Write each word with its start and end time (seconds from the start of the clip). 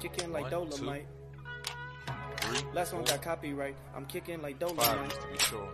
kicking 0.00 0.32
like 0.32 0.50
One, 0.50 0.68
two, 0.70 0.76
Dolomite. 0.78 1.06
Three, 2.40 2.58
Last 2.72 2.92
one 2.94 3.04
got 3.04 3.22
copyright. 3.22 3.76
I'm 3.94 4.06
kicking 4.06 4.40
like 4.42 4.58
five, 4.60 4.76
Dolomite. 4.76 5.10
just 5.10 5.20
to 5.22 5.28
be 5.28 5.38
sure. 5.38 5.68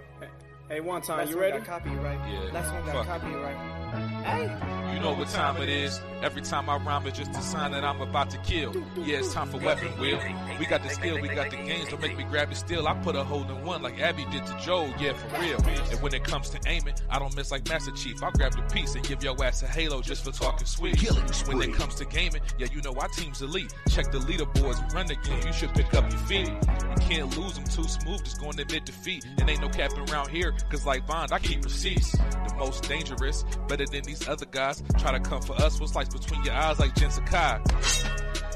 Hey, 0.68 0.80
one 0.80 1.00
time, 1.00 1.18
Last 1.18 1.30
you 1.30 1.36
one 1.36 1.42
ready? 1.44 1.58
got 1.58 1.66
copyright. 1.66 2.18
Yeah, 2.32 2.52
Last 2.52 2.72
one 2.72 2.84
got 2.86 2.92
fuck 3.06 3.06
it. 3.06 3.20
copyright. 3.22 3.85
You 3.96 5.02
know 5.02 5.12
what 5.12 5.28
time 5.28 5.60
it 5.62 5.68
is. 5.68 6.00
Every 6.22 6.40
time 6.40 6.70
I 6.70 6.78
rhyme, 6.78 7.06
it's 7.06 7.18
just 7.18 7.30
a 7.32 7.42
sign 7.42 7.72
that 7.72 7.84
I'm 7.84 8.00
about 8.00 8.30
to 8.30 8.38
kill. 8.38 8.74
Yeah, 8.96 9.18
it's 9.18 9.32
time 9.34 9.48
for 9.48 9.58
weapon 9.58 9.88
wheel. 10.00 10.18
We 10.58 10.64
got 10.64 10.82
the 10.82 10.88
skill, 10.88 11.20
we 11.20 11.28
got 11.28 11.50
the 11.50 11.56
games. 11.56 11.90
Don't 11.90 12.00
make 12.00 12.16
me 12.16 12.24
grab 12.24 12.50
it 12.50 12.56
still. 12.56 12.88
I 12.88 12.94
put 12.94 13.14
a 13.14 13.22
hole 13.22 13.42
in 13.42 13.64
one 13.64 13.82
like 13.82 14.00
Abby 14.00 14.24
did 14.30 14.46
to 14.46 14.56
Joe. 14.58 14.92
Yeah, 14.98 15.12
for 15.12 15.40
real. 15.40 15.58
And 15.90 16.00
when 16.00 16.14
it 16.14 16.24
comes 16.24 16.48
to 16.50 16.60
aiming, 16.66 16.94
I 17.10 17.18
don't 17.18 17.36
miss 17.36 17.50
like 17.50 17.68
Master 17.68 17.90
Chief. 17.92 18.22
I'll 18.22 18.32
grab 18.32 18.52
the 18.52 18.62
piece 18.74 18.94
and 18.94 19.06
give 19.06 19.22
your 19.22 19.36
ass 19.44 19.62
a 19.62 19.66
halo 19.66 20.00
just 20.00 20.24
for 20.24 20.32
talking 20.32 20.66
sweet. 20.66 20.98
When 21.46 21.60
it 21.60 21.74
comes 21.74 21.94
to 21.96 22.06
gaming, 22.06 22.40
yeah, 22.58 22.68
you 22.72 22.80
know 22.80 22.94
our 22.94 23.08
team's 23.08 23.42
elite. 23.42 23.74
Check 23.90 24.10
the 24.10 24.18
leaderboards, 24.18 24.94
run 24.94 25.06
the 25.06 25.16
game. 25.16 25.46
You 25.46 25.52
should 25.52 25.74
pick 25.74 25.92
up 25.94 26.10
your 26.10 26.20
feet. 26.20 26.48
You 26.48 26.96
can't 27.00 27.36
lose 27.38 27.54
them 27.54 27.64
too 27.64 27.84
smooth, 27.84 28.24
just 28.24 28.40
going 28.40 28.54
to 28.54 28.62
admit 28.62 28.86
defeat. 28.86 29.26
And 29.38 29.48
ain't 29.48 29.60
no 29.60 29.68
capping 29.68 30.08
around 30.10 30.30
here, 30.30 30.52
cause 30.70 30.86
like 30.86 31.06
Bond, 31.06 31.32
I 31.32 31.38
keep 31.38 31.62
receipts. 31.62 32.12
The 32.12 32.54
most 32.56 32.88
dangerous, 32.88 33.44
better 33.68 33.85
than 33.86 34.02
these 34.04 34.28
other 34.28 34.46
guys. 34.46 34.82
Try 34.98 35.12
to 35.12 35.20
come 35.20 35.42
for 35.42 35.54
us, 35.60 35.80
what's 35.80 35.94
like 35.94 36.10
between 36.10 36.42
your 36.44 36.54
eyes 36.54 36.78
like 36.78 36.94
Jin 36.94 37.10
Sakai. 37.10 37.60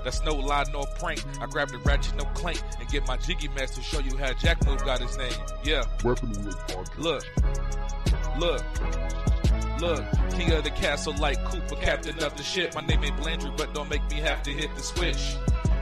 That's 0.05 0.23
no 0.25 0.35
lie 0.35 0.65
nor 0.73 0.87
prank. 0.99 1.23
I 1.41 1.47
grab 1.47 1.69
the 1.69 1.79
ratchet, 1.79 2.17
no 2.17 2.25
clank, 2.27 2.63
and 2.79 2.89
get 2.89 3.07
my 3.07 3.17
jiggy 3.19 3.49
mask 3.49 3.75
to 3.75 3.83
show 3.83 4.01
you 4.01 4.17
how 4.17 4.33
Jack 4.35 4.65
Move 4.67 4.83
got 4.85 5.01
his 5.01 5.17
name. 5.17 5.33
Yeah. 5.63 5.85
Weapon 6.05 6.31
Wheel 6.31 6.55
Podcast. 6.69 6.99
Look, 6.99 7.25
look, 8.39 9.81
look. 9.81 10.05
King 10.33 10.53
of 10.53 10.65
the 10.65 10.71
castle 10.71 11.15
like 11.19 11.43
Cooper, 11.45 11.77
captain 11.77 12.19
of 12.23 12.37
the 12.37 12.43
ship. 12.43 12.75
My 12.75 12.81
name 12.81 13.05
ain't 13.05 13.17
Blandry, 13.17 13.55
but 13.57 13.75
don't 13.75 13.91
make 13.91 14.09
me 14.11 14.17
have 14.21 14.43
to 14.45 14.51
hit 14.51 14.75
the 14.75 14.83
switch. 14.83 15.37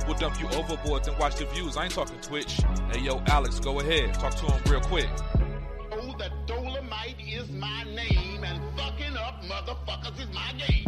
We'll 0.06 0.16
dump 0.16 0.40
you 0.40 0.48
overboard, 0.58 1.04
then 1.04 1.18
watch 1.18 1.36
the 1.36 1.44
views. 1.46 1.76
I 1.76 1.84
ain't 1.84 1.92
talking 1.92 2.18
Twitch. 2.20 2.60
Hey 2.92 3.00
yo, 3.00 3.22
Alex, 3.26 3.60
go 3.60 3.78
ahead. 3.80 4.14
Talk 4.14 4.34
to 4.36 4.46
him 4.46 4.62
real 4.66 4.80
quick. 4.80 5.08
Oh, 5.92 5.98
know 5.98 6.16
that 6.18 6.46
Dolomite 6.46 7.16
is 7.20 7.50
my 7.50 7.84
name 7.84 8.36
and 8.36 8.37
fucking 8.78 9.16
up 9.16 9.42
motherfuckers 9.42 10.20
is 10.20 10.32
my 10.32 10.52
game. 10.56 10.86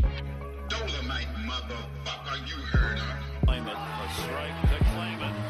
Dolomite, 0.69 1.27
motherfucker, 1.45 2.49
you 2.49 2.57
heard 2.73 2.99
her. 2.99 3.19
Claim 3.45 3.67
it. 3.67 3.75
A 3.75 4.23
strike 4.23 4.61
to 4.71 4.85
claim 4.95 5.21
it. 5.21 5.50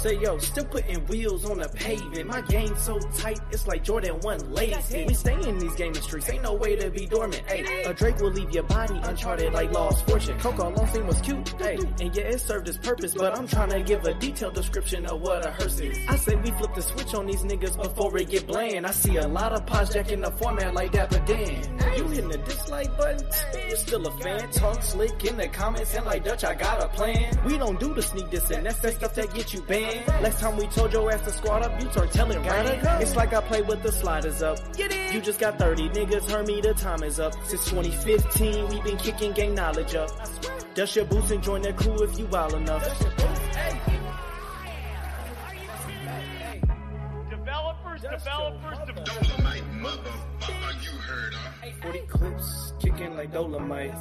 Say 0.00 0.18
yo, 0.18 0.38
still 0.38 0.64
putting 0.64 1.04
wheels 1.08 1.44
on 1.44 1.58
the 1.58 1.68
pavement. 1.68 2.26
My 2.26 2.40
game 2.40 2.74
so 2.78 2.98
tight, 3.18 3.38
it's 3.50 3.66
like 3.66 3.84
Jordan 3.84 4.18
one 4.20 4.38
lazy. 4.50 5.04
We 5.04 5.12
stay 5.12 5.34
in 5.34 5.58
these 5.58 5.74
gaming 5.74 6.00
streets, 6.00 6.30
ain't 6.30 6.42
no 6.42 6.54
way 6.54 6.74
to 6.76 6.88
be 6.88 7.04
dormant. 7.04 7.42
Hey, 7.46 7.82
a 7.82 7.92
Drake 7.92 8.16
will 8.18 8.30
leave 8.30 8.50
your 8.50 8.62
body 8.62 8.98
uncharted 9.02 9.52
like 9.52 9.70
Lost 9.72 10.06
Fortune. 10.06 10.38
Coco 10.38 10.70
Long 10.70 10.86
thing 10.86 11.06
was 11.06 11.20
cute, 11.20 11.46
hey, 11.58 11.76
and 12.00 12.16
yeah, 12.16 12.22
it 12.22 12.40
served 12.40 12.66
its 12.66 12.78
purpose. 12.78 13.12
But 13.12 13.36
I'm 13.36 13.46
trying 13.46 13.68
to 13.72 13.82
give 13.82 14.02
a 14.06 14.14
detailed 14.14 14.54
description 14.54 15.04
of 15.04 15.20
what 15.20 15.44
a 15.44 15.50
hearse 15.50 15.78
is. 15.80 15.98
I 16.08 16.16
say 16.16 16.34
we 16.34 16.50
flip 16.52 16.74
the 16.74 16.80
switch 16.80 17.12
on 17.12 17.26
these 17.26 17.42
niggas 17.42 17.76
before 17.76 18.16
it 18.16 18.30
get 18.30 18.46
bland. 18.46 18.86
I 18.86 18.92
see 18.92 19.18
a 19.18 19.28
lot 19.28 19.52
of 19.52 19.66
pods 19.66 19.92
jacking 19.92 20.22
the 20.22 20.30
format 20.30 20.72
like 20.72 20.92
Dapper 20.92 21.22
Dan. 21.26 21.78
You 21.98 22.08
hitting 22.08 22.30
the 22.30 22.38
dislike 22.38 22.96
button? 22.96 23.28
You 23.68 23.76
still 23.76 24.06
a 24.06 24.10
fan? 24.22 24.50
Talk 24.52 24.82
slick 24.82 25.26
in 25.26 25.36
the 25.36 25.48
comments 25.48 25.94
and 25.94 26.06
like 26.06 26.24
Dutch, 26.24 26.42
I 26.44 26.54
got 26.54 26.82
a 26.82 26.88
plan. 26.88 27.38
We 27.44 27.58
don't 27.58 27.78
do 27.78 27.92
the 27.92 28.00
sneak 28.00 28.30
this 28.30 28.50
and 28.50 28.64
that's 28.64 28.78
that 28.78 28.94
stuff 28.94 29.14
that 29.16 29.34
get 29.34 29.52
you 29.52 29.60
banned. 29.60 29.89
Last 30.22 30.40
time 30.40 30.56
we 30.56 30.66
told 30.68 30.92
your 30.92 31.10
ass 31.10 31.22
to 31.22 31.30
squat 31.30 31.62
up, 31.62 31.80
you 31.80 31.90
start 31.90 32.12
telling 32.12 32.42
Ryan. 32.42 33.02
It's 33.02 33.16
like 33.16 33.32
I 33.32 33.40
play 33.40 33.62
with 33.62 33.82
the 33.82 33.90
sliders 33.90 34.42
up. 34.42 34.58
You 34.78 35.20
just 35.20 35.40
got 35.40 35.58
30 35.58 35.88
niggas, 35.90 36.30
heard 36.30 36.46
me, 36.46 36.60
the 36.60 36.74
time 36.74 37.02
is 37.02 37.18
up. 37.18 37.34
Since 37.44 37.64
2015, 37.66 38.68
we 38.68 38.80
been 38.82 38.96
kicking 38.98 39.32
gang 39.32 39.54
knowledge 39.54 39.94
up. 39.94 40.10
Dust 40.74 40.94
your 40.96 41.04
boots 41.06 41.30
and 41.30 41.42
join 41.42 41.62
the 41.62 41.72
crew 41.72 42.02
if 42.02 42.18
you 42.18 42.26
wild 42.26 42.54
enough. 42.54 42.84
Developers, 47.28 48.00
developers, 48.02 48.78
developers. 48.86 49.28
Dolomite, 49.28 49.64
motherfucker, 49.72 50.84
you 50.84 50.98
heard 50.98 51.34
her. 51.34 51.72
40 51.82 51.98
clips, 52.00 52.72
kicking 52.78 53.16
like 53.16 53.32
Dolomite. 53.32 53.94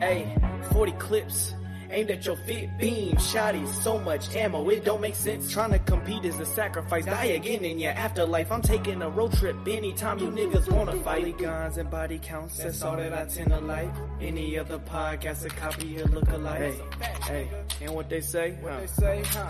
Hey, 0.00 0.34
40 0.72 0.92
clips. 0.92 1.54
Aimed 1.90 2.10
at 2.10 2.26
your 2.26 2.36
fit 2.36 2.76
beam, 2.78 3.14
Shotty, 3.16 3.66
so 3.68 3.98
much 3.98 4.34
ammo, 4.34 4.68
it 4.68 4.84
don't 4.84 5.00
make 5.00 5.14
sense. 5.14 5.50
Trying 5.52 5.70
to 5.72 5.78
compete 5.78 6.24
is 6.24 6.38
a 6.40 6.46
sacrifice, 6.46 7.04
die 7.04 7.24
again 7.26 7.64
in 7.64 7.78
your 7.78 7.92
afterlife. 7.92 8.50
I'm 8.50 8.62
taking 8.62 9.02
a 9.02 9.08
road 9.08 9.32
trip 9.34 9.56
anytime 9.66 10.18
you 10.18 10.28
niggas 10.30 10.70
wanna 10.70 10.96
fight. 11.00 11.38
Guns 11.38 11.76
and 11.78 11.90
body 11.90 12.18
counts, 12.18 12.58
that's 12.58 12.82
all 12.82 12.96
that 12.96 13.12
I 13.12 13.24
tend 13.26 13.50
to 13.50 13.60
like. 13.60 13.90
Any 14.20 14.58
other 14.58 14.78
podcast, 14.78 15.44
a 15.44 15.48
copy 15.48 16.00
or 16.00 16.06
look 16.06 16.28
alike. 16.30 16.58
Hey, 16.58 16.74
hey, 17.22 17.48
and 17.82 17.94
what 17.94 18.08
they 18.08 18.20
say? 18.20 18.52
What 18.60 18.80
they 18.80 18.86
say, 18.86 19.22
huh? 19.24 19.48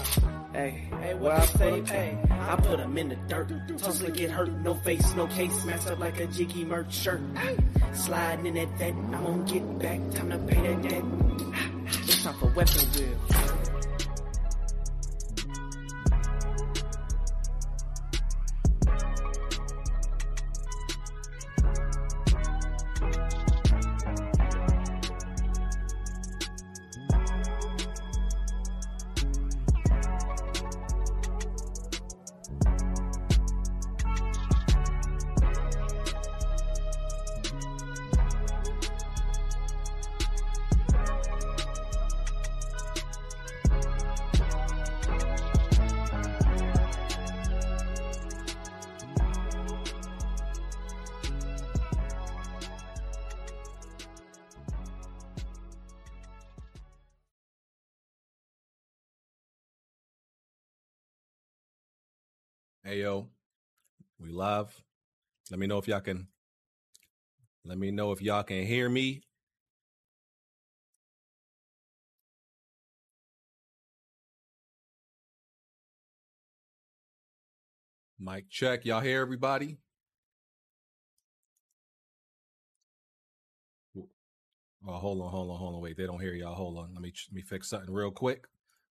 Hey, 0.52 0.88
hey, 1.00 1.14
what 1.14 1.32
I 1.32 1.46
say? 1.46 1.82
Hey, 1.84 2.18
I 2.30 2.56
put 2.56 2.80
'em 2.80 2.96
in 2.98 3.08
the 3.08 3.16
dirt. 3.28 3.50
Toss 3.78 3.98
to 4.00 4.10
get 4.10 4.30
hurt, 4.30 4.50
no 4.62 4.74
face, 4.74 5.14
no 5.14 5.26
case, 5.26 5.64
messed 5.64 5.88
up 5.90 5.98
like 5.98 6.18
a 6.20 6.26
jiggy 6.26 6.64
merch 6.64 6.92
shirt. 6.92 7.20
Sliding 7.92 8.46
in 8.46 8.54
that 8.54 8.78
vet, 8.78 8.94
I'm 8.94 9.10
gonna 9.24 9.44
get 9.44 9.78
back, 9.78 10.00
time 10.12 10.30
to 10.30 10.38
pay 10.38 10.74
that 10.74 10.82
debt. 10.88 11.04
It's 11.88 12.24
time 12.24 12.34
for 12.34 12.46
weapon 12.46 12.82
wheel. 12.94 13.75
Hey 62.86 63.00
yo, 63.00 63.28
we 64.20 64.30
live. 64.30 64.80
Let 65.50 65.58
me 65.58 65.66
know 65.66 65.78
if 65.78 65.88
y'all 65.88 65.98
can. 65.98 66.28
Let 67.64 67.78
me 67.78 67.90
know 67.90 68.12
if 68.12 68.22
y'all 68.22 68.44
can 68.44 68.64
hear 68.64 68.88
me. 68.88 69.22
Mic 78.20 78.48
check. 78.48 78.84
Y'all 78.84 79.00
hear 79.00 79.20
everybody? 79.20 79.78
Oh, 83.96 84.06
hold 84.86 85.20
on, 85.22 85.30
hold 85.32 85.50
on, 85.50 85.58
hold 85.58 85.74
on. 85.74 85.80
Wait, 85.80 85.96
they 85.96 86.06
don't 86.06 86.20
hear 86.20 86.34
y'all. 86.34 86.54
Hold 86.54 86.78
on. 86.78 86.94
Let 86.94 87.02
me 87.02 87.12
let 87.30 87.34
me 87.34 87.42
fix 87.42 87.68
something 87.68 87.92
real 87.92 88.12
quick. 88.12 88.46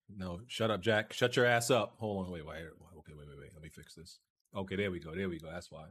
No, 0.10 0.40
shut 0.48 0.70
up, 0.72 0.82
Jack. 0.82 1.14
Shut 1.14 1.36
your 1.36 1.46
ass 1.46 1.72
up. 1.72 1.96
Hold 1.98 2.26
on. 2.28 2.32
Wait, 2.32 2.46
wait. 2.46 2.58
Okay, 2.58 3.14
wait, 3.18 3.28
wait, 3.28 3.38
wait. 3.40 3.50
Let 3.54 3.64
me 3.64 3.70
fix 3.70 3.96
this. 3.96 4.20
Okay, 4.56 4.76
there 4.76 4.92
we 4.92 5.00
go. 5.00 5.14
There 5.16 5.30
we 5.30 5.40
go. 5.40 5.50
That's 5.52 5.72
why. 5.72 5.86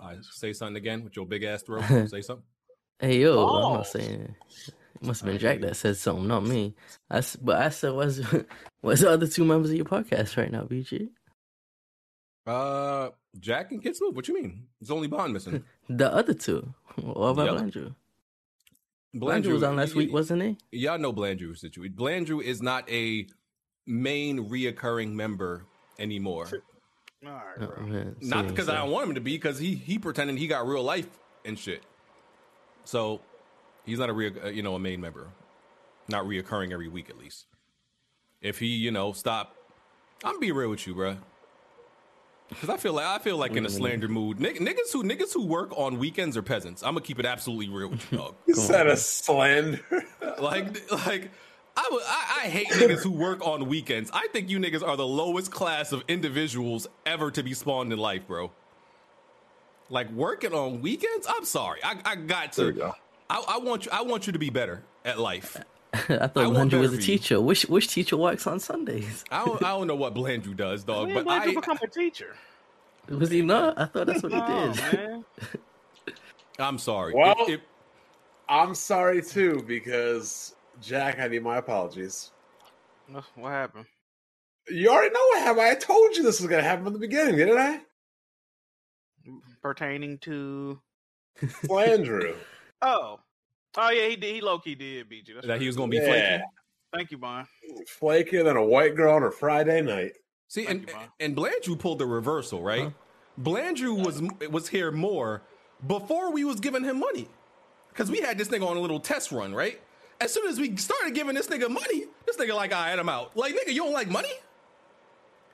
All 0.00 0.08
right, 0.08 0.18
say 0.22 0.52
something 0.52 0.76
again 0.76 1.04
with 1.04 1.16
your 1.16 1.26
big 1.26 1.42
ass 1.42 1.62
throat. 1.62 1.84
say 2.08 2.20
something. 2.22 2.44
Hey 3.00 3.20
yo, 3.20 3.32
I'm 3.46 3.64
Oh. 3.64 3.74
not 3.74 3.86
saying. 3.86 4.34
It 4.68 5.02
must 5.02 5.20
have 5.22 5.30
been 5.30 5.38
Jack 5.38 5.60
that 5.60 5.76
said 5.76 5.96
something, 5.96 6.26
not 6.28 6.44
me. 6.44 6.74
I 7.10 7.18
s- 7.18 7.36
but 7.36 7.60
I 7.60 7.68
said, 7.70 7.92
"What's 7.92 8.18
what's 8.80 9.00
the 9.02 9.10
other 9.10 9.26
two 9.26 9.44
members 9.44 9.70
of 9.70 9.76
your 9.76 9.84
podcast 9.84 10.36
right 10.36 10.50
now, 10.50 10.62
BG?" 10.62 11.08
Uh, 12.46 13.10
Jack 13.40 13.72
and 13.72 13.82
Kid 13.82 13.96
Smooth. 13.96 14.14
What 14.14 14.28
you 14.28 14.34
mean? 14.34 14.66
It's 14.80 14.90
only 14.90 15.08
Bond 15.08 15.32
missing. 15.32 15.64
The 15.88 16.10
other 16.12 16.32
two. 16.34 16.72
What 17.02 17.28
about 17.30 17.52
Yep. 17.52 17.62
Blandrew? 17.74 17.94
Blandrew 19.14 19.52
was 19.52 19.62
on 19.62 19.76
last 19.76 19.94
week, 19.94 20.12
wasn't 20.12 20.42
he? 20.42 20.56
Y'all 20.72 20.98
know 20.98 21.12
Blandrew's 21.12 21.60
situation. 21.60 21.94
Blandrew 21.96 22.42
is 22.42 22.60
not 22.60 22.90
a 22.90 23.26
main 23.86 24.48
reoccurring 24.48 25.12
member 25.12 25.66
anymore. 25.98 26.48
Oh, 27.26 27.80
man. 27.80 28.16
Not 28.20 28.48
because 28.48 28.68
I 28.68 28.74
don't 28.74 28.90
want 28.90 29.08
him 29.08 29.14
to 29.14 29.20
be, 29.20 29.32
because 29.32 29.58
he 29.58 29.74
he 29.74 29.98
pretending 29.98 30.36
he 30.36 30.46
got 30.46 30.66
real 30.66 30.82
life 30.82 31.08
and 31.44 31.58
shit. 31.58 31.82
So 32.84 33.20
he's 33.84 33.98
not 33.98 34.10
a 34.10 34.12
real, 34.12 34.32
uh, 34.44 34.48
you 34.48 34.62
know, 34.62 34.74
a 34.74 34.78
main 34.78 35.00
member, 35.00 35.28
not 36.08 36.24
reoccurring 36.24 36.72
every 36.72 36.88
week 36.88 37.08
at 37.08 37.16
least. 37.16 37.46
If 38.42 38.58
he, 38.58 38.66
you 38.66 38.90
know, 38.90 39.12
stop, 39.12 39.56
I'm 40.22 40.38
be 40.38 40.52
real 40.52 40.68
with 40.68 40.86
you, 40.86 40.94
bruh. 40.94 41.16
Because 42.54 42.68
I 42.70 42.76
feel 42.76 42.92
like 42.94 43.04
I 43.06 43.18
feel 43.18 43.36
like 43.36 43.52
in 43.56 43.66
a 43.66 43.70
slander 43.70 44.08
mood. 44.08 44.40
Nig- 44.40 44.58
niggas 44.60 44.92
who 44.92 45.02
niggas 45.02 45.32
who 45.34 45.44
work 45.46 45.72
on 45.76 45.98
weekends 45.98 46.36
are 46.36 46.42
peasants. 46.42 46.82
I'm 46.82 46.94
gonna 46.94 47.00
keep 47.04 47.18
it 47.18 47.26
absolutely 47.26 47.68
real 47.68 47.88
with 47.90 48.10
you, 48.12 48.18
dog. 48.18 48.34
You 48.46 48.54
said 48.54 48.86
a 48.86 48.96
slander. 48.96 49.80
like 50.40 50.90
like 50.90 51.30
I, 51.76 51.88
would- 51.90 52.02
I 52.06 52.40
I 52.44 52.48
hate 52.48 52.68
niggas 52.68 53.02
who 53.02 53.10
work 53.10 53.44
on 53.46 53.66
weekends. 53.68 54.10
I 54.12 54.28
think 54.32 54.48
you 54.50 54.58
niggas 54.58 54.86
are 54.86 54.96
the 54.96 55.06
lowest 55.06 55.50
class 55.50 55.92
of 55.92 56.02
individuals 56.08 56.86
ever 57.04 57.30
to 57.32 57.42
be 57.42 57.52
spawned 57.54 57.92
in 57.92 57.98
life, 57.98 58.26
bro. 58.26 58.50
Like 59.90 60.10
working 60.10 60.54
on 60.54 60.80
weekends? 60.80 61.26
I'm 61.28 61.44
sorry. 61.44 61.80
I, 61.84 61.96
I 62.04 62.16
got 62.16 62.52
to. 62.54 62.72
go. 62.72 62.94
I, 63.28 63.44
I 63.48 63.58
want 63.58 63.86
you. 63.86 63.92
I 63.92 64.02
want 64.02 64.26
you 64.26 64.32
to 64.32 64.38
be 64.38 64.50
better 64.50 64.82
at 65.04 65.18
life. 65.18 65.56
I 66.08 66.14
I 66.24 66.26
thought 66.26 66.36
want 66.36 66.54
Landry 66.54 66.80
was 66.80 66.92
a 66.92 66.96
for 66.96 67.00
you. 67.00 67.06
teacher. 67.06 67.40
Which 67.40 67.62
which 67.66 67.88
teacher 67.88 68.16
works 68.16 68.46
on 68.46 68.58
Sundays? 68.60 69.24
I 69.30 69.44
don't. 69.44 69.62
I 69.62 69.68
don't 69.68 69.86
know 69.86 69.94
what 69.96 70.14
Blandrew 70.14 70.56
does, 70.56 70.84
dog. 70.84 71.06
When 71.12 71.24
But 71.24 71.40
did 71.44 71.52
you 71.52 71.58
I, 71.58 71.60
become 71.60 71.78
a 71.82 71.86
teacher? 71.86 72.34
Was 73.08 73.30
he 73.30 73.42
not? 73.42 73.78
I 73.78 73.84
thought 73.86 74.06
that's 74.06 74.22
what 74.22 74.32
he 74.32 74.38
Oh, 74.40 74.72
did. 74.72 74.98
man. 74.98 75.24
I'm 76.58 76.78
sorry. 76.78 77.12
Well- 77.14 77.34
If- 77.40 77.48
if- 77.48 77.60
I'm 78.48 78.74
sorry 78.74 79.22
too 79.22 79.62
because 79.66 80.54
Jack, 80.80 81.18
I 81.18 81.28
need 81.28 81.42
my 81.42 81.56
apologies. 81.58 82.30
What- 83.08 83.24
What 83.36 83.50
happened? 83.50 83.86
You 84.68 84.88
already 84.90 85.12
know 85.12 85.20
what 85.28 85.40
happened. 85.42 85.66
I 85.66 85.74
told 85.74 86.16
you 86.16 86.22
this 86.22 86.40
was 86.40 86.48
gonna 86.50 86.62
happen 86.62 86.84
from 86.84 86.92
the 86.94 86.98
beginning, 86.98 87.36
didn't 87.36 87.58
I? 87.58 87.80
Pertaining 89.62 90.18
to 90.18 90.80
Landrew. 91.64 92.36
oh, 92.82 93.20
oh 93.76 93.90
yeah, 93.90 94.08
he 94.08 94.16
did. 94.16 94.34
He 94.34 94.40
low 94.40 94.58
key 94.58 94.74
did 94.74 95.08
beat 95.08 95.28
you. 95.28 95.34
That's 95.34 95.46
that 95.46 95.60
he 95.60 95.66
was 95.66 95.76
gonna 95.76 95.88
be 95.90 95.96
Yeah. 95.98 96.06
flaky. 96.06 96.42
Thank 96.94 97.10
you, 97.10 97.18
Bon. 97.18 97.46
Flakier 98.00 98.44
than 98.44 98.56
a 98.56 98.64
white 98.64 98.94
girl 98.94 99.14
on 99.14 99.22
a 99.24 99.30
Friday 99.30 99.80
night. 99.82 100.12
See, 100.48 100.64
Thank 100.64 100.70
and 100.82 100.88
you, 100.88 100.94
Bon. 100.94 101.08
and 101.20 101.36
Blandrew 101.36 101.78
pulled 101.78 101.98
the 101.98 102.06
reversal, 102.06 102.62
right? 102.62 102.92
Blandrew 103.40 104.04
was 104.04 104.22
was 104.48 104.68
here 104.68 104.92
more 104.92 105.42
before 105.86 106.30
we 106.32 106.44
was 106.44 106.60
giving 106.60 106.84
him 106.84 107.00
money, 107.00 107.28
because 107.88 108.10
we 108.10 108.20
had 108.20 108.38
this 108.38 108.48
nigga 108.48 108.66
on 108.66 108.76
a 108.76 108.80
little 108.80 109.00
test 109.00 109.32
run, 109.32 109.52
right? 109.54 109.80
As 110.20 110.32
soon 110.32 110.46
as 110.46 110.60
we 110.60 110.76
started 110.76 111.14
giving 111.14 111.34
this 111.34 111.48
nigga 111.48 111.68
money, 111.68 112.04
this 112.26 112.36
nigga 112.36 112.54
like, 112.54 112.72
I 112.72 112.90
had 112.90 112.98
him 113.00 113.08
out. 113.08 113.36
Like, 113.36 113.54
nigga, 113.54 113.72
you 113.74 113.82
don't 113.82 113.92
like 113.92 114.08
money? 114.08 114.32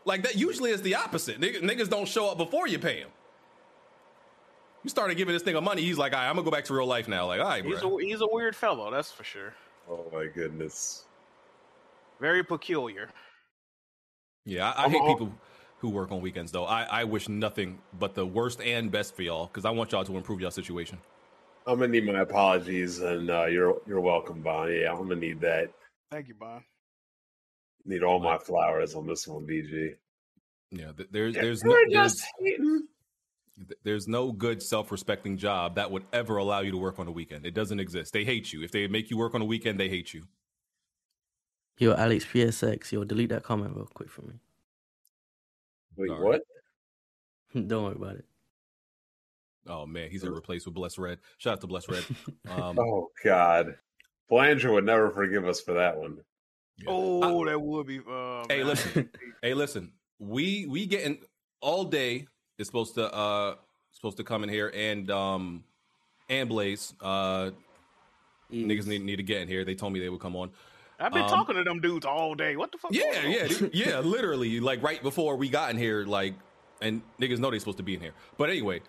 Like 0.05 0.23
that 0.25 0.37
usually 0.37 0.71
is 0.71 0.83
the 0.83 0.95
opposite. 0.95 1.41
Nigg- 1.41 1.63
Niggas 1.63 1.89
don't 1.89 2.07
show 2.07 2.29
up 2.31 2.37
before 2.39 2.69
you 2.69 2.79
pay 2.79 2.99
him. 3.01 3.09
We 4.83 4.91
started 4.91 5.17
giving 5.17 5.35
this 5.35 5.43
nigga 5.43 5.63
money. 5.63 5.83
He's 5.83 5.99
like, 5.99 6.13
all 6.15 6.19
right, 6.21 6.29
I'm 6.29 6.35
gonna 6.37 6.45
go 6.45 6.51
back 6.51 6.65
to 6.67 6.75
real 6.75 6.87
life 6.87 7.07
now. 7.09 7.27
Like, 7.27 7.41
all 7.41 7.47
right, 7.49 7.65
He's 7.65 7.81
bro. 7.81 7.99
a 7.99 8.03
he's 8.03 8.21
a 8.21 8.27
weird 8.31 8.57
fellow, 8.57 8.91
that's 8.91 9.13
for 9.13 9.25
sure. 9.25 9.53
Oh 9.89 10.07
my 10.13 10.27
goodness. 10.27 11.05
Very 12.21 12.43
peculiar. 12.45 13.09
Yeah, 14.47 14.71
I, 14.71 14.87
I 14.87 14.89
hate 14.89 15.03
people 15.07 15.33
who 15.79 15.91
work 15.91 16.11
on 16.13 16.21
weekends 16.21 16.53
though. 16.53 16.65
I, 16.65 16.83
I 16.85 17.05
wish 17.05 17.29
nothing 17.29 17.79
but 17.99 18.15
the 18.15 18.25
worst 18.27 18.61
and 18.63 18.91
best 18.91 19.15
for 19.15 19.23
y'all 19.23 19.47
because 19.47 19.65
I 19.65 19.71
want 19.71 19.93
y'all 19.93 20.05
to 20.05 20.17
improve 20.17 20.41
y'all 20.41 20.51
situation. 20.51 20.99
I'm 21.67 21.79
gonna 21.79 21.89
need 21.89 22.07
my 22.07 22.21
apologies, 22.21 23.01
and 23.01 23.31
uh, 23.31 23.47
you're 23.47 23.81
you're 23.87 24.01
welcome, 24.01 24.41
Bon. 24.41 24.73
Yeah, 24.73 24.93
I'm 24.93 25.09
gonna 25.09 25.17
need 25.17 25.41
that. 25.43 25.71
Thank 26.11 26.29
you, 26.29 26.35
Bon. 26.35 26.63
Need 27.85 28.03
all 28.03 28.19
my 28.19 28.39
flowers 28.39 28.95
on 28.95 29.07
this 29.07 29.27
one, 29.29 29.47
BG. 29.47 29.95
Yeah, 30.71 30.93
th- 30.97 31.09
there's 31.13 31.35
there's 31.35 31.63
no 31.63 31.71
We're 31.71 31.91
there's, 31.91 32.15
just 32.15 32.25
hating. 32.41 32.79
th- 32.79 32.83
there's 33.85 34.09
no 34.09 34.33
good 34.33 34.63
self-respecting 34.63 35.37
job 35.37 35.75
that 35.75 35.91
would 35.91 36.05
ever 36.13 36.37
allow 36.39 36.61
you 36.61 36.71
to 36.71 36.79
work 36.79 36.99
on 36.99 37.07
a 37.09 37.13
weekend. 37.13 37.45
It 37.45 37.55
doesn't 37.55 37.79
exist. 37.81 38.13
They 38.13 38.25
hate 38.25 38.53
you. 38.53 38.63
If 38.63 38.73
they 38.73 38.87
make 38.87 39.11
you 39.11 39.19
work 39.19 39.35
on 39.35 39.43
a 39.43 39.45
weekend, 39.45 39.79
they 39.79 39.89
hate 39.89 40.15
you. 40.15 40.23
Yo, 41.79 41.95
Alex 41.95 42.25
PSX, 42.27 42.93
yo, 42.93 43.05
delete 43.05 43.31
that 43.31 43.43
comment 43.43 43.75
real 43.75 43.89
quick 43.95 44.11
for 44.11 44.23
me. 44.23 44.35
Wait, 45.97 46.09
Sorry. 46.09 46.23
what? 46.25 46.43
Don't 47.67 47.85
worry 47.85 47.95
about 47.97 48.17
it. 48.17 48.25
Oh 49.67 49.85
man, 49.87 50.11
he's 50.11 50.25
a 50.25 50.31
replaced 50.31 50.67
with 50.67 50.75
Bless 50.75 50.99
Red. 50.99 51.19
Shout 51.39 51.55
out 51.55 51.61
to 51.61 51.67
Bless 51.67 51.89
Red. 51.89 52.05
Um, 52.51 52.79
Oh 52.79 53.11
God, 53.25 53.77
Belanger 54.29 54.73
would 54.73 54.85
never 54.87 55.11
forgive 55.11 55.47
us 55.47 55.61
for 55.61 55.75
that 55.75 55.97
one. 55.99 56.19
yeah. 56.79 56.87
Oh, 56.89 57.45
that 57.45 57.61
would 57.61 57.87
be. 57.87 57.99
Uh, 57.99 58.45
Hey, 58.49 58.59
man. 58.59 58.67
listen. 58.69 59.11
Hey, 59.43 59.55
listen. 59.55 59.93
We 60.19 60.67
we 60.67 60.87
getting 60.87 61.19
all 61.61 61.85
day 61.85 62.27
is 62.61 62.67
supposed 62.67 62.95
to 62.95 63.13
uh 63.13 63.55
supposed 63.93 64.19
to 64.19 64.25
come 64.25 64.45
in 64.45 64.49
here 64.49 64.71
and 64.75 65.11
um 65.11 65.65
and 66.29 66.49
Blaze 66.49 66.95
uh 67.01 67.51
niggas 68.53 68.87
need, 68.87 69.03
need 69.03 69.17
to 69.17 69.23
get 69.23 69.41
in 69.43 69.49
here. 69.49 69.65
They 69.65 69.75
told 69.75 69.93
me 69.93 70.01
they 70.01 70.09
would 70.09 70.21
come 70.21 70.37
on. 70.37 70.51
I've 70.99 71.13
been 71.13 71.23
um, 71.23 71.29
talking 71.29 71.55
to 71.55 71.65
them 71.65 71.81
dudes 71.81 72.05
all 72.05 72.35
day. 72.35 72.57
What 72.57 72.73
the 72.73 72.79
fuck? 72.79 72.93
Yeah, 72.93 73.27
yeah, 73.27 73.47
dude. 73.47 73.71
yeah. 73.75 74.01
Literally, 74.01 74.61
like 74.61 74.83
right 74.83 75.03
before 75.03 75.37
we 75.37 75.49
got 75.49 75.71
in 75.71 75.79
here, 75.79 76.05
like, 76.05 76.35
and 76.83 77.01
niggas 77.19 77.39
know 77.39 77.51
they 77.51 77.59
supposed 77.59 77.79
to 77.79 77.83
be 77.83 77.95
in 77.95 78.01
here. 78.01 78.13
But 78.37 78.51
anyway, 78.51 78.83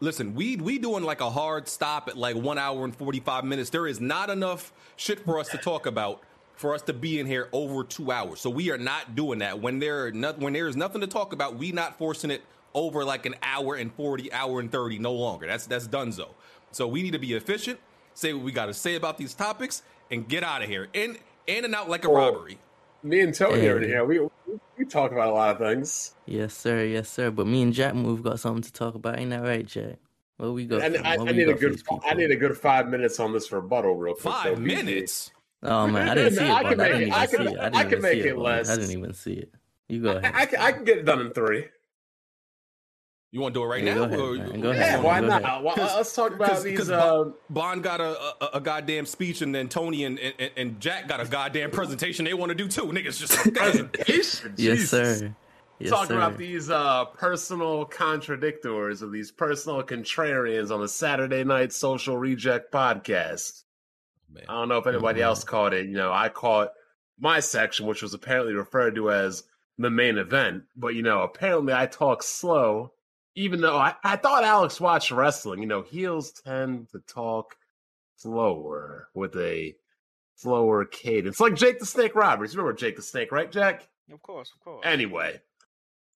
listen, 0.00 0.34
we 0.34 0.56
we 0.56 0.78
doing 0.78 1.04
like 1.04 1.20
a 1.20 1.30
hard 1.30 1.68
stop 1.68 2.08
at 2.08 2.16
like 2.16 2.34
one 2.34 2.58
hour 2.58 2.84
and 2.84 2.94
forty 2.94 3.20
five 3.20 3.44
minutes. 3.44 3.70
There 3.70 3.86
is 3.86 4.00
not 4.00 4.28
enough 4.28 4.72
shit 4.96 5.20
for 5.20 5.38
us 5.38 5.50
to 5.50 5.58
talk 5.58 5.86
about 5.86 6.22
for 6.56 6.74
us 6.74 6.82
to 6.82 6.92
be 6.92 7.20
in 7.20 7.26
here 7.26 7.48
over 7.52 7.84
two 7.84 8.10
hours. 8.10 8.40
So 8.40 8.50
we 8.50 8.70
are 8.72 8.78
not 8.78 9.14
doing 9.14 9.38
that. 9.38 9.60
When 9.60 9.78
there 9.78 10.06
are 10.06 10.12
not, 10.12 10.38
when 10.38 10.52
there 10.52 10.68
is 10.68 10.76
nothing 10.76 11.00
to 11.00 11.06
talk 11.06 11.32
about, 11.32 11.56
we 11.56 11.70
not 11.70 11.96
forcing 11.96 12.30
it 12.30 12.42
over 12.74 13.04
like 13.04 13.26
an 13.26 13.34
hour 13.42 13.74
and 13.76 13.92
forty, 13.94 14.32
hour 14.32 14.60
and 14.60 14.70
thirty, 14.70 14.98
no 14.98 15.12
longer. 15.12 15.46
That's 15.46 15.66
that's 15.66 15.88
donezo. 15.88 16.28
So 16.72 16.86
we 16.88 17.02
need 17.02 17.12
to 17.12 17.18
be 17.18 17.34
efficient. 17.34 17.78
Say 18.14 18.32
what 18.32 18.42
we 18.42 18.52
got 18.52 18.66
to 18.66 18.74
say 18.74 18.94
about 18.96 19.16
these 19.18 19.34
topics 19.34 19.82
and 20.10 20.28
get 20.28 20.42
out 20.42 20.62
of 20.62 20.68
here. 20.68 20.88
In 20.92 21.16
in 21.46 21.64
and 21.64 21.74
out 21.74 21.88
like 21.88 22.04
a 22.04 22.10
Well, 22.10 22.32
robbery. 22.32 22.58
Me 23.02 23.20
and 23.20 23.34
Tony 23.34 23.60
Hey. 23.60 23.68
are 23.68 23.80
here. 23.80 24.04
We 24.04 24.20
we 24.78 24.84
talk 24.84 25.12
about 25.12 25.28
a 25.28 25.32
lot 25.32 25.50
of 25.50 25.58
things, 25.58 26.14
Yes, 26.26 26.54
sir. 26.54 26.84
Yes, 26.84 27.08
sir. 27.08 27.30
But 27.30 27.46
me 27.46 27.62
and 27.62 27.72
Jack 27.72 27.94
Move 27.94 28.22
got 28.22 28.38
something 28.40 28.62
to 28.62 28.72
talk 28.72 28.94
about. 28.94 29.18
Ain't 29.18 29.30
that 29.30 29.42
right, 29.42 29.66
Jack? 29.66 29.96
What 30.36 30.54
we 30.54 30.66
go. 30.66 30.78
and 30.78 30.94
fam? 30.96 31.06
I, 31.06 31.14
I 31.16 31.32
need 31.32 31.48
a 31.48 31.54
good? 31.54 31.80
I 32.06 32.14
need 32.14 32.30
a 32.30 32.36
good 32.36 32.56
five 32.56 32.88
minutes 32.88 33.18
on 33.20 33.32
this 33.32 33.50
rebuttal, 33.52 33.96
real 33.96 34.14
quick. 34.14 34.24
Five 34.34 34.44
though, 34.56 34.62
BG. 34.62 34.64
minutes. 34.66 35.30
Oh 35.62 35.86
man, 35.86 36.08
I 36.08 36.14
didn't 36.16 36.34
see 36.34 36.44
it. 36.44 36.50
I 36.50 36.62
bud. 36.62 36.68
can 36.70 36.78
make 36.78 36.86
didn't 36.88 37.02
it- 37.02 37.06
even 37.08 37.12
I 37.14 37.26
see 37.26 37.36
can- 37.36 37.46
it. 37.48 37.58
I 37.58 37.66
I 37.66 37.70
didn't 37.70 37.72
can 37.82 37.86
even 37.90 38.02
make 38.02 38.12
see 38.14 38.20
it 38.20 38.26
it. 38.26 38.38
less. 38.38 38.70
I 38.70 38.76
didn't 38.76 38.90
even 38.98 39.12
see 39.14 39.32
it. 39.34 39.54
You 39.88 40.02
go 40.02 40.10
I, 40.12 40.14
ahead. 40.16 40.32
I 40.34 40.46
can 40.46 40.60
I 40.60 40.72
can 40.72 40.84
get 40.84 40.98
it 40.98 41.04
done 41.04 41.20
in 41.20 41.30
three. 41.32 41.66
You 43.34 43.40
want 43.40 43.54
to 43.54 43.60
do 43.60 43.64
it 43.64 43.66
right 43.66 43.82
Yeah, 43.82 43.94
now? 43.94 44.00
go 44.00 44.04
ahead, 44.04 44.20
Or- 44.20 44.34
man. 44.50 44.60
Go 44.60 44.70
Yeah, 44.72 44.80
ahead. 44.80 45.02
why 45.02 45.20
go 45.22 45.26
not? 45.26 45.42
ahead. 45.42 45.62
Well, 45.64 45.74
let's 45.76 46.14
talk 46.14 46.34
about 46.34 46.48
Cause, 46.50 46.62
these. 46.64 46.78
cause 46.78 46.90
Uh, 46.90 46.98
Bond, 47.00 47.34
Bond 47.48 47.82
got 47.82 48.00
a, 48.02 48.44
a 48.44 48.50
a 48.58 48.60
goddamn 48.60 49.06
speech, 49.06 49.40
and 49.40 49.54
then 49.54 49.70
Tony 49.70 50.04
and, 50.04 50.18
and, 50.18 50.50
and 50.54 50.80
Jack 50.80 51.08
got 51.08 51.20
a 51.20 51.24
goddamn 51.24 51.70
presentation 51.70 52.26
they 52.26 52.34
want 52.34 52.50
to 52.50 52.54
do 52.54 52.68
too. 52.68 52.82
Niggas 52.82 53.18
just 53.18 53.32
presentation. 53.54 54.52
Yes, 54.58 54.80
sir. 54.90 55.34
Yes, 55.78 55.90
Talk 55.90 56.08
sir. 56.08 56.16
about 56.16 56.36
these 56.36 56.68
uh, 56.70 57.06
personal 57.06 57.86
contradictors 57.86 59.02
or 59.02 59.08
these 59.10 59.32
personal 59.32 59.82
contrarians 59.82 60.70
on 60.70 60.80
the 60.82 60.88
Saturday 60.88 61.42
Night 61.42 61.72
Social 61.72 62.18
Reject 62.18 62.70
podcast. 62.70 63.62
Man. 64.30 64.44
I 64.46 64.52
don't 64.52 64.68
know 64.68 64.76
if 64.78 64.86
anybody 64.86 65.20
Mhm. 65.20 65.24
else 65.24 65.42
caught 65.42 65.72
it. 65.72 65.86
You 65.86 65.94
know, 65.96 66.12
I 66.12 66.28
caught 66.28 66.68
my 67.18 67.40
section, 67.40 67.86
which 67.86 68.02
was 68.02 68.12
apparently 68.12 68.52
referred 68.52 68.94
to 68.96 69.10
as 69.10 69.42
the 69.78 69.90
main 69.90 70.18
event. 70.18 70.64
But, 70.76 70.88
you 70.94 71.02
know, 71.02 71.22
apparently 71.22 71.72
I 71.72 71.86
talk 71.86 72.22
slow, 72.22 72.92
even 73.34 73.60
though 73.60 73.76
I, 73.76 73.94
I 74.04 74.16
thought 74.16 74.44
Alex 74.44 74.80
watched 74.80 75.10
wrestling. 75.10 75.60
You 75.60 75.66
know, 75.66 75.82
heels 75.82 76.32
tend 76.32 76.88
to 76.90 77.00
talk 77.00 77.56
slower 78.16 79.08
with 79.14 79.36
a 79.36 79.74
slower 80.36 80.84
cadence. 80.84 81.40
Like 81.40 81.54
Jake 81.54 81.78
the 81.78 81.86
Snake 81.86 82.14
Roberts. 82.14 82.52
You 82.52 82.58
remember 82.60 82.78
Jake 82.78 82.96
the 82.96 83.02
Snake, 83.02 83.32
right, 83.32 83.50
Jack? 83.50 83.88
Of 84.12 84.20
course, 84.22 84.52
of 84.54 84.60
course. 84.60 84.82
Anyway, 84.84 85.40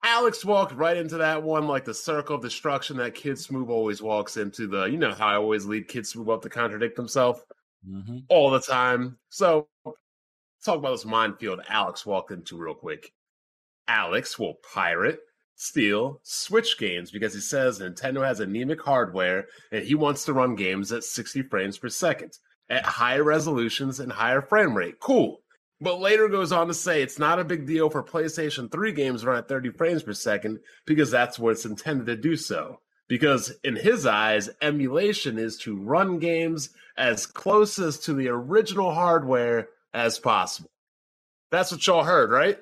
Alex 0.03 0.45
walked 0.45 0.73
right 0.73 0.97
into 0.97 1.17
that 1.19 1.43
one 1.43 1.67
like 1.67 1.85
the 1.85 1.95
circle 1.95 2.37
of 2.37 2.43
destruction 2.43 2.97
that 2.99 3.15
Kid 3.15 3.39
Smooth 3.39 3.71
always 3.71 4.03
walks 4.03 4.37
into. 4.37 4.67
The 4.67 4.85
you 4.85 4.99
know 4.99 5.13
how 5.15 5.29
I 5.29 5.35
always 5.37 5.65
lead 5.67 5.89
Kid 5.89 6.07
Smooth 6.07 6.29
up 6.29 6.43
to 6.43 6.49
contradict 6.51 6.97
himself 6.97 7.45
Mhm. 7.89 8.25
all 8.29 8.51
the 8.51 8.61
time. 8.61 9.17
So 9.29 9.69
talk 10.65 10.79
about 10.79 10.91
this 10.91 11.05
minefield 11.05 11.61
Alex 11.69 12.05
walked 12.05 12.33
into 12.33 12.57
real 12.57 12.75
quick. 12.75 13.13
Alex 13.87 14.39
will 14.39 14.55
pirate, 14.75 15.21
steal, 15.57 16.21
switch 16.23 16.79
games 16.79 17.11
because 17.11 17.35
he 17.35 17.41
says 17.41 17.81
Nintendo 17.81 18.25
has 18.25 18.41
anemic 18.41 18.81
hardware 18.83 19.47
and 19.73 19.83
he 19.85 19.95
wants 19.95 20.25
to 20.27 20.33
run 20.33 20.55
games 20.55 20.93
at 20.93 21.03
60 21.03 21.43
frames 21.43 21.79
per 21.79 21.89
second 21.89 22.39
at 22.69 22.85
higher 22.85 23.25
resolutions 23.25 23.99
and 23.99 24.13
higher 24.13 24.43
frame 24.43 24.77
rate. 24.77 25.01
Cool. 25.01 25.41
But 25.81 26.01
later 26.01 26.29
goes 26.29 26.53
on 26.53 26.69
to 26.69 26.75
say 26.75 27.03
it's 27.03 27.19
not 27.19 27.39
a 27.39 27.45
big 27.45 27.67
deal 27.67 27.91
for 27.91 28.03
PlayStation 28.03 28.71
3 28.71 28.93
games 28.93 29.25
run 29.25 29.39
at 29.39 29.49
30 29.49 29.71
frames 29.73 30.03
per 30.03 30.13
second 30.13 30.61
because 30.87 31.11
that's 31.11 31.39
what 31.39 31.53
it's 31.53 31.65
intended 31.65 32.07
to 32.07 32.17
do 32.17 32.37
so. 32.37 32.81
Because 33.09 33.53
in 33.63 33.77
his 33.77 34.05
eyes, 34.05 34.51
emulation 34.61 35.39
is 35.39 35.59
to 35.59 35.77
run 35.77 36.19
games 36.19 36.71
as 36.97 37.27
closest 37.27 38.05
to 38.05 38.15
the 38.15 38.29
original 38.29 38.93
hardware 38.93 39.69
as 39.95 40.19
possible. 40.19 40.71
That's 41.51 41.71
what 41.71 41.87
y'all 41.87 42.05
heard, 42.05 42.31
right? 42.31 42.59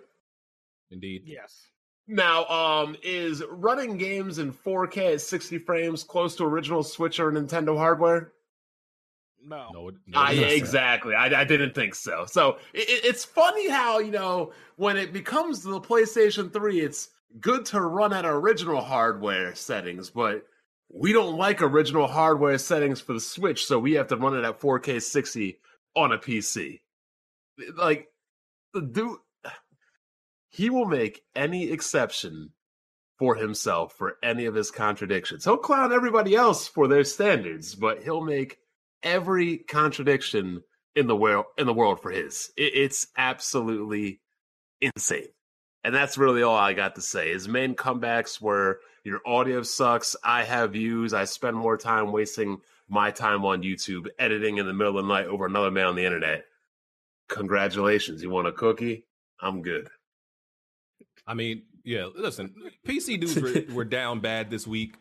Indeed. 0.91 1.23
yes. 1.25 1.69
Now, 2.07 2.45
um, 2.47 2.97
is 3.03 3.43
running 3.51 3.97
games 3.97 4.39
in 4.39 4.53
4K 4.53 5.15
at 5.15 5.21
60 5.23 5.59
frames 5.59 6.05
close 6.05 6.37
to 6.37 6.45
original 6.45 6.83
Switch 6.83 7.19
or 7.19 7.33
Nintendo 7.33 7.77
hardware? 7.77 8.33
No. 9.43 9.71
No, 9.73 9.89
it- 9.89 9.95
no, 10.07 10.23
it's 10.25 10.35
yeah, 10.35 10.41
not, 10.43 10.51
sir. 10.51 10.57
exactly. 10.57 11.15
I, 11.15 11.41
I 11.41 11.45
didn't 11.45 11.75
think 11.75 11.95
so. 11.95 12.25
So 12.27 12.59
it, 12.73 12.89
it- 12.89 13.05
it's 13.07 13.25
funny 13.25 13.69
how 13.71 13.99
you 13.99 14.11
know 14.11 14.53
when 14.77 14.97
it 14.97 15.13
becomes 15.13 15.63
the 15.63 15.81
PlayStation 15.81 16.53
Three, 16.53 16.81
it's 16.81 17.09
good 17.41 17.65
to 17.67 17.81
run 17.81 18.13
at 18.13 18.25
original 18.27 18.81
hardware 18.81 19.55
settings, 19.55 20.09
but 20.11 20.47
we 20.93 21.13
don't 21.13 21.37
like 21.37 21.61
original 21.63 22.07
hardware 22.07 22.57
settings 22.59 23.01
for 23.01 23.15
the 23.15 23.21
Switch, 23.21 23.65
so 23.67 23.79
we 23.79 23.95
have 23.95 24.09
to 24.09 24.17
run 24.17 24.37
it 24.37 24.45
at 24.45 24.61
4K 24.61 25.01
60 25.03 25.59
on 25.97 26.13
a 26.13 26.19
PC. 26.19 26.81
Like, 27.77 28.09
the 28.73 28.83
dude, 28.83 29.17
he 30.55 30.71
will 30.71 30.87
make 30.87 31.23
any 31.35 31.69
exception 31.73 32.51
for 33.19 33.35
himself 33.35 33.93
for 33.99 34.19
any 34.23 34.45
of 34.45 34.55
his 34.55 34.71
contradictions. 34.71 35.45
He'll 35.45 35.57
clown 35.57 35.93
everybody 35.93 36.37
else 36.37 36.69
for 36.69 36.87
their 36.87 37.03
standards, 37.03 37.75
but 37.75 38.05
he'll 38.05 38.21
make 38.21 38.59
every 39.03 39.59
contradiction 39.59 40.63
in 40.95 41.09
the 41.09 41.17
world 41.17 41.47
in 41.59 41.67
the 41.67 41.75
world 41.75 42.01
for 42.01 42.13
his. 42.13 42.53
It, 42.57 42.73
it's 42.75 43.09
absolutely 43.17 44.21
insane. 44.81 45.27
And 45.83 45.93
that's 45.93 46.17
really 46.17 46.45
all 46.45 46.57
I 46.57 46.73
got 46.73 46.95
to 46.95 47.03
say. 47.03 47.33
His 47.33 47.49
main 47.49 47.75
comebacks 47.75 48.41
were 48.41 48.79
your 49.03 49.23
audio 49.27 49.63
sucks, 49.63 50.15
I 50.23 50.45
have 50.45 50.75
views, 50.75 51.13
I 51.13 51.25
spend 51.25 51.57
more 51.57 51.77
time 51.77 52.13
wasting 52.13 52.59
my 52.89 53.11
time 53.11 53.45
on 53.45 53.65
YouTube 53.65 54.07
editing 54.21 54.59
in 54.59 54.67
the 54.67 54.73
middle 54.73 54.99
of 54.99 55.05
the 55.05 55.13
night 55.13 55.27
over 55.27 55.47
another 55.47 55.73
man 55.73 55.87
on 55.87 55.97
the 55.97 56.05
internet. 56.05 56.45
Congratulations. 57.29 58.23
You 58.23 58.31
want 58.31 58.47
a 58.47 58.53
cookie? 58.53 59.09
I'm 59.41 59.61
good. 59.61 59.89
I 61.27 61.35
mean, 61.35 61.63
yeah, 61.85 62.09
listen, 62.15 62.55
PC 62.87 63.21
dudes 63.21 63.41
were, 63.41 63.75
were 63.75 63.85
down 63.85 64.21
bad 64.21 64.51
this 64.51 64.67
week. 64.67 64.95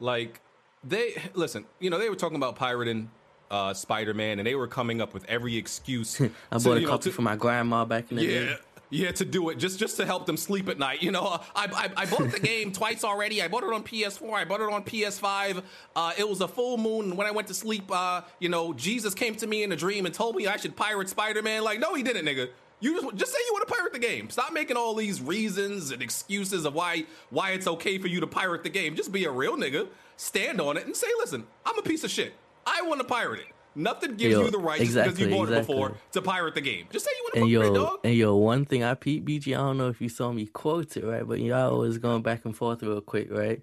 Like, 0.00 0.40
they, 0.84 1.20
listen, 1.34 1.64
you 1.80 1.90
know, 1.90 1.98
they 1.98 2.08
were 2.08 2.16
talking 2.16 2.36
about 2.36 2.56
pirating 2.56 3.10
uh, 3.50 3.74
Spider 3.74 4.14
Man 4.14 4.38
and 4.38 4.46
they 4.46 4.54
were 4.54 4.68
coming 4.68 5.00
up 5.00 5.14
with 5.14 5.24
every 5.26 5.56
excuse. 5.56 6.20
I 6.20 6.26
to, 6.26 6.30
bought 6.50 6.64
a 6.66 6.80
you 6.80 6.86
know, 6.86 6.92
copy 6.92 7.04
to- 7.04 7.12
for 7.12 7.22
my 7.22 7.36
grandma 7.36 7.84
back 7.84 8.10
in 8.10 8.16
the 8.16 8.24
yeah. 8.24 8.40
day. 8.40 8.56
Yeah, 8.88 9.10
to 9.10 9.24
do 9.24 9.48
it 9.50 9.56
just 9.58 9.80
just 9.80 9.96
to 9.96 10.06
help 10.06 10.26
them 10.26 10.36
sleep 10.36 10.68
at 10.68 10.78
night. 10.78 11.02
You 11.02 11.10
know, 11.10 11.24
I, 11.24 11.40
I 11.56 11.90
I 11.96 12.06
bought 12.06 12.30
the 12.30 12.38
game 12.52 12.70
twice 12.70 13.02
already. 13.02 13.42
I 13.42 13.48
bought 13.48 13.64
it 13.64 13.72
on 13.72 13.82
PS4. 13.82 14.32
I 14.32 14.44
bought 14.44 14.60
it 14.60 14.72
on 14.72 14.84
PS5. 14.84 15.62
Uh, 15.96 16.12
it 16.16 16.28
was 16.28 16.40
a 16.40 16.46
full 16.46 16.78
moon. 16.78 17.06
and 17.06 17.18
When 17.18 17.26
I 17.26 17.32
went 17.32 17.48
to 17.48 17.54
sleep, 17.54 17.90
uh, 17.90 18.22
you 18.38 18.48
know, 18.48 18.72
Jesus 18.72 19.12
came 19.12 19.34
to 19.36 19.46
me 19.48 19.64
in 19.64 19.72
a 19.72 19.76
dream 19.76 20.06
and 20.06 20.14
told 20.14 20.36
me 20.36 20.46
I 20.46 20.56
should 20.56 20.76
pirate 20.76 21.08
Spider 21.08 21.42
Man. 21.42 21.64
Like, 21.64 21.80
no, 21.80 21.94
he 21.94 22.04
didn't, 22.04 22.26
nigga. 22.26 22.50
You 22.80 23.00
just 23.00 23.16
just 23.16 23.32
say 23.32 23.38
you 23.46 23.52
want 23.54 23.66
to 23.68 23.74
pirate 23.74 23.92
the 23.92 23.98
game. 23.98 24.28
Stop 24.30 24.52
making 24.52 24.76
all 24.76 24.94
these 24.94 25.22
reasons 25.22 25.90
and 25.90 26.02
excuses 26.02 26.64
of 26.64 26.74
why 26.74 27.04
why 27.30 27.52
it's 27.52 27.66
okay 27.66 27.98
for 27.98 28.08
you 28.08 28.20
to 28.20 28.26
pirate 28.26 28.62
the 28.62 28.68
game. 28.70 28.94
Just 28.94 29.12
be 29.12 29.24
a 29.24 29.30
real 29.30 29.56
nigga. 29.56 29.88
Stand 30.16 30.60
on 30.60 30.76
it 30.76 30.86
and 30.86 30.94
say, 30.96 31.06
listen, 31.18 31.46
I'm 31.64 31.78
a 31.78 31.82
piece 31.82 32.04
of 32.04 32.10
shit. 32.10 32.34
I 32.66 32.82
want 32.82 33.00
to 33.00 33.06
pirate 33.06 33.40
it. 33.40 33.46
Nothing 33.74 34.16
gives 34.16 34.32
Yo, 34.32 34.44
you 34.44 34.50
the 34.50 34.58
right 34.58 34.80
just 34.80 34.94
because 34.94 35.18
you 35.18 35.26
exactly, 35.26 35.36
bought 35.36 35.52
it 35.52 35.66
before 35.66 35.96
to 36.12 36.22
pirate 36.22 36.54
the 36.54 36.62
game. 36.62 36.86
Just 36.90 37.04
say 37.04 37.10
you 37.14 37.22
want 37.24 37.34
to 37.34 37.40
And 37.40 37.50
pirate 37.50 37.70
it, 37.70 37.74
dog. 37.74 37.98
and 38.04 38.14
yo, 38.14 38.34
one 38.36 38.64
thing 38.64 38.82
I 38.82 38.94
peep 38.94 39.26
BG, 39.26 39.48
I 39.54 39.58
don't 39.58 39.76
know 39.76 39.88
if 39.88 40.00
you 40.00 40.08
saw 40.08 40.32
me 40.32 40.46
quote 40.46 40.96
it 40.96 41.04
right, 41.04 41.26
but 41.26 41.40
y'all 41.40 41.72
always 41.72 41.98
going 41.98 42.22
back 42.22 42.46
and 42.46 42.56
forth 42.56 42.82
real 42.82 43.02
quick, 43.02 43.28
right? 43.30 43.62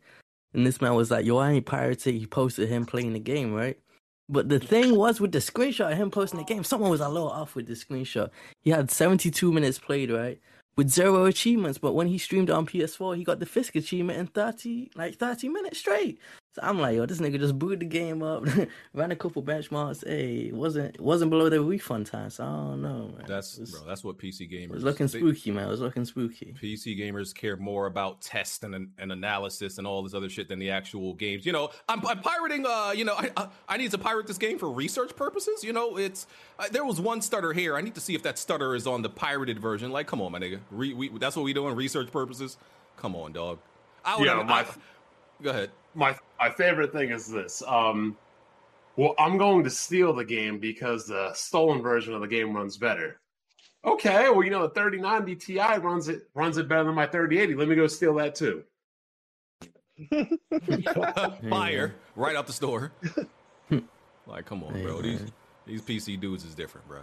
And 0.53 0.67
this 0.67 0.79
man 0.82 0.93
was 0.93 1.10
like, 1.10 1.25
"Yo, 1.25 1.38
I 1.38 1.51
ain't 1.53 1.65
pirated." 1.65 2.13
He 2.13 2.27
posted 2.27 2.70
him 2.70 2.86
playing 2.86 3.13
the 3.13 3.20
game, 3.20 3.55
right? 3.55 3.79
But 4.30 4.50
the 4.50 4.60
thing 4.60 4.96
was 4.96 5.20
with 5.20 5.32
the 5.32 5.39
screenshot 5.39 5.92
of 5.92 5.98
him 5.98 6.10
posting 6.10 6.39
the 6.39 6.46
game, 6.46 6.63
someone 6.63 6.89
was 6.89 7.01
a 7.01 7.10
little 7.10 7.30
off 7.30 7.56
with 7.56 7.68
the 7.68 7.74
screenshot. 7.74 8.30
He 8.62 8.70
had 8.70 8.89
72 8.89 9.51
minutes 9.51 9.80
played, 9.80 10.10
right? 10.10 10.39
With 10.75 10.89
zero 10.89 11.25
achievements, 11.25 11.77
but 11.77 11.94
when 11.94 12.08
he 12.08 12.18
streamed 12.18 12.50
on 12.50 12.65
PS4, 12.65 13.18
he 13.18 13.24
got 13.24 13.39
the 13.39 13.46
Fisk 13.46 13.75
achievement 13.75 14.18
in 14.20 14.27
30, 14.27 14.92
like 14.96 15.18
30 15.18 15.50
minutes 15.50 15.80
straight. 15.80 16.20
So 16.55 16.62
I'm 16.62 16.79
like, 16.79 16.95
yo, 16.95 17.07
this 17.07 17.19
nigga 17.19 17.39
just 17.39 17.57
booted 17.57 17.79
the 17.79 17.86
game 17.88 18.22
up, 18.22 18.45
ran 18.93 19.10
a 19.12 19.15
couple 19.15 19.41
benchmarks. 19.41 20.07
Hey, 20.07 20.51
wasn't 20.51 21.00
wasn't 21.01 21.31
below 21.31 21.50
the 21.50 21.60
refund 21.60 22.05
time, 22.05 22.29
so 22.29 22.43
I 22.43 22.48
don't 22.48 22.81
know, 22.83 23.12
man. 23.17 23.25
That's 23.27 23.57
was- 23.57 23.72
bro. 23.72 23.81
That's 23.88 24.03
what 24.03 24.19
PC 24.19 24.51
gamers. 24.51 24.65
it 24.65 24.72
was 24.72 24.83
looking 24.83 25.07
they- 25.07 25.17
spooky, 25.17 25.50
man. 25.50 25.65
It 25.65 25.72
was 25.72 25.81
looking 25.81 26.05
spooky. 26.05 26.53
PC 26.62 26.95
gamers 27.00 27.33
care 27.33 27.57
more 27.57 27.88
about 27.88 28.22
tests 28.22 28.63
and, 28.63 28.91
and 29.00 29.12
analysis 29.12 29.79
and 29.79 29.88
all 29.88 30.03
this 30.03 30.13
other 30.13 30.29
shit 30.29 30.48
than 30.48 30.60
the 30.60 30.69
actual 30.69 31.15
games. 31.15 31.43
You 31.43 31.53
know, 31.53 31.72
I'm, 31.89 32.05
I'm 32.05 32.22
pirating. 32.22 32.67
Uh, 32.67 32.93
you 32.95 33.05
know, 33.05 33.15
I, 33.15 33.31
I 33.36 33.48
I 33.69 33.77
need 33.77 33.89
to 33.89 33.98
pirate 33.98 34.27
this 34.27 34.38
game 34.38 34.60
for 34.60 34.69
research 34.72 35.15
purposes. 35.15 35.63
You 35.63 35.74
know, 35.74 35.98
it's 35.98 36.27
uh, 36.60 36.65
there 36.72 36.86
was 36.86 37.01
one 37.01 37.22
stutter 37.24 37.53
here. 37.53 37.75
I 37.75 37.81
need 37.81 37.95
to 37.95 38.01
see 38.01 38.13
if 38.13 38.22
that 38.24 38.38
stutter 38.38 38.75
is 38.75 38.86
on 38.86 39.01
the 39.01 39.10
pirated 39.10 39.57
version. 39.57 39.91
Like, 39.91 40.05
come 40.05 40.22
on, 40.22 40.31
my 40.31 40.38
nigga. 40.39 40.60
Re, 40.69 40.93
we, 40.93 41.10
that's 41.17 41.36
what 41.36 41.45
we 41.45 41.53
doing 41.53 41.75
research 41.75 42.12
purposes. 42.12 42.57
Come 42.98 43.15
on, 43.15 43.31
dog. 43.33 43.57
I 44.05 44.17
would. 44.17 44.25
Yeah, 44.27 44.38
I- 44.39 44.43
my- 44.43 44.65
go 45.41 45.50
ahead. 45.50 45.72
My 45.96 46.18
my 46.40 46.50
favorite 46.50 46.92
thing 46.92 47.10
is 47.12 47.28
this. 47.28 47.62
Um, 47.68 48.18
well, 48.96 49.16
I'm 49.18 49.38
going 49.38 49.64
to 49.64 49.70
steal 49.70 50.14
the 50.14 50.26
game 50.26 50.60
because 50.60 51.08
the 51.08 51.32
stolen 51.34 51.82
version 51.82 52.14
of 52.14 52.22
the 52.22 52.28
game 52.28 52.56
runs 52.56 52.78
better. 52.78 53.20
Okay, 53.86 54.30
well, 54.30 54.44
you 54.44 54.50
know 54.52 54.62
the 54.68 54.74
3090 54.74 55.36
Ti 55.36 55.58
runs 55.80 56.08
it 56.10 56.28
runs 56.36 56.58
it 56.58 56.68
better 56.68 56.86
than 56.86 56.96
my 56.96 57.06
3080. 57.06 57.56
Let 57.56 57.68
me 57.68 57.76
go 57.76 57.88
steal 57.88 58.14
that 58.16 58.36
too. 58.36 58.64
Fire 61.50 61.96
right 62.16 62.36
out 62.36 62.48
the 62.48 62.54
store. 62.54 62.92
like, 64.28 64.46
come 64.46 64.64
on, 64.64 64.82
bro. 64.82 65.02
These 65.02 65.26
these 65.66 65.82
PC 65.82 66.20
dudes 66.20 66.44
is 66.46 66.56
different, 66.56 66.88
bro. 66.88 67.02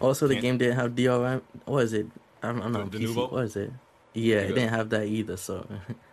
Also, 0.00 0.26
the 0.28 0.34
Can't- 0.34 0.42
game 0.42 0.58
didn't 0.58 0.76
have 0.76 0.92
DRM. 0.92 1.42
What 1.64 1.84
is 1.84 1.92
it? 1.92 2.06
I'm, 2.42 2.60
I'm 2.62 2.72
The- 2.72 2.78
not 2.80 2.90
the 2.92 2.98
PC. 2.98 3.14
Denuvo? 3.14 3.32
What 3.32 3.44
is 3.44 3.56
it? 3.56 3.72
Yeah, 4.14 4.36
Yeah. 4.36 4.40
it 4.42 4.48
didn't 4.48 4.68
have 4.70 4.90
that 4.90 5.06
either. 5.06 5.36
So, 5.36 5.66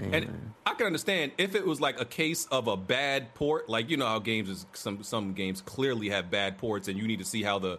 Yeah, 0.00 0.16
And. 0.16 0.50
I 0.66 0.74
can 0.74 0.86
understand 0.86 1.32
if 1.38 1.54
it 1.54 1.66
was 1.66 1.80
like 1.80 2.00
a 2.00 2.04
case 2.04 2.46
of 2.46 2.68
a 2.68 2.76
bad 2.76 3.34
port, 3.34 3.68
like 3.68 3.88
you 3.88 3.96
know 3.96 4.06
how 4.06 4.18
games 4.18 4.48
is 4.48 4.66
some 4.72 5.02
some 5.02 5.32
games 5.32 5.62
clearly 5.62 6.10
have 6.10 6.30
bad 6.30 6.58
ports, 6.58 6.86
and 6.86 6.98
you 6.98 7.08
need 7.08 7.18
to 7.18 7.24
see 7.24 7.42
how 7.42 7.58
the, 7.58 7.78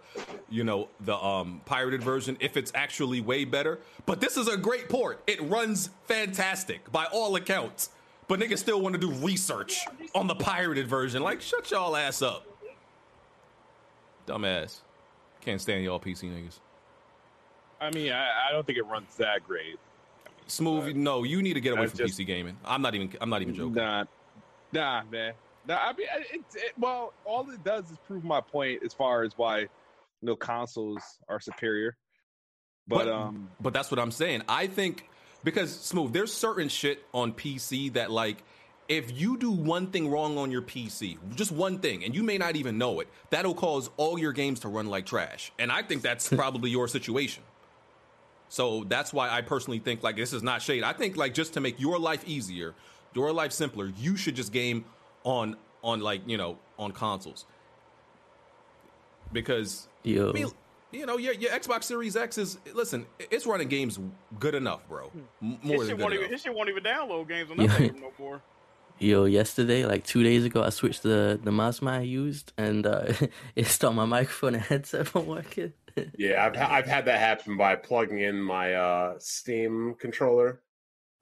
you 0.50 0.64
know, 0.64 0.90
the 1.00 1.16
um 1.16 1.62
pirated 1.66 2.04
version 2.04 2.36
if 2.40 2.58
it's 2.58 2.72
actually 2.76 3.22
way 3.22 3.46
better. 3.46 3.80
But 4.06 4.20
this 4.20 4.36
is 4.36 4.48
a 4.48 4.58
great 4.58 4.90
port; 4.90 5.22
it 5.28 5.42
runs 5.44 5.90
fantastic 6.06 6.92
by 6.92 7.06
all 7.06 7.36
accounts. 7.36 7.92
But 8.28 8.40
niggas 8.40 8.58
still 8.58 8.82
want 8.82 8.94
to 8.94 9.00
do 9.00 9.12
research 9.12 9.86
on 10.16 10.28
the 10.28 10.36
pirated 10.36 10.88
version. 10.88 11.22
Like, 11.22 11.42
shut 11.42 11.70
y'all 11.72 11.96
ass 11.96 12.22
up, 12.22 12.46
dumbass. 14.28 14.80
Can't 15.42 15.62
stand 15.62 15.84
y'all 15.84 16.00
PC 16.00 16.32
niggas. 16.32 16.60
I 17.80 17.92
mean, 17.92 18.12
I, 18.12 18.50
I 18.50 18.52
don't 18.52 18.66
think 18.66 18.78
it 18.78 18.86
runs 18.86 19.16
that 19.18 19.48
great. 19.48 19.80
Smooth, 20.48 20.96
no, 20.96 21.24
you 21.24 21.42
need 21.42 21.54
to 21.54 21.62
get 21.62 21.74
away 21.74 21.88
from 21.88 21.98
just- 21.98 22.20
PC 22.20 22.26
gaming. 22.26 22.58
I'm 22.66 22.82
not 22.82 22.96
even. 22.96 23.12
I'm 23.22 23.30
not 23.30 23.42
even 23.42 23.56
joking. 23.56 23.74
Nah, 23.74 24.06
nah, 24.72 25.04
man. 25.10 25.34
Nah, 25.68 25.78
I 25.78 25.94
mean, 25.94 26.08
it, 26.34 26.42
it, 26.56 26.74
well, 26.78 27.14
all 27.24 27.50
it 27.52 27.64
does 27.64 27.90
is 27.92 27.98
prove 28.08 28.24
my 28.24 28.42
point 28.42 28.82
as 28.84 28.94
far 28.94 29.24
as 29.24 29.34
why 29.38 29.60
you 29.60 29.68
know 30.22 30.36
consoles 30.36 31.02
are 31.30 31.40
superior. 31.40 31.96
But, 32.88 33.08
um, 33.08 33.50
but 33.60 33.74
that's 33.74 33.92
what 33.92 34.00
I'm 34.00 34.12
saying. 34.12 34.42
I 34.50 34.68
think 34.68 35.08
because 35.44 35.74
smooth, 35.74 36.14
there's 36.14 36.34
certain 36.34 36.68
shit 36.68 37.04
on 37.14 37.34
PC 37.34 37.94
that 37.94 38.12
like 38.12 38.44
if 38.88 39.18
you 39.18 39.38
do 39.38 39.52
one 39.52 39.88
thing 39.88 40.10
wrong 40.10 40.38
on 40.38 40.52
your 40.52 40.62
PC, 40.62 41.18
just 41.36 41.52
one 41.52 41.80
thing, 41.80 42.04
and 42.04 42.14
you 42.14 42.24
may 42.24 42.38
not 42.38 42.56
even 42.56 42.78
know 42.78 43.00
it, 43.00 43.08
that'll 43.30 43.54
cause 43.54 43.90
all 43.98 44.20
your 44.20 44.34
games 44.34 44.60
to 44.62 44.68
run 44.68 44.88
like 44.88 45.06
trash. 45.06 45.52
And 45.58 45.72
I 45.72 45.82
think 45.82 46.02
that's 46.02 46.28
probably 46.36 46.72
your 46.72 46.88
situation. 46.88 47.44
So 48.52 48.84
that's 48.84 49.14
why 49.14 49.30
I 49.30 49.40
personally 49.40 49.80
think 49.80 50.04
like 50.04 50.18
this 50.18 50.34
is 50.34 50.44
not 50.44 50.62
shade. 50.62 50.84
I 50.84 50.92
think 50.92 51.16
like 51.16 51.34
just 51.34 51.54
to 51.54 51.62
make 51.62 51.80
your 51.80 51.98
life 51.98 52.22
easier, 52.28 52.76
your 53.14 53.32
life 53.32 53.54
simpler, 53.54 53.94
you 53.98 54.18
should 54.18 54.36
just 54.36 54.52
game 54.52 54.84
on 55.24 55.56
on 55.82 56.02
like 56.02 56.28
you 56.28 56.36
know 56.36 56.58
on 56.78 56.92
consoles 56.92 57.46
because 59.32 59.88
yo, 60.04 60.32
I 60.32 60.34
mean, 60.34 60.48
you 60.92 61.06
know, 61.06 61.18
your, 61.18 61.34
your 61.34 61.50
Xbox 61.52 61.86
Series 61.86 62.18
X 62.18 62.38
is 62.38 62.58
listen, 62.74 63.06
it's 63.20 63.46
running 63.46 63.70
games 63.70 63.98
good 64.38 64.54
enough, 64.54 64.86
bro. 64.90 65.10
More 65.40 65.58
His 65.62 65.88
than 65.88 65.96
good 65.96 66.00
won't 66.02 66.14
even, 66.16 66.26
enough. 66.26 66.32
his 66.32 66.42
shit 66.42 66.54
won't 66.54 66.68
even 66.68 66.84
download 66.84 67.30
games 67.30 67.52
on 67.52 67.56
that 67.66 67.70
thing 67.78 68.02
no 68.02 68.12
more. 68.20 68.42
yo, 69.00 69.24
yesterday, 69.24 69.86
like 69.86 70.04
two 70.04 70.24
days 70.24 70.44
ago, 70.44 70.62
I 70.62 70.72
switched 70.72 71.04
the 71.04 71.40
the 71.42 71.54
mouse 71.54 71.82
I 71.82 72.02
used, 72.02 72.52
and 72.58 72.86
uh, 72.86 73.14
it 73.56 73.68
stopped 73.68 73.96
my 73.96 74.04
microphone 74.04 74.56
and 74.56 74.64
headset 74.72 75.08
from 75.08 75.26
working. 75.28 75.72
Yeah, 76.18 76.46
I've 76.46 76.56
I've 76.58 76.86
had 76.88 77.06
that 77.06 77.20
happen 77.20 77.58
by 77.58 77.76
plugging 77.76 78.20
in 78.20 78.42
my 78.42 78.74
uh 78.74 79.16
Steam 79.20 79.96
controller. 80.00 80.62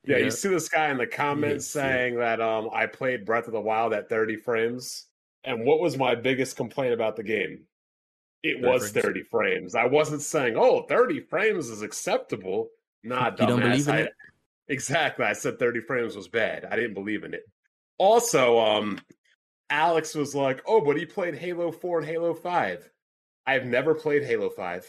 Yeah, 0.05 0.17
Yeah. 0.17 0.25
you 0.25 0.31
see 0.31 0.49
this 0.49 0.69
guy 0.69 0.89
in 0.89 0.97
the 0.97 1.07
comments 1.07 1.73
yeah. 1.75 1.81
saying 1.81 2.15
that 2.19 2.41
um 2.41 2.69
I 2.73 2.85
played 2.85 3.25
Breath 3.25 3.47
of 3.47 3.53
the 3.53 3.61
Wild 3.61 3.93
at 3.93 4.09
30 4.09 4.37
frames. 4.37 5.05
And 5.43 5.65
what 5.65 5.79
was 5.79 5.97
my 5.97 6.15
biggest 6.15 6.55
complaint 6.57 6.93
about 6.93 7.15
the 7.15 7.23
game? 7.23 7.65
It 8.43 8.55
30 8.61 8.67
was 8.67 8.91
frames. 8.91 9.05
30 9.05 9.23
frames. 9.23 9.75
I 9.75 9.85
wasn't 9.85 10.21
saying, 10.21 10.55
"Oh, 10.57 10.83
30 10.83 11.19
frames 11.21 11.69
is 11.69 11.81
acceptable." 11.81 12.69
Nah, 13.03 13.31
You 13.31 13.37
don't 13.47 13.59
dumbass. 13.59 13.61
believe 13.63 13.87
in 13.87 13.95
I- 13.95 13.99
it? 14.01 14.13
Exactly. 14.67 15.25
I 15.25 15.33
said 15.33 15.57
30 15.59 15.79
frames 15.81 16.15
was 16.15 16.27
bad. 16.27 16.65
I 16.65 16.75
didn't 16.75 16.93
believe 16.93 17.23
in 17.23 17.33
it. 17.33 17.43
Also, 17.97 18.57
um 18.59 18.99
Alex 19.69 20.15
was 20.15 20.33
like, 20.33 20.61
"Oh, 20.65 20.81
but 20.81 20.97
he 20.97 21.05
played 21.05 21.35
Halo 21.35 21.71
4 21.71 21.99
and 21.99 22.07
Halo 22.07 22.33
5." 22.33 22.89
I've 23.49 23.65
never 23.65 23.95
played 23.95 24.23
Halo 24.23 24.51
5. 24.51 24.85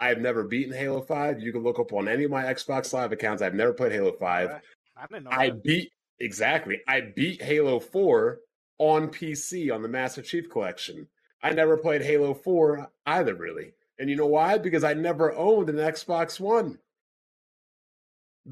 I've 0.00 0.18
never 0.18 0.42
beaten 0.42 0.74
Halo 0.74 1.00
5. 1.00 1.38
You 1.40 1.52
can 1.52 1.62
look 1.62 1.78
up 1.78 1.92
on 1.92 2.08
any 2.08 2.24
of 2.24 2.32
my 2.32 2.42
Xbox 2.42 2.92
Live 2.92 3.12
accounts. 3.12 3.42
I've 3.42 3.54
never 3.54 3.72
played 3.72 3.92
Halo 3.92 4.10
5. 4.10 4.50
I 4.50 5.06
didn't 5.06 5.22
know. 5.22 5.30
I 5.30 5.50
that. 5.50 5.62
beat 5.62 5.92
exactly. 6.18 6.80
I 6.88 7.12
beat 7.14 7.40
Halo 7.40 7.78
4 7.78 8.40
on 8.78 9.06
PC 9.06 9.72
on 9.72 9.82
the 9.82 9.88
Master 9.88 10.20
Chief 10.20 10.50
Collection. 10.50 11.06
I 11.40 11.52
never 11.52 11.76
played 11.76 12.02
Halo 12.02 12.34
4 12.34 12.90
either, 13.06 13.36
really. 13.36 13.72
And 14.00 14.10
you 14.10 14.16
know 14.16 14.26
why? 14.26 14.58
Because 14.58 14.82
I 14.82 14.94
never 14.94 15.32
owned 15.32 15.70
an 15.70 15.76
Xbox 15.76 16.40
One. 16.40 16.80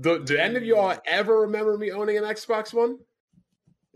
Do, 0.00 0.22
do 0.22 0.36
any 0.36 0.58
of 0.58 0.64
y'all 0.64 0.94
mm. 0.94 1.00
ever 1.06 1.40
remember 1.40 1.76
me 1.76 1.90
owning 1.90 2.18
an 2.18 2.24
Xbox 2.24 2.72
One? 2.72 2.98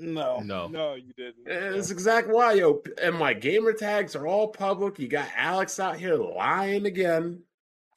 No. 0.00 0.40
No. 0.40 0.66
No, 0.68 0.94
you 0.94 1.12
didn't. 1.16 1.46
And 1.46 1.74
that's 1.74 1.90
exactly 1.90 2.32
why, 2.34 2.54
yo. 2.54 2.82
And 3.02 3.16
my 3.16 3.34
gamer 3.34 3.72
tags 3.72 4.16
are 4.16 4.26
all 4.26 4.48
public. 4.48 4.98
You 4.98 5.08
got 5.08 5.28
Alex 5.36 5.78
out 5.78 5.98
here 5.98 6.16
lying 6.16 6.86
again. 6.86 7.42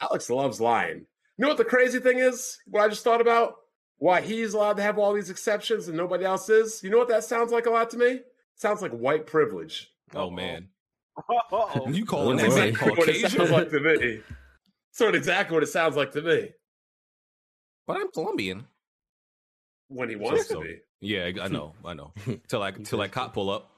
Alex 0.01 0.29
loves 0.29 0.60
lying. 0.60 1.05
You 1.38 1.41
know 1.43 1.48
what 1.48 1.57
the 1.57 1.65
crazy 1.65 2.00
thing 2.00 2.19
is? 2.19 2.60
What 2.67 2.83
I 2.83 2.89
just 2.89 3.03
thought 3.03 3.22
about? 3.22 3.55
Why 3.98 4.22
he's 4.22 4.53
allowed 4.53 4.77
to 4.77 4.83
have 4.83 5.00
all 5.00 5.13
these 5.13 5.29
exceptions 5.29 5.88
and 5.88 5.95
nobody 5.98 6.25
else 6.25 6.50
is? 6.50 6.83
You 6.83 6.89
know 6.89 6.98
what 6.98 7.07
that 7.07 7.24
sounds 7.24 7.51
like 7.51 7.65
a 7.65 7.69
lot 7.72 7.89
to 7.91 7.98
me? 7.98 8.19
sounds 8.55 8.81
like 8.81 8.91
white 8.91 9.25
privilege. 9.25 9.89
Oh 10.15 10.29
man, 10.29 10.67
Uh-oh. 11.17 11.89
you 11.89 12.05
calling 12.05 12.38
that 12.38 12.43
That's 12.43 12.55
man 12.55 12.67
exactly 12.69 12.98
what 12.98 13.10
it 13.10 13.31
sounds 13.31 13.51
like 13.51 13.69
to 13.69 13.79
me. 13.79 14.22
Sort 14.91 15.10
of 15.10 15.15
exactly 15.15 15.53
what 15.55 15.63
it 15.63 15.67
sounds 15.67 15.95
like 15.95 16.12
to 16.12 16.22
me 16.22 16.50
But 17.88 17.98
I'm 17.98 18.12
Colombian. 18.12 18.65
When 19.93 20.09
he 20.09 20.15
wants 20.15 20.47
So- 20.47 20.62
to 20.62 20.67
be. 20.67 20.79
Yeah, 21.01 21.29
I 21.41 21.50
know, 21.50 21.73
I 21.83 21.93
know. 21.93 22.13
Till 22.47 22.59
like 22.62 22.81
till 22.85 22.97
like 23.00 23.12
cop 23.12 23.33
pull 23.33 23.50
up. 23.50 23.69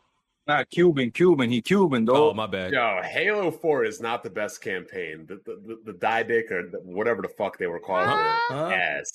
Not 0.48 0.70
Cuban, 0.70 1.10
Cuban. 1.10 1.50
He 1.50 1.60
Cuban, 1.62 2.08
Oh 2.08 2.36
my 2.36 2.46
bad. 2.46 2.72
Yo, 2.72 3.02
Halo 3.04 3.50
4 3.50 3.84
is 3.86 4.00
not 4.00 4.22
the 4.22 4.30
best 4.30 4.62
campaign. 4.62 5.26
The 5.28 5.42
the, 5.44 5.78
the, 5.86 5.92
the 5.92 5.98
Didact 5.98 6.52
or 6.52 6.70
the, 6.70 6.78
whatever 6.84 7.24
the 7.24 7.28
fuck 7.30 7.58
they 7.58 7.66
were 7.66 7.80
called 7.80 8.08
Huh? 8.08 8.38
were 8.52 8.72
ass. 8.74 9.12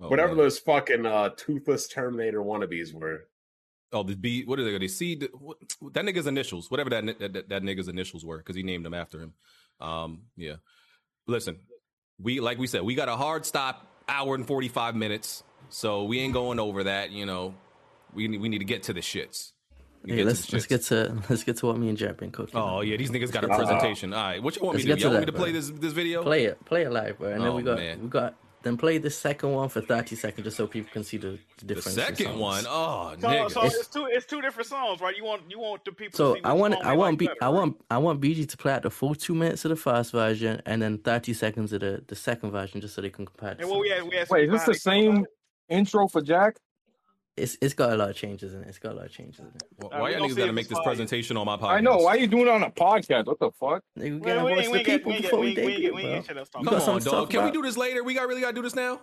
Oh, 0.00 0.08
whatever 0.08 0.32
man. 0.34 0.38
those 0.44 0.58
fucking 0.58 1.06
uh, 1.06 1.30
toothless 1.30 1.88
Terminator 1.88 2.42
wannabes 2.42 2.92
were. 2.92 3.28
Oh, 3.90 4.02
the 4.02 4.16
B. 4.16 4.44
What 4.44 4.58
are 4.58 4.64
they? 4.64 4.76
They 4.76 4.88
see 4.88 5.14
the, 5.14 5.30
what, 5.32 5.56
that 5.94 6.04
nigga's 6.04 6.26
initials, 6.26 6.70
whatever 6.70 6.90
that, 6.90 7.06
that 7.20 7.32
that, 7.32 7.48
that 7.48 7.62
nigga's 7.62 7.88
initials 7.88 8.22
were, 8.24 8.36
because 8.38 8.56
he 8.56 8.62
named 8.62 8.84
them 8.84 8.92
after 8.92 9.18
him. 9.20 9.32
Um, 9.80 10.24
yeah. 10.36 10.56
Listen, 11.26 11.60
we 12.20 12.40
like 12.40 12.58
we 12.58 12.66
said, 12.66 12.82
we 12.82 12.94
got 12.94 13.08
a 13.08 13.16
hard 13.16 13.46
stop, 13.46 13.86
hour 14.08 14.34
and 14.34 14.46
forty 14.46 14.68
five 14.68 14.94
minutes, 14.94 15.42
so 15.74 16.04
we 16.04 16.20
ain't 16.20 16.32
going 16.32 16.60
over 16.60 16.84
that. 16.84 17.10
You 17.10 17.26
know, 17.26 17.54
we 18.14 18.28
need 18.28 18.40
we 18.40 18.48
need 18.48 18.60
to 18.60 18.64
get 18.64 18.84
to 18.84 18.92
the 18.92 19.00
shits. 19.00 19.50
We 20.04 20.10
Hey, 20.12 20.16
get 20.18 20.26
let's 20.26 20.46
the 20.46 20.56
let's 20.56 20.66
get 20.66 20.82
to 20.82 21.18
let's 21.28 21.42
get 21.42 21.56
to 21.58 21.66
what 21.66 21.78
me 21.78 21.88
and 21.88 21.98
Jack 21.98 22.18
been 22.18 22.30
cooking. 22.30 22.56
Oh 22.58 22.80
yeah, 22.80 22.96
these 22.96 23.10
niggas 23.10 23.32
got 23.32 23.42
a 23.42 23.48
presentation. 23.48 24.12
All 24.14 24.22
right, 24.22 24.42
what 24.42 24.54
you 24.54 24.62
want 24.62 24.76
me 24.76 24.84
Let's 24.84 25.02
to 25.02 25.08
do? 25.08 25.08
Y'all 25.08 25.10
want 25.10 25.22
me 25.22 25.26
to 25.26 25.32
play 25.32 25.50
bro. 25.50 25.60
this 25.60 25.70
this 25.70 25.92
video? 25.92 26.22
Play 26.22 26.44
it, 26.44 26.64
play 26.64 26.82
it 26.82 26.92
live, 26.92 27.18
bro. 27.18 27.30
And 27.30 27.40
then 27.40 27.48
Oh, 27.48 27.56
we 27.56 27.62
got 27.62 27.78
man. 27.78 28.02
we 28.02 28.08
got 28.08 28.36
then 28.62 28.76
play 28.78 28.98
the 28.98 29.10
second 29.10 29.50
one 29.52 29.68
for 29.68 29.80
thirty 29.80 30.14
seconds 30.14 30.44
just 30.44 30.56
so 30.56 30.66
people 30.68 30.90
can 30.92 31.02
see 31.02 31.16
the, 31.16 31.38
the 31.64 31.74
The 31.74 31.82
second 31.82 32.38
one, 32.38 32.64
oh 32.68 33.14
So, 33.20 33.28
nigga. 33.28 33.50
so 33.50 33.62
it's 33.64 33.88
two 33.88 34.06
it's 34.08 34.26
two 34.26 34.40
different 34.40 34.68
songs, 34.68 35.00
right? 35.00 35.16
You 35.16 35.24
want 35.24 35.42
you 35.50 35.58
want 35.58 35.84
the 35.84 35.92
people 35.92 36.16
So 36.16 36.34
to 36.34 36.38
see 36.38 36.44
I 36.44 36.52
want 36.52 36.74
I 36.84 36.92
want 36.94 37.12
like 37.14 37.18
B, 37.18 37.26
better, 37.26 37.38
I 37.42 37.48
want 37.48 37.76
I 37.90 37.98
want 37.98 38.20
BG 38.20 38.48
to 38.48 38.56
play 38.56 38.72
out 38.72 38.82
the 38.82 38.90
full 38.90 39.14
two 39.16 39.34
minutes 39.34 39.64
of 39.64 39.70
the 39.70 39.76
first 39.76 40.12
version 40.12 40.62
and 40.66 40.80
then 40.80 40.98
thirty 40.98 41.34
seconds 41.34 41.72
of 41.72 41.80
the, 41.80 42.04
the 42.06 42.14
second 42.16 42.52
version 42.52 42.80
just 42.80 42.94
so 42.94 43.02
they 43.02 43.10
can 43.10 43.26
compare. 43.26 43.54
The 43.54 43.62
And 43.62 43.70
what 43.70 43.80
we 43.80 43.88
had 43.90 44.04
we 44.04 44.14
had 44.16 44.28
Wait, 44.30 44.44
is 44.44 44.50
this 44.52 44.64
the 44.64 44.74
same 44.74 45.26
intro 45.74 46.08
for 46.08 46.22
Jack? 46.22 46.56
It's 47.36 47.58
it's 47.60 47.74
got 47.74 47.92
a 47.92 47.96
lot 47.96 48.10
of 48.10 48.14
changes 48.14 48.54
in 48.54 48.62
it. 48.62 48.68
It's 48.68 48.78
got 48.78 48.92
a 48.92 48.94
lot 48.94 49.06
of 49.06 49.10
changes 49.12 49.40
in 49.40 49.46
it. 49.46 49.62
Why 49.78 49.88
we 50.02 50.10
y'all 50.12 50.20
gonna 50.20 50.32
niggas 50.32 50.36
got 50.36 50.46
to 50.46 50.52
make 50.52 50.68
this 50.68 50.78
presentation 50.84 51.36
on 51.36 51.46
my 51.46 51.56
podcast? 51.56 51.68
I 51.70 51.80
know. 51.80 51.96
Why 51.96 52.14
you 52.14 52.28
doing 52.28 52.42
it 52.46 52.48
on 52.50 52.62
a 52.62 52.70
podcast? 52.70 53.26
What 53.26 53.40
the 53.40 53.50
fuck? 53.58 53.82
Nigga, 53.98 54.02
we 54.04 54.10
Well, 54.18 54.20
gotta 54.20 54.44
we 54.44 54.54
voice 54.54 54.64
the 54.66 54.70
we 54.70 54.78
ain't 54.78 54.86
got- 54.86 54.92
people 54.98 55.12
before 55.14 55.38
we 55.40 55.46
we 55.46 55.54
debut, 55.56 55.92
bro. 55.94 56.02
got 56.02 56.26
shit 56.26 56.36
else 56.36 56.48
to 56.50 56.58
You 56.60 56.64
talk 56.64 56.72
got 56.78 56.84
Come 56.84 56.94
on, 56.94 57.02
dog. 57.02 57.30
Can 57.30 57.44
we 57.44 57.50
do 57.50 57.62
this 57.62 57.76
later? 57.76 58.04
We 58.04 58.14
got 58.14 58.28
really 58.28 58.40
got 58.40 58.50
to 58.50 58.54
do 58.54 58.62
this 58.62 58.76
now. 58.76 59.00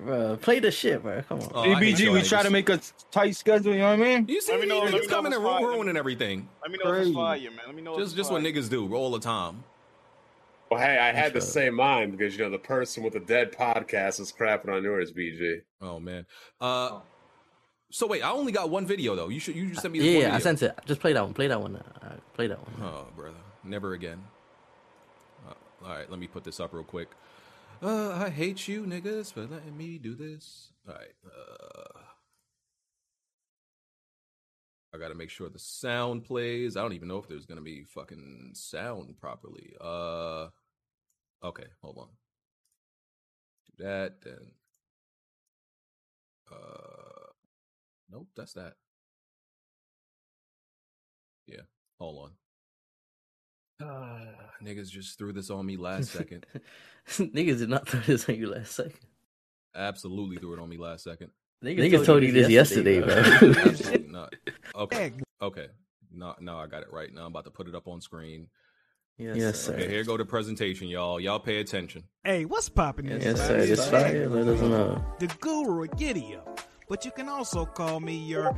Bro, 0.00 0.38
play 0.38 0.60
the 0.60 0.70
shit, 0.70 1.02
bro. 1.02 1.20
Come 1.28 1.40
on. 1.40 1.50
Oh, 1.54 1.60
I 1.60 1.66
ABG, 1.74 2.10
we 2.10 2.22
try 2.22 2.42
to 2.42 2.48
make 2.48 2.70
a 2.70 2.80
tight 3.10 3.36
schedule. 3.36 3.74
You 3.74 3.80
know 3.80 3.90
what 3.90 4.00
I 4.00 4.02
mean? 4.02 4.28
You 4.28 4.40
see, 4.40 4.52
Let 4.52 4.62
me 4.62 4.66
know- 4.66 4.80
these 4.86 4.92
let 4.94 5.02
niggas 5.02 5.08
coming 5.10 5.32
if 5.32 5.36
and 5.36 5.44
it's 5.46 5.52
fire. 5.52 5.66
ru- 5.66 5.74
ruining 5.74 5.96
everything. 5.98 6.48
Let 6.62 6.70
me 6.70 6.78
know 6.82 6.94
if 6.94 7.06
it's 7.06 7.14
fire, 7.14 7.38
man. 7.50 7.60
Let 7.66 7.74
me 7.74 7.82
know 7.82 7.98
Just 7.98 8.16
just 8.16 8.32
what 8.32 8.42
niggas 8.42 8.70
do 8.70 8.94
all 8.94 9.10
the 9.10 9.20
time. 9.20 9.62
Well, 10.74 10.82
hey, 10.84 10.98
I 10.98 11.12
had 11.12 11.32
the 11.32 11.40
same 11.40 11.74
mind 11.76 12.10
because, 12.18 12.36
you 12.36 12.42
know, 12.42 12.50
the 12.50 12.58
person 12.58 13.04
with 13.04 13.12
the 13.12 13.20
dead 13.20 13.52
podcast 13.52 14.18
is 14.18 14.32
crapping 14.32 14.68
on 14.74 14.82
yours, 14.82 15.12
BG. 15.12 15.60
Oh 15.80 16.00
man. 16.00 16.26
Uh, 16.60 16.98
so 17.92 18.08
wait, 18.08 18.22
I 18.22 18.32
only 18.32 18.50
got 18.50 18.70
one 18.70 18.84
video 18.84 19.14
though. 19.14 19.28
You 19.28 19.38
should 19.38 19.54
you 19.54 19.68
just 19.68 19.82
sent 19.82 19.92
me 19.92 20.00
this 20.00 20.08
Yeah, 20.08 20.14
one 20.14 20.20
yeah, 20.22 20.28
I 20.28 20.38
video. 20.38 20.42
sent 20.44 20.62
it. 20.62 20.78
Just 20.84 21.00
play 21.00 21.12
that 21.12 21.22
one. 21.22 21.32
Play 21.32 21.46
that 21.46 21.60
one. 21.60 21.76
Uh, 21.76 22.16
play 22.32 22.48
that 22.48 22.58
one. 22.58 22.90
Oh 22.90 23.06
brother, 23.14 23.36
never 23.62 23.92
again. 23.92 24.20
Uh, 25.48 25.52
all 25.84 25.92
right, 25.94 26.10
let 26.10 26.18
me 26.18 26.26
put 26.26 26.42
this 26.42 26.58
up 26.58 26.72
real 26.72 26.82
quick. 26.82 27.08
Uh, 27.80 28.10
I 28.10 28.30
hate 28.30 28.66
you 28.66 28.82
niggas 28.84 29.32
for 29.32 29.42
letting 29.42 29.76
me 29.76 29.98
do 29.98 30.16
this. 30.16 30.72
All 30.88 30.94
right. 30.94 31.14
Uh, 31.24 31.98
I 34.92 34.98
gotta 34.98 35.14
make 35.14 35.30
sure 35.30 35.48
the 35.48 35.58
sound 35.60 36.24
plays. 36.24 36.76
I 36.76 36.82
don't 36.82 36.94
even 36.94 37.06
know 37.06 37.18
if 37.18 37.28
there's 37.28 37.46
gonna 37.46 37.60
be 37.60 37.84
fucking 37.84 38.50
sound 38.54 39.20
properly. 39.20 39.74
Uh, 39.80 40.48
okay, 41.44 41.66
hold 41.82 41.98
on. 41.98 42.08
Do 43.78 43.84
that 43.84 44.20
then. 44.24 44.50
Uh, 46.50 47.26
nope, 48.10 48.28
that's 48.36 48.54
that. 48.54 48.74
Yeah, 51.46 51.62
hold 51.98 52.24
on. 52.24 52.30
Ah, 53.82 54.52
niggas 54.62 54.88
just 54.88 55.18
threw 55.18 55.32
this 55.32 55.50
on 55.50 55.66
me 55.66 55.76
last 55.78 56.12
second. 56.12 56.46
Niggas 57.08 57.58
did 57.58 57.68
not 57.68 57.88
throw 57.88 58.00
this 58.00 58.28
on 58.28 58.36
you 58.36 58.48
last 58.48 58.72
second. 58.72 58.98
Absolutely 59.74 60.36
threw 60.36 60.54
it 60.54 60.60
on 60.60 60.68
me 60.68 60.76
last 60.76 61.04
second. 61.04 61.30
Niggas, 61.64 62.04
told 62.04 62.22
you 62.22 62.30
this 62.32 62.50
yesterday, 62.50 63.00
bro. 63.00 63.14
Absolutely 63.16 64.12
not. 64.12 64.34
Okay. 64.76 65.12
Okay. 65.40 65.68
No, 66.12 66.34
no, 66.40 66.58
I 66.58 66.66
got 66.66 66.82
it 66.82 66.92
right. 66.92 67.12
Now 67.14 67.22
I'm 67.22 67.26
about 67.28 67.44
to 67.44 67.50
put 67.52 67.68
it 67.68 67.76
up 67.76 67.86
on 67.86 68.00
screen. 68.00 68.48
Yes, 69.18 69.36
Yes, 69.36 69.60
sir. 69.60 69.74
Okay, 69.74 69.88
here 69.88 70.04
go 70.04 70.16
the 70.16 70.24
presentation, 70.24 70.88
y'all. 70.88 71.20
Y'all 71.20 71.38
pay 71.40 71.60
attention. 71.60 72.04
Hey, 72.24 72.44
what's 72.44 72.68
poppin'? 72.68 73.06
Yes, 73.06 73.22
this 73.24 73.40
sir. 73.40 73.46
side? 73.60 73.68
This 73.68 73.88
fire. 73.90 74.28
Let 74.28 74.46
us 74.48 74.60
know. 74.60 75.04
The 75.18 75.26
guru 75.40 75.84
of 75.84 75.96
Giddy 75.96 76.36
up. 76.36 76.60
But 76.88 77.04
you 77.04 77.10
can 77.10 77.28
also 77.28 77.64
call 77.64 78.00
me 78.00 78.16
your 78.16 78.54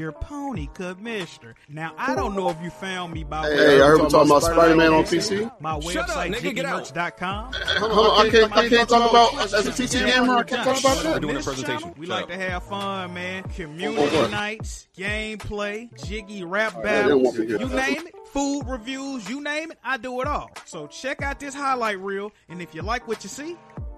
your 0.00 0.12
pony 0.12 0.66
commissioner. 0.74 1.54
Now 1.68 1.94
I 1.98 2.14
don't 2.14 2.34
know 2.34 2.48
if 2.50 2.56
you 2.62 2.70
found 2.70 3.12
me 3.12 3.22
by 3.22 3.42
way 3.42 3.56
Hey, 3.56 3.80
I 3.82 3.86
heard 3.86 4.00
we 4.00 4.08
talking 4.08 4.30
about 4.30 4.42
Spider-Man 4.42 4.92
on 4.92 5.04
PC. 5.04 5.50
my 5.60 5.78
Shut 5.80 6.08
up, 6.08 6.16
website 6.16 6.34
nigga, 6.34 6.54
get 6.54 6.64
out. 6.64 6.84
jiggymerch.com. 6.84 7.52
Hold 7.52 8.06
on, 8.06 8.26
I 8.26 8.30
can't, 8.30 8.56
I 8.56 8.68
can't 8.68 8.88
talk 8.88 9.10
about 9.10 9.54
as 9.54 9.66
a 9.66 9.70
PC 9.70 10.04
gamer. 10.06 10.36
I 10.36 10.42
can't 10.42 10.64
talk 10.64 10.80
about 10.80 10.96
We're 11.04 11.12
that. 11.12 11.20
doing 11.20 11.36
a 11.36 11.40
presentation. 11.42 11.94
We 11.98 12.06
like 12.06 12.28
to 12.28 12.36
have 12.36 12.62
fun, 12.64 13.12
man. 13.14 13.42
Community 13.44 14.16
what? 14.16 14.30
nights, 14.30 14.88
gameplay, 14.96 15.88
jiggy 16.06 16.44
rap 16.44 16.74
they 16.76 16.82
battles, 16.82 17.22
won't 17.22 17.36
be 17.36 17.46
here. 17.46 17.60
you 17.60 17.68
name 17.68 18.06
it, 18.06 18.14
food 18.32 18.62
reviews, 18.66 19.28
you 19.28 19.40
name 19.42 19.70
it, 19.70 19.78
I 19.84 19.98
do 19.98 20.20
it 20.22 20.26
all. 20.26 20.50
So 20.64 20.86
check 20.86 21.20
out 21.22 21.38
this 21.38 21.54
highlight 21.54 21.98
reel, 22.00 22.32
and 22.48 22.62
if 22.62 22.74
you 22.74 22.80
like 22.82 23.06
what 23.06 23.22
you 23.22 23.28
see, 23.28 23.56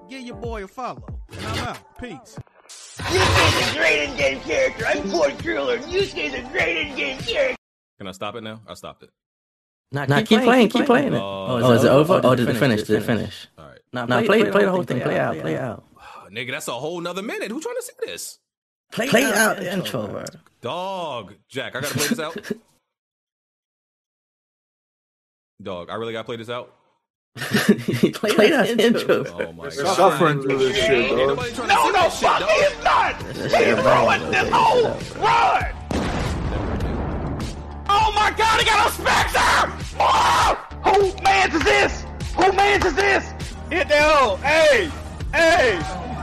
give 0.08 0.22
your 0.22 0.36
boy 0.36 0.64
a 0.64 0.68
follow. 0.68 1.04
And 1.30 1.46
I'm 1.46 1.58
out. 1.68 1.98
Peace. 1.98 2.36
A 2.98 3.74
great 3.74 4.08
in-game 4.08 4.40
character. 4.40 4.86
I'm 4.86 5.08
Ford 5.08 5.36
Driller. 5.38 5.78
Yusuke's 5.78 6.34
a 6.34 6.42
great 6.52 6.88
in-game 6.88 7.18
character. 7.18 7.56
Can 7.98 8.08
I 8.08 8.12
stop 8.12 8.34
it 8.36 8.42
now? 8.42 8.60
I 8.66 8.74
stopped 8.74 9.02
it. 9.02 9.10
Not 9.92 10.08
Nah, 10.08 10.22
keep, 10.22 10.40
playing, 10.40 10.70
keep 10.70 10.86
playing 10.86 11.12
it. 11.12 11.20
Oh, 11.20 11.60
Oh, 11.62 11.72
is 11.72 11.84
it 11.84 11.88
oh, 11.88 11.98
over? 11.98 12.20
Oh, 12.24 12.34
did 12.34 12.48
it 12.48 12.56
oh, 12.56 12.58
finish? 12.58 12.82
Did 12.84 12.96
it 12.96 13.04
finish? 13.04 13.46
All 13.58 13.66
right. 13.66 13.78
Nah, 13.92 14.06
play, 14.06 14.50
play, 14.50 14.64
the 14.64 14.70
whole 14.70 14.82
thing. 14.84 15.00
Play 15.00 15.18
out, 15.18 15.38
play 15.38 15.58
out. 15.58 15.84
Oh, 15.96 16.28
nigga, 16.30 16.50
that's 16.50 16.68
a 16.68 16.72
whole 16.72 17.00
nother 17.00 17.22
minute. 17.22 17.50
Who 17.50 17.60
trying 17.60 17.76
to 17.76 17.82
see 17.82 17.92
this? 18.00 18.38
Play, 18.90 19.08
play 19.08 19.24
out 19.24 19.58
the 19.58 19.72
intro, 19.72 20.06
bro. 20.06 20.24
Dog. 20.62 21.34
Jack, 21.48 21.76
I 21.76 21.80
gotta 21.80 21.94
play 21.94 22.08
this 22.08 22.18
out. 22.18 22.36
Dog, 25.62 25.90
I 25.90 25.94
really 25.94 26.12
gotta 26.12 26.24
play 26.24 26.36
this 26.36 26.50
out. 26.50 26.74
play, 27.36 28.50
that 28.50 28.76
intro. 28.78 29.24
Oh 29.26 29.52
my 29.52 29.68
They're 29.70 29.84
god. 29.84 29.96
suffering 29.96 30.42
through 30.42 30.58
this 30.58 30.76
shit, 30.76 30.90
Ain't 30.90 31.16
dog. 31.16 31.28
nobody 31.28 31.52
trying 31.54 31.68
to 31.68 31.74
No, 31.74 31.88
no, 31.90 32.02
shit, 32.10 32.28
fuck 32.28 32.40
dog. 32.40 32.48
me, 32.50 32.84
not. 32.84 33.20
That 33.20 33.36
He's 33.36 33.52
shit 33.52 33.78
ruined 33.78 34.34
this 34.34 34.48
bro. 34.50 34.58
hole. 34.58 34.94
Play 35.00 35.22
Run. 35.22 35.72
Oh 37.88 38.12
my 38.14 38.30
god, 38.36 38.60
he 38.60 38.66
got 38.66 38.86
a 38.86 38.92
Spectre! 38.92 39.72
Oh! 39.98 40.58
Who 40.84 41.22
man's 41.24 41.54
is 41.54 41.62
this? 41.64 42.04
Who 42.36 42.52
man's 42.52 42.84
is 42.84 42.94
this? 42.94 43.24
Hit 43.70 43.88
that 43.88 44.10
hole. 44.12 44.36
Hey, 44.36 44.90
hey, 45.32 45.76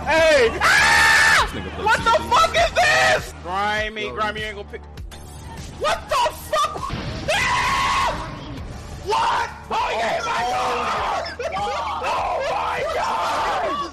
hey. 0.06 0.60
Ah! 0.62 1.50
This 1.52 1.60
nigga 1.64 1.72
play 1.76 1.86
What 1.86 1.98
the 1.98 2.24
fuck 2.30 2.56
is 2.56 2.72
this? 2.76 3.34
Grimy, 3.42 4.10
grimy 4.12 4.42
ain't 4.44 4.58
gonna 4.58 4.68
pick. 4.70 4.82
What 5.80 6.08
the 6.08 6.16
fuck? 6.36 6.94
Ah! 7.34 7.89
What? 9.06 9.50
Oh 9.72 9.90
yeah, 9.92 10.20
my 10.26 10.44
god! 10.54 11.24
Oh 12.04 12.42
my 12.52 12.78
god! 12.94 13.92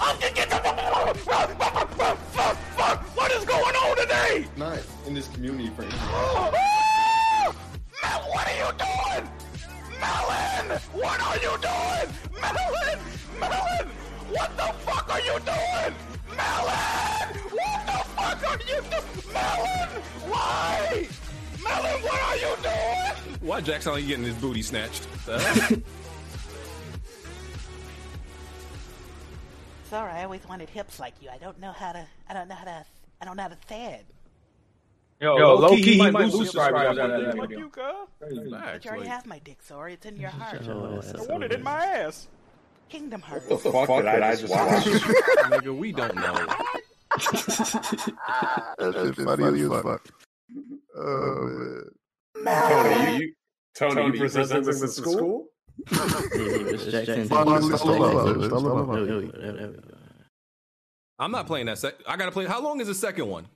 I'm 0.00 0.20
gonna 0.20 0.34
get 0.34 0.48
the 0.48 0.56
fuck, 0.56 1.50
fuck, 1.58 1.88
fuck, 2.30 2.56
fuck! 2.56 2.98
What 3.16 3.32
is 3.32 3.44
going 3.44 3.74
on 3.76 3.96
today? 3.96 4.46
Not 4.56 4.78
in 5.06 5.14
this 5.14 5.28
community. 5.28 5.70
Ah! 5.92 6.50
Mel, 8.02 8.20
what 8.30 8.46
are 8.46 8.56
you 8.56 8.70
doing? 8.78 9.28
Melon! 10.00 10.80
What 10.92 11.20
are 11.20 11.36
you 11.36 11.58
doing? 11.60 12.08
Melon! 12.40 12.98
Melon! 13.38 13.88
What 14.30 14.56
the 14.56 14.72
fuck 14.84 15.08
are 15.12 15.20
you 15.20 15.38
doing? 15.40 15.94
Melon! 16.34 17.28
What 17.52 17.86
the 17.86 17.98
fuck 18.16 18.42
are 18.48 18.58
you 18.66 18.80
doing? 18.90 19.32
Melon! 19.32 19.90
Why? 20.28 21.08
Melon, 21.68 22.02
what 22.02 22.22
are 22.22 22.36
you 22.36 22.56
doing? 22.62 23.40
Why 23.40 23.60
Jack 23.60 23.82
sound 23.82 23.94
like 23.96 24.02
he 24.02 24.08
getting 24.08 24.24
his 24.24 24.34
booty 24.36 24.62
snatched? 24.62 25.06
The? 25.26 25.82
Sorry, 29.90 30.12
I 30.12 30.24
always 30.24 30.46
wanted 30.48 30.68
hips 30.68 30.98
like 30.98 31.14
you. 31.20 31.28
I 31.30 31.38
don't 31.38 31.60
know 31.60 31.72
how 31.72 31.92
to. 31.92 32.06
I 32.28 32.34
don't 32.34 32.48
know 32.48 32.54
how 32.56 32.64
to. 32.64 32.84
I 33.20 33.24
don't 33.24 33.36
know 33.36 33.42
how 33.44 33.48
to 33.48 33.56
say 33.68 33.94
it. 33.94 34.06
Yo, 35.20 35.38
Yo, 35.38 35.54
low, 35.54 35.60
low 35.60 35.68
key, 35.70 35.76
key, 35.76 35.82
he 35.82 35.92
he 35.92 35.98
might 35.98 36.12
might 36.12 36.24
lose 36.24 36.34
lose 36.34 36.50
subscribers 36.50 36.96
subscribers 36.96 36.98
after 36.98 37.14
after 37.14 37.26
that 37.26 37.36
that 37.36 37.48
video. 37.48 37.68
video. 37.68 38.60
But 38.60 38.84
you 38.84 38.90
already 38.90 39.08
have 39.08 39.26
my 39.26 39.38
dick, 39.38 39.62
sorry. 39.62 39.94
It's 39.94 40.04
in 40.06 40.16
your 40.16 40.30
heart. 40.30 40.60
Oh, 40.68 41.00
I 41.00 41.32
want 41.32 41.44
it 41.44 41.52
in 41.52 41.62
my 41.62 41.84
ass. 41.84 42.28
Kingdom 42.88 43.20
Hearts. 43.20 43.48
What 43.48 43.62
the 43.62 43.72
fuck 43.72 43.88
did 43.88 44.06
I 44.06 44.36
just 44.36 44.48
watch? 44.48 44.84
Nigga, 44.84 45.76
we 45.76 45.92
don't 45.92 46.14
know. 46.14 46.46
That 48.78 49.14
shit 49.16 49.24
funny 49.24 49.60
as 49.62 49.82
fuck. 49.82 50.06
Oh, 50.98 51.02
um, 51.02 51.84
Tony, 52.44 53.16
you, 53.18 53.34
Tony, 53.76 54.06
you 54.06 54.18
presenting 54.18 54.62
this 54.64 54.82
in 54.82 54.88
school? 54.88 55.46
Jackson. 55.88 57.16
man. 57.16 57.26
Stall 57.26 57.48
up, 57.52 57.62
stall 57.78 57.92
There 57.92 58.02
up. 58.02 58.36
we 58.38 58.48
go, 58.48 59.30
there 59.32 59.68
we 59.68 59.74
go. 59.74 59.80
I'm 61.18 61.30
not 61.30 61.46
playing 61.46 61.66
that. 61.66 61.78
Sec- 61.78 61.96
I 62.06 62.16
gotta 62.16 62.30
play. 62.32 62.46
How 62.46 62.62
long 62.62 62.80
is 62.80 62.86
the 62.88 62.94
second 62.94 63.28
one? 63.28 63.46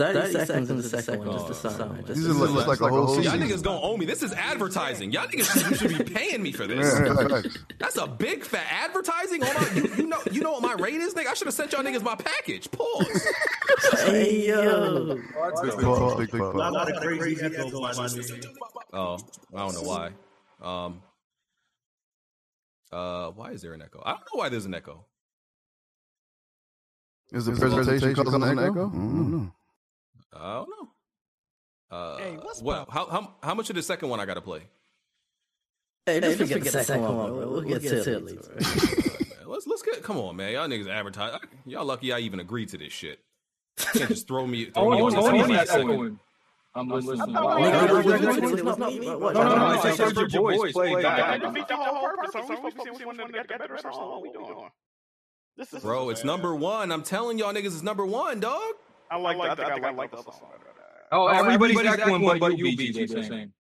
30, 0.00 0.32
seconds 0.32 0.70
in 0.70 0.76
the 0.78 0.82
second 0.82 1.18
one, 1.18 1.30
just 1.46 1.62
the 1.62 1.70
sign. 1.70 2.04
These 2.06 2.26
are 2.26 2.32
look 2.32 2.66
like 2.66 2.80
a 2.80 2.88
whole 2.88 3.20
Y'all 3.20 3.34
niggas 3.34 3.62
gonna 3.62 3.80
owe 3.80 3.96
me. 3.96 4.06
This 4.06 4.22
is 4.22 4.32
advertising. 4.32 5.12
Y'all 5.12 5.26
niggas 5.26 5.68
should, 5.68 5.78
should 5.78 6.06
be 6.06 6.14
paying 6.14 6.42
me 6.42 6.52
for 6.52 6.66
this. 6.66 6.80
Yeah. 7.00 7.42
That's 7.78 7.96
a 7.96 8.06
big 8.06 8.44
fat 8.44 8.66
advertising. 8.70 9.42
On 9.42 9.54
my, 9.54 9.70
you, 9.74 9.94
you 9.96 10.06
know, 10.06 10.18
you 10.30 10.40
know 10.42 10.52
what 10.52 10.62
my 10.62 10.74
rate 10.74 10.94
is, 10.94 11.14
nigga. 11.14 11.28
I 11.28 11.34
should 11.34 11.46
have 11.46 11.54
sent 11.54 11.72
y'all 11.72 11.82
niggas 11.82 12.02
my 12.02 12.14
package. 12.14 12.70
Pause. 12.70 13.26
Hey, 14.04 14.48
yo. 14.48 15.14
Big 15.14 15.32
pause, 15.32 16.16
big 16.18 16.30
pause. 16.30 16.54
lot 16.54 16.90
of 16.90 17.00
crazy 17.00 17.42
echoes 17.42 17.70
behind 17.70 18.16
me. 18.16 18.40
Oh, 18.92 19.18
I 19.54 19.58
don't 19.58 19.74
know 19.74 19.82
why. 19.82 20.10
Um. 20.60 21.02
Uh, 22.92 23.30
why 23.30 23.52
is 23.52 23.62
there 23.62 23.72
an 23.74 23.82
echo? 23.82 24.02
I 24.04 24.12
don't 24.12 24.20
know 24.20 24.38
why 24.38 24.48
there's 24.48 24.66
an 24.66 24.74
echo. 24.74 25.04
Is 27.32 27.46
the 27.46 27.52
presentation 27.52 28.14
causing 28.14 28.42
an 28.42 28.58
echo? 28.58 28.88
I 28.88 28.92
don't 28.92 29.30
know. 29.30 29.52
I 30.32 30.54
don't 30.54 30.68
know. 30.70 30.88
Uh, 31.96 32.16
Hey, 32.18 32.36
what's 32.40 32.62
what? 32.62 32.88
How, 32.90 33.06
how 33.06 33.34
how 33.42 33.54
much 33.54 33.68
of 33.70 33.76
the 33.76 33.82
second 33.82 34.08
one 34.08 34.20
I 34.20 34.26
gotta 34.26 34.40
play? 34.40 34.62
Hey, 36.06 36.20
just 36.20 36.38
forget 36.38 36.60
the 36.62 36.70
second 36.84 37.02
one, 37.02 37.14
bro. 37.32 37.48
We'll 37.50 37.60
get 37.62 37.82
to 37.82 38.16
it 38.16 38.24
later. 38.24 38.40
Let's 39.46 39.66
let's 39.66 39.82
get. 39.82 40.02
Come 40.02 40.16
on, 40.18 40.36
man. 40.36 40.52
Y'all 40.52 40.68
niggas 40.68 40.88
advertise. 40.88 41.38
Y'all 41.66 41.84
lucky 41.84 42.12
I 42.12 42.20
even 42.20 42.40
agreed 42.40 42.68
to 42.70 42.78
this 42.78 42.92
shit. 42.92 43.18
Can't 43.76 44.08
just 44.08 44.26
throw 44.28 44.46
me. 44.46 44.66
Throw 44.66 44.84
Oh, 44.84 44.90
me 44.90 44.98
no, 44.98 45.06
on 45.06 45.12
no, 45.12 45.22
this 45.22 45.30
no, 45.32 45.38
fucking 45.38 45.54
that's 45.56 45.70
second. 45.70 45.90
echoing. 45.90 46.18
I'm 46.74 46.88
listening. 46.88 47.18
No, 47.18 47.24
no, 47.26 47.32
no, 47.32 47.48
I 47.48 47.60
I 49.76 49.80
said 49.82 49.94
said 49.96 50.16
your 50.16 50.28
your 50.28 50.52
voice 50.56 50.72
played 50.72 51.04
I 51.04 51.38
that. 51.38 51.42
defeat 51.42 51.66
the 51.66 51.76
whole 51.76 52.08
purpose. 52.08 52.30
I'm 52.36 52.46
supposed 52.46 52.76
to 52.76 52.82
see 52.84 52.90
which 52.90 53.04
one 53.06 53.16
that 53.16 53.32
got 53.32 53.48
the 53.48 53.58
better 53.58 53.78
song. 53.82 54.10
What 54.10 54.22
we 54.22 54.30
doing? 54.30 54.70
This 55.56 55.72
is 55.72 55.82
Bro, 55.82 56.10
it's 56.10 56.22
number 56.24 56.54
one. 56.54 56.92
I'm 56.92 57.02
telling 57.02 57.38
y'all 57.38 57.52
niggas, 57.52 57.66
it's 57.66 57.82
number 57.82 58.06
one, 58.06 58.38
dog. 58.38 58.74
I 59.10 59.16
like. 59.16 59.36
I 59.38 59.54
think 59.54 59.84
I 59.84 59.90
like 59.90 60.10
the 60.10 60.18
other 60.18 60.32
song. 60.32 60.50
Oh, 61.12 61.24
oh, 61.24 61.26
everybody's 61.26 61.80
echoing 61.84 62.38
but 62.38 62.56
you, 62.56 62.66
BG. 62.66 63.08
They're 63.08 63.24
saying. 63.24 63.52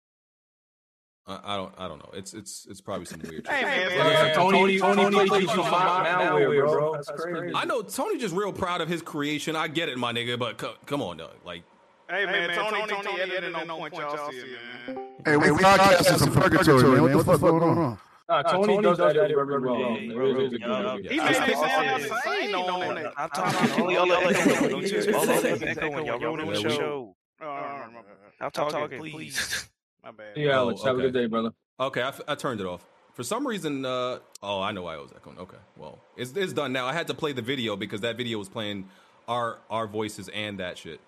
I, 1.26 1.40
I 1.44 1.56
don't. 1.56 1.74
I 1.78 1.88
don't 1.88 1.98
know. 1.98 2.10
It's 2.14 2.34
it's 2.34 2.66
it's 2.70 2.80
probably 2.80 3.06
some 3.06 3.20
weird. 3.20 3.46
Hey, 3.46 3.60
shit. 3.60 3.66
man, 3.66 4.28
Yeah, 4.28 4.34
Tony, 4.34 4.78
Tony 4.78 5.26
plays 5.28 5.42
you 5.42 5.48
some 5.48 5.64
malware, 5.64 6.66
bro. 6.66 6.92
That's 6.94 7.10
crazy. 7.10 7.54
I 7.54 7.64
know 7.64 7.82
Tony 7.82 8.18
just 8.18 8.34
real 8.34 8.52
proud 8.52 8.80
of 8.80 8.88
his 8.88 9.02
creation. 9.02 9.56
I 9.56 9.68
get 9.68 9.88
it, 9.88 9.98
my 9.98 10.12
nigga. 10.12 10.38
But 10.38 10.58
co- 10.58 10.76
come 10.86 11.02
on, 11.02 11.18
dog. 11.18 11.32
Like, 11.44 11.64
Hey 12.10 12.24
man, 12.24 12.48
Tony, 12.54 12.80
Tony, 12.86 13.02
Tony 13.02 13.20
edited 13.20 13.54
on 13.54 13.66
point. 13.68 13.94
Y'all 13.94 14.30
see 14.30 14.38
it, 14.38 14.58
man. 14.86 15.08
Hey, 15.26 15.36
we 15.36 15.48
podcasting 15.48 16.24
from 16.24 16.42
purgatory, 16.42 16.82
man. 16.82 17.16
What 17.16 17.26
the 17.26 17.32
fuck 17.32 17.40
going 17.40 17.78
on? 17.78 17.98
Nah, 18.28 18.42
Tony 18.42 18.66
Tony, 18.66 18.82
does 18.82 18.98
that 18.98 19.14
very 19.14 19.34
well. 19.34 19.74
Hey, 19.94 20.06
It 20.08 20.14
bro, 20.14 20.26
is 20.26 20.36
a 20.52 20.58
good 20.58 20.60
y'all- 20.60 20.96
video. 20.96 21.10
He 21.10 21.16
y'all- 21.16 21.24
made 21.24 21.34
it 21.34 21.48
y'all- 21.48 21.64
sound 21.68 21.86
y'all- 21.86 21.96
insane 22.18 22.54
on 22.54 22.98
it. 22.98 23.12
I'm 23.16 23.30
talking 23.30 23.80
only 23.82 23.96
other 23.96 24.14
echo. 24.14 24.68
Don't 24.68 24.82
you 24.92 25.16
all 25.16 25.22
of 25.30 25.42
them 25.42 25.68
echo 25.68 25.90
when 25.90 26.04
y'all 26.04 26.18
ruining 26.18 26.46
the 26.52 26.60
Yeah, 26.60 26.68
we- 26.68 26.74
show. 26.74 27.16
Oh, 27.40 27.44
my 27.46 28.02
bad. 28.02 28.04
I'm 28.40 28.50
talking, 28.50 28.98
please. 28.98 29.68
My 30.04 30.10
bad. 30.12 30.36
Yeah, 30.36 30.50
Oh, 30.50 30.68
Alex, 30.68 30.82
have 30.84 30.94
a 30.94 30.98
okay. 30.98 31.06
good 31.10 31.14
day, 31.14 31.26
brother. 31.26 31.50
okay, 31.80 32.02
I, 32.02 32.08
f- 32.08 32.20
I 32.28 32.34
turned 32.34 32.60
it 32.60 32.66
off 32.66 32.84
for 33.14 33.22
some 33.24 33.46
reason. 33.46 33.84
Uh, 33.84 34.20
oh, 34.42 34.60
I 34.62 34.70
know 34.72 34.82
why 34.82 34.94
I 34.94 34.98
was 34.98 35.12
echoing. 35.14 35.38
Okay, 35.38 35.56
well, 35.76 35.98
it's 36.16 36.32
it's 36.36 36.52
done 36.52 36.72
now. 36.72 36.86
I 36.86 36.92
had 36.92 37.08
to 37.08 37.14
play 37.14 37.32
the 37.32 37.42
video 37.42 37.76
because 37.76 38.00
that 38.02 38.16
video 38.16 38.38
was 38.38 38.48
playing 38.48 38.88
our 39.26 39.58
our 39.68 39.86
voices 39.86 40.28
and 40.28 40.60
that 40.60 40.78
shit. 40.78 41.00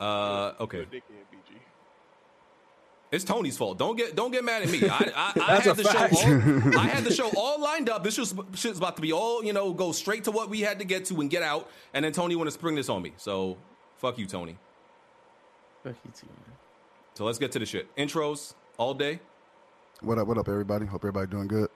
Uh, 0.00 0.52
okay. 0.60 0.86
Good 3.14 3.22
dickhead, 3.22 3.22
BG. 3.22 3.22
It's 3.22 3.24
Tony's 3.24 3.56
fault. 3.56 3.78
Don't 3.78 3.96
get 3.96 4.16
don't 4.16 4.30
get 4.30 4.44
mad 4.44 4.62
at 4.62 4.70
me. 4.70 4.88
I 4.88 5.12
I, 5.14 5.32
I 5.40 5.60
had 5.60 5.66
a 5.66 5.74
the 5.74 5.84
fact. 5.84 6.16
show 6.16 6.28
all, 6.28 6.78
I 6.78 6.86
had 6.86 7.04
the 7.04 7.12
show 7.12 7.30
all 7.36 7.60
lined 7.60 7.88
up. 7.88 8.04
This 8.04 8.18
was 8.18 8.34
shit's 8.54 8.78
about 8.78 8.96
to 8.96 9.02
be 9.02 9.12
all 9.12 9.44
you 9.44 9.52
know. 9.52 9.72
Go 9.72 9.92
straight 9.92 10.24
to 10.24 10.30
what 10.30 10.50
we 10.50 10.60
had 10.60 10.78
to 10.78 10.84
get 10.84 11.04
to 11.06 11.20
and 11.20 11.30
get 11.30 11.42
out. 11.42 11.70
And 11.92 12.04
then 12.04 12.12
Tony 12.12 12.36
want 12.36 12.48
to 12.48 12.52
spring 12.52 12.74
this 12.74 12.88
on 12.88 13.02
me. 13.02 13.12
So 13.16 13.56
fuck 13.98 14.18
you, 14.18 14.26
Tony. 14.26 14.58
Fuck 15.82 15.96
you 16.04 16.12
too, 16.12 16.26
man. 16.26 16.56
So 17.14 17.24
let's 17.24 17.38
get 17.38 17.52
to 17.52 17.58
the 17.58 17.66
shit. 17.66 17.94
Intros 17.96 18.54
all 18.78 18.94
day. 18.94 19.20
What 20.00 20.18
up, 20.18 20.26
what 20.26 20.38
up, 20.38 20.48
everybody? 20.48 20.86
Hope 20.86 21.02
everybody 21.02 21.30
doing 21.30 21.46
good. 21.46 21.70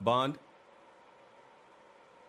Bond. 0.00 0.38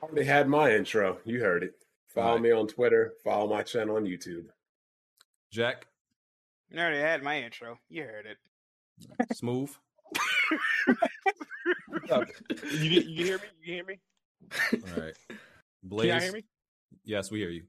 already 0.03 0.25
had 0.25 0.47
my 0.47 0.73
intro. 0.73 1.19
You 1.25 1.39
heard 1.39 1.63
it. 1.63 1.73
Follow 2.07 2.27
Alright. 2.27 2.43
me 2.43 2.51
on 2.51 2.67
Twitter. 2.67 3.13
Follow 3.23 3.49
my 3.49 3.63
channel 3.63 3.95
on 3.95 4.05
YouTube. 4.05 4.47
Jack. 5.51 5.87
I 6.73 6.77
already 6.79 6.99
had 6.99 7.21
my 7.23 7.41
intro. 7.41 7.77
You 7.89 8.03
heard 8.03 8.25
it. 8.25 8.37
Smooth. 9.35 9.71
You, 12.71 13.01
you 13.01 13.25
hear 13.25 13.37
me? 13.37 13.43
You 13.63 13.73
hear 13.73 13.83
me? 13.85 13.99
All 14.73 15.01
right. 15.03 15.13
Can 15.29 15.37
Blaze. 15.83 16.09
y'all 16.09 16.19
hear 16.19 16.31
me? 16.33 16.43
Yes, 17.03 17.31
we 17.31 17.39
hear 17.39 17.49
you. 17.49 17.63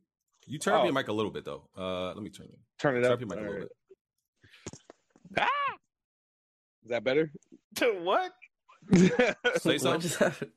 You 0.47 0.59
turn 0.59 0.75
up 0.75 0.81
Oh. 0.83 0.85
your 0.85 0.93
mic 0.93 1.09
a 1.09 1.13
little 1.13 1.31
bit 1.31 1.45
though. 1.45 1.69
Uh, 1.77 2.09
let 2.09 2.23
me 2.23 2.31
turn 2.31 2.47
you. 2.51 2.59
Turn 2.79 2.97
it 2.97 3.05
up. 3.05 3.05
Turn 3.05 3.13
up. 3.13 3.15
up 3.15 3.21
your 3.21 3.29
mic 3.29 3.39
a 3.39 3.41
little 3.41 3.55
Alright. 3.55 3.69
bit. 5.35 5.39
Ah! 5.39 5.75
Is 6.85 6.91
that 6.91 7.05
better? 7.05 7.31
To 7.77 7.87
what? 8.03 8.33
Say 9.63 9.79
something. 9.79 10.01
just 10.03 10.19
happened? 10.19 10.51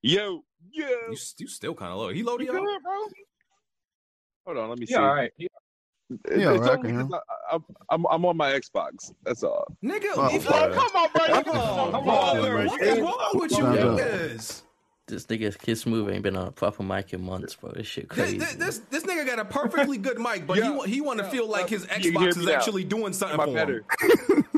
Yo, 0.00 0.42
yo. 0.72 0.86
You, 1.10 1.16
you 1.38 1.46
still 1.46 1.74
kind 1.74 1.92
of 1.92 1.98
low. 1.98 2.08
He 2.08 2.22
low 2.22 2.38
to 2.38 2.44
You 2.44 2.54
y'all? 2.54 2.64
good, 2.64 2.82
bro? 2.82 2.94
Hold 4.46 4.58
on, 4.58 4.70
let 4.70 4.78
me 4.78 4.86
see. 4.86 4.94
Yeah, 4.94 5.00
all 5.06 5.14
right. 5.14 5.30
It's, 5.38 5.54
Yeah, 6.10 6.52
it's 6.52 6.60
right, 6.60 6.70
I 6.70 6.74
only 6.76 6.88
can 6.90 6.98
hear 7.00 7.08
'cause 7.08 7.20
I, 7.50 7.54
I'm, 7.54 7.64
I'm 7.90 8.06
I'm 8.10 8.24
on 8.26 8.36
my 8.36 8.52
Xbox. 8.52 9.12
That's 9.24 9.42
all. 9.42 9.64
Nigga, 9.82 10.04
Oh, 10.16 10.26
if 10.34 10.46
okay. 10.48 10.66
you- 10.66 10.74
come 10.74 10.96
on, 10.96 11.08
bro. 11.14 11.24
You 11.24 11.32
Oh, 11.34 11.42
come 11.42 11.56
on, 11.56 11.94
on, 11.94 12.42
bro. 12.52 12.66
what 12.66 12.82
is 12.82 12.98
wrong 13.00 13.30
with 13.34 13.50
you 13.50 13.56
Sounds 13.56 13.78
niggas? 13.78 14.62
This 15.06 15.26
nigga 15.26 15.58
Kid 15.58 15.76
Smooth 15.76 16.10
ain't 16.10 16.22
been 16.22 16.36
on 16.36 16.48
a 16.48 16.52
proper 16.52 16.82
mic 16.82 17.12
in 17.12 17.22
months, 17.22 17.54
bro. 17.56 17.72
This 17.72 17.86
shit 17.86 18.08
crazy. 18.08 18.38
this, 18.38 18.54
this, 18.54 18.78
this 18.90 19.04
nigga 19.04 19.26
got 19.26 19.38
a 19.38 19.44
perfectly 19.44 19.98
good 19.98 20.18
mic, 20.18 20.46
but 20.46 20.56
he 20.56 20.62
Yeah, 20.62 20.70
wa- 20.70 20.84
he 20.84 21.00
want 21.02 21.18
to 21.18 21.24
yeah, 21.24 21.30
feel 21.30 21.48
like 21.48 21.68
his 21.68 21.84
Xbox 21.86 22.28
is 22.38 22.46
now? 22.46 22.52
actually 22.52 22.84
doing 22.84 23.12
something 23.12 23.34
Am 23.34 23.40
I 23.40 23.44
for 23.44 23.52
better? 23.54 23.84
him. 24.00 24.44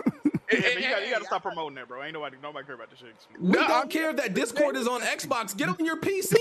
Hey, 0.62 0.74
man, 0.74 0.82
you, 0.82 0.88
gotta, 0.90 1.06
you 1.06 1.12
gotta 1.12 1.24
stop 1.24 1.42
promoting 1.42 1.74
that, 1.76 1.88
bro. 1.88 2.02
Ain't 2.02 2.12
nobody 2.14 2.36
nobody 2.42 2.66
care 2.66 2.74
about 2.74 2.90
this 2.90 2.98
shit. 2.98 3.14
We 3.40 3.52
don't 3.52 3.90
care 3.90 4.10
if 4.10 4.16
that 4.16 4.34
Discord 4.34 4.76
is 4.76 4.86
on 4.88 5.00
Xbox. 5.02 5.56
Get 5.56 5.68
on 5.68 5.84
your 5.84 6.00
PC. 6.00 6.34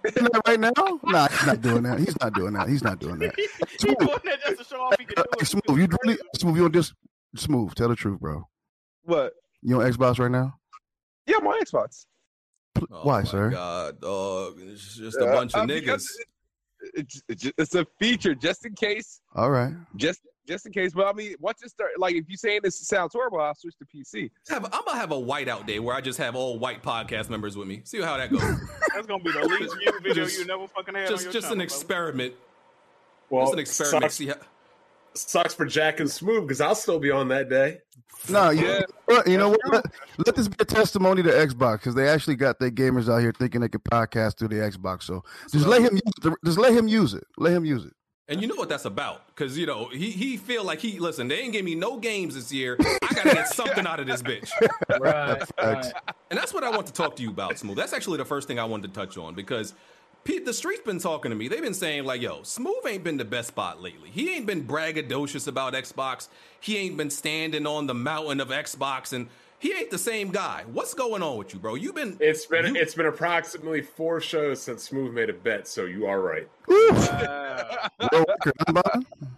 Isn't 0.04 0.32
that 0.32 0.40
right 0.46 0.60
now? 0.60 0.72
Nah, 1.04 1.28
he's 1.28 1.46
not 1.46 1.60
doing 1.60 1.82
that. 1.84 1.98
He's 1.98 2.18
not 2.20 2.32
doing 2.34 2.52
that. 2.54 2.68
He's 2.68 2.82
not 2.84 2.98
doing 2.98 3.18
that. 3.18 3.34
He's 3.38 3.78
doing 3.80 3.96
that 4.24 4.38
just 4.46 4.58
to 4.58 4.64
show 4.64 4.76
off 4.80 4.94
he 4.98 5.04
can 5.04 5.16
do 5.16 5.24
it. 5.40 5.46
smooth, 5.46 5.78
you 5.78 5.88
really 6.04 6.18
smooth? 6.38 6.56
You 6.56 6.64
on 6.66 6.72
this? 6.72 6.92
Smooth, 7.36 7.74
tell 7.74 7.88
the 7.88 7.96
truth, 7.96 8.20
bro. 8.20 8.46
What? 9.04 9.32
You 9.62 9.80
on 9.80 9.90
Xbox 9.90 10.18
right 10.18 10.30
now? 10.30 10.54
Yeah, 11.26 11.38
my 11.38 11.60
Xbox. 11.64 12.06
Oh 12.90 13.00
Why, 13.04 13.20
my 13.20 13.24
sir? 13.24 13.50
God, 13.50 14.00
dog. 14.00 14.54
It's 14.60 14.96
just 14.96 15.16
a 15.18 15.26
Uh, 15.26 15.32
bunch 15.34 15.54
of 15.54 15.66
because 15.66 16.04
niggas. 16.04 16.08
It's, 16.94 17.22
it's 17.28 17.74
a 17.74 17.86
feature 17.98 18.34
just 18.34 18.66
in 18.66 18.74
case. 18.74 19.20
All 19.34 19.50
right. 19.50 19.72
Just 19.96 20.20
just 20.48 20.66
in 20.66 20.72
case. 20.72 20.92
But 20.92 21.06
I 21.06 21.12
mean, 21.12 21.34
once 21.38 21.62
it 21.62 21.70
start, 21.70 21.90
like 21.98 22.14
if 22.16 22.24
you 22.28 22.36
saying 22.36 22.60
this 22.64 22.78
sounds 22.86 23.12
horrible, 23.12 23.40
I'll 23.40 23.54
switch 23.54 23.74
to 23.78 23.84
PC. 23.86 24.30
Have, 24.48 24.64
I'm 24.66 24.84
gonna 24.84 24.98
have 24.98 25.12
a 25.12 25.16
whiteout 25.16 25.66
day 25.66 25.78
where 25.78 25.94
I 25.94 26.00
just 26.00 26.18
have 26.18 26.34
all 26.34 26.58
white 26.58 26.82
podcast 26.82 27.30
members 27.30 27.56
with 27.56 27.68
me. 27.68 27.82
See 27.84 28.00
how 28.00 28.16
that 28.16 28.30
goes. 28.30 28.40
That's 28.94 29.06
gonna 29.06 29.22
be 29.22 29.30
the 29.32 29.40
least 29.46 29.76
view 29.78 29.92
video 30.02 30.24
Just- 30.24 30.38
you 30.38 30.44
never 30.46 30.66
fucking 30.68 30.94
had. 30.94 31.04
on 31.04 31.10
just 31.10 31.24
your 31.24 31.32
just 31.32 31.44
an 31.46 31.50
channel, 31.50 31.56
bro. 31.58 31.64
experiment. 31.64 32.34
Well, 33.30 33.42
just 33.44 33.52
an 33.54 33.58
experiment. 33.60 34.02
Sucks, 34.02 34.14
See 34.16 34.26
how, 34.26 34.34
sucks 35.14 35.54
for 35.54 35.64
Jack 35.66 36.00
and 36.00 36.10
Smooth 36.10 36.42
because 36.42 36.60
I'll 36.60 36.74
still 36.74 36.98
be 36.98 37.10
on 37.10 37.28
that 37.28 37.48
day. 37.48 37.78
No, 38.28 38.50
you, 38.50 38.66
Yeah. 38.66 38.80
well, 39.08 39.22
you 39.26 39.36
know 39.36 39.48
what? 39.50 39.60
Let, 39.72 39.84
let 40.26 40.36
this 40.36 40.46
be 40.48 40.56
a 40.60 40.64
testimony 40.64 41.22
to 41.24 41.30
Xbox 41.30 41.78
because 41.78 41.94
they 41.96 42.08
actually 42.08 42.36
got 42.36 42.58
their 42.60 42.70
gamers 42.70 43.12
out 43.12 43.18
here 43.18 43.32
thinking 43.36 43.60
they 43.62 43.68
could 43.68 43.82
podcast 43.84 44.38
through 44.38 44.48
the 44.48 44.56
Xbox. 44.56 45.02
So 45.02 45.24
just 45.50 45.66
let 45.66 45.82
him 45.82 45.94
use 45.94 46.02
it. 46.24 46.34
Just 46.44 46.58
let 46.58 46.72
him 46.72 46.86
use 46.86 47.14
it. 47.14 47.24
Let 47.36 47.52
him 47.52 47.64
use 47.64 47.84
it. 47.84 47.92
and 48.28 48.40
you 48.40 48.46
know 48.46 48.54
what 48.54 48.68
that's 48.68 48.84
about? 48.84 49.26
Because 49.26 49.58
you 49.58 49.66
know 49.66 49.88
he 49.88 50.10
he 50.12 50.36
feel 50.36 50.62
like 50.62 50.78
he 50.78 51.00
listen. 51.00 51.26
They 51.26 51.40
ain't 51.40 51.52
give 51.52 51.64
me 51.64 51.74
no 51.74 51.98
games 51.98 52.34
this 52.36 52.52
year. 52.52 52.76
I 52.80 53.14
gotta 53.14 53.34
get 53.34 53.48
something 53.48 53.86
out 53.86 53.98
of 53.98 54.06
this 54.06 54.22
bitch. 54.22 54.50
Right, 55.00 55.42
right. 55.60 55.92
And 56.30 56.38
that's 56.38 56.54
what 56.54 56.62
I 56.62 56.70
want 56.70 56.86
to 56.86 56.92
talk 56.92 57.16
to 57.16 57.22
you 57.22 57.30
about, 57.30 57.58
Smooth. 57.58 57.76
That's 57.76 57.92
actually 57.92 58.18
the 58.18 58.24
first 58.24 58.46
thing 58.46 58.58
I 58.60 58.64
wanted 58.64 58.94
to 58.94 59.00
touch 59.00 59.18
on 59.18 59.34
because 59.34 59.72
Pete, 59.72 59.76
the 60.24 60.52
street's 60.52 60.82
been 60.82 60.98
talking 60.98 61.30
to 61.30 61.36
me. 61.36 61.48
They've 61.48 61.62
been 61.62 61.74
saying 61.74 62.04
like, 62.04 62.20
"Yo, 62.22 62.42
Smooth 62.42 62.86
ain't 62.86 63.04
been 63.04 63.16
the 63.16 63.24
best 63.24 63.48
spot 63.48 63.80
lately. 63.82 64.10
He 64.10 64.34
ain't 64.34 64.46
been 64.46 64.64
braggadocious 64.66 65.46
about 65.48 65.74
Xbox. 65.74 66.28
He 66.60 66.76
ain't 66.78 66.96
been 66.96 67.10
standing 67.10 67.66
on 67.66 67.86
the 67.86 67.94
mountain 67.94 68.40
of 68.40 68.48
Xbox, 68.48 69.12
and 69.12 69.28
he 69.58 69.72
ain't 69.72 69.90
the 69.90 69.98
same 69.98 70.30
guy. 70.30 70.64
What's 70.72 70.94
going 70.94 71.22
on 71.22 71.36
with 71.38 71.54
you, 71.54 71.60
bro? 71.60 71.74
You've 71.76 71.94
been 71.94 72.16
It's 72.20 72.46
been 72.46 72.74
you- 72.74 72.80
it's 72.80 72.94
been 72.94 73.06
approximately 73.06 73.80
four 73.82 74.20
shows 74.20 74.60
since 74.62 74.82
Smooth 74.84 75.12
made 75.12 75.30
a 75.30 75.34
bet, 75.34 75.66
so 75.68 75.84
you 75.84 76.06
are 76.06 76.20
right. 76.20 76.48
World? 76.68 76.96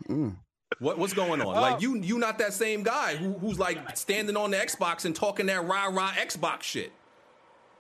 Mm. 0.09 0.37
What 0.81 0.99
what's 0.99 1.13
going 1.15 1.41
on? 1.41 1.55
Like 1.55 1.81
you 1.81 1.97
you 2.01 2.19
not 2.19 2.39
that 2.39 2.53
same 2.53 2.83
guy 2.83 3.17
who 3.17 3.33
who's 3.35 3.59
like 3.59 3.97
standing 3.97 4.37
on 4.37 4.51
the 4.51 4.57
Xbox 4.57 5.05
and 5.05 5.15
talking 5.15 5.47
that 5.47 5.65
rah 5.65 5.87
rah 5.87 6.11
Xbox 6.13 6.63
shit. 6.63 6.93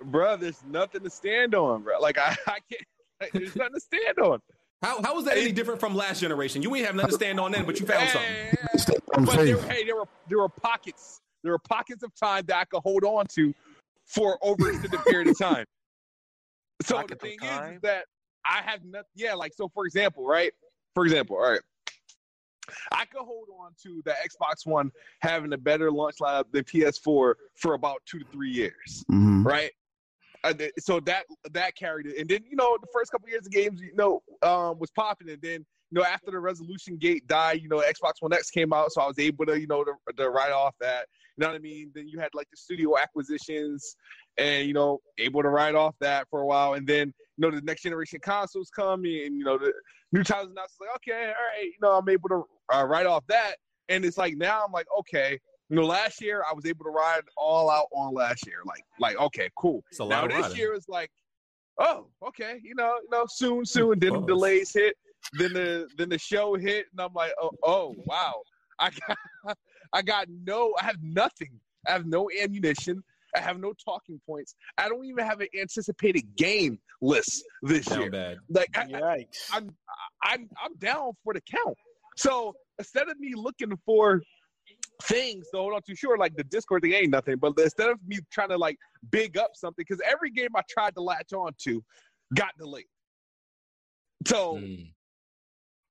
bro. 0.02 0.36
There's 0.36 0.62
nothing 0.68 1.02
to 1.02 1.10
stand 1.10 1.54
on, 1.54 1.82
bro. 1.82 1.98
Like 2.00 2.18
I, 2.18 2.36
I 2.46 2.58
can't. 2.70 2.82
Like, 3.20 3.32
there's 3.32 3.56
nothing 3.56 3.74
to 3.74 3.80
stand 3.80 4.18
on. 4.18 4.40
How 4.82 5.02
how 5.02 5.18
is 5.18 5.24
that 5.24 5.38
any 5.38 5.52
different 5.52 5.80
from 5.80 5.94
last 5.94 6.20
generation? 6.20 6.62
You 6.62 6.74
ain't 6.76 6.86
have 6.86 6.94
nothing 6.94 7.10
to 7.10 7.16
stand 7.16 7.40
on 7.40 7.52
then, 7.52 7.64
but 7.64 7.80
you 7.80 7.86
found 7.86 8.08
something. 8.10 8.98
On 9.16 9.24
But 9.24 9.36
there, 9.36 9.58
hey, 9.62 9.84
there 9.84 9.96
were 9.96 10.08
there 10.28 10.38
were 10.38 10.48
pockets. 10.48 11.20
There 11.42 11.52
were 11.52 11.58
pockets 11.58 12.02
of 12.02 12.14
time 12.14 12.44
that 12.48 12.56
I 12.56 12.64
could 12.64 12.82
hold 12.82 13.04
on 13.04 13.26
to 13.34 13.54
for 14.06 14.38
over 14.42 14.68
an 14.68 14.74
extended 14.76 15.04
period 15.04 15.28
of 15.28 15.38
time. 15.38 15.64
So 16.82 16.96
Pockets 16.96 17.22
the 17.22 17.28
thing 17.28 17.38
is, 17.40 17.76
is 17.76 17.80
that 17.82 18.04
I 18.44 18.60
have 18.66 18.84
nothing. 18.84 19.06
Yeah, 19.14 19.34
like 19.34 19.54
so. 19.54 19.70
For 19.72 19.86
example, 19.86 20.26
right? 20.26 20.52
For 20.94 21.04
example, 21.04 21.36
all 21.36 21.50
right. 21.52 21.60
I 22.92 23.04
could 23.06 23.22
hold 23.22 23.46
on 23.60 23.72
to 23.84 24.02
the 24.04 24.10
Xbox 24.10 24.66
One 24.66 24.90
having 25.20 25.52
a 25.52 25.56
better 25.56 25.90
launch 25.90 26.16
lineup 26.20 26.50
than 26.50 26.64
PS4 26.64 27.34
for 27.54 27.74
about 27.74 28.02
two 28.06 28.18
to 28.18 28.24
three 28.32 28.50
years, 28.50 29.04
Mhm. 29.10 29.44
right? 29.46 29.70
So 30.78 31.00
that 31.00 31.24
that 31.52 31.74
carried 31.76 32.06
it, 32.06 32.18
and 32.18 32.28
then 32.28 32.40
you 32.48 32.56
know 32.56 32.76
the 32.80 32.86
first 32.92 33.10
couple 33.10 33.28
years 33.28 33.46
of 33.46 33.52
games, 33.52 33.80
you 33.80 33.94
know, 33.94 34.22
um, 34.42 34.78
was 34.78 34.90
popping, 34.90 35.30
and 35.30 35.40
then 35.40 35.64
you 35.90 36.00
know 36.00 36.04
after 36.04 36.30
the 36.30 36.38
resolution 36.38 36.96
gate 36.96 37.26
died, 37.26 37.60
you 37.62 37.68
know 37.68 37.78
Xbox 37.78 38.14
One 38.20 38.32
X 38.32 38.50
came 38.50 38.72
out, 38.72 38.92
so 38.92 39.00
I 39.00 39.06
was 39.06 39.18
able 39.18 39.46
to 39.46 39.58
you 39.58 39.66
know 39.66 39.84
to, 39.84 39.92
to 40.16 40.30
write 40.30 40.52
off 40.52 40.74
that. 40.80 41.06
You 41.36 41.42
know 41.42 41.48
what 41.48 41.56
I 41.56 41.60
mean? 41.60 41.90
Then 41.94 42.06
you 42.08 42.20
had 42.20 42.28
like 42.34 42.48
the 42.50 42.56
studio 42.56 42.98
acquisitions, 42.98 43.96
and 44.36 44.66
you 44.66 44.74
know 44.74 45.00
able 45.18 45.42
to 45.42 45.48
write 45.48 45.74
off 45.74 45.94
that 46.00 46.26
for 46.30 46.40
a 46.40 46.46
while, 46.46 46.74
and 46.74 46.86
then 46.86 47.12
you 47.36 47.42
know 47.42 47.50
the 47.50 47.62
next 47.62 47.82
generation 47.82 48.20
consoles 48.22 48.70
come, 48.74 49.04
and 49.04 49.36
you 49.36 49.44
know 49.44 49.58
the 49.58 49.72
new 50.12 50.22
titles 50.22 50.50
announced. 50.50 50.74
Like 50.80 50.90
okay, 50.96 51.26
all 51.26 51.58
right, 51.58 51.64
you 51.64 51.78
know 51.80 51.92
I'm 51.92 52.08
able 52.08 52.28
to 52.28 52.44
uh, 52.72 52.84
write 52.84 53.06
off 53.06 53.24
that, 53.28 53.54
and 53.88 54.04
it's 54.04 54.18
like 54.18 54.36
now 54.36 54.64
I'm 54.64 54.72
like 54.72 54.86
okay. 55.00 55.38
You 55.74 55.80
know, 55.80 55.86
last 55.88 56.20
year 56.20 56.44
I 56.48 56.54
was 56.54 56.66
able 56.66 56.84
to 56.84 56.90
ride 56.90 57.22
all 57.36 57.68
out 57.68 57.88
on 57.92 58.14
last 58.14 58.46
year. 58.46 58.58
Like, 58.64 58.84
like 59.00 59.18
okay, 59.18 59.50
cool. 59.58 59.82
It's 59.90 59.98
a 59.98 60.04
lot 60.04 60.10
now 60.10 60.24
of 60.26 60.30
this 60.30 60.42
riding. 60.42 60.56
year 60.56 60.72
is 60.72 60.84
like, 60.88 61.10
oh, 61.80 62.06
okay, 62.28 62.60
you 62.62 62.76
know, 62.76 62.94
you 63.02 63.08
know, 63.10 63.24
soon, 63.28 63.64
soon. 63.64 63.98
Then 63.98 64.12
the 64.12 64.20
delays 64.20 64.72
hit, 64.72 64.94
then 65.32 65.52
the 65.52 65.88
then 65.98 66.10
the 66.10 66.18
show 66.18 66.54
hit, 66.54 66.86
and 66.92 67.00
I'm 67.00 67.12
like, 67.12 67.32
oh, 67.42 67.50
oh, 67.64 67.94
wow, 68.06 68.34
I 68.78 68.90
got, 68.90 69.56
I 69.92 70.02
got 70.02 70.28
no, 70.44 70.72
I 70.80 70.84
have 70.84 71.02
nothing. 71.02 71.50
I 71.88 71.90
have 71.90 72.06
no 72.06 72.30
ammunition. 72.40 73.02
I 73.36 73.40
have 73.40 73.58
no 73.58 73.72
talking 73.84 74.20
points. 74.28 74.54
I 74.78 74.88
don't 74.88 75.04
even 75.04 75.26
have 75.26 75.40
an 75.40 75.48
anticipated 75.60 76.36
game 76.36 76.78
list 77.02 77.42
this 77.62 77.86
Down 77.86 78.02
year. 78.02 78.10
bad. 78.12 78.36
Like, 78.48 78.70
I, 78.76 78.86
Yikes. 78.86 79.50
I'm, 79.52 79.74
I'm, 80.22 80.48
I'm 80.64 80.76
down 80.78 81.10
for 81.24 81.34
the 81.34 81.40
count. 81.40 81.76
So 82.16 82.54
instead 82.78 83.08
of 83.08 83.18
me 83.18 83.32
looking 83.34 83.76
for 83.84 84.22
things 85.02 85.48
to 85.50 85.58
hold 85.58 85.74
on 85.74 85.82
to, 85.82 85.94
sure, 85.96 86.16
like 86.16 86.34
the 86.36 86.44
Discord 86.44 86.82
thing 86.82 86.92
ain't 86.92 87.10
nothing, 87.10 87.36
but 87.36 87.52
instead 87.58 87.90
of 87.90 87.98
me 88.06 88.18
trying 88.30 88.48
to 88.50 88.56
like 88.56 88.78
big 89.10 89.36
up 89.36 89.50
something, 89.54 89.84
because 89.86 90.00
every 90.10 90.30
game 90.30 90.48
I 90.56 90.62
tried 90.68 90.94
to 90.94 91.02
latch 91.02 91.32
on 91.32 91.52
to 91.64 91.82
got 92.34 92.50
delayed. 92.58 92.84
So 94.26 94.56
Mm. 94.56 94.92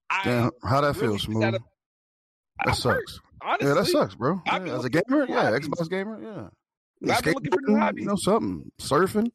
I 0.10 0.24
Damn, 0.24 0.52
how 0.63 0.82
that 0.82 0.96
really 0.96 1.08
feels, 1.18 1.24
smooth. 1.24 1.44
a- 1.44 1.52
That 1.52 1.62
I'm 2.62 2.70
hurt, 2.70 2.76
sucks. 2.78 3.20
honestly. 3.42 3.68
Yeah, 3.68 3.74
that 3.74 3.86
sucks, 3.88 4.16
bro. 4.16 4.42
Yeah, 4.46 4.60
been 4.60 4.68
as 4.70 4.86
a 4.86 4.89
gamer, 4.89 5.26
yeah, 5.28 5.44
hobbies. 5.52 5.68
Xbox 5.68 5.89
gamer, 5.89 6.22
yeah. 6.22 7.13
I've 7.16 7.24
been 7.24 7.34
looking 7.34 7.52
for 7.52 7.62
new 7.62 7.74
Skateboarding, 7.74 7.80
hobbies. 7.80 8.02
You 8.04 8.08
know 8.10 8.16
something, 8.16 8.72
surfing. 8.80 9.32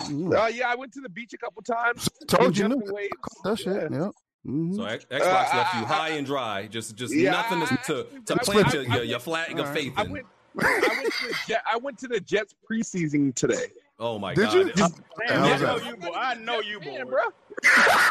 Mm. 0.00 0.34
Uh, 0.34 0.46
yeah, 0.46 0.68
I 0.68 0.74
went 0.76 0.92
to 0.94 1.00
the 1.00 1.08
beach 1.08 1.32
a 1.34 1.38
couple 1.38 1.60
times. 1.62 2.08
Told 2.28 2.56
you, 2.56 2.68
jumping 2.68 2.80
knew. 2.88 3.08
that 3.44 3.58
shit. 3.58 3.90
Yeah. 3.92 4.08
Mhm. 4.46 4.76
So 4.76 4.82
Xbox 4.82 5.20
Uh, 5.20 5.56
left 5.56 5.74
you 5.74 5.80
I- 5.82 5.84
high 5.84 6.08
and 6.10 6.26
dry, 6.26 6.66
just 6.68 6.94
just 6.96 7.14
Yeah, 7.14 7.32
nothing 7.32 7.60
to 7.66 7.76
to, 7.86 8.20
to 8.26 8.36
plant 8.44 8.72
your, 8.72 8.82
I 8.90 8.94
your, 8.96 9.04
your 9.04 9.18
flag 9.18 9.52
of 9.52 9.60
Alright. 9.66 9.74
faith 9.74 9.92
I 9.96 10.04
in. 10.04 10.12
went, 10.12 10.26
I 10.62 10.98
went 11.02 11.12
to 11.12 11.26
the 11.28 11.34
Jet, 11.48 11.62
I 11.72 11.76
went 11.76 11.98
to 11.98 12.08
the 12.08 12.20
Jets 12.20 12.54
preseason 12.70 13.34
today. 13.34 13.66
Oh 13.98 14.18
my 14.18 14.34
Did 14.34 14.44
god! 14.44 14.54
you? 14.54 14.72
Damn, 15.26 15.42
I 15.42 15.56
know 15.58 15.76
you, 15.78 15.96
boy. 15.96 16.12
I 16.14 16.34
know 16.34 16.60
you, 16.60 16.80
boy. 16.80 16.92
Man, 16.98 17.06
bro. 17.08 17.22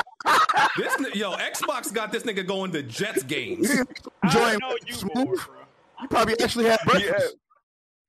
This 0.77 1.15
yo 1.15 1.33
Xbox 1.35 1.93
got 1.93 2.11
this 2.11 2.23
nigga 2.23 2.45
going 2.45 2.71
to 2.71 2.81
Jets 2.83 3.23
games. 3.23 3.69
You 3.73 3.85
I 4.23 4.57
know 4.57 4.75
you, 4.85 4.95
boy, 4.95 5.13
smooth? 5.13 5.45
bro. 5.45 5.55
You 6.01 6.07
probably 6.09 6.39
actually 6.41 6.65
had 6.65 6.79
breakfast. 6.85 7.35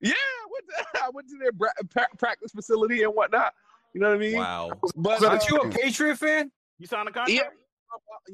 Yeah, 0.01 0.13
I 0.15 0.47
went 0.51 0.65
to, 0.69 1.01
I 1.05 1.09
went 1.11 1.29
to 1.29 1.37
their 1.39 1.53
bra- 1.53 1.69
pra- 1.91 2.09
practice 2.19 2.53
facility 2.53 3.03
and 3.03 3.13
whatnot. 3.15 3.53
You 3.95 4.01
know 4.01 4.09
what 4.09 4.17
I 4.17 4.19
mean? 4.19 4.37
Wow. 4.37 4.73
But 4.97 5.21
Was 5.21 5.23
uh, 5.23 5.29
Aren't 5.29 5.49
you 5.49 5.57
a 5.59 5.69
Patriot 5.71 6.17
fan? 6.17 6.51
You 6.79 6.87
signed 6.87 7.09
a 7.09 7.13
contract? 7.13 7.31
yeah, 7.31 7.49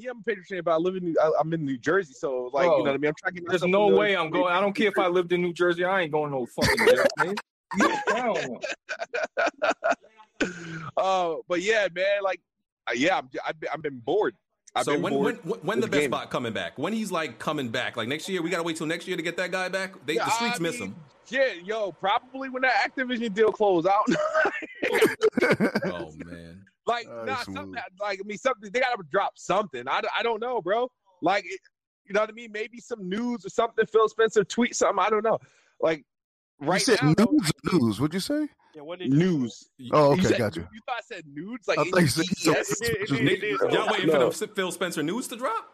I'm 0.09 0.19
a 0.19 0.23
Patriot 0.23 0.47
fan, 0.49 0.63
but 0.65 0.73
I 0.73 0.77
live 0.77 0.97
in 0.97 1.05
New, 1.05 1.17
I, 1.21 1.31
I'm 1.39 1.53
in 1.53 1.65
New 1.65 1.79
Jersey, 1.79 2.15
so 2.15 2.51
like 2.53 2.67
Bro, 2.67 2.79
you 2.79 2.85
know 2.85 2.91
what 2.91 2.95
I 2.95 2.99
mean. 2.99 3.09
I'm 3.09 3.15
trying 3.19 3.35
to 3.35 3.43
There's 3.49 3.65
no 3.65 3.89
way 3.89 4.17
I'm 4.17 4.31
going. 4.31 4.53
I 4.53 4.61
don't 4.61 4.73
care 4.73 4.89
if 4.89 4.99
I 4.99 5.09
lived 5.09 5.33
in 5.33 5.43
New 5.43 5.53
Jersey. 5.53 5.85
I 5.85 6.03
ain't 6.03 6.13
going 6.13 6.31
no 6.33 6.47
fucking 6.47 6.87
man. 7.19 7.35
Uh, 10.97 11.37
but 11.49 11.63
yeah, 11.63 11.87
man, 11.95 12.23
like 12.23 12.41
yeah, 12.95 13.17
I'm, 13.17 13.31
I've 13.47 13.61
been, 13.61 13.71
I've 13.73 13.83
been 13.83 13.99
bored. 14.01 14.35
I've 14.75 14.85
So 14.85 14.93
been 14.93 15.03
when, 15.03 15.13
bored 15.13 15.45
when 15.45 15.59
when 15.59 15.61
when 15.61 15.81
the 15.81 15.87
best 15.87 16.11
bot 16.11 16.31
coming 16.31 16.53
back? 16.53 16.77
When 16.79 16.93
he's 16.93 17.13
like 17.13 17.39
coming 17.39 17.69
back? 17.69 17.97
Like 17.97 18.09
next 18.09 18.29
year? 18.29 18.43
We 18.43 18.51
gotta 18.51 18.63
wait 18.63 18.77
till 18.77 18.87
next 18.87 19.07
year 19.07 19.17
to 19.17 19.23
get 19.23 19.37
that 19.37 19.53
guy 19.53 19.69
back. 19.69 19.95
They, 20.05 20.15
Yeah, 20.15 20.25
the 20.25 20.31
streets 20.33 20.59
I 20.59 20.63
miss 20.63 20.81
mean, 20.81 20.89
him. 20.89 20.97
Yeah, 21.29 21.53
yo, 21.65 21.93
probably 21.93 22.49
when 22.49 22.63
that 22.63 22.93
Activision 22.93 23.33
deal 23.33 23.53
closed 23.53 23.87
out. 23.87 24.05
Oh 25.85 26.13
man. 26.25 26.62
Like, 26.87 27.07
Oh, 27.11 27.25
nah, 27.25 27.37
something 27.43 27.75
like 28.01 28.19
I 28.21 28.27
mean, 28.27 28.39
something 28.39 28.71
they 28.73 28.81
gotta 28.81 29.03
drop 29.11 29.33
something. 29.37 29.87
I, 29.89 30.01
I 30.17 30.23
don't 30.23 30.41
know, 30.41 30.61
bro. 30.61 30.91
Like, 31.21 31.45
it, 31.45 31.61
you 32.05 32.13
know 32.15 32.21
what 32.21 32.31
I 32.31 32.33
mean? 32.33 32.51
Maybe 32.53 32.79
some 32.81 33.09
news 33.09 33.47
or 33.47 33.49
something. 33.49 33.87
Phil 33.87 34.09
Spencer 34.09 34.43
tweet 34.45 34.75
something. 34.75 34.99
I 35.05 35.09
don't 35.11 35.23
know. 35.25 35.39
Like, 35.81 36.05
You 36.61 36.67
right 36.69 36.83
said 36.83 36.99
now, 37.03 37.15
though, 37.17 37.25
news 37.31 37.51
or 37.73 37.79
news? 37.79 38.01
Whatuld 38.01 38.15
you 38.15 38.21
say? 38.21 38.49
Yeah, 38.75 38.83
what 38.83 38.99
did 38.99 39.13
you 39.13 39.19
news. 39.19 39.69
Oh, 39.93 40.15
You 40.15 40.21
okay, 40.21 40.23
said- 40.29 40.39
gotcha. 40.39 40.61
You 40.73 40.81
thought 40.87 40.97
I 40.97 41.01
said 41.05 41.25
nudes? 41.33 41.69
Like, 41.69 41.79
I 41.79 41.85
thought 41.85 42.01
you 42.01 42.07
said- 42.09 42.25
N-U-D-E-S? 42.47 42.81
It 42.83 43.09
did, 43.09 43.21
it 43.21 43.41
did, 43.41 43.45
it 43.45 43.61
did. 43.61 43.73
Y'all 43.73 43.89
waiting 43.93 44.07
No. 44.09 44.31
for 44.31 44.47
the 44.47 44.53
Phil 44.55 44.73
Spencer 44.73 45.03
news 45.03 45.29
to 45.29 45.37
drop? 45.37 45.69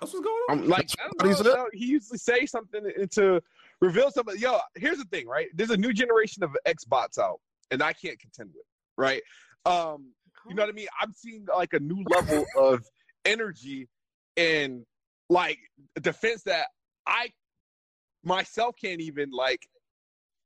That's 0.00 0.12
what's 0.12 0.24
going 0.24 0.42
on. 0.50 0.58
I'm 0.58 0.68
like, 0.68 0.90
I 0.98 1.08
don't 1.24 1.36
he 1.38 1.42
know. 1.44 1.66
He 1.72 1.86
usually 1.86 2.18
say 2.18 2.44
something 2.44 2.82
to 3.12 3.40
reveal 3.80 4.10
something. 4.10 4.36
Yo, 4.36 4.58
here's 4.74 4.98
the 4.98 5.04
thing, 5.04 5.28
right? 5.28 5.46
There's 5.54 5.70
a 5.70 5.76
new 5.76 5.92
generation 5.92 6.42
of 6.42 6.50
Xbots 6.66 7.18
out, 7.18 7.40
and 7.70 7.80
I 7.82 7.92
can't 7.92 8.18
contend 8.18 8.50
with, 8.52 8.64
right? 8.98 9.22
Um, 9.64 10.08
you 10.48 10.54
know 10.54 10.62
what 10.62 10.70
I 10.70 10.72
mean? 10.72 10.88
I'm 11.00 11.12
seeing 11.12 11.46
like 11.54 11.72
a 11.72 11.80
new 11.80 12.04
level 12.08 12.44
of 12.56 12.84
energy 13.24 13.88
and 14.36 14.84
like 15.28 15.58
defense 16.00 16.42
that 16.44 16.68
I 17.06 17.30
myself 18.24 18.76
can't 18.80 19.00
even 19.00 19.30
like 19.30 19.66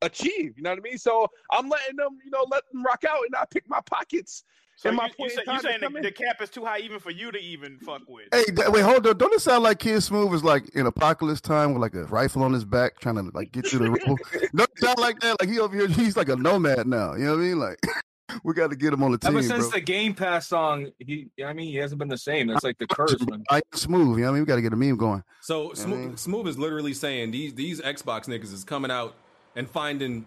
achieve. 0.02 0.54
You 0.56 0.62
know 0.62 0.70
what 0.70 0.78
I 0.78 0.82
mean? 0.82 0.98
So 0.98 1.28
I'm 1.50 1.68
letting 1.68 1.96
them, 1.96 2.18
you 2.24 2.30
know, 2.30 2.46
let 2.50 2.62
them 2.72 2.82
rock 2.84 3.04
out, 3.08 3.24
and 3.26 3.34
I 3.36 3.44
pick 3.50 3.68
my 3.68 3.80
pockets. 3.80 4.44
So 4.78 4.90
and 4.90 4.96
you, 4.96 5.02
my 5.02 5.06
you, 5.06 5.14
point 5.14 5.32
say, 5.32 5.42
you 5.46 5.52
to 5.54 5.60
saying 5.60 5.80
the, 5.80 6.00
the 6.02 6.12
cap 6.12 6.42
is 6.42 6.50
too 6.50 6.64
high 6.64 6.80
even 6.80 6.98
for 6.98 7.10
you 7.10 7.32
to 7.32 7.38
even 7.38 7.78
fuck 7.78 8.02
with? 8.06 8.28
Hey, 8.32 8.44
that, 8.52 8.70
wait, 8.70 8.82
hold 8.82 9.06
on. 9.06 9.16
Don't 9.16 9.32
it 9.32 9.40
sound 9.40 9.64
like 9.64 9.78
Kid 9.78 10.02
Smooth 10.02 10.34
is 10.34 10.44
like 10.44 10.68
in 10.74 10.86
apocalypse 10.86 11.40
time 11.40 11.72
with 11.72 11.80
like 11.80 11.94
a 11.94 12.04
rifle 12.04 12.42
on 12.42 12.52
his 12.52 12.66
back 12.66 13.00
trying 13.00 13.14
to 13.14 13.30
like 13.34 13.52
get 13.52 13.66
through 13.66 13.78
the 13.84 13.90
rubble? 13.90 14.18
Don't 14.54 14.70
it 14.70 14.78
sound 14.78 14.98
like 14.98 15.18
that? 15.20 15.40
Like 15.40 15.48
he 15.48 15.58
over 15.58 15.74
here, 15.74 15.88
he's 15.88 16.16
like 16.16 16.28
a 16.28 16.36
nomad 16.36 16.86
now. 16.86 17.14
You 17.14 17.24
know 17.24 17.32
what 17.32 17.40
I 17.40 17.44
mean? 17.44 17.58
Like 17.58 17.78
we 18.44 18.54
got 18.54 18.70
to 18.70 18.76
get 18.76 18.92
him 18.92 19.02
on 19.02 19.12
the 19.12 19.18
team, 19.18 19.30
Ever 19.30 19.42
since 19.42 19.64
bro. 19.68 19.70
the 19.70 19.80
Game 19.80 20.14
Pass 20.14 20.48
song, 20.48 20.90
he, 20.98 21.28
I 21.44 21.52
mean, 21.52 21.68
he 21.68 21.76
hasn't 21.76 21.98
been 21.98 22.08
the 22.08 22.18
same. 22.18 22.48
That's 22.48 22.64
like 22.64 22.78
the 22.78 22.86
curse. 22.86 23.14
I 23.50 23.56
am 23.56 23.62
smooth. 23.74 24.18
You 24.18 24.24
know 24.24 24.30
what 24.30 24.30
I 24.30 24.32
mean? 24.32 24.42
We 24.42 24.46
got 24.46 24.56
to 24.56 24.62
get 24.62 24.72
a 24.72 24.76
meme 24.76 24.96
going. 24.96 25.22
So 25.40 25.70
I 25.70 25.74
Smooth, 25.74 25.98
mean- 25.98 26.16
Smooth 26.16 26.48
is 26.48 26.58
literally 26.58 26.94
saying 26.94 27.30
these 27.30 27.54
these 27.54 27.80
Xbox 27.80 28.26
niggas 28.26 28.52
is 28.52 28.64
coming 28.64 28.90
out 28.90 29.14
and 29.54 29.68
finding 29.70 30.26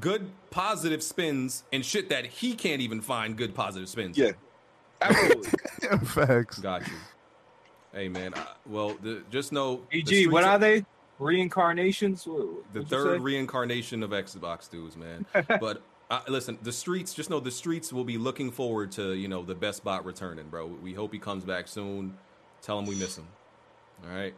good 0.00 0.30
positive 0.50 1.02
spins 1.02 1.64
and 1.72 1.84
shit 1.84 2.08
that 2.10 2.26
he 2.26 2.54
can't 2.54 2.80
even 2.80 3.00
find 3.00 3.36
good 3.36 3.54
positive 3.54 3.88
spins. 3.88 4.16
Yeah, 4.16 4.32
absolutely. 5.00 5.50
Facts. 6.06 6.58
Got 6.58 6.86
you. 6.86 6.94
Hey 7.92 8.08
man, 8.08 8.34
uh, 8.34 8.44
well 8.66 8.94
the, 9.02 9.22
just 9.30 9.52
know 9.52 9.82
the 9.90 10.24
EG, 10.24 10.30
what 10.32 10.44
are 10.44 10.58
they? 10.58 10.84
Reincarnations? 11.18 12.26
What- 12.26 12.72
the 12.72 12.84
third 12.84 13.20
reincarnation 13.22 14.02
of 14.02 14.10
Xbox 14.10 14.70
dudes, 14.70 14.96
man. 14.96 15.26
but 15.60 15.82
uh, 16.12 16.20
listen, 16.28 16.58
the 16.62 16.72
streets. 16.72 17.14
Just 17.14 17.30
know 17.30 17.40
the 17.40 17.50
streets 17.50 17.92
will 17.92 18.04
be 18.04 18.18
looking 18.18 18.50
forward 18.50 18.92
to 18.92 19.14
you 19.14 19.26
know 19.28 19.42
the 19.42 19.54
best 19.54 19.82
bot 19.82 20.04
returning, 20.04 20.46
bro. 20.48 20.66
We 20.66 20.92
hope 20.92 21.12
he 21.12 21.18
comes 21.18 21.44
back 21.44 21.66
soon. 21.66 22.16
Tell 22.60 22.78
him 22.78 22.86
we 22.86 22.94
miss 22.94 23.16
him. 23.18 23.26
All 24.04 24.14
right. 24.14 24.34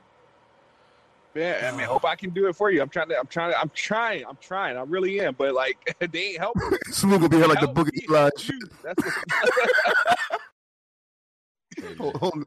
Yeah, 1.34 1.68
I 1.72 1.76
mean, 1.76 1.86
hope 1.86 2.04
I 2.04 2.14
can 2.14 2.30
do 2.30 2.46
it 2.46 2.54
for 2.54 2.70
you. 2.70 2.80
I'm 2.80 2.88
trying 2.88 3.08
to, 3.08 3.18
I'm 3.18 3.26
trying 3.26 3.50
to, 3.50 3.60
I'm 3.60 3.70
trying, 3.74 4.24
I'm 4.24 4.38
trying. 4.40 4.76
I 4.76 4.82
really 4.82 5.20
am, 5.20 5.34
but 5.36 5.52
like, 5.52 5.76
they 6.12 6.26
ain't 6.26 6.38
helping. 6.38 6.62
Smooth 6.92 7.22
will 7.22 7.28
be 7.28 7.38
here 7.38 7.48
like 7.48 7.58
the 7.60 7.66
boogie 7.66 7.92
me 7.92 8.06
slide. 8.06 8.20
help 8.20 8.38
shit. 8.38 8.54
you. 8.54 8.68
That's 8.84 9.04
what, 9.04 10.18
Hold- 11.98 12.16
hold- 12.18 12.44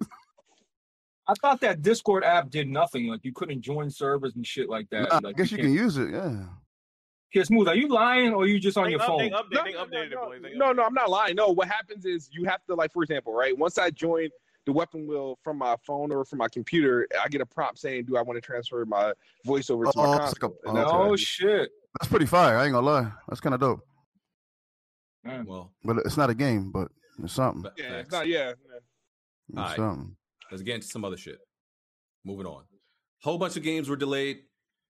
I 1.28 1.34
thought 1.42 1.60
that 1.60 1.82
Discord 1.82 2.24
app 2.24 2.50
did 2.50 2.70
nothing. 2.70 3.08
Like 3.08 3.26
you 3.26 3.34
couldn't 3.34 3.60
join 3.62 3.90
servers 3.90 4.38
and 4.38 4.48
shit 4.48 4.70
like 4.70 4.90
that. 4.92 5.10
Nah, 5.22 5.30
I 5.30 5.34
guess 5.34 5.52
you 5.52 5.58
can 5.58 5.66
can't- 5.66 5.78
use 5.78 5.98
it. 5.98 6.12
Yeah. 6.12 6.46
Here, 7.30 7.44
smooth. 7.44 7.68
Are 7.68 7.76
you 7.76 7.90
lying 7.90 8.34
or 8.34 8.44
are 8.44 8.48
you 8.48 8.60
just 8.60 8.78
on 8.78 8.86
They 8.86 8.92
your 8.92 9.02
up- 9.02 9.08
phone? 9.08 9.18
they 9.20 9.30
update- 9.30 9.52
No, 9.52 9.63
they 9.63 9.74
no, 9.74 9.86
updated 9.86 10.12
no, 10.12 10.32
it, 10.32 10.42
boys. 10.44 10.52
No, 10.56 10.72
no, 10.72 10.84
I'm 10.84 10.94
not 10.94 11.10
lying. 11.10 11.36
No, 11.36 11.50
what 11.50 11.68
happens 11.68 12.06
is 12.06 12.30
you 12.32 12.46
have 12.46 12.63
to 12.68 12.76
like, 12.76 12.94
for 12.94 13.04
example, 13.04 13.34
right? 13.34 13.58
Once 13.58 13.78
I 13.78 13.90
join 13.90 14.30
the 14.66 14.72
weapon 14.72 15.08
wheel 15.08 15.38
from 15.44 15.58
my 15.58 15.76
phone 15.86 16.12
or 16.12 16.24
from 16.26 16.40
my 16.40 16.48
computer, 16.48 17.08
I 17.22 17.28
get 17.28 17.42
a 17.42 17.46
prompt 17.46 17.80
saying, 17.80 18.06
"Do 18.06 18.16
I 18.18 18.22
want 18.22 18.38
to 18.38 18.42
transfer 18.42 18.86
my 18.86 19.13
voice 19.46 19.70
over 19.70 19.86
to 19.86 19.92
Oh, 19.96 20.18
my 20.18 20.24
it's 20.26 20.42
like 20.42 20.52
a- 20.52 20.70
And 20.70 20.78
okay. 20.78 20.90
Oh 20.92 21.16
shit. 21.16 21.70
That's 22.00 22.10
pretty 22.10 22.26
fire. 22.26 22.58
I 22.58 22.66
ain't 22.66 22.74
gonna 22.74 22.86
lie. 22.86 23.12
That's 23.28 23.42
kind 23.42 23.54
of 23.56 23.60
dope. 23.62 23.82
Well, 25.26 25.74
But 25.84 25.98
it's 26.06 26.16
not 26.18 26.30
a 26.30 26.34
game, 26.34 26.72
but 26.72 26.90
it's 27.22 27.34
something. 27.34 27.70
Yeah, 27.78 27.98
it's 27.98 28.12
not. 28.12 28.28
Yeah. 28.28 28.54
yeah. 28.70 28.78
It's 29.50 29.58
All 29.58 29.63
right. 29.63 29.76
something. 29.76 30.16
Let's 30.52 30.63
get 30.63 30.76
into 30.76 30.88
some 30.88 31.04
other 31.04 31.18
shit. 31.18 31.40
Moving 32.24 32.46
on. 32.46 32.63
Whole 33.22 33.38
bunch 33.38 33.58
of 33.58 33.63
games 33.63 33.90
were 33.90 33.96
delayed. 33.98 34.44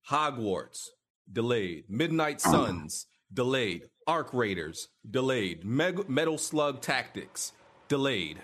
Hogwarts 0.10 0.90
delayed. 1.32 1.86
Midnight 1.90 2.46
uh-huh. 2.46 2.68
Suns 2.68 3.08
delayed. 3.34 3.84
Arc 4.06 4.34
Raiders 4.34 4.88
delayed. 5.10 5.66
Meg- 5.66 6.08
Metal 6.10 6.38
Slug 6.38 6.82
Tactics 6.82 7.52
delayed. 7.88 8.40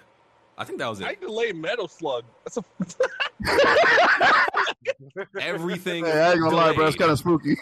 I 0.58 0.65
think 0.65 0.80
that 0.80 0.88
was 0.89 1.02
it. 1.02 1.08
I 1.08 1.12
it. 1.12 1.22
delayed 1.22 1.56
Metal 1.56 1.88
Slug. 1.88 2.26
That's 2.43 2.58
a. 2.58 2.63
Everything. 5.41 6.06
Hey, 6.13 6.22
I 6.22 6.32
ain't 6.32 6.41
gonna 6.41 6.56
lie, 6.56 6.74
bro. 6.74 6.88
It's 6.88 6.96
kind 6.96 7.12
of 7.12 7.19
spooky. 7.19 7.58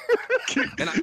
and 0.80 0.90
I 0.90 1.00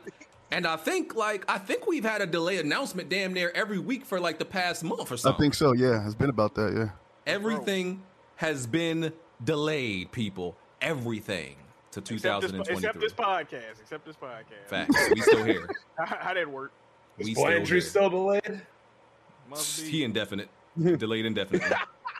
and 0.51 0.67
I 0.67 0.77
think 0.77 1.15
like 1.15 1.45
I 1.49 1.59
think 1.59 1.87
we've 1.87 2.05
had 2.05 2.21
a 2.21 2.27
delay 2.27 2.59
announcement 2.59 3.09
damn 3.09 3.33
near 3.33 3.53
every 3.55 3.79
week 3.79 4.05
for 4.05 4.21
like 4.21 4.39
the 4.39 4.45
past 4.45 4.85
month 4.85 5.11
or 5.13 5.17
something. 5.17 5.39
I 5.39 5.43
think 5.43 5.55
so. 5.55 5.73
Yeah, 5.73 6.05
it's 6.05 6.15
been 6.15 6.31
about 6.31 6.55
that. 6.57 6.75
Yeah. 6.75 6.91
Everything 7.27 8.03
has 8.37 8.67
been 8.67 9.13
delayed, 9.45 10.13
people. 10.13 10.57
Everything 10.81 11.57
to 12.05 12.15
Except 12.15 12.41
this, 12.43 12.51
2023. 12.53 12.75
except 12.77 13.01
this 13.01 13.13
podcast. 13.13 13.81
Except 13.81 14.05
this 14.07 14.17
podcast. 14.17 14.69
Facts. 14.69 15.11
We 15.15 15.21
still 15.21 15.45
here. 15.45 15.69
How, 15.99 16.07
how 16.19 16.35
that 16.35 16.49
work? 16.51 16.73
We 17.19 17.35
Boy, 17.35 17.41
still 17.41 17.47
Andrew 17.47 17.75
here. 17.77 17.81
still 17.81 18.11
delayed. 18.11 18.63
Must 19.51 19.83
be. 19.83 19.91
He 19.91 20.05
indefinite. 20.05 20.49
Delayed 20.79 21.27
indefinitely. 21.27 21.69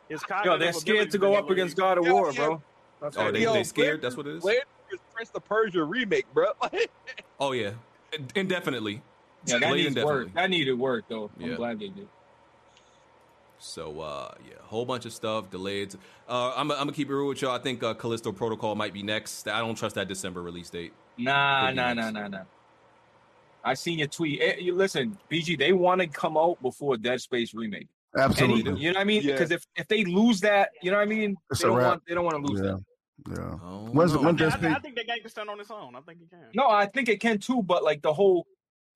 His 0.09 0.23
Yo, 0.45 0.59
they're 0.59 0.73
scared 0.73 1.11
to 1.13 1.19
go 1.19 1.35
up 1.35 1.49
against 1.51 1.77
God 1.77 1.99
of 1.99 2.07
Yeah, 2.07 2.13
War, 2.13 2.33
yeah. 2.33 2.37
bro. 2.47 2.63
That's 3.01 3.17
Oh, 3.17 3.25
what 3.27 3.35
they, 3.35 3.43
it 3.43 3.47
is. 3.49 3.53
they 3.53 3.63
scared? 3.65 4.03
That's 4.03 4.17
what 4.17 4.27
it 4.27 4.37
is? 4.37 4.43
Blade 4.43 4.63
is 4.91 4.99
Prince 5.15 5.31
the 5.31 5.41
Persia 5.41 5.85
remake, 5.85 6.27
bro. 6.35 6.47
Oh, 7.41 7.53
yeah. 7.53 7.73
Indefinitely. 8.35 9.03
Yeah, 9.47 9.59
that 9.59 9.61
Delayed 9.61 9.75
needs 9.77 9.89
indefinitely. 9.89 10.25
work. 10.25 10.35
That 10.35 10.51
needed 10.51 10.73
work, 10.79 11.05
though. 11.09 11.31
I'm 11.39 11.51
Yeah. 11.51 11.57
glad 11.57 11.79
they 11.79 11.89
did. 11.89 12.09
So 13.59 14.01
uh 14.01 14.33
yeah, 14.47 14.55
a 14.61 14.67
whole 14.67 14.85
bunch 14.85 15.05
of 15.05 15.13
stuff 15.13 15.51
delayed. 15.51 15.95
Uh 16.29 16.53
I'm 16.57 16.71
I'm 16.71 16.79
gonna 16.79 16.93
keep 16.93 17.09
it 17.11 17.15
real 17.15 17.29
with 17.29 17.43
y'all. 17.43 17.53
I 17.53 17.59
think 17.59 17.83
uh, 17.83 17.95
Callisto 17.95 18.33
Protocol 18.33 18.75
might 18.75 18.93
be 18.93 19.03
next. 19.03 19.49
I 19.49 19.59
don't 19.61 19.75
trust 19.75 19.95
that 19.97 20.09
December 20.09 20.43
release 20.43 20.71
date. 20.71 20.93
Nah, 21.17 21.67
Could 21.69 21.77
nah, 21.77 21.95
nah, 21.95 22.11
nah, 22.11 22.29
nah. 22.29 22.43
I 23.65 23.75
seen 23.75 23.99
your 23.99 24.09
tweet. 24.09 24.41
Eh, 24.41 24.57
you 24.61 24.75
listen, 24.75 25.19
BG. 25.31 25.59
They 25.59 25.73
want 25.73 26.01
to 26.01 26.07
come 26.07 26.37
out 26.37 26.61
before 26.63 26.97
Dead 26.97 27.21
Space 27.21 27.53
remake. 27.55 27.89
Absolutely. 28.17 28.71
Any- 28.71 28.81
you 28.81 28.93
know 28.93 28.99
what 28.99 29.01
I 29.01 29.05
mean? 29.05 29.23
Yeah. 29.23 29.33
Because 29.33 29.51
if 29.51 29.65
if 29.77 29.89
they 29.89 30.05
lose 30.05 30.41
that, 30.41 30.71
you 30.83 30.91
know 30.91 30.97
what 30.99 31.03
I 31.03 31.07
mean? 31.07 31.37
It's 31.51 31.61
they 31.61 31.67
a 31.67 31.71
don't 31.71 31.79
wrap. 31.79 31.89
want 31.89 32.03
they 32.09 32.15
don't 32.15 32.25
want 32.25 32.47
to 32.47 32.53
lose 32.53 32.61
Yeah. 32.65 32.73
that. 32.73 32.85
Yeah. 33.37 33.59
Oh, 33.65 33.89
When's 33.93 34.15
no. 34.15 34.21
when 34.21 34.37
I, 34.37 34.39
Dead 34.39 34.53
I, 34.53 34.57
Space? 34.59 34.75
I 34.77 34.79
think 34.79 34.95
that 34.97 35.07
game 35.09 35.21
can 35.21 35.29
stand 35.31 35.51
on 35.51 35.59
its 35.61 35.71
own. 35.73 35.97
I 35.97 36.01
think 36.01 36.21
it 36.23 36.31
can. 36.31 36.47
No, 36.55 36.69
I 36.71 36.87
think 36.87 37.09
it 37.09 37.19
can 37.21 37.39
too, 37.39 37.63
but 37.65 37.83
like 37.83 38.01
the 38.01 38.13
whole, 38.13 38.47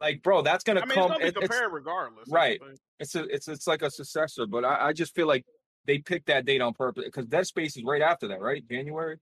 like, 0.03 0.23
bro, 0.23 0.43
that's 0.43 0.65
gonna 0.65 0.81
I 0.81 0.85
mean, 0.85 0.95
come. 0.95 1.13
it's 1.13 1.33
gonna 1.33 1.47
be 1.49 1.55
it- 1.55 1.61
it's, 1.63 1.73
regardless. 1.73 2.29
Right. 2.29 2.61
it's 3.01 3.15
a 3.15 3.25
it's 3.25 3.49
it's 3.49 3.67
like 3.67 3.81
a 3.83 3.91
successor, 3.91 4.47
but 4.47 4.65
I, 4.65 4.89
I 4.89 4.93
just 4.93 5.15
feel 5.15 5.27
like 5.27 5.45
they 5.87 5.99
picked 5.99 6.27
that 6.27 6.45
date 6.45 6.61
on 6.61 6.75
purpose 6.75 7.05
because 7.07 7.27
Dead 7.27 7.47
Space 7.47 7.77
is 7.77 7.85
right 7.85 8.03
after 8.03 8.29
that, 8.29 8.41
right? 8.41 8.63
January. 8.69 9.17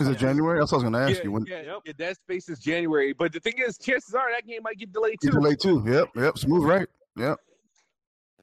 Is 0.00 0.08
it? 0.08 0.18
January? 0.18 0.58
That's 0.58 0.72
what 0.72 0.78
I 0.78 0.82
was 0.82 0.92
gonna 0.92 1.04
ask 1.08 1.18
yeah, 1.18 1.24
you. 1.24 1.32
When 1.32 1.46
yeah, 1.46 1.62
yeah, 1.84 1.92
Dead 1.96 2.16
Space 2.16 2.48
is 2.48 2.58
January, 2.58 3.12
but 3.12 3.32
the 3.32 3.38
thing 3.40 3.54
is, 3.58 3.78
chances 3.78 4.12
are 4.14 4.30
that 4.32 4.44
game 4.46 4.60
might 4.62 4.76
get 4.78 4.92
delayed 4.92 5.16
you 5.22 5.30
too. 5.30 5.36
delayed 5.36 5.60
too? 5.60 5.84
Yep. 5.86 6.08
Yep. 6.16 6.38
Smooth 6.38 6.64
right. 6.64 6.88
Yep. 7.16 7.38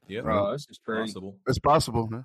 Yeah, 0.08 0.20
Bro, 0.22 0.52
this 0.52 0.66
is 0.70 0.78
crazy. 0.84 1.12
possible. 1.12 1.36
It's 1.46 1.58
possible. 1.58 2.06
Man. 2.08 2.24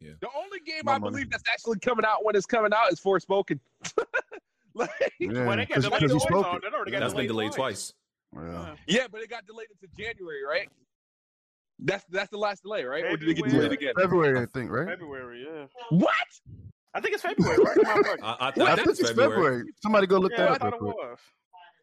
Yeah. 0.00 0.12
The 0.20 0.28
only 0.36 0.60
game 0.60 0.82
My 0.84 0.94
I 0.94 0.98
money. 0.98 1.10
believe 1.12 1.30
that's 1.30 1.42
actually 1.52 1.78
coming 1.80 2.04
out 2.04 2.24
when 2.24 2.36
it's 2.36 2.46
coming 2.46 2.72
out 2.72 2.92
is 2.92 3.00
Forspoken. 3.00 3.58
like, 4.74 4.90
Yeah. 5.18 5.46
Well, 5.46 5.56
they 5.56 5.66
got 5.66 5.74
Cause, 5.76 5.84
delayed 5.84 6.00
'cause 6.02 6.12
he 6.12 6.18
twice. 6.28 6.44
on- 6.44 6.56
it. 6.56 6.62
That 6.62 6.74
already 6.74 6.90
got 6.92 7.00
That's 7.00 7.14
been 7.14 7.26
delayed 7.26 7.52
twice. 7.52 7.92
Yeah. 8.34 8.74
yeah, 8.86 9.06
but 9.10 9.22
it 9.22 9.30
got 9.30 9.46
delayed 9.46 9.68
into 9.70 9.94
January, 9.96 10.44
right? 10.44 10.68
That's 11.78 12.04
that's 12.10 12.30
the 12.30 12.38
last 12.38 12.62
delay, 12.62 12.84
right? 12.84 13.04
Or 13.04 13.16
did 13.16 13.28
it 13.28 13.34
get 13.34 13.48
delayed 13.48 13.72
again? 13.72 13.92
February, 13.98 14.40
I 14.40 14.46
think, 14.52 14.70
right? 14.70 14.88
February, 14.88 15.46
yeah. 15.46 15.66
What? 15.90 16.14
I 16.94 17.00
think 17.00 17.14
it's 17.14 17.22
February, 17.22 17.58
right? 17.58 17.76
Am 17.76 17.86
I 17.86 18.08
right? 18.08 18.18
I, 18.22 18.26
I, 18.26 18.48
I 18.48 18.50
think 18.50 18.68
think 18.68 18.88
it's 18.88 19.00
it's 19.00 19.08
February. 19.10 19.32
February. 19.32 19.64
Somebody 19.82 20.06
go 20.06 20.18
look 20.18 20.32
yeah, 20.32 20.44
I 20.44 20.52
that 20.52 20.52
up. 20.52 20.60
thought 20.60 20.74
it 20.74 20.82
was. 20.82 21.18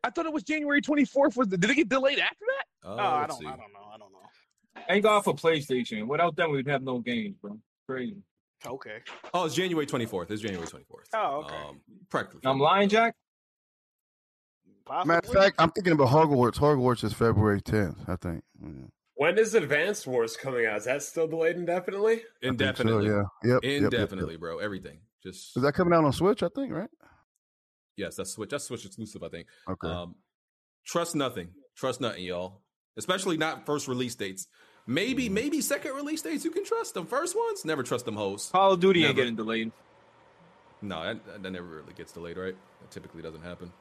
I 0.03 0.09
thought 0.09 0.25
it 0.25 0.33
was 0.33 0.43
January 0.43 0.81
24th. 0.81 1.37
Was 1.37 1.47
the, 1.47 1.57
did 1.57 1.69
it 1.69 1.75
get 1.75 1.89
delayed 1.89 2.19
after 2.19 2.45
that? 2.57 2.65
Oh, 2.83 2.97
I 2.97 3.27
don't, 3.27 3.39
see. 3.39 3.45
I 3.45 3.51
don't 3.51 3.59
know. 3.59 3.87
I 3.93 3.97
don't 3.97 4.11
know. 4.11 4.83
Thank 4.87 5.03
God 5.03 5.23
for 5.23 5.33
PlayStation. 5.33 6.07
Without 6.07 6.35
them, 6.35 6.51
we'd 6.51 6.67
have 6.67 6.81
no 6.81 6.99
games, 6.99 7.35
bro. 7.41 7.57
Crazy. 7.87 8.17
Okay. 8.65 8.99
Oh, 9.33 9.45
it's 9.45 9.55
January 9.55 9.85
24th. 9.85 10.31
It's 10.31 10.41
January 10.41 10.67
24th. 10.67 10.83
Oh, 11.13 11.43
okay. 11.45 11.55
Um, 11.55 11.79
practically. 12.09 12.41
I'm 12.45 12.59
lying, 12.59 12.89
Jack. 12.89 13.15
Possibly. 14.85 15.15
Matter 15.15 15.27
of 15.27 15.33
fact, 15.33 15.55
I'm 15.59 15.71
thinking 15.71 15.93
about 15.93 16.09
Hogwarts. 16.09 16.55
Hogwarts 16.55 17.03
is 17.03 17.13
February 17.13 17.61
10th, 17.61 18.07
I 18.09 18.15
think. 18.17 18.43
Yeah. 18.61 18.69
When 19.15 19.37
is 19.37 19.53
Advanced 19.53 20.07
Wars 20.07 20.35
coming 20.35 20.65
out? 20.65 20.77
Is 20.77 20.85
that 20.85 21.01
still 21.03 21.27
delayed 21.27 21.55
indefinitely? 21.55 22.13
I 22.13 22.17
think 22.17 22.25
so, 22.41 22.47
Indefinitely. 22.49 23.05
yeah. 23.07 23.21
Yep. 23.21 23.23
yep, 23.43 23.63
yep, 23.63 23.63
yep. 23.63 23.83
Indefinitely, 23.93 24.37
bro. 24.37 24.57
Everything. 24.57 24.99
Just 25.23 25.55
Is 25.55 25.63
that 25.63 25.73
coming 25.73 25.93
out 25.93 26.03
on 26.03 26.11
Switch? 26.11 26.43
I 26.43 26.49
think, 26.53 26.73
right? 26.73 26.89
yes, 27.95 28.15
that's 28.15 28.31
Switch. 28.31 28.49
That's 28.49 28.65
Switch 28.65 28.85
exclusive, 28.85 29.23
I 29.23 29.29
think. 29.29 29.47
Okay. 29.69 29.87
Um, 29.87 30.15
trust 30.85 31.15
nothing. 31.15 31.49
Trust 31.77 32.01
nothing, 32.01 32.23
y'all. 32.25 32.61
Especially 32.97 33.37
not 33.37 33.65
first 33.65 33.87
release 33.87 34.15
dates. 34.15 34.47
Maybe, 34.85 35.25
Mm-hmm. 35.25 35.33
maybe 35.33 35.61
second 35.61 35.93
release 35.93 36.21
dates 36.21 36.43
you 36.43 36.51
can 36.51 36.65
trust 36.65 36.93
them. 36.95 37.05
First 37.05 37.37
ones, 37.37 37.63
never 37.63 37.83
trust 37.83 38.03
them 38.05 38.15
hosts. 38.15 38.49
Call 38.51 38.73
of 38.73 38.79
Duty 38.81 39.05
ain't 39.05 39.15
getting 39.15 39.35
delayed. 39.37 39.71
No, 40.81 41.01
that, 41.05 41.41
that 41.43 41.51
never 41.51 41.65
really 41.65 41.93
gets 41.95 42.11
delayed, 42.11 42.35
right? 42.35 42.55
That 42.81 42.91
typically 42.91 43.21
doesn't 43.21 43.43
happen. 43.43 43.71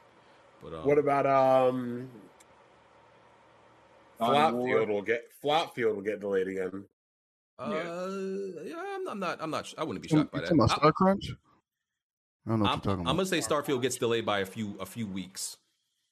But 0.63 0.73
um, 0.73 0.85
What 0.87 0.97
about 0.97 1.25
um 1.25 2.09
God 4.19 4.29
of 4.35 4.51
Flopfield 4.53 4.89
will 4.89 5.01
get 5.01 5.23
Flopfield 5.41 5.95
will 5.95 6.01
get 6.03 6.19
delayed 6.21 6.47
again. 6.47 6.85
Uh, 7.59 8.07
yeah, 8.63 8.81
I'm, 8.95 9.07
I'm 9.09 9.19
not. 9.19 9.37
I'm 9.41 9.51
not. 9.51 9.67
sh- 9.67 9.73
I 9.77 9.83
wouldn't 9.83 10.01
be 10.01 10.09
You 10.11 10.19
shocked 10.21 10.31
by 10.31 10.39
that. 10.39 10.45
talking 10.45 10.59
about 10.59 10.71
I- 10.71 10.75
Star 10.75 10.91
Crunch? 10.91 11.31
I 12.45 12.49
don't 12.49 12.59
know 12.59 12.63
what 12.65 12.71
I'm, 12.71 12.77
you're 12.83 12.95
talking 12.95 13.07
I'm 13.07 13.15
gonna 13.15 13.25
say 13.25 13.39
Starfield 13.39 13.81
gets 13.81 13.95
delayed 13.97 14.25
by 14.25 14.39
a 14.39 14.45
few 14.45 14.75
a 14.79 14.85
few 14.85 15.07
weeks. 15.07 15.57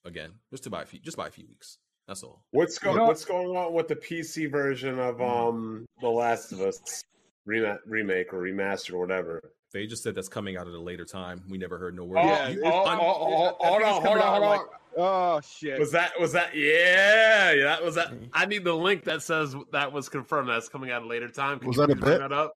Again, 0.06 0.32
just 0.50 0.64
to 0.64 0.70
by 0.70 0.82
a 0.84 0.86
few, 0.86 1.00
just 1.00 1.18
by 1.18 1.28
a 1.28 1.32
few 1.32 1.46
weeks. 1.48 1.78
That's 2.08 2.24
all. 2.24 2.44
What's 2.52 2.78
going 2.80 2.98
know- 2.98 3.06
What's 3.06 3.26
going 3.26 3.56
on 3.56 3.74
with 3.74 3.88
the 3.88 3.96
PC 3.96 4.50
version 4.52 5.00
of 5.00 5.22
um 5.22 5.86
The 6.02 6.10
Last 6.10 6.52
of 6.52 6.62
Us 6.62 7.04
rema- 7.46 7.80
remake 7.86 8.34
or 8.34 8.42
remastered 8.42 8.94
or 8.94 9.00
whatever? 9.00 9.42
They 9.74 9.88
just 9.88 10.04
said 10.04 10.16
that's 10.16 10.28
coming 10.30 10.58
out 10.58 10.68
at 10.68 10.74
a 10.74 10.80
later 10.80 11.06
time. 11.06 11.44
We 11.50 11.58
never 11.58 11.78
heard 11.78 11.96
no 11.96 12.04
word. 12.04 12.20
Oh, 12.20 12.26
Yeah, 12.26 12.48
You- 12.50 12.62
oh, 12.66 12.84
I'm- 12.84 13.00
oh, 13.00 13.06
oh, 13.06 13.56
hold 13.60 13.82
think 13.82 13.82
it's 13.82 13.98
on, 13.98 14.02
hold 14.06 14.18
on, 14.18 14.28
hold 14.28 14.42
like- 14.42 14.60
on. 14.62 14.68
Oh 14.98 15.40
shit! 15.40 15.80
Was 15.80 15.94
that 15.94 16.12
was 16.20 16.34
that? 16.34 16.54
Yeah, 16.54 17.54
yeah, 17.54 17.64
that 17.64 17.82
was 17.82 17.96
that. 17.96 18.12
I 18.34 18.46
need 18.46 18.66
the 18.66 18.74
link 18.76 19.06
that 19.06 19.22
says 19.24 19.56
that 19.72 19.94
was 19.94 20.10
confirmed. 20.10 20.50
That's 20.50 20.68
coming 20.68 20.92
out 20.92 20.98
at 20.98 21.06
a 21.06 21.08
later 21.08 21.30
time. 21.30 21.60
Can 21.60 21.70
Was 21.70 21.78
you 21.78 21.88
that 21.88 21.94
a 21.94 21.96
please 21.96 22.02
bring 22.02 22.20
bet? 22.20 22.30
That 22.30 22.36
up? 22.36 22.54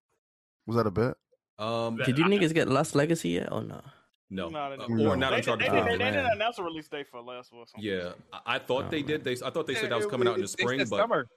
Was 0.68 0.76
that 0.76 0.86
a 0.86 0.92
bet? 0.92 1.16
um, 1.58 1.96
Did 1.96 2.18
you 2.18 2.26
niggas 2.26 2.54
get 2.54 2.68
Last 2.68 2.94
Legacy 2.94 3.30
yet 3.30 3.50
or 3.54 3.64
no? 3.64 3.82
no, 4.30 4.50
No, 4.50 4.70
they 4.70 4.76
Uh, 4.76 4.88
didn't. 4.88 4.98
No. 4.98 5.10
or 5.12 5.16
not 5.16 5.30
They, 5.30 5.38
Uncharted. 5.38 5.66
they, 5.66 5.70
four. 5.70 5.84
they, 5.86 5.92
they, 5.92 5.98
man. 5.98 6.14
didn't 6.14 6.32
announce 6.34 6.58
a 6.60 6.64
release 6.64 6.90
date 6.90 7.08
for 7.10 7.22
Last 7.22 7.54
of 7.54 7.60
Us. 7.60 7.72
Yeah, 7.78 8.12
I, 8.34 8.56
I 8.56 8.60
thought 8.60 8.86
Oh, 8.88 8.90
they 8.90 9.02
did. 9.02 9.24
They 9.24 9.32
I 9.42 9.50
thought 9.50 9.66
they 9.66 9.76
said 9.76 9.90
that 9.92 9.96
was 9.96 10.04
It- 10.06 10.12
coming 10.12 10.28
out 10.28 10.36
in 10.36 10.42
the 10.42 10.48
spring, 10.50 10.82
it's 10.82 10.90
but 10.90 10.98
summer. 10.98 11.28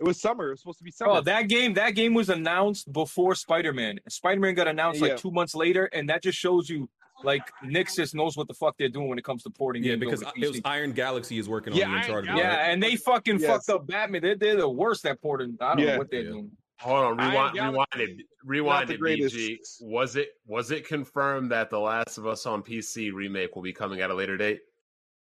It 0.00 0.04
was 0.04 0.20
summer. 0.20 0.48
It 0.48 0.50
was 0.52 0.60
supposed 0.60 0.78
to 0.78 0.84
be 0.84 0.90
oh, 0.94 0.96
summer. 0.96 1.10
Oh, 1.12 1.20
that 1.22 1.48
game, 1.48 1.74
that 1.74 1.90
game 1.90 2.14
was 2.14 2.28
announced 2.28 2.92
before 2.92 3.34
Spider 3.34 3.72
Man. 3.72 3.98
Spider 4.08 4.40
Man 4.40 4.54
got 4.54 4.68
announced 4.68 5.00
Yeah. 5.00 5.08
like 5.08 5.16
two 5.18 5.30
months 5.30 5.54
later, 5.54 5.86
and 5.86 6.08
that 6.10 6.22
just 6.22 6.38
shows 6.38 6.68
you 6.68 6.88
like 7.22 7.42
Nixxes 7.64 8.12
knows 8.14 8.36
what 8.36 8.48
the 8.48 8.54
fuck 8.54 8.76
they're 8.76 8.88
doing 8.88 9.08
when 9.08 9.18
it 9.18 9.24
comes 9.24 9.42
to 9.44 9.50
porting. 9.50 9.82
yeah, 9.84 9.92
games 9.92 10.00
because 10.00 10.22
over 10.24 10.32
it 10.36 10.48
was 10.48 10.60
Iron 10.64 10.92
Galaxy 10.92 11.38
is 11.38 11.48
working 11.48 11.72
Yeah, 11.74 11.84
on 11.84 11.90
the 11.92 11.96
Iron 11.96 12.02
Uncharted. 12.04 12.26
Galaxy. 12.28 12.46
right? 12.48 12.52
yeah, 12.66 12.72
and 12.72 12.82
they 12.82 12.96
fucking 12.96 13.38
Yes. 13.38 13.50
fucked 13.50 13.68
up 13.70 13.86
Batman. 13.86 14.20
They're, 14.22 14.36
they're 14.36 14.56
the 14.56 14.68
worst 14.68 15.06
at 15.06 15.22
porting. 15.22 15.56
I 15.60 15.68
don't 15.74 15.78
Yeah. 15.78 15.92
know 15.92 15.98
what 15.98 16.10
they're 16.10 16.22
Yeah. 16.22 16.30
doing. 16.30 16.50
Hold 16.80 17.04
on, 17.04 17.16
rewind, 17.30 17.54
rewind 17.54 17.86
it, 17.94 18.10
is 18.10 18.16
rewind 18.44 18.88
the 18.88 18.94
it. 18.94 19.00
BG, 19.00 19.58
was 19.80 20.16
it 20.16 20.30
was 20.44 20.72
it 20.72 20.86
confirmed 20.86 21.52
that 21.52 21.70
The 21.70 21.78
Last 21.78 22.18
of 22.18 22.26
Us 22.26 22.46
on 22.46 22.62
PC 22.62 23.10
remake 23.12 23.54
will 23.54 23.62
be 23.62 23.72
coming 23.72 24.00
at 24.00 24.10
a 24.10 24.14
later 24.14 24.36
date? 24.36 24.60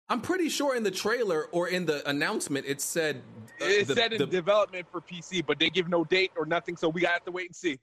I'm 0.09 0.21
pretty 0.21 0.49
sure 0.49 0.75
in 0.75 0.83
the 0.83 0.91
trailer 0.91 1.45
or 1.51 1.69
in 1.69 1.85
the 1.85 2.07
announcement 2.09 2.65
it 2.67 2.81
said 2.81 3.21
uh, 3.61 3.65
It 3.65 3.87
the- 3.87 3.95
said 3.95 4.13
in 4.13 4.19
the- 4.19 4.25
development 4.27 4.85
for 4.91 5.01
PC, 5.01 5.45
but 5.45 5.59
they 5.59 5.69
give 5.69 5.87
no 5.89 6.03
date 6.03 6.31
or 6.35 6.45
nothing, 6.45 6.75
so 6.77 6.89
we 6.89 7.01
got 7.01 7.07
to 7.09 7.13
have 7.13 7.25
to 7.25 7.31
wait 7.31 7.47
and 7.47 7.55
see. 7.55 7.79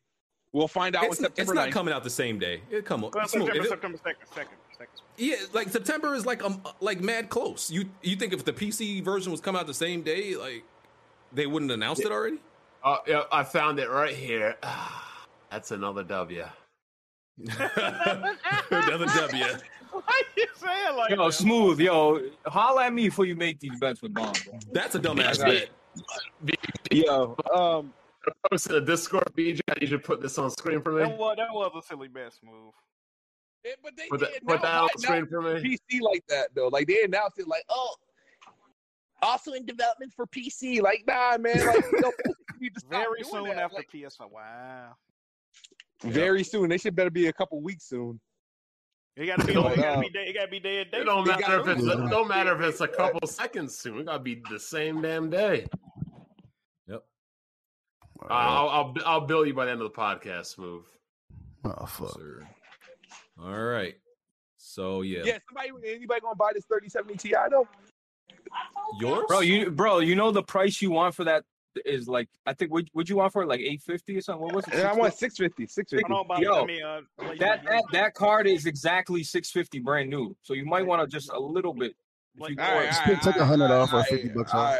We'll 0.53 0.68
find 0.68 0.97
out 0.97 1.05
in 1.05 1.11
it's, 1.11 1.21
September 1.21 1.53
it's 1.53 1.57
not 1.57 1.68
9th. 1.68 1.73
coming 1.73 1.95
out 1.95 2.03
the 2.05 2.11
same 2.11 2.39
day. 2.39 2.61
It 2.71 2.85
come 2.85 3.05
on. 3.05 3.12
Well, 3.14 3.27
September, 3.29 3.62
it- 3.62 3.68
September 3.68 3.99
second, 4.03 4.27
second, 4.35 4.57
second. 4.77 4.95
Yeah, 5.16 5.37
like 5.53 5.68
September 5.68 6.14
is 6.14 6.27
like 6.27 6.43
um 6.45 6.61
like 6.81 7.01
mad 7.01 7.29
close. 7.29 7.71
You 7.71 7.89
you 8.03 8.16
think 8.16 8.33
if 8.33 8.45
the 8.45 8.53
PC 8.53 9.03
version 9.05 9.31
was 9.33 9.41
coming 9.41 9.61
out 9.61 9.66
the 9.66 9.75
same 9.75 10.03
day, 10.03 10.35
like 10.37 10.64
they 11.33 11.47
wouldn't 11.47 11.71
announced 11.71 12.03
it 12.03 12.11
already? 12.11 12.39
Oh, 12.83 12.99
yeah, 13.07 13.23
I 13.31 13.45
found 13.45 13.79
it 13.79 13.89
right 13.91 14.14
here. 14.14 14.57
That's 15.51 15.71
another 15.71 16.03
W. 16.03 16.45
Another 17.39 19.07
W. 19.07 19.45
Why 20.05 20.22
you 20.36 20.47
saying 20.57 20.97
like 20.97 21.11
Yo, 21.11 21.26
that? 21.26 21.32
smooth, 21.32 21.80
yo, 21.80 22.20
holla 22.47 22.84
at 22.86 22.93
me 22.93 23.05
before 23.09 23.24
you 23.26 23.34
make 23.36 23.59
these 23.61 23.78
bets 23.80 24.03
with 24.03 24.14
Bond. 24.14 24.41
Bro. 24.45 24.59
That's 24.72 24.95
a 24.95 25.01
dumbass 25.01 25.38
bet. 25.45 25.70
Yo, 26.93 27.36
um, 27.55 27.93
Post 28.51 28.66
to 28.66 28.74
the 28.74 28.80
Discord, 28.80 29.24
BJ. 29.36 29.61
You 29.80 29.86
should 29.86 30.05
put 30.05 30.20
this 30.20 30.36
on 30.38 30.51
screen 30.51 30.82
for 30.82 30.93
That 30.95 31.09
me. 31.11 31.16
was, 31.16 31.36
that 31.38 31.49
was 31.53 31.72
a 31.76 31.86
silly 31.86 32.09
best 32.09 32.41
move. 32.45 32.72
Yeah, 33.64 33.72
but 33.82 33.97
they 33.97 34.07
Put 34.09 34.20
that- 34.20 34.32
did 34.32 34.47
put 34.47 34.62
that 34.62 34.68
on 34.74 34.88
announce- 34.88 35.03
screen 35.03 35.26
for 35.26 35.43
me. 35.43 35.61
PC 35.91 36.01
like 36.01 36.24
that 36.28 36.49
though. 36.55 36.68
Like 36.68 36.86
they 36.86 37.03
announced 37.03 37.38
it 37.38 37.49
like, 37.49 37.64
oh, 37.68 37.95
also 39.22 39.53
in 39.53 39.66
development 39.66 40.12
for 40.14 40.26
PC. 40.26 40.80
Like, 40.80 41.05
nah, 41.07 41.36
man. 41.38 41.66
Like, 41.66 41.84
you 41.93 42.01
know, 42.01 42.12
you 42.26 42.61
need 42.61 42.74
to 42.74 42.80
stop 42.80 42.91
Very 42.93 43.22
soon 43.24 43.45
that. 43.49 43.59
after 43.59 43.76
Like, 43.76 43.91
PS5. 43.93 44.30
Wow. 44.30 44.93
very 46.05 46.43
soon. 46.45 46.68
They 46.70 46.78
should 46.78 46.95
better 46.97 47.11
be 47.11 47.26
a 47.26 47.32
couple 47.32 47.61
weeks 47.61 47.84
soon. 47.86 48.18
It 49.21 49.27
gotta 49.27 49.45
be. 49.45 49.53
It 49.53 49.55
don't 49.55 49.73
it 49.73 49.77
gotta 49.77 50.01
be. 50.01 50.09
Dead, 50.09 50.29
it 50.29 50.33
gotta 50.35 50.49
be 50.49 50.61
dead. 50.61 50.87
It 50.93 51.05
don't 51.05 51.25
They 51.27 51.31
matter 51.33 51.43
gotta 51.43 51.61
if 51.71 51.77
it's 51.77 51.83
lose. 51.87 51.93
it 52.07 52.11
don't 52.11 52.29
matter 52.29 52.55
if 52.55 52.61
it's 52.62 52.81
a 52.81 52.89
couple 52.89 53.29
seconds 53.29 53.77
soon. 53.77 53.99
It 54.01 54.07
gotta 54.07 54.18
be 54.21 54.43
the 54.51 54.59
same 54.59 55.03
damn 55.03 55.29
day. 55.29 55.66
Yep. 56.89 57.05
I'll, 58.31 58.68
I'll 58.71 58.95
I'll 59.05 59.21
bill 59.21 59.45
you 59.47 59.53
by 59.53 59.66
the 59.66 59.73
end 59.73 59.83
of 59.83 59.93
the 59.93 59.99
podcast. 59.99 60.47
Smooth. 60.47 60.85
Oh 61.64 61.85
fuck. 61.87 62.12
Sir. 62.12 62.49
All 63.39 63.53
right. 63.62 63.95
So 64.57 65.03
yeah, 65.03 65.23
Yeah, 65.25 65.39
somebody, 65.49 65.71
anybody 65.95 66.21
gonna 66.23 66.35
buy 66.35 66.53
this 66.55 66.64
thirty 66.64 66.89
seventy 66.89 67.16
Ti 67.16 67.35
though? 67.51 67.68
yours, 69.01 69.25
Bro, 69.29 69.41
you 69.41 69.71
bro, 69.71 69.99
you 69.99 70.14
know 70.14 70.31
the 70.31 70.43
price 70.43 70.81
you 70.81 70.91
want 70.91 71.14
for 71.14 71.25
that 71.25 71.45
is 71.85 72.09
like 72.09 72.29
I 72.47 72.53
think 72.55 72.73
would 72.73 72.89
would 72.95 73.09
you 73.09 73.16
want 73.16 73.33
for 73.33 73.43
it 73.43 73.47
like 73.47 73.61
eight 73.61 73.83
fifty 73.83 74.16
or 74.16 74.21
something? 74.21 74.43
What 74.43 74.55
was 74.55 74.66
it? 74.68 74.75
And 74.75 74.89
I 74.89 74.93
want 74.93 75.14
650, 75.14 75.66
650. 75.66 76.12
Hold 76.12 76.21
on, 76.23 76.29
Bobby, 76.29 76.45
Yo, 76.45 76.55
let 76.57 76.66
me, 76.66 76.83
uh, 76.83 77.01
let 77.29 77.39
that 77.39 77.64
that 77.64 77.83
that 77.93 78.14
card 78.14 78.47
is 78.47 78.66
exactly 78.66 79.23
six 79.23 79.51
fifty 79.51 79.79
brand 79.79 80.11
new. 80.11 80.37
So 80.43 80.55
you 80.55 80.64
might 80.66 80.87
want 80.87 81.03
to 81.03 81.07
just 81.07 81.31
a 81.33 81.39
little 81.39 81.73
bit. 81.75 81.95
If 82.41 82.51
you 82.51 82.57
All 82.59 82.66
go- 82.68 82.75
right, 82.77 82.87
Just 82.87 83.05
take- 83.05 83.21
take 83.21 83.37
a 83.37 83.45
hundred 83.45 83.71
off 83.71 83.93
or 83.93 84.03
fifty 84.05 84.29
bucks 84.29 84.53
off. 84.55 84.79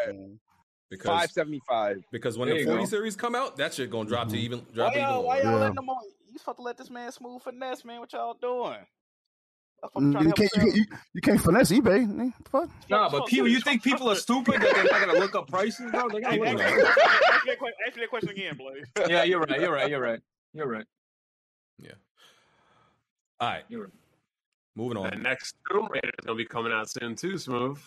because 0.89 1.07
Five 1.07 1.31
seventy 1.31 1.61
five. 1.69 2.03
because 2.11 2.37
when 2.39 2.49
There 2.49 2.59
the 2.59 2.65
40 2.65 2.81
go. 2.81 2.87
series 2.87 3.17
come 3.17 3.35
out, 3.35 3.57
that 3.57 3.75
shit 3.75 3.91
gonna 3.91 4.09
drop 4.09 4.29
to 4.29 4.37
even 4.37 4.61
Why 4.61 4.75
drop 4.75 4.93
to 4.93 4.99
even 4.99 5.11
y'all, 5.11 5.23
why 5.25 5.37
y'all 5.43 5.45
Yeah. 5.53 5.57
letting 5.59 5.75
them 5.77 5.89
on? 5.91 6.03
You 6.33 6.39
supposed 6.39 6.59
to 6.59 6.63
let 6.63 6.77
this 6.77 6.91
man 6.91 7.11
smooth 7.13 7.43
finesse, 7.43 7.85
man. 7.85 8.01
What 8.01 8.13
y'all 8.13 8.35
doing? 8.41 8.79
You 9.99 10.13
help 10.13 10.37
can't, 10.37 10.51
you, 10.55 10.61
can't, 10.63 10.75
you, 10.77 10.85
you 11.15 11.21
can't 11.21 11.41
finesse 11.41 11.71
eBay. 11.73 12.07
nigga. 12.07 12.33
Fuck. 12.51 12.69
Nah, 12.91 13.09
but 13.09 13.27
people, 13.27 13.49
you 13.49 13.61
think 13.61 13.83
people 13.83 14.11
are 14.11 14.15
stupid 14.15 14.61
that 14.61 14.75
they're 14.75 14.85
not 14.85 15.07
gonna 15.07 15.19
look 15.19 15.35
up 15.35 15.49
prices, 15.49 15.91
bro? 15.91 16.09
They're 16.09 16.21
gonna 16.21 16.37
look 16.37 16.61
ask, 16.61 16.79
up. 16.79 16.79
me- 16.79 16.83
ask 16.83 17.47
me 17.47 17.55
that 17.61 17.73
ask 17.87 17.97
me 17.97 18.03
that 18.03 18.11
question 18.11 18.29
again, 18.31 18.57
Blaze. 18.57 18.85
Yeah, 19.09 19.23
you're 19.25 19.41
right. 19.41 19.61
You're 19.61 19.73
right. 19.73 19.91
You're 19.91 20.01
right. 20.01 20.21
You're 20.53 20.69
right. 20.69 20.85
Yeah. 21.79 21.93
All 23.41 23.49
right. 23.49 23.65
You're 23.69 23.83
right. 23.85 23.93
Moving 24.77 24.99
on. 24.99 25.05
The 25.11 25.17
on. 25.17 25.23
next 25.23 25.55
Tomb 25.71 25.89
Raider 25.91 26.09
is 26.19 26.25
gonna 26.27 26.37
be 26.37 26.45
coming 26.45 26.73
out 26.73 26.91
soon 26.91 27.17
too. 27.17 27.39
Smooth. 27.39 27.79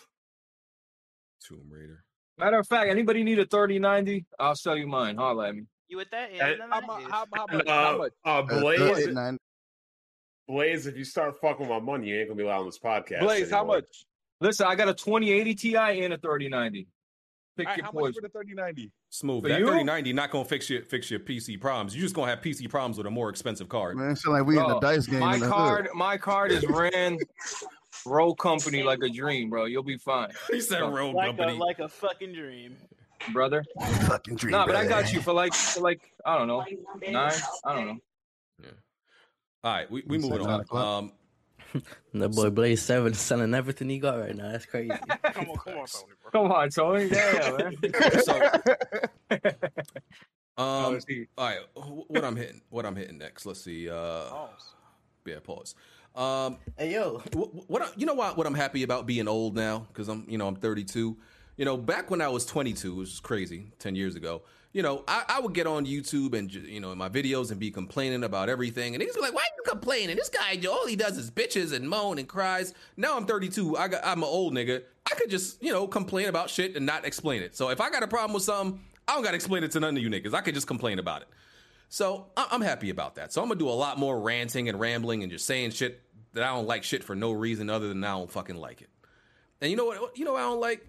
Tomb 1.46 1.68
Raider. 1.70 2.04
Matter 2.38 2.58
of 2.58 2.66
fact, 2.66 2.90
anybody 2.90 3.22
need 3.22 3.38
a 3.38 3.46
thirty 3.46 3.78
ninety? 3.78 4.26
I'll 4.38 4.56
sell 4.56 4.76
you 4.76 4.86
mine. 4.88 5.16
Holla 5.16 5.48
at 5.48 5.54
me. 5.54 5.62
You 5.88 5.98
with 5.98 6.10
that? 6.10 6.34
Yeah, 6.34 6.54
no, 6.58 6.66
How, 6.70 6.80
no, 6.80 6.86
how, 7.08 7.24
how 7.32 7.46
And, 7.50 7.58
much? 7.58 7.68
How 7.68 7.94
uh, 7.94 7.98
much? 7.98 8.12
uh, 8.24 8.28
Uh, 8.28 8.60
Blaze, 8.60 8.80
38.9. 9.06 9.38
Blaze, 10.48 10.86
if 10.86 10.96
you 10.96 11.04
start 11.04 11.40
fucking 11.40 11.60
with 11.60 11.70
my 11.70 11.80
money, 11.80 12.08
you 12.08 12.16
ain't 12.18 12.28
gonna 12.28 12.36
be 12.38 12.44
allowed 12.44 12.60
on 12.60 12.66
this 12.66 12.78
podcast. 12.78 13.20
Blaze, 13.20 13.50
how 13.50 13.64
much? 13.64 13.84
Listen, 14.40 14.66
I 14.66 14.74
got 14.74 14.88
a 14.88 14.94
twenty 14.94 15.30
eighty 15.32 15.54
Ti 15.54 15.76
and 15.76 16.12
a 16.12 16.18
thirty 16.18 16.48
ninety. 16.48 16.86
Pick 17.56 17.66
All 17.66 17.70
right, 17.70 17.76
your 17.78 17.86
how 17.86 17.92
much 17.92 18.14
for 18.14 18.20
the 18.20 18.28
thirty 18.28 18.52
ninety? 18.52 18.90
Smooth. 19.10 19.44
For 19.44 19.48
that 19.48 19.60
you? 19.60 19.66
3090 19.66 20.12
not 20.12 20.30
gonna 20.30 20.44
fix 20.44 20.68
your 20.68 20.82
fix 20.82 21.10
your 21.10 21.20
PC 21.20 21.58
problems. 21.60 21.94
You're 21.96 22.02
just 22.02 22.14
gonna 22.14 22.30
have 22.30 22.40
PC 22.42 22.68
problems 22.68 22.98
with 22.98 23.06
a 23.06 23.10
more 23.10 23.30
expensive 23.30 23.68
card. 23.68 23.96
Man, 23.96 24.10
it 24.10 24.16
sound 24.16 24.36
like 24.36 24.44
we 24.46 24.58
in 24.58 24.66
the 24.66 24.80
dice 24.80 25.06
game 25.06 25.20
my 25.20 25.38
card, 25.38 25.86
hood. 25.86 25.94
my 25.96 26.16
card 26.18 26.50
is 26.52 26.66
ran 26.68 27.16
roll 28.04 28.34
company 28.34 28.82
like 28.82 28.98
a 29.02 29.08
dream, 29.08 29.48
bro. 29.50 29.64
You'll 29.66 29.82
be 29.84 29.96
fine, 29.96 30.30
He 30.50 30.60
said 30.60 30.80
road 30.82 31.14
Like 31.14 31.26
a, 31.32 31.36
company. 31.36 31.58
like 31.58 31.78
a 31.78 31.88
fucking 31.88 32.32
dream. 32.34 32.76
brother. 33.32 33.64
Fucking 34.08 34.34
dream. 34.36 34.50
Nah, 34.50 34.66
but 34.66 34.74
I 34.76 34.86
got 34.86 35.12
you 35.12 35.20
for 35.20 35.32
like 35.32 35.54
for 35.54 35.80
like 35.80 36.00
I 36.26 36.36
don't 36.36 36.48
know 36.48 36.64
nine. 37.08 37.32
I 37.64 37.74
don't 37.74 37.86
know. 37.86 37.98
All 39.64 39.72
right, 39.72 39.90
we 39.90 40.02
we 40.06 40.18
It's 40.18 40.28
moving 40.28 40.46
on. 40.46 40.64
Um, 40.70 41.12
The 42.12 42.28
boy 42.28 42.50
Blaze 42.50 42.82
Seven 42.82 43.14
selling 43.14 43.54
everything 43.54 43.88
he 43.88 43.98
got 43.98 44.20
right 44.20 44.36
now. 44.36 44.52
That's 44.52 44.66
crazy. 44.66 44.90
Come 45.32 45.48
on, 45.48 45.56
come 45.56 45.78
on, 45.78 45.86
Tony, 45.86 46.12
bro. 46.22 46.30
Come 46.30 46.52
on, 46.52 46.68
Tony. 46.68 47.08
Damn, 47.08 47.56
man. 47.56 47.74
so 48.22 48.36
um, 50.62 51.00
all 51.38 51.48
right, 51.48 51.58
what 51.74 52.24
I'm 52.24 52.36
hitting, 52.36 52.60
what 52.68 52.84
I'm 52.86 52.94
hitting 52.94 53.18
next. 53.18 53.46
Let's 53.46 53.62
see. 53.62 53.88
Uh, 53.88 54.28
Pause. 54.28 54.74
yeah, 55.26 55.38
pause. 55.42 55.74
Um, 56.14 56.58
hey 56.78 56.92
yo, 56.92 57.22
what, 57.32 57.68
what 57.68 57.82
I, 57.82 57.88
you 57.96 58.06
know 58.06 58.14
what 58.14 58.36
what 58.36 58.46
I'm 58.46 58.54
happy 58.54 58.84
about 58.84 59.06
being 59.06 59.26
old 59.26 59.56
now 59.56 59.86
because 59.88 60.08
I'm 60.08 60.26
you 60.28 60.38
know 60.38 60.46
I'm 60.46 60.56
32. 60.56 61.16
You 61.56 61.64
know, 61.64 61.76
back 61.76 62.10
when 62.10 62.20
I 62.20 62.28
was 62.28 62.44
22, 62.46 62.96
which 62.96 63.08
was 63.08 63.20
crazy, 63.20 63.72
10 63.78 63.94
years 63.94 64.16
ago. 64.16 64.42
You 64.74 64.82
know, 64.82 65.04
I, 65.06 65.22
I 65.28 65.40
would 65.40 65.54
get 65.54 65.68
on 65.68 65.86
YouTube 65.86 66.34
and 66.34 66.52
you 66.52 66.80
know 66.80 66.90
in 66.90 66.98
my 66.98 67.08
videos 67.08 67.52
and 67.52 67.60
be 67.60 67.70
complaining 67.70 68.24
about 68.24 68.48
everything, 68.48 68.94
and 68.94 69.00
he's 69.00 69.16
like, 69.16 69.32
"Why 69.32 69.42
are 69.42 69.56
you 69.56 69.70
complaining? 69.70 70.16
This 70.16 70.28
guy, 70.28 70.60
all 70.68 70.86
he 70.88 70.96
does 70.96 71.16
is 71.16 71.30
bitches 71.30 71.72
and 71.72 71.88
moan 71.88 72.18
and 72.18 72.28
cries." 72.28 72.74
Now 72.96 73.16
I'm 73.16 73.24
32. 73.24 73.76
I 73.76 73.86
got 73.86 74.04
I'm 74.04 74.18
an 74.18 74.28
old 74.28 74.52
nigga. 74.52 74.82
I 75.10 75.14
could 75.14 75.30
just 75.30 75.62
you 75.62 75.72
know 75.72 75.86
complain 75.86 76.26
about 76.26 76.50
shit 76.50 76.74
and 76.76 76.84
not 76.84 77.06
explain 77.06 77.40
it. 77.42 77.54
So 77.56 77.70
if 77.70 77.80
I 77.80 77.88
got 77.88 78.02
a 78.02 78.08
problem 78.08 78.34
with 78.34 78.42
something, 78.42 78.80
I 79.06 79.14
don't 79.14 79.22
got 79.22 79.30
to 79.30 79.36
explain 79.36 79.62
it 79.62 79.70
to 79.70 79.80
none 79.80 79.96
of 79.96 80.02
you 80.02 80.10
niggas. 80.10 80.34
I 80.34 80.40
could 80.40 80.54
just 80.54 80.66
complain 80.66 80.98
about 80.98 81.22
it. 81.22 81.28
So 81.88 82.26
I- 82.36 82.48
I'm 82.50 82.60
happy 82.60 82.90
about 82.90 83.14
that. 83.14 83.32
So 83.32 83.40
I'm 83.42 83.46
gonna 83.48 83.60
do 83.60 83.68
a 83.68 83.70
lot 83.70 83.96
more 83.96 84.20
ranting 84.20 84.68
and 84.68 84.80
rambling 84.80 85.22
and 85.22 85.30
just 85.30 85.46
saying 85.46 85.70
shit 85.70 86.02
that 86.32 86.42
I 86.42 86.48
don't 86.48 86.66
like 86.66 86.82
shit 86.82 87.04
for 87.04 87.14
no 87.14 87.30
reason 87.30 87.70
other 87.70 87.86
than 87.86 88.02
I 88.02 88.10
don't 88.10 88.28
fucking 88.28 88.56
like 88.56 88.82
it. 88.82 88.88
And 89.60 89.70
you 89.70 89.76
know 89.76 89.84
what? 89.84 90.18
You 90.18 90.24
know 90.24 90.32
what 90.32 90.40
I 90.40 90.46
don't 90.46 90.60
like 90.60 90.84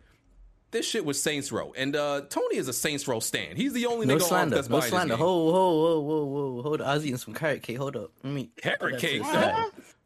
this 0.76 0.86
shit 0.86 1.06
was 1.06 1.22
Saints 1.22 1.52
Row, 1.54 1.74
and 1.78 1.96
uh, 1.96 2.22
Tony 2.30 2.58
is 2.58 2.68
a 2.68 2.74
Saints 2.74 3.08
Row 3.08 3.20
stan. 3.22 3.56
He's 3.56 3.72
the 3.74 3.86
only 3.86 4.06
no 4.06 4.16
nigga 4.16 4.22
on 4.24 4.28
slander, 4.28 4.56
that's 4.56 4.70
no 4.70 4.80
buying 4.80 4.90
slander. 4.92 5.14
this 5.14 5.18
game. 5.18 5.26
Ho, 5.26 5.52
ho, 5.52 5.80
whoa, 5.82 6.00
whoa, 6.02 6.26
whoa, 6.26 6.62
hold 6.64 6.82
on. 6.82 6.88
I 6.88 6.94
was 6.96 7.06
eating 7.06 7.18
some 7.18 7.34
carrot 7.34 7.64
cake. 7.64 7.78
Hold 7.78 7.96
up, 7.96 8.12
let 8.24 8.34
me. 8.34 8.50
Carrot 8.58 9.00
cake. 9.00 9.20
inside. 9.22 9.56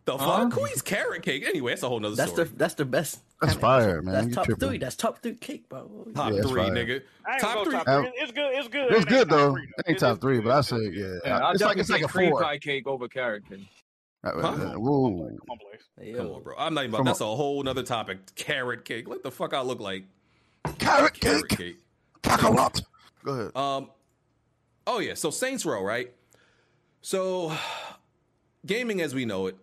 The 0.05 0.17
fuck? 0.17 0.53
Who 0.53 0.65
eats 0.67 0.81
carrot 0.81 1.21
cake? 1.23 1.43
Anyway, 1.45 1.71
that's 1.71 1.83
a 1.83 1.89
whole 1.89 1.99
nother 1.99 2.15
That's 2.15 2.31
story. 2.31 2.47
the 2.47 2.55
that's 2.55 2.73
the 2.75 2.85
best. 2.85 3.19
That's 3.41 3.53
fire, 3.55 4.01
man. 4.01 4.13
That's 4.13 4.27
You 4.27 4.33
top 4.35 4.45
tripping. 4.45 4.67
three. 4.69 4.77
That's 4.77 4.95
top 4.95 5.21
three 5.21 5.35
cake, 5.35 5.69
bro. 5.69 6.07
top 6.15 6.31
Yeah, 6.33 6.41
three, 6.43 6.61
fire. 6.61 6.71
nigga. 6.71 7.01
Top 7.39 7.63
three. 7.65 7.73
top 7.73 7.85
three. 7.85 8.11
It's 8.15 8.31
good. 8.31 8.51
It's 8.53 8.67
good. 8.67 8.91
It's 8.91 9.05
It 9.05 9.07
good 9.09 9.29
though. 9.29 9.53
three, 9.53 9.63
It 9.77 9.85
ain't 9.87 9.99
top 9.99 10.13
is 10.13 10.19
three, 10.19 10.35
good. 10.37 10.45
but 10.45 10.51
I 10.57 10.61
say 10.61 10.77
yeah. 10.91 11.05
Yeah, 11.25 11.51
it's 11.51 11.61
like 11.61 11.77
it's 11.77 11.89
like 11.89 12.01
take 12.01 12.09
a 12.09 12.11
cream 12.11 12.31
four. 12.31 12.41
pie 12.41 12.57
cake 12.57 12.87
over 12.87 13.07
carrot 13.07 13.47
cake. 13.49 13.67
Uh, 14.23 14.29
uh, 14.29 14.41
Huh? 14.41 14.47
uh, 14.47 14.79
whoa. 14.79 15.09
Come 15.47 15.57
on, 16.07 16.15
Come 16.15 16.27
on, 16.31 16.43
bro. 16.43 16.55
I'm 16.57 16.73
not 16.73 16.83
even. 16.85 16.95
From 16.95 17.05
that's 17.05 17.21
a- 17.21 17.25
a 17.25 17.35
whole 17.35 17.61
nother 17.63 17.83
topic. 17.83 18.35
Carrot 18.35 18.85
cake. 18.85 19.07
What 19.07 19.23
the 19.23 19.31
fuck 19.31 19.53
I 19.53 19.61
look 19.61 19.79
like? 19.79 20.05
Carrot 20.77 21.19
Carrot 21.19 21.49
cake. 21.49 21.57
cake. 21.57 21.77
Kakarot. 22.23 22.81
Go 23.23 23.31
ahead. 23.31 23.55
Um. 23.55 23.89
Oh 24.87 24.99
yeah. 24.99 25.13
So 25.13 25.29
Saints 25.29 25.65
Row, 25.65 25.83
right? 25.83 26.11
So, 27.01 27.53
gaming 28.65 29.01
as 29.01 29.15
we 29.15 29.25
know 29.25 29.47
it 29.47 29.55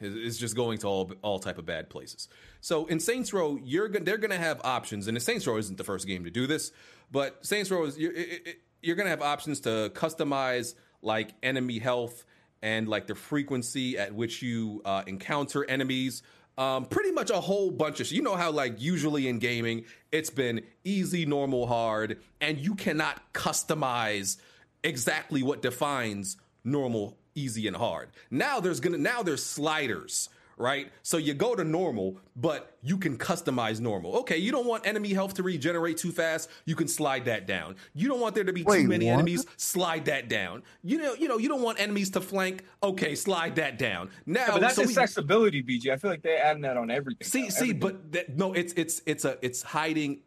is, 0.00 0.14
is 0.14 0.38
just 0.38 0.56
going 0.56 0.78
to 0.78 0.86
all 0.88 1.12
all 1.22 1.38
type 1.38 1.58
of 1.58 1.66
bad 1.66 1.88
places. 1.88 2.28
So 2.60 2.86
in 2.86 3.00
Saints 3.00 3.32
Row, 3.32 3.58
you're 3.62 3.88
go- 3.88 4.00
they're 4.00 4.18
going 4.18 4.32
to 4.32 4.38
have 4.38 4.60
options, 4.64 5.06
and 5.06 5.20
Saints 5.22 5.46
Row 5.46 5.56
isn't 5.56 5.78
the 5.78 5.84
first 5.84 6.06
game 6.06 6.24
to 6.24 6.30
do 6.30 6.46
this, 6.46 6.72
but 7.10 7.44
Saints 7.46 7.70
Row 7.70 7.84
is 7.84 7.96
you're, 7.96 8.12
it, 8.12 8.46
it, 8.46 8.56
you're 8.82 8.96
going 8.96 9.06
to 9.06 9.10
have 9.10 9.22
options 9.22 9.60
to 9.60 9.90
customize 9.94 10.74
like 11.02 11.32
enemy 11.42 11.78
health 11.78 12.24
and 12.62 12.88
like 12.88 13.06
the 13.06 13.14
frequency 13.14 13.96
at 13.96 14.14
which 14.14 14.42
you 14.42 14.82
uh, 14.84 15.02
encounter 15.06 15.64
enemies. 15.64 16.22
Um, 16.58 16.84
pretty 16.84 17.12
much 17.12 17.30
a 17.30 17.40
whole 17.40 17.70
bunch 17.70 18.00
of 18.00 18.06
shit. 18.06 18.16
You 18.16 18.22
know 18.22 18.36
how 18.36 18.50
like 18.50 18.80
usually 18.82 19.28
in 19.28 19.38
gaming 19.38 19.84
it's 20.12 20.30
been 20.30 20.62
easy, 20.84 21.26
normal, 21.26 21.66
hard, 21.66 22.18
and 22.40 22.58
you 22.58 22.74
cannot 22.74 23.32
customize 23.32 24.36
exactly 24.82 25.42
what 25.42 25.62
defines 25.62 26.36
normal, 26.64 27.16
easy, 27.34 27.66
and 27.66 27.76
hard. 27.76 28.10
Now 28.30 28.60
there's 28.60 28.80
gonna 28.80 28.98
now 28.98 29.22
there's 29.22 29.44
sliders, 29.44 30.28
right? 30.60 30.92
So 31.02 31.16
you 31.16 31.34
go 31.34 31.54
to 31.54 31.64
normal, 31.64 32.18
but 32.36 32.76
you 32.82 32.98
can 32.98 33.16
customize 33.16 33.80
normal. 33.80 34.16
Okay, 34.18 34.36
you 34.36 34.52
don't 34.52 34.66
want 34.66 34.86
enemy 34.86 35.12
health 35.14 35.34
to 35.34 35.42
regenerate 35.42 35.96
too 35.96 36.12
fast, 36.12 36.48
you 36.66 36.76
can 36.76 36.86
slide 36.86 37.24
that 37.24 37.46
down. 37.46 37.76
You 37.94 38.08
don't 38.08 38.20
want 38.20 38.34
there 38.34 38.44
to 38.44 38.52
be 38.52 38.62
Wait, 38.62 38.82
too 38.82 38.88
many 38.88 39.06
what? 39.06 39.12
enemies, 39.14 39.46
slide 39.56 40.04
that 40.04 40.28
down. 40.28 40.62
You 40.84 40.98
know, 40.98 41.14
you 41.14 41.26
know, 41.28 41.38
you 41.38 41.48
don't 41.48 41.62
want 41.62 41.80
enemies 41.80 42.10
to 42.10 42.20
flank. 42.20 42.64
Okay, 42.82 43.14
slide 43.14 43.56
that 43.56 43.78
down. 43.78 44.10
Now, 44.26 44.40
Yeah, 44.40 44.52
but 44.52 44.60
that's 44.60 44.76
so 44.76 44.82
we- 44.82 44.88
accessibility, 44.88 45.62
BG. 45.62 45.90
I 45.90 45.96
feel 45.96 46.10
like 46.10 46.22
they're 46.22 46.44
adding 46.44 46.62
that 46.62 46.76
on 46.76 46.90
everything. 46.90 47.26
See, 47.26 47.42
now. 47.42 47.48
see, 47.48 47.56
Everything. 47.70 47.78
but 47.80 48.12
that, 48.12 48.36
no, 48.36 48.52
it's 48.52 48.72
it's 48.74 49.02
it's 49.06 49.24
a 49.24 49.38
it's 49.42 49.62
hiding 49.62 50.20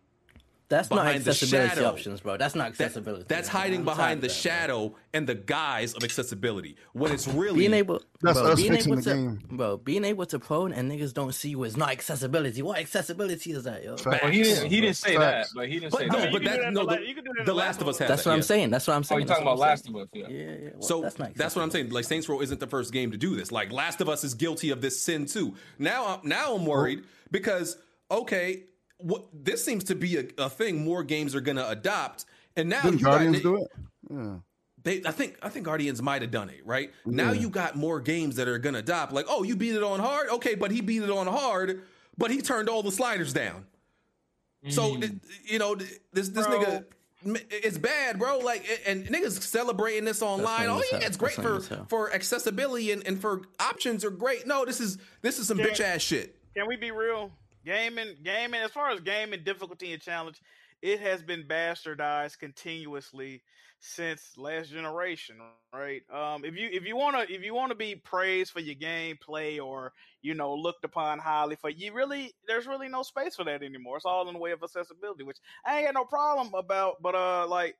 That's 0.73 0.89
not 0.89 0.95
behind 1.03 1.23
the 1.23 1.29
accessibility 1.31 1.69
shadow. 1.75 1.87
options, 1.87 2.21
bro. 2.21 2.37
That's 2.37 2.55
not 2.55 2.73
That- 2.75 2.83
accessibility. 2.85 3.25
that's 3.27 3.47
hiding 3.47 3.79
I'm 3.79 3.85
behind 3.85 4.21
the 4.21 4.27
that, 4.27 4.33
shadow 4.33 4.95
and 5.13 5.27
the 5.27 5.35
guise 5.35 5.93
of 5.93 6.03
accessibility. 6.03 6.75
When 6.93 7.11
it's 7.11 7.27
really 7.27 7.59
being 7.59 7.73
able, 7.73 8.01
That's 8.21 8.39
bro, 8.39 8.51
us 8.51 8.59
being 8.59 8.71
fixing 8.73 8.93
able 8.93 9.01
the 9.03 9.09
to, 9.09 9.15
game. 9.15 9.39
bro, 9.51 9.77
being 9.77 10.03
able 10.05 10.25
to 10.25 10.39
prone 10.39 10.73
and 10.73 10.91
niggas 10.91 11.13
don't 11.13 11.33
see 11.33 11.49
you 11.49 11.63
as 11.65 11.77
not 11.77 11.89
accessibility. 11.91 12.61
What 12.61 12.79
accessibility 12.79 13.51
is 13.51 13.63
that, 13.65 13.83
yo? 13.83 13.95
Well, 14.05 14.17
he 14.31 14.43
didn't. 14.43 14.69
He 14.71 14.81
didn't 14.81 14.95
say 14.97 15.17
that, 15.17 15.47
but 15.55 15.67
he 15.67 15.79
didn't 15.79 15.91
But 15.91 15.99
say 15.99 16.07
no, 16.07 16.19
that. 16.19 16.31
but 16.31 16.41
you 16.41 16.47
can 16.49 16.57
that 16.57 16.61
that 16.63 16.73
no, 16.73 16.85
the 16.85 16.95
the, 16.97 17.07
you 17.07 17.13
can 17.15 17.23
do 17.23 17.31
that 17.33 17.39
in 17.41 17.45
the 17.45 17.51
the 17.51 17.57
Last 17.57 17.81
of 17.81 17.87
Us 17.87 17.97
has 17.99 18.07
That's 18.09 18.23
that, 18.23 18.29
what 18.29 18.33
I'm 18.33 18.39
yeah. 18.39 18.43
saying. 18.43 18.69
That's 18.71 18.87
what 18.87 18.93
I'm 18.95 18.99
Oh, 18.99 19.03
saying. 19.03 19.21
you 19.21 19.25
That's 19.27 19.39
talking 19.39 19.47
about 19.47 19.59
Last 19.59 19.87
of 19.89 19.95
Us? 19.95 20.07
Yeah. 20.13 20.27
Yeah, 20.27 20.37
yeah. 20.37 20.69
Well, 20.73 20.81
So 20.81 21.01
that's 21.01 21.15
that's 21.35 21.55
what 21.55 21.61
I'm 21.61 21.71
saying. 21.71 21.89
Like 21.89 22.05
Saints 22.05 22.27
Row 22.27 22.41
isn't 22.41 22.59
the 22.59 22.67
first 22.67 22.91
game 22.91 23.11
to 23.11 23.17
do 23.17 23.35
this. 23.35 23.51
Like 23.51 23.71
Last 23.71 24.01
of 24.01 24.09
Us 24.09 24.23
is 24.23 24.33
guilty 24.33 24.69
of 24.71 24.81
this 24.81 24.99
sin 24.99 25.25
too. 25.27 25.53
Now, 25.77 26.05
I'm- 26.05 26.19
now 26.23 26.55
I'm 26.55 26.65
worried 26.65 27.03
because 27.31 27.77
okay, 28.09 28.63
what 29.03 29.25
this 29.33 29.63
seems 29.63 29.83
to 29.85 29.95
be 29.95 30.17
a, 30.17 30.25
a 30.37 30.49
thing 30.49 30.83
more 30.83 31.03
games 31.03 31.35
are 31.35 31.41
going 31.41 31.57
to 31.57 31.69
adopt, 31.69 32.25
and 32.55 32.69
now 32.69 32.81
Didn't 32.81 32.99
you 32.99 33.05
got- 33.05 33.41
do 33.41 33.55
it? 33.57 33.67
Yeah. 34.09 34.35
They, 34.83 35.01
I 35.05 35.11
think, 35.11 35.37
I 35.41 35.47
think 35.47 35.65
Guardians 35.65 36.01
might 36.01 36.21
have 36.23 36.31
done 36.31 36.49
it 36.49 36.59
right. 36.65 36.91
Now 37.05 37.31
you 37.31 37.49
got 37.49 37.77
more 37.77 38.01
games 38.01 38.35
that 38.35 38.49
are 38.49 38.59
going 38.59 38.73
to 38.73 38.79
adopt. 38.79 39.13
Like, 39.13 39.27
oh, 39.29 39.43
you 39.43 39.55
beat 39.55 39.75
it 39.75 39.83
on 39.83 40.01
hard, 40.01 40.29
okay, 40.29 40.55
but 40.55 40.71
he 40.71 40.81
beat 40.81 41.03
it 41.03 41.09
on 41.09 41.25
hard, 41.25 41.83
but 42.17 42.31
he 42.31 42.41
turned 42.41 42.67
all 42.67 42.83
the 42.83 42.91
sliders 42.91 43.31
down. 43.31 43.65
So 44.69 44.95
mm. 44.95 45.01
th- 45.01 45.13
you 45.45 45.59
know 45.59 45.75
th- 45.75 45.89
this 46.11 46.29
this 46.29 46.47
Bro. 46.47 46.59
nigga. 46.59 46.85
It's 47.49 47.77
bad, 47.77 48.19
bro. 48.19 48.39
Like, 48.39 48.65
and 48.85 49.05
niggas 49.05 49.41
celebrating 49.41 50.03
this 50.03 50.21
online. 50.21 50.67
Oh 50.67 50.79
as 50.79 50.85
yeah, 50.91 50.99
it's 50.99 51.15
great 51.15 51.35
for 51.35 51.43
lame 51.43 51.57
as 51.57 51.67
hell. 51.69 51.85
for 51.87 52.13
accessibility 52.13 52.91
and, 52.91 53.07
and 53.07 53.21
for 53.21 53.43
options 53.61 54.03
are 54.03 54.09
great. 54.09 54.45
No, 54.45 54.65
this 54.65 54.81
is 54.81 54.97
this 55.21 55.39
is 55.39 55.47
some 55.47 55.57
bitch 55.57 55.79
ass 55.79 56.01
shit. 56.01 56.35
Can 56.55 56.67
we 56.67 56.75
be 56.75 56.91
real? 56.91 57.31
Gaming, 57.65 58.15
gaming. 58.23 58.61
As 58.61 58.71
far 58.71 58.89
as 58.89 58.99
gaming 58.99 59.43
difficulty 59.43 59.93
and 59.93 60.01
challenge, 60.01 60.41
it 60.81 60.99
has 60.99 61.21
been 61.21 61.43
bastardized 61.43 62.39
continuously 62.39 63.41
since 63.79 64.37
last 64.37 64.69
generation, 64.71 65.37
right? 65.73 66.01
Um, 66.13 66.45
if 66.45 66.55
you 66.55 66.69
if 66.71 66.85
you 66.85 66.95
wanna 66.95 67.25
if 67.29 67.43
you 67.43 67.53
wanna 67.53 67.75
be 67.75 67.95
praised 67.95 68.51
for 68.51 68.59
your 68.61 68.75
gameplay 68.75 69.63
or 69.63 69.91
you 70.21 70.33
know 70.35 70.55
looked 70.55 70.85
upon 70.85 71.19
highly 71.19 71.57
for 71.57 71.69
you 71.69 71.91
really 71.93 72.33
there's 72.47 72.65
really 72.65 72.87
no 72.87 73.03
space 73.03 73.35
for 73.35 73.43
that 73.43 73.63
anymore. 73.63 73.97
It's 73.97 74.05
all 74.05 74.27
in 74.27 74.33
the 74.33 74.39
way 74.39 74.51
of 74.51 74.63
accessibility, 74.63 75.23
which 75.23 75.37
I 75.65 75.77
ain't 75.77 75.87
got 75.87 75.95
no 75.95 76.05
problem 76.05 76.53
about. 76.53 77.01
But 77.01 77.15
uh, 77.15 77.47
like 77.47 77.75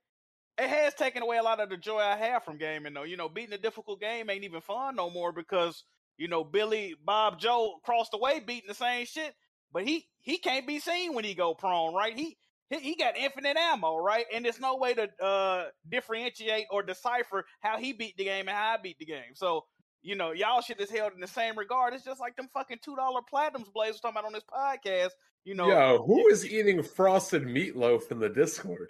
it 0.57 0.69
has 0.69 0.93
taken 0.93 1.23
away 1.23 1.37
a 1.37 1.43
lot 1.43 1.59
of 1.59 1.69
the 1.69 1.77
joy 1.77 1.99
I 1.99 2.15
have 2.15 2.43
from 2.43 2.57
gaming, 2.57 2.93
though. 2.93 3.03
You 3.03 3.17
know, 3.17 3.29
beating 3.29 3.53
a 3.53 3.57
difficult 3.57 3.99
game 3.99 4.29
ain't 4.29 4.43
even 4.43 4.61
fun 4.61 4.95
no 4.95 5.09
more 5.09 5.31
because 5.31 5.83
you 6.17 6.27
know 6.27 6.43
Billy 6.43 6.95
Bob 7.03 7.39
Joe 7.39 7.75
across 7.77 8.09
the 8.09 8.17
way 8.17 8.39
beating 8.39 8.67
the 8.67 8.75
same 8.75 9.05
shit, 9.05 9.33
but 9.73 9.85
he 9.85 10.07
he 10.21 10.37
can't 10.37 10.67
be 10.67 10.79
seen 10.79 11.13
when 11.13 11.25
he 11.25 11.33
go 11.33 11.53
prone, 11.53 11.93
right? 11.93 12.17
He 12.17 12.37
he, 12.69 12.79
he 12.79 12.95
got 12.95 13.17
infinite 13.17 13.57
ammo, 13.57 13.97
right? 13.97 14.25
And 14.33 14.45
there's 14.45 14.59
no 14.59 14.77
way 14.77 14.93
to 14.93 15.09
uh 15.21 15.65
differentiate 15.89 16.67
or 16.71 16.83
decipher 16.83 17.45
how 17.59 17.77
he 17.77 17.91
beat 17.91 18.15
the 18.17 18.25
game 18.25 18.47
and 18.47 18.55
how 18.55 18.73
I 18.73 18.77
beat 18.77 18.99
the 18.99 19.05
game. 19.05 19.33
So 19.33 19.65
you 20.03 20.15
know, 20.15 20.31
y'all 20.31 20.61
shit 20.61 20.79
is 20.81 20.91
held 20.91 21.13
in 21.13 21.21
the 21.21 21.27
same 21.27 21.57
regard. 21.57 21.93
It's 21.93 22.03
just 22.03 22.19
like 22.19 22.35
them 22.35 22.49
fucking 22.53 22.79
two 22.83 22.95
dollar 22.95 23.21
platinums 23.21 23.71
Blaze 23.73 23.93
was 23.93 24.01
talking 24.01 24.17
about 24.17 24.25
on 24.25 24.33
this 24.33 24.43
podcast. 24.43 25.11
You 25.45 25.55
know, 25.55 25.67
Yo, 25.67 26.03
who 26.05 26.27
is 26.27 26.45
eating 26.45 26.83
frosted 26.83 27.43
meatloaf 27.43 28.11
in 28.11 28.19
the 28.19 28.29
Discord? 28.29 28.89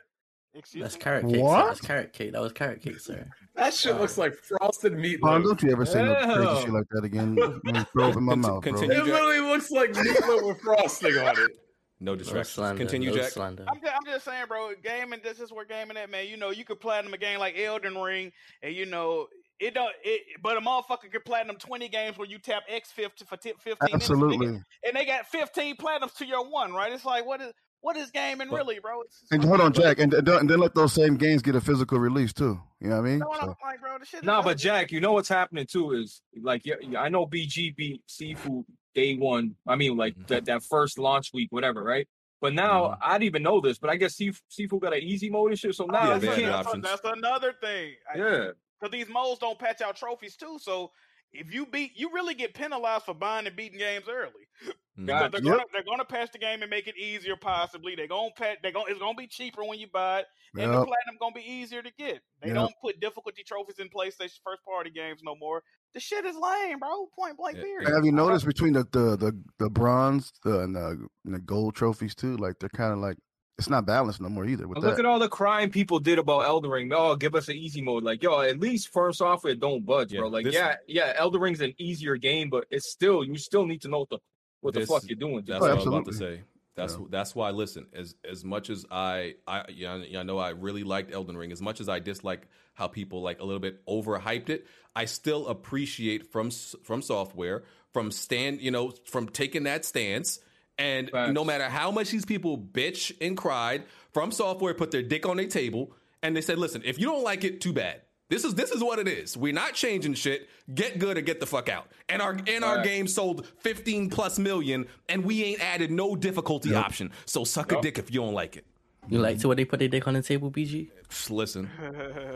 Excuse 0.54 0.84
That's 0.84 0.96
me? 0.96 1.02
carrot 1.02 1.26
cake. 1.28 1.36
Sir. 1.36 1.66
That's 1.68 1.82
carrot 1.82 2.14
cake. 2.14 2.32
That 2.34 2.42
was 2.42 2.52
carrot 2.54 2.82
cake, 2.82 3.00
sir. 3.00 3.26
That 3.56 3.74
shit 3.74 3.98
looks 4.00 4.18
like 4.18 4.34
frosted 4.36 4.94
Bond, 4.94 5.06
meatloaf. 5.06 5.44
don't 5.44 5.64
you 5.64 5.72
ever 5.72 5.86
say 5.86 6.04
no 6.04 6.16
crazy 6.16 6.62
shit 6.66 6.74
like 6.74 6.86
that 6.92 7.04
again. 7.04 7.36
Throw 7.94 8.10
it 8.10 8.16
in 8.16 8.24
my 8.24 8.34
Conti- 8.34 8.48
mouth, 8.48 8.62
bro. 8.62 8.62
continue. 8.62 8.98
It 9.00 9.06
literally 9.06 9.40
looks 9.40 9.72
like 9.72 9.92
meatloaf 9.94 10.48
with 10.48 10.60
frosting 10.62 11.18
on 11.18 11.38
it. 11.40 11.52
No 12.00 12.12
No 12.12 12.16
distractions. 12.18 12.50
slander. 12.50 12.78
Continue, 12.80 13.12
no 13.12 13.16
Jack. 13.18 13.32
slander. 13.32 13.66
I'm 13.70 13.80
just, 13.80 13.94
I'm 13.96 14.06
just 14.06 14.26
saying, 14.26 14.46
bro. 14.50 14.72
Gaming, 14.84 15.22
this 15.24 15.40
is 15.40 15.52
where 15.54 15.64
gaming 15.66 15.96
at, 15.96 16.10
man. 16.10 16.28
You 16.28 16.36
know, 16.38 16.50
you 16.50 16.66
could 16.66 16.80
platinum 16.82 17.14
a 17.14 17.18
game 17.18 17.40
like 17.40 17.58
Elden 17.58 17.96
Ring, 17.98 18.32
and 18.62 18.76
you 18.76 18.86
know 18.86 19.28
it 19.60 19.74
don't. 19.74 19.94
It, 20.04 20.22
but 20.42 20.58
a 20.58 20.60
motherfucker 20.62 21.10
could 21.12 21.24
platinum 21.24 21.56
20 21.56 21.88
games 21.88 22.18
where 22.18 22.28
you 22.28 22.40
tap 22.40 22.64
X 22.68 22.92
50 22.92 23.24
for 23.24 23.38
t- 23.38 23.54
15 23.58 23.78
minutes, 23.82 23.94
Absolutely. 24.10 24.48
nigga, 24.48 24.64
and 24.86 24.96
they 24.98 25.06
got 25.06 25.28
15 25.28 25.78
platinums 25.78 26.14
to 26.18 26.26
your 26.26 26.50
one, 26.50 26.74
right? 26.74 26.92
It's 26.92 27.06
like, 27.06 27.26
what 27.26 27.40
is 27.40 27.54
what 27.84 27.96
is 27.98 28.10
gaming 28.12 28.48
But- 28.50 28.56
really, 28.58 28.80
bro? 28.80 29.02
It's, 29.02 29.22
it's 29.24 29.32
And 29.32 29.44
hold 29.44 29.62
on, 29.62 29.72
Jack, 29.74 30.00
and, 30.00 30.14
and 30.14 30.26
then 30.50 30.60
let 30.60 30.74
those 30.74 30.94
same 30.94 31.16
games 31.18 31.42
get 31.42 31.56
a 31.56 31.62
physical 31.62 32.00
release 32.00 32.34
too. 32.34 32.60
You 32.82 32.90
know 32.90 32.96
what 32.96 33.02
I 33.02 33.04
mean? 33.06 33.14
You 33.14 33.20
know 33.20 33.28
what 33.28 33.44
I'm 33.44 33.50
So, 33.50 33.56
like, 33.64 33.80
bro? 33.82 34.00
The 34.00 34.06
shit. 34.06 34.20
is 34.24 34.26
but 34.26 34.58
Jack, 34.58 34.92
you 34.92 35.00
know 35.02 35.12
what's 35.14 35.30
happening 35.30 35.66
too 35.70 35.92
is 35.92 36.22
like 36.42 36.66
yeah, 36.66 36.76
yeah, 36.82 37.02
I 37.02 37.10
know 37.10 37.26
BG 37.28 37.76
beat 37.76 38.02
Sifu 38.10 38.64
day 38.96 39.16
one. 39.16 39.56
I 39.68 39.76
mean, 39.76 39.96
like 39.98 40.14
Mm-hmm. 40.16 40.24
that, 40.28 40.46
that 40.46 40.64
first 40.64 40.98
launch 40.98 41.32
week, 41.34 41.50
whatever, 41.52 41.84
right? 41.84 42.08
But 42.42 42.54
now 42.54 42.98
I 43.02 43.14
didn't 43.14 43.24
even 43.28 43.44
know 43.44 43.62
this, 43.62 43.78
but 43.78 43.90
I 43.90 43.96
guess 43.96 44.16
Sifu, 44.18 44.38
Sifu 44.52 44.80
got 44.82 44.94
an 44.94 45.02
easy 45.02 45.30
mode 45.30 45.52
and 45.52 45.60
shit. 45.60 45.76
So 45.76 45.86
now 45.86 46.10
Yeah, 46.10 46.14
you 46.16 46.20
they 46.20 46.28
had 46.28 46.36
can't. 46.36 46.46
that 46.46 46.52
that's, 46.52 46.68
options. 46.68 46.84
that's 46.84 47.02
another 47.18 47.54
thing. 47.62 47.94
I- 48.14 48.18
Yeah, 48.18 48.48
Because 48.80 48.92
these 48.92 49.08
modes 49.10 49.40
don't 49.40 49.58
patch 49.60 49.82
out 49.82 49.96
trophies 49.96 50.36
too. 50.36 50.58
So 50.62 50.92
if 51.34 51.54
you 51.54 51.66
beat, 51.66 51.92
you 51.96 52.12
really 52.14 52.34
get 52.36 52.54
penalized 52.54 53.06
for 53.06 53.14
buying 53.14 53.48
and 53.48 53.56
beating 53.56 53.80
games 53.80 54.06
early. 54.10 54.32
Because 54.96 55.32
they're 55.32 55.42
gonna 55.42 55.64
they're 55.74 55.84
gonna 55.84 56.06
patch 56.06 56.32
the 56.32 56.38
game 56.38 56.62
and 56.62 56.70
make 56.70 56.88
it 56.88 56.96
easier 56.96 57.36
possibly. 57.36 57.96
They're 57.96 58.08
gonna 58.08 58.30
patch 58.38 58.60
they're 58.62 58.72
gonna 58.72 58.86
it's 58.90 59.00
gonna 59.00 59.16
be 59.18 59.26
cheaper 59.28 59.64
when 59.66 59.80
you 59.80 59.88
buy 59.92 60.20
it. 60.20 60.26
And 60.56 60.72
the 60.72 60.78
platinum 60.78 61.18
gonna 61.20 61.34
be 61.34 61.42
easier 61.42 61.82
to 61.82 61.92
get. 61.98 62.22
They 62.42 62.50
Yep. 62.50 62.56
don't 62.56 62.74
put 62.80 63.00
difficulty 63.00 63.44
trophies 63.44 63.80
in 63.80 63.90
PlayStation 63.90 64.40
first 64.46 64.64
party 64.64 64.92
games 64.92 65.22
no 65.24 65.36
more. 65.36 65.64
The 65.94 66.00
shit 66.00 66.26
is 66.26 66.36
lame, 66.38 66.78
bro. 66.80 67.08
Point 67.18 67.38
blank 67.38 67.58
Yeah, 67.58 67.64
period. 67.64 67.94
have 67.96 68.06
you 68.06 68.12
noticed 68.12 68.46
between 68.46 68.74
the 68.74 68.84
the 68.92 69.18
the, 69.18 69.44
the 69.58 69.70
bronze 69.70 70.32
the, 70.44 70.60
and, 70.62 70.76
the, 70.76 71.08
and 71.26 71.34
the 71.34 71.40
gold 71.40 71.76
trophies 71.76 72.14
too? 72.16 72.38
Like 72.38 72.60
they're 72.60 72.70
kind 72.70 72.94
of 72.94 73.00
like 73.00 73.18
it's 73.58 73.70
not 73.70 73.86
balanced 73.86 74.20
no 74.22 74.30
more 74.30 74.46
either. 74.46 74.68
With 74.68 74.80
look 74.80 74.96
that, 74.96 75.00
at 75.00 75.06
all 75.06 75.20
the 75.20 75.30
crying 75.30 75.70
people 75.70 76.00
did 76.00 76.20
about 76.20 76.42
Elden 76.46 76.72
Ring. 76.72 76.92
Oh, 76.94 77.16
give 77.16 77.36
us 77.36 77.48
an 77.50 77.56
easy 77.56 77.82
mode. 77.82 78.04
Like, 78.04 78.24
yo, 78.24 78.42
at 78.42 78.60
least 78.60 78.90
From 78.92 79.14
Software 79.14 79.56
don't 79.56 79.86
budge, 79.86 80.12
Yeah, 80.12 80.22
bro. 80.22 80.30
Like, 80.30 80.46
this- 80.46 80.56
yeah, 80.56 80.76
yeah, 80.88 81.14
Elden 81.16 81.40
Ring's 81.42 81.62
an 81.62 81.74
easier 81.78 82.18
game, 82.18 82.50
but 82.50 82.66
it's 82.72 82.92
still 82.92 83.24
you 83.24 83.38
still 83.38 83.66
need 83.66 83.82
to 83.84 83.88
know 83.90 84.00
what 84.00 84.10
the 84.10 84.20
what 84.62 84.74
This- 84.74 84.88
the 84.88 84.94
fuck 84.94 85.04
you're 85.08 85.18
doing. 85.18 85.44
That's 85.46 85.60
Oh, 85.64 85.68
what 85.68 85.72
I 85.72 85.76
was 85.76 85.86
about 85.86 86.06
to 86.06 86.14
say. 86.14 86.42
That's 86.76 86.94
Yeah. 86.98 87.06
that's 87.12 87.36
why. 87.36 87.52
Listen, 87.52 87.86
as 87.94 88.16
as 88.28 88.44
much 88.44 88.72
as 88.72 88.86
I 88.90 89.36
I 89.48 89.66
yeah, 89.70 89.94
I- 89.94 90.20
I 90.20 90.24
know 90.24 90.40
I 90.40 90.50
really 90.50 90.84
liked 90.84 91.14
Elden 91.14 91.38
Ring. 91.38 91.52
As 91.52 91.62
much 91.62 91.80
as 91.80 91.88
I 91.88 92.00
dislike 92.00 92.48
how 92.74 92.88
people 92.88 93.22
like 93.22 93.40
a 93.40 93.44
little 93.44 93.60
bit 93.60 93.86
overhyped 93.86 94.50
it, 94.50 94.66
I 94.96 95.06
still 95.06 95.48
appreciate 95.48 96.32
from 96.32 96.50
from 96.50 97.04
software 97.04 97.64
from 97.92 98.10
stand 98.10 98.62
you 98.62 98.72
know 98.72 98.90
from 99.06 99.28
taking 99.28 99.64
that 99.64 99.86
stance. 99.86 100.40
And 100.78 101.10
Facts. 101.10 101.34
no 101.34 101.44
matter 101.46 101.70
how 101.70 101.92
much 101.92 102.10
these 102.10 102.26
people 102.26 102.58
bitch 102.58 103.16
and 103.22 103.38
cried, 103.38 103.84
from 104.12 104.32
software 104.32 104.74
put 104.74 104.92
their 104.92 105.04
dick 105.04 105.26
on 105.26 105.38
their 105.38 105.48
table 105.48 105.94
and 106.24 106.36
they 106.36 106.42
said, 106.42 106.58
"Listen, 106.58 106.82
if 106.86 107.00
you 107.00 107.06
don't 107.06 107.24
like 107.24 107.44
it, 107.44 107.62
too 107.62 107.74
bad. 107.74 108.02
This 108.30 108.44
is 108.44 108.56
this 108.56 108.72
is 108.72 108.82
what 108.84 108.98
it 108.98 109.08
is. 109.08 109.38
We're 109.38 109.54
not 109.54 109.74
changing 109.74 110.16
shit. 110.16 110.50
Get 110.74 110.98
good 110.98 111.18
or 111.18 111.22
get 111.22 111.40
the 111.40 111.46
fuck 111.46 111.70
out." 111.70 111.92
And 112.10 112.22
our 112.22 112.32
and 112.48 112.64
our 112.64 112.78
Facts. 112.78 112.88
game 112.88 113.08
sold 113.08 113.46
15 113.60 114.10
plus 114.10 114.40
million, 114.40 114.88
and 115.10 115.24
we 115.24 115.44
ain't 115.44 115.62
added 115.62 115.92
no 115.92 116.16
difficulty 116.16 116.74
option. 116.74 117.12
So 117.26 117.44
suck 117.44 117.72
a 117.72 117.82
dick 117.82 118.00
if 118.00 118.12
you 118.12 118.22
don't 118.22 118.34
like 118.34 118.56
it. 118.58 118.66
You 119.10 119.20
like 119.20 119.40
to 119.40 119.48
where 119.48 119.56
they 119.56 119.66
put 119.66 119.80
their 119.80 119.90
dick 119.90 120.08
on 120.08 120.14
the 120.14 120.22
table, 120.22 120.50
BG? 120.50 120.90
Just 121.10 121.30
listen, 121.30 121.70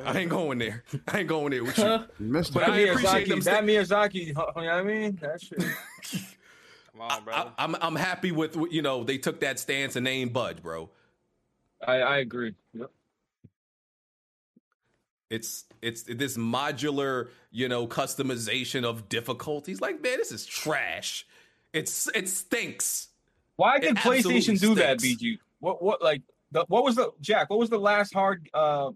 I 0.05 0.19
ain't 0.19 0.29
going 0.29 0.59
there. 0.59 0.83
I 1.07 1.19
ain't 1.19 1.29
going 1.29 1.51
there 1.51 1.63
with 1.63 1.77
you. 1.77 1.85
you 2.19 2.43
But. 2.53 2.69
I 2.69 2.77
appreciate 2.79 3.29
them. 3.29 3.39
Miyazaki, 3.39 3.43
that 3.45 3.63
Miyazaki, 3.63 4.25
you 4.27 4.33
know 4.33 4.49
what 4.53 4.67
I 4.67 4.83
mean? 4.83 5.17
That 5.21 5.41
shit. 5.41 5.63
Come 6.97 7.11
on, 7.11 7.23
brother. 7.23 7.51
I, 7.57 7.63
I'm 7.63 7.75
I'm 7.81 7.95
happy 7.95 8.31
with 8.31 8.55
you 8.71 8.81
know 8.81 9.03
they 9.03 9.17
took 9.17 9.41
that 9.41 9.59
stance 9.59 9.95
and 9.95 10.05
they 10.05 10.11
ain't 10.11 10.33
budge, 10.33 10.61
bro. 10.61 10.89
I, 11.85 11.95
I 11.97 12.17
agree. 12.17 12.55
Yep. 12.73 12.91
It's 15.29 15.65
it's 15.81 16.03
this 16.03 16.37
modular, 16.37 17.29
you 17.51 17.67
know, 17.67 17.87
customization 17.87 18.83
of 18.83 19.09
difficulties. 19.09 19.81
Like, 19.81 20.01
man, 20.01 20.17
this 20.17 20.31
is 20.31 20.45
trash. 20.45 21.27
It's 21.73 22.07
it 22.15 22.29
stinks. 22.29 23.09
Why 23.57 23.77
It 23.77 23.81
did 23.81 23.95
PlayStation 23.97 24.53
absolutely 24.53 24.57
do 24.57 24.75
that. 24.75 24.97
BG? 24.99 25.39
What 25.59 25.83
what 25.83 26.01
like 26.01 26.21
the, 26.51 26.65
what 26.67 26.83
was 26.83 26.95
the 26.95 27.11
Jack? 27.21 27.49
What 27.49 27.59
was 27.59 27.69
the 27.69 27.79
last 27.79 28.13
hard 28.13 28.49
uh 28.53 28.91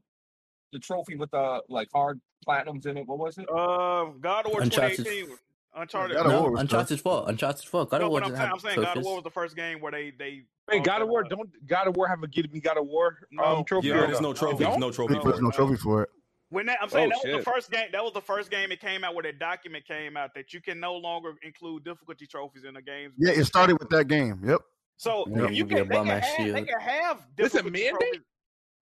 the 0.72 0.80
trophy 0.80 1.18
with 1.18 1.32
the 1.32 1.62
like 1.68 1.90
hard 1.94 2.20
platinums 2.48 2.86
in 2.86 2.98
it? 2.98 3.08
What 3.08 3.20
was 3.20 3.38
it? 3.38 3.48
Uh, 3.50 4.06
God 4.20 4.46
of 4.46 4.54
War 4.54 4.62
Uncharted. 4.62 4.98
2018. 4.98 5.38
Uncharted. 5.74 6.18
God 6.18 6.26
of 6.26 6.32
War 6.34 6.42
No, 6.44 6.50
was 6.52 6.60
tough. 6.60 6.62
Uncharted 6.62 7.02
4. 7.02 7.26
Uncharted 7.30 7.66
4. 7.66 7.86
God 7.86 8.00
no, 8.02 8.06
of 8.06 8.12
War 8.12 8.20
I'm 8.20 8.24
didn't 8.26 8.38
saying, 8.38 8.48
have 8.48 8.54
I'm 8.54 8.60
saying 8.60 8.82
God 8.82 8.98
of. 8.98 9.04
War 9.04 9.16
was 9.16 9.24
the 9.24 9.30
first 9.32 9.56
game 9.56 9.80
where 9.80 9.92
they 9.92 10.12
they. 10.18 10.44
Wait, 10.70 10.84
God 10.84 11.02
of 11.02 11.08
War, 11.08 11.24
uh, 11.26 11.30
don't 11.30 11.68
God 11.68 11.88
of 11.88 11.96
War 11.96 12.08
have 12.08 12.22
a 12.24 12.28
give 12.28 12.52
me 12.52 12.60
God 12.60 12.78
of 12.78 12.86
War 12.88 13.18
No. 13.32 13.44
um, 13.44 13.64
trophy? 13.66 13.88
Yeah, 13.88 14.06
there's 14.06 14.22
no 14.22 14.34
trophy. 14.34 14.64
There's 14.66 14.78
no 14.78 14.92
trophy. 14.92 15.14
He 15.16 15.20
for 15.20 15.26
puts 15.28 15.40
it. 15.40 15.44
no 15.44 15.52
trophy 15.52 15.76
for 15.78 16.04
it. 16.04 16.10
When 16.50 16.66
that, 16.66 16.80
I'm 16.82 16.90
saying 16.90 17.12
Oh, 17.16 17.20
that 17.24 17.34
was 17.38 17.46
the 17.46 17.52
first 17.52 17.72
game. 17.72 17.88
That 17.94 18.04
was 18.04 18.12
the 18.14 18.22
first 18.22 18.52
game 18.52 18.74
it 18.74 18.82
came 18.82 19.06
out 19.06 19.16
where 19.16 19.24
that 19.24 19.40
document 19.40 19.86
came 19.88 20.18
out 20.18 20.32
that 20.36 20.52
you 20.54 20.60
can 20.62 20.82
no 20.82 20.96
longer 20.96 21.34
include 21.44 21.86
difficulty 21.86 22.28
trophies 22.28 22.66
in 22.66 22.74
the 22.74 22.82
games. 22.82 23.14
Yeah, 23.18 23.32
it 23.32 23.46
started 23.46 23.80
with 23.80 23.90
that 23.92 24.10
game. 24.10 24.42
Yep. 24.46 24.60
So 24.98 25.26
Yeah. 25.30 25.46
if 25.46 25.52
you 25.52 25.64
Give 25.64 25.72
you 25.72 25.78
a 25.78 25.80
can, 25.80 25.88
they 25.88 25.96
can, 25.96 26.06
have, 26.08 26.22
they 26.38 26.44
shield. 26.44 26.68
can 26.68 26.80
have 26.82 27.18
This 27.38 27.54
a 27.54 27.58
difficulty 27.64 27.72
mandate? 27.84 28.00
trophies. 28.02 28.22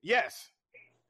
Yes. 0.01 0.49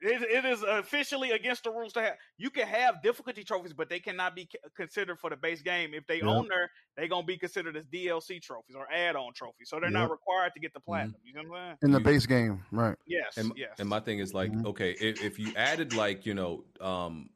It, 0.02 0.22
it 0.22 0.46
is 0.46 0.64
officially 0.64 1.32
against 1.32 1.66
the 1.66 1.72
rules 1.72 1.92
to 1.94 2.02
have. 2.02 2.14
You 2.38 2.50
can 2.50 2.66
have 2.68 3.02
difficulty 3.04 3.44
trophies, 3.44 3.74
but 3.74 3.90
they 3.90 4.00
cannot 4.00 4.34
be 4.36 4.48
considered 4.76 5.20
for 5.20 5.30
the 5.30 5.36
base 5.36 5.62
game. 5.62 5.94
If 5.94 6.08
they 6.08 6.18
Yep. 6.18 6.26
own 6.26 6.48
there, 6.48 6.72
they're 6.96 7.08
gonna 7.10 7.26
be 7.26 7.38
considered 7.38 7.76
as 7.76 7.86
DLC 7.86 8.42
trophies 8.42 8.76
or 8.78 8.90
add-on 8.92 9.34
trophies. 9.34 9.70
So 9.70 9.80
they're 9.80 9.90
not 9.90 10.10
required 10.10 10.54
to 10.54 10.60
get 10.62 10.74
the 10.74 10.80
platinum. 10.80 11.16
You 11.24 11.34
know 11.34 11.50
what 11.50 11.58
I'm 11.60 11.66
saying? 11.68 11.78
in 11.82 11.92
the 11.92 12.00
base 12.00 12.26
game, 12.26 12.64
right? 12.72 12.96
Yes. 13.06 13.36
And, 13.38 13.52
yes. 13.58 13.72
and 13.80 13.90
my 13.90 14.00
thing 14.00 14.20
is 14.20 14.34
like, 14.34 14.52
Mm-hmm. 14.52 14.68
okay, 14.68 14.92
if, 14.92 15.22
if 15.22 15.38
you 15.40 15.52
added 15.56 15.94
like 15.94 16.26
you 16.26 16.34
know, 16.34 16.64
um, 16.80 17.30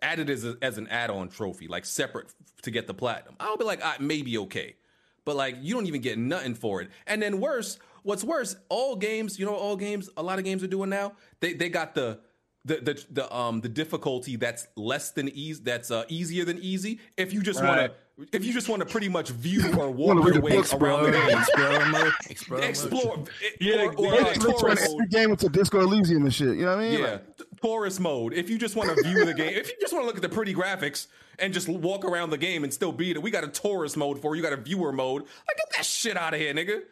added 0.00 0.30
as 0.30 0.44
a, 0.44 0.56
as 0.62 0.78
an 0.78 0.86
add-on 0.88 1.28
trophy, 1.28 1.66
like 1.66 1.84
separate 1.84 2.32
to 2.62 2.70
get 2.70 2.86
the 2.86 2.94
platinum, 2.94 3.34
I'll 3.40 3.56
be 3.56 3.64
like, 3.64 3.80
ah, 3.82 3.96
maybe 3.98 4.38
okay, 4.38 4.76
but 5.24 5.34
like 5.34 5.56
you 5.60 5.74
don't 5.74 5.86
even 5.86 6.00
get 6.02 6.18
nothing 6.18 6.54
for 6.54 6.80
it. 6.82 6.90
And 7.08 7.20
then 7.20 7.40
worse, 7.40 7.78
what's 8.08 8.24
worse, 8.24 8.56
all 8.68 8.96
games, 8.96 9.38
you 9.38 9.44
know, 9.46 9.52
what 9.52 9.60
all 9.60 9.76
games, 9.76 10.08
a 10.16 10.22
lot 10.22 10.38
of 10.38 10.44
games 10.44 10.62
are 10.64 10.66
doing 10.68 10.90
now. 10.90 11.12
They 11.40 11.52
they 11.52 11.68
got 11.68 11.94
the. 11.94 12.20
The, 12.64 12.74
the 12.80 13.04
the 13.12 13.34
um 13.34 13.60
the 13.62 13.68
difficulty 13.68 14.36
that's 14.36 14.66
less 14.76 15.12
than 15.12 15.28
easy 15.30 15.62
that's 15.64 15.90
uh, 15.90 16.04
easier 16.08 16.44
than 16.44 16.58
easy 16.58 16.98
if 17.16 17.32
you 17.32 17.40
just 17.40 17.62
Right. 17.62 17.68
want 17.88 17.92
to 18.30 18.36
if 18.36 18.44
you 18.44 18.52
just 18.52 18.68
want 18.68 18.80
to 18.80 18.86
pretty 18.86 19.08
much 19.08 19.30
view 19.30 19.62
or 19.78 19.90
Wanna 19.90 20.20
walk 20.20 20.26
read 20.26 20.34
your 20.34 20.34
the 20.34 20.40
way 20.42 20.52
books, 20.56 20.74
bro. 20.74 20.96
around 20.96 21.04
the 21.04 21.12
game 21.12 21.38
Explorer 21.38 21.86
mode. 21.86 22.12
Explorer 22.28 22.60
mode. 22.60 22.68
explore 22.68 23.24
Yeah, 23.60 23.74
or, 23.84 23.94
or, 23.94 24.04
yeah, 24.06 24.20
uh, 24.20 24.24
They 24.24 24.34
turn 24.34 24.58
tourist 24.58 24.92
every 24.92 25.06
game 25.06 25.30
into 25.30 25.48
Disco 25.48 25.80
Elysium 25.80 26.24
and 26.24 26.34
shit. 26.34 26.56
You 26.58 26.64
know 26.66 26.76
what 26.76 26.84
I 26.84 26.90
mean? 26.90 27.00
yeah, 27.00 27.18
t- 27.38 27.44
tourist 27.62 28.00
mode. 28.00 28.34
If 28.34 28.50
you 28.50 28.58
just 28.58 28.76
want 28.76 28.94
to 28.94 29.02
view 29.04 29.24
the 29.24 29.34
game, 29.34 29.52
if 29.54 29.68
you 29.68 29.76
just 29.80 29.92
want 29.94 30.02
to 30.02 30.06
look 30.06 30.16
at 30.16 30.22
the 30.22 30.28
pretty 30.28 30.52
graphics 30.52 31.06
and 31.38 31.54
just 31.54 31.68
walk 31.68 32.04
around 32.04 32.30
the 32.30 32.38
game 32.38 32.64
and 32.64 32.74
still 32.74 32.92
beat 32.92 33.16
it, 33.16 33.22
we 33.22 33.30
got 33.30 33.44
a 33.44 33.48
tourist 33.48 33.96
mode 33.96 34.20
for 34.20 34.34
you. 34.34 34.42
You 34.42 34.50
got 34.50 34.58
a 34.58 34.60
viewer 34.60 34.92
mode. 34.92 35.22
Like 35.22 35.56
get 35.56 35.70
that 35.76 35.86
shit 35.86 36.16
out 36.18 36.34
of 36.34 36.40
here, 36.40 36.52
nigga. 36.52 36.82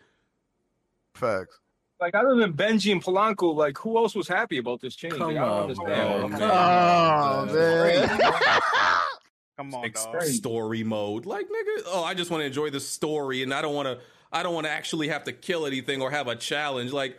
Facts. 1.16 1.58
Like 1.98 2.14
other 2.14 2.34
than 2.36 2.52
Benji 2.52 2.92
and 2.92 3.02
Polanco, 3.02 3.54
like 3.54 3.78
who 3.78 3.96
else 3.96 4.14
was 4.14 4.28
happy 4.28 4.58
about 4.58 4.80
this 4.80 4.94
change? 4.94 5.14
Come 5.14 5.34
Like, 5.34 5.38
I 5.38 5.44
don't 5.46 5.78
on, 5.78 6.28
bro. 6.30 6.48
Oh 6.52 7.46
man. 7.46 8.08
Come 9.56 9.74
on, 9.74 9.84
oh, 9.84 9.88
dog. 10.12 10.22
story 10.24 10.84
mode. 10.84 11.24
Like 11.24 11.46
nigga, 11.46 11.82
oh, 11.86 12.04
I 12.04 12.12
just 12.12 12.30
want 12.30 12.42
to 12.42 12.46
enjoy 12.46 12.68
the 12.68 12.80
story 12.80 13.42
and 13.42 13.52
I 13.54 13.62
don't 13.62 13.74
want 13.74 13.88
to. 13.88 13.98
I 14.32 14.42
don't 14.42 14.54
want 14.54 14.66
to 14.66 14.70
actually 14.72 15.08
have 15.08 15.24
to 15.24 15.32
kill 15.32 15.66
anything 15.66 16.02
or 16.02 16.10
have 16.10 16.28
a 16.28 16.36
challenge. 16.36 16.92
Like 16.92 17.18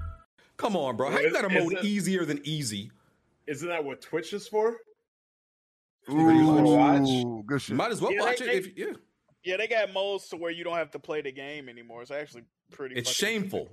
Come 0.61 0.75
on, 0.75 0.95
bro. 0.95 1.09
How 1.09 1.19
you 1.19 1.31
got 1.33 1.45
a 1.51 1.55
Is 1.57 1.63
mode 1.63 1.73
it- 1.73 1.83
easier 1.85 2.23
than 2.25 2.39
easy? 2.43 2.91
Isn't 3.47 3.67
that 3.69 3.83
what 3.83 4.01
Twitch 4.01 4.31
is 4.33 4.47
for? 4.47 4.77
Ooh, 6.09 7.43
good 7.45 7.61
shit. 7.61 7.75
Might 7.75 7.91
as 7.91 8.01
well 8.01 8.11
Yeah, 8.13 8.21
watch 8.21 8.39
they- 8.39 8.45
it. 8.49 8.65
If 8.67 8.77
yeah, 8.77 8.93
Yeah, 9.43 9.57
they 9.57 9.67
got 9.67 9.91
modes 9.91 10.27
to 10.29 10.37
where 10.37 10.51
you 10.51 10.63
don't 10.63 10.77
have 10.77 10.91
to 10.91 10.99
play 10.99 11.21
the 11.21 11.31
game 11.31 11.67
anymore. 11.69 12.01
It's 12.03 12.11
actually 12.11 12.43
pretty. 12.71 12.95
it's 12.95 13.09
shameful. 13.09 13.69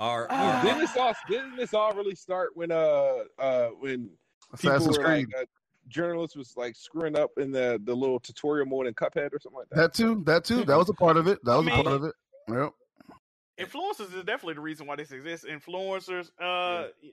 Our 0.00 0.28
Ah. 0.30 0.60
Didn't 0.62 0.78
this 0.78 0.96
all 0.96 1.12
didn't 1.28 1.56
this 1.56 1.74
all 1.74 1.92
really 1.92 2.14
start 2.14 2.50
when 2.56 2.70
uh 2.70 3.24
uh 3.38 3.68
when 3.80 4.10
people 4.56 4.70
Assassin's 4.76 4.98
were 4.98 5.04
like 5.04 5.24
Creed. 5.24 5.34
uh, 5.36 5.44
journalists 5.88 6.36
was 6.36 6.56
like 6.56 6.76
screwing 6.76 7.16
up 7.18 7.30
in 7.38 7.50
the 7.50 7.80
the 7.84 7.94
little 7.94 8.20
tutorial 8.20 8.66
mode 8.66 8.86
in 8.86 8.94
Cuphead 8.94 9.32
or 9.32 9.40
something 9.40 9.58
like 9.58 9.68
that? 9.70 9.76
That 9.76 9.94
too. 9.94 10.22
That 10.26 10.44
too. 10.44 10.64
That 10.64 10.76
was 10.78 10.88
a 10.88 10.94
part 10.94 11.16
of 11.16 11.26
it. 11.26 11.40
That 11.44 11.56
was 11.56 11.66
a 11.66 11.70
mean- 11.70 11.82
part 11.84 11.86
of 11.96 12.04
it. 12.04 12.14
Yep. 12.48 12.72
Influencers 13.58 14.14
is 14.14 14.24
definitely 14.24 14.54
the 14.54 14.60
reason 14.60 14.86
why 14.86 14.96
this 14.96 15.12
exists. 15.12 15.46
Influencers, 15.46 16.28
uh, 16.40 16.88
y- 17.02 17.12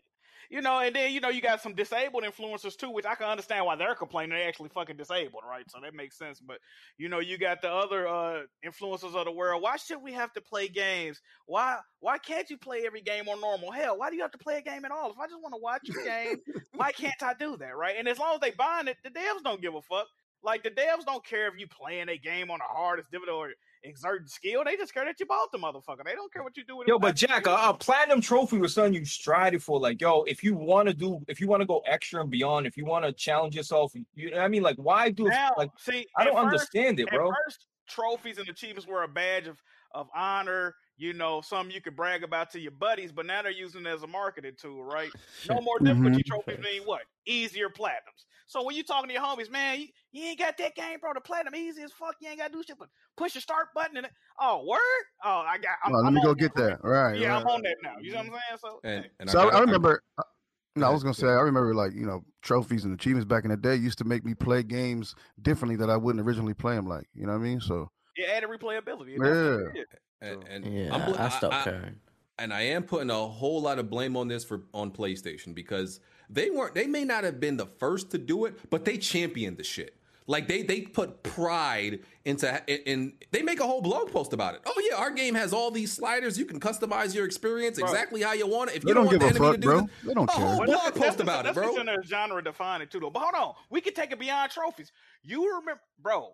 you 0.50 0.62
know, 0.62 0.80
and 0.80 0.96
then 0.96 1.12
you 1.12 1.20
know 1.20 1.30
you 1.30 1.42
got 1.42 1.62
some 1.62 1.74
disabled 1.74 2.24
influencers 2.24 2.78
too, 2.78 2.92
which 2.92 3.06
I 3.06 3.16
can 3.16 3.28
understand 3.28 3.66
why 3.66 3.76
they're 3.76 3.96
complaining. 3.96 4.38
They're 4.38 4.48
actually 4.48 4.70
fucking 4.70 4.98
disabled, 4.98 5.44
right? 5.48 5.66
So 5.70 5.80
that 5.82 5.94
makes 5.94 6.18
sense. 6.18 6.40
But 6.40 6.60
you 6.98 7.10
know, 7.10 7.20
you 7.20 7.38
got 7.38 7.62
the 7.62 7.72
other 7.72 8.08
uh 8.08 8.44
influencers 8.64 9.16
of 9.16 9.26
the 9.26 9.32
world. 9.32 9.62
Why 9.64 9.78
should 9.78 10.02
we 10.02 10.14
have 10.14 10.32
to 10.34 10.42
play 10.42 10.68
games? 10.68 11.20
Why 11.48 11.80
why 12.00 12.18
can't 12.20 12.50
you 12.50 12.58
play 12.58 12.86
every 12.86 13.02
game 13.02 13.28
on 13.28 13.42
normal? 13.42 13.72
Hell, 13.72 13.98
why 13.98 14.10
do 14.10 14.16
you 14.16 14.22
have 14.22 14.32
to 14.32 14.38
play 14.38 14.58
a 14.58 14.62
game 14.62 14.86
at 14.86 14.92
all? 14.92 15.12
If 15.12 15.18
I 15.18 15.26
just 15.26 15.42
want 15.42 15.56
to 15.56 15.62
watch 15.62 15.90
a 15.90 16.06
game, 16.08 16.38
why 16.76 16.92
can't 16.92 17.22
I 17.24 17.34
do 17.34 17.58
that, 17.58 17.76
right? 17.76 17.96
And 17.98 18.08
as 18.08 18.20
long 18.20 18.36
as 18.36 18.40
they 18.42 18.52
buying 18.52 18.88
it, 18.88 18.98
the 19.04 19.10
devs 19.10 19.44
don't 19.44 19.62
give 19.62 19.74
a 19.74 19.82
fuck. 19.82 20.08
Like 20.44 20.62
the 20.62 20.70
devs 20.70 21.06
don't 21.06 21.26
care 21.26 21.48
if 21.48 21.56
you 21.58 21.66
playing 21.68 22.08
a 22.10 22.18
game 22.20 22.52
on 22.52 22.60
the 22.60 22.66
hardest 22.66 23.10
difficulty 23.10 23.32
or 23.32 23.54
exerting 23.86 24.28
skill. 24.28 24.64
They 24.66 24.76
just 24.76 24.94
care 24.94 25.06
that 25.06 25.20
you 25.20 25.26
bought 25.26 25.52
the 25.52 25.58
motherfucker. 25.58 26.04
They 26.06 26.14
don't 26.16 26.32
care 26.34 26.44
what 26.44 26.58
you 26.58 26.64
do 26.66 26.78
with 26.78 26.88
it. 26.88 26.92
Yo, 26.92 27.00
but 27.00 27.16
Jack, 27.16 27.48
a, 27.48 27.52
a 27.70 27.74
platinum 27.74 28.22
trophy 28.22 28.58
was 28.58 28.74
something 28.74 28.94
you 28.94 29.06
strided 29.06 29.62
for. 29.64 29.80
Like, 29.80 30.02
yo, 30.02 30.24
if 30.24 30.44
you 30.44 30.56
want 30.56 30.88
to 30.88 30.94
do, 30.94 31.20
if 31.28 31.40
you 31.40 31.48
want 31.48 31.62
to 31.62 31.66
go 31.66 31.82
extra 31.86 32.22
and 32.22 32.30
beyond, 32.30 32.66
if 32.68 32.76
you 32.78 32.86
want 32.86 33.06
to 33.06 33.12
challenge 33.14 33.56
yourself, 33.56 33.94
you 34.16 34.32
know 34.32 34.38
what 34.38 34.44
I 34.46 34.48
mean? 34.48 34.64
Like, 34.64 34.78
why 34.78 35.10
do 35.12 35.26
Now, 35.26 35.52
like? 35.58 35.70
see, 35.78 36.08
I 36.18 36.24
don't 36.26 36.34
first- 36.36 36.44
understand 36.46 37.00
it, 37.00 37.08
at 37.12 37.14
bro. 37.14 37.32
first, 37.46 37.66
trophies 37.88 38.38
and 38.40 38.50
achievements 38.50 38.88
were 38.88 39.04
a 39.04 39.08
badge 39.08 39.48
of, 39.48 39.62
of 39.94 40.08
honor, 40.16 40.76
you 40.98 41.14
know, 41.14 41.42
something 41.42 41.74
you 41.74 41.82
could 41.82 41.96
brag 41.96 42.24
about 42.24 42.50
to 42.52 42.60
your 42.60 42.72
buddies, 42.72 43.12
but 43.12 43.26
now 43.26 43.42
they're 43.42 43.52
using 43.52 43.82
it 43.86 43.88
as 43.90 44.02
a 44.04 44.08
marketing 44.08 44.54
tool, 44.60 44.84
right? 44.84 45.12
No 45.50 45.62
more 45.62 45.78
difficulty 45.80 46.24
Mhm. 46.24 46.26
trophies 46.26 46.60
mean 46.64 46.82
what? 46.84 47.02
Easier 47.26 47.70
platinums. 47.70 48.26
So 48.48 48.64
when 48.64 48.76
you 48.76 48.84
talking 48.84 49.08
to 49.08 49.14
your 49.14 49.24
homies, 49.24 49.50
man, 49.52 49.80
you, 49.80 49.88
you 50.12 50.24
ain't 50.26 50.40
got 50.40 50.58
that 50.58 50.76
game, 50.76 51.00
bro. 51.00 51.14
The 51.14 51.22
platinum 51.22 51.56
easy 51.56 51.82
as 51.82 51.92
fuck. 51.92 52.16
You 52.22 52.30
ain't 52.30 52.38
got 52.40 52.52
to 52.52 52.54
do 52.54 52.64
shit 52.64 52.78
but 52.78 52.90
push 53.18 53.34
the 53.34 53.42
start 53.42 53.68
button 53.74 53.98
and 53.98 54.06
it, 54.06 54.12
oh, 54.40 54.64
word? 54.68 54.80
Oh, 55.24 55.44
I 55.48 55.58
got. 55.58 55.78
I'm, 55.84 55.92
Well, 55.94 56.02
let 56.02 56.08
I'm 56.08 56.14
me 56.14 56.22
go 56.24 56.34
get 56.36 56.54
that. 56.56 56.80
Right. 56.84 57.18
Yeah, 57.20 57.30
right. 57.30 57.42
I'm 57.42 57.48
on 57.48 57.62
that 57.64 57.76
now. 57.84 57.96
You 58.02 58.12
know 58.12 58.18
what 58.18 58.26
I'm 58.28 58.32
saying? 58.32 58.60
So, 58.62 58.80
and, 58.84 59.10
and 59.20 59.30
so 59.30 59.40
I, 59.40 59.44
gotta- 59.46 59.58
I 59.58 59.60
remember. 59.62 60.04
uh, 60.18 60.24
no, 60.78 60.88
I 60.88 60.90
was 60.90 61.04
gonna 61.04 61.14
say 61.14 61.28
I 61.28 61.40
remember 61.40 61.74
like 61.74 61.94
you 61.94 62.06
know 62.06 62.26
trophies 62.42 62.84
and 62.84 62.94
achievements 62.94 63.26
back 63.26 63.46
in 63.46 63.50
the 63.50 63.56
day 63.58 63.76
used 63.76 63.98
to 64.00 64.04
make 64.04 64.26
me 64.26 64.34
play 64.34 64.62
games 64.62 65.16
differently 65.42 65.78
that 65.78 65.90
I 65.90 65.96
wouldn't 65.96 66.26
originally 66.26 66.54
play 66.54 66.76
them 66.76 66.86
like. 66.86 67.08
You 67.14 67.26
know 67.28 67.32
what 67.32 67.40
I 67.40 67.44
mean? 67.44 67.62
So 67.62 67.90
it 68.18 68.28
added 68.30 68.50
replayability. 68.50 69.16
Yeah. 69.18 69.82
and, 70.22 70.44
and 70.50 70.66
Yeah, 70.66 70.94
I'm 70.94 71.12
bl- 71.12 71.18
I 71.18 71.30
stopped 71.30 71.54
I- 71.54 71.64
caring. 71.64 71.96
and 72.40 72.54
I 72.54 72.62
am 72.64 72.84
putting 72.84 73.10
a 73.10 73.16
whole 73.16 73.62
lot 73.62 73.80
of 73.80 73.90
blame 73.90 74.18
on 74.18 74.28
this 74.28 74.44
for 74.44 74.64
on 74.74 74.92
PlayStation 74.92 75.56
because 75.56 76.02
they 76.30 76.50
weren't 76.50 76.74
they 76.74 76.88
may 76.88 77.04
not 77.06 77.24
have 77.24 77.40
been 77.40 77.58
the 77.58 77.66
first 77.66 78.12
to 78.12 78.18
do 78.18 78.46
it, 78.46 78.70
but 78.70 78.86
they 78.86 78.98
championed 78.98 79.58
the 79.58 79.64
shit. 79.64 79.96
Like 80.28 80.48
they 80.48 80.64
they 80.64 80.82
put 80.82 81.22
pride 81.22 82.00
into 82.26 82.50
in, 82.68 82.78
in 82.86 83.14
they 83.32 83.44
make 83.44 83.60
a 83.60 83.64
whole 83.64 83.82
blog 83.82 84.12
post 84.12 84.34
about 84.34 84.56
it. 84.56 84.62
Oh 84.66 84.74
yeah, 84.90 84.98
our 84.98 85.12
game 85.12 85.36
has 85.36 85.54
all 85.54 85.70
these 85.70 85.92
sliders. 85.92 86.40
You 86.40 86.46
can 86.46 86.60
customize 86.60 87.14
your 87.14 87.26
experience 87.26 87.78
Bro. 87.80 87.90
exactly 87.90 88.24
how 88.24 88.34
you 88.34 88.48
want 88.48 88.72
it. 88.72 88.78
If 88.78 88.82
They 88.84 88.90
you 88.90 88.94
don't, 88.96 89.04
don't 89.04 89.20
want 89.22 89.34
give 89.34 89.40
the 89.40 89.44
a 89.44 89.46
enemy 89.46 89.46
fuck, 89.46 89.56
to 89.56 89.62
do 89.62 89.68
bro. 89.68 89.82
this, 89.82 89.90
They 90.04 90.14
don't 90.16 90.24
a 90.30 90.34
care. 90.34 90.46
whole 90.48 90.58
Well, 90.58 90.66
blog 90.68 90.82
that's, 90.82 90.98
post 90.98 91.02
that's, 91.18 91.22
about 91.22 91.40
it, 91.42 91.54
that's 91.54 91.58
bro. 91.60 91.76
considered 91.76 92.00
a 92.04 92.08
genre 92.08 92.44
defining 92.44 92.88
too, 92.88 93.00
though. 93.02 93.12
But 93.12 93.20
hold 93.20 93.36
on, 93.36 93.54
we 93.70 93.82
can 93.82 93.94
take 93.94 94.12
it 94.12 94.20
beyond 94.20 94.52
trophies. 94.52 94.92
You 95.22 95.48
remember, 95.60 95.82
bro? 96.02 96.34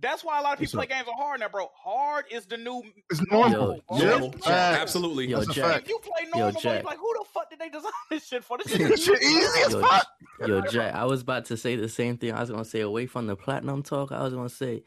That's 0.00 0.24
why 0.24 0.38
a 0.38 0.42
lot 0.42 0.54
of 0.54 0.58
people 0.58 0.78
play 0.78 0.86
games 0.86 1.08
on 1.08 1.14
hard 1.16 1.40
now, 1.40 1.48
bro. 1.48 1.70
Hard 1.74 2.24
is 2.30 2.46
the 2.46 2.56
new. 2.56 2.82
It's 3.10 3.20
normal. 3.30 3.50
normal, 3.50 3.84
bro. 3.88 3.98
Yo, 3.98 4.18
Normal. 4.18 4.34
Absolutely. 4.46 5.26
Yo, 5.28 5.44
Jack. 5.44 5.82
If 5.82 5.88
you 5.88 5.98
play 6.00 6.28
normal, 6.34 6.52
bro, 6.52 6.60
Jack. 6.60 6.82
you're 6.82 6.90
like, 6.90 6.98
who 6.98 7.14
the 7.18 7.24
fuck 7.32 7.48
did 7.50 7.58
they 7.58 7.68
design 7.68 7.92
this 8.10 8.26
shit 8.26 8.44
for? 8.44 8.58
This 8.58 8.72
Shit 8.76 8.98
shit 8.98 9.22
is 9.22 9.30
easy 9.30 9.62
as 9.66 9.72
Yo, 9.72 9.80
fuck. 9.80 10.06
Yo, 10.46 10.60
Jack, 10.62 10.94
I 10.94 11.04
was 11.04 11.22
about 11.22 11.44
to 11.46 11.56
say 11.56 11.76
the 11.76 11.88
same 11.88 12.18
thing. 12.18 12.32
I 12.32 12.40
was 12.40 12.50
gonna 12.50 12.64
say 12.64 12.80
away 12.80 13.06
from 13.06 13.26
the 13.26 13.36
platinum 13.36 13.82
talk. 13.82 14.12
I 14.12 14.22
was 14.22 14.34
gonna 14.34 14.48
say, 14.48 14.82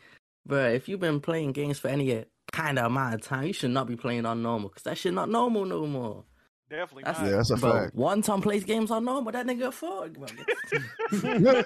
bro, 0.46 0.70
if 0.70 0.88
you've 0.90 1.00
been 1.00 1.22
playing 1.22 1.54
games 1.54 1.80
for 1.80 1.88
any 1.88 2.26
kind 2.52 2.78
of 2.78 2.86
amount 2.86 3.16
of 3.16 3.22
time, 3.22 3.48
you 3.48 3.54
should 3.54 3.72
not 3.72 3.88
be 3.88 3.96
playing 3.96 4.26
on 4.26 4.44
normal 4.44 4.70
because 4.70 4.84
that 4.84 4.98
shit 4.98 5.14
not 5.14 5.30
normal 5.30 5.66
no 5.66 5.88
more. 5.88 6.26
Definitely 6.70 7.04
That's, 7.06 7.20
not. 7.20 7.30
Yeah, 7.30 7.36
that's 7.38 7.50
a 7.52 7.56
bro, 7.56 7.72
fact. 7.72 7.96
One 7.96 8.22
time 8.22 8.42
plays 8.42 8.66
games 8.66 8.92
on 8.92 9.06
normal. 9.06 9.32
That 9.32 9.46
nigga 9.48 9.68
a 9.68 9.72
fuck, 9.72 10.12
bro. 10.14 10.28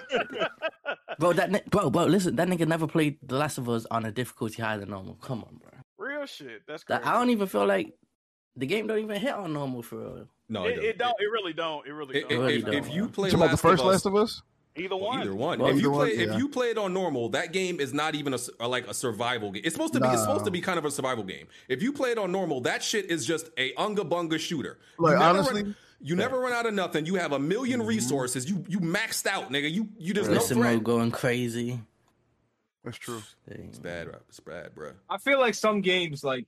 bro, 1.18 1.32
that 1.32 1.50
ni- 1.50 1.62
bro, 1.70 1.90
bro, 1.90 2.04
listen, 2.04 2.36
that 2.36 2.46
nigga 2.48 2.66
never 2.68 2.86
played 2.86 3.18
The 3.22 3.36
Last 3.36 3.58
of 3.58 3.68
Us 3.68 3.84
on 3.90 4.04
a 4.04 4.12
difficulty 4.12 4.62
higher 4.62 4.78
than 4.78 4.90
normal. 4.90 5.14
Come 5.16 5.42
on, 5.44 5.56
bro. 5.56 5.70
Real 5.98 6.26
shit. 6.26 6.62
That's 6.68 6.84
That, 6.84 7.02
crazy. 7.02 7.14
I 7.14 7.18
don't 7.18 7.30
even 7.30 7.48
feel 7.48 7.66
like 7.66 7.94
the 8.56 8.66
game 8.66 8.86
don't 8.86 8.98
even 8.98 9.20
hit 9.20 9.34
on 9.34 9.52
normal 9.52 9.82
for 9.82 9.96
real. 9.96 10.28
No, 10.48 10.66
it, 10.66 10.78
it 10.78 10.98
don't. 10.98 11.16
It 11.18 11.30
really 11.32 11.52
don't. 11.52 11.86
It 11.86 11.92
really 11.92 12.18
If, 12.18 12.28
don't. 12.28 12.38
really 12.38 12.54
if, 12.56 12.64
don't, 12.64 12.74
if 12.74 12.88
you 12.92 13.04
bro. 13.04 13.12
play 13.12 13.28
You 13.28 13.32
talking 13.32 13.46
about 13.46 13.46
the 13.46 13.52
Last 13.52 13.62
first 13.62 13.80
of 13.82 13.86
Us, 13.88 13.92
Last 13.92 14.06
of 14.06 14.16
Us? 14.16 14.42
Either 14.74 14.96
one. 14.96 15.20
Either 15.20 15.34
one. 15.34 15.58
Well, 15.58 15.70
if 15.70 15.82
you 15.82 15.90
play, 15.90 16.16
one, 16.16 16.30
if 16.30 16.38
you 16.38 16.48
play 16.48 16.70
it 16.70 16.78
on 16.78 16.94
normal, 16.94 17.28
that 17.30 17.52
game 17.52 17.78
is 17.78 17.92
not 17.92 18.14
even 18.14 18.32
a 18.32 18.36
s- 18.36 18.48
uh, 18.58 18.66
like 18.68 18.86
a 18.88 18.94
survival 18.94 19.50
game. 19.52 19.62
It's 19.66 19.74
supposed 19.74 19.92
to 19.94 20.00
be. 20.00 20.08
It's 20.08 20.22
supposed 20.22 20.46
to 20.46 20.50
be 20.50 20.60
kind 20.62 20.78
of 20.78 20.84
a 20.86 20.90
survival 20.90 21.24
game. 21.24 21.46
If 21.68 21.82
you 21.82 21.92
play 21.92 22.10
it 22.10 22.18
on 22.18 22.32
normal, 22.32 22.62
that 22.62 22.82
shit 22.82 23.10
is 23.10 23.26
just 23.26 23.50
a 23.58 23.74
unga 23.74 24.02
bunga 24.04 24.38
shooter. 24.38 24.78
You 24.98 25.04
Like, 25.04 25.12
never 25.18 25.24
honestly- 25.24 25.62
run, 25.64 25.76
you 26.00 26.16
never 26.16 26.38
run 26.40 26.52
out 26.52 26.66
of 26.66 26.74
nothing. 26.74 27.04
You 27.06 27.14
have 27.16 27.32
a 27.32 27.38
1000000 27.38 27.80
Mm-hmm. 27.80 27.86
resources. 27.88 28.48
You 28.50 28.64
you 28.68 28.80
maxed 28.80 29.26
out, 29.26 29.50
nigga. 29.50 29.70
You 29.70 29.88
you 29.98 30.14
just 30.14 30.30
Listen, 30.30 30.58
no 30.58 30.64
mode 30.64 30.72
threat. 30.72 30.84
going 30.84 31.10
crazy. 31.10 31.80
That's 32.84 32.98
true. 32.98 33.22
It's 33.46 33.78
bad, 33.78 34.08
bro. 34.10 34.18
It's 34.28 34.40
bad, 34.40 34.74
bro. 34.74 34.92
I 35.08 35.18
feel 35.18 35.38
like 35.38 35.54
some 35.54 35.80
games 35.80 36.24
like 36.24 36.46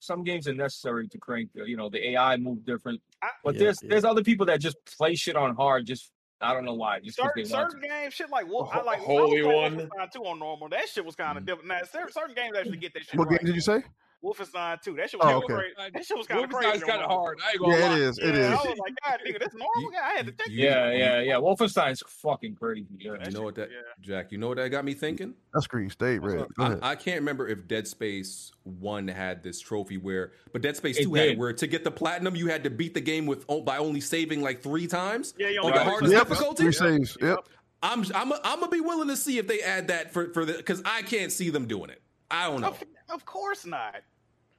some 0.00 0.24
games 0.24 0.46
are 0.48 0.52
necessary 0.54 1.08
to 1.08 1.16
crank. 1.18 1.50
the- 1.54 1.64
You 1.68 1.76
know, 1.76 1.88
the 1.88 2.08
AI 2.10 2.36
move 2.36 2.64
different. 2.66 3.00
But 3.44 3.54
Yeah, 3.54 3.60
there's 3.60 3.82
yeah. 3.82 3.88
there's 3.90 4.04
other 4.04 4.22
people 4.24 4.44
that 4.46 4.60
just 4.60 4.76
play 4.84 5.14
shit 5.14 5.36
on 5.36 5.54
hard. 5.54 5.86
Just 5.86 6.10
I 6.42 6.52
don't 6.52 6.64
know 6.64 6.74
why. 6.74 6.98
Just 7.00 7.16
'cause 7.18 7.26
Certain, 7.28 7.42
they 7.44 7.48
certain 7.48 7.80
games, 7.80 8.14
shit 8.14 8.30
like 8.30 8.46
Wolf, 8.46 8.70
I 8.72 8.82
like 8.82 8.98
I 8.98 9.02
Holy 9.02 9.42
was 9.42 9.54
One. 9.54 9.74
playing 9.76 9.88
Wolfenstein 9.90 10.12
2 10.12 10.24
on 10.26 10.38
normal. 10.38 10.68
That 10.68 10.88
shit 10.88 11.04
was 11.04 11.14
Mm. 11.14 11.24
kind 11.24 11.38
of 11.38 11.46
different. 11.46 11.68
Now, 11.68 11.80
certain, 11.84 12.12
certain 12.12 12.34
games 12.34 12.56
actually 12.56 12.78
get 12.78 12.92
that 12.94 13.04
shit 13.04 13.18
What 13.18 13.28
right. 13.28 13.38
game 13.38 13.46
did 13.46 13.54
you 13.54 13.60
say? 13.60 13.82
Wolfenstein 14.22 14.80
2. 14.80 14.94
That 14.94 15.10
shit 15.10 15.18
was 15.18 15.26
Oh, 15.26 15.40
kinda 15.40 15.44
okay. 15.46 15.54
crazy. 15.74 15.90
That 15.94 16.04
shit 16.06 16.16
was 16.16 16.26
kind 16.26 16.44
of 16.44 16.50
Wolfenstein's 16.50 16.84
kinda 16.84 17.06
hard. 17.06 17.38
I 17.44 17.50
ain't 17.50 17.58
gonna 17.60 17.76
Yeah, 17.76 17.88
lie. 17.88 17.96
it 17.96 18.02
is. 18.02 18.18
It 18.18 18.24
Yeah, 18.34 18.40
is. 18.40 18.46
I 18.46 18.68
was 18.68 18.78
like, 18.78 18.94
God, 19.04 19.20
nigga, 19.26 19.38
that's 19.40 19.54
normal. 19.54 19.92
Yeah, 19.92 20.00
I 20.04 20.12
had 20.14 20.26
to 20.26 20.32
check 20.32 20.46
Yeah, 20.50 20.92
yeah, 20.92 21.20
yeah. 21.20 21.34
Wolfenstein's 21.34 22.02
fucking 22.06 22.54
crazy. 22.54 22.86
Yeah. 22.98 23.24
You 23.24 23.32
know 23.32 23.42
what 23.42 23.56
that, 23.56 23.68
Jack? 24.00 24.30
You 24.30 24.38
know 24.38 24.48
what 24.48 24.58
that 24.58 24.68
got 24.68 24.84
me 24.84 24.94
thinking? 24.94 25.34
That 25.54 25.62
screen 25.62 25.90
stayed 25.90 26.20
red. 26.20 26.46
I. 26.58 26.78
I 26.92 26.94
can't 26.96 27.18
remember 27.18 27.48
if 27.48 27.66
Dead 27.66 27.88
Space 27.88 28.52
One 28.62 29.08
had 29.08 29.42
this 29.42 29.60
trophy 29.60 29.98
where, 29.98 30.32
but 30.52 30.62
Dead 30.62 30.76
Space 30.76 30.98
It 30.98 31.04
Two 31.04 31.14
had 31.14 31.28
it 31.30 31.38
where 31.38 31.52
to 31.52 31.66
get 31.66 31.82
the 31.82 31.90
platinum 31.90 32.36
you 32.36 32.46
had 32.46 32.62
to 32.64 32.70
beat 32.70 32.94
the 32.94 33.00
game 33.00 33.26
with 33.26 33.46
by 33.64 33.78
only 33.78 34.00
saving 34.00 34.40
like 34.40 34.62
three 34.62 34.86
times 34.86 35.34
Yeah, 35.36 35.48
you 35.48 35.58
on 35.60 35.66
only 35.66 35.78
the 35.78 35.84
hardest 35.84 36.12
Yep, 36.12 36.28
difficulty. 36.28 36.62
three 36.64 36.72
saves. 36.72 37.16
Yep. 37.20 37.38
I'm 37.82 38.04
I'm 38.14 38.32
I'm 38.44 38.60
gonna 38.60 38.68
be 38.68 38.80
willing 38.80 39.08
to 39.08 39.16
see 39.16 39.38
if 39.38 39.48
they 39.48 39.60
add 39.60 39.88
that 39.88 40.12
for 40.12 40.32
for 40.32 40.44
the 40.44 40.52
because 40.52 40.80
I 40.84 41.02
can't 41.02 41.32
see 41.32 41.50
them 41.50 41.66
doing 41.66 41.90
it. 41.90 42.00
I 42.30 42.48
don't 42.48 42.60
know. 42.60 42.68
Of, 42.68 42.82
of 43.10 43.24
course 43.26 43.66
not. 43.66 43.96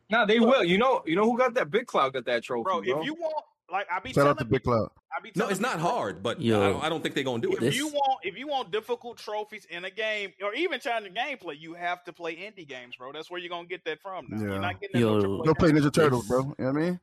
Nah, 0.10 0.26
they 0.26 0.40
will. 0.40 0.64
You 0.64 0.78
know, 0.78 1.04
you 1.06 1.16
know 1.16 1.24
who 1.24 1.38
got 1.38 1.54
that? 1.56 1.72
Big 1.72 1.88
Cloud 1.88 2.14
got 2.14 2.26
that 2.26 2.44
trophy, 2.44 2.64
Bro, 2.64 2.82
bro. 2.82 3.00
if 3.00 3.06
you 3.06 3.14
want, 3.16 3.46
like, 3.72 3.88
I 3.92 4.00
be 4.00 4.14
Shout 4.14 4.28
out 4.28 4.38
to 4.38 4.44
telling 4.44 4.52
Big 4.52 4.64
Cloud. 4.64 4.90
I 5.16 5.22
be 5.22 5.32
No, 5.36 5.48
it's 5.48 5.60
not 5.60 5.80
hard, 5.80 6.22
but 6.22 6.42
Yo. 6.42 6.62
I, 6.62 6.70
don't, 6.70 6.84
I 6.84 6.90
don't 6.90 7.02
think 7.02 7.16
they're 7.16 7.24
gonna 7.24 7.42
do 7.42 7.54
it. 7.54 7.64
If 7.64 7.76
you 7.76 7.88
want, 7.88 8.20
if 8.24 8.38
you 8.38 8.48
want 8.48 8.72
difficult 8.72 9.18
trophies 9.18 9.66
in 9.70 9.86
a 9.86 9.90
game 9.90 10.34
or 10.44 10.54
even 10.54 10.80
challenging 10.80 11.14
gameplay, 11.14 11.60
you 11.60 11.74
have 11.74 12.04
to 12.06 12.14
play 12.14 12.36
indie 12.36 12.68
games, 12.68 12.96
bro. 12.96 13.12
That's 13.12 13.32
where 13.32 13.40
you're 13.40 13.50
gonna 13.50 13.68
get 13.68 13.86
that 13.86 14.02
from. 14.02 14.28
Now. 14.30 14.38
Yeah. 14.38 14.44
You're 14.50 14.60
not 14.60 14.82
getting 14.82 15.02
that 15.02 15.08
Yo. 15.08 15.44
no 15.44 15.54
play 15.54 15.72
games. 15.72 15.86
Ninja 15.86 15.94
Turtles, 15.94 16.28
bro. 16.28 16.40
You 16.40 16.46
know 16.46 16.56
what 16.58 16.68
I 16.68 16.72
mean? 16.72 17.00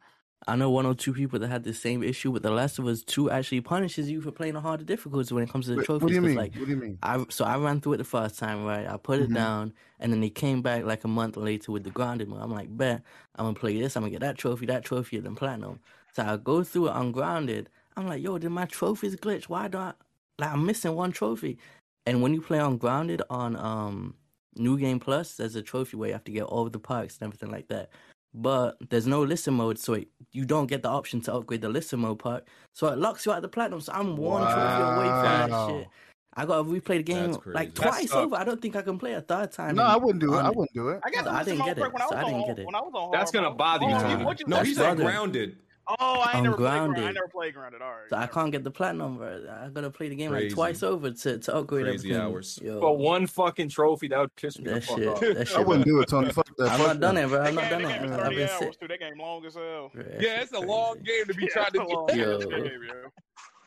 I 0.46 0.56
know 0.56 0.70
one 0.70 0.86
or 0.86 0.94
two 0.94 1.12
people 1.12 1.38
that 1.38 1.48
had 1.48 1.64
the 1.64 1.74
same 1.74 2.02
issue 2.02 2.30
with 2.30 2.42
The 2.42 2.50
Last 2.50 2.78
of 2.78 2.86
Us 2.86 3.02
2 3.02 3.30
actually 3.30 3.60
punishes 3.60 4.10
you 4.10 4.20
for 4.22 4.32
playing 4.32 4.56
a 4.56 4.60
harder 4.60 4.84
difficulty 4.84 5.34
when 5.34 5.44
it 5.44 5.50
comes 5.50 5.66
to 5.66 5.72
the 5.72 5.78
Wait, 5.78 5.86
trophies. 5.86 5.98
what 5.98 6.08
do 6.08 6.14
you 6.14 6.22
mean? 6.22 6.34
Like, 6.34 6.52
what 6.54 6.66
do 6.66 6.70
you 6.72 6.76
mean? 6.76 6.98
I 7.02 7.24
so 7.30 7.44
I 7.44 7.56
ran 7.56 7.80
through 7.80 7.94
it 7.94 7.96
the 7.98 8.04
first 8.04 8.38
time, 8.38 8.64
right? 8.64 8.86
I 8.86 8.96
put 8.98 9.20
it 9.20 9.32
Mhm. 9.32 9.32
down, 9.32 9.72
and 9.98 10.12
then 10.12 10.20
they 10.20 10.28
came 10.30 10.60
back 10.62 10.84
like 10.84 11.04
a 11.04 11.08
month 11.08 11.36
later 11.36 11.72
with 11.72 11.84
the 11.84 11.90
grounded 11.90 12.28
mode. 12.28 12.42
I'm 12.42 12.50
like, 12.52 12.74
bet 12.76 13.02
I'm 13.36 13.46
gonna 13.46 13.54
play 13.58 13.78
this. 13.80 13.96
I'm 13.96 14.02
gonna 14.02 14.10
get 14.10 14.20
that 14.20 14.36
trophy, 14.38 14.66
that 14.66 14.84
trophy, 14.84 15.16
and 15.16 15.24
then 15.26 15.34
platinum. 15.34 15.80
So 16.12 16.22
I 16.24 16.36
go 16.36 16.62
through 16.64 16.88
it 16.88 16.92
ungrounded. 16.96 17.70
I'm 17.96 18.06
like, 18.06 18.22
yo, 18.22 18.38
did 18.38 18.50
my 18.50 18.66
trophies 18.66 19.16
glitch? 19.16 19.44
Why 19.44 19.68
do 19.68 19.78
I 19.78 19.94
like 20.38 20.52
I'm 20.52 20.66
missing 20.66 20.94
one 20.94 21.12
trophy? 21.12 21.58
And 22.06 22.22
when 22.22 22.34
you 22.34 22.42
play 22.42 22.58
ungrounded 22.58 23.22
on 23.30 23.56
um 23.56 24.16
New 24.56 24.78
Game 24.78 25.00
Plus, 25.00 25.36
there's 25.36 25.54
a 25.56 25.62
trophy 25.62 25.96
where 25.96 26.08
you 26.08 26.12
have 26.14 26.24
to 26.24 26.32
get 26.32 26.44
all 26.44 26.66
of 26.66 26.72
the 26.72 26.80
perks 26.80 27.18
and 27.18 27.26
everything 27.26 27.50
like 27.50 27.68
that. 27.68 27.90
But 28.32 28.76
there's 28.90 29.06
no 29.06 29.22
listen 29.22 29.54
mode, 29.54 29.78
so 29.78 29.94
it, 29.94 30.08
you 30.30 30.44
don't 30.44 30.66
get 30.66 30.82
the 30.82 30.88
option 30.88 31.20
to 31.22 31.34
upgrade 31.34 31.62
the 31.62 31.68
listen 31.68 31.98
mode 32.00 32.20
part. 32.20 32.46
So 32.72 32.86
it 32.88 32.98
locks 32.98 33.26
you 33.26 33.32
out 33.32 33.38
of 33.38 33.42
the 33.42 33.48
platinum. 33.48 33.80
So 33.80 33.92
I'm 33.92 34.16
one 34.16 34.42
trophy 34.42 34.82
away 34.82 35.06
from 35.08 35.50
that 35.50 35.68
shit. 35.68 35.88
I 36.34 36.46
gotta 36.46 36.62
replay 36.62 36.98
the 36.98 37.02
game 37.02 37.36
like 37.46 37.74
twice 37.74 38.12
over. 38.12 38.36
I 38.36 38.44
don't 38.44 38.62
think 38.62 38.76
I 38.76 38.82
can 38.82 38.98
play 38.98 39.14
a 39.14 39.20
third 39.20 39.50
time. 39.50 39.74
No, 39.74 39.82
I 39.82 39.96
wouldn't 39.96 40.20
do 40.20 40.32
it. 40.34 40.38
on 40.38 40.46
I 40.46 40.50
wouldn't 40.50 40.72
do 40.72 40.90
it. 40.90 41.00
I 41.04 41.10
got 41.10 41.24
So 41.24 41.30
I 41.32 41.42
didn't 41.42 41.64
get 41.64 41.78
it. 41.78 41.92
when 41.92 42.02
I 42.02 42.04
was 42.04 42.10
So 42.10 42.16
I 42.16 42.22
on 42.22 42.30
didn't 42.30 42.46
get 42.46 42.58
it. 42.60 42.66
when 42.66 42.74
I 42.76 42.80
was 42.80 42.92
on 42.94 43.10
That's 43.10 43.30
gonna 43.32 43.50
bother 43.50 43.86
you, 43.86 43.96
you- 43.96 44.46
No, 44.46 44.58
he's 44.58 44.68
he 44.68 44.74
said 44.74 44.96
grounded. 44.96 45.56
Grounded. 45.96 45.96
Oh, 46.00 46.20
I 46.26 46.32
ain't 46.36 46.44
never 46.44 46.56
played 46.56 46.66
grounded. 46.68 47.04
I 47.04 47.12
never 47.12 47.28
played 47.28 47.54
grounded. 47.54 47.82
All 47.82 47.88
right. 47.90 48.08
So 48.10 48.16
I 48.16 48.26
can't 48.26 48.52
get 48.52 48.64
the 48.64 48.70
platinum, 48.70 49.16
bro. 49.16 49.46
I 49.64 49.68
gotta 49.68 49.90
play 49.90 50.08
the 50.08 50.14
game 50.16 50.30
Crazy. 50.30 50.46
like 50.48 50.54
twice 50.54 50.82
over 50.82 51.10
to, 51.10 51.38
to 51.38 51.54
upgrade 51.56 51.84
Crazy 51.86 52.10
everything. 52.10 52.20
hours. 52.32 52.58
Yo, 52.62 52.80
For 52.80 52.96
one 52.96 53.26
fucking 53.26 53.68
trophy, 53.68 54.08
that 54.08 54.18
would 54.18 54.34
piss 54.36 54.58
me 54.58 54.64
the 54.64 54.70
that 54.74 54.84
fuck 54.84 54.98
shit, 54.98 55.08
off. 55.08 55.20
that 55.20 55.48
shit. 55.48 55.56
I 55.56 55.60
wouldn't 55.60 55.84
do 55.86 56.00
it, 56.00 56.08
Tony. 56.08 56.30
Fuck 56.32 56.48
that. 56.58 56.70
I'm 56.72 56.80
not 56.80 57.00
done 57.00 57.16
it, 57.16 57.28
bro. 57.28 57.40
I'm 57.42 57.54
not 57.54 57.70
done 57.70 57.82
it. 57.84 57.88
game 57.88 58.04
is 58.04 58.10
I've 58.12 58.18
30 58.20 58.34
been 58.36 58.48
hours 58.48 58.58
sick. 58.60 58.80
too. 58.80 58.88
That 58.88 59.00
game 59.00 59.18
long 59.18 59.44
as 59.46 59.54
hell. 59.54 59.90
Bro, 59.94 60.04
Yeah, 60.20 60.20
shit 60.20 60.42
it's 60.42 60.52
a 60.52 60.60
long 60.60 60.96
game 61.04 61.26
to 61.26 61.34
be 61.34 61.42
Yeah, 61.44 61.48
trying 61.52 61.72
to 61.72 61.84
long 61.84 62.06
get. 62.08 62.16
Yo. 62.16 62.36
ass 62.36 62.44
game, 62.46 62.62
yo. 62.88 63.10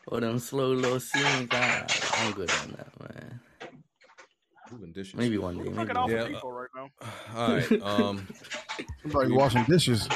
All 0.07 0.19
them 0.19 0.37
slow 0.39 0.73
little 0.73 0.99
scenes. 0.99 1.47
I, 1.51 1.85
I'm 2.17 2.33
good 2.33 2.51
on 2.51 2.71
that, 2.77 2.99
man. 2.99 3.39
Moving 4.71 4.91
dishes. 4.91 5.15
Maybe 5.15 5.37
one 5.37 5.57
day. 5.59 5.65
Fucking 5.65 5.77
Maybe 5.77 5.91
off 5.91 6.09
one. 6.09 6.11
Yeah, 6.11 6.27
people 6.27 6.51
right 6.51 6.69
now. 6.75 6.89
All 7.35 7.53
right. 7.53 7.81
Um, 7.83 8.27
Somebody 9.03 9.31
washing 9.31 9.63
dishes. 9.65 10.09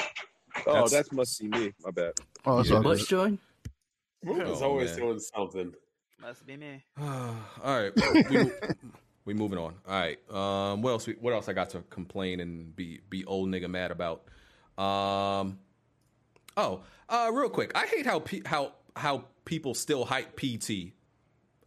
Oh, 0.68 0.74
That's- 0.88 0.92
that 1.08 1.12
must 1.16 1.40
be 1.40 1.48
me. 1.48 1.74
My 1.84 1.92
bad. 1.92 2.14
Oh, 2.46 2.60
it's 2.60 2.70
Yeah. 2.70 2.78
all 2.78 2.84
What's 2.84 3.02
good. 3.02 3.10
join? 3.10 3.40
Moon's 4.24 4.62
Oh, 4.62 4.66
always 4.66 4.90
man. 4.92 5.00
doing 5.00 5.20
something. 5.20 5.74
Must 6.20 6.46
be 6.46 6.58
me. 6.58 6.84
all 7.02 7.36
right. 7.64 7.92
We, 8.30 8.52
we 9.26 9.34
moving 9.34 9.58
on. 9.60 9.76
All 9.88 9.94
right. 9.94 10.18
Um, 10.32 10.82
what 10.82 10.92
else? 10.92 11.08
we- 11.08 11.14
What 11.14 11.34
else 11.34 11.48
I 11.48 11.54
got 11.54 11.70
to 11.72 11.82
complain 11.90 12.40
and 12.40 12.76
be 12.76 13.00
be 13.10 13.24
old 13.26 13.50
nigga 13.50 13.70
mad 13.70 13.92
about? 13.92 14.24
Um. 14.78 15.60
Oh, 16.56 16.82
uh, 17.10 17.30
real 17.34 17.50
quick. 17.50 17.72
I 17.76 17.86
hate 17.86 18.06
how 18.06 18.20
pe- 18.20 18.42
how 18.46 18.74
how 18.96 19.26
people 19.46 19.74
still 19.76 20.06
hype 20.06 20.36
PT. 20.36 20.94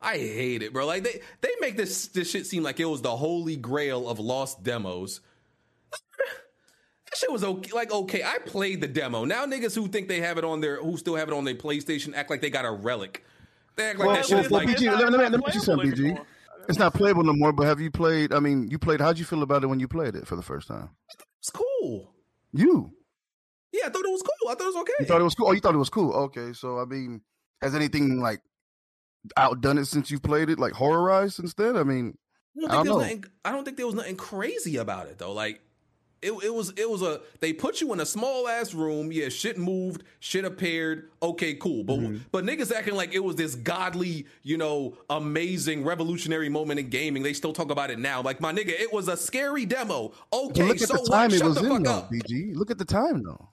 I 0.03 0.17
hate 0.17 0.63
it, 0.63 0.73
bro. 0.73 0.87
Like 0.87 1.05
they 1.05 1.21
they 1.43 1.51
make 1.61 1.77
this 1.77 2.07
this 2.09 2.31
shit 2.31 2.47
seem 2.47 2.63
like 2.63 2.81
it 2.81 2.87
was 2.87 3.03
the 3.03 3.17
holy 3.17 3.57
grail 3.57 4.09
of 4.09 4.19
lost 4.19 4.63
demos. 4.65 5.21
Shit 7.21 7.31
was 7.31 7.45
okay. 7.45 7.73
Like 7.73 7.93
okay, 7.93 8.23
I 8.23 8.39
played 8.39 8.81
the 8.81 8.89
demo. 8.89 9.25
Now 9.27 9.45
niggas 9.45 9.75
who 9.75 9.89
think 9.89 10.09
they 10.09 10.21
have 10.21 10.39
it 10.39 10.45
on 10.45 10.63
their 10.63 10.83
who 10.83 10.97
still 10.97 11.17
have 11.17 11.29
it 11.29 11.35
on 11.35 11.45
their 11.45 11.55
PlayStation 11.55 12.15
act 12.15 12.31
like 12.31 12.41
they 12.41 12.49
got 12.49 12.65
a 12.65 12.71
relic. 12.71 13.25
They 13.77 13.91
act 13.91 13.99
like 13.99 14.07
Well, 14.07 14.17
that 14.17 14.25
shit 14.25 14.37
well, 14.37 14.45
is 14.47 14.51
well, 14.51 14.65
like 14.65 14.77
BG, 14.77 14.87
let 14.87 15.13
me, 15.13 15.19
let 15.19 15.31
me 15.33 15.39
ask 15.47 15.55
you 15.55 15.61
something, 15.61 15.93
BG. 15.93 16.25
It's 16.69 16.79
not 16.79 16.95
playable 16.95 17.23
no 17.23 17.35
more, 17.35 17.53
but 17.53 17.67
have 17.67 17.79
you 17.79 17.91
played? 17.91 18.33
I 18.33 18.41
mean, 18.41 18.69
you 18.71 18.79
played. 18.79 19.01
How'd 19.01 19.19
you 19.19 19.27
feel 19.27 19.43
about 19.43 19.63
it 19.63 19.67
when 19.67 19.81
you 19.81 19.89
played 19.89 20.15
it 20.15 20.27
for 20.27 20.37
the 20.37 20.43
first 20.43 20.69
time? 20.69 20.89
it's 21.39 21.51
cool. 21.51 22.15
You, 22.53 22.91
Yeah, 23.73 23.87
I 23.87 23.91
thought 23.91 24.05
it 24.05 24.11
was 24.11 24.23
cool. 24.23 24.51
I 24.51 24.55
thought 24.55 24.63
it 24.63 24.67
was 24.67 24.77
okay. 24.77 24.93
you 25.01 25.07
thought 25.07 25.21
it 25.21 25.25
was 25.25 25.35
cool. 25.35 25.49
Oh, 25.49 25.53
you 25.53 25.61
thought 25.61 25.75
it 25.75 25.79
was 25.79 25.91
cool. 25.91 26.13
Okay, 26.13 26.55
so 26.55 26.79
I 26.79 26.87
mean, 26.87 27.21
has 27.61 27.75
anything 27.75 28.19
like 28.21 28.41
outdone 29.37 29.77
it 29.77 29.85
since 29.87 30.11
you've 30.11 30.23
played 30.23 30.49
it? 30.49 30.59
Like 30.59 30.73
horrorized 30.73 31.35
since 31.35 31.53
then? 31.53 31.77
I 31.77 31.83
mean, 31.83 32.17
I 32.57 32.61
don't, 32.61 32.71
I 32.71 32.75
don't 32.75 32.87
know. 32.87 32.99
nothing, 32.99 33.25
I 33.45 33.53
don't 33.53 33.65
think 33.65 33.77
there 33.77 33.87
was 33.87 33.95
nothing 33.95 34.17
crazy 34.17 34.77
about 34.77 35.07
it 35.07 35.19
though. 35.19 35.33
Like 35.33 35.61
it, 36.23 36.33
it 36.45 36.53
was 36.55 36.73
it 36.77 36.89
was 36.89 37.03
a 37.03 37.21
they 37.41 37.53
put 37.53 37.81
you 37.81 37.93
in 37.93 38.01
a 38.01 38.07
small 38.07 38.47
ass 38.49 38.75
room. 38.75 39.11
Yeah, 39.13 39.29
shit 39.31 39.57
moved, 39.59 40.05
shit 40.21 40.45
appeared. 40.45 41.11
Okay, 41.23 41.55
cool. 41.55 41.83
But 41.85 41.99
Mm-hmm. 41.99 42.17
but 42.31 42.45
niggas 42.45 42.71
acting 42.73 42.95
like 42.95 43.15
it 43.15 43.21
was 43.25 43.37
this 43.37 43.55
godly, 43.55 44.27
you 44.43 44.57
know, 44.59 44.97
amazing 45.09 45.85
revolutionary 45.85 46.49
moment 46.49 46.79
in 46.81 46.89
gaming. 46.91 47.23
They 47.23 47.33
still 47.33 47.53
talk 47.53 47.71
about 47.71 47.91
it 47.91 47.99
now. 47.99 48.21
Like 48.23 48.41
my 48.41 48.53
nigga, 48.53 48.69
it 48.69 48.93
was 48.93 49.09
a 49.09 49.17
scary 49.17 49.65
demo. 49.67 50.13
Okay, 50.33 50.63
look 50.65 50.83
at 50.83 50.89
so 50.89 50.95
the 50.99 51.09
time 51.11 51.31
what? 51.31 51.33
it 51.33 51.39
Shut 51.39 51.47
was 51.49 51.57
the 51.57 51.65
in, 51.65 51.69
fuck 51.71 51.85
though, 51.85 51.91
up, 51.91 52.11
BG. 52.13 52.55
Look 52.57 52.71
at 52.71 52.79
the 52.79 52.85
time, 52.85 53.23
though. 53.23 53.49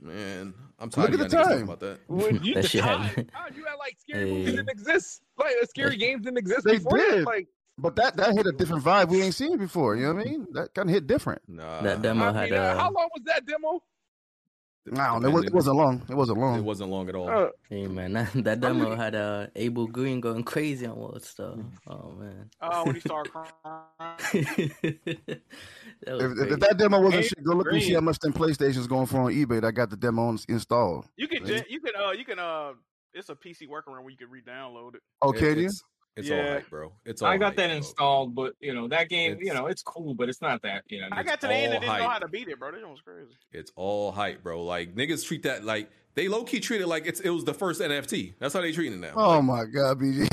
man. 0.00 0.54
I'm 0.78 0.88
Look 0.96 1.10
at 1.10 1.14
of 1.14 1.18
the 1.20 1.28
talking 1.28 1.50
time. 1.58 1.62
about 1.62 1.78
that. 1.80 2.00
When 2.08 2.42
you 2.42 2.54
That 2.54 2.68
shit 2.68 2.82
time, 2.82 3.02
had- 3.32 3.54
you 3.54 3.64
had 3.64 3.74
like 3.78 3.96
scary 4.00 4.24
movies 4.30 4.46
didn't 4.56 4.70
exist. 4.70 5.22
Like 5.38 5.54
scary 5.68 5.96
games 5.96 6.22
didn't 6.24 6.38
exist 6.38 6.64
They 6.64 6.78
before. 6.78 6.98
did. 6.98 7.24
Like 7.24 7.46
But 7.78 7.96
that 7.96 8.16
that 8.16 8.34
hit 8.34 8.46
a 8.46 8.52
different 8.52 8.84
vibe 8.84 9.08
we 9.08 9.22
ain't 9.22 9.34
seen 9.34 9.56
before. 9.56 9.96
You 9.96 10.06
know 10.06 10.14
what 10.14 10.26
I 10.26 10.30
mean? 10.30 10.46
That 10.52 10.74
kind 10.74 10.88
of 10.88 10.94
hit 10.94 11.06
different. 11.06 11.42
Nah, 11.48 11.80
That 11.82 12.02
demo 12.02 12.26
I 12.26 12.32
had 12.32 12.50
mean, 12.50 12.58
uh, 12.60 12.76
how 12.76 12.88
uh, 12.88 12.92
long 12.92 13.08
was 13.14 13.22
that 13.26 13.46
demo? 13.46 13.82
I 14.94 15.06
don't 15.06 15.22
know. 15.22 15.28
It, 15.28 15.32
was, 15.32 15.44
it 15.44 15.52
wasn't 15.52 15.76
long. 15.76 16.02
It 16.08 16.14
wasn't 16.14 16.38
long. 16.38 16.58
It 16.58 16.64
wasn't 16.64 16.90
long 16.90 17.08
at 17.08 17.14
all. 17.14 17.30
Uh, 17.30 17.48
hey 17.70 17.86
man, 17.86 18.14
that, 18.14 18.32
that 18.34 18.60
demo 18.60 18.96
had 18.96 19.14
uh, 19.14 19.46
Abel 19.54 19.86
Green 19.86 20.20
going 20.20 20.42
crazy 20.42 20.86
on 20.86 20.96
World 20.96 21.24
Star. 21.24 21.54
Oh 21.86 22.10
man, 22.18 22.50
Oh, 22.60 22.84
when 22.84 22.96
he 22.96 23.00
started 23.00 23.32
crying. 23.32 23.56
that 23.62 25.40
If, 26.02 26.52
if 26.52 26.60
that 26.60 26.76
demo 26.78 27.00
wasn't 27.00 27.22
Hey, 27.22 27.28
shit, 27.28 27.44
go 27.44 27.52
look 27.52 27.68
and 27.70 27.80
see 27.80 27.94
how 27.94 28.00
much 28.00 28.18
them 28.18 28.32
PlayStations 28.32 28.88
going 28.88 29.06
for 29.06 29.20
on 29.20 29.32
eBay. 29.32 29.60
That 29.60 29.72
got 29.72 29.88
the 29.88 29.96
demo 29.96 30.22
on, 30.22 30.38
installed. 30.48 31.06
You 31.16 31.28
can 31.28 31.46
gen- 31.46 31.64
you 31.68 31.80
can 31.80 31.92
uh 31.96 32.10
you 32.10 32.24
can 32.24 32.40
uh 32.40 32.72
it's 33.14 33.28
a 33.28 33.34
PC 33.36 33.68
workaround 33.68 34.02
where 34.02 34.10
you 34.10 34.16
can 34.16 34.30
re-download 34.30 34.94
it. 34.96 35.02
Oh, 35.20 35.32
can 35.32 35.58
you? 35.58 35.66
It's, 35.66 35.84
it's 36.16 36.30
all 36.30 36.36
Yeah. 36.36 36.52
right, 36.54 36.70
bro. 36.70 36.92
It's 37.04 37.22
all 37.22 37.28
I 37.28 37.36
got 37.38 37.46
hype, 37.48 37.56
that 37.56 37.68
bro. 37.68 37.76
installed, 37.76 38.34
but 38.34 38.54
you 38.60 38.74
know 38.74 38.88
that 38.88 39.08
game, 39.08 39.32
you 39.40 39.46
It's- 39.46 39.54
know, 39.56 39.66
it's 39.66 39.82
cool, 39.82 40.14
but 40.14 40.28
it's 40.28 40.40
not 40.42 40.62
that. 40.62 40.84
You 40.88 41.00
know, 41.00 41.08
I 41.12 41.22
got 41.22 41.40
to 41.42 41.46
the 41.46 41.54
end 41.54 41.72
and 41.72 41.74
all 41.74 41.80
didn't 41.80 41.96
know 41.98 42.02
hype. 42.04 42.12
how 42.12 42.18
to 42.20 42.28
beat 42.28 42.48
it, 42.48 42.58
bro. 42.58 42.70
That 42.72 42.88
was 42.88 43.00
crazy. 43.00 43.32
It's 43.52 43.72
all 43.76 44.12
hype, 44.12 44.42
bro. 44.42 44.64
Like 44.64 44.94
niggas 44.94 45.24
treat 45.26 45.42
that 45.44 45.64
like 45.64 45.90
they 46.14 46.28
low 46.28 46.44
key 46.44 46.60
treat 46.60 46.80
it 46.82 46.86
like 46.86 47.06
it's 47.06 47.20
it 47.20 47.30
was 47.30 47.44
the 47.44 47.54
first 47.54 47.80
NFT. 47.80 48.34
That's 48.38 48.52
how 48.54 48.60
they 48.60 48.72
treat 48.72 48.92
it 48.92 48.96
now. 48.98 49.12
Oh 49.16 49.40
my 49.42 49.64
god, 49.64 49.98
BG. 50.00 50.28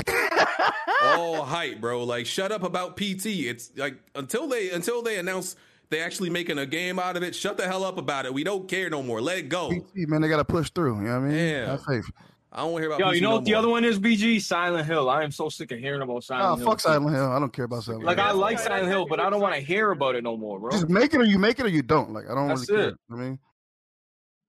all 1.02 1.44
hype, 1.44 1.80
bro. 1.80 2.04
Like 2.04 2.26
shut 2.26 2.52
up 2.52 2.62
about 2.62 2.96
PT. 2.96 3.26
It's 3.48 3.70
like 3.76 3.96
until 4.14 4.46
they 4.48 4.70
until 4.70 5.02
they 5.02 5.18
announce 5.18 5.56
they 5.88 6.00
actually 6.00 6.30
making 6.30 6.56
a 6.58 6.66
game 6.66 6.98
out 7.00 7.16
of 7.16 7.22
it. 7.24 7.34
Shut 7.34 7.56
the 7.56 7.66
hell 7.66 7.82
up 7.82 7.98
about 7.98 8.24
it. 8.26 8.32
We 8.32 8.44
don't 8.44 8.68
care 8.68 8.88
no 8.90 9.02
more. 9.02 9.20
Let 9.20 9.38
it 9.38 9.48
go. 9.48 9.70
PT, 9.70 10.08
man, 10.08 10.20
they 10.22 10.28
got 10.28 10.36
to 10.36 10.44
push 10.44 10.70
through. 10.70 10.98
You 10.98 11.02
know 11.08 11.18
what 11.20 11.26
I 11.26 11.28
mean? 11.30 11.36
Yeah. 11.36 11.76
Have 12.52 12.58
faith. 12.58 12.58
I 12.58 12.62
don't 12.62 12.72
want 12.72 12.82
to 12.82 12.88
hear 12.88 12.96
about. 12.96 12.98
Yo, 13.00 13.10
PT 13.10 13.14
you 13.16 13.20
know 13.22 13.28
no 13.30 13.34
what 13.36 13.44
the 13.44 13.50
more. 13.52 13.58
other 13.58 13.68
one 13.68 13.84
is? 13.84 13.98
BG 13.98 14.40
Silent 14.42 14.86
Hill. 14.86 15.08
I 15.08 15.22
am 15.24 15.30
so 15.30 15.48
sick 15.48 15.70
of 15.72 15.78
hearing 15.78 16.02
about 16.02 16.16
Oh, 16.16 16.20
Silent 16.20 16.60
Hill. 16.60 16.68
fuck 16.70 16.80
Silent 16.80 17.14
Hill. 17.16 17.30
I 17.32 17.38
don't 17.38 17.52
care 17.52 17.64
about 17.64 17.84
Silent 17.84 18.02
Hill. 18.02 18.06
Like 18.06 18.18
Hill. 18.18 18.26
I 18.26 18.32
like 18.32 18.58
Silent 18.58 18.88
Hill, 18.88 19.06
but 19.06 19.20
I 19.20 19.30
don't 19.30 19.40
want 19.40 19.54
to 19.54 19.60
hear 19.60 19.90
about 19.92 20.14
it 20.16 20.24
no 20.24 20.36
more, 20.36 20.58
bro. 20.58 20.70
Just 20.70 20.88
make 20.88 21.14
it 21.14 21.20
or 21.20 21.24
you 21.24 21.38
make 21.38 21.58
it 21.60 21.66
or 21.66 21.68
you 21.70 21.82
don't. 21.82 22.12
Like 22.12 22.24
I 22.30 22.34
don't 22.34 22.48
That's 22.48 22.68
really 22.68 22.82
care. 22.82 22.88
it. 22.90 22.96
I 23.10 23.14
mean, 23.14 23.38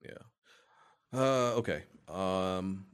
Yeah. 0.04 1.18
Uh. 1.18 1.52
Okay. 1.58 1.82
Um. 2.08 2.86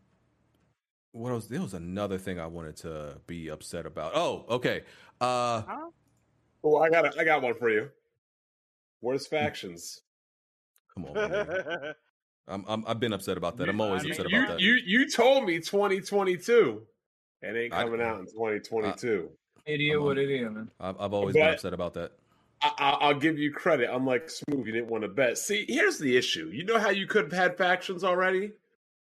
What 1.13 1.31
else? 1.33 1.47
There 1.47 1.61
was 1.63 1.75
another 1.75 2.19
thing 2.19 2.39
I 2.39 2.47
wanted 2.47 2.77
to 2.79 3.19
be 3.27 3.49
upset 3.49 3.87
about. 3.87 4.13
Oh. 4.15 4.45
Okay. 4.51 4.83
Uh. 5.21 5.63
Oh, 6.63 6.77
I 6.79 6.91
got 6.91 7.07
a, 7.17 7.21
I 7.21 7.25
got 7.25 7.41
one 7.43 7.55
for 7.55 7.71
you. 7.71 7.89
Worst 9.01 9.31
factions. 9.31 10.01
Come 10.95 11.07
on, 11.07 11.15
man. 11.15 11.95
I'm, 12.49 12.65
I'm 12.69 12.85
I've 12.87 13.01
been 13.01 13.13
upset 13.13 13.37
about 13.37 13.57
that. 13.59 13.69
I'm 13.69 13.81
always 13.81 14.05
You, 14.05 14.11
upset 14.11 14.31
you, 14.31 14.39
about 14.39 14.49
that. 14.49 14.61
you 14.61 14.75
you 14.85 15.11
told 15.11 15.45
me 15.45 15.59
2022. 15.61 16.83
It 17.43 17.57
ain't 17.57 17.73
I- 17.75 17.85
coming 17.85 18.01
out 18.01 18.19
in 18.21 18.27
2022. 18.27 19.31
It 19.67 19.81
is 19.83 19.99
what 20.01 20.17
it 20.19 20.31
is, 20.31 20.51
man. 20.51 20.71
I've, 20.81 20.99
I've 20.99 21.13
always 21.13 21.35
been 21.35 21.47
upset 21.53 21.75
about 21.75 21.95
that. 21.95 22.13
I, 22.63 22.73
I, 22.79 22.91
I'll 23.09 23.15
give 23.19 23.39
you 23.39 23.53
credit. 23.53 23.91
I'm 23.93 24.07
like 24.07 24.31
Smooth, 24.31 24.67
you 24.67 24.73
didn't 24.73 24.89
want 24.89 25.03
to 25.03 25.09
bet. 25.09 25.37
See, 25.39 25.67
here's 25.69 25.99
the 25.99 26.17
issue. 26.17 26.51
You 26.53 26.65
know 26.65 26.79
how 26.79 26.89
you 26.91 27.07
could 27.07 27.25
have 27.25 27.33
had 27.33 27.59
factions 27.59 28.03
already? 28.03 28.53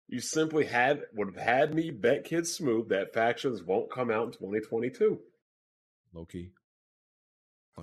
You 0.10 0.20
simply 0.20 0.66
had 0.66 1.04
would 1.16 1.34
have 1.36 1.42
had 1.44 1.74
me 1.74 1.90
bet 1.90 2.26
Kid 2.26 2.46
Smooth 2.46 2.90
that 2.90 3.14
factions 3.14 3.64
won't 3.64 3.90
come 3.90 4.12
out 4.12 4.26
in 4.26 4.32
2022. 4.34 5.20
Low 6.14 6.26
key. 6.26 6.50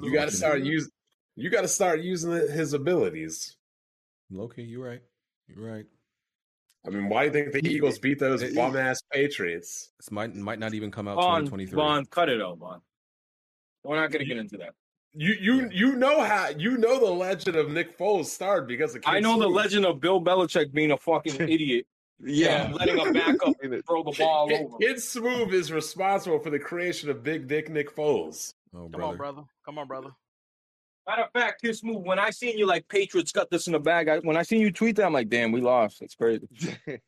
You 0.02 0.12
got 0.12 0.26
to 0.26 0.30
start 0.36 0.60
using. 0.60 0.90
You 1.36 1.48
got 1.50 1.62
to 1.62 1.68
start 1.68 2.00
using 2.00 2.32
his 2.32 2.74
abilities. 2.74 3.56
Low 4.30 4.48
key, 4.48 4.62
you're 4.62 4.86
right. 4.86 5.00
You're 5.48 5.70
right. 5.70 5.86
I 6.86 6.90
mean, 6.90 7.08
why 7.08 7.28
do 7.28 7.38
you 7.38 7.50
think 7.50 7.64
the 7.64 7.70
Eagles 7.70 7.98
beat 7.98 8.18
those 8.18 8.42
bum 8.54 8.76
ass 8.76 9.00
Patriots? 9.12 9.90
This 9.98 10.10
might 10.10 10.34
might 10.34 10.58
not 10.58 10.74
even 10.74 10.90
come 10.90 11.08
out 11.08 11.16
Vaughn, 11.16 11.40
2023. 11.40 11.76
Vaughn, 11.76 12.06
cut 12.06 12.28
it 12.28 12.40
out, 12.40 12.58
Vaughn. 12.58 12.80
We're 13.84 13.96
not 13.96 14.10
gonna 14.10 14.24
get 14.24 14.36
into 14.36 14.56
that. 14.58 14.74
You 15.14 15.34
you 15.40 15.70
you 15.72 15.96
know 15.96 16.22
how 16.22 16.48
you 16.48 16.76
know 16.76 17.00
the 17.00 17.10
legend 17.10 17.56
of 17.56 17.70
Nick 17.70 17.98
Foles 17.98 18.26
started 18.26 18.68
because 18.68 18.94
of 18.94 19.02
Kid 19.02 19.10
I 19.10 19.20
know 19.20 19.38
the 19.38 19.48
legend 19.48 19.84
of 19.86 20.00
Bill 20.00 20.20
Belichick 20.20 20.72
being 20.72 20.92
a 20.92 20.96
fucking 20.96 21.34
idiot. 21.48 21.86
Yeah. 22.20 22.64
and 22.64 22.74
letting 22.74 22.98
a 22.98 23.12
backup 23.12 23.54
throw 23.86 24.02
the 24.02 24.14
ball 24.18 24.48
Kid, 24.48 24.62
over. 24.62 24.76
Kid 24.78 25.00
Smooth 25.00 25.54
is 25.54 25.70
responsible 25.70 26.40
for 26.40 26.50
the 26.50 26.58
creation 26.58 27.10
of 27.10 27.22
Big 27.22 27.46
Dick 27.46 27.70
Nick 27.70 27.94
Foles. 27.94 28.54
Oh, 28.74 28.88
Come 28.88 29.02
on, 29.02 29.16
brother. 29.16 29.42
Come 29.64 29.78
on, 29.78 29.86
brother. 29.86 30.10
Matter 31.08 31.22
of 31.22 31.32
fact, 31.32 31.62
Kid 31.62 31.74
Smooth, 31.74 32.04
when 32.04 32.18
I 32.18 32.28
seen 32.28 32.58
you 32.58 32.66
like 32.66 32.86
Patriots 32.86 33.32
got 33.32 33.50
this 33.50 33.66
in 33.66 33.72
the 33.72 33.80
bag, 33.80 34.10
I, 34.10 34.18
when 34.18 34.36
I 34.36 34.42
seen 34.42 34.60
you 34.60 34.70
tweet 34.70 34.96
that, 34.96 35.06
I'm 35.06 35.14
like, 35.14 35.30
damn, 35.30 35.52
we 35.52 35.62
lost. 35.62 36.00
That's 36.00 36.14
crazy. 36.14 36.46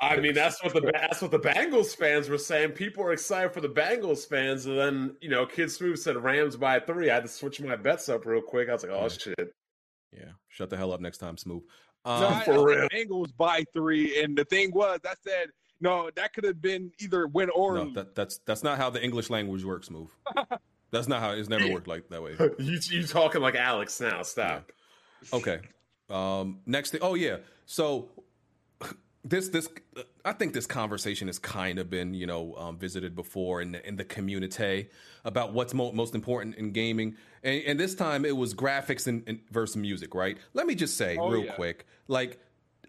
I 0.00 0.16
mean, 0.16 0.34
that's 0.34 0.62
what 0.64 0.74
the 0.74 0.90
that's 0.92 1.22
what 1.22 1.30
the 1.30 1.38
Bengals 1.38 1.94
fans 1.94 2.28
were 2.28 2.36
saying. 2.36 2.72
People 2.72 3.04
were 3.04 3.12
excited 3.12 3.52
for 3.54 3.60
the 3.60 3.68
Bengals 3.68 4.28
fans, 4.28 4.66
and 4.66 4.76
then 4.76 5.16
you 5.20 5.30
know, 5.30 5.46
Kid 5.46 5.70
Smooth 5.70 5.98
said 5.98 6.16
Rams 6.16 6.56
by 6.56 6.80
three. 6.80 7.10
I 7.10 7.14
had 7.14 7.22
to 7.22 7.28
switch 7.28 7.60
my 7.60 7.76
bets 7.76 8.08
up 8.08 8.26
real 8.26 8.42
quick. 8.42 8.68
I 8.68 8.72
was 8.72 8.82
like, 8.82 8.90
oh 8.90 9.08
shit. 9.08 9.54
Yeah, 10.12 10.32
shut 10.48 10.68
the 10.68 10.76
hell 10.76 10.92
up 10.92 11.00
next 11.00 11.18
time, 11.18 11.36
Smooth. 11.36 11.62
No, 12.04 12.12
Um, 12.12 12.24
I, 12.24 12.44
for 12.44 12.66
real. 12.66 12.88
Bengals 12.88 13.30
by 13.36 13.62
three, 13.72 14.20
and 14.20 14.36
the 14.36 14.46
thing 14.46 14.72
was, 14.72 14.98
I 15.06 15.14
said 15.24 15.50
no. 15.80 16.10
That 16.16 16.32
could 16.32 16.42
have 16.42 16.60
been 16.60 16.90
either 16.98 17.28
win 17.28 17.50
or 17.50 17.74
no, 17.74 17.92
that, 17.92 18.16
that's 18.16 18.40
that's 18.46 18.64
not 18.64 18.78
how 18.78 18.90
the 18.90 19.02
English 19.02 19.30
language 19.30 19.64
works, 19.64 19.86
Smooth. 19.86 20.08
That's 20.90 21.08
not 21.08 21.20
how 21.20 21.30
it's 21.32 21.48
never 21.48 21.68
worked 21.72 21.88
like 21.88 22.08
that 22.08 22.22
way. 22.22 22.36
you 22.58 22.78
you 22.90 23.06
talking 23.06 23.40
like 23.42 23.54
Alex 23.54 24.00
now? 24.00 24.22
Stop. 24.22 24.70
Okay. 25.32 25.60
Um, 26.10 26.60
next 26.66 26.90
thing. 26.90 27.00
Oh 27.02 27.14
yeah. 27.14 27.38
So 27.66 28.08
this 29.24 29.48
this 29.48 29.68
I 30.24 30.32
think 30.32 30.54
this 30.54 30.66
conversation 30.66 31.26
has 31.28 31.38
kind 31.38 31.78
of 31.78 31.90
been 31.90 32.14
you 32.14 32.26
know 32.26 32.54
um, 32.56 32.78
visited 32.78 33.14
before 33.14 33.60
in 33.60 33.72
the, 33.72 33.86
in 33.86 33.96
the 33.96 34.04
community 34.04 34.88
about 35.24 35.52
what's 35.52 35.74
mo- 35.74 35.92
most 35.92 36.14
important 36.14 36.54
in 36.56 36.72
gaming, 36.72 37.16
and, 37.42 37.62
and 37.66 37.80
this 37.80 37.94
time 37.94 38.24
it 38.24 38.36
was 38.36 38.54
graphics 38.54 39.06
and, 39.06 39.22
and 39.26 39.40
versus 39.50 39.76
music. 39.76 40.14
Right. 40.14 40.38
Let 40.54 40.66
me 40.66 40.74
just 40.74 40.96
say 40.96 41.16
Oh, 41.18 41.30
real 41.30 41.44
yeah. 41.44 41.52
quick, 41.52 41.86
like. 42.06 42.40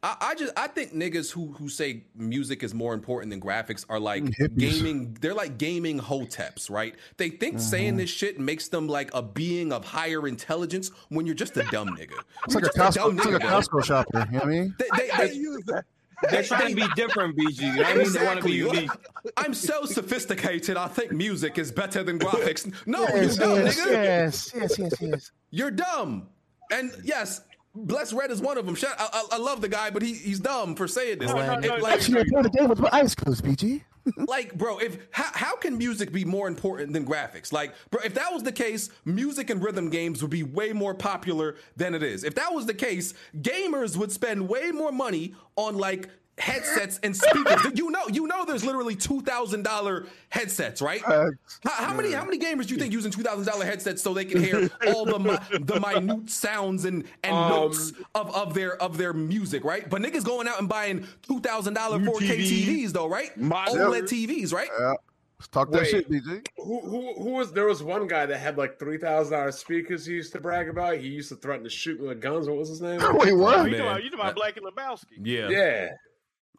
I, 0.04 0.16
I 0.22 0.36
just 0.36 0.54
I 0.58 0.68
think 0.68 0.94
niggas 0.94 1.32
who 1.32 1.54
who 1.54 1.70
say 1.70 2.04
music 2.16 2.64
is 2.64 2.74
more 2.74 2.94
important 2.94 3.32
than 3.32 3.42
graphics 3.42 3.86
are 3.90 4.00
like 4.00 4.24
mm-hmm. 4.24 4.44
Hippies. 4.44 4.58
gaming. 4.58 5.18
They're 5.20 5.34
like 5.34 5.58
gaming 5.58 6.00
hoteps, 6.00 6.70
right? 6.70 6.96
They 7.18 7.30
think 7.30 7.56
mm-hmm. 7.56 7.62
saying 7.62 7.98
this 7.98 8.10
shit 8.10 8.40
makes 8.40 8.68
them 8.68 8.88
like 8.88 9.10
a 9.14 9.22
being 9.22 9.72
of 9.72 9.86
higher 9.86 10.28
intelligence 10.28 10.92
when 11.10 11.26
you're 11.26 11.36
just 11.36 11.58
a 11.58 11.64
dumb 11.72 11.90
nigga. 11.90 12.16
It's 12.46 12.56
like 12.56 12.64
a 12.64 12.68
just 12.68 12.78
Costco, 12.78 12.94
dumb 12.96 13.18
it's 13.18 13.26
like 13.26 13.36
a 13.36 13.40
nigga, 13.40 13.70
bro. 13.70 13.82
Costco 13.82 13.86
shopper. 13.86 14.28
You 14.32 14.32
know 14.32 14.40
what 14.40 14.44
I 14.44 14.52
mean? 14.52 14.76
They, 14.80 14.86
they, 14.98 15.12
I 15.12 15.28
they, 15.28 15.34
use 15.34 15.64
that. 15.66 15.86
They're 16.30 16.44
trying 16.44 16.76
to 16.76 16.76
be 16.76 16.88
different, 16.96 17.38
BG. 17.38 17.62
You 17.62 17.76
know 17.76 17.84
I 17.84 17.96
mean? 17.96 18.12
They 18.12 18.26
want 18.26 18.42
to 18.42 18.46
be 18.46 18.54
unique. 18.54 18.92
I'm 19.38 19.54
so 19.54 19.86
sophisticated. 19.86 20.78
I 20.78 20.88
think 20.88 21.12
music 21.12 21.58
is 21.58 21.72
better 21.72 22.04
than 22.04 22.20
graphics. 22.20 22.72
No, 22.86 23.04
Yes, 23.04 23.36
you 23.36 23.40
dumb 23.40 23.56
yes, 23.56 23.80
nigga. 23.80 23.92
yes, 23.92 24.52
yes, 24.56 24.80
yes, 24.80 24.94
yes. 25.00 25.32
You're 25.52 25.72
dumb. 25.72 26.28
And 26.72 26.92
yes, 27.04 27.42
Bless 27.76 28.12
Red 28.14 28.32
is 28.32 28.42
one 28.42 28.58
of 28.58 28.66
them. 28.66 28.76
Shut, 28.76 28.96
I, 28.98 29.08
I, 29.14 29.24
I 29.34 29.38
love 29.38 29.62
the 29.62 29.70
guy, 29.70 29.90
but 29.90 30.02
he, 30.02 30.14
he's 30.14 30.40
dumb 30.40 30.76
for 30.76 30.88
saying 30.88 31.20
this. 31.20 31.30
No, 31.30 31.36
no, 31.38 31.54
It- 31.54 31.62
no, 31.62 31.76
like, 31.78 31.94
Actually, 31.94 32.22
I 32.22 32.24
play 32.30 32.42
the 32.42 32.50
game 32.50 32.68
with 32.70 32.80
my 32.80 32.90
eyes 32.92 33.14
closed, 33.16 33.44
PG. 33.44 33.84
like, 34.28 34.58
bro, 34.58 34.80
if 34.80 34.98
how, 35.12 35.30
how 35.34 35.56
can 35.56 35.78
music 35.78 36.12
be 36.12 36.26
more 36.26 36.48
important 36.48 36.94
than 36.94 37.06
graphics? 37.06 37.54
Like, 37.54 37.76
bro, 37.92 38.02
if 38.04 38.16
that 38.16 38.34
was 38.34 38.42
the 38.44 38.52
case, 38.52 38.90
music 39.06 39.50
and 39.52 39.64
rhythm 39.64 39.90
games 39.90 40.22
would 40.24 40.32
be 40.32 40.42
way 40.42 40.74
more 40.74 40.96
popular 40.96 41.58
than 41.76 41.94
it 41.94 42.02
is. 42.02 42.24
If 42.24 42.34
that 42.36 42.52
was 42.54 42.66
the 42.66 42.74
case, 42.74 43.14
gamers 43.38 43.96
would 43.98 44.12
spend 44.12 44.50
way 44.50 44.72
more 44.72 44.92
money 44.92 45.36
on 45.56 45.78
like 45.78 46.10
headsets 46.40 47.00
and 47.04 47.16
speakers. 47.16 47.60
you 47.76 47.92
know, 47.92 48.08
you 48.12 48.26
know, 48.28 48.46
there's 48.46 48.64
literally 48.66 48.96
two 48.96 49.22
thousand 49.22 49.64
dollar 49.64 50.06
headsets, 50.30 50.82
right? 50.82 51.02
How, 51.02 51.30
how 51.64 51.94
many 51.94 52.12
how 52.12 52.26
many 52.26 52.40
gamers 52.40 52.66
do 52.68 52.74
you 52.74 52.80
think 52.80 52.94
using 52.94 53.12
two 53.12 53.24
thousand 53.24 53.46
dollar 53.46 53.66
headsets 53.66 54.02
so 54.02 54.14
they 54.14 54.26
can 54.26 54.42
hear 54.44 54.70
all 54.88 55.06
the 55.06 55.20
mi- 55.20 55.60
the 55.60 55.80
minute 55.80 56.30
sounds 56.30 56.86
and 56.86 57.04
and 57.24 57.36
Um, 57.36 57.50
notes 57.50 57.94
of, 58.16 58.34
of 58.36 58.54
their 58.54 58.82
of 58.82 58.98
their 58.98 59.14
music, 59.14 59.64
right? 59.64 59.90
But 59.90 60.02
niggas 60.02 60.24
going 60.26 60.48
out 60.48 60.60
and 60.60 60.68
buying 60.70 61.06
two 61.22 61.40
thousand 61.42 61.74
dollar 61.76 62.04
four 62.04 62.20
K 62.20 62.38
TVs 62.40 62.92
though, 62.92 63.08
right? 63.08 63.36
monitors. 63.38 63.82
OLED 63.82 64.04
TVs, 64.04 64.54
right? 64.54 64.70
Yeah. 64.80 64.94
Let's 65.40 65.48
talk 65.48 65.72
that 65.72 65.84
Wait. 65.84 65.88
shit, 65.90 66.10
BG. 66.12 66.46
Who 66.58 66.82
who 66.82 67.14
who 67.14 67.30
was 67.32 67.54
there 67.54 67.66
was 67.66 67.82
one 67.82 68.08
guy 68.08 68.26
that 68.26 68.38
had 68.40 68.58
like 68.58 68.78
three 68.78 68.98
thousand 68.98 69.38
dollars 69.38 69.58
speakers 69.58 70.06
he 70.06 70.14
used 70.14 70.34
to 70.34 70.42
brag 70.42 70.68
about. 70.68 70.98
He 70.98 71.08
used 71.08 71.30
to 71.30 71.38
threaten 71.38 71.64
to 71.64 71.70
shoot 71.70 72.00
me 72.02 72.08
with 72.10 72.20
guns. 72.20 72.50
What 72.50 72.58
was 72.58 72.68
his 72.68 72.82
name? 72.82 73.00
Wait, 73.14 73.32
Oh, 73.32 73.36
what? 73.36 73.66
you 73.66 73.72
man. 73.72 73.72
talking 73.72 73.80
about, 73.80 74.04
you 74.04 74.10
talking 74.12 74.20
about 74.20 74.36
Blackie 74.36 74.60
Lebowski? 74.60 75.18
Yeah, 75.24 75.48
Yeah. 75.50 75.90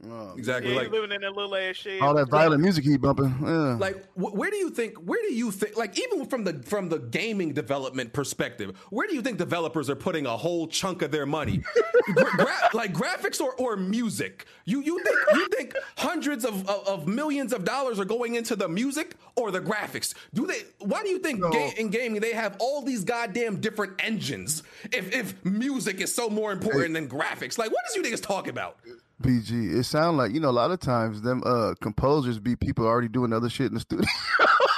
Oh, 0.09 0.33
exactly. 0.35 0.73
Yeah, 0.73 0.79
Like, 0.81 0.91
living 0.91 1.13
in 1.13 1.21
that 1.21 1.35
little 1.37 1.55
ass 1.55 1.77
shed. 1.77 2.01
all 2.01 2.15
that 2.15 2.31
violent 2.31 2.63
music 2.63 2.85
he 2.85 2.97
bumping. 2.97 3.35
Yeah. 3.43 3.77
like 3.79 4.03
wh- 4.15 4.35
where 4.35 4.51
do 4.51 4.57
you 4.57 4.71
think? 4.71 4.97
Where 4.97 5.21
do 5.21 5.35
you 5.35 5.51
think? 5.51 5.77
Like, 5.77 5.99
even 5.99 6.25
from 6.27 6.45
the 6.45 6.63
from 6.65 6.89
the 6.89 6.99
gaming 6.99 7.53
development 7.53 8.15
perspective, 8.15 8.75
where 8.89 9.07
do 9.07 9.15
you 9.15 9.21
think 9.21 9.37
developers 9.37 9.91
are 9.91 9.97
putting 9.97 10.25
a 10.25 10.37
whole 10.39 10.69
chunk 10.69 11.03
of 11.03 11.11
their 11.11 11.27
money? 11.27 11.63
Gra- 12.15 12.25
gra- 12.37 12.71
like 12.73 12.95
graphics 12.95 13.43
or, 13.43 13.53
or 13.57 13.77
music? 13.77 14.47
You 14.65 14.81
you 14.81 15.03
think 15.05 15.17
you 15.35 15.49
think 15.49 15.75
hundreds 15.99 16.47
of, 16.47 16.67
of, 16.69 16.89
of 16.89 17.07
millions 17.07 17.53
of 17.53 17.65
dollars 17.67 18.01
are 18.01 18.07
going 18.07 18.37
into 18.37 18.57
the 18.57 18.69
music 18.69 19.17
or 19.37 19.51
the 19.51 19.61
graphics? 19.61 20.15
Do 20.33 20.47
they? 20.47 20.63
Why 20.79 21.03
do 21.03 21.11
you 21.11 21.19
think 21.19 21.41
No. 21.41 21.51
ga- 21.51 21.75
in 21.77 21.91
gaming 21.91 22.23
they 22.23 22.33
have 22.33 22.57
all 22.59 22.81
these 22.81 23.05
goddamn 23.05 23.61
different 23.61 24.03
engines? 24.03 24.63
If 24.93 25.13
if 25.15 25.45
music 25.45 26.01
is 26.01 26.15
so 26.15 26.31
more 26.31 26.53
important 26.53 26.95
than 26.95 27.07
graphics, 27.07 27.59
like 27.59 27.71
what 27.71 27.81
does 27.87 27.97
you 27.97 28.03
niggas 28.03 28.23
talk 28.23 28.49
about? 28.49 28.79
BG. 29.23 29.79
It 29.79 29.85
sound 29.85 30.17
like 30.17 30.33
you 30.33 30.41
know 30.41 30.51
a 30.51 30.53
lot 30.53 30.71
of 30.71 30.81
times 30.81 31.23
them 31.23 31.43
uh 31.45 31.75
composers 31.81 32.39
be 32.39 32.57
people 32.57 32.87
already 32.87 33.09
doing 33.09 33.33
other 33.33 33.49
shit 33.49 33.67
in 33.67 33.75
the 33.75 33.81
studio. 33.81 34.07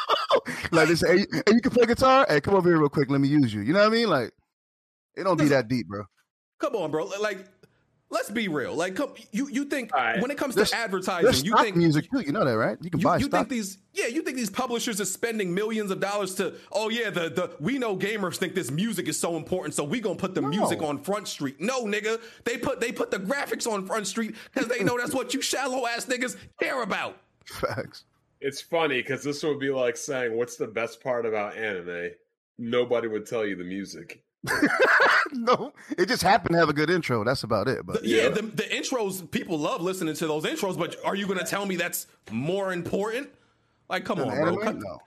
like 0.73 0.89
they 0.89 0.95
say, 0.95 1.19
hey, 1.19 1.27
hey, 1.33 1.53
you 1.53 1.61
can 1.61 1.71
play 1.71 1.87
guitar. 1.87 2.27
Hey, 2.29 2.41
come 2.41 2.55
over 2.55 2.69
here 2.69 2.79
real 2.79 2.89
quick. 2.89 3.11
Let 3.11 3.21
me 3.21 3.29
use 3.29 3.53
you. 3.53 3.61
You 3.61 3.73
know 3.73 3.81
what 3.81 3.89
I 3.89 3.91
mean? 3.91 4.09
Like 4.09 4.33
it 5.17 5.25
don't 5.25 5.39
be 5.39 5.49
that 5.49 5.69
deep, 5.69 5.89
bro. 5.89 6.05
Come 6.59 6.77
on, 6.77 6.91
bro. 6.91 7.05
Like, 7.21 7.45
let's 8.13 8.31
be 8.31 8.47
real. 8.47 8.75
Like, 8.77 8.95
come, 8.95 9.13
you 9.33 9.49
you 9.49 9.65
think 9.65 9.93
All 9.93 10.01
right. 10.01 10.21
when 10.23 10.31
it 10.31 10.39
comes 10.39 10.55
There's- 10.55 10.71
to 10.71 10.77
advertising, 10.77 11.45
you 11.45 11.57
think 11.57 11.75
music 11.75 12.09
too. 12.11 12.21
You 12.21 12.31
know 12.31 12.45
that, 12.45 12.57
right? 12.57 12.79
You 12.81 12.91
can 12.91 13.01
you, 13.01 13.05
buy 13.05 13.17
you 13.17 13.25
stock. 13.25 13.41
think 13.41 13.49
these 13.49 13.79
yeah 13.95 14.07
you 14.07 14.23
think 14.23 14.37
these 14.37 14.49
publishers 14.51 15.01
are 15.01 15.05
spending 15.05 15.53
millions 15.53 15.91
of 15.91 15.99
dollars 16.01 16.35
to 16.37 16.55
oh 16.73 16.89
yeah 16.89 17.11
the 17.11 17.29
the 17.29 17.51
we 17.61 17.77
know 17.79 17.97
gamers 17.97 18.37
think 18.37 18.55
this 18.55 18.71
music 18.71 19.07
is 19.09 19.19
so 19.21 19.37
important 19.37 19.75
so 19.75 19.85
we 19.85 20.01
gonna 20.01 20.15
put 20.15 20.35
the 20.35 20.41
music 20.41 20.81
on 20.81 20.99
front 20.99 21.29
street 21.29 21.61
no 21.61 21.85
nigga 21.85 22.19
they 22.45 22.57
put 22.57 22.81
they 22.81 22.91
put 22.93 23.11
the 23.11 23.19
graphics 23.19 23.71
on 23.71 23.85
front 23.85 24.07
street 24.07 24.35
because 24.55 24.69
they 24.69 24.83
know 24.83 24.97
that's 24.97 25.13
what 25.15 25.35
you 25.35 25.43
shallow 25.43 25.87
ass 25.87 26.07
niggas 26.07 26.37
care 26.61 26.83
about 26.83 27.19
Facts. 27.45 28.05
It's 28.41 28.61
funny 28.63 29.03
because 29.03 29.23
this 29.23 29.43
would 29.43 29.59
be 29.61 29.71
like 29.71 29.97
saying, 29.97 30.37
"What's 30.37 30.57
the 30.57 30.67
best 30.67 31.03
part 31.03 31.27
about 31.27 31.57
anime?" 31.57 32.11
Nobody 32.59 33.09
would 33.09 33.27
tell 33.27 33.45
you 33.47 33.57
the 33.57 33.65
music. 33.65 34.23
no, 35.33 35.73
it 35.97 36.07
just 36.09 36.23
happened 36.23 36.55
to 36.55 36.59
have 36.59 36.69
a 36.69 36.73
good 36.73 36.91
intro. 36.91 37.25
That's 37.25 37.43
about 37.45 37.69
it. 37.69 37.85
But 37.87 38.05
yeah, 38.05 38.29
the, 38.29 38.43
the 38.43 38.65
intros 38.65 39.29
people 39.31 39.59
love 39.59 39.81
listening 39.83 40.15
to 40.15 40.27
those 40.27 40.45
intros 40.45 40.77
but 40.79 40.97
are 41.05 41.15
you 41.15 41.27
gonna 41.27 41.45
tell 41.45 41.65
me 41.67 41.77
that's 41.77 42.07
more 42.31 42.73
important 42.73 43.29
like 43.89 44.05
come 44.05 44.19
Than 44.19 44.31
on 44.31 44.37
bro 44.37 44.57
cut, 44.59 44.77
No. 44.79 44.99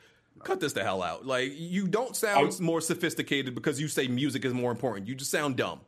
cut 0.44 0.60
this 0.60 0.74
the 0.74 0.84
hell 0.84 1.02
out 1.04 1.26
like 1.26 1.52
you 1.56 1.88
don't 1.88 2.16
sound 2.16 2.54
I'm- 2.54 2.64
more 2.64 2.82
sophisticated 2.82 3.54
because 3.56 3.80
you 3.82 3.88
say 3.88 4.08
music 4.08 4.46
is 4.46 4.54
more 4.54 4.72
important 4.72 5.08
you 5.08 5.16
just 5.16 5.32
sound 5.32 5.58
dumb 5.58 5.82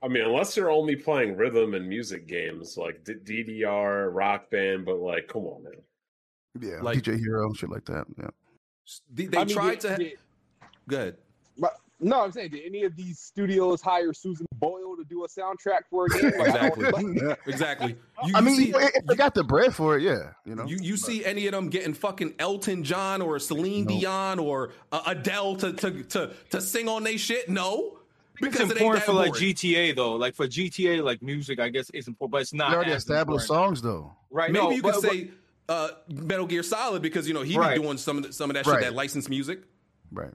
I 0.00 0.06
mean, 0.06 0.22
unless 0.22 0.56
you're 0.56 0.70
only 0.70 0.94
playing 0.94 1.36
rhythm 1.36 1.74
and 1.74 1.88
music 1.88 2.28
games 2.28 2.76
like 2.76 3.02
D- 3.04 3.14
DDR, 3.62 4.14
Rock 4.14 4.48
Band, 4.48 4.84
but 4.86 5.00
like, 5.00 5.26
come 5.26 5.42
on, 5.42 5.64
man. 5.64 5.72
yeah, 6.60 6.80
like- 6.80 6.98
DJ 7.02 7.18
Hero, 7.18 7.52
shit 7.52 7.68
like 7.68 7.84
that. 7.86 8.06
Yeah. 8.16 8.28
They, 9.12 9.26
they 9.26 9.38
I 9.38 9.44
mean, 9.44 9.56
tried 9.56 9.80
did- 9.80 9.88
to. 9.88 9.96
did- 9.96 10.12
Go 10.88 10.96
ahead. 10.98 11.16
But 11.16 11.22
no, 12.00 12.22
I'm 12.22 12.32
saying, 12.32 12.50
did 12.50 12.62
any 12.64 12.84
of 12.84 12.94
these 12.96 13.18
studios 13.18 13.80
hire 13.82 14.12
Susan 14.12 14.46
Boyle 14.54 14.96
to 14.96 15.04
do 15.04 15.24
a 15.24 15.28
soundtrack 15.28 15.80
for 15.90 16.06
a 16.06 16.08
game? 16.08 16.32
Like, 16.38 16.48
Exactly. 16.48 17.20
Exactly. 17.46 17.96
You, 18.24 18.32
I 18.36 18.40
mean, 18.40 18.56
see, 18.56 18.70
if 18.74 19.04
they 19.06 19.14
got 19.14 19.34
the 19.34 19.44
bread 19.44 19.74
for 19.74 19.96
it, 19.96 20.02
yeah, 20.02 20.32
you 20.44 20.54
know. 20.54 20.64
you, 20.66 20.78
you 20.80 20.96
see 20.96 21.24
any 21.24 21.46
of 21.46 21.52
them 21.52 21.68
getting 21.68 21.94
fucking 21.94 22.34
Elton 22.38 22.84
John 22.84 23.20
or 23.22 23.38
Celine 23.38 23.84
No. 23.84 23.98
Dion 23.98 24.38
or 24.38 24.70
uh, 24.92 25.02
Adele 25.06 25.56
to, 25.56 25.72
to 25.72 26.02
to 26.04 26.30
to 26.50 26.60
sing 26.60 26.88
on 26.88 27.02
they 27.04 27.16
shit? 27.16 27.48
No. 27.48 27.98
Because 28.40 28.60
it's 28.60 28.70
it 28.70 28.74
ain't 28.74 28.80
important 28.82 29.00
that 29.04 29.06
for 29.06 29.12
like 29.14 29.26
important. 29.28 29.56
GTA 29.56 29.96
though. 29.96 30.12
Like 30.16 30.34
for 30.36 30.46
GTA, 30.46 31.02
like 31.02 31.20
music, 31.22 31.58
I 31.58 31.68
guess 31.70 31.90
it's 31.92 32.06
important, 32.06 32.32
but 32.32 32.40
it's 32.42 32.52
not. 32.52 32.70
They 32.70 32.76
already 32.76 32.92
as 32.92 33.02
established 33.02 33.44
important. 33.50 33.78
songs 33.78 33.82
though. 33.82 34.12
Right. 34.30 34.52
Maybe 34.52 34.64
no, 34.64 34.70
you 34.70 34.82
but- 34.82 34.94
could 34.94 35.02
but- 35.02 35.10
say 35.12 35.30
uh, 35.68 35.88
Metal 36.08 36.46
Gear 36.46 36.62
Solid 36.62 37.02
because 37.02 37.26
you 37.28 37.34
know 37.34 37.42
he 37.42 37.56
Right. 37.58 37.76
be 37.76 37.82
doing 37.82 37.98
some 37.98 38.16
of 38.18 38.22
the, 38.24 38.32
some 38.32 38.48
of 38.50 38.54
that 38.54 38.64
shit 38.64 38.80
that 38.80 38.94
licensed 38.94 39.28
music. 39.28 39.60
Right. 40.12 40.32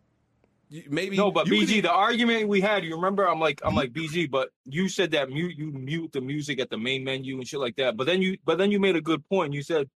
Maybe 0.90 1.18
No, 1.18 1.32
but 1.32 1.46
could 1.46 1.54
BG, 1.54 1.82
the 1.84 1.92
argument 1.92 2.48
we 2.48 2.62
had, 2.62 2.84
you 2.84 2.96
remember? 2.96 3.28
I'm 3.30 3.40
like, 3.40 3.62
I'm 3.64 3.76
like 3.76 3.94
BG, 3.94 4.30
but 4.30 4.50
you 4.66 4.90
said 4.90 5.12
that 5.12 5.30
mute, 5.30 5.56
you 5.56 5.72
mute 5.72 6.12
the 6.14 6.22
music 6.22 6.60
at 6.60 6.70
the 6.70 6.78
main 6.78 7.04
menu 7.04 7.38
and 7.38 7.48
shit 7.48 7.60
like 7.60 7.76
that. 7.76 7.96
But 7.96 8.08
then 8.08 8.22
you, 8.22 8.38
but 8.44 8.58
then 8.58 8.72
you 8.72 8.80
made 8.80 8.96
a 8.96 9.02
good 9.02 9.28
point. 9.30 9.54
You 9.54 9.62
said 9.62 9.90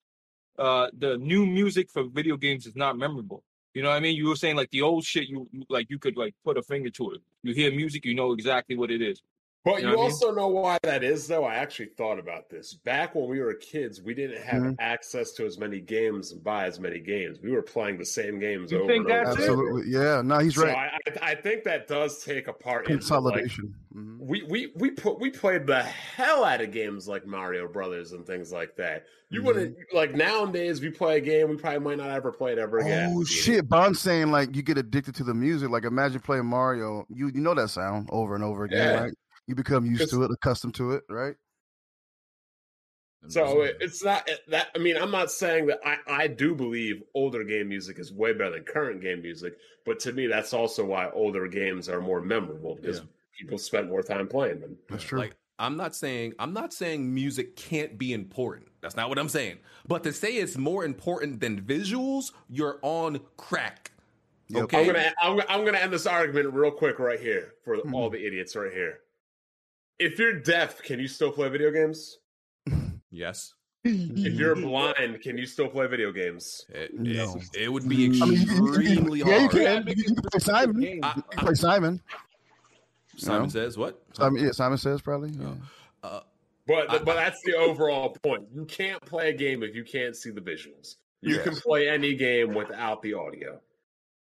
uh 0.59 0.89
the 0.97 1.17
new 1.19 1.47
music 1.47 1.91
for 1.91 2.05
video 2.05 2.37
games 2.37 2.67
is 2.67 2.77
not 2.77 2.97
memorable. 2.99 3.43
You 3.75 3.83
know 3.83 3.91
what 3.91 3.97
I 3.97 4.01
mean? 4.01 4.17
You 4.17 4.29
were 4.29 4.37
saying 4.37 4.57
like 4.57 4.71
the 4.71 4.83
old 4.83 5.05
shit, 5.05 5.29
you 5.29 5.49
you- 5.53 5.65
like 5.69 5.91
you 5.91 5.99
could 5.99 6.17
like 6.17 6.35
put 6.45 6.57
a 6.59 6.63
finger 6.63 6.91
to 6.91 7.13
it. 7.13 7.21
You 7.43 7.55
hear 7.55 7.71
music, 7.73 8.05
you 8.05 8.15
know 8.15 8.33
exactly 8.33 8.77
what 8.77 8.91
it 8.91 9.03
is. 9.03 9.21
But 9.65 9.81
You 9.81 9.89
you, 9.89 9.93
know 9.93 9.93
what 9.93 9.95
I 9.95 9.97
mean? 10.09 10.13
also 10.13 10.35
know 10.35 10.49
why 10.49 10.79
that 10.83 11.03
is, 11.03 11.27
though. 11.27 11.45
I 11.45 11.55
actually 11.55 11.87
thought 11.97 12.19
about 12.19 12.51
this. 12.51 12.75
Back 12.75 13.15
when 13.15 13.29
we 13.31 13.41
were 13.41 13.55
kids, 13.55 14.03
we 14.03 14.13
didn't 14.13 14.43
have 14.43 14.63
Mhm. 14.63 14.77
access 14.79 15.33
to 15.33 15.47
as 15.47 15.59
many 15.59 15.81
games 15.81 16.33
and 16.33 16.45
buy 16.45 16.67
as 16.67 16.79
many 16.79 17.01
games. 17.01 17.39
We 17.43 17.51
were 17.53 17.63
playing 17.63 17.97
the 17.97 18.05
same 18.05 18.39
games 18.39 18.71
You 18.73 18.81
over 18.81 18.87
think 18.93 19.09
and 19.09 19.15
over. 19.15 19.25
that's 19.37 19.49
over. 19.49 19.63
Absolutely. 19.69 19.91
Yeah. 19.91 20.21
No, 20.23 20.39
he's 20.41 20.55
So 20.55 20.65
right. 20.65 20.77
I, 20.77 20.99
I, 21.23 21.31
I 21.31 21.35
think 21.35 21.65
that 21.65 21.89
does 21.89 22.23
take 22.23 22.47
a 22.47 22.53
part 22.53 22.87
in 22.89 22.93
like, 22.93 23.01
Consolidation. 23.01 23.75
Mhm. 23.97 24.19
we 24.21 24.43
we 24.43 24.73
we 24.77 24.91
put 24.91 25.19
we 25.19 25.31
played 25.31 25.67
the 25.67 25.83
hell 25.83 26.45
out 26.45 26.61
of 26.61 26.71
games 26.71 27.09
like 27.09 27.27
Mario 27.27 27.67
Brothers 27.67 28.13
and 28.13 28.27
things 28.27 28.53
like 28.53 28.77
that. 28.77 29.07
You 29.31 29.39
Mm-hmm. 29.41 29.47
wouldn't 29.47 29.77
like 29.95 30.15
nowadays. 30.15 30.83
We 30.83 30.91
play 30.91 31.17
a 31.17 31.21
game, 31.21 31.49
we 31.49 31.57
probably 31.57 31.79
might 31.81 31.99
not 31.99 32.11
ever 32.11 32.33
play 32.33 32.53
it 32.53 32.59
ever 32.59 32.79
again. 32.81 33.15
Oh 33.17 33.25
shit! 33.25 33.67
Bond's 33.69 34.01
saying 34.01 34.31
like 34.31 34.55
you 34.55 34.63
get 34.63 34.77
addicted 34.77 35.15
to 35.17 35.25
the 35.25 35.33
music. 35.35 35.71
Like 35.71 35.85
imagine 35.85 36.21
playing 36.21 36.45
Mario. 36.47 37.07
You 37.09 37.31
you 37.35 37.41
know 37.41 37.55
that 37.55 37.71
sound 37.71 38.11
over 38.13 38.35
and 38.35 38.45
over 38.45 38.65
again, 38.65 38.79
Yeah. 38.79 39.01
right? 39.05 39.13
You 39.47 39.55
become 39.55 39.85
used 39.87 40.11
to 40.11 40.23
it, 40.25 40.31
accustomed 40.31 40.75
to 40.77 40.93
it, 40.93 41.05
right? 41.09 41.35
So 43.29 43.63
it's 43.63 44.05
not 44.05 44.29
that. 44.49 44.69
I 44.75 44.79
mean, 44.79 44.97
I'm 44.99 45.11
not 45.11 45.31
saying 45.31 45.67
that 45.67 45.81
I 45.85 45.97
I 46.07 46.27
do 46.27 46.55
believe 46.55 47.03
older 47.15 47.43
game 47.43 47.69
music 47.69 47.99
is 47.99 48.13
way 48.13 48.35
better 48.35 48.51
than 48.51 48.65
current 48.65 49.01
game 49.01 49.23
music, 49.23 49.57
but 49.87 49.99
to 50.01 50.13
me, 50.13 50.27
that's 50.27 50.53
also 50.53 50.85
why 50.85 51.09
older 51.11 51.49
games 51.49 51.89
are 51.89 52.03
more 52.03 52.21
memorable 52.21 52.75
because 52.75 53.01
people 53.39 53.57
spent 53.57 53.89
more 53.89 54.03
time 54.03 54.29
playing 54.29 54.61
them. 54.61 54.77
That's 54.91 55.05
true. 55.05 55.21
Like 55.21 55.37
I'm 55.59 55.77
not 55.79 55.97
saying 55.97 56.35
I'm 56.39 56.53
not 56.53 56.75
saying 56.75 57.15
music 57.15 57.57
can't 57.57 57.97
be 57.97 58.13
important. 58.13 58.69
That's 58.83 58.97
not 58.97 59.09
what 59.09 59.19
I'm 59.19 59.31
saying. 59.31 59.59
But 59.89 60.03
to 60.05 60.13
say 60.13 60.35
it's 60.35 60.59
more 60.59 60.85
important 60.85 61.41
than 61.41 61.63
visuals, 61.63 62.33
you're 62.51 62.79
on 62.83 63.21
crack. 63.39 63.93
Okay. 64.55 64.81
I'm 64.81 64.87
gonna 64.87 65.13
I'm, 65.23 65.41
I'm 65.49 65.65
gonna 65.65 65.79
end 65.79 65.95
this 65.95 66.07
argument 66.07 66.53
real 66.53 66.71
quick 66.71 66.99
right 66.99 67.19
here 67.19 67.55
for 67.65 67.79
Mm-hmm. 67.79 67.95
all 67.95 68.11
the 68.11 68.25
idiots 68.27 68.55
right 68.55 68.71
here. 68.73 68.99
If 69.99 70.19
you're 70.19 70.41
deaf, 70.41 70.83
can 70.83 70.99
you 70.99 71.09
still 71.09 71.31
play 71.31 71.49
video 71.49 71.71
games? 71.71 72.19
Yes. 73.11 73.55
If 73.85 74.35
you're 74.35 74.57
blind, 74.57 75.21
can 75.21 75.37
you 75.37 75.47
still 75.47 75.69
play 75.69 75.87
video 75.87 76.11
games? 76.11 76.65
It, 76.71 76.95
No. 76.99 77.37
it, 77.53 77.63
it 77.65 77.69
would 77.73 77.87
be 77.89 78.07
I 78.07 78.09
mean, 78.09 78.15
you- 78.15 78.25
you- 78.27 78.33
you- 78.35 78.67
extremely 78.69 79.19
yeah, 79.21 79.43
you 79.43 79.49
can. 79.49 79.87
You, 79.87 79.95
you 79.97 80.05
can 80.05 80.15
play 80.17 80.41
Simon. 80.41 80.83
You 80.83 81.01
I- 81.03 81.13
can 81.13 81.23
play 81.47 81.55
Simon. 81.55 82.01
Simon 83.17 83.43
know? 83.43 83.49
says 83.49 83.77
what? 83.79 84.03
Simon, 84.15 84.43
yeah, 84.45 84.51
Simon 84.53 84.79
says 84.79 85.01
probably. 85.03 85.31
Yeah. 85.31 85.55
Uh, 86.03 86.21
But 86.67 86.91
I- 86.91 86.99
but 86.99 87.15
that's 87.17 87.41
the 87.45 87.55
overall 87.57 88.17
point. 88.23 88.49
You 88.55 88.65
can't 88.65 89.05
play 89.05 89.29
a 89.29 89.33
game 89.35 89.63
if 89.63 89.75
you 89.77 89.85
can't 89.85 90.17
see 90.17 90.31
the 90.31 90.41
visuals. 90.41 90.97
You 91.21 91.39
can 91.41 91.55
play 91.55 91.89
any 91.89 92.15
game 92.15 92.55
without 92.55 93.01
the 93.03 93.15
audio. 93.15 93.61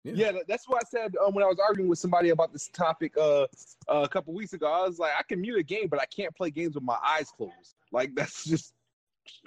Yeah, 0.04 0.32
that- 0.34 0.48
that's 0.48 0.68
what 0.68 0.84
I 0.84 0.90
said 0.90 1.16
um, 1.26 1.34
when 1.34 1.44
I 1.44 1.48
was 1.48 1.60
arguing 1.60 1.90
with 1.90 2.00
somebody 2.00 2.30
about 2.30 2.52
this 2.52 2.68
topic 2.68 3.16
uh, 3.18 3.48
a 3.88 4.08
couple 4.08 4.34
weeks 4.34 4.54
ago. 4.54 4.68
I 4.68 4.86
was 4.86 5.00
like, 5.00 5.12
I 5.18 5.24
can 5.24 5.40
mute 5.42 5.58
a 5.58 5.64
game, 5.64 5.88
but 5.88 6.02
I 6.02 6.06
can't 6.06 6.36
play 6.36 6.50
games 6.50 6.76
with 6.76 6.84
my 6.84 6.98
eyes 7.06 7.30
closed. 7.36 7.76
Like 7.92 8.14
that's 8.16 8.44
just 8.44 8.74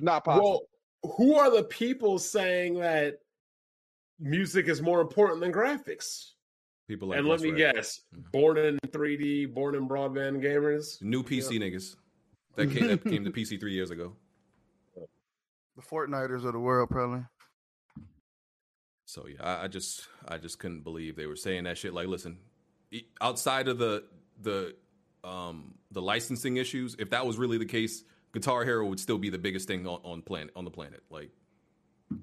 not 0.00 0.24
possible. 0.24 0.66
Well, 1.02 1.12
who 1.16 1.34
are 1.36 1.50
the 1.54 1.64
people 1.64 2.18
saying 2.18 2.74
that 2.80 3.18
music 4.18 4.68
is 4.68 4.80
more 4.80 5.00
important 5.00 5.40
than 5.40 5.52
graphics? 5.52 6.32
People 6.88 7.08
like 7.08 7.18
and 7.18 7.26
let 7.26 7.40
me 7.40 7.50
right? 7.50 7.74
guess, 7.74 8.00
born 8.32 8.56
in 8.58 8.78
3D, 8.86 9.52
born 9.52 9.74
in 9.74 9.88
broadband 9.88 10.42
gamers. 10.42 11.02
New 11.02 11.22
PC 11.22 11.58
niggas. 11.58 11.96
That 12.54 12.70
came 12.70 12.86
that 12.86 13.04
came 13.10 13.24
to 13.24 13.30
PC 13.30 13.58
three 13.58 13.74
years 13.74 13.90
ago. 13.90 14.14
The 14.94 15.82
Fortniters 15.82 16.44
of 16.46 16.52
the 16.54 16.58
world, 16.58 16.88
probably. 16.88 17.24
So 19.06 19.26
yeah, 19.26 19.42
I, 19.42 19.64
I 19.64 19.68
just 19.68 20.08
I 20.28 20.36
just 20.36 20.58
couldn't 20.58 20.80
believe 20.82 21.16
they 21.16 21.26
were 21.26 21.36
saying 21.36 21.64
that 21.64 21.78
shit. 21.78 21.94
Like, 21.94 22.08
listen, 22.08 22.38
e- 22.90 23.04
outside 23.20 23.68
of 23.68 23.78
the 23.78 24.04
the 24.42 24.74
um 25.24 25.74
the 25.92 26.02
licensing 26.02 26.56
issues, 26.58 26.96
if 26.98 27.08
that 27.10 27.24
was 27.24 27.38
really 27.38 27.56
the 27.56 27.64
case, 27.64 28.02
Guitar 28.34 28.64
Hero 28.64 28.84
would 28.86 29.00
still 29.00 29.16
be 29.18 29.30
the 29.30 29.38
biggest 29.38 29.68
thing 29.68 29.86
on, 29.86 30.00
on 30.02 30.22
planet 30.22 30.50
on 30.56 30.64
the 30.64 30.70
planet. 30.70 31.02
Like, 31.08 31.30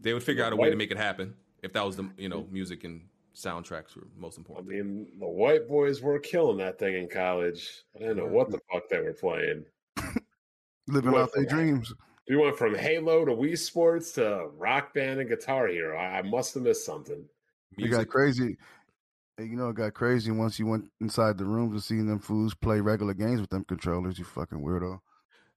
they 0.02 0.14
would 0.14 0.24
figure 0.24 0.44
out 0.44 0.52
a 0.54 0.56
way 0.58 0.70
to 0.70 0.76
make 0.76 0.92
it 0.92 0.98
happen 0.98 1.34
if 1.64 1.72
that 1.74 1.86
was 1.86 1.96
the 1.96 2.10
you 2.18 2.28
know 2.30 2.46
music 2.52 2.84
and 2.84 3.02
soundtracks 3.34 3.96
were 3.96 4.08
most 4.18 4.38
important. 4.38 4.68
I 4.70 4.76
mean, 4.76 5.08
the 5.20 5.26
white 5.28 5.68
boys 5.70 6.02
were 6.02 6.20
killing 6.20 6.58
that 6.58 6.78
thing 6.78 6.96
in 6.96 7.08
college. 7.10 7.84
I 7.96 8.00
didn't 8.00 8.18
know 8.18 8.28
what 8.28 8.52
the 8.52 8.60
fuck 8.72 8.90
they 8.90 9.00
were 9.00 9.14
playing. 9.14 9.64
Living 10.88 11.12
What 11.14 11.22
out 11.22 11.34
their 11.34 11.44
the- 11.46 11.50
dreams. 11.50 11.94
We 12.28 12.38
went 12.38 12.58
from 12.58 12.76
Halo 12.76 13.26
to 13.26 13.32
Wii 13.32 13.58
Sports 13.58 14.14
to 14.14 14.50
Rock 14.58 14.94
Band 14.94 15.20
and 15.20 15.30
Guitar 15.30 15.68
Hero. 15.68 15.98
I, 15.98 16.20
I 16.20 16.22
must 16.22 16.54
have 16.54 16.64
missed 16.64 16.86
something. 16.86 17.26
It 17.78 17.90
got 17.90 18.08
crazy. 18.08 18.58
You 19.40 19.56
know, 19.56 19.70
it 19.70 19.76
got 19.76 19.94
crazy 19.94 20.32
once 20.32 20.60
you 20.60 20.68
went 20.68 20.86
inside 21.02 21.38
the 21.38 21.46
rooms 21.46 21.74
and 21.74 21.84
seen 21.84 22.08
them 22.08 22.20
fools 22.20 22.54
play 22.54 22.80
regular 22.80 23.14
games 23.14 23.42
with 23.42 23.50
them 23.50 23.66
controllers. 23.66 24.20
You 24.20 24.26
fucking 24.26 24.60
weirdo. 24.60 25.00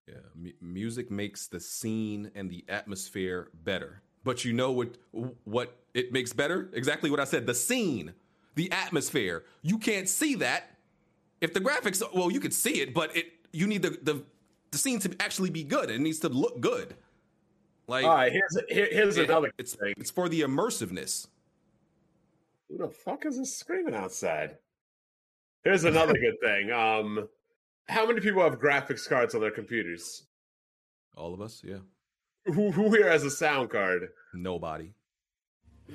Yeah, 0.08 0.14
mu- 0.34 0.52
music 0.60 1.10
makes 1.10 1.46
the 1.46 1.60
scene 1.60 2.30
and 2.34 2.50
the 2.50 2.64
atmosphere 2.68 3.50
better. 3.52 4.02
But 4.24 4.44
you 4.44 4.52
know 4.52 4.72
what 4.72 4.96
what 5.44 5.76
it 5.94 6.12
makes 6.12 6.32
better? 6.32 6.68
Exactly 6.72 7.10
what 7.10 7.20
I 7.20 7.24
said. 7.24 7.46
The 7.46 7.54
scene, 7.54 8.14
the 8.54 8.72
atmosphere. 8.72 9.44
You 9.62 9.78
can't 9.78 10.08
see 10.08 10.36
that 10.36 10.70
if 11.40 11.52
the 11.52 11.60
graphics. 11.60 12.02
Well, 12.14 12.30
you 12.30 12.40
could 12.40 12.54
see 12.54 12.80
it, 12.80 12.94
but 12.94 13.14
it 13.14 13.26
you 13.52 13.66
need 13.66 13.82
the 13.82 13.90
the, 14.02 14.24
the 14.76 14.82
scene 14.82 14.98
to 15.00 15.16
actually 15.20 15.48
be 15.50 15.64
good. 15.64 15.90
It 15.90 16.00
needs 16.00 16.18
to 16.20 16.28
look 16.28 16.60
good. 16.60 16.94
Like, 17.88 18.04
All 18.04 18.14
right, 18.14 18.30
here's 18.32 18.58
here- 18.68 18.88
here's 18.90 19.16
it- 19.16 19.30
another 19.30 19.50
It's 19.58 19.74
thing. 19.74 19.94
it's 19.96 20.10
for 20.10 20.28
the 20.28 20.42
immersiveness. 20.42 21.28
Who 22.68 22.78
the 22.78 22.88
fuck 22.88 23.24
is 23.24 23.38
this 23.38 23.56
screaming 23.56 23.94
outside? 23.94 24.58
Here's 25.64 25.84
another 25.84 26.12
good 26.20 26.38
thing. 26.42 26.70
Um, 26.72 27.28
how 27.88 28.06
many 28.06 28.20
people 28.20 28.42
have 28.42 28.58
graphics 28.58 29.08
cards 29.08 29.34
on 29.34 29.40
their 29.40 29.50
computers? 29.52 30.26
All 31.16 31.32
of 31.32 31.40
us, 31.40 31.62
yeah. 31.64 31.78
Who 32.44 32.70
who 32.70 32.90
here 32.90 33.08
has 33.08 33.24
a 33.24 33.30
sound 33.30 33.70
card? 33.70 34.08
Nobody. 34.34 34.92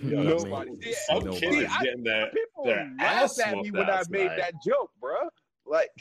Yo, 0.01 0.23
that's- 0.23 0.43
Nobody. 0.43 0.93
Some 1.07 1.25
Yeah, 1.31 1.39
kids 1.39 1.57
see, 1.57 1.65
I- 1.65 1.83
getting 1.83 2.03
their, 2.03 2.27
people 2.31 2.63
their 2.65 2.91
ass 2.99 3.37
at 3.39 3.57
me 3.57 3.69
when 3.71 3.89
I 3.89 4.01
made 4.09 4.27
night. 4.27 4.37
that 4.37 4.53
joke, 4.65 4.91
bro. 4.99 5.29
Like, 5.65 5.91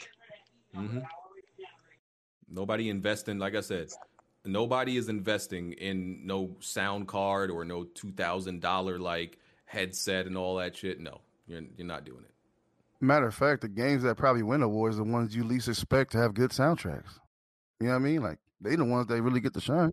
hmm 0.73 0.99
Nobody 2.51 2.89
investing, 2.89 3.39
like 3.39 3.55
I 3.55 3.61
said, 3.61 3.87
nobody 4.45 4.97
is 4.97 5.07
investing 5.09 5.71
in 5.73 6.25
no 6.27 6.55
sound 6.59 7.07
card 7.07 7.49
or 7.49 7.63
no 7.65 7.85
two 7.85 8.11
thousand 8.11 8.61
dollar 8.61 8.99
like 8.99 9.37
headset 9.65 10.25
and 10.25 10.37
all 10.37 10.57
that 10.57 10.75
shit. 10.75 10.99
No, 10.99 11.21
you're 11.47 11.61
you're 11.77 11.87
not 11.87 12.03
doing 12.05 12.23
it. 12.23 12.31
Matter 13.03 13.27
of 13.27 13.33
fact, 13.33 13.61
the 13.61 13.67
games 13.69 14.03
that 14.03 14.17
probably 14.17 14.43
win 14.43 14.61
awards 14.61 14.97
are 14.99 15.03
the 15.05 15.11
ones 15.11 15.35
you 15.35 15.43
least 15.43 15.67
expect 15.67 16.11
to 16.11 16.17
have 16.19 16.33
good 16.33 16.51
soundtracks. 16.51 17.19
You 17.79 17.87
know 17.87 17.93
what 17.93 17.95
I 17.95 17.99
mean? 17.99 18.21
Like 18.21 18.37
they 18.59 18.75
the 18.75 18.85
ones 18.85 19.07
that 19.07 19.21
really 19.21 19.39
get 19.39 19.53
the 19.53 19.61
shine. 19.61 19.91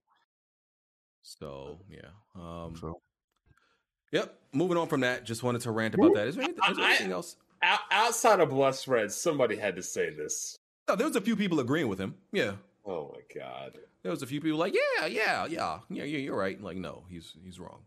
So 1.23 1.79
yeah. 1.91 2.09
Um, 2.35 2.77
So 2.79 3.01
Yep. 4.13 4.35
Moving 4.53 4.79
on 4.79 4.89
from 4.89 5.01
that, 5.01 5.25
just 5.25 5.43
wanted 5.43 5.61
to 5.63 5.71
rant 5.71 5.95
about 5.95 6.15
that. 6.15 6.29
Is 6.29 6.35
there 6.37 6.45
anything, 6.45 6.63
is 6.71 6.77
there 6.77 6.87
I- 6.87 6.91
anything 6.91 7.13
else? 7.13 7.37
Outside 7.91 8.39
of 8.41 8.51
Blessed 8.51 8.87
Red, 8.89 9.11
somebody 9.13 9.57
had 9.57 9.75
to 9.77 9.83
say 9.83 10.11
this. 10.11 10.57
No, 10.89 10.97
there 10.97 11.07
was 11.07 11.17
a 11.17 11.21
few 11.21 11.37
people 11.37 11.61
agreeing 11.61 11.89
with 11.89 12.01
him. 12.01 12.15
Yeah. 12.33 12.53
Oh 12.87 13.15
my 13.15 13.21
god. 13.41 13.79
There 14.03 14.11
was 14.11 14.23
a 14.23 14.27
few 14.27 14.41
people 14.41 14.59
like, 14.59 14.75
yeah, 14.75 15.07
yeah, 15.07 15.47
yeah, 15.47 15.81
yeah, 15.91 16.05
yeah, 16.05 16.19
you're 16.19 16.37
right. 16.37 16.61
Like, 16.63 16.77
no, 16.79 17.05
he's 17.11 17.35
he's 17.45 17.61
wrong. 17.61 17.81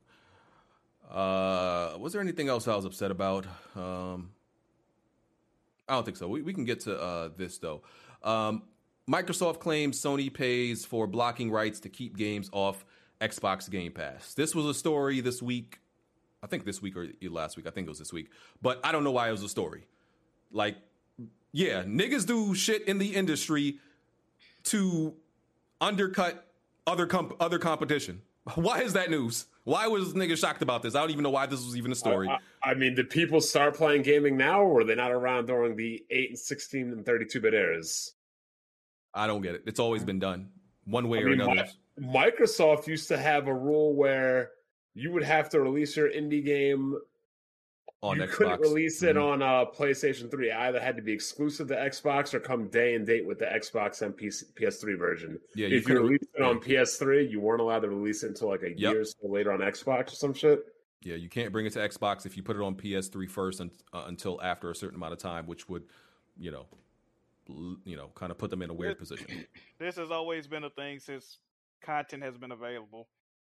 Uh, 1.10 1.98
was 1.98 2.14
there 2.14 2.22
anything 2.22 2.48
else 2.48 2.68
I 2.68 2.76
was 2.76 2.86
upset 2.86 3.12
about? 3.12 3.46
Um, 3.76 4.32
I 5.90 5.96
don't 5.96 6.06
think 6.06 6.18
so. 6.18 6.28
We, 6.28 6.42
we 6.42 6.54
can 6.54 6.64
get 6.64 6.82
to 6.82 6.98
uh, 7.02 7.30
this 7.36 7.58
though. 7.58 7.82
Um, 8.24 8.64
Microsoft 9.10 9.60
claims 9.60 10.00
Sony 10.00 10.32
pays 10.32 10.86
for 10.86 11.08
blocking 11.08 11.50
rights 11.50 11.80
to 11.82 11.90
keep 11.90 12.16
games 12.16 12.50
off 12.54 12.86
Xbox 13.20 13.70
Game 13.70 13.92
Pass. 13.92 14.36
This 14.36 14.54
was 14.54 14.66
a 14.68 14.74
story 14.74 15.22
this 15.22 15.42
week. 15.42 15.80
I 16.44 16.48
think 16.48 16.66
this 16.66 16.82
week 16.82 16.96
or 16.96 17.08
last 17.30 17.58
week. 17.58 17.68
I 17.68 17.72
think 17.72 17.88
it 17.88 17.90
was 17.90 18.00
this 18.00 18.14
week. 18.14 18.30
But 18.62 18.80
I 18.84 18.92
don't 18.92 19.04
know 19.04 19.12
why 19.12 19.28
it 19.28 19.32
was 19.32 19.44
a 19.44 19.50
story. 19.50 19.86
Like, 20.52 20.78
yeah, 21.54 21.84
niggas 21.84 22.26
do 22.26 22.54
shit 22.56 22.88
in 22.88 22.98
the 22.98 23.16
industry 23.16 23.78
to 24.66 25.14
undercut 25.80 26.48
other 26.88 27.06
comp- 27.06 27.36
other 27.42 27.60
competition. 27.60 28.22
Why 28.56 28.82
is 28.82 28.94
that 28.94 29.10
news? 29.10 29.46
Why 29.64 29.88
was 29.88 30.14
niggas 30.14 30.38
shocked 30.40 30.62
about 30.64 30.82
this? 30.82 30.96
I 30.96 31.02
don't 31.02 31.12
even 31.12 31.24
know 31.24 31.30
why 31.30 31.46
this 31.46 31.64
was 31.64 31.78
even 31.78 31.92
a 31.92 31.96
story. 31.96 32.28
I, 32.28 32.34
I- 32.34 32.72
I 32.72 32.74
mean, 32.76 32.94
did 32.96 33.10
people 33.10 33.42
start 33.42 33.76
playing 33.76 34.04
gaming 34.04 34.38
now, 34.38 34.62
or 34.62 34.72
were 34.74 34.84
they 34.84 34.94
not 34.96 35.12
around 35.12 35.48
during 35.48 35.76
the 35.76 36.04
8 36.12 36.30
and 36.30 36.38
16 36.40 36.92
and 36.92 37.04
32 37.06 37.42
bit 37.42 37.56
eras? 37.56 38.14
I 39.16 39.26
don't 39.26 39.42
get 39.42 39.56
it. 39.56 39.64
It's 39.66 39.80
always 39.80 40.04
been 40.04 40.20
done 40.20 40.50
one 40.86 41.10
way 41.10 41.18
I 41.18 41.22
or 41.22 41.30
mean, 41.30 41.42
another. 41.42 41.68
Mi- 41.98 42.08
Microsoft 42.08 42.86
used 42.88 43.08
to 43.08 43.18
have 43.18 43.48
a 43.48 43.54
rule 43.54 43.96
where 43.96 44.52
you 44.94 45.12
would 45.12 45.24
have 45.24 45.50
to 45.50 45.60
release 45.60 45.98
your 45.98 46.10
indie 46.10 46.44
game 46.46 46.98
on 48.02 48.18
you 48.18 48.24
Xbox. 48.24 48.32
couldn't 48.32 48.62
release 48.62 49.04
it 49.04 49.16
Mhm. 49.16 49.24
on 49.24 49.42
uh, 49.44 49.66
PlayStation 49.66 50.30
3. 50.30 50.50
It 50.50 50.56
either 50.56 50.80
had 50.80 50.96
to 50.96 51.02
be 51.04 51.12
exclusive 51.14 51.68
to 51.68 51.76
Xbox 51.76 52.34
or 52.34 52.40
come 52.40 52.68
day 52.68 52.96
and 52.96 53.06
date 53.06 53.26
with 53.26 53.38
the 53.40 53.46
Xbox 53.46 54.02
and 54.02 54.16
PC, 54.16 54.46
PS3 54.56 54.96
version. 54.98 55.40
Yeah, 55.56 55.68
you 55.68 55.78
if 55.78 55.82
you 55.84 55.88
couldn't- 55.88 56.04
released 56.04 56.26
it 56.36 56.42
on 56.42 56.60
PS3, 56.60 57.22
you 57.30 57.40
weren't 57.40 57.62
allowed 57.62 57.82
to 57.82 57.90
release 57.90 58.24
it 58.24 58.30
until 58.30 58.48
like 58.50 58.64
a 58.64 58.70
Yep. 58.72 58.78
year 58.80 59.02
or 59.02 59.06
so 59.06 59.28
later 59.28 59.52
on 59.52 59.60
Xbox 59.60 60.14
or 60.14 60.16
some 60.16 60.34
shit. 60.34 60.66
Yeah, 61.04 61.16
you 61.16 61.30
can't 61.30 61.52
bring 61.52 61.66
it 61.66 61.74
to 61.74 61.80
Xbox 61.80 62.26
if 62.26 62.36
you 62.38 62.44
put 62.44 62.56
it 62.56 62.62
on 62.62 62.76
PS3 62.76 63.28
first 63.28 63.60
and, 63.60 63.72
uh, 63.94 64.06
until 64.08 64.42
after 64.42 64.70
a 64.72 64.76
certain 64.76 64.96
amount 64.96 65.14
of 65.14 65.20
time, 65.20 65.46
which 65.48 65.70
would, 65.70 65.84
you 66.38 66.52
know, 66.52 66.68
l- 67.50 67.78
you 67.86 67.96
know, 67.96 68.10
kind 68.16 68.32
of 68.32 68.38
put 68.38 68.50
them 68.50 68.62
in 68.64 68.70
a 68.70 68.74
weird 68.74 68.98
position. 68.98 69.46
This 69.78 69.96
has 69.96 70.10
always 70.12 70.48
been 70.48 70.64
a 70.64 70.70
thing 70.70 71.00
since 71.00 71.38
content 71.82 72.24
has 72.24 72.38
been 72.38 72.52
available. 72.52 73.10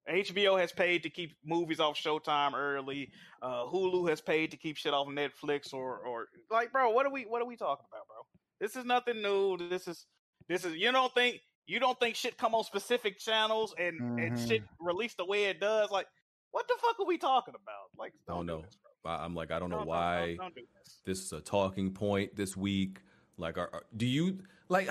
HBO 0.10 0.60
has 0.60 0.72
paid 0.72 1.04
to 1.04 1.10
keep 1.10 1.36
movies 1.46 1.80
off 1.80 1.96
Showtime 1.98 2.54
early. 2.54 3.12
Uh, 3.42 3.66
Hulu 3.66 4.10
has 4.10 4.22
paid 4.22 4.52
to 4.52 4.58
keep 4.58 4.78
shit 4.78 4.94
off 4.94 5.08
Netflix 5.08 5.74
or 5.74 6.00
or 6.00 6.28
like, 6.52 6.72
bro, 6.72 6.90
what 6.92 7.06
are 7.06 7.12
we 7.12 7.24
what 7.24 7.42
are 7.42 7.46
we 7.48 7.56
talking 7.56 7.86
about, 7.92 8.08
bro? 8.08 8.18
This 8.60 8.76
is 8.76 8.86
nothing 8.86 9.22
new. 9.22 9.58
This 9.58 9.88
is 9.88 10.06
this 10.48 10.64
is 10.66 10.76
you 10.76 10.92
don't 10.92 11.14
think 11.14 11.40
you 11.68 11.80
don't 11.80 12.00
think 12.00 12.16
shit 12.16 12.38
come 12.38 12.54
on 12.54 12.64
specific 12.64 13.18
channels 13.20 13.74
and 13.80 14.00
and 14.20 14.38
Mhm. 14.38 14.48
shit 14.48 14.64
released 14.80 15.18
the 15.18 15.26
way 15.26 15.46
it 15.46 15.60
does. 15.60 15.90
Like, 15.90 16.08
what 16.52 16.68
the 16.68 16.76
fuck 16.80 17.00
are 17.00 17.06
we 17.08 17.18
talking 17.18 17.56
about? 17.56 17.90
Like, 17.98 18.14
I 18.30 18.34
don't 18.34 18.46
know. 18.46 18.64
I- 19.06 19.24
I'm 19.26 19.36
like, 19.36 19.52
I 19.52 19.60
don't 19.60 19.70
know 19.70 19.78
Don't- 19.78 19.88
don't- 19.88 19.96
why 19.96 20.26
don't- 20.28 20.38
don't 20.38 20.56
do 20.56 20.62
this 21.06 21.20
is 21.20 21.32
a 21.34 21.42
talking 21.42 21.94
point 21.94 22.36
this 22.36 22.56
week. 22.58 23.00
Like, 23.38 23.58
are, 23.58 23.70
are- 23.74 23.86
do 23.96 24.06
you 24.06 24.40
like 24.70 24.90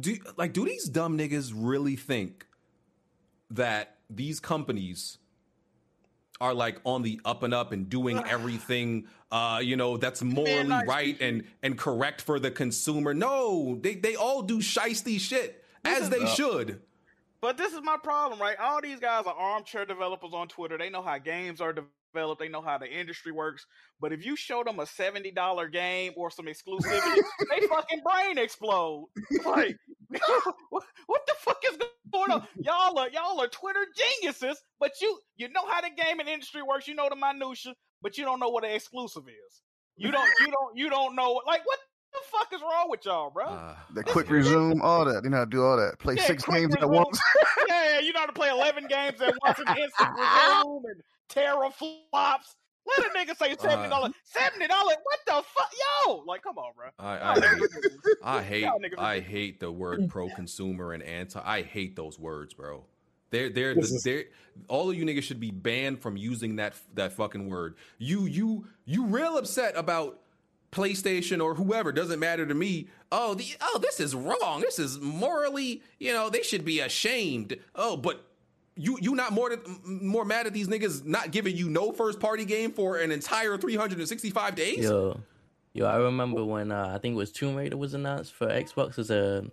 do 0.00 0.16
like 0.36 0.52
do 0.52 0.64
these 0.64 0.88
dumb 0.88 1.16
niggas 1.16 1.52
really 1.54 1.96
think 1.96 2.46
that 3.54 3.96
these 4.10 4.40
companies 4.40 5.18
are 6.40 6.54
like 6.54 6.80
on 6.84 7.02
the 7.02 7.20
up 7.24 7.42
and 7.42 7.54
up 7.54 7.72
and 7.72 7.88
doing 7.88 8.18
everything 8.28 9.06
uh 9.32 9.60
you 9.62 9.76
know 9.76 9.96
that's 9.96 10.22
morally 10.22 10.68
right 10.86 11.20
and 11.20 11.44
and 11.62 11.78
correct 11.78 12.20
for 12.20 12.38
the 12.38 12.50
consumer 12.50 13.14
no 13.14 13.78
they 13.82 13.94
they 13.94 14.16
all 14.16 14.42
do 14.42 14.58
shisty 14.58 15.18
shit 15.18 15.64
as 15.84 16.10
they 16.10 16.26
should 16.26 16.80
But 17.40 17.58
this 17.58 17.74
is 17.74 17.80
my 17.82 17.98
problem, 18.02 18.40
right? 18.40 18.56
All 18.58 18.80
these 18.80 19.00
guys 19.00 19.26
are 19.26 19.34
armchair 19.34 19.84
developers 19.84 20.30
on 20.32 20.48
Twitter. 20.48 20.78
They 20.78 20.88
know 20.88 21.02
how 21.02 21.18
games 21.18 21.60
are 21.60 21.74
developed. 21.74 22.40
They 22.40 22.48
know 22.48 22.62
how 22.62 22.78
the 22.78 22.90
industry 22.90 23.32
works. 23.32 23.66
But 24.00 24.14
if 24.14 24.24
you 24.24 24.34
show 24.34 24.64
them 24.64 24.80
a 24.80 24.86
seventy 24.86 25.30
dollar 25.30 25.68
game 25.68 26.14
or 26.16 26.30
some 26.30 26.46
exclusivity, 26.46 27.20
they 27.50 27.66
fucking 27.66 28.00
brain 28.02 28.38
explode. 28.38 29.08
Like, 29.44 29.76
what, 30.70 30.84
what 31.06 31.26
the 31.26 31.34
fuck 31.38 31.62
is 31.70 31.78
going 32.12 32.30
on? 32.30 32.46
Y'all 32.56 32.98
are 32.98 33.08
y'all 33.10 33.40
are 33.40 33.48
Twitter 33.48 33.86
geniuses, 33.96 34.62
but 34.78 34.92
you 35.00 35.18
you 35.36 35.48
know 35.50 35.66
how 35.66 35.80
the 35.80 35.90
gaming 35.96 36.28
industry 36.28 36.62
works. 36.62 36.86
You 36.88 36.94
know 36.94 37.08
the 37.08 37.16
minutia, 37.16 37.74
but 38.02 38.16
you 38.18 38.24
don't 38.24 38.40
know 38.40 38.48
what 38.48 38.64
an 38.64 38.70
exclusive 38.70 39.24
is. 39.28 39.62
You 39.96 40.10
don't 40.10 40.28
you 40.40 40.46
don't 40.50 40.76
you 40.76 40.90
don't 40.90 41.14
know 41.16 41.40
like 41.46 41.66
what 41.66 41.78
the 42.12 42.20
fuck 42.30 42.52
is 42.54 42.60
wrong 42.60 42.86
with 42.88 43.04
y'all, 43.04 43.30
bro? 43.30 43.44
Uh, 43.46 43.76
The 43.92 44.04
quick 44.04 44.30
resume, 44.30 44.80
all 44.80 45.04
that. 45.04 45.24
You 45.24 45.30
know 45.30 45.38
how 45.38 45.44
to 45.44 45.50
do 45.50 45.64
all 45.64 45.76
that. 45.76 45.98
Play 45.98 46.14
Yeah, 46.14 46.24
six 46.26 46.44
quick 46.44 46.58
games 46.60 46.74
at 46.76 46.82
resume. 46.82 46.96
once. 47.04 47.20
yeah, 47.68 47.98
you 48.00 48.12
know 48.12 48.20
how 48.20 48.26
to 48.26 48.32
play 48.32 48.50
11 48.50 48.86
games 48.86 49.20
at 49.20 49.34
once 49.44 49.58
and 49.58 49.76
instant 49.76 50.10
resume 50.16 50.82
and 50.84 51.02
teraflops. 51.28 52.54
Let 52.86 53.06
a 53.06 53.10
nigga 53.10 53.36
say 53.36 53.54
$70. 53.54 53.88
$70? 53.90 54.12
What 54.68 55.18
the 55.26 55.32
fuck? 55.32 55.72
Yo! 56.06 56.22
Like, 56.26 56.42
come 56.42 56.58
on, 56.58 56.72
bro. 56.76 56.88
I, 56.98 57.32
I 57.32 57.40
hate, 57.40 57.62
I 58.22 58.42
hate, 58.42 58.68
I 58.98 59.20
hate 59.20 59.60
the 59.60 59.72
word 59.72 60.08
pro 60.08 60.28
consumer 60.28 60.92
and 60.92 61.02
anti. 61.02 61.40
I 61.42 61.62
hate 61.62 61.96
those 61.96 62.18
words, 62.18 62.54
bro. 62.54 62.84
They're 63.30 63.48
they're 63.50 63.74
the, 63.74 63.80
is- 63.80 64.02
they're 64.04 64.24
all 64.68 64.90
of 64.90 64.96
you 64.96 65.04
niggas 65.04 65.22
should 65.24 65.40
be 65.40 65.50
banned 65.50 66.00
from 66.00 66.16
using 66.16 66.56
that 66.56 66.74
that 66.94 67.12
fucking 67.14 67.48
word. 67.48 67.74
You 67.98 68.26
you 68.26 68.66
you 68.84 69.06
real 69.06 69.36
upset 69.38 69.72
about 69.76 70.20
PlayStation 70.70 71.42
or 71.42 71.54
whoever 71.54 71.90
doesn't 71.90 72.20
matter 72.20 72.46
to 72.46 72.54
me. 72.54 72.88
Oh 73.10 73.34
the 73.34 73.44
oh 73.60 73.78
this 73.82 73.98
is 73.98 74.14
wrong. 74.14 74.60
This 74.60 74.78
is 74.78 75.00
morally 75.00 75.82
you 75.98 76.12
know 76.12 76.30
they 76.30 76.42
should 76.42 76.64
be 76.64 76.80
ashamed. 76.80 77.56
Oh 77.74 77.96
but. 77.96 78.24
You 78.76 78.98
you 79.00 79.14
not 79.14 79.32
more 79.32 79.50
than, 79.50 79.60
more 79.84 80.24
mad 80.24 80.46
at 80.46 80.52
these 80.52 80.66
niggas 80.66 81.04
not 81.04 81.30
giving 81.30 81.56
you 81.56 81.68
no 81.68 81.92
first 81.92 82.18
party 82.18 82.44
game 82.44 82.72
for 82.72 82.98
an 82.98 83.12
entire 83.12 83.56
365 83.56 84.54
days? 84.56 84.78
Yo, 84.78 85.20
yo, 85.74 85.86
I 85.86 85.96
remember 85.96 86.44
when 86.44 86.72
uh, 86.72 86.92
I 86.94 86.98
think 86.98 87.14
it 87.14 87.16
was 87.16 87.30
Tomb 87.30 87.54
Raider 87.54 87.76
was 87.76 87.94
announced 87.94 88.32
for 88.32 88.48
Xbox 88.48 88.98
as 88.98 89.10
a, 89.10 89.44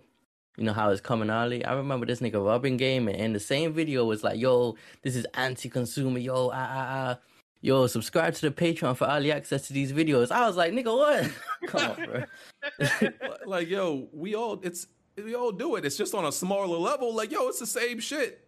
you 0.56 0.64
know 0.64 0.72
how 0.72 0.90
it's 0.90 1.00
coming 1.00 1.30
early. 1.30 1.64
I 1.64 1.74
remember 1.74 2.04
this 2.04 2.18
nigga 2.18 2.44
rubbing 2.44 2.76
game, 2.76 3.06
and 3.06 3.16
in 3.16 3.32
the 3.32 3.40
same 3.40 3.72
video 3.72 4.04
was 4.04 4.24
like, 4.24 4.40
"Yo, 4.40 4.76
this 5.02 5.14
is 5.14 5.24
anti-consumer. 5.34 6.18
Yo, 6.18 6.48
ah 6.48 6.54
ah 6.54 6.86
ah." 6.90 7.18
Yo, 7.64 7.86
subscribe 7.86 8.34
to 8.34 8.40
the 8.40 8.50
Patreon 8.50 8.96
for 8.96 9.06
early 9.06 9.30
access 9.30 9.68
to 9.68 9.72
these 9.72 9.92
videos. 9.92 10.32
I 10.32 10.48
was 10.48 10.56
like, 10.56 10.72
nigga, 10.72 10.92
what? 10.92 11.30
Come 11.68 11.92
on, 11.92 12.04
bro. 12.06 13.10
like 13.46 13.68
yo, 13.68 14.08
we 14.12 14.34
all 14.34 14.58
it's 14.64 14.88
we 15.16 15.36
all 15.36 15.52
do 15.52 15.76
it. 15.76 15.84
It's 15.84 15.96
just 15.96 16.12
on 16.12 16.24
a 16.24 16.32
smaller 16.32 16.76
level. 16.76 17.14
Like 17.14 17.30
yo, 17.30 17.46
it's 17.46 17.60
the 17.60 17.66
same 17.68 18.00
shit. 18.00 18.44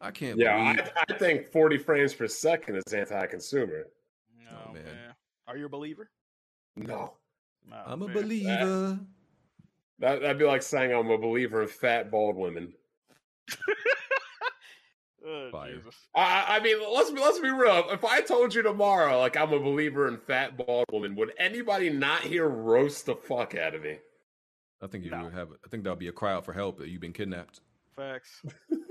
I 0.00 0.10
can't. 0.10 0.38
Yeah, 0.38 0.72
believe. 0.74 0.90
I, 0.96 1.04
I 1.08 1.18
think 1.18 1.48
40 1.48 1.78
frames 1.78 2.14
per 2.14 2.28
second 2.28 2.76
is 2.76 2.92
anti-consumer. 2.92 3.86
Oh, 4.50 4.72
man. 4.72 4.84
Are 5.46 5.56
you 5.56 5.66
a 5.66 5.68
believer? 5.68 6.10
No. 6.76 7.14
Oh, 7.72 7.76
I'm 7.86 8.02
a 8.02 8.06
man. 8.06 8.14
believer. 8.14 8.98
That, 9.98 10.20
that'd 10.20 10.38
be 10.38 10.44
like 10.44 10.62
saying 10.62 10.92
I'm 10.92 11.10
a 11.10 11.18
believer 11.18 11.62
in 11.62 11.68
fat, 11.68 12.10
bald 12.10 12.36
women. 12.36 12.72
Oh, 15.26 15.50
Jesus. 15.66 15.94
I, 16.14 16.56
I 16.56 16.60
mean, 16.60 16.78
let's 16.90 17.10
be 17.10 17.20
let's 17.20 17.38
be 17.38 17.50
real. 17.50 17.84
If 17.90 18.02
I 18.04 18.22
told 18.22 18.54
you 18.54 18.62
tomorrow, 18.62 19.18
like 19.18 19.36
I'm 19.36 19.52
a 19.52 19.60
believer 19.60 20.08
in 20.08 20.16
fat, 20.16 20.56
bald 20.56 20.86
women, 20.90 21.16
would 21.16 21.32
anybody 21.38 21.90
not 21.90 22.22
here 22.22 22.48
roast 22.48 23.04
the 23.04 23.14
fuck 23.14 23.54
out 23.54 23.74
of 23.74 23.82
me? 23.82 23.98
I 24.80 24.86
think 24.86 25.04
you 25.04 25.10
would 25.10 25.34
have. 25.34 25.50
I 25.64 25.68
think 25.68 25.82
that'll 25.82 25.96
be 25.96 26.08
a 26.08 26.12
cry 26.12 26.32
out 26.32 26.46
for 26.46 26.54
help 26.54 26.78
that 26.78 26.88
you've 26.88 27.00
been 27.00 27.12
kidnapped. 27.12 27.60
Facts. 27.94 28.42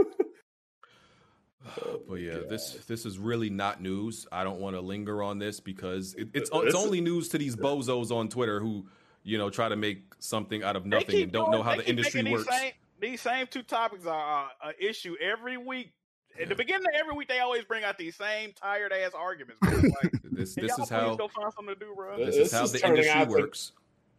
But 2.08 2.16
yeah, 2.16 2.40
this 2.50 2.74
this 2.88 3.06
is 3.06 3.18
really 3.20 3.50
not 3.50 3.82
news. 3.82 4.28
I 4.32 4.44
don't 4.44 4.60
want 4.60 4.76
to 4.76 4.82
linger 4.82 5.22
on 5.24 5.40
this 5.40 5.60
because 5.60 6.14
it, 6.16 6.30
it's 6.34 6.50
This 6.50 6.60
it's 6.64 6.76
only 6.76 7.02
news 7.02 7.30
to 7.30 7.38
these 7.38 7.56
bozos 7.56 8.12
on 8.12 8.30
Twitter 8.30 8.60
who 8.60 8.88
you 9.24 9.38
know 9.38 9.50
try 9.50 9.68
to 9.70 9.76
make 9.76 10.14
something 10.20 10.64
out 10.64 10.76
of 10.76 10.86
nothing 10.86 11.24
and 11.24 11.32
don't 11.32 11.46
doing- 11.46 11.58
know 11.60 11.64
how 11.64 11.76
the 11.76 11.88
industry 11.88 12.24
works. 12.24 12.46
These 12.50 12.60
same, 12.60 12.72
these 13.00 13.22
same 13.22 13.48
two 13.48 13.64
topics 13.64 14.06
are 14.06 14.46
uh, 14.64 14.68
an 14.70 14.74
issue 14.80 15.16
every 15.22 15.58
week. 15.58 15.92
At 16.40 16.50
the 16.50 16.56
beginning 16.56 16.84
of 16.94 17.00
every 17.00 17.16
week, 17.16 17.28
they 17.30 17.40
always 17.40 17.64
bring 17.64 17.84
out 17.84 17.98
these 17.98 18.16
same 18.16 18.54
tired 18.54 18.94
ass 18.94 19.14
arguments. 19.16 19.60
Like, 20.04 20.12
This 20.24 20.54
this 20.54 20.78
is 20.78 20.88
how 20.90 21.16
go 21.16 21.28
find 21.28 21.52
something 21.54 21.74
to 21.74 21.80
do, 21.80 21.94
bro. 21.96 22.18
this 22.24 22.36
is 22.36 22.52
how 22.52 22.68
the 22.68 22.78
turning 22.78 22.98
industry 22.98 23.20
out 23.22 23.26
to- 23.30 23.32
works. 23.42 23.72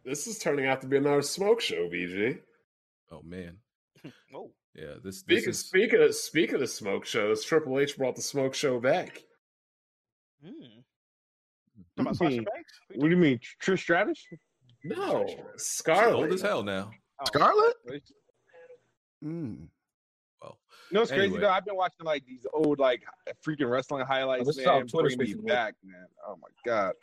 this 0.03 0.27
is 0.27 0.37
turning 0.37 0.65
out 0.65 0.81
to 0.81 0.87
be 0.87 0.97
another 0.97 1.21
smoke 1.21 1.61
show, 1.61 1.87
BG. 1.87 2.39
Oh 3.11 3.21
man, 3.23 3.57
Oh, 4.35 4.51
yeah. 4.79 4.93
This 5.03 5.21
this 5.23 5.43
Speaking 5.43 5.49
is 5.49 5.59
speaking 5.65 6.01
of 6.01 6.15
speaking 6.15 6.61
of 6.61 6.69
smoke 6.69 7.05
shows, 7.05 7.43
Triple 7.43 7.79
H 7.79 7.97
brought 7.97 8.15
the 8.15 8.21
smoke 8.21 8.53
show 8.53 8.79
back. 8.79 9.21
hmm. 10.43 10.51
Talking 11.97 12.11
about 12.11 12.21
mean- 12.21 12.43
Banks? 12.43 12.73
What 12.95 13.05
do 13.05 13.09
you 13.09 13.17
mean, 13.17 13.39
Trish 13.61 13.79
Stratus? 13.79 14.23
No, 14.83 15.25
she's 15.27 15.37
Scarlet. 15.57 16.15
old 16.15 16.31
as 16.33 16.41
hell 16.41 16.63
now. 16.63 16.89
Oh, 17.19 17.25
Scarlet? 17.25 17.75
Mm. 19.23 19.67
Well, 20.41 20.57
You 20.89 20.93
know 20.95 20.99
what's 21.01 21.11
crazy 21.11 21.37
though? 21.37 21.49
I've 21.49 21.65
been 21.65 21.75
watching 21.75 22.05
like 22.05 22.25
these 22.25 22.45
old 22.53 22.79
like 22.79 23.03
freaking 23.45 23.69
wrestling 23.69 24.05
highlights, 24.05 24.45
this 24.47 24.57
man. 24.65 24.87
Twitter 24.87 25.15
Bring 25.17 25.29
me 25.29 25.33
back, 25.45 25.75
man. 25.83 26.05
Oh 26.25 26.37
my 26.41 26.47
god. 26.65 26.93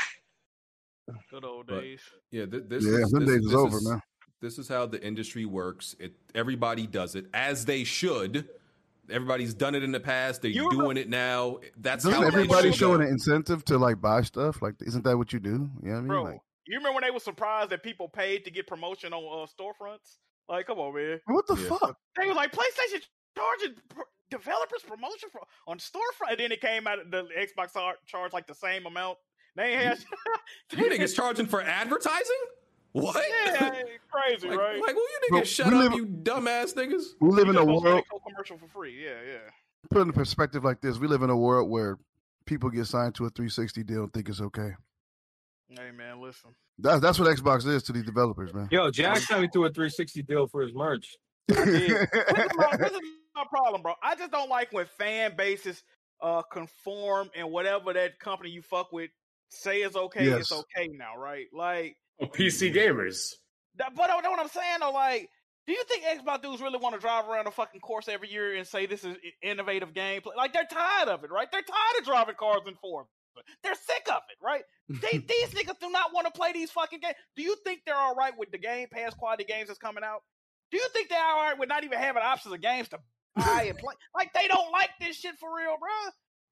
Good 1.31 1.45
old 1.45 1.67
But- 1.67 1.83
days. 1.83 2.01
Yeah, 2.31 2.47
th- 2.47 2.65
this 2.69 2.85
Yeah, 2.85 2.93
is, 3.05 3.11
them 3.11 3.27
this, 3.27 3.35
days 3.37 3.47
is 3.47 3.55
over, 3.55 3.77
is- 3.77 3.89
man. 3.89 4.03
This 4.41 4.59
is 4.59 4.69
how 4.69 4.87
the 4.87 5.03
industry 5.03 5.45
works. 5.45 5.97
It 5.99 6.15
everybody 6.35 6.87
does 6.87 7.15
it 7.15 7.27
as 7.33 7.65
they 7.65 7.85
should. 7.85 8.49
Everybody's 9.11 9.55
done 9.55 9.75
it 9.75 9.83
in 9.85 9.93
the 9.93 10.01
past. 10.01 10.43
They're 10.43 10.51
You 10.51 10.69
doing 10.71 10.97
it 10.97 11.09
now. 11.09 11.59
That's 11.77 12.05
how 12.05 12.23
everybody 12.23 12.73
showing 12.73 13.03
an 13.03 13.09
incentive 13.09 13.65
to 13.67 13.79
like 13.79 14.01
buy 14.01 14.23
stuff? 14.23 14.61
Like, 14.63 14.75
isn't 14.81 15.05
that 15.05 15.17
what 15.17 15.33
you 15.33 15.39
do? 15.39 15.71
You 15.83 15.91
know 15.91 15.93
I 15.93 15.99
mean? 16.01 16.07
Bro, 16.09 16.23
Like, 16.25 16.41
you 16.67 16.77
remember 16.79 16.95
when 16.97 17.05
they 17.05 17.13
were 17.13 17.21
surprised 17.21 17.71
that 17.71 17.83
people 17.85 18.09
paid 18.09 18.45
to 18.47 18.51
get 18.51 18.67
promotion 18.67 19.13
on 19.13 19.23
uh, 19.23 19.47
storefronts? 19.47 20.17
Like, 20.49 20.67
come 20.67 20.79
on, 20.79 20.95
man. 20.95 21.21
what 21.27 21.47
the 21.47 21.55
Yeah. 21.57 21.69
fuck? 21.69 21.97
They 22.21 22.27
were 22.27 22.35
like 22.35 22.53
PlayStation 22.53 23.01
charging 23.37 23.77
pr- 23.89 24.03
developers 24.31 24.83
promotion 24.87 25.29
for 25.31 25.41
on 25.69 25.79
storefront, 25.79 26.31
and 26.33 26.39
then 26.41 26.53
it 26.53 26.61
came 26.61 26.87
out 26.89 26.99
the 27.11 27.29
Xbox 27.39 27.73
char- 27.75 27.97
charged 28.07 28.35
like 28.35 28.47
the 28.49 28.55
same 28.55 28.87
amount. 28.87 29.19
They 29.55 29.73
ain't 29.75 29.83
had 29.83 30.05
You 30.73 30.79
niggas 30.91 31.15
charging 31.15 31.47
for 31.47 31.63
advertising? 31.63 32.37
What? 33.03 33.23
yeah, 33.47 33.83
crazy, 34.11 34.49
Like, 34.49 34.59
right? 34.59 34.81
like, 34.81 34.95
will 34.95 35.03
you 35.03 35.19
Bro, 35.31 35.41
niggas 35.41 35.47
shut 35.47 35.67
up, 35.67 35.73
live- 35.75 35.93
you 35.95 36.07
dumbass 36.07 36.75
niggas? 36.75 37.05
We 37.21 37.29
live 37.31 37.49
in 37.49 37.57
a 37.57 37.61
You 37.61 37.67
just 37.73 37.79
supposed 37.79 37.85
to 37.85 37.91
world. 37.91 38.05
commercial 38.27 38.59
for 38.59 38.69
free. 38.69 39.05
Yeah, 39.05 39.21
yeah. 39.27 39.39
put 39.91 40.03
in 40.03 40.13
perspective 40.13 40.65
like 40.65 40.81
this: 40.81 40.99
we 40.99 41.07
live 41.07 41.23
in 41.23 41.31
a 41.31 41.37
world 41.37 41.69
where 41.71 41.99
people 42.47 42.71
get 42.71 42.87
signed 42.87 43.15
to 43.17 43.27
a 43.27 43.31
360 43.31 43.83
deal 43.85 44.05
and 44.05 44.13
think 44.13 44.29
it's 44.29 44.41
okay. 44.41 44.71
Hey 45.69 45.91
man, 45.91 46.21
listen. 46.21 46.51
That's 46.79 47.01
that's 47.01 47.19
what 47.19 47.29
Xbox 47.37 47.67
is 47.67 47.83
to 47.85 47.93
these 47.93 48.05
developers, 48.05 48.55
man. 48.55 48.69
Yo, 48.71 48.91
Jack 48.91 49.19
signed 49.19 49.43
me 49.43 49.49
to 49.53 49.65
a 49.65 49.69
360 49.69 50.23
deal 50.23 50.47
for 50.47 50.63
his 50.63 50.73
merch. 50.75 51.17
This 51.49 51.59
is 51.69 52.09
my, 52.57 52.77
this 52.77 52.93
is 52.93 53.01
my 53.35 53.45
problem, 53.51 53.83
bro. 53.83 53.95
I 54.03 54.15
just 54.15 54.31
don't 54.33 54.49
like 54.49 54.73
when 54.73 54.87
fan 54.87 55.35
bases 55.37 55.83
uh 56.23 56.43
conform 56.43 57.29
and 57.37 57.51
whatever 57.51 57.93
that 57.93 58.19
company 58.21 58.51
you 58.51 58.63
fuck 58.63 58.91
with 58.93 59.11
say 59.51 59.83
is 59.83 59.97
okay, 59.97 60.25
it's 60.27 60.51
okay 60.53 60.89
now, 60.89 61.17
right? 61.17 61.47
Like 61.53 61.97
Oh, 62.21 62.27
PC 62.27 62.75
gamers. 62.75 63.35
that, 63.77 63.95
but 63.95 64.11
I 64.11 64.21
know 64.21 64.31
what 64.31 64.41
I'm 64.41 64.49
saying 64.49 64.79
though. 64.81 64.91
Like, 64.93 65.29
do 65.67 65.73
you 65.73 65.83
think 65.85 66.05
Xbox 66.05 66.43
dudes 66.43 66.63
really 66.63 66.79
want 66.79 66.95
to 66.95 67.01
drive 67.01 67.29
around 67.29 67.47
a 67.47 67.51
fucking 67.51 67.81
course 67.81 68.09
every 68.09 68.31
year 68.31 68.55
and 68.55 68.67
say 68.67 68.87
this 68.87 69.05
is 69.05 69.17
innovative 69.43 69.93
gameplay? 69.93 70.37
Like, 70.37 70.53
they're 70.53 70.67
tired 70.71 71.09
of 71.09 71.25
it, 71.25 71.31
right? 71.31 71.51
They're 71.51 71.61
tired 71.63 72.01
of 72.01 72.05
driving 72.05 72.37
cars 72.37 72.63
in 72.67 72.75
Forza. 72.77 73.09
They're 73.63 73.75
sick 73.75 74.07
of 74.09 74.23
it, 74.31 74.43
right? 74.43 74.63
They, 74.89 75.19
these 75.29 75.49
niggas 75.51 75.79
do 75.81 75.91
not 75.91 76.15
want 76.15 76.27
to 76.27 76.33
play 76.33 76.53
these 76.53 76.71
fucking 76.71 77.01
games. 77.01 77.17
Do 77.37 77.43
you 77.43 77.57
think 77.65 77.81
they're 77.85 77.97
all 77.97 78.15
right 78.15 78.33
with 78.39 78.51
the 78.51 78.59
Game 78.59 78.87
Pass 78.91 79.13
quality 79.15 79.45
games 79.45 79.69
that's 79.69 79.79
coming 79.79 80.05
out? 80.05 80.23
Do 80.71 80.79
you 80.79 80.89
think 80.93 81.09
they're 81.09 81.23
all 81.23 81.43
right 81.43 81.59
with 81.59 81.69
not 81.69 81.85
even 81.85 81.99
having 81.99 82.23
options 82.23 82.55
of 82.55 82.61
games 82.61 82.89
to 82.89 82.99
buy 83.35 83.67
and 83.69 83.77
play? 83.77 83.95
Like, 84.15 84.33
they 84.33 84.49
don't 84.49 84.73
like 84.73 84.91
this 85.01 85.17
shit 85.17 85.37
for 85.39 85.49
real, 85.55 85.77
bro. 85.79 85.91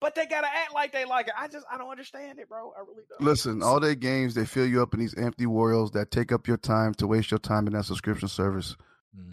But 0.04 0.14
they 0.14 0.26
gotta 0.26 0.48
act 0.48 0.74
like 0.74 0.92
they 0.92 1.06
like 1.06 1.28
it. 1.28 1.32
I 1.34 1.48
just, 1.48 1.64
I 1.72 1.78
don't 1.78 1.90
understand 1.90 2.38
it, 2.38 2.46
bro. 2.46 2.74
I 2.76 2.80
really 2.80 3.04
don't. 3.08 3.22
Listen, 3.22 3.62
all 3.62 3.80
their 3.80 3.94
games 3.94 4.34
they 4.34 4.44
fill 4.44 4.66
you 4.66 4.82
up 4.82 4.92
in 4.92 5.00
these 5.00 5.14
empty 5.14 5.46
worlds 5.46 5.92
that 5.92 6.10
take 6.10 6.30
up 6.30 6.46
your 6.46 6.58
time 6.58 6.92
to 6.96 7.06
waste 7.06 7.30
your 7.30 7.38
time 7.38 7.66
in 7.66 7.72
that 7.72 7.86
subscription 7.86 8.28
service. 8.28 8.76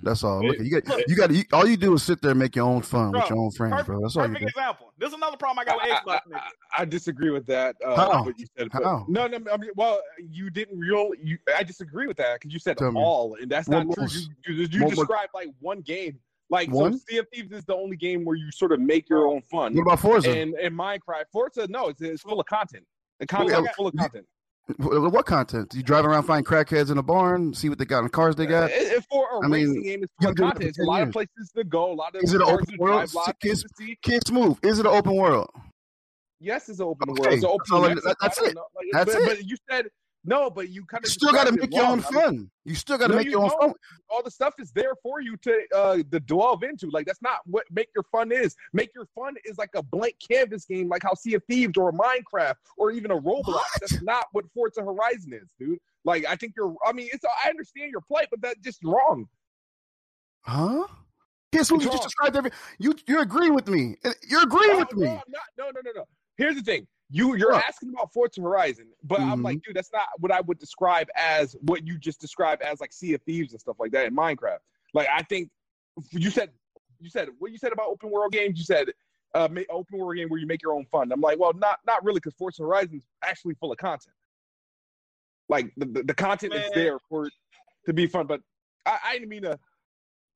That's 0.02 0.24
all. 0.24 0.48
Look, 0.48 0.60
you 0.60 0.80
got 0.80 1.10
you 1.10 1.16
got 1.18 1.32
you, 1.32 1.44
all 1.52 1.68
you 1.68 1.76
do 1.76 1.94
is 1.96 2.04
sit 2.04 2.22
there 2.22 2.32
and 2.32 2.40
make 2.40 2.56
your 2.56 2.68
own 2.68 2.84
fun 2.84 3.12
with 3.12 3.30
your 3.30 3.38
own 3.38 3.52
friends, 3.52 3.84
bro. 3.84 4.00
That's 4.00 4.16
all 4.16 4.24
you 4.24 4.30
Perfect 4.30 4.44
do. 4.44 4.48
example. 4.48 4.94
This 4.98 5.10
is 5.10 5.16
another 5.16 5.36
problem 5.36 5.60
I 5.60 5.66
got 5.66 5.76
with 5.76 5.92
Xbox. 5.92 6.20
niggas. 6.32 6.42
I 6.78 6.86
disagree 6.86 7.32
with 7.32 7.48
that. 7.48 7.76
Uh, 7.86 7.96
How? 7.98 8.24
What 8.24 8.40
you 8.40 8.46
said. 8.58 8.70
How? 8.72 9.06
No, 9.10 9.28
no. 9.28 9.40
I 9.52 9.58
mean, 9.58 9.72
well, 9.76 10.00
you 10.18 10.50
didn't 10.50 10.80
real. 10.80 11.12
You, 11.22 11.38
I 11.54 11.64
disagree 11.64 12.08
with 12.08 12.16
that 12.18 12.36
because 12.40 12.54
you 12.54 12.60
said 12.60 12.78
Tell 12.78 12.94
me. 12.94 13.02
all, 13.02 13.36
and 13.42 13.52
that's 13.52 13.68
What 13.68 13.88
not 13.88 13.96
true. 13.96 14.08
You, 14.48 14.54
you, 14.54 14.68
you 14.72 14.90
described 14.90 15.32
like 15.34 15.50
one 15.60 15.82
game. 15.82 16.18
Like 16.52 16.70
One? 16.70 16.94
so, 17.00 17.06
Sea 17.10 17.18
of 17.20 17.28
Thieves 17.34 17.52
is 17.54 17.64
the 17.66 17.76
only 17.76 17.96
game 17.96 18.26
where 18.26 18.36
you 18.36 18.52
sort 18.52 18.74
of 18.74 18.80
make 18.82 19.10
your 19.10 19.26
own 19.28 19.42
fun. 19.50 19.74
What 19.74 19.84
about 19.84 20.00
Forza? 20.02 20.30
And 20.30 20.54
and 20.56 20.78
Minecraft, 20.78 21.24
Forza, 21.32 21.66
no, 21.70 21.88
it's, 21.88 22.02
it's 22.02 22.22
full 22.22 22.40
of 22.40 22.46
content. 22.46 22.84
The 23.20 23.26
content 23.28 23.64
Yeah, 23.66 23.72
full 23.76 23.88
of 23.88 23.96
content. 23.96 24.26
What, 24.78 25.26
content? 25.26 25.74
You 25.74 25.82
drive 25.84 26.06
around, 26.06 26.24
find 26.24 26.46
crackheads 26.46 26.92
in 26.92 26.98
a 26.98 27.04
barn, 27.04 27.54
see 27.54 27.68
what 27.68 27.78
they 27.80 27.84
got 27.86 28.00
in 28.00 28.04
the 28.06 28.10
cars 28.10 28.36
they 28.36 28.46
got. 28.46 28.70
It- 28.70 28.74
it- 28.94 29.06
for 29.10 29.28
a 29.42 29.46
I 29.46 29.48
mean, 29.48 29.68
racing 29.70 29.84
game, 29.84 30.04
it's 30.04 30.14
full 30.22 30.34
content. 30.36 30.64
It's 30.70 30.78
a 30.78 30.82
10 30.82 30.88
lot 30.88 31.02
of 31.02 31.12
places 31.12 31.52
to 31.56 31.64
go. 31.64 31.92
A 31.92 31.94
lot 31.94 32.16
of 32.16 32.22
Is 32.24 32.34
it 32.34 32.42
an 32.42 32.48
open 32.48 32.78
world? 32.78 33.00
drive, 33.00 33.14
a 33.14 33.18
lot 33.18 33.28
of 33.30 33.40
Kids, 33.40 33.62
things 33.62 33.64
to 33.64 33.70
see. 33.86 33.98
kids 34.02 34.32
move. 34.32 34.60
Is 34.62 34.80
it 34.80 34.86
an 34.86 34.92
open 34.94 35.16
world? 35.16 35.50
Yes, 36.40 36.70
it's 36.70 36.80
an 36.80 36.86
open 36.86 37.10
Okay, 37.10 37.22
world. 37.22 37.34
It's 37.34 37.44
an 37.44 37.50
that's 37.58 37.72
all 37.72 37.84
I- 37.84 37.92
open 37.92 37.96
that- 38.04 38.18
Mexico, 38.22 38.22
that's 38.22 38.38
it. 38.42 38.56
Like, 38.56 38.66
That's 38.92 39.14
but, 39.14 39.22
it. 39.24 39.28
But 39.40 39.46
you 39.46 39.58
said 39.70 39.86
no, 40.24 40.50
but 40.50 40.70
you 40.70 40.86
kind 40.86 41.04
You 41.04 41.08
of 41.08 41.12
still 41.14 41.32
got 41.32 41.48
to 41.48 41.54
make 41.54 41.74
your 41.74 41.86
own 41.86 42.02
fun. 42.02 42.52
You 42.64 42.76
still 42.76 42.98
got 42.98 43.08
to 43.08 43.16
make 43.16 43.28
your 43.30 43.42
own 43.44 43.50
fun. 43.60 43.74
All 44.10 44.22
the 44.22 44.30
stuff 44.30 44.54
is 44.60 44.72
there 44.72 44.94
for 45.02 45.20
you 45.22 45.36
to 45.38 45.60
uh 45.76 45.96
to 46.12 46.20
delve 46.20 46.64
into. 46.64 46.90
Like 46.92 47.06
that's 47.08 47.22
not 47.22 47.40
what 47.46 47.66
make 47.72 47.90
your 47.96 48.04
fun 48.12 48.32
is. 48.32 48.56
Make 48.74 48.92
your 48.94 49.08
fun 49.16 49.34
is 49.46 49.58
like 49.58 49.72
a 49.76 49.82
blank 49.82 50.16
canvas 50.32 50.66
game, 50.66 50.88
like 50.90 51.02
how 51.04 51.14
Sea 51.16 51.34
of 51.36 51.44
Thieves 51.50 51.78
or 51.78 51.90
a 51.90 51.94
Minecraft 51.94 52.56
or 52.78 52.92
even 52.92 53.10
a 53.12 53.18
Roblox. 53.20 53.64
That's 53.80 54.02
not 54.04 54.26
what 54.32 54.46
Forza 54.54 54.82
Horizon 54.82 55.34
is, 55.34 55.50
dude. 55.60 55.80
Like 56.06 56.26
I 56.28 56.36
think 56.36 56.54
you're. 56.56 56.76
I 56.86 56.94
mean, 56.94 57.10
it's. 57.12 57.24
I 57.44 57.50
understand 57.50 57.92
your 57.92 58.02
plight, 58.02 58.28
but 58.30 58.42
that's 58.42 58.60
just 58.60 58.84
wrong. 58.84 59.28
Huh? 60.42 60.86
Guess 61.54 61.70
who 61.70 61.76
It's 61.76 61.86
you 61.86 61.92
just 61.92 62.04
described 62.04 62.36
every 62.38 62.52
you 62.80 62.94
you're 63.08 63.22
agreeing 63.22 63.54
with 63.54 63.68
me. 63.68 63.96
You're 64.28 64.44
agreeing 64.44 64.74
No, 64.74 64.80
with 64.80 64.94
me. 64.96 65.06
no, 65.08 65.12
I'm 65.12 65.18
not- 65.28 65.42
no, 65.58 65.66
no, 65.66 65.82
no, 65.84 65.92
no. 65.96 66.06
Here's 66.38 66.56
the 66.56 66.62
thing. 66.62 66.88
You 67.14 67.36
you're 67.36 67.54
asking 67.54 67.90
about 67.90 68.14
Forza 68.14 68.42
Horizon, 68.42 68.88
but 69.04 69.20
I'm 69.20 69.40
Mhm. 69.40 69.44
like, 69.44 69.62
dude, 69.64 69.76
that's 69.76 69.92
not 69.92 70.08
what 70.20 70.32
I 70.32 70.40
would 70.42 70.60
describe 70.60 71.10
as 71.16 71.58
what 71.62 71.86
you 71.86 71.98
just 71.98 72.22
described 72.22 72.62
as 72.62 72.80
like 72.80 72.94
Sea 72.94 73.14
of 73.16 73.22
Thieves 73.24 73.52
and 73.52 73.60
stuff 73.60 73.76
like 73.80 73.92
that 73.92 74.06
in 74.06 74.16
Minecraft. 74.16 74.60
Like 74.94 75.10
I 75.14 75.22
think 75.24 75.50
you 76.12 76.30
said 76.30 76.52
you 77.02 77.10
said 77.10 77.30
what 77.40 77.52
you 77.52 77.58
said 77.58 77.74
about 77.74 77.88
open 77.88 78.12
world 78.12 78.32
games. 78.32 78.58
You 78.58 78.64
said 78.64 78.90
uh, 79.34 79.50
open 79.70 80.00
world 80.00 80.16
game 80.16 80.30
where 80.30 80.40
you 80.40 80.48
make 80.48 80.62
your 80.62 80.74
own 80.74 80.86
fun. 80.86 81.12
I'm 81.12 81.22
like, 81.22 81.38
well, 81.38 81.54
not 81.54 81.80
not 81.86 82.04
really, 82.04 82.20
because 82.20 82.34
Forza 82.36 82.64
Horizon 82.64 82.96
is 82.98 83.04
actually 83.24 83.56
full 83.56 83.72
of 83.72 83.78
content. 83.78 84.16
Like 85.50 85.74
the, 85.76 85.86
the, 85.86 86.04
the 86.04 86.14
content 86.14 86.54
is 86.54 86.64
there 86.74 86.98
for 87.10 87.30
to 87.86 87.94
be 87.94 88.08
fun, 88.08 88.26
but 88.28 88.42
I, 88.86 89.00
I 89.06 89.14
didn't 89.14 89.30
mean 89.30 89.42
to 89.44 89.60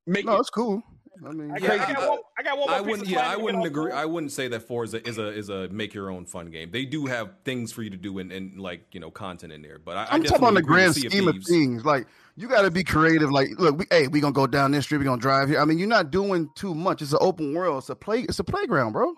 make 0.07 0.25
No, 0.25 0.35
it. 0.35 0.39
it's 0.39 0.49
cool. 0.49 0.83
I 1.23 1.31
mean, 1.31 1.51
I 1.51 1.59
got, 1.59 1.71
I 1.79 1.93
got 1.93 2.09
one. 2.09 2.19
I 2.37 2.43
got 2.43 2.57
one 2.57 2.69
I 2.69 2.81
wouldn't. 2.81 3.07
Yeah, 3.07 3.29
I 3.29 3.35
wouldn't 3.37 3.65
agree. 3.65 3.91
the- 3.91 3.97
I 3.97 4.05
wouldn't 4.05 4.31
say 4.31 4.47
that 4.49 4.61
Forza 4.67 5.07
is 5.07 5.17
a 5.17 5.27
is 5.29 5.49
a 5.49 5.61
is 5.63 5.67
a 5.69 5.73
make 5.73 5.93
your 5.93 6.09
own 6.09 6.25
fun 6.25 6.49
game. 6.51 6.71
They 6.71 6.85
do 6.85 7.05
have 7.05 7.29
things 7.45 7.71
for 7.71 7.83
you 7.83 7.89
to 7.89 7.97
do 7.97 8.19
and, 8.19 8.31
and 8.31 8.59
like 8.59 8.87
you 8.93 8.99
know 8.99 9.11
content 9.11 9.53
in 9.53 9.61
there. 9.61 9.79
But 9.79 9.97
I, 9.97 10.03
I 10.03 10.07
I'm 10.11 10.23
talking 10.23 10.45
on 10.45 10.53
the 10.55 10.61
grand 10.61 10.95
Sea 10.95 11.05
of 11.07 11.13
scheme 11.13 11.27
of 11.27 11.43
things. 11.43 11.85
Like 11.85 12.07
you 12.35 12.47
got 12.47 12.63
to 12.63 12.71
be 12.71 12.83
creative. 12.83 13.31
Like, 13.31 13.49
look, 13.57 13.77
we, 13.77 13.85
hey, 13.91 14.07
we 14.07 14.19
gonna 14.19 14.33
go 14.33 14.47
down 14.47 14.71
this 14.71 14.85
street. 14.85 14.97
We 14.97 15.05
gonna 15.05 15.21
drive 15.21 15.47
here. 15.49 15.59
I 15.59 15.65
mean, 15.65 15.77
you're 15.77 15.87
not 15.87 16.11
doing 16.11 16.49
too 16.55 16.75
much. 16.75 17.01
It's 17.01 17.13
an 17.13 17.19
open 17.21 17.53
world. 17.53 17.77
It's 17.79 17.89
a 17.89 17.95
play. 17.95 18.21
It's 18.21 18.39
a 18.39 18.43
playground, 18.43 18.91
bro. 18.93 19.13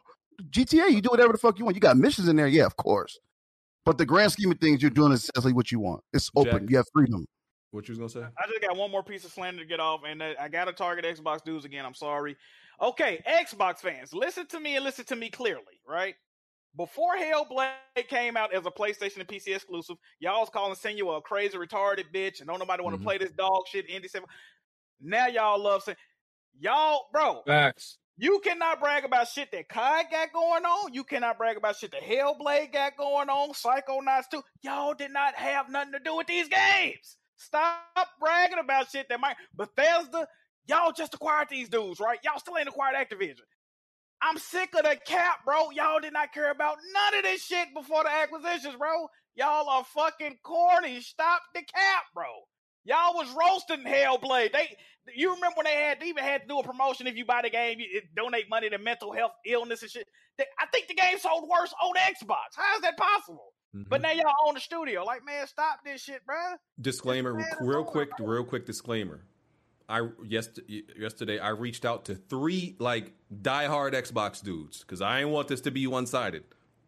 GTA, 0.52 0.92
you 0.92 1.02
do 1.02 1.10
whatever 1.10 1.32
the 1.32 1.40
fuck 1.40 1.58
you 1.58 1.66
want. 1.66 1.76
You 1.76 1.82
got 1.82 1.98
missions 1.98 2.28
in 2.28 2.36
there, 2.36 2.48
yeah, 2.48 2.66
of 2.66 2.76
course. 2.78 3.18
But 3.86 3.98
the 3.98 4.06
grand 4.06 4.32
scheme 4.34 4.52
of 4.52 4.60
things, 4.60 4.82
you're 4.82 4.92
doing 4.92 5.14
essentially 5.14 5.54
what 5.54 5.72
you 5.72 5.80
want. 5.80 6.04
It's 6.14 6.30
open. 6.36 6.60
Jack. 6.60 6.70
You 6.70 6.78
have 6.78 6.86
freedom. 6.94 7.26
What 7.78 7.88
you 7.88 7.96
was 7.96 8.14
gonna 8.14 8.26
say? 8.26 8.32
I 8.36 8.48
just 8.48 8.60
got 8.62 8.76
one 8.76 8.90
more 8.90 9.04
piece 9.04 9.24
of 9.24 9.32
slander 9.32 9.62
to 9.62 9.68
get 9.68 9.80
off, 9.80 10.02
and 10.04 10.24
I 10.24 10.48
got 10.48 10.66
to 10.66 10.74
target 10.74 11.06
Xbox 11.06 11.44
dudes 11.44 11.64
again. 11.64 11.86
I'm 11.86 11.94
sorry. 11.94 12.36
Okay, 12.82 13.22
Xbox 13.28 13.78
fans, 13.78 14.14
listen 14.16 14.48
to 14.48 14.60
me 14.60 14.76
and 14.78 14.84
listen 14.84 15.06
to 15.06 15.16
me 15.16 15.30
clearly, 15.30 15.80
right? 15.88 16.16
Before 16.76 17.16
Hellblade 17.16 18.08
came 18.08 18.36
out 18.36 18.52
as 18.52 18.66
a 18.66 18.72
PlayStation 18.72 19.18
and 19.20 19.28
PC 19.28 19.54
exclusive, 19.54 19.98
y'all 20.20 20.40
was 20.40 20.50
calling 20.50 20.74
Senua 20.74 21.20
a 21.20 21.22
crazy 21.22 21.56
retarded 21.56 22.06
bitch, 22.12 22.40
and 22.40 22.48
don't 22.48 22.58
nobody 22.58 22.82
want 22.82 22.96
to 22.96 23.00
Mhm. 23.00 23.04
play 23.06 23.20
this 23.20 23.32
dog 23.32 23.68
shit 23.68 23.88
Indie 23.88 24.10
Seven. 24.10 24.28
Now 25.00 25.28
y'all 25.28 25.60
love 25.62 25.84
saying, 25.84 25.98
y'all, 26.60 27.10
bro, 27.12 27.44
Facts. 27.46 28.00
you 28.18 28.40
cannot 28.40 28.80
brag 28.80 29.06
about 29.06 29.28
shit 29.28 29.52
that 29.52 29.70
Kai 29.70 30.02
got 30.10 30.34
going 30.34 30.66
on. 30.66 30.96
You 30.96 31.04
cannot 31.04 31.38
brag 31.38 31.58
about 31.58 31.76
shit 31.76 31.92
that 31.92 32.02
Hellblade 32.02 32.74
got 32.74 32.98
going 32.98 33.30
on. 33.30 33.54
Psycho 33.54 34.02
Psychonauts 34.02 34.32
2. 34.32 34.44
Y'all 34.62 34.96
did 34.96 35.12
not 35.12 35.36
have 35.36 35.70
nothing 35.70 35.94
to 35.94 36.00
do 36.00 36.16
with 36.16 36.26
these 36.26 36.48
games. 36.48 37.18
Stop 37.38 38.08
bragging 38.20 38.60
about 38.60 38.90
shit 38.90 39.08
that 39.10 39.20
might. 39.20 39.36
Bethesda, 39.56 40.28
y'all 40.68 40.92
just 40.92 41.14
acquired 41.14 41.48
these 41.50 41.70
dudes, 41.70 42.00
right? 42.00 42.20
Y'all 42.24 42.40
still 42.40 42.58
ain't 42.58 42.68
acquired 42.68 42.96
Activision. 42.96 43.46
I'm 44.22 44.38
sick 44.38 44.74
of 44.76 44.84
the 44.84 44.98
cap, 45.06 45.46
bro. 45.46 45.70
Y'all 45.72 46.00
did 46.00 46.14
not 46.14 46.34
care 46.34 46.52
about 46.52 46.78
none 46.94 47.20
of 47.20 47.24
this 47.24 47.44
shit 47.44 47.68
before 47.76 48.04
the 48.04 48.10
acquisitions, 48.10 48.76
bro. 48.76 49.08
Y'all 49.36 49.70
are 49.70 49.86
fucking 49.86 50.38
corny. 50.44 51.02
Stop 51.02 51.42
the 51.54 51.62
cap, 51.62 52.04
bro. 52.16 52.26
Y'all 52.86 53.14
was 53.14 53.28
roasting 53.38 53.86
Hellblade. 53.86 54.54
They, 54.54 54.76
you 55.16 55.36
remember 55.36 55.58
when 55.58 55.66
they 55.66 55.76
had 55.76 56.00
they 56.00 56.08
even 56.08 56.24
had 56.24 56.42
to 56.44 56.48
do 56.48 56.60
a 56.60 56.64
promotion 56.64 57.06
if 57.06 57.16
you 57.16 57.26
buy 57.26 57.42
the 57.44 57.50
game, 57.50 57.80
you 57.80 58.02
donate 58.16 58.50
money 58.50 58.70
to 58.70 58.78
mental 58.80 59.14
health 59.14 59.34
illness 59.46 59.84
and 59.84 59.92
shit. 59.92 60.08
They, 60.38 60.46
I 60.60 60.66
think 60.68 60.88
the 60.88 60.96
game 60.96 61.20
sold 61.20 61.48
worse 61.48 61.74
on 61.84 61.94
Xbox. 61.96 62.56
How 62.56 62.76
is 62.76 62.82
that 62.82 62.98
possible? 62.98 63.54
Mm-hmm. 63.78 63.90
But 63.90 64.02
now 64.02 64.12
y'all 64.12 64.32
own 64.48 64.56
the 64.56 64.60
studio. 64.60 65.04
Like, 65.04 65.26
man, 65.26 65.46
stop 65.48 65.84
this 65.86 66.04
shit, 66.04 66.26
bro. 66.26 66.36
Disclaimer, 66.82 67.46
real 67.62 67.84
quick, 67.84 68.10
real 68.20 68.44
quick 68.44 68.66
disclaimer. 68.66 69.22
I 69.90 70.08
yes, 70.26 70.50
yesterday 71.00 71.40
I 71.40 71.50
reached 71.50 71.86
out 71.86 72.06
to 72.06 72.16
three 72.16 72.76
like 72.80 73.14
diehard 73.42 73.94
Xbox 73.94 74.44
dudes 74.44 74.82
because 74.82 75.02
I 75.02 75.20
didn't 75.20 75.32
want 75.34 75.48
this 75.48 75.62
to 75.62 75.72
be 75.72 75.88
one 75.88 76.06
sided. 76.06 76.44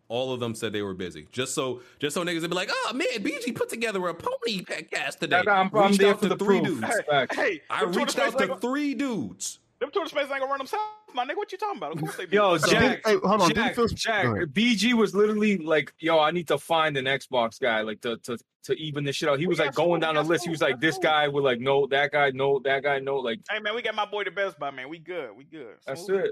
All 0.10 0.34
of 0.34 0.40
them 0.40 0.56
said 0.56 0.74
they 0.74 0.82
were 0.82 0.96
busy, 0.96 1.28
just 1.32 1.54
so 1.54 1.82
just 2.00 2.14
so 2.16 2.26
niggas 2.26 2.42
would 2.42 2.50
be 2.50 2.56
like, 2.56 2.70
"Oh 2.74 2.92
man, 2.94 3.08
BG 3.20 3.54
put 3.56 3.70
together 3.70 4.06
a 4.08 4.14
pony 4.14 4.64
cast 4.92 5.22
today." 5.22 5.44
Nah, 5.46 5.54
nah, 5.54 5.60
I'm- 5.60 5.72
I'm 5.74 5.88
reached 5.88 6.00
there 6.00 6.10
out 6.12 6.18
for 6.20 6.24
to 6.30 6.36
the 6.36 6.44
three 6.44 6.60
proof. 6.60 6.82
dudes. 6.82 7.02
Facts. 7.10 7.36
Hey, 7.38 7.62
I 7.70 7.84
reached 7.84 8.20
out 8.20 8.38
to 8.40 8.52
ain't 8.52 8.62
three 8.62 8.96
dudes. 8.96 9.60
Them 9.80 9.92
Twitter 9.92 10.10
spaces 10.10 10.30
ain't 10.32 10.40
gonna 10.42 10.50
run 10.52 10.58
themselves, 10.58 10.84
my 11.14 11.26
nigga. 11.26 11.38
What 11.38 11.52
you 11.54 11.58
talking 11.58 11.78
about? 11.78 11.94
Of 11.94 12.00
course 12.02 12.16
they 12.18 12.26
be. 12.26 12.36
Yo, 12.36 12.58
So, 12.58 12.68
Jack, 12.70 13.02
hey, 13.06 13.16
hold 13.24 13.42
on, 13.42 13.48
Jack, 13.54 13.56
didn't 13.56 13.76
Phil- 13.76 13.88
Jack. 13.88 14.26
BG 14.52 14.94
was 14.94 15.16
literally 15.16 15.58
like, 15.58 15.94
"Yo, 16.00 16.20
I 16.20 16.32
need 16.32 16.48
to 16.50 16.58
find 16.58 16.98
an 16.98 17.06
Xbox 17.06 17.60
guy, 17.62 17.82
like 17.82 18.02
to 18.02 18.18
to 18.18 18.38
to 18.64 18.74
even 18.74 19.06
this 19.06 19.16
shit 19.16 19.30
out." 19.30 19.40
He 19.40 19.48
was 19.48 19.60
We 19.60 19.66
like 19.66 19.76
going 19.76 20.02
down 20.02 20.16
we 20.16 20.22
the 20.24 20.28
list. 20.28 20.44
He 20.44 20.50
was 20.50 20.60
like, 20.62 20.82
"This 20.82 20.98
guy 20.98 21.30
with 21.30 21.46
like 21.46 21.60
no, 21.62 21.88
that 21.88 22.12
guy 22.12 22.32
no, 22.32 22.60
that 22.66 22.84
guy 22.84 23.00
no." 23.00 23.16
Like 23.18 23.40
Hey 23.50 23.60
man, 23.60 23.74
we 23.74 23.82
got 23.82 23.96
my 23.96 24.06
boy 24.06 24.26
the 24.26 24.32
best 24.32 24.60
buy, 24.60 24.70
man. 24.72 24.90
We 24.90 25.00
good. 25.00 25.30
We 25.38 25.46
good. 25.46 25.76
that's 25.88 26.04
Smooth. 26.06 26.32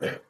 it. 0.00 0.22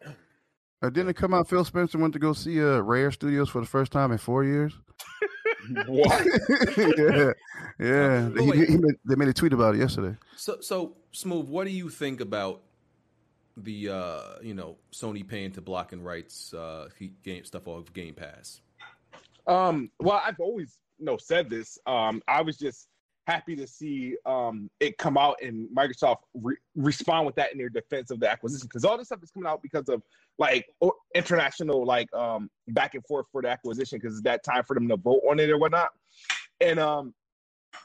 Uh, 0.82 0.90
didn't 0.90 1.10
it 1.10 1.14
come 1.14 1.32
out? 1.32 1.48
Phil 1.48 1.64
Spencer 1.64 1.97
went 1.98 2.12
to 2.14 2.19
go 2.19 2.32
see 2.32 2.60
uh, 2.60 2.81
Rare 2.81 3.12
Studios 3.12 3.48
for 3.48 3.60
the 3.60 3.66
first 3.69 3.93
time 3.93 4.10
in 4.10 4.19
four 4.19 4.43
years. 4.43 4.73
What? 5.87 6.27
yeah, 6.99 7.33
yeah. 7.79 8.29
But 8.33 8.43
He, 8.43 8.51
wait. 8.51 8.69
he 8.69 8.77
made, 8.77 8.95
they 9.05 9.15
made 9.15 9.29
a 9.29 9.33
tweet 9.33 9.53
about 9.53 9.75
it 9.75 9.79
yesterday. 9.79 10.17
So, 10.37 10.61
so 10.61 10.97
smooth. 11.13 11.49
What 11.49 11.65
do 11.67 11.71
you 11.73 11.89
think 11.89 12.21
about 12.21 12.63
the 13.57 13.89
uh, 13.91 14.23
you 14.43 14.55
know 14.55 14.77
Sony 14.93 15.27
paying 15.27 15.53
to 15.53 15.61
block 15.61 15.93
and 15.93 16.05
rights 16.05 16.53
uh, 16.55 16.89
game 17.23 17.45
stuff 17.45 17.69
off 17.69 17.93
Game 17.93 18.15
Pass? 18.15 18.61
Um, 19.47 19.91
well, 20.01 20.21
I've 20.25 20.41
always 20.41 20.79
you 20.99 21.05
know 21.05 21.17
said 21.17 21.51
this. 21.51 21.79
Um, 21.87 22.23
I 22.29 22.43
was 22.43 22.57
just 22.57 22.89
happy 23.27 23.55
to 23.57 23.66
see 23.66 24.16
um, 24.27 24.69
it 24.81 24.99
come 24.99 25.16
out 25.16 25.36
and 25.43 25.69
Microsoft 25.77 26.19
re- 26.35 26.57
respond 26.74 27.27
with 27.27 27.35
that 27.36 27.53
in 27.53 27.59
their 27.59 27.69
defense 27.69 28.11
of 28.11 28.20
the 28.20 28.31
acquisition 28.31 28.66
because 28.66 28.85
all 28.85 28.99
this 28.99 29.09
stuff 29.09 29.23
is 29.23 29.31
coming 29.31 29.49
out 29.49 29.62
because 29.62 29.89
of 29.89 30.03
like 30.39 30.66
international 31.15 31.85
like 31.85 32.12
um, 32.15 32.51
back 32.69 32.94
and 32.94 33.05
forth 33.07 33.27
for 33.31 33.43
the 33.43 33.49
acquisition 33.49 33.99
because 33.99 34.15
it's 34.15 34.24
that 34.24 34.43
time 34.44 34.65
for 34.65 34.74
them 34.74 34.89
to 34.89 34.97
vote 34.97 35.23
on 35.28 35.39
it 35.39 35.51
or 35.51 35.59
whatnot. 35.59 35.90
And 36.61 36.81
um, 36.81 37.15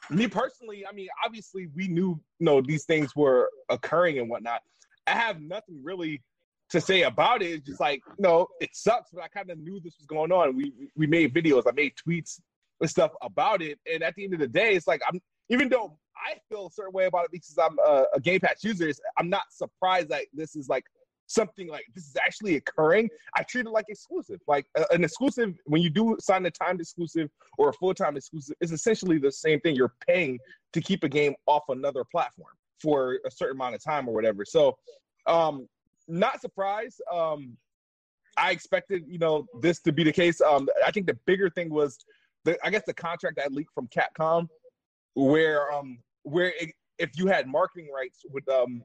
me 0.09 0.27
personally, 0.27 0.85
I 0.87 0.91
mean, 0.91 1.07
obviously 1.23 1.67
we 1.75 1.87
knew 1.87 2.19
you 2.39 2.45
know 2.45 2.61
these 2.61 2.85
things 2.85 3.15
were 3.15 3.49
occurring 3.69 4.19
and 4.19 4.29
whatnot. 4.29 4.61
I 5.05 5.11
have 5.11 5.41
nothing 5.41 5.79
really 5.83 6.21
to 6.69 6.81
say 6.81 7.03
about 7.03 7.41
it. 7.41 7.51
It's 7.51 7.65
just 7.65 7.79
like, 7.79 8.01
no, 8.19 8.47
it 8.59 8.71
sucks, 8.73 9.11
but 9.13 9.23
I 9.23 9.27
kind 9.29 9.49
of 9.49 9.57
knew 9.57 9.79
this 9.79 9.97
was 9.97 10.05
going 10.07 10.31
on. 10.31 10.55
We 10.55 10.73
we 10.95 11.07
made 11.07 11.33
videos, 11.33 11.63
I 11.67 11.71
made 11.71 11.93
tweets 11.95 12.39
stuff 12.85 13.11
about 13.21 13.61
it. 13.61 13.79
And 13.91 14.03
at 14.03 14.15
the 14.15 14.23
end 14.23 14.33
of 14.33 14.39
the 14.39 14.47
day, 14.47 14.75
it's 14.75 14.87
like 14.87 15.01
I'm 15.07 15.19
even 15.49 15.69
though 15.69 15.97
I 16.15 16.35
feel 16.49 16.67
a 16.67 16.71
certain 16.71 16.93
way 16.93 17.05
about 17.05 17.25
it 17.25 17.31
because 17.31 17.57
I'm 17.57 17.77
a, 17.85 18.05
a 18.15 18.19
Game 18.19 18.39
Pass 18.39 18.63
user, 18.63 18.91
I'm 19.17 19.29
not 19.29 19.43
surprised 19.51 20.09
that 20.09 20.25
this 20.33 20.55
is 20.55 20.67
like 20.67 20.83
something 21.27 21.67
like 21.67 21.85
this 21.93 22.05
is 22.05 22.15
actually 22.17 22.55
occurring. 22.55 23.09
I 23.35 23.43
treat 23.43 23.65
it 23.65 23.69
like 23.69 23.85
exclusive. 23.89 24.39
Like 24.47 24.65
uh, 24.77 24.85
an 24.91 25.03
exclusive, 25.03 25.55
when 25.65 25.81
you 25.81 25.89
do 25.89 26.17
sign 26.19 26.45
a 26.45 26.51
timed 26.51 26.81
exclusive 26.81 27.29
or 27.57 27.69
a 27.69 27.73
full 27.73 27.93
time 27.93 28.17
exclusive, 28.17 28.55
it's 28.59 28.71
essentially 28.71 29.19
the 29.19 29.31
same 29.31 29.59
thing. 29.61 29.75
You're 29.75 29.93
paying 30.07 30.39
to 30.73 30.81
keep 30.81 31.03
a 31.03 31.09
game 31.09 31.35
off 31.45 31.63
another 31.69 32.03
platform 32.03 32.53
for 32.81 33.19
a 33.25 33.31
certain 33.31 33.57
amount 33.57 33.75
of 33.75 33.83
time 33.83 34.07
or 34.07 34.13
whatever. 34.13 34.45
So, 34.45 34.77
um, 35.25 35.67
not 36.07 36.41
surprised. 36.41 37.01
Um, 37.11 37.57
I 38.37 38.51
expected, 38.51 39.03
you 39.07 39.17
know, 39.17 39.47
this 39.61 39.79
to 39.81 39.91
be 39.91 40.03
the 40.03 40.11
case. 40.11 40.41
Um, 40.41 40.69
I 40.85 40.91
think 40.91 41.07
the 41.07 41.17
bigger 41.25 41.49
thing 41.49 41.69
was, 41.69 41.97
the, 42.47 42.57
I 42.65 42.69
guess, 42.69 42.83
the 42.87 42.93
contract 42.93 43.35
that 43.35 43.51
leaked 43.51 43.73
from 43.73 43.89
Capcom, 43.89 44.47
where 45.15 45.71
um, 45.71 45.99
where 46.23 46.53
it, 46.59 46.71
if 46.97 47.11
you 47.15 47.27
had 47.27 47.45
marketing 47.45 47.89
rights 47.93 48.21
with 48.31 48.47
um, 48.49 48.81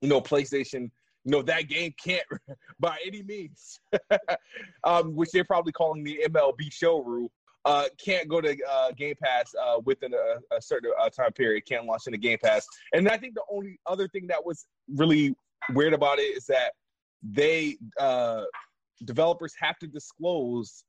you 0.00 0.08
know, 0.08 0.20
PlayStation, 0.20 0.90
you 1.24 1.30
know, 1.30 1.42
that 1.42 1.68
game 1.68 1.92
can't 2.02 2.24
by 2.80 2.96
any 3.06 3.22
means, 3.22 3.78
um, 4.84 5.14
which 5.14 5.30
they're 5.32 5.44
probably 5.44 5.72
calling 5.72 6.02
the 6.02 6.18
MLB 6.28 6.72
show 6.72 7.02
rule. 7.02 7.30
Uh, 7.64 7.84
can't 8.04 8.26
go 8.26 8.40
to 8.40 8.56
uh, 8.68 8.90
Game 8.92 9.14
Pass 9.22 9.54
uh, 9.54 9.78
within 9.84 10.12
a, 10.14 10.56
a 10.56 10.60
certain 10.60 10.90
uh, 10.98 11.08
time 11.10 11.32
period. 11.32 11.64
Can't 11.64 11.86
launch 11.86 12.02
in 12.06 12.12
the 12.12 12.18
Game 12.18 12.38
Pass. 12.42 12.66
And 12.92 13.08
I 13.08 13.16
think 13.16 13.34
the 13.34 13.44
only 13.52 13.78
other 13.86 14.08
thing 14.08 14.26
that 14.28 14.44
was 14.44 14.66
really 14.88 15.36
weird 15.72 15.92
about 15.92 16.18
it 16.18 16.36
is 16.36 16.46
that 16.46 16.72
they 17.22 17.76
uh, 18.00 18.42
developers 19.04 19.54
have 19.60 19.78
to 19.78 19.86
disclose 19.86 20.82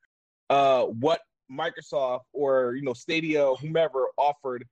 uh, 0.50 0.86
what 0.86 1.20
Microsoft 1.52 2.22
or 2.34 2.76
you 2.76 2.84
know 2.84 2.94
Stadia, 2.94 3.54
whomever 3.56 4.08
offered 4.18 4.66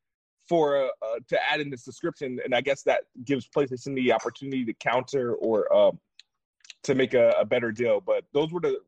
for 0.47 0.85
uh, 0.85 1.19
to 1.27 1.39
add 1.49 1.61
in 1.61 1.69
this 1.69 1.83
description, 1.83 2.39
and 2.43 2.53
I 2.53 2.61
guess 2.61 2.83
that 2.83 3.01
gives 3.25 3.47
PlayStation 3.47 3.95
the 3.95 4.11
opportunity 4.11 4.65
to 4.65 4.73
counter 4.73 5.35
or 5.35 5.73
um, 5.73 5.99
to 6.83 6.95
make 6.95 7.13
a, 7.13 7.33
a 7.39 7.45
better 7.45 7.71
deal. 7.71 8.01
But 8.01 8.23
those 8.33 8.51
were 8.51 8.61
the 8.61 8.79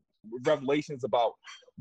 revelations 0.42 1.04
about 1.04 1.34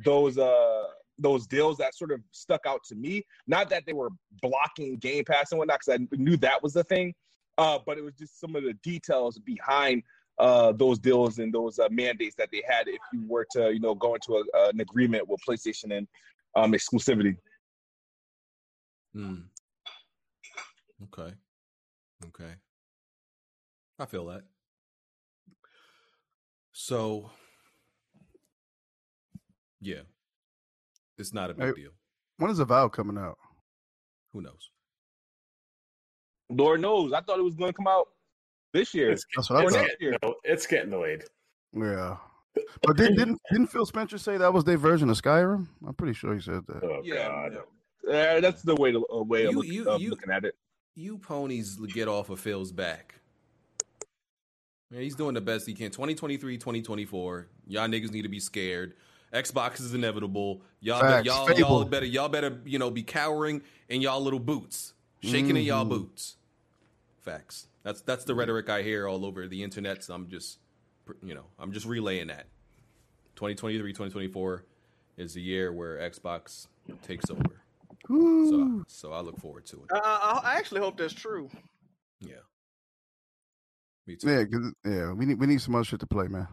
those 0.04 0.38
uh 0.38 0.84
those 1.20 1.46
deals 1.46 1.78
that 1.78 1.96
sort 1.96 2.12
of 2.12 2.22
stuck 2.32 2.66
out 2.66 2.84
to 2.86 2.96
me. 2.96 3.24
Not 3.48 3.70
that 3.70 3.86
they 3.86 3.94
were 3.94 4.10
blocking 4.42 4.98
Game 4.98 5.24
Pass 5.26 5.52
and 5.52 5.60
whatnot, 5.60 5.80
because 5.86 6.00
I 6.02 6.16
knew 6.16 6.38
that 6.38 6.62
was 6.64 6.74
the 6.74 6.84
thing. 6.84 7.14
Uh, 7.58 7.78
but 7.86 7.98
it 8.00 8.04
was 8.04 8.16
just 8.16 8.40
some 8.40 8.56
of 8.56 8.64
the 8.64 8.74
details 8.84 9.38
behind 9.38 10.02
uh, 10.40 10.72
those 10.72 11.00
deals 11.00 11.40
and 11.40 11.54
those 11.54 11.80
uh, 11.80 11.88
mandates 11.92 12.36
that 12.38 12.50
they 12.52 12.64
had 12.68 12.88
if 12.88 13.00
you 13.12 13.24
were 13.28 13.46
to, 13.52 13.74
you 13.74 13.80
know, 13.80 13.96
go 13.96 14.16
into 14.16 14.36
a, 14.36 14.70
an 14.70 14.80
agreement 14.80 15.28
with 15.28 15.40
PlayStation 15.48 15.96
and 15.96 16.08
um, 16.56 16.74
exclusivity. 16.74 17.38
Hmm. 19.14 19.36
Okay. 21.04 21.34
Okay. 22.28 22.54
I 24.00 24.06
feel 24.06 24.26
that. 24.28 24.44
So, 26.72 27.30
yeah, 29.80 30.02
it's 31.18 31.34
not 31.34 31.52
a 31.52 31.54
big 31.54 31.68
Hey, 31.68 31.84
deal. 31.84 31.92
When 32.38 32.50
is 32.50 32.60
Avowed 32.60 32.94
coming 32.94 33.18
out? 33.18 33.38
Who 34.34 34.42
knows? 34.42 34.72
Lord 36.50 36.82
knows. 36.82 37.14
I 37.14 37.22
thought 37.22 37.38
it 37.38 37.44
was 37.44 37.56
going 37.56 37.72
to 37.72 37.78
come 37.78 37.88
out 37.88 38.08
this 38.74 38.94
year 38.94 39.12
It's, 39.12 39.26
That's 39.36 39.50
what 39.50 39.60
I 39.60 39.64
or 39.66 39.70
thought. 39.72 39.82
next 39.84 40.02
year. 40.02 40.18
no, 40.22 40.36
it's 40.44 40.68
getting 40.68 40.90
delayed. 40.90 41.24
Yeah. 41.76 42.18
But 42.84 42.98
didn't, 42.98 43.16
didn't 43.18 43.42
didn't 43.52 43.68
Phil 43.68 43.86
Spencer 43.86 44.18
say 44.20 44.38
that 44.38 44.54
was 44.54 44.64
their 44.64 44.78
version 44.78 45.10
of 45.10 45.20
Skyrim? 45.20 45.68
I'm 45.88 45.94
pretty 45.96 46.14
sure 46.14 46.36
he 46.36 46.42
said 46.42 46.62
that. 46.68 46.84
Oh 46.84 47.02
Yeah, 47.04 47.28
god. 47.28 47.58
Uh, 48.08 48.40
that's 48.42 48.62
the 48.62 48.76
way 48.76 48.92
to 48.92 49.04
uh, 49.12 49.24
way 49.24 49.46
of, 49.46 49.52
You- 49.54 49.58
look, 49.58 49.66
you- 49.68 49.90
of 49.90 50.02
you- 50.02 50.10
looking 50.12 50.30
at 50.32 50.44
it. 50.46 50.56
You 50.96 51.18
ponies 51.18 51.78
get 51.94 52.08
off 52.08 52.30
of 52.30 52.40
Phil's 52.40 52.72
back. 52.72 53.16
Man, 54.92 55.02
he's 55.02 55.16
doing 55.16 55.34
the 55.34 55.42
best 55.42 55.66
he 55.66 55.74
can. 55.74 55.90
2023, 55.90 56.58
2024. 56.58 57.48
Y'all 57.66 57.88
niggas 57.88 58.12
need 58.12 58.22
to 58.22 58.30
be 58.30 58.40
scared. 58.40 58.94
Xbox 59.34 59.80
is 59.82 59.96
inevitable. 59.96 60.62
Y'all, 60.82 61.00
Facts. 61.02 61.26
y'all, 61.26 61.48
Fable. 61.48 61.60
y'all 61.60 61.86
better, 61.86 62.06
y'all 62.06 62.30
better, 62.30 62.62
you 62.66 62.78
know, 62.78 62.92
be 62.92 63.02
cowering 63.02 63.64
in 63.90 64.02
y'all 64.02 64.22
little 64.22 64.40
boots, 64.40 64.94
shaking 65.24 65.58
in 65.58 65.64
y'all 65.64 65.84
Mhm. 65.86 65.90
boots. 65.90 66.36
Facts. 67.24 67.68
That's 67.84 68.02
that's 68.02 68.24
the 68.26 68.34
rhetoric 68.36 68.70
I 68.70 68.82
hear 68.82 69.08
all 69.08 69.26
over 69.26 69.48
the 69.48 69.64
internet. 69.64 70.04
So 70.04 70.14
I'm 70.14 70.30
just, 70.30 70.60
you 71.22 71.36
know, 71.36 71.46
I'm 71.60 71.72
just 71.74 71.86
relaying 71.86 72.28
that. 72.28 72.46
2023, 73.36 73.92
2024 73.92 74.64
is 75.18 75.34
the 75.34 75.42
year 75.42 75.72
where 75.74 75.98
Xbox 75.98 76.68
takes 77.04 77.30
over. 77.30 77.42
So, 78.08 78.84
so 78.88 79.14
I 79.14 79.22
look 79.22 79.40
forward 79.40 79.66
to 79.68 79.78
it. 79.78 79.92
Uh, 79.92 80.00
I 80.04 80.42
I 80.44 80.56
actually 80.58 80.82
hope 80.82 80.98
that's 80.98 81.14
true. 81.14 81.50
Yeah. 82.22 82.36
Me 84.08 84.16
too. 84.18 84.30
Yeah, 84.30 84.44
'cause- 84.46 84.74
yeah. 84.86 85.12
We 85.14 85.26
need 85.26 85.40
we 85.40 85.48
need 85.48 85.62
some 85.62 85.76
other 85.76 85.84
shit 85.86 86.00
to 86.02 86.08
play, 86.08 86.28
man. 86.28 86.48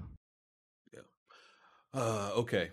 Yeah. 0.92 1.00
Uh, 1.92 2.30
okay. 2.36 2.70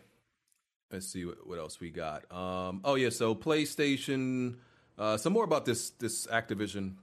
Let's 0.92 1.08
see 1.08 1.26
what, 1.26 1.46
what 1.46 1.60
else 1.60 1.80
we 1.80 1.90
got. 1.90 2.32
Um, 2.32 2.82
oh 2.84 2.96
yeah, 2.96 3.10
so 3.10 3.36
PlayStation. 3.36 4.58
Uh, 4.98 5.18
some 5.18 5.34
more 5.34 5.44
about 5.44 5.66
this 5.66 5.90
this 5.92 6.26
Activision, 6.28 6.96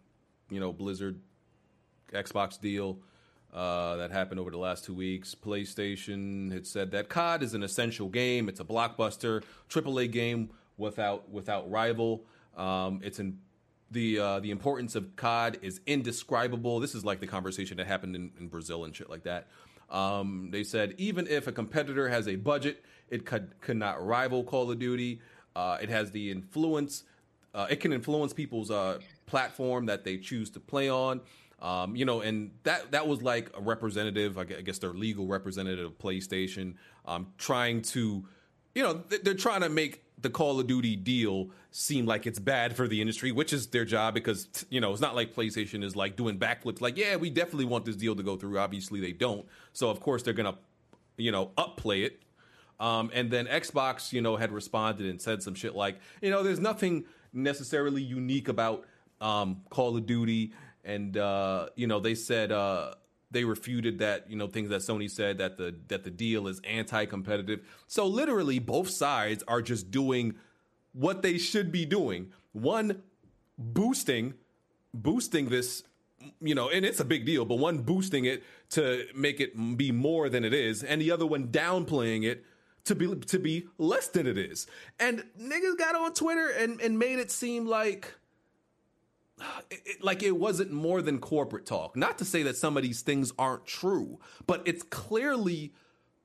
you 0.51 0.59
know, 0.61 0.73
Blizzard, 0.73 1.21
Xbox 2.13 2.61
deal 2.61 2.99
uh, 3.53 3.97
that 3.97 4.11
happened 4.11 4.41
over 4.41 4.51
the 4.51 4.59
last 4.59 4.85
two 4.85 4.95
weeks. 4.95 5.35
PlayStation 5.35 6.53
had 6.53 6.67
said 6.67 6.91
that 6.91 7.09
COD 7.09 7.43
is 7.43 7.55
an 7.55 7.63
essential 7.63 8.09
game. 8.09 8.49
It's 8.49 8.61
a 8.61 8.65
blockbuster 8.65 9.43
AAA 9.69 10.11
game 10.11 10.51
without 10.77 11.31
without 11.31 11.71
rival. 11.71 12.25
Um, 12.57 13.01
it's 13.03 13.19
in 13.21 13.39
the 13.91 14.19
uh, 14.19 14.41
the 14.41 14.51
importance 14.51 14.95
of 14.95 15.15
COD 15.17 15.59
is 15.63 15.81
indescribable. 15.87 16.81
This 16.81 16.95
is 16.95 17.05
like 17.05 17.21
the 17.21 17.27
conversation 17.27 17.77
that 17.77 17.87
happened 17.87 18.17
in, 18.17 18.33
in 18.39 18.49
Brazil 18.49 18.85
and 18.85 18.95
shit 18.95 19.09
like 19.09 19.23
that. 19.23 19.47
Um, 19.91 20.49
they 20.51 20.65
said 20.65 20.95
even 20.99 21.27
if 21.29 21.47
a 21.47 21.53
competitor 21.53 22.09
has 22.09 22.27
a 22.27 22.37
budget, 22.37 22.85
it 23.09 23.25
could 23.25 23.61
could 23.61 23.77
not 23.77 24.05
rival 24.05 24.43
Call 24.43 24.71
of 24.71 24.79
Duty. 24.79 25.21
Uh, 25.55 25.79
it 25.81 25.89
has 25.89 26.11
the 26.11 26.31
influence. 26.31 27.05
Uh, 27.55 27.69
it 27.71 27.77
can 27.77 27.93
influence 27.93 28.33
people's 28.33 28.73
uh, 28.73 28.99
platform 29.27 29.87
that 29.87 30.03
they 30.03 30.17
choose 30.17 30.51
to 30.51 30.59
play 30.59 30.89
on. 30.91 31.21
Um, 31.65 31.97
you 31.97 32.05
know, 32.05 32.21
and 32.21 32.51
that 32.65 32.93
that 32.93 33.09
was 33.09 33.23
like 33.23 33.51
a 33.57 33.61
representative. 33.63 34.37
I 34.37 34.45
guess 34.45 34.77
their 34.79 34.93
legal 34.93 35.27
representative 35.27 35.87
of 35.87 35.99
PlayStation, 35.99 36.75
um, 37.07 37.29
trying 37.39 37.81
to, 37.83 38.27
you 38.75 38.83
know, 38.83 39.03
they're 39.23 39.33
trying 39.33 39.63
to 39.63 39.71
make 39.71 40.03
the 40.21 40.29
Call 40.29 40.61
of 40.61 40.67
Duty 40.67 40.95
deal 40.95 41.49
seem 41.71 42.05
like 42.05 42.27
it's 42.27 42.39
bad 42.39 42.77
for 42.77 42.87
the 42.87 43.01
industry, 43.01 43.33
which 43.33 43.55
is 43.55 43.69
their 43.69 43.87
job 43.87 44.13
because 44.13 44.67
you 44.69 44.79
know 44.79 44.93
it's 44.93 45.01
not 45.01 45.15
like 45.15 45.35
PlayStation 45.35 45.83
is 45.83 45.97
like 45.97 46.17
doing 46.17 46.39
backflips. 46.39 46.83
Like, 46.83 46.99
yeah, 46.99 47.17
we 47.17 47.31
definitely 47.31 47.65
want 47.65 47.87
this 47.87 47.97
deal 47.97 48.15
to 48.15 48.23
go 48.23 48.37
through. 48.37 48.59
Obviously, 48.59 49.01
they 49.01 49.13
don't. 49.13 49.47
So 49.73 49.89
of 49.89 50.01
course 50.01 50.23
they're 50.23 50.35
gonna, 50.35 50.59
you 51.17 51.33
know, 51.33 51.53
upplay 51.57 52.05
it. 52.05 52.21
Um, 52.79 53.11
and 53.15 53.31
then 53.31 53.47
Xbox, 53.47 54.13
you 54.13 54.21
know, 54.21 54.37
had 54.37 54.53
responded 54.53 55.07
and 55.07 55.19
said 55.19 55.43
some 55.43 55.55
shit 55.55 55.75
like, 55.75 55.99
you 56.21 56.29
know, 56.29 56.43
there's 56.43 56.61
nothing 56.61 57.07
necessarily 57.33 58.03
unique 58.03 58.49
about 58.49 58.85
um, 59.23 59.63
Call 59.71 59.97
of 59.97 60.05
Duty, 60.05 60.53
and 60.85 61.17
uh, 61.17 61.69
you 61.77 61.87
know, 61.87 62.01
they 62.01 62.15
said 62.15 62.53
uh, 62.53 62.95
they 63.31 63.45
refuted 63.45 63.99
that, 63.99 64.31
you 64.31 64.37
know, 64.37 64.47
things 64.47 64.69
that 64.71 64.81
Sony 64.81 65.11
said 65.11 65.39
that 65.39 65.57
the 65.59 65.75
that 65.89 66.05
the 66.05 66.11
deal 66.11 66.49
is 66.49 66.61
anti-competitive. 66.65 67.61
So 67.87 68.07
literally, 68.07 68.59
both 68.59 68.91
sides 68.91 69.43
are 69.49 69.63
just 69.63 69.91
doing 69.91 70.37
what 70.93 71.23
they 71.23 71.39
should 71.39 71.73
be 71.73 71.85
doing. 71.85 72.33
One 72.53 73.03
boosting 73.59 74.35
boosting 74.93 75.49
this 75.49 75.83
you 76.41 76.55
know 76.55 76.69
and 76.69 76.85
it's 76.85 77.01
a 77.01 77.05
big 77.05 77.27
deal 77.27 77.45
but 77.45 77.57
one 77.57 77.79
boosting 77.79 78.25
it 78.25 78.43
to 78.71 79.05
make 79.15 79.41
it 79.41 79.77
be 79.77 79.93
more 79.93 80.29
than 80.29 80.45
it 80.45 80.55
is 80.55 80.83
and 80.83 81.01
the 81.01 81.11
other 81.11 81.27
one 81.27 81.49
downplaying 81.49 82.25
it 82.25 82.45
to 82.85 82.95
be 82.95 83.15
to 83.15 83.39
be 83.39 83.67
less 83.79 84.09
than 84.09 84.27
it 84.27 84.39
is 84.39 84.67
and 85.01 85.25
niggas 85.41 85.77
got 85.77 85.95
on 85.95 86.13
twitter 86.15 86.49
and 86.49 86.81
and 86.81 86.99
made 86.99 87.19
it 87.19 87.31
seem 87.31 87.67
like 87.67 88.15
it, 89.71 89.81
it- 89.85 90.05
like 90.05 90.23
it 90.23 90.37
wasn't 90.37 90.71
more 90.73 91.03
than 91.03 91.19
corporate 91.19 91.67
talk 91.67 91.97
not 91.97 92.19
to 92.19 92.25
say 92.25 92.43
that 92.45 92.57
some 92.57 92.77
of 92.77 92.83
these 92.83 93.03
things 93.03 93.33
aren't 93.39 93.67
true 93.67 94.19
but 94.47 94.63
it's 94.67 94.83
clearly 94.85 95.73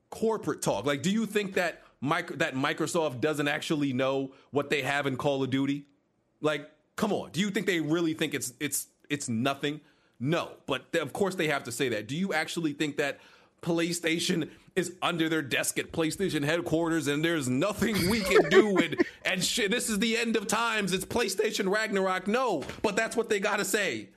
corporate 0.10 0.62
talk 0.62 0.86
like 0.86 1.02
do 1.02 1.12
you 1.12 1.26
think 1.26 1.54
that 1.54 1.82
micro, 2.02 2.36
that 2.38 2.56
microsoft 2.56 3.20
doesn't 3.22 3.48
actually 3.48 3.94
know 3.94 4.32
what 4.52 4.70
they 4.70 4.82
have 4.82 5.06
in 5.08 5.18
call 5.18 5.44
of 5.44 5.50
duty 5.50 5.86
Like, 6.42 6.70
come 6.96 7.12
on. 7.14 7.32
Do 7.32 7.40
you 7.42 7.50
think 7.50 7.66
they 7.68 7.80
really 7.82 8.14
think 8.14 8.34
it's 8.34 8.54
it's 8.60 8.88
it's 9.10 9.28
nothing? 9.28 9.82
No. 10.20 10.52
But 10.66 10.96
of 10.96 11.12
course 11.14 11.36
they 11.36 11.48
have 11.48 11.64
to 11.66 11.72
say 11.72 11.90
that. 11.90 12.08
Do 12.08 12.16
you 12.16 12.34
actually 12.34 12.74
think 12.74 12.98
that 12.98 13.20
PlayStation 13.62 14.50
is 14.76 14.96
under 15.02 15.28
their 15.28 15.42
desk 15.42 15.78
at 15.78 15.92
PlayStation 15.92 16.44
headquarters 16.44 17.08
and 17.08 17.24
there's 17.24 17.50
nothing 17.50 18.10
we 18.10 18.22
can 18.22 18.50
do 18.50 18.78
and 18.84 19.04
and 19.26 19.44
shit 19.44 19.72
this 19.72 19.90
is 19.90 20.00
the 20.00 20.18
end 20.18 20.36
of 20.36 20.48
times. 20.48 20.94
It's 20.94 21.06
PlayStation 21.06 21.72
Ragnarok. 21.72 22.28
No, 22.28 22.64
but 22.82 22.96
that's 22.96 23.16
what 23.16 23.30
they 23.30 23.40
got 23.40 23.58
to 23.58 23.66
say. 23.66 24.10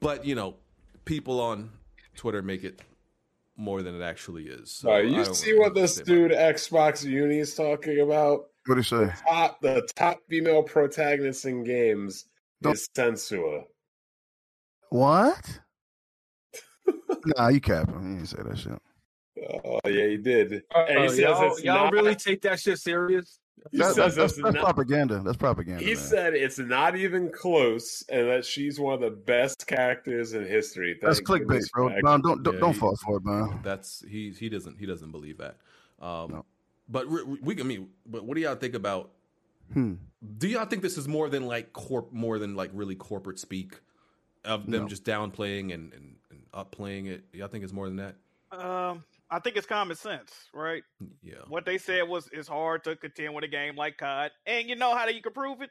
But, 0.00 0.24
you 0.24 0.34
know, 0.34 0.56
people 1.04 1.40
on 1.40 1.70
Twitter 2.16 2.42
make 2.42 2.64
it 2.64 2.82
more 3.56 3.82
than 3.82 4.00
it 4.00 4.04
actually 4.04 4.44
is. 4.44 4.70
So 4.72 4.90
I 4.90 5.00
you 5.00 5.24
see 5.24 5.56
what 5.58 5.74
this 5.74 5.96
say 5.96 6.02
dude 6.02 6.32
Xbox 6.32 7.04
Uni 7.04 7.38
is 7.38 7.54
talking 7.54 8.00
about? 8.00 8.46
What 8.66 8.74
do 8.74 8.80
you 8.80 8.82
say? 8.82 9.12
Top 9.28 9.60
the 9.60 9.88
top 9.94 10.18
female 10.28 10.62
protagonist 10.62 11.44
in 11.44 11.64
games 11.64 12.26
Don't- 12.62 12.74
is 12.74 12.88
Senua. 12.96 13.64
What? 14.90 15.60
Nah, 17.36 17.48
you 17.48 17.60
capping. 17.60 17.94
You 18.02 18.14
didn't 18.16 18.26
say 18.28 18.42
that 18.42 18.58
shit. 18.58 18.82
Oh 19.64 19.80
yeah, 19.88 20.06
he 20.08 20.16
did. 20.16 20.62
and 20.74 20.98
he 20.98 21.04
Uh, 21.04 21.08
says 21.08 21.18
y'all, 21.18 21.60
y'all 21.60 21.84
not, 21.84 21.92
really 21.92 22.14
take 22.14 22.40
that 22.42 22.60
shit 22.60 22.78
serious? 22.78 23.38
He 23.72 23.78
That- 23.78 23.94
says 23.94 23.96
that's, 23.96 24.16
that's, 24.16 24.36
that's 24.36 24.54
not- 24.54 24.62
propaganda. 24.64 25.22
That's 25.24 25.36
propaganda. 25.36 25.82
He 25.82 25.94
man. 25.94 25.96
said 25.96 26.34
it's 26.34 26.58
not 26.58 26.96
even 26.96 27.30
close, 27.32 28.04
and 28.08 28.28
that 28.28 28.44
she's 28.44 28.78
one 28.78 28.94
of 28.94 29.00
the 29.00 29.10
best 29.10 29.66
characters 29.66 30.34
in 30.34 30.46
history. 30.46 30.98
That's 31.00 31.20
clickbait, 31.20 31.70
bro. 31.72 31.88
for 31.88 32.00
don't 32.02 32.22
don't, 32.22 32.46
Yeah, 32.54 32.60
don't 32.60 32.72
he- 32.74 32.78
fall 32.78 32.96
for 32.96 33.16
it, 33.16 33.24
man. 33.24 33.60
That's 33.62 34.04
he 34.08 34.30
he 34.30 34.48
doesn't 34.48 34.78
he 34.78 34.86
doesn't 34.86 35.10
believe 35.10 35.38
that. 35.38 35.56
Um, 36.00 36.44
But 36.88 37.08
we, 37.08 37.22
we 37.40 37.60
I 37.60 37.64
mean, 37.64 37.88
but 38.06 38.24
what 38.24 38.34
do 38.36 38.42
y'all 38.42 38.54
think 38.56 38.74
about? 38.74 39.10
Hmm. 39.72 39.94
Do 40.38 40.46
y'all 40.48 40.66
think 40.66 40.82
this 40.82 40.98
is 40.98 41.08
more 41.08 41.28
than 41.30 41.46
like 41.46 41.72
corp, 41.72 42.12
more 42.12 42.38
than 42.38 42.54
like 42.54 42.70
really 42.74 42.94
corporate 42.94 43.38
speak 43.38 43.80
of 44.44 44.70
them 44.70 44.82
No. 44.82 44.88
just 44.88 45.04
downplaying 45.04 45.72
and, 45.72 45.92
and, 45.94 46.16
and 46.23 46.23
upplaying 46.54 47.06
it? 47.06 47.24
Y'all 47.32 47.48
think 47.48 47.64
it's 47.64 47.72
more 47.72 47.86
than 47.86 47.96
that? 47.96 48.16
Um, 48.52 49.04
I 49.30 49.40
think 49.40 49.56
it's 49.56 49.66
common 49.66 49.96
sense, 49.96 50.32
right? 50.52 50.82
Yeah. 51.22 51.42
What 51.48 51.64
they 51.64 51.78
said 51.78 52.08
was 52.08 52.28
it's 52.32 52.48
hard 52.48 52.84
to 52.84 52.96
contend 52.96 53.34
with 53.34 53.44
a 53.44 53.48
game 53.48 53.76
like 53.76 53.98
COD, 53.98 54.30
and 54.46 54.68
you 54.68 54.76
know 54.76 54.94
how 54.94 55.08
you 55.08 55.22
can 55.22 55.32
prove 55.32 55.60
it. 55.60 55.70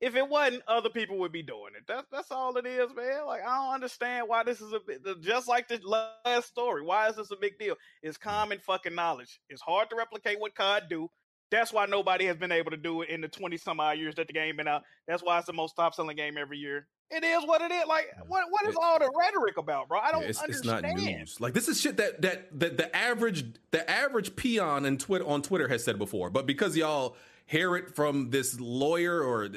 If 0.00 0.14
it 0.14 0.28
wasn't, 0.28 0.62
other 0.68 0.90
people 0.90 1.18
would 1.20 1.32
be 1.32 1.42
doing 1.42 1.72
it. 1.76 1.84
That's 1.88 2.06
that's 2.10 2.30
all 2.30 2.56
it 2.56 2.66
is, 2.66 2.94
man. 2.94 3.26
Like 3.26 3.42
I 3.42 3.56
don't 3.56 3.74
understand 3.74 4.28
why 4.28 4.42
this 4.42 4.60
is 4.60 4.72
a 4.72 4.80
bit 4.80 5.02
just 5.22 5.48
like 5.48 5.68
the 5.68 5.80
last 6.24 6.48
story. 6.48 6.82
Why 6.82 7.08
is 7.08 7.16
this 7.16 7.30
a 7.30 7.36
big 7.36 7.58
deal? 7.58 7.76
It's 8.02 8.18
common 8.18 8.58
fucking 8.58 8.94
knowledge. 8.94 9.40
It's 9.48 9.62
hard 9.62 9.88
to 9.90 9.96
replicate 9.96 10.40
what 10.40 10.54
COD 10.54 10.84
do. 10.90 11.08
That's 11.50 11.72
why 11.72 11.86
nobody 11.86 12.26
has 12.26 12.36
been 12.36 12.52
able 12.52 12.72
to 12.72 12.76
do 12.76 13.02
it 13.02 13.08
in 13.08 13.20
the 13.20 13.28
twenty 13.28 13.56
some 13.56 13.80
odd 13.80 13.98
years 13.98 14.16
that 14.16 14.26
the 14.26 14.32
game 14.32 14.56
been 14.56 14.68
out. 14.68 14.82
That's 15.06 15.22
why 15.22 15.38
it's 15.38 15.46
the 15.46 15.52
most 15.52 15.74
top 15.74 15.94
selling 15.94 16.16
game 16.16 16.36
every 16.36 16.58
year. 16.58 16.88
It 17.10 17.22
is 17.22 17.44
what 17.46 17.60
it 17.62 17.70
is. 17.70 17.86
Like 17.86 18.06
what 18.26 18.44
what 18.50 18.66
is 18.66 18.74
all 18.82 18.98
the 18.98 19.10
rhetoric 19.16 19.58
about, 19.58 19.88
bro? 19.88 19.98
I 20.00 20.10
don't 20.12 20.22
Yeah, 20.22 20.28
it's, 20.28 20.42
it's 20.42 20.66
understand. 20.68 20.96
not 20.96 21.04
news. 21.04 21.40
Like 21.40 21.54
this 21.54 21.68
is 21.68 21.80
shit 21.80 21.96
that 21.98 22.20
that 22.22 22.58
that 22.58 22.76
the 22.76 22.94
average 22.96 23.44
the 23.70 23.88
average 23.88 24.34
peon 24.34 24.84
in 24.84 24.98
Twitter 24.98 25.26
on 25.26 25.42
Twitter 25.42 25.68
has 25.68 25.84
said 25.84 25.98
before, 25.98 26.30
but 26.30 26.46
because 26.46 26.76
y'all 26.76 27.16
hear 27.46 27.76
it 27.76 27.94
from 27.94 28.30
this 28.30 28.58
lawyer 28.58 29.22
or 29.22 29.48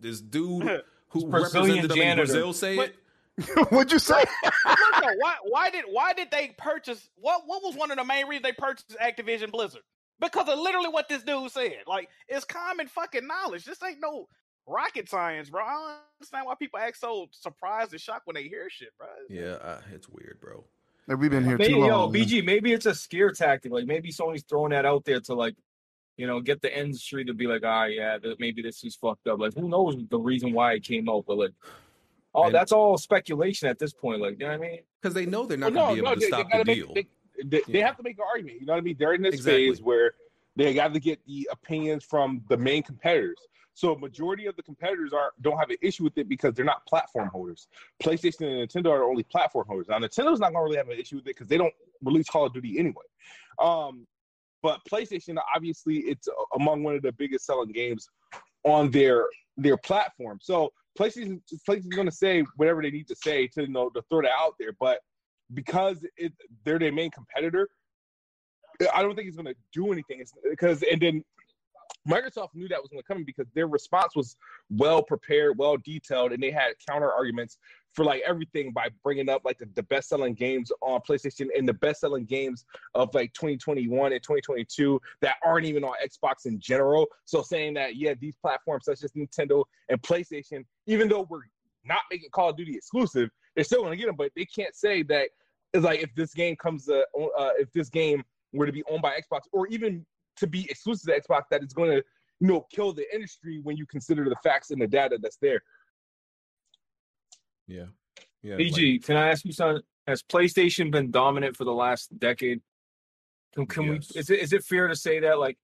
this 0.00 0.20
dude 0.20 0.62
who 1.08 1.26
Brazilian 1.26 1.84
represented 1.86 1.90
them 1.90 1.98
in 1.98 2.02
janitor. 2.04 2.24
Brazil 2.26 2.52
say 2.52 2.76
But- 2.76 2.88
it. 2.90 2.96
What'd 3.70 3.90
you 3.90 3.98
say? 3.98 4.22
Look, 4.44 4.78
though, 5.02 5.14
why 5.16 5.34
why 5.44 5.70
did 5.70 5.84
why 5.88 6.12
did 6.12 6.30
they 6.30 6.54
purchase 6.58 7.08
what 7.16 7.44
what 7.46 7.62
was 7.62 7.74
one 7.74 7.90
of 7.90 7.96
the 7.96 8.04
main 8.04 8.26
reasons 8.26 8.42
they 8.42 8.52
purchased 8.52 8.94
Activision 9.00 9.50
Blizzard? 9.50 9.80
Because 10.20 10.46
of 10.50 10.58
literally 10.58 10.90
what 10.90 11.08
this 11.08 11.22
dude 11.22 11.50
said. 11.50 11.76
Like 11.86 12.10
it's 12.28 12.44
common 12.44 12.88
fucking 12.88 13.26
knowledge. 13.26 13.64
This 13.64 13.82
ain't 13.82 14.00
no 14.02 14.28
rocket 14.66 15.08
science, 15.08 15.50
bro. 15.50 15.64
I 15.64 15.72
don't 15.72 15.90
understand 16.20 16.46
why 16.46 16.54
people 16.54 16.78
act 16.78 16.98
so 16.98 17.28
surprised 17.32 17.92
and 17.92 18.00
shocked 18.00 18.26
when 18.26 18.34
they 18.34 18.44
hear 18.44 18.68
shit, 18.70 18.90
bro. 18.98 19.08
Yeah, 19.28 19.52
uh, 19.54 19.80
it's 19.92 20.08
weird, 20.08 20.38
bro. 20.40 20.64
Hey, 21.08 21.14
we've 21.14 21.30
been 21.30 21.44
here 21.44 21.58
Maybe, 21.58 21.72
too 21.74 21.80
long. 21.80 21.88
yo, 21.88 22.08
man. 22.10 22.22
BG, 22.22 22.44
maybe 22.44 22.72
it's 22.72 22.86
a 22.86 22.94
scare 22.94 23.30
tactic. 23.32 23.72
Like 23.72 23.86
maybe 23.86 24.12
Sony's 24.12 24.42
throwing 24.44 24.70
that 24.70 24.84
out 24.86 25.04
there 25.04 25.20
to 25.20 25.34
like, 25.34 25.56
you 26.16 26.26
know, 26.26 26.40
get 26.40 26.60
the 26.62 26.78
industry 26.78 27.24
to 27.24 27.34
be 27.34 27.46
like, 27.46 27.62
ah, 27.64 27.84
yeah, 27.84 28.18
maybe 28.38 28.62
this 28.62 28.84
is 28.84 28.94
fucked 28.94 29.26
up. 29.26 29.40
Like, 29.40 29.54
who 29.54 29.68
knows 29.68 29.96
the 30.10 30.18
reason 30.18 30.52
why 30.52 30.74
it 30.74 30.84
came 30.84 31.08
out? 31.08 31.24
But 31.26 31.38
like, 31.38 31.52
oh, 32.34 32.44
And- 32.44 32.54
that's 32.54 32.72
all 32.72 32.96
speculation 32.98 33.68
at 33.68 33.78
this 33.78 33.92
point. 33.92 34.20
Like, 34.20 34.32
you 34.38 34.46
know 34.46 34.48
what 34.48 34.66
I 34.66 34.70
mean? 34.70 34.80
Because 35.00 35.14
they 35.14 35.26
know 35.26 35.46
they're 35.46 35.58
Well, 35.58 35.70
not 35.70 35.94
going 35.94 35.96
to 35.96 36.02
be 36.02 36.06
able 36.08 36.14
to 36.14 36.20
they, 36.20 36.26
stop 36.26 36.46
they 36.52 36.58
the 36.58 36.64
make, 36.64 36.76
deal. 36.76 36.94
They, 36.94 37.06
they, 37.44 37.72
they 37.72 37.80
have 37.80 37.96
to 37.96 38.02
make 38.02 38.18
an 38.18 38.24
argument. 38.32 38.60
You 38.60 38.66
know 38.66 38.74
what 38.74 38.78
I 38.80 38.82
mean? 38.82 38.96
They're 38.98 39.14
in 39.14 39.22
this 39.22 39.36
Exactly. 39.36 39.68
phase 39.70 39.80
where 39.82 40.12
they 40.56 40.74
got 40.74 40.92
to 40.92 41.00
get 41.00 41.24
the 41.26 41.48
opinions 41.50 42.04
from 42.04 42.42
the 42.50 42.56
main 42.58 42.82
competitors. 42.82 43.38
So 43.80 43.94
a 43.94 43.98
majority 43.98 44.44
of 44.44 44.56
the 44.56 44.62
competitors 44.62 45.14
are 45.14 45.32
don't 45.40 45.56
have 45.56 45.70
an 45.70 45.78
issue 45.80 46.04
with 46.04 46.18
it 46.18 46.28
because 46.28 46.52
they're 46.52 46.66
not 46.66 46.84
platform 46.86 47.30
holders. 47.32 47.66
PlayStation 48.02 48.42
and 48.42 48.68
Nintendo 48.68 48.90
are 48.90 49.04
only 49.04 49.22
platform 49.22 49.64
holders. 49.66 49.86
Now 49.88 49.98
Nintendo's 49.98 50.38
not 50.38 50.52
gonna 50.52 50.62
really 50.62 50.76
have 50.76 50.90
an 50.90 50.98
issue 50.98 51.16
with 51.16 51.24
it 51.24 51.34
because 51.34 51.48
they 51.48 51.56
don't 51.56 51.72
release 52.02 52.28
Call 52.28 52.44
of 52.44 52.52
Duty 52.52 52.78
anyway. 52.78 53.04
Um, 53.58 54.06
but 54.62 54.80
PlayStation, 54.84 55.36
obviously, 55.56 56.00
it's 56.00 56.28
among 56.54 56.82
one 56.82 56.94
of 56.94 57.00
the 57.00 57.12
biggest 57.12 57.46
selling 57.46 57.72
games 57.72 58.06
on 58.64 58.90
their 58.90 59.24
their 59.56 59.78
platform. 59.78 60.40
So 60.42 60.74
PlayStation 60.98 61.40
PlayStation's 61.66 61.96
going 61.96 62.08
to 62.08 62.14
say 62.14 62.44
whatever 62.56 62.82
they 62.82 62.90
need 62.90 63.08
to 63.08 63.16
say 63.16 63.46
to 63.46 63.62
you 63.62 63.68
know 63.68 63.88
to 63.88 64.02
throw 64.10 64.20
that 64.20 64.32
out 64.38 64.56
there. 64.60 64.74
But 64.78 65.00
because 65.54 66.04
it, 66.18 66.34
they're 66.66 66.78
their 66.78 66.92
main 66.92 67.10
competitor, 67.12 67.70
I 68.94 69.00
don't 69.00 69.16
think 69.16 69.28
it's 69.28 69.38
going 69.38 69.54
to 69.54 69.56
do 69.72 69.90
anything. 69.90 70.20
It's 70.20 70.34
because 70.50 70.82
and 70.82 71.00
then 71.00 71.24
Microsoft 72.10 72.54
knew 72.54 72.68
that 72.68 72.80
was 72.80 72.90
going 72.90 73.02
to 73.02 73.06
come 73.06 73.24
because 73.24 73.46
their 73.54 73.66
response 73.66 74.16
was 74.16 74.36
well 74.70 75.02
prepared, 75.02 75.56
well 75.56 75.76
detailed, 75.76 76.32
and 76.32 76.42
they 76.42 76.50
had 76.50 76.72
counter 76.88 77.12
arguments 77.12 77.58
for 77.92 78.04
like 78.04 78.22
everything 78.26 78.72
by 78.72 78.88
bringing 79.02 79.28
up 79.28 79.42
like 79.44 79.58
the, 79.58 79.68
the 79.74 79.82
best 79.84 80.08
selling 80.08 80.34
games 80.34 80.70
on 80.80 81.00
PlayStation 81.08 81.48
and 81.56 81.68
the 81.68 81.74
best 81.74 82.00
selling 82.00 82.24
games 82.24 82.64
of 82.94 83.12
like 83.14 83.32
2021 83.34 84.12
and 84.12 84.22
2022 84.22 85.00
that 85.20 85.36
aren't 85.44 85.66
even 85.66 85.84
on 85.84 85.94
Xbox 86.04 86.46
in 86.46 86.58
general. 86.60 87.06
So 87.24 87.42
saying 87.42 87.74
that 87.74 87.96
yeah, 87.96 88.14
these 88.20 88.36
platforms 88.36 88.84
such 88.84 89.02
as 89.02 89.12
Nintendo 89.12 89.64
and 89.88 90.00
PlayStation, 90.02 90.64
even 90.86 91.08
though 91.08 91.26
we're 91.28 91.40
not 91.84 92.00
making 92.10 92.30
Call 92.30 92.50
of 92.50 92.56
Duty 92.56 92.74
exclusive, 92.76 93.30
they're 93.54 93.64
still 93.64 93.80
going 93.80 93.92
to 93.92 93.96
get 93.96 94.06
them. 94.06 94.16
But 94.16 94.32
they 94.36 94.44
can't 94.44 94.74
say 94.74 95.02
that 95.04 95.28
it's 95.72 95.84
like 95.84 96.00
if 96.00 96.14
this 96.14 96.34
game 96.34 96.56
comes 96.56 96.88
uh, 96.88 97.02
uh 97.16 97.50
if 97.58 97.72
this 97.72 97.88
game 97.88 98.22
were 98.52 98.66
to 98.66 98.72
be 98.72 98.82
owned 98.90 99.02
by 99.02 99.18
Xbox 99.20 99.42
or 99.52 99.66
even 99.68 100.04
to 100.40 100.46
be 100.46 100.66
exclusive 100.70 101.12
to 101.14 101.20
Xbox, 101.20 101.42
that 101.50 101.62
it's 101.62 101.74
going 101.74 101.90
to 101.90 102.04
you 102.40 102.48
know 102.48 102.66
kill 102.72 102.92
the 102.92 103.04
industry 103.14 103.60
when 103.62 103.76
you 103.76 103.86
consider 103.86 104.24
the 104.28 104.36
facts 104.42 104.70
and 104.70 104.80
the 104.80 104.86
data 104.86 105.18
that's 105.20 105.38
there. 105.38 105.62
Yeah. 107.66 107.86
Yeah. 108.42 108.56
BG, 108.56 109.04
can 109.04 109.16
I 109.16 109.28
ask 109.28 109.44
you 109.44 109.52
something? 109.52 109.82
Has 110.06 110.22
PlayStation 110.22 110.90
been 110.90 111.10
dominant 111.10 111.56
for 111.56 111.64
the 111.64 111.72
last 111.72 112.18
decade? 112.18 112.60
Can, 113.54 113.66
can 113.66 113.82
Yes. 113.84 114.12
we? 114.14 114.20
Is 114.20 114.30
it 114.30 114.40
is 114.40 114.52
it 114.52 114.64
fair 114.64 114.88
to 114.88 114.96
say 114.96 115.20
that? 115.20 115.38
Like, 115.38 115.58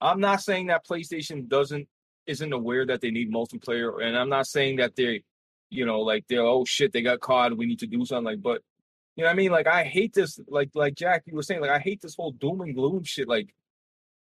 I'm 0.00 0.20
not 0.20 0.42
saying 0.42 0.66
that 0.66 0.86
PlayStation 0.86 1.48
doesn't 1.48 1.88
isn't 2.26 2.52
aware 2.52 2.84
that 2.86 3.00
they 3.00 3.10
need 3.10 3.32
multiplayer, 3.32 4.02
and 4.02 4.16
I'm 4.16 4.28
not 4.28 4.46
saying 4.46 4.76
that 4.76 4.94
they, 4.96 5.24
you 5.70 5.86
know, 5.86 6.00
like 6.00 6.26
they're 6.28 6.42
oh 6.42 6.64
shit 6.64 6.92
they 6.92 7.02
got 7.02 7.20
caught, 7.20 7.56
we 7.56 7.66
need 7.66 7.78
to 7.80 7.86
do 7.86 8.04
something. 8.04 8.24
Like, 8.24 8.42
but 8.42 8.62
you 9.16 9.24
know 9.24 9.28
what 9.28 9.32
I 9.32 9.36
mean? 9.36 9.50
Like, 9.50 9.66
I 9.66 9.84
hate 9.84 10.12
this. 10.12 10.38
Like 10.48 10.70
like 10.74 10.94
Jack, 10.94 11.22
you 11.26 11.34
were 11.34 11.42
saying, 11.42 11.60
like 11.60 11.70
I 11.70 11.78
hate 11.78 12.02
this 12.02 12.14
whole 12.14 12.32
doom 12.32 12.60
and 12.60 12.74
gloom 12.74 13.02
shit. 13.04 13.26
Like, 13.26 13.54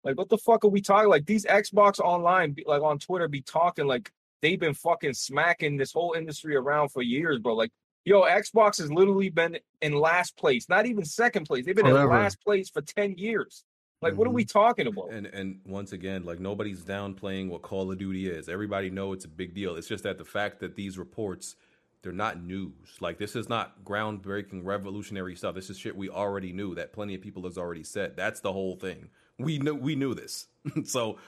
like 0.05 0.17
what 0.17 0.29
the 0.29 0.39
fuck 0.39 0.65
are 0.65 0.69
we 0.69 0.81
talking? 0.81 1.09
Like 1.09 1.27
these 1.27 1.45
Xbox 1.45 1.99
online, 2.01 2.57
like 2.67 2.83
on 2.83 2.99
Twitter, 2.99 3.29
be 3.29 3.43
talking 3.43 3.87
like 3.87 4.11
they've 4.43 4.61
been 4.61 4.75
fucking 4.75 5.15
smacking 5.15 5.77
this 5.77 5.93
whole 5.93 6.15
industry 6.17 6.57
around 6.57 6.91
for 6.91 7.03
years, 7.03 7.39
bro. 7.39 7.55
Like, 7.55 7.71
yo, 8.05 8.23
Xbox 8.23 8.79
has 8.79 8.93
literally 8.93 9.31
been 9.31 9.59
in 9.83 9.93
last 9.95 10.37
place, 10.37 10.69
not 10.69 10.87
even 10.87 11.05
second 11.05 11.47
place. 11.47 11.67
They've 11.67 11.75
been 11.75 11.87
Forever. 11.87 12.15
in 12.15 12.23
last 12.23 12.43
place 12.43 12.71
for 12.71 12.83
10 12.83 13.17
years. 13.19 13.65
Like, 14.01 14.15
what 14.15 14.29
are 14.29 14.33
we 14.33 14.45
mm-hmm. 14.45 14.59
talking 14.59 14.87
about? 14.87 15.11
And 15.11 15.27
and 15.27 15.61
once 15.67 15.93
again, 15.93 16.25
like 16.25 16.39
nobody's 16.39 16.83
downplaying 16.83 17.49
what 17.49 17.63
Call 17.63 17.91
of 17.91 17.99
Duty 17.99 18.29
is. 18.29 18.49
Everybody 18.49 18.91
know 18.91 19.13
it's 19.13 19.25
a 19.25 19.29
big 19.29 19.55
deal. 19.55 19.75
It's 19.75 19.89
just 19.89 20.05
that 20.05 20.19
the 20.19 20.25
fact 20.25 20.61
that 20.61 20.77
these 20.77 20.99
reports 20.99 21.57
they're 22.03 22.13
not 22.13 22.41
news. 22.41 22.97
Like 23.01 23.19
this 23.19 23.35
is 23.35 23.49
not 23.49 23.85
groundbreaking, 23.85 24.65
revolutionary 24.65 25.35
stuff. 25.35 25.57
This 25.57 25.69
is 25.69 25.79
shit 25.79 25.97
we 25.97 26.09
already 26.09 26.53
knew 26.53 26.75
that 26.77 26.93
plenty 26.93 27.15
of 27.15 27.21
people 27.21 27.43
has 27.43 27.59
already 27.59 27.83
said. 27.83 28.17
That's 28.17 28.41
the 28.41 28.53
whole 28.53 28.77
thing. 28.77 29.09
We 29.39 29.59
knew 29.59 29.75
we 29.75 29.95
knew 29.95 30.15
this. 30.15 30.47
so, 30.85 31.19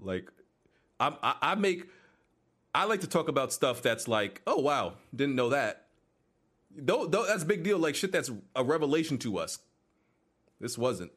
like, 0.00 0.30
I, 1.00 1.14
I 1.22 1.34
I 1.42 1.54
make 1.56 1.88
I 2.74 2.84
like 2.84 3.00
to 3.00 3.08
talk 3.08 3.28
about 3.28 3.52
stuff 3.52 3.82
that's 3.82 4.06
like, 4.08 4.40
oh 4.46 4.60
wow, 4.60 4.94
didn't 5.14 5.34
know 5.34 5.48
that. 5.50 5.86
Though, 6.76 7.06
though 7.06 7.26
that's 7.26 7.42
a 7.42 7.46
big 7.46 7.64
deal. 7.64 7.78
Like 7.78 7.94
shit, 7.94 8.12
that's 8.12 8.30
a 8.54 8.62
revelation 8.62 9.18
to 9.18 9.38
us. 9.38 9.58
This 10.60 10.78
wasn't. 10.78 11.10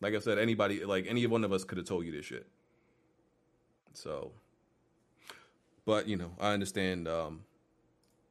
Like 0.00 0.14
I 0.14 0.20
said, 0.20 0.38
anybody, 0.38 0.84
like 0.84 1.06
any 1.08 1.26
one 1.26 1.42
of 1.44 1.52
us 1.52 1.64
could 1.64 1.78
have 1.78 1.86
told 1.88 2.04
you 2.06 2.12
this 2.12 2.26
shit. 2.26 2.46
So, 3.94 4.30
but 5.84 6.06
you 6.08 6.16
know, 6.16 6.30
I 6.38 6.52
understand. 6.52 7.08
Um, 7.08 7.40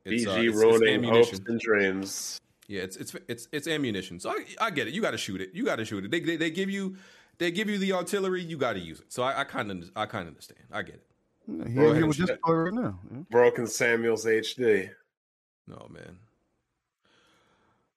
it's, 0.05 0.25
uh, 0.25 0.35
BG 0.35 0.43
it's- 0.47 0.55
it's 0.85 1.05
hopes 1.09 1.41
and 1.49 1.59
dreams. 1.59 2.39
Yeah, 2.67 2.81
it's 2.81 2.97
it's 2.97 3.15
it's 3.27 3.47
it's 3.51 3.67
ammunition. 3.67 4.19
So 4.19 4.29
I, 4.31 4.45
I 4.59 4.71
get 4.71 4.87
it. 4.87 4.93
You 4.93 5.01
got 5.01 5.11
to 5.11 5.17
shoot 5.17 5.39
it. 5.39 5.51
You 5.53 5.63
got 5.63 5.77
to 5.77 5.85
shoot 5.85 6.03
it. 6.03 6.11
They, 6.11 6.19
they 6.19 6.35
they 6.35 6.51
give 6.51 6.69
you 6.69 6.97
they 7.37 7.51
give 7.51 7.69
you 7.69 7.77
the 7.77 7.93
artillery. 7.93 8.43
You 8.43 8.57
got 8.57 8.73
to 8.73 8.79
use 8.79 8.99
it. 8.99 9.11
So 9.11 9.23
I 9.23 9.43
kind 9.45 9.71
of 9.71 9.89
I 9.95 10.05
kind 10.05 10.23
of 10.23 10.29
understand. 10.29 10.59
I 10.71 10.81
get 10.81 10.95
it. 10.95 11.07
Yeah, 11.47 11.67
he 11.67 11.75
Broken, 11.75 11.95
here 11.95 12.07
with 12.07 12.17
this 12.17 12.29
right 12.45 12.73
now. 12.73 12.99
Yeah. 13.09 13.19
Broken 13.29 13.67
Samuels 13.67 14.25
HD. 14.25 14.89
Oh 15.71 15.87
man. 15.87 16.17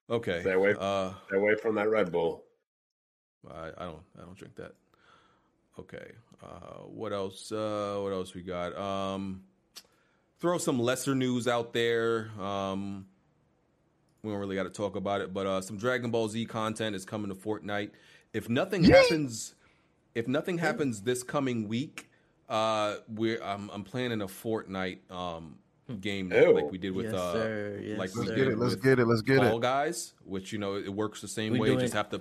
Okay. 0.08 0.40
Stay 0.40 0.52
away, 0.52 0.74
Uh, 0.78 1.12
stay 1.28 1.36
away 1.36 1.54
from 1.56 1.76
that 1.76 1.88
Red 1.88 2.10
Bull. 2.10 2.44
I, 3.48 3.70
I 3.76 3.84
don't 3.84 4.02
I 4.18 4.22
don't 4.22 4.36
drink 4.36 4.54
that. 4.56 4.72
Okay. 5.78 6.12
Uh, 6.42 6.84
what 6.86 7.12
else? 7.12 7.50
Uh, 7.50 7.98
what 8.02 8.12
else 8.12 8.34
we 8.34 8.42
got? 8.42 8.76
Um, 8.76 9.42
throw 10.38 10.58
some 10.58 10.78
lesser 10.78 11.14
news 11.14 11.48
out 11.48 11.72
there. 11.72 12.30
Um, 12.40 13.06
we 14.22 14.30
don't 14.30 14.40
really 14.40 14.56
got 14.56 14.64
to 14.64 14.70
talk 14.70 14.96
about 14.96 15.20
it, 15.20 15.32
but 15.32 15.46
uh, 15.46 15.60
some 15.60 15.76
Dragon 15.78 16.10
Ball 16.10 16.28
Z 16.28 16.44
content 16.46 16.94
is 16.94 17.04
coming 17.04 17.28
to 17.30 17.34
Fortnite. 17.34 17.90
If 18.32 18.48
nothing 18.48 18.84
happens, 18.84 19.54
if 20.14 20.28
nothing 20.28 20.58
happens 20.58 21.02
this 21.02 21.22
coming 21.22 21.68
week, 21.68 22.10
uh, 22.48 22.96
we're 23.08 23.42
I'm, 23.42 23.70
I'm 23.70 23.84
planning 23.84 24.20
a 24.22 24.26
Fortnite 24.26 25.10
um, 25.10 25.56
game 26.00 26.28
night 26.28 26.42
Ew. 26.42 26.54
like 26.54 26.70
we 26.70 26.78
did 26.78 26.94
with 26.94 27.06
Yes, 27.06 27.14
uh. 27.14 27.78
Yes, 27.82 27.98
like 27.98 28.14
we 28.14 28.20
Let's 28.22 28.30
get 28.32 28.48
it. 28.48 28.58
Let's 28.58 28.74
get 28.76 28.98
it. 28.98 29.06
Let's 29.06 29.22
get 29.22 29.38
Fall 29.38 29.56
it. 29.56 29.62
Guys, 29.62 30.14
which 30.24 30.52
you 30.52 30.58
know 30.58 30.76
it 30.76 30.92
works 30.92 31.20
the 31.20 31.28
same 31.28 31.52
We 31.54 31.60
way. 31.60 31.66
doing- 31.68 31.80
Just 31.80 31.94
have 31.94 32.10
to 32.10 32.20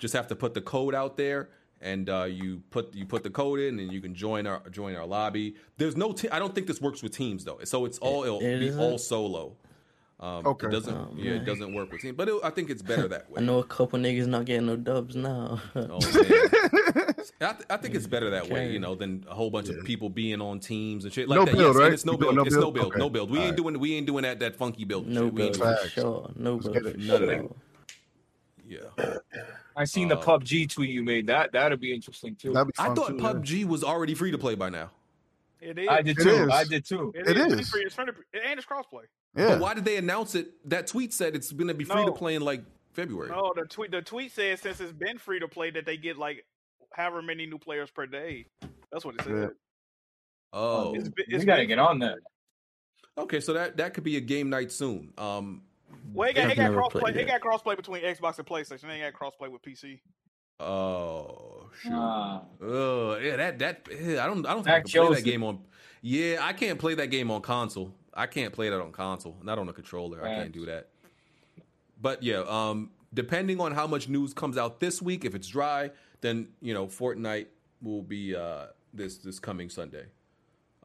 just 0.00 0.14
have 0.14 0.28
to 0.28 0.36
put 0.36 0.54
the 0.54 0.60
code 0.60 0.94
out 0.94 1.16
there, 1.16 1.48
and 1.80 2.08
uh, 2.08 2.24
you 2.24 2.62
put 2.70 2.94
you 2.94 3.04
put 3.06 3.22
the 3.24 3.30
code 3.30 3.58
in, 3.58 3.80
and 3.80 3.92
you 3.92 4.00
can 4.00 4.14
join 4.14 4.46
our 4.46 4.60
join 4.70 4.94
our 4.94 5.06
lobby. 5.06 5.56
There's 5.76 5.96
no, 5.96 6.12
te- 6.12 6.28
I 6.30 6.38
don't 6.38 6.54
think 6.54 6.66
this 6.68 6.80
works 6.80 7.02
with 7.02 7.12
teams 7.12 7.44
though. 7.44 7.58
So 7.64 7.84
it's 7.84 7.98
all 7.98 8.22
it'll 8.24 8.40
it 8.40 8.58
be 8.60 8.72
all 8.76 8.98
solo. 8.98 9.56
Um, 10.20 10.44
Okay. 10.46 10.66
It 10.66 10.70
doesn't. 10.70 10.94
Oh, 10.96 11.14
yeah, 11.16 11.32
it 11.34 11.44
doesn't 11.44 11.72
work 11.72 11.92
with 11.92 12.00
teams, 12.02 12.16
but 12.16 12.28
it, 12.28 12.34
I 12.42 12.50
think 12.50 12.70
it's 12.70 12.82
better 12.82 13.06
that 13.08 13.30
way. 13.30 13.40
I 13.40 13.44
know 13.44 13.58
a 13.60 13.64
couple 13.64 14.00
niggas 14.00 14.26
not 14.26 14.46
getting 14.46 14.66
no 14.66 14.74
dubs 14.76 15.14
now. 15.14 15.60
Oh, 15.76 15.86
man. 15.86 15.98
I, 17.40 17.52
th- 17.52 17.64
I 17.70 17.76
think 17.76 17.94
it's 17.94 18.08
better 18.08 18.30
that 18.30 18.48
way, 18.50 18.72
you 18.72 18.80
know, 18.80 18.96
than 18.96 19.24
a 19.28 19.34
whole 19.34 19.48
bunch 19.50 19.68
of 19.68 19.84
people 19.84 20.08
being 20.10 20.40
on 20.40 20.58
teams 20.58 21.04
and 21.04 21.14
shit 21.14 21.28
like 21.28 21.38
No 21.38 21.44
that. 21.44 21.54
build, 21.56 21.74
yes, 21.76 21.80
right? 21.80 21.92
it's 21.92 22.04
no 22.04 22.12
You 22.14 22.18
doing 22.18 22.34
build. 22.34 22.36
no 22.36 22.42
it's 22.46 22.54
no 22.56 22.60
build? 22.62 22.74
build. 22.74 22.86
Okay. 22.88 22.98
No 22.98 23.10
build. 23.10 23.30
We 23.30 23.36
ain't 23.38 23.44
Alright. 23.44 23.56
doing. 23.56 23.78
We 23.78 23.94
ain't 23.94 24.06
doing 24.08 24.22
that. 24.24 24.40
That 24.40 24.56
funky 24.56 24.84
build. 24.84 25.06
no 25.06 25.26
shit. 25.26 25.34
We 25.34 25.42
ain't 25.44 25.58
build 25.58 25.78
for 25.78 25.88
sure. 25.88 26.30
No 26.34 26.54
Let's 26.54 26.64
build 26.68 26.74
get 26.74 26.82
for 26.82 26.98
it. 26.98 27.02
sure. 27.02 27.50
Yeah. 28.68 29.16
I 29.76 29.84
seen 29.84 30.08
the 30.08 30.18
Uh, 30.18 30.24
PUBG 30.24 30.68
tweet 30.68 30.90
you 30.90 31.04
made. 31.04 31.28
That 31.28 31.52
that'd 31.52 31.78
be 31.80 31.94
interesting 31.94 32.34
too. 32.34 32.52
That'd 32.52 32.68
be 32.68 32.74
I 32.78 32.92
thought 32.94 33.08
too, 33.10 33.16
yeah. 33.20 33.32
PUBG 33.32 33.64
was 33.66 33.84
already 33.84 34.14
free 34.14 34.32
to 34.32 34.38
play 34.38 34.56
by 34.56 34.68
now. 34.68 34.90
It 35.60 35.78
is. 35.78 35.88
I 35.88 36.02
did 36.02 36.18
too. 36.20 36.48
I 36.52 36.64
did 36.64 36.84
too. 36.84 37.12
It 37.14 37.28
It's 37.28 37.54
is. 37.54 37.70
free- 37.70 37.82
It's 37.82 37.94
free, 37.94 38.04
and 38.06 38.58
it's 38.58 38.66
crossplay. 38.66 39.04
Yeah. 39.36 39.48
But 39.48 39.60
why 39.60 39.74
did 39.74 39.84
they 39.84 39.96
announce 39.96 40.34
it? 40.34 40.48
That 40.68 40.86
tweet 40.86 41.12
said 41.12 41.34
it's 41.36 41.52
going 41.52 41.68
to 41.68 41.74
be 41.74 41.84
free 41.84 42.04
to 42.04 42.12
play 42.12 42.34
in 42.34 42.42
like 42.42 42.62
February. 42.92 43.30
No, 43.30 43.52
the 43.54 43.64
tweet 43.66 43.90
the 43.90 44.02
tweet 44.02 44.32
says 44.32 44.60
since 44.60 44.80
it's 44.80 44.92
been 44.92 45.18
free 45.18 45.38
to 45.40 45.48
play 45.48 45.70
that 45.70 45.86
they 45.86 45.96
get 45.96 46.16
like 46.18 46.44
however 46.92 47.22
many 47.22 47.46
new 47.46 47.58
players 47.58 47.90
per 47.90 48.06
day. 48.06 48.46
That's 48.90 49.04
what 49.04 49.14
it 49.16 49.22
said. 49.22 49.34
Yeah. 49.34 49.46
Oh, 50.52 50.94
It's, 50.94 51.08
We 51.16 51.24
it's 51.28 51.44
gotta 51.44 51.66
get 51.66 51.78
on 51.78 51.98
that. 52.00 52.16
okay. 53.18 53.38
So 53.40 53.52
that 53.52 53.76
that 53.76 53.94
could 53.94 54.02
be 54.04 54.16
a 54.16 54.20
game 54.20 54.48
night 54.50 54.72
soon. 54.72 55.12
Um, 55.18 55.62
Well, 56.14 56.30
it 56.30 56.34
got, 56.36 56.46
I've 56.46 56.52
it 56.52 56.56
got 56.56 56.70
crossplay. 56.72 57.00
played 57.00 57.16
It 57.16 57.20
it. 57.20 57.26
got 57.28 57.40
crossplay 57.42 57.76
between 57.76 58.02
Xbox 58.02 58.38
and 58.38 58.46
PlayStation. 58.48 58.84
It 58.84 58.92
ain't 59.04 59.14
got 59.18 59.32
crossplay 59.32 59.50
with 59.50 59.62
PC. 59.62 60.00
oh 60.60 61.68
shoot. 61.82 61.92
Uh, 61.92 63.18
yeah, 63.22 63.36
that 63.36 63.58
that 63.58 63.88
yeah, 64.00 64.24
I 64.24 64.26
don't 64.26 64.44
I 64.46 64.54
don't 64.54 64.64
think 64.64 64.74
I 64.76 64.80
can 64.80 64.90
play 65.06 65.14
that 65.14 65.22
game 65.24 65.44
on. 65.44 65.60
Yeah, 66.00 66.38
I 66.40 66.52
can't 66.52 66.78
play 66.78 66.94
that 66.94 67.08
game 67.08 67.30
on 67.30 67.42
console. 67.42 67.94
I 68.18 68.26
can't 68.26 68.52
play 68.52 68.68
that 68.68 68.80
on 68.80 68.90
console, 68.92 69.36
not 69.42 69.58
on 69.58 69.68
a 69.68 69.72
controller. 69.72 70.22
I 70.24 70.34
can't 70.34 70.52
do 70.52 70.66
that. 70.66 70.88
But 72.00 72.22
yeah, 72.22 72.42
um, 72.48 72.90
depending 73.14 73.60
on 73.60 73.72
how 73.72 73.86
much 73.86 74.08
news 74.08 74.34
comes 74.34 74.58
out 74.58 74.80
this 74.80 75.00
week, 75.00 75.24
if 75.24 75.34
it's 75.34 75.46
dry, 75.48 75.92
then 76.20 76.48
you 76.60 76.74
know 76.74 76.86
Fortnite 76.86 77.46
will 77.80 78.02
be 78.02 78.34
uh, 78.34 78.66
this 78.92 79.18
this 79.18 79.38
coming 79.38 79.70
Sunday. 79.70 80.06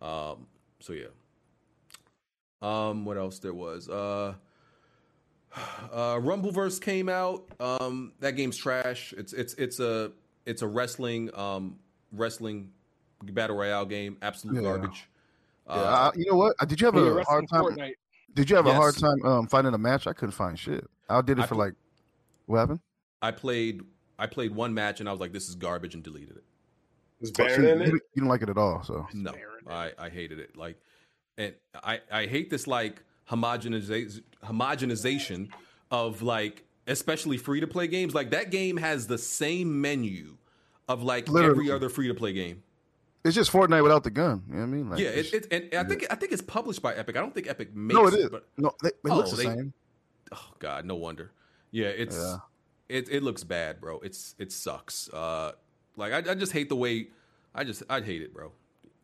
Um, 0.02 0.46
so 0.80 0.94
yeah. 0.94 1.08
Um, 2.62 3.04
what 3.04 3.18
else 3.18 3.40
there 3.40 3.54
was? 3.54 3.90
Uh, 3.90 4.36
uh, 5.92 6.16
Rumbleverse 6.16 6.80
came 6.80 7.10
out. 7.10 7.46
Um, 7.60 8.14
that 8.20 8.36
game's 8.36 8.58
trash. 8.58 9.14
It's 9.18 9.34
it's 9.34 9.54
it's 9.56 9.80
a 9.80 10.12
it's 10.46 10.62
a 10.62 10.68
wrestling 10.68 11.30
um 11.36 11.78
wrestling 12.12 12.72
battle 13.24 13.56
royale 13.58 13.86
game. 13.86 14.18
Absolute 14.22 14.56
Yeah. 14.56 14.62
garbage. 14.62 15.08
Yeah, 15.68 15.74
Uh, 15.74 16.12
I, 16.14 16.18
you 16.18 16.26
know 16.30 16.38
what? 16.38 16.56
Did 16.68 16.82
you 16.82 16.86
have 16.86 16.96
a 16.96 17.24
hard 17.24 17.48
time? 17.50 17.64
Fortnite. 17.64 17.94
Did 18.34 18.50
you 18.50 18.56
have 18.56 18.66
a 18.66 18.74
hard 18.74 18.98
time 18.98 19.24
um, 19.26 19.48
finding 19.48 19.74
a 19.74 19.78
match? 19.78 20.08
I 20.08 20.14
couldn't 20.14 20.34
find 20.34 20.58
shit. 20.58 20.86
I 21.10 21.22
did 21.22 21.38
it 21.38 21.44
I 21.44 21.46
for 21.46 21.56
pl- 21.56 21.66
like 21.66 21.74
what 22.48 22.60
happened? 22.60 22.80
I 23.22 23.32
played 23.32 23.82
I 24.18 24.28
played 24.28 24.54
one 24.56 24.74
match 24.74 25.00
and 25.00 25.08
I 25.08 25.12
was 25.12 25.22
like, 25.22 25.34
this 25.34 25.50
is 25.50 25.56
garbage 25.56 25.94
and 25.94 26.04
deleted 26.04 26.38
it. 26.38 26.44
Was 27.22 27.32
Oh, 27.32 27.34
so 27.34 27.44
Baron 27.48 27.64
you, 27.64 27.70
in 27.70 27.82
it? 27.82 27.88
you 27.94 28.00
didn't 28.16 28.30
like 28.30 28.42
it 28.42 28.50
at 28.50 28.58
all. 28.58 28.84
So 28.84 29.08
No, 29.14 29.34
I, 29.68 29.92
I 29.98 30.10
hated 30.10 30.40
it. 30.40 30.58
Like, 30.58 30.78
and 31.38 31.54
I, 31.84 32.00
I 32.12 32.26
hate 32.26 32.50
this 32.50 32.68
like 32.68 33.02
homogenization 33.30 34.24
homogenization 34.44 35.50
of 35.92 36.22
like 36.22 36.64
especially 36.88 37.38
free 37.38 37.60
to 37.62 37.68
play 37.68 37.88
games. 37.88 38.14
Like 38.14 38.32
that 38.32 38.52
game 38.52 38.78
has 38.78 39.08
the 39.08 39.18
same 39.18 39.80
menu 39.80 40.38
of 40.90 41.04
like 41.04 41.30
every 41.30 41.72
other 41.72 41.90
free 41.90 42.08
to 42.08 42.14
play 42.14 42.34
game. 42.34 42.64
It's 43.24 43.36
just 43.36 43.52
Fortnite 43.52 43.84
without 43.84 44.04
the 44.04 44.10
gun. 44.12 44.44
You 44.48 44.54
know 44.56 44.60
what 44.62 44.66
I 44.66 44.70
mean? 44.70 44.90
Like, 44.90 45.00
yeah, 45.00 45.10
it, 45.10 45.34
it, 45.34 45.48
and 45.52 45.74
I 45.76 45.84
think 45.88 46.06
I 46.10 46.16
think 46.16 46.32
it's 46.32 46.42
published 46.42 46.82
by 46.82 46.94
Epic. 46.94 47.16
I 47.18 47.20
don't 47.20 47.34
think 47.34 47.48
Epic 47.48 47.76
makes 47.76 47.96
no, 47.96 48.08
it 48.08 48.14
is. 48.16 48.30
but 48.30 48.48
no, 48.58 48.72
they, 48.82 48.90
it 48.90 48.96
Oh, 49.10 49.16
looks 49.18 49.32
the 49.32 49.38
they- 49.38 49.44
same. 49.44 49.74
oh 50.32 50.50
god, 50.60 50.86
no 50.86 50.96
wonder. 50.96 51.32
Yeah, 51.72 51.88
it's 51.88 52.16
Yeah. 52.18 52.38
it 52.90 53.10
it 53.10 53.24
looks 53.24 53.44
bad, 53.44 53.80
bro. 53.82 54.00
It's 54.00 54.36
it 54.38 54.52
sucks. 54.52 55.10
Uh, 55.10 55.54
like 55.96 56.12
I, 56.14 56.32
I 56.32 56.36
just 56.36 56.52
hate 56.52 56.70
the 56.70 56.76
way 56.76 57.08
I 57.56 57.64
just 57.64 57.84
I 57.90 58.02
hate 58.02 58.22
it, 58.22 58.34
bro. 58.34 58.52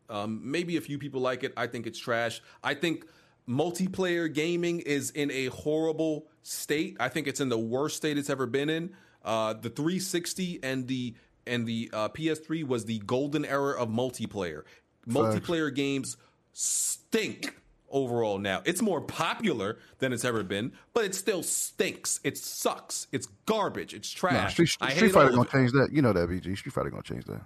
Um, 0.08 0.40
maybe 0.50 0.76
a 0.76 0.80
few 0.80 0.98
people 0.98 1.20
like 1.20 1.44
it. 1.44 1.52
I 1.56 1.66
think 1.68 1.86
it's 1.86 1.98
trash. 1.98 2.42
I 2.64 2.74
think 2.74 3.06
multiplayer 3.48 4.32
gaming 4.32 4.80
is 4.80 5.10
in 5.10 5.30
a 5.30 5.46
horrible 5.46 6.26
state. 6.42 6.96
I 7.00 7.08
think 7.08 7.26
it's 7.26 7.40
in 7.40 7.48
the 7.48 7.58
worst 7.58 7.96
state 7.96 8.18
it's 8.18 8.30
ever 8.30 8.46
been 8.46 8.68
in. 8.70 8.94
Uh, 9.24 9.52
the 9.52 9.68
360 9.70 10.60
and 10.62 10.86
the 10.88 11.14
and 11.46 11.66
the 11.66 11.90
uh, 11.92 12.08
PS3 12.10 12.64
was 12.66 12.84
the 12.84 12.98
golden 13.00 13.44
era 13.44 13.72
of 13.80 13.88
multiplayer. 13.88 14.62
Multiplayer 15.08 15.74
games 15.74 16.16
stink 16.52 17.56
overall 17.88 18.38
now. 18.38 18.62
It's 18.64 18.82
more 18.82 19.00
popular 19.00 19.78
than 19.98 20.12
it's 20.12 20.24
ever 20.24 20.42
been, 20.42 20.72
but 20.94 21.04
it 21.04 21.14
still 21.14 21.42
stinks. 21.42 22.20
It 22.22 22.36
sucks. 22.38 23.06
It's 23.12 23.26
garbage. 23.46 23.94
It's 23.94 24.14
Nah, 24.14 24.18
trash. 24.30 24.52
Street, 24.52 24.76
I 24.80 24.94
Street 24.94 25.12
Fighter 25.12 25.30
gonna 25.30 25.42
it. 25.42 25.50
change 25.50 25.72
that. 25.72 25.90
You 25.92 26.02
know 26.02 26.12
that, 26.12 26.28
BG. 26.28 26.56
Street 26.56 26.72
Fighter 26.72 26.90
gonna 26.90 27.02
change 27.02 27.24
that. 27.24 27.40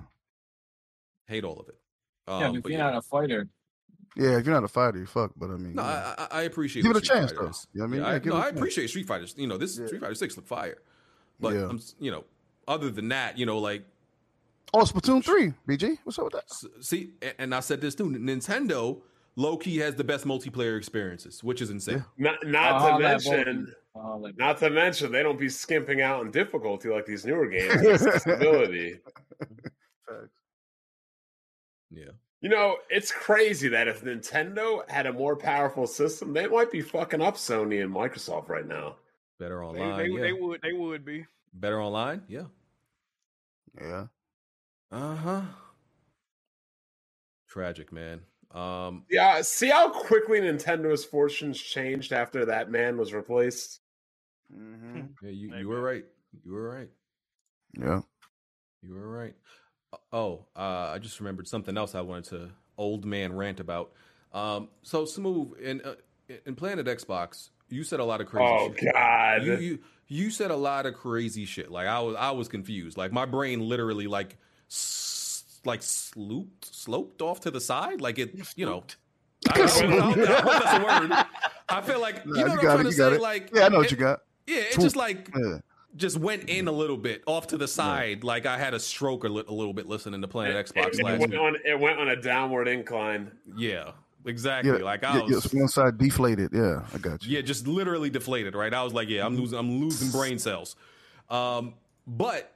Hate 1.27 1.45
all 1.45 1.59
of 1.61 1.69
it. 1.69 1.77
Yeah, 2.29 2.35
Um, 2.35 2.53
but 2.53 2.59
if 2.59 2.65
you're 2.65 2.73
yeah. 2.73 2.91
not 2.91 2.97
a 2.97 3.03
fighter, 3.03 3.49
Yeah, 4.16 4.39
if 4.39 4.47
you're 4.47 4.55
not 4.55 4.65
a 4.65 4.69
fighter, 4.69 4.99
you 4.99 5.07
fuck. 5.07 5.33
But 5.37 5.51
I 5.51 5.57
mean, 5.57 5.75
No, 5.75 5.83
you 5.83 5.89
know. 5.89 5.95
I, 5.95 6.15
I, 6.19 6.27
I 6.31 6.43
appreciate 6.43 6.83
Give 6.83 6.91
it 6.91 6.97
a 6.97 7.05
Street 7.05 7.16
chance, 7.19 7.33
Fighter 7.33 7.45
though. 7.47 7.53
You 7.73 7.81
know 7.81 7.85
what 7.85 7.85
I 7.85 7.87
mean? 7.89 8.01
Yeah, 8.01 8.07
Yeah, 8.07 8.15
I, 8.15 8.19
no, 8.19 8.19
it 8.19 8.27
a 8.27 8.35
I 8.37 8.43
chance. 8.49 8.57
appreciate 8.59 8.89
Street 8.91 9.07
Fighters. 9.07 9.35
You 9.39 9.47
know, 9.47 9.57
this 9.57 9.75
Street 9.75 10.01
Fighter 10.01 10.15
Six 10.15 10.37
look 10.37 10.47
fire, 10.47 10.79
but 11.41 11.55
Yeah. 11.55 11.69
I'm, 11.69 11.81
you 11.99 12.11
know, 12.11 12.25
other 12.69 12.91
than 12.91 13.09
that, 13.09 13.39
you 13.39 13.47
know, 13.47 13.59
like 13.59 13.85
oh, 14.73 14.81
Splatoon 14.81 15.24
three, 15.24 15.53
BG. 15.69 15.99
What's 16.05 16.19
up 16.19 16.27
with 16.27 16.35
that? 16.35 16.85
see, 16.85 17.12
and 17.39 17.55
I 17.55 17.61
said 17.61 17.81
this 17.81 17.95
too. 17.95 18.05
Nintendo 18.05 19.01
low 19.36 19.57
key 19.57 19.78
has 19.78 19.95
the 19.95 20.05
best 20.05 20.24
multiplayer 20.24 20.77
experiences, 20.77 21.43
which 21.43 21.61
is 21.61 21.70
insane. 21.70 22.05
Not, 22.19 22.47
not 22.47 22.73
I'll 22.73 22.73
to 22.73 22.78
holla 22.78 23.05
at 23.05 23.24
both 23.24 23.27
of 23.27 23.32
mention, 23.32 23.66
you. 23.66 23.74
I'll 23.97 24.03
holla 24.03 24.28
at- 24.31 24.39
not 24.39 24.59
to 24.59 24.70
mention, 24.70 25.12
they 25.12 25.23
don't 25.23 25.39
be 25.39 25.49
skimping 25.49 26.01
out 26.03 26.24
in 26.24 26.31
difficulty 26.31 26.89
like 26.89 27.07
these 27.07 27.24
newer 27.24 27.47
games. 27.47 27.73
and 27.74 27.86
accessibility. 27.86 29.01
Yeah. 31.91 32.11
You 32.41 32.51
know, 32.51 32.77
it's 32.91 33.11
crazy 33.11 33.69
that 33.69 33.89
if 33.89 34.05
Nintendo 34.05 34.89
had 34.91 35.07
a 35.07 35.12
more 35.12 35.36
powerful 35.36 35.86
system, 35.86 36.35
they 36.35 36.47
might 36.47 36.70
be 36.70 36.82
fucking 36.82 37.23
up 37.23 37.36
Sony 37.36 37.82
and 37.82 37.95
Microsoft 37.95 38.49
right 38.49 38.66
now. 38.66 38.97
Better 39.39 39.65
They, 39.73 39.78
they, 39.78 40.09
yeah. 40.11 40.20
they 40.20 40.32
would 40.32 40.61
they 40.62 40.73
would 40.73 41.05
be. 41.05 41.24
Better 41.55 41.81
online, 41.81 42.23
yeah. 42.29 42.45
Yeah. 43.81 44.07
Uh 44.91 45.17
huh. 45.17 45.43
Tragic, 47.49 47.93
man. 47.93 48.21
Um, 48.53 49.05
Yeah, 49.11 49.41
see 49.43 49.69
how 49.69 49.89
quickly 49.89 50.41
Nintendo's 50.41 51.05
fortunes 51.05 51.61
changed 51.61 52.13
after 52.13 52.45
that 52.47 52.71
man 52.71 52.97
was 52.97 53.13
replaced. 53.13 53.81
Mm-hmm. 54.53 55.01
yeah, 55.23 55.31
you, 55.31 55.55
you 55.57 55.69
were 55.69 55.81
right. 55.81 56.05
You 56.45 56.53
were 56.53 56.69
right. 56.69 56.91
Yeah. 57.79 58.01
You 58.83 58.95
were 58.95 59.09
right. 59.09 59.35
Oh, 60.13 60.47
uh, 60.57 60.91
I 60.95 60.99
just 60.99 61.21
remembered 61.21 61.49
something 61.49 61.77
else 61.77 61.95
I 61.95 62.01
wanted 62.01 62.25
to 62.27 62.51
old 62.77 63.05
man 63.05 63.33
rant 63.35 63.61
about. 63.61 63.93
Um, 64.33 64.69
so 64.83 65.05
Smooth 65.05 65.59
in 65.61 65.81
uh, 65.83 65.95
in 66.47 66.55
Planet 66.57 66.87
Xbox, 66.87 67.51
you 67.69 67.85
said 67.85 68.01
a 68.01 68.05
lot 68.05 68.21
of 68.21 68.27
crazy. 68.27 68.45
Oh, 68.47 68.75
shit. 68.77 68.93
God. 68.93 69.45
You, 69.45 69.57
you 69.59 69.79
you 70.15 70.31
said 70.31 70.51
a 70.51 70.57
lot 70.57 70.86
of 70.86 70.95
crazy 70.95 71.45
shit. 71.45 71.70
Like 71.70 71.86
I 71.89 72.01
was 72.01 72.15
I 72.16 72.31
was 72.31 72.49
confused. 72.49 72.97
Like 72.97 73.12
my 73.12 73.24
brain 73.27 73.61
literally 73.69 74.07
like 74.07 74.36
s- 74.70 75.45
like 75.65 75.81
slooped 75.81 76.65
sloped 76.65 77.20
off 77.23 77.41
to 77.41 77.51
the 77.51 77.61
side. 77.61 78.01
Like 78.01 78.19
it, 78.19 78.35
you 78.57 78.66
know. 78.66 78.85
I, 79.51 79.61
I, 79.61 79.65
I 79.65 79.66
hope 80.01 80.16
that's 80.16 80.73
a 80.73 80.85
word. 81.09 81.27
I 81.69 81.81
feel 81.82 82.01
like 82.01 82.24
Nah, 82.27 82.39
you 82.39 82.45
know 82.47 82.47
you 82.47 82.53
what 82.59 82.62
got 82.62 82.81
I'm 82.81 82.81
it, 82.81 82.85
to 82.85 82.91
you 82.91 82.97
got 82.97 83.11
say. 83.11 83.16
it. 83.16 83.20
Like 83.20 83.51
Yeah, 83.55 83.65
I 83.65 83.69
know 83.69 83.78
what 83.78 83.86
it- 83.86 83.91
you 83.93 83.97
got. 83.99 84.20
Yeah, 84.47 84.57
it's 84.59 84.74
Swoop. 84.74 84.85
just 84.86 84.97
like 84.97 85.28
Yeah. 85.36 85.59
just 85.97 86.16
went 86.19 86.49
in 86.49 86.69
a 86.69 86.73
little 86.73 86.97
bit 86.97 87.23
off 87.27 87.47
to 87.49 87.57
the 87.59 87.66
side, 87.69 88.24
like 88.24 88.47
I 88.47 88.57
had 88.59 88.73
a 88.74 88.81
stroke 88.81 89.24
a, 89.24 89.28
li- 89.28 89.45
a 89.49 89.53
little 89.53 89.73
bit 89.74 89.86
listening 89.86 90.20
to 90.23 90.28
Planet 90.28 90.66
Xbox 90.66 90.95
It, 90.95 91.01
it 91.01 91.05
went 91.19 91.35
on. 91.35 91.57
It 91.65 91.78
went 91.81 91.99
on 91.99 92.09
a 92.09 92.16
downward 92.16 92.69
incline. 92.69 93.31
Yeah, 93.57 93.93
exactly. 94.25 94.79
Yeah, 94.79 94.85
like 94.85 95.05
I 95.05 95.19
yeah, 95.19 95.27
yeah, 95.29 95.35
was, 95.37 95.53
one 95.53 95.69
side 95.69 95.99
deflated. 95.99 96.51
Yeah, 96.53 96.83
I 96.93 96.99
got 96.99 97.25
you. 97.25 97.37
yeah, 97.37 97.43
just 97.43 97.67
literally 97.67 98.11
deflated. 98.11 98.55
Right, 98.55 98.73
I 98.73 98.83
was 98.83 98.93
like, 98.93 99.09
yeah, 99.09 99.27
I'm 99.27 99.37
losing, 99.37 99.59
I'm 99.59 99.81
losing 99.81 100.11
brain 100.11 100.39
cells. 100.39 100.77
Um, 101.31 101.75
but 102.07 102.53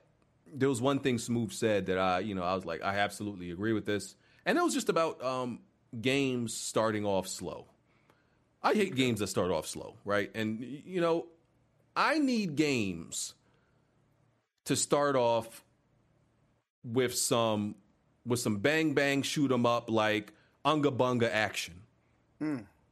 there 0.53 0.69
was 0.69 0.81
one 0.81 1.01
thing 1.01 1.19
Smooth 1.19 1.53
said 1.53 1.87
that 1.87 1.99
I, 1.99 2.21
you 2.21 2.35
know, 2.35 2.43
I 2.43 2.55
was 2.55 2.65
like, 2.65 2.83
I 2.83 2.99
absolutely 2.99 3.51
agree 3.51 3.73
with 3.73 3.87
this, 3.87 4.15
and 4.47 4.59
it 4.59 4.63
was 4.63 4.75
just 4.75 4.89
about 4.89 5.23
um, 5.23 5.61
games 6.01 6.55
starting 6.55 7.05
off 7.05 7.29
slow. 7.29 7.67
I 8.63 8.75
hate 8.75 8.95
games 8.95 9.21
that 9.21 9.29
start 9.29 9.51
off 9.51 9.67
slow, 9.67 9.95
right? 10.05 10.31
And 10.35 10.61
you 10.61 11.01
know, 11.01 11.27
I 11.95 12.19
need 12.19 12.57
games 12.57 13.35
to 14.65 14.77
start 14.77 15.17
off 15.17 15.65
with 16.85 17.15
some 17.15 17.75
with 18.27 18.41
some 18.41 18.59
bang 18.59 18.95
bang 18.95 19.23
shoot 19.23 19.51
'em 19.51 19.65
up 19.65 19.91
like 19.91 20.33
unga 20.65 20.91
bunga 20.91 21.31
action. 21.33 21.75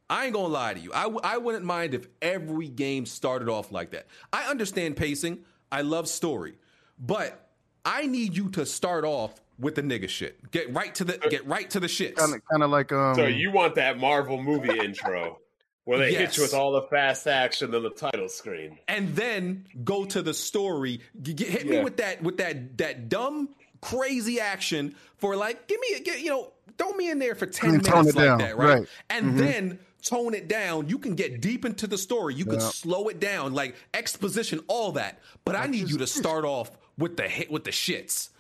I 0.09 0.25
ain't 0.25 0.35
gonna 0.35 0.49
lie 0.49 0.75
to 0.75 0.81
you. 0.81 0.93
I, 0.93 1.03
w- 1.05 1.21
I 1.23 1.39
wouldn't 1.39 1.65
mind 1.65 1.95
if 1.95 2.07
every 2.23 2.69
game 2.69 3.07
started 3.07 3.49
off 3.49 3.71
like 3.73 3.91
that. 3.93 4.07
I 4.33 4.45
understand 4.51 4.97
pacing. 4.97 5.39
I 5.71 5.83
love 5.83 6.09
story, 6.09 6.55
but 6.99 7.49
I 7.85 8.07
need 8.07 8.37
you 8.37 8.49
to 8.51 8.67
start 8.67 9.05
off 9.05 9.41
with 9.59 9.75
the 9.77 9.83
nigga 9.83 10.09
shit. 10.09 10.51
Get 10.51 10.73
right 10.75 10.95
to 10.97 11.05
the 11.05 11.19
get 11.31 11.47
right 11.47 11.69
to 11.71 11.81
the 11.81 11.87
shits. 11.87 12.17
Kind 12.17 12.35
of, 12.35 12.41
kind 12.51 12.63
of 12.63 12.71
like 12.71 12.93
um. 12.93 13.15
So 13.17 13.27
you 13.27 13.51
want 13.53 13.75
that 13.77 13.99
Marvel 13.99 14.41
movie 14.43 14.79
intro 14.79 15.39
where 15.85 15.99
they 15.99 16.13
hit 16.15 16.37
you 16.37 16.43
with 16.43 16.55
all 16.55 16.73
the 16.73 16.83
fast 16.83 17.27
action 17.29 17.73
on 17.75 17.83
the 17.85 17.91
title 17.91 18.29
screen? 18.29 18.79
and 18.89 19.15
then 19.15 19.65
go 19.85 20.05
to 20.05 20.23
the 20.23 20.35
story. 20.35 21.01
G- 21.23 21.35
get- 21.35 21.49
hit 21.49 21.67
me 21.69 21.81
with 21.83 21.97
that 21.99 22.23
with 22.23 22.37
that 22.39 22.77
that 22.79 23.09
dumb 23.09 23.49
crazy 23.87 24.41
action 24.41 24.95
for 25.17 25.37
like 25.37 25.69
give 25.69 25.79
me 25.81 25.97
a 25.97 26.01
get, 26.01 26.21
you 26.21 26.31
know 26.31 26.53
throw 26.79 26.91
me 26.93 27.11
in 27.11 27.19
there 27.19 27.35
for 27.35 27.47
ten 27.47 27.75
And 27.75 27.85
tone 27.85 27.99
minutes 28.05 28.17
it 28.17 28.19
like 28.19 28.27
down, 28.27 28.39
that, 28.39 28.57
right? 28.57 28.79
right. 28.81 28.89
And 29.11 29.27
Mhm. 29.35 29.39
then 29.39 29.79
tone 30.03 30.35
it 30.35 30.49
down. 30.49 30.89
You 30.89 30.99
can 30.99 31.15
get 31.15 31.41
deep 31.41 31.65
into 31.65 31.87
the 31.87 31.97
story. 31.97 32.35
You 32.35 32.45
can 32.45 32.61
slow 32.61 33.09
it 33.09 33.19
down, 33.21 33.55
like 33.55 33.77
exposition, 33.95 34.61
all 34.69 34.93
that. 34.93 35.21
But 35.45 35.57
I 35.57 35.67
need 35.67 35.89
you 35.89 35.99
to 35.99 36.07
start 36.07 36.45
off 36.45 36.71
with 36.99 37.17
the 37.17 37.29
hit 37.29 37.51
with 37.51 37.65
the 37.65 37.71
shits. 37.71 38.31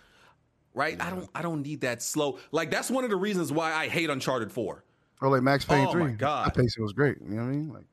Right? 0.75 1.01
I 1.01 1.11
don't 1.11 1.31
I 1.35 1.43
don't 1.43 1.63
need 1.63 1.81
that 1.83 2.03
slow. 2.03 2.39
Like 2.51 2.71
that's 2.71 2.91
one 2.91 3.05
of 3.05 3.11
the 3.11 3.17
reasons 3.17 3.53
why 3.53 3.73
I 3.73 3.89
hate 3.89 4.11
Uncharted 4.11 4.51
4. 4.53 4.85
Or 5.23 5.29
like 5.31 5.43
Max 5.43 5.65
Payne 5.65 5.87
Oh, 5.87 5.93
three. 5.93 6.03
my 6.05 6.11
God. 6.11 6.47
that 6.49 6.55
pacing 6.57 6.83
was 6.83 6.93
great. 6.93 7.19
You 7.23 7.37
know 7.37 7.45
what 7.45 7.49
I 7.49 7.53
mean? 7.53 7.73
Like 7.73 7.87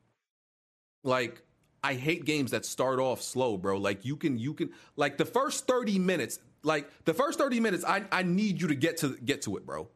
like 1.03 1.41
I 1.83 1.93
hate 1.95 2.25
games 2.25 2.51
that 2.51 2.65
start 2.65 2.99
off 2.99 3.21
slow, 3.21 3.57
bro. 3.57 3.77
Like 3.77 4.03
you 4.05 4.15
can 4.17 4.37
you 4.37 4.53
can 4.53 4.71
like 4.95 5.17
the 5.17 5.25
first 5.25 5.67
30 5.67 5.99
minutes, 5.99 6.39
like 6.63 6.89
the 7.05 7.13
first 7.13 7.37
30 7.39 7.59
minutes, 7.59 7.83
I 7.85 8.03
I 8.11 8.23
need 8.23 8.61
you 8.61 8.67
to 8.69 8.75
get 8.75 8.97
to 8.97 9.17
get 9.17 9.41
to 9.43 9.57
it, 9.57 9.65
bro. 9.65 9.87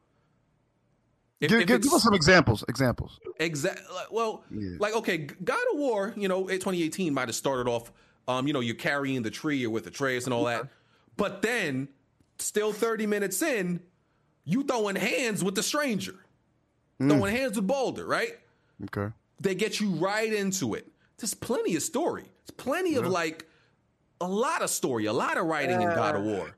If- 1.40 1.50
give, 1.50 1.62
if 1.62 1.68
give, 1.68 1.94
us 1.94 2.04
some 2.04 2.14
examples. 2.16 2.64
Examples. 2.68 3.20
Exactly. 3.40 3.84
Well, 4.12 4.44
Yeah. 4.50 4.78
like 4.80 4.96
okay, 4.96 5.18
God 5.20 5.60
of 5.74 5.80
War, 5.80 6.14
you 6.18 6.28
know, 6.28 6.48
2018 6.48 7.14
might 7.14 7.28
have 7.28 7.36
started 7.36 7.70
off, 7.70 7.92
um, 8.28 8.48
you 8.48 8.54
know, 8.54 8.60
you're 8.60 8.76
carrying 8.76 9.22
the 9.22 9.30
tree 9.30 9.64
or 9.66 9.70
with 9.70 9.86
Atreus 9.88 10.26
and 10.26 10.34
all 10.34 10.46
that, 10.46 10.68
but 11.16 11.42
then 11.44 11.90
still 12.40 12.74
30 12.74 13.06
minutes 13.06 13.42
in, 13.42 13.82
you 14.46 14.64
throwing 14.64 14.96
hands 14.96 15.44
with 15.44 15.54
the 15.56 15.64
stranger, 15.64 16.16
Mm. 17.00 17.10
throwing 17.10 17.36
hands 17.36 17.56
with 17.56 17.68
Baldur, 17.68 18.06
right? 18.08 18.40
Okay. 18.86 19.14
They 19.40 19.54
get 19.54 19.80
you 19.80 19.92
right 19.92 20.34
into 20.34 20.74
it. 20.74 20.92
There's 21.18 21.36
plenty 21.36 21.76
of 21.76 21.84
story. 21.84 22.24
There's 22.24 22.52
plenty 22.58 22.96
of 22.96 23.06
like 23.08 23.48
a 24.22 24.28
lot 24.28 24.62
of 24.62 24.70
story, 24.70 25.06
a 25.06 25.14
lot 25.14 25.38
of 25.38 25.46
writing 25.46 25.82
in 25.82 25.88
God 25.90 26.16
of 26.16 26.24
War. 26.24 26.56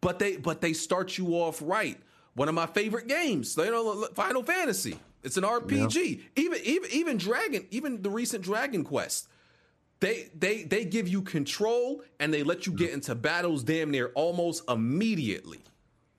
But 0.00 0.18
they 0.18 0.36
but 0.36 0.60
they 0.60 0.72
start 0.72 1.18
you 1.18 1.28
off 1.34 1.60
right. 1.64 1.98
One 2.34 2.48
of 2.48 2.54
my 2.54 2.66
favorite 2.66 3.08
games, 3.08 3.56
you 3.56 3.64
know, 3.70 4.06
Final 4.14 4.42
Fantasy. 4.42 4.98
It's 5.24 5.36
an 5.36 5.44
RPG. 5.44 6.20
Even 6.36 6.58
even 6.62 6.90
even 6.92 7.16
Dragon, 7.16 7.66
even 7.70 8.02
the 8.02 8.10
recent 8.10 8.44
Dragon 8.44 8.84
Quest. 8.84 9.28
They 10.00 10.28
they 10.38 10.64
they 10.64 10.84
give 10.84 11.08
you 11.08 11.22
control 11.22 12.02
and 12.20 12.32
they 12.32 12.42
let 12.42 12.66
you 12.66 12.72
get 12.72 12.90
into 12.92 13.14
battles 13.14 13.64
damn 13.64 13.90
near 13.90 14.12
almost 14.14 14.62
immediately. 14.70 15.60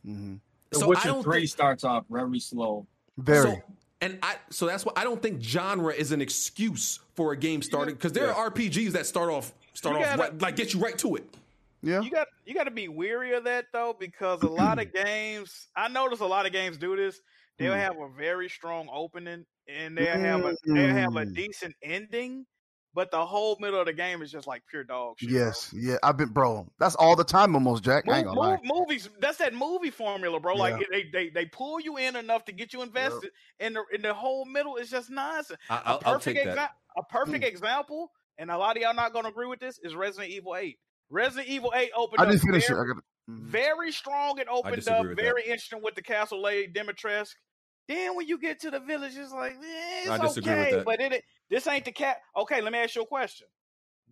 The 0.04 0.40
So 0.74 0.86
I 0.86 0.88
Witcher 0.88 1.08
don't 1.10 1.24
Three 1.24 1.40
think- 1.42 1.50
starts 1.52 1.84
off 1.84 2.06
very 2.10 2.40
slow. 2.40 2.88
Very. 3.18 3.44
So, 3.44 3.62
and 4.02 4.20
I 4.24 4.36
so 4.50 4.66
that's 4.66 4.86
why 4.86 4.94
I 4.96 5.04
don't 5.04 5.22
think 5.22 5.42
genre 5.42 5.94
is 5.94 6.12
an 6.12 6.22
excuse 6.22 7.00
for 7.18 7.32
a 7.34 7.38
game 7.38 7.62
starting 7.64 7.96
because 7.96 8.14
there 8.14 8.32
are 8.34 8.50
RPGs 8.52 8.92
that 8.92 9.06
start 9.08 9.30
off 9.32 9.52
start 9.74 9.98
You 9.98 10.06
off 10.06 10.16
gotta- 10.18 10.32
right, 10.32 10.42
like 10.42 10.56
get 10.56 10.74
you 10.74 10.80
right 10.80 10.98
to 11.00 11.16
it. 11.16 11.26
Yeah. 11.82 12.02
You 12.02 12.12
got 12.12 12.28
you 12.46 12.54
got 12.54 12.64
to 12.66 12.72
be 12.72 12.88
weary 12.88 13.34
of 13.34 13.44
that 13.46 13.66
though, 13.74 13.96
because 14.00 14.42
a 14.44 14.48
lot 14.48 14.80
of 14.80 14.94
games. 15.06 15.68
I 15.76 15.88
notice 15.90 16.20
a 16.22 16.26
lot 16.26 16.46
of 16.46 16.52
games 16.54 16.78
do 16.78 16.96
this. 16.96 17.20
They'll 17.58 17.74
Mm. 17.74 17.78
have 17.80 17.98
a 17.98 18.08
very 18.16 18.50
strong 18.50 18.88
opening, 18.94 19.44
and 19.68 19.98
they'll 19.98 20.18
have 20.18 20.46
a 20.46 20.56
they'll 20.66 20.94
have 20.94 21.16
a 21.16 21.26
Mm. 21.26 21.34
decent 21.36 21.76
ending, 21.82 22.46
but 22.98 23.12
the 23.12 23.24
whole 23.24 23.56
middle 23.60 23.80
of 23.80 23.86
the 23.86 23.94
game 23.94 24.24
is 24.24 24.32
just 24.32 24.48
like 24.48 24.64
pure 24.68 24.84
dog 24.84 25.20
shit. 25.20 25.30
Yes. 25.30 25.72
Yeah. 25.72 25.98
I've 26.02 26.18
been, 26.18 26.30
bro. 26.30 26.68
That's 26.80 26.96
all 26.96 27.16
the 27.16 27.24
time 27.24 27.54
almost, 27.54 27.84
Jack. 27.84 28.06
I 28.08 28.10
Mov- 28.10 28.18
ain't 28.18 28.26
gonna 28.36 28.60
movies, 28.64 29.08
that's 29.22 29.38
that 29.38 29.54
movie 29.54 29.92
formula, 29.92 30.40
bro. 30.40 30.56
Like 30.56 30.84
they, 30.90 31.06
they 31.14 31.30
they 31.30 31.46
pull 31.46 31.80
you 31.80 31.98
in 31.98 32.16
enough 32.16 32.46
to 32.46 32.52
get 32.52 32.74
you 32.74 32.82
invested, 32.82 33.30
and 33.60 33.76
the 33.76 33.84
in 33.94 34.02
the 34.02 34.16
whole 34.16 34.46
middle 34.46 34.78
is 34.78 34.90
just 34.90 35.12
nonsense. 35.12 35.60
I- 35.70 35.76
A 35.76 35.82
I'll- 35.86 36.02
I'll 36.06 36.14
perfect 36.16 36.38
take 36.38 36.46
that. 36.48 36.58
exa- 36.58 36.70
a 36.98 37.04
perfect 37.04 37.44
mm. 37.44 37.48
example, 37.48 38.12
and 38.40 38.50
a 38.50 38.58
lot 38.58 38.76
of 38.78 38.82
y'all 38.82 38.96
not 38.96 39.14
gonna 39.14 39.30
agree 39.30 39.46
with 39.46 39.60
this, 39.60 39.78
is 39.84 39.94
Resident 39.94 40.32
Evil 40.32 40.56
Eight. 40.56 40.80
Resident 41.12 41.48
Evil 41.50 41.72
Eight 41.76 41.92
opened 41.96 42.20
I 42.20 42.24
up 42.24 42.32
didn't 42.32 42.42
finish 42.42 42.64
it. 42.64 42.74
very, 42.74 42.82
I 42.82 42.94
got. 42.94 43.04
Mm-hmm. 43.30 43.48
very 43.50 43.92
strong. 43.92 44.40
It 44.40 44.48
opened 44.50 44.88
up 44.88 45.06
with 45.06 45.18
that. 45.18 45.22
very 45.24 45.44
interesting 45.44 45.84
with 45.84 45.94
the 45.94 46.02
Castle 46.02 46.42
Lady 46.42 46.74
Dimitrescu. 46.74 47.36
Then 47.88 48.16
when 48.16 48.28
you 48.28 48.38
get 48.38 48.60
to 48.62 48.72
the 48.72 48.80
village, 48.80 49.14
it's 49.16 49.32
like 49.32 49.54
eh, 49.54 50.02
it's 50.02 50.10
I 50.10 50.18
disagree 50.18 50.52
with 50.54 50.62
okay, 50.68 50.76
that. 50.78 50.86
but 50.86 51.00
it, 51.02 51.14
it- 51.14 51.24
this 51.50 51.66
ain't 51.68 51.86
the 51.86 51.92
cat. 51.94 52.18
Okay, 52.36 52.60
let 52.62 52.74
me 52.74 52.80
ask 52.80 52.96
you 52.96 53.04
a 53.04 53.06
question. 53.06 53.48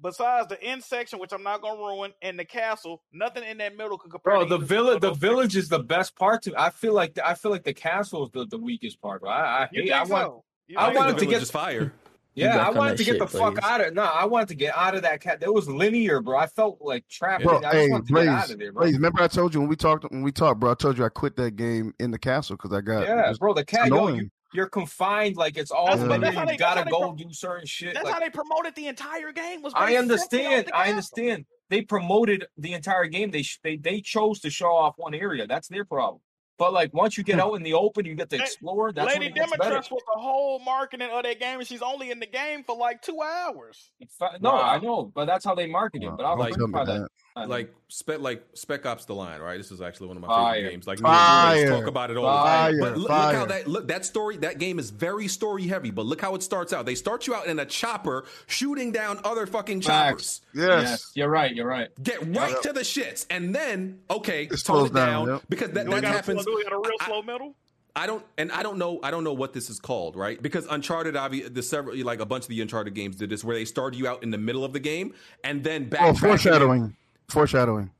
Besides 0.01 0.47
the 0.49 0.61
end 0.61 0.83
section, 0.83 1.19
which 1.19 1.31
I'm 1.33 1.43
not 1.43 1.61
gonna 1.61 1.77
ruin, 1.79 2.11
and 2.21 2.37
the 2.37 2.43
castle, 2.45 3.01
nothing 3.13 3.43
in 3.43 3.57
that 3.59 3.75
middle 3.77 3.97
could 3.97 4.11
compare. 4.11 4.33
Bro, 4.33 4.43
to 4.43 4.57
the 4.57 4.65
village, 4.65 5.01
the 5.01 5.07
of 5.09 5.19
those 5.19 5.29
village 5.29 5.55
is 5.55 5.69
the 5.69 5.79
best 5.79 6.15
part. 6.17 6.43
To 6.43 6.53
I 6.57 6.69
feel 6.69 6.93
like 6.93 7.17
I 7.23 7.33
feel 7.33 7.51
like 7.51 7.63
the 7.63 7.73
castle 7.73 8.25
is 8.25 8.31
the, 8.31 8.45
the 8.45 8.57
weakest 8.57 9.01
part. 9.01 9.21
Bro. 9.21 9.31
I, 9.31 9.63
I 9.63 9.67
hate. 9.71 9.79
think 9.83 9.91
I 9.91 9.99
want. 10.03 10.09
so? 10.09 10.43
You 10.67 10.77
I 10.79 10.93
wanted 10.93 11.17
to 11.19 11.25
get 11.25 11.35
village 11.35 11.51
fire. 11.51 11.93
Yeah, 12.35 12.67
I 12.67 12.69
wanted 12.69 12.97
to 12.97 13.03
get 13.03 13.13
shit, 13.13 13.19
the 13.19 13.27
fuck 13.27 13.55
please. 13.55 13.63
out 13.63 13.81
of. 13.81 13.93
No, 13.93 14.03
I 14.03 14.25
wanted 14.25 14.49
to 14.49 14.55
get 14.55 14.77
out 14.77 14.93
of 14.95 15.01
that 15.03 15.21
cat. 15.21 15.41
It 15.41 15.53
was 15.53 15.67
linear, 15.69 16.21
bro. 16.21 16.37
I 16.37 16.47
felt 16.47 16.79
like 16.81 17.07
trapped. 17.09 17.43
Bro, 17.43 17.59
I 17.59 17.61
just 17.61 17.73
hey, 17.75 17.89
wanted 17.89 18.07
to 18.07 18.13
get 18.13 18.27
out 18.27 18.37
Blaze, 18.41 18.51
of 18.51 18.59
there, 18.59 18.71
bro. 18.73 18.81
Blaze. 18.83 18.93
Remember 18.95 19.21
I 19.21 19.27
told 19.27 19.53
you 19.53 19.61
when 19.61 19.69
we 19.69 19.75
talked 19.75 20.05
when 20.11 20.21
we 20.21 20.31
talked, 20.31 20.59
bro. 20.59 20.71
I 20.71 20.73
told 20.75 20.97
you 20.97 21.05
I 21.05 21.09
quit 21.09 21.35
that 21.37 21.55
game 21.55 21.93
in 21.99 22.11
the 22.11 22.19
castle 22.19 22.57
because 22.57 22.73
I 22.73 22.81
got 22.81 23.07
Yeah, 23.07 23.31
bro. 23.39 23.53
The 23.53 23.63
cat, 23.63 23.87
yo, 23.87 23.95
annoying. 23.95 24.15
you, 24.17 24.29
you're 24.53 24.67
confined. 24.69 25.37
Like 25.37 25.57
it's 25.57 25.71
all 25.71 25.85
That's- 25.87 26.01
but 26.01 26.09
linear. 26.19 26.31
that's 26.31 26.39
You 26.41 26.45
they- 26.47 26.57
gotta 26.57 26.89
go 26.89 26.99
pro- 26.99 27.15
do 27.15 27.31
certain 27.31 27.65
shit. 27.65 27.93
That's 27.93 28.03
like- 28.05 28.13
how 28.13 28.19
they 28.19 28.29
promoted 28.29 28.75
the 28.75 28.87
entire 28.87 29.31
game. 29.31 29.61
Was 29.61 29.73
I 29.75 29.95
understand. 29.95 30.69
I 30.73 30.89
understand. 30.89 31.45
They 31.69 31.81
promoted 31.83 32.45
the 32.57 32.73
entire 32.73 33.05
game. 33.05 33.31
They 33.31 33.41
sh- 33.43 33.59
they 33.63 33.77
they 33.77 34.01
chose 34.01 34.39
to 34.41 34.49
show 34.49 34.67
off 34.75 34.95
one 34.97 35.13
area. 35.15 35.47
That's 35.47 35.67
their 35.69 35.85
problem. 35.85 36.21
But 36.57 36.73
like 36.73 36.93
once 36.93 37.17
you 37.17 37.23
get 37.23 37.39
out 37.39 37.53
in 37.55 37.63
the 37.63 37.73
open, 37.73 38.05
you 38.05 38.15
get 38.15 38.29
to 38.29 38.35
explore. 38.41 38.91
That's 38.91 39.07
when 39.07 39.15
Lady 39.21 39.27
it 39.31 39.35
gets 39.35 39.57
better. 39.57 39.75
Was 39.75 39.89
the 39.89 40.19
whole 40.19 40.59
marketing 40.59 41.09
of 41.11 41.23
that 41.23 41.39
game, 41.39 41.59
and 41.59 41.67
she's 41.67 41.81
only 41.81 42.11
in 42.11 42.19
the 42.19 42.25
game 42.25 42.63
for 42.63 42.77
like 42.77 43.01
two 43.01 43.21
hours. 43.21 43.91
Fa- 44.17 44.37
No, 44.39 44.51
I 44.55 44.79
know, 44.79 45.11
but 45.13 45.25
that's 45.25 45.43
how 45.43 45.55
they 45.55 45.67
market 45.67 46.03
it. 46.03 46.11
But 46.15 46.23
I 46.25 46.33
was 46.33 46.39
Like- 46.39 46.49
like, 46.51 46.57
tell 46.57 46.67
me 46.67 46.73
try 46.73 46.85
that. 46.85 46.99
that. 47.01 47.49
Like 47.49 47.73
spec 47.89 48.21
like 48.21 48.45
Spec 48.53 48.85
Ops: 48.85 49.03
The 49.03 49.13
Line, 49.13 49.41
right? 49.41 49.57
This 49.57 49.69
is 49.69 49.81
actually 49.81 50.07
one 50.07 50.15
of 50.15 50.21
my 50.21 50.27
Fire. 50.29 50.53
favorite 50.55 50.71
games. 50.71 50.87
Like 50.87 50.99
me 51.01 51.09
and 51.09 51.17
Fire. 51.17 51.67
talk 51.69 51.87
about 51.87 52.09
it 52.09 52.15
all 52.15 52.23
Fire. 52.25 52.71
the 52.71 52.79
time. 52.79 52.89
But 52.93 52.97
look, 52.97 53.09
look 53.09 53.35
how 53.35 53.45
that 53.47 53.67
look 53.67 53.87
that 53.89 54.05
story 54.05 54.37
that 54.37 54.57
game 54.57 54.79
is 54.79 54.89
very 54.89 55.27
story 55.27 55.67
heavy. 55.67 55.91
But 55.91 56.05
look 56.05 56.21
how 56.21 56.35
it 56.35 56.43
starts 56.43 56.71
out. 56.71 56.85
They 56.85 56.95
start 56.95 57.27
you 57.27 57.35
out 57.35 57.47
in 57.47 57.59
a 57.59 57.65
chopper 57.65 58.23
shooting 58.47 58.93
down 58.93 59.19
other 59.25 59.45
fucking 59.45 59.81
choppers. 59.81 60.39
Yes. 60.53 60.83
Yes, 60.83 61.11
you're 61.15 61.29
right. 61.29 61.53
You're 61.53 61.67
right. 61.67 61.89
Get 62.01 62.25
right 62.33 62.55
to 62.61 62.71
the 62.71 62.81
shits, 62.81 63.25
and 63.29 63.53
then 63.53 63.99
okay, 64.09 64.45
it's 64.49 64.63
tone 64.63 64.85
it 64.85 64.93
down, 64.93 65.25
down, 65.25 65.27
yep. 65.35 65.41
because 65.49 65.71
that, 65.71 65.87
that 65.89 66.03
happens. 66.05 66.44
Slow- 66.45 66.57
do 66.57 66.63
got 66.63 66.73
a 66.73 66.77
real 66.77 66.97
slow 67.05 67.21
middle? 67.21 67.55
I 67.97 68.07
don't, 68.07 68.25
and 68.37 68.51
I 68.51 68.61
don't 68.61 68.77
know, 68.77 68.99
I 69.03 69.09
don't 69.11 69.23
know 69.23 69.31
what 69.33 69.53
this 69.53 69.69
is 69.69 69.79
called, 69.79 70.17
right? 70.17 70.41
Because 70.41 70.65
Uncharted, 70.69 71.15
obviously, 71.15 71.49
the 71.49 71.63
several, 71.63 71.95
like 72.03 72.19
a 72.19 72.25
bunch 72.25 72.43
of 72.43 72.49
the 72.49 72.59
Uncharted 72.61 72.93
games 72.93 73.15
did 73.15 73.29
this, 73.29 73.41
where 73.43 73.55
they 73.55 73.63
started 73.63 73.97
you 73.97 74.05
out 74.07 74.21
in 74.21 74.31
the 74.31 74.37
middle 74.37 74.65
of 74.65 74.73
the 74.73 74.81
game 74.81 75.13
and 75.45 75.63
then 75.63 75.87
back. 75.87 76.01
Oh, 76.01 76.13
foreshadowing. 76.13 76.93
Foreshadowing. 77.29 77.91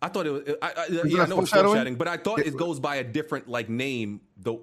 I 0.00 0.08
thought 0.08 0.26
it 0.26 0.30
was, 0.30 0.42
I, 0.62 0.72
I, 0.76 0.84
Isn't 0.86 1.10
yeah, 1.10 1.16
I 1.16 1.20
that 1.24 1.28
know 1.28 1.40
it's 1.40 1.50
foreshadowing? 1.50 1.66
foreshadowing, 1.68 1.94
but 1.96 2.08
I 2.08 2.16
thought 2.16 2.38
It- 2.40 2.46
it 2.48 2.56
goes 2.56 2.80
by 2.80 2.96
a 2.96 3.04
different 3.04 3.46
like 3.48 3.68
name, 3.68 4.20
though, 4.38 4.62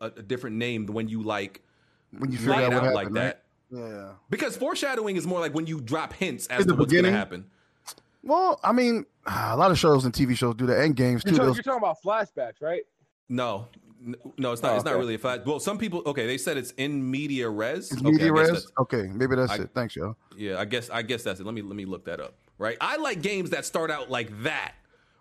a, 0.00 0.06
a 0.06 0.22
different 0.22 0.56
name 0.56 0.86
when 0.86 1.08
you 1.08 1.22
like 1.22 1.62
When 2.18 2.32
you 2.32 2.38
figure 2.38 2.52
lay 2.52 2.64
out 2.64 2.72
it 2.72 2.74
what 2.74 2.74
out 2.74 2.82
happened, 2.82 2.94
like 2.96 3.06
right? 3.06 3.14
that. 3.14 3.42
Yeah. 3.72 4.08
Because 4.28 4.56
foreshadowing 4.56 5.14
is 5.16 5.24
more 5.26 5.38
like 5.38 5.54
when 5.54 5.68
you 5.68 5.80
drop 5.80 6.14
hints 6.14 6.48
as 6.48 6.62
In 6.62 6.66
to 6.66 6.72
the 6.72 6.78
what's 6.78 6.92
going 6.92 7.04
to 7.04 7.10
beginning? 7.10 7.16
happen. 7.16 7.44
Well, 8.22 8.60
I 8.62 8.72
mean, 8.72 9.06
a 9.26 9.56
lot 9.56 9.70
of 9.70 9.78
shows 9.78 10.04
and 10.04 10.14
TV 10.14 10.36
shows 10.36 10.54
do 10.54 10.66
that, 10.66 10.80
and 10.80 10.94
games 10.94 11.24
too. 11.24 11.30
You're, 11.30 11.38
talking, 11.38 11.54
you're 11.54 11.62
talking 11.62 11.78
about 11.78 12.02
flashbacks, 12.02 12.60
right? 12.60 12.82
No, 13.28 13.68
no, 14.38 14.52
it's 14.52 14.62
not. 14.62 14.72
Oh, 14.72 14.76
It's 14.76 14.84
not 14.84 14.96
really 14.96 15.14
a 15.14 15.18
fact. 15.18 15.46
Well, 15.46 15.60
some 15.60 15.78
people, 15.78 16.02
okay, 16.06 16.26
they 16.26 16.38
said 16.38 16.56
it's 16.56 16.72
in 16.72 17.08
media 17.10 17.48
res. 17.48 17.92
It's 17.92 18.00
Okay, 18.00 18.10
media 18.10 18.32
res. 18.32 18.66
Okay, 18.78 19.08
maybe 19.14 19.36
that's 19.36 19.52
I- 19.52 19.56
it. 19.56 19.70
Thanks, 19.74 19.94
y'all. 19.94 20.16
Yeah, 20.36 20.58
I 20.58 20.64
guess 20.64 20.90
I 20.90 21.02
guess 21.02 21.22
that's 21.22 21.38
it. 21.40 21.46
Let 21.46 21.54
me 21.54 21.62
let 21.62 21.76
me 21.76 21.84
look 21.84 22.06
that 22.06 22.20
up 22.20 22.34
right? 22.60 22.76
I 22.80 22.98
like 22.98 23.22
games 23.22 23.50
that 23.50 23.64
start 23.64 23.90
out 23.90 24.08
like 24.08 24.42
that, 24.44 24.74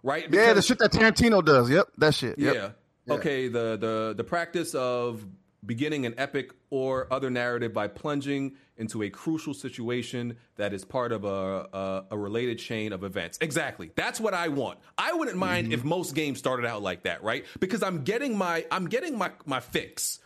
right? 0.03 0.27
Yeah, 0.29 0.53
the 0.53 0.61
shit 0.61 0.77
that 0.79 0.91
Tarantino 0.91 1.43
does. 1.43 1.71
Yep, 1.71 1.87
that 1.97 2.13
shit. 2.13 2.37
Yep. 2.37 2.53
yeah. 2.53 3.13
Okay. 3.15 3.47
The 3.47 3.77
the 3.77 4.13
the 4.15 4.23
practice 4.23 4.75
of 4.75 5.25
beginning 5.65 6.05
an 6.05 6.13
epic 6.17 6.51
or 6.69 7.11
other 7.11 7.29
narrative 7.29 7.73
by 7.73 7.87
plunging 7.87 8.53
into 8.77 9.03
a 9.03 9.09
crucial 9.09 9.53
situation 9.53 10.37
that 10.55 10.73
is 10.73 10.85
part 10.85 11.11
of 11.11 11.25
a 11.25 11.67
a, 11.73 12.05
a 12.11 12.17
related 12.17 12.59
chain 12.59 12.93
of 12.93 13.03
events. 13.03 13.37
Exactly. 13.41 13.91
That's 13.95 14.19
what 14.19 14.33
I 14.33 14.47
want. 14.47 14.79
I 14.97 15.13
wouldn't 15.13 15.37
mind 15.37 15.73
if 15.73 15.83
most 15.83 16.15
games 16.15 16.39
started 16.39 16.65
out 16.65 16.81
like 16.81 17.03
that, 17.03 17.23
right? 17.23 17.45
Because 17.59 17.83
I'm 17.83 18.03
getting 18.03 18.37
my 18.37 18.65
I'm 18.71 18.87
getting 18.87 19.17
my 19.17 19.31
my 19.45 19.59
fix. 19.59 20.19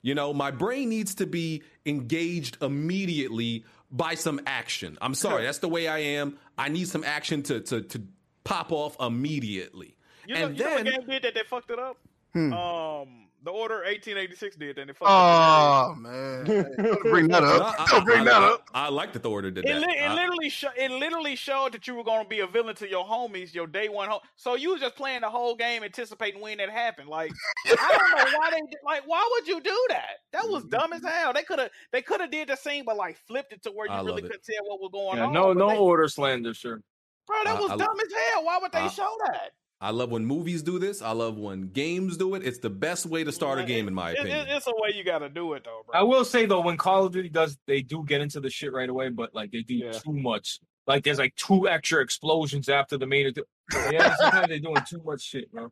You 0.00 0.14
know, 0.14 0.32
my 0.32 0.50
brain 0.50 0.88
needs 0.88 1.16
to 1.16 1.26
be 1.26 1.62
engaged 1.84 2.62
immediately 2.62 3.64
by 3.90 4.14
some 4.14 4.40
action. 4.46 4.96
I'm 5.00 5.14
sorry, 5.14 5.44
that's 5.44 5.58
the 5.58 5.68
way 5.68 5.88
I 5.88 5.98
am. 5.98 6.38
I 6.56 6.68
need 6.68 6.88
some 6.88 7.04
action 7.04 7.42
to 7.44 7.60
to 7.60 7.82
to 7.82 8.02
pop 8.44 8.72
off 8.72 8.96
immediately. 9.00 9.96
You 10.26 10.34
know, 10.34 10.46
and 10.46 10.58
you 10.58 10.64
know 10.64 10.70
then 10.70 10.84
what 10.84 10.94
game 10.94 11.08
did 11.08 11.22
that 11.22 11.34
they 11.34 11.42
fucked 11.48 11.70
it 11.70 11.78
up? 11.78 11.96
Hmm. 12.32 12.52
Um, 12.52 13.27
the 13.44 13.50
Order 13.50 13.76
1886 13.76 14.56
did, 14.56 14.78
and 14.78 14.88
they 14.90 14.92
fucked 14.94 15.10
it 15.10 15.14
up. 15.14 15.90
Oh 15.90 15.94
man, 15.94 16.44
don't 16.76 17.02
bring 17.02 17.28
that 17.28 17.44
up. 17.44 17.74
I, 17.78 17.86
Don't 17.86 18.04
bring 18.04 18.20
I- 18.22 18.24
that 18.24 18.42
I- 18.42 18.48
up. 18.54 18.68
I 18.74 18.88
like 18.88 19.12
that 19.12 19.22
the 19.22 19.30
order 19.30 19.50
did 19.50 19.64
It, 19.64 19.68
that. 19.74 19.80
li- 19.80 19.96
it 19.96 20.02
I- 20.02 20.14
literally 20.14 20.48
sho- 20.50 20.72
it 20.76 20.90
literally 20.90 21.36
showed 21.36 21.72
that 21.72 21.86
you 21.86 21.94
were 21.94 22.02
going 22.04 22.22
to 22.24 22.28
be 22.28 22.40
a 22.40 22.46
villain 22.46 22.74
to 22.76 22.88
your 22.88 23.04
homies, 23.04 23.54
your 23.54 23.66
day 23.66 23.88
one 23.88 24.08
home. 24.08 24.20
So 24.36 24.54
you 24.56 24.70
was 24.72 24.80
just 24.80 24.96
playing 24.96 25.20
the 25.20 25.30
whole 25.30 25.54
game, 25.54 25.82
anticipating 25.84 26.40
when 26.40 26.58
that 26.58 26.68
happened. 26.70 27.08
Like 27.08 27.32
I 27.66 27.96
don't 27.98 28.18
know 28.32 28.38
why 28.38 28.50
they 28.50 28.60
like 28.84 29.02
why 29.06 29.26
would 29.32 29.46
you 29.46 29.60
do 29.60 29.86
that? 29.90 30.16
That 30.32 30.48
was 30.48 30.64
dumb 30.64 30.92
as 30.92 31.02
hell. 31.04 31.32
They 31.32 31.42
could 31.44 31.58
have 31.60 31.70
they 31.92 32.02
could 32.02 32.20
have 32.20 32.30
did 32.30 32.48
the 32.48 32.56
same, 32.56 32.84
but 32.84 32.96
like 32.96 33.16
flipped 33.28 33.52
it 33.52 33.62
to 33.62 33.70
where 33.70 33.86
you 33.86 33.92
I 33.92 34.02
really 34.02 34.22
couldn't 34.22 34.42
tell 34.44 34.64
what 34.66 34.80
was 34.80 34.90
going 34.92 35.18
Yeah, 35.18 35.26
on. 35.26 35.32
no, 35.32 35.52
no 35.52 35.68
they- 35.68 35.76
order 35.76 36.08
slander, 36.08 36.54
sir. 36.54 36.80
bro, 37.26 37.36
that 37.44 37.56
I- 37.56 37.60
was 37.60 37.70
I- 37.70 37.76
dumb 37.76 37.96
as 38.00 38.12
hell. 38.32 38.44
Why 38.44 38.58
would 38.60 38.72
they 38.72 38.78
I- 38.78 38.88
show 38.88 39.10
that? 39.26 39.50
I 39.80 39.90
love 39.90 40.10
when 40.10 40.24
movies 40.24 40.62
do 40.62 40.78
this. 40.78 41.02
I 41.02 41.12
love 41.12 41.38
when 41.38 41.68
games 41.70 42.16
do 42.16 42.34
it. 42.34 42.44
It's 42.44 42.58
the 42.58 42.70
best 42.70 43.06
way 43.06 43.22
to 43.22 43.30
start 43.30 43.58
a 43.60 43.64
game, 43.64 43.86
in 43.86 43.94
my 43.94 44.10
It- 44.10 44.18
opinion. 44.18 44.48
it- 44.48 44.56
it's 44.56 44.66
a 44.66 44.72
way 44.74 44.92
you 44.94 45.04
got 45.04 45.20
to 45.20 45.28
do 45.28 45.52
it 45.54 45.64
though, 45.64 45.82
bro. 45.86 45.98
I 46.00 46.02
will 46.02 46.24
say 46.24 46.46
though, 46.46 46.60
when 46.60 46.76
Call 46.76 47.06
of 47.06 47.12
Duty 47.12 47.28
does, 47.28 47.56
they 47.66 47.82
do 47.82 48.04
get 48.06 48.20
into 48.20 48.40
the 48.40 48.50
shit 48.50 48.72
right 48.72 48.88
away, 48.88 49.08
but 49.10 49.34
like 49.34 49.52
they 49.52 49.62
do 49.62 49.92
too 49.92 50.12
much. 50.12 50.58
Like 50.88 51.04
there's 51.04 51.18
like 51.18 51.34
two 51.36 51.68
extra 51.68 52.02
explosions 52.02 52.68
after 52.68 52.96
the 52.98 53.06
main. 53.06 53.32
Yeah, 53.92 54.16
sometimes 54.16 54.48
they're 54.48 54.58
doing 54.60 54.82
too 54.88 55.02
much 55.04 55.20
shit, 55.20 55.52
bro. 55.52 55.70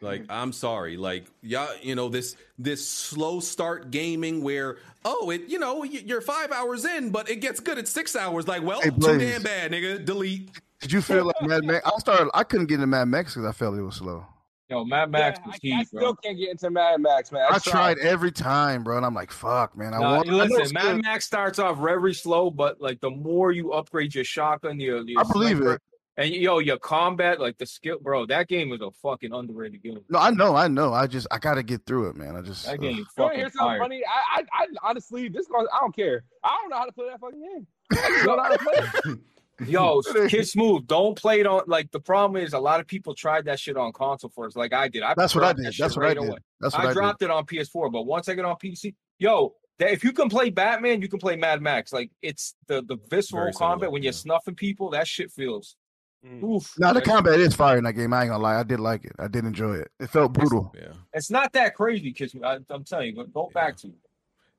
Like, 0.00 0.24
I'm 0.30 0.54
sorry. 0.54 0.96
Like, 0.96 1.26
yeah, 1.42 1.68
you 1.82 1.94
know 1.94 2.08
this 2.08 2.34
this 2.58 2.88
slow 2.88 3.40
start 3.40 3.90
gaming 3.90 4.42
where 4.42 4.78
oh, 5.04 5.28
it 5.28 5.42
you 5.48 5.58
know 5.58 5.84
you're 5.84 6.22
five 6.22 6.50
hours 6.50 6.86
in, 6.86 7.10
but 7.10 7.28
it 7.28 7.36
gets 7.42 7.60
good 7.60 7.76
at 7.76 7.86
six 7.88 8.16
hours. 8.16 8.48
Like, 8.48 8.62
well, 8.62 8.80
Hey, 8.80 8.88
too 8.88 9.18
damn 9.18 9.42
bad, 9.42 9.70
nigga. 9.70 10.02
Delete. 10.02 10.50
Did 10.80 10.92
you 10.92 11.02
feel 11.02 11.24
like 11.26 11.36
Mad 11.42 11.64
Max? 11.64 11.86
I 11.86 11.98
started. 11.98 12.30
I 12.34 12.42
couldn't 12.44 12.66
get 12.66 12.76
into 12.76 12.86
Mad 12.86 13.06
Max 13.08 13.34
because 13.34 13.46
I 13.48 13.52
felt 13.52 13.76
it 13.76 13.82
was 13.82 13.96
slow. 13.96 14.26
Yo, 14.70 14.84
Mad 14.84 15.10
Max 15.10 15.38
Yeah, 15.40 15.46
was 15.46 15.54
I, 15.56 15.58
heat, 15.60 15.72
I 15.74 15.84
bro. 15.92 16.00
still 16.00 16.14
can't 16.16 16.38
get 16.38 16.50
into 16.50 16.70
Mad 16.70 17.00
Max, 17.00 17.32
man. 17.32 17.44
I 17.50 17.58
tried 17.58 17.98
every 17.98 18.30
time, 18.30 18.84
bro, 18.84 18.96
and 18.96 19.04
I'm 19.04 19.14
like, 19.14 19.32
fuck, 19.32 19.76
man. 19.76 19.92
I 19.94 19.98
Nah, 19.98 20.16
want. 20.16 20.28
I 20.30 20.32
listen, 20.32 20.72
Mad 20.72 20.82
good. 20.82 21.02
Max 21.02 21.26
starts 21.26 21.58
off 21.58 21.78
very 21.78 22.14
slow, 22.14 22.50
but 22.50 22.80
like 22.80 23.00
the 23.00 23.10
more 23.10 23.50
you 23.52 23.72
upgrade 23.72 24.14
your 24.14 24.24
shotgun, 24.24 24.78
your, 24.78 25.02
your 25.02 25.20
I 25.20 25.24
believe 25.24 25.56
sniper, 25.58 25.74
it. 25.74 25.82
and 26.16 26.30
yo, 26.30 26.60
your 26.60 26.78
combat, 26.78 27.40
like 27.40 27.58
the 27.58 27.66
skill, 27.66 27.98
bro. 28.00 28.26
That 28.26 28.46
game 28.48 28.72
is 28.72 28.80
a 28.80 28.92
fucking 28.92 29.32
underrated 29.34 29.82
game. 29.82 29.98
No, 30.08 30.20
I 30.20 30.30
know, 30.30 30.54
I 30.54 30.68
know. 30.68 30.94
I 30.94 31.08
just, 31.08 31.26
I 31.32 31.38
gotta 31.38 31.64
get 31.64 31.84
through 31.84 32.10
it, 32.10 32.16
man. 32.16 32.36
I 32.36 32.40
just. 32.40 32.64
That 32.66 32.80
game 32.80 32.96
You 32.96 32.96
want 32.98 33.08
to 33.08 33.22
fucking 33.22 33.38
hear 33.38 33.50
something 33.50 33.58
fire. 33.66 33.78
funny? 33.80 34.02
I, 34.06 34.40
I, 34.40 34.62
I 34.62 34.66
honestly, 34.88 35.28
this 35.28 35.48
going, 35.48 35.66
I 35.74 35.80
don't 35.80 35.94
care. 35.96 36.22
I 36.44 36.56
don't 36.62 36.70
know 36.70 36.76
how 36.78 36.84
to 36.86 36.92
play 36.92 37.08
that 37.10 37.18
fucking 37.20 37.42
game. 37.42 37.66
I 37.92 38.22
don't 38.24 38.36
know 38.36 38.42
how 38.42 38.50
to 38.50 38.58
play 38.58 39.12
it. 39.12 39.18
Yo, 39.66 40.00
Kid 40.28 40.46
Smooth, 40.48 40.86
don't 40.86 41.16
play 41.16 41.40
it 41.40 41.46
on. 41.46 41.62
Like 41.66 41.90
the 41.90 42.00
problem 42.00 42.42
is, 42.42 42.52
a 42.52 42.58
lot 42.58 42.80
of 42.80 42.86
people 42.86 43.14
tried 43.14 43.44
that 43.46 43.58
shit 43.60 43.76
on 43.76 43.92
console 43.92 44.30
first, 44.30 44.56
like 44.56 44.72
I 44.72 44.88
did. 44.88 45.02
I 45.02 45.14
That's 45.16 45.34
what 45.34 45.44
I 45.44 45.52
did. 45.52 45.66
that 45.66 45.74
That's 45.78 45.96
what 45.96 46.04
I 46.04 46.08
right 46.08 46.18
did. 46.18 46.28
away. 46.28 46.38
That's 46.60 46.74
what 46.74 46.84
I 46.84 46.86
did. 46.88 46.94
dropped 46.94 47.22
it 47.22 47.30
on 47.30 47.44
PS4, 47.44 47.92
but 47.92 48.02
once 48.02 48.28
I 48.28 48.34
get 48.34 48.44
on 48.44 48.56
PC, 48.56 48.94
yo, 49.18 49.54
that, 49.78 49.90
if 49.92 50.04
you 50.04 50.12
can 50.12 50.28
play 50.28 50.50
Batman, 50.50 51.02
you 51.02 51.08
can 51.08 51.18
play 51.18 51.36
Mad 51.36 51.62
Max. 51.62 51.92
Like 51.92 52.10
it's 52.22 52.54
the 52.66 52.82
the 52.82 52.96
visceral 53.08 53.42
Very 53.42 53.52
similar, 53.52 53.72
combat 53.72 53.92
when 53.92 54.02
you're 54.02 54.12
snuffing 54.12 54.54
people. 54.54 54.90
That 54.90 55.06
shit 55.06 55.30
feels. 55.30 55.76
Mm. 56.24 56.42
Oof. 56.42 56.74
No, 56.78 56.92
the 56.92 57.00
combat 57.00 57.40
is 57.40 57.54
fire 57.54 57.78
in 57.78 57.84
that 57.84 57.94
game. 57.94 58.12
I 58.12 58.22
ain't 58.22 58.30
gonna 58.30 58.42
lie. 58.42 58.60
I 58.60 58.62
did 58.62 58.78
like 58.78 59.04
it. 59.04 59.12
I 59.18 59.26
did 59.28 59.44
enjoy 59.46 59.76
it. 59.76 59.90
It 59.98 60.10
felt 60.10 60.34
brutal. 60.34 60.74
Yeah. 60.76 60.92
It's 61.14 61.30
not 61.30 61.52
that 61.54 61.74
crazy, 61.74 62.12
because 62.12 62.34
I'm 62.68 62.84
telling 62.84 63.08
you. 63.08 63.16
But 63.16 63.32
go 63.32 63.50
back 63.54 63.76
to 63.78 63.88
it. 63.88 63.94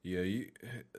Yeah, 0.03 0.22
you, 0.22 0.48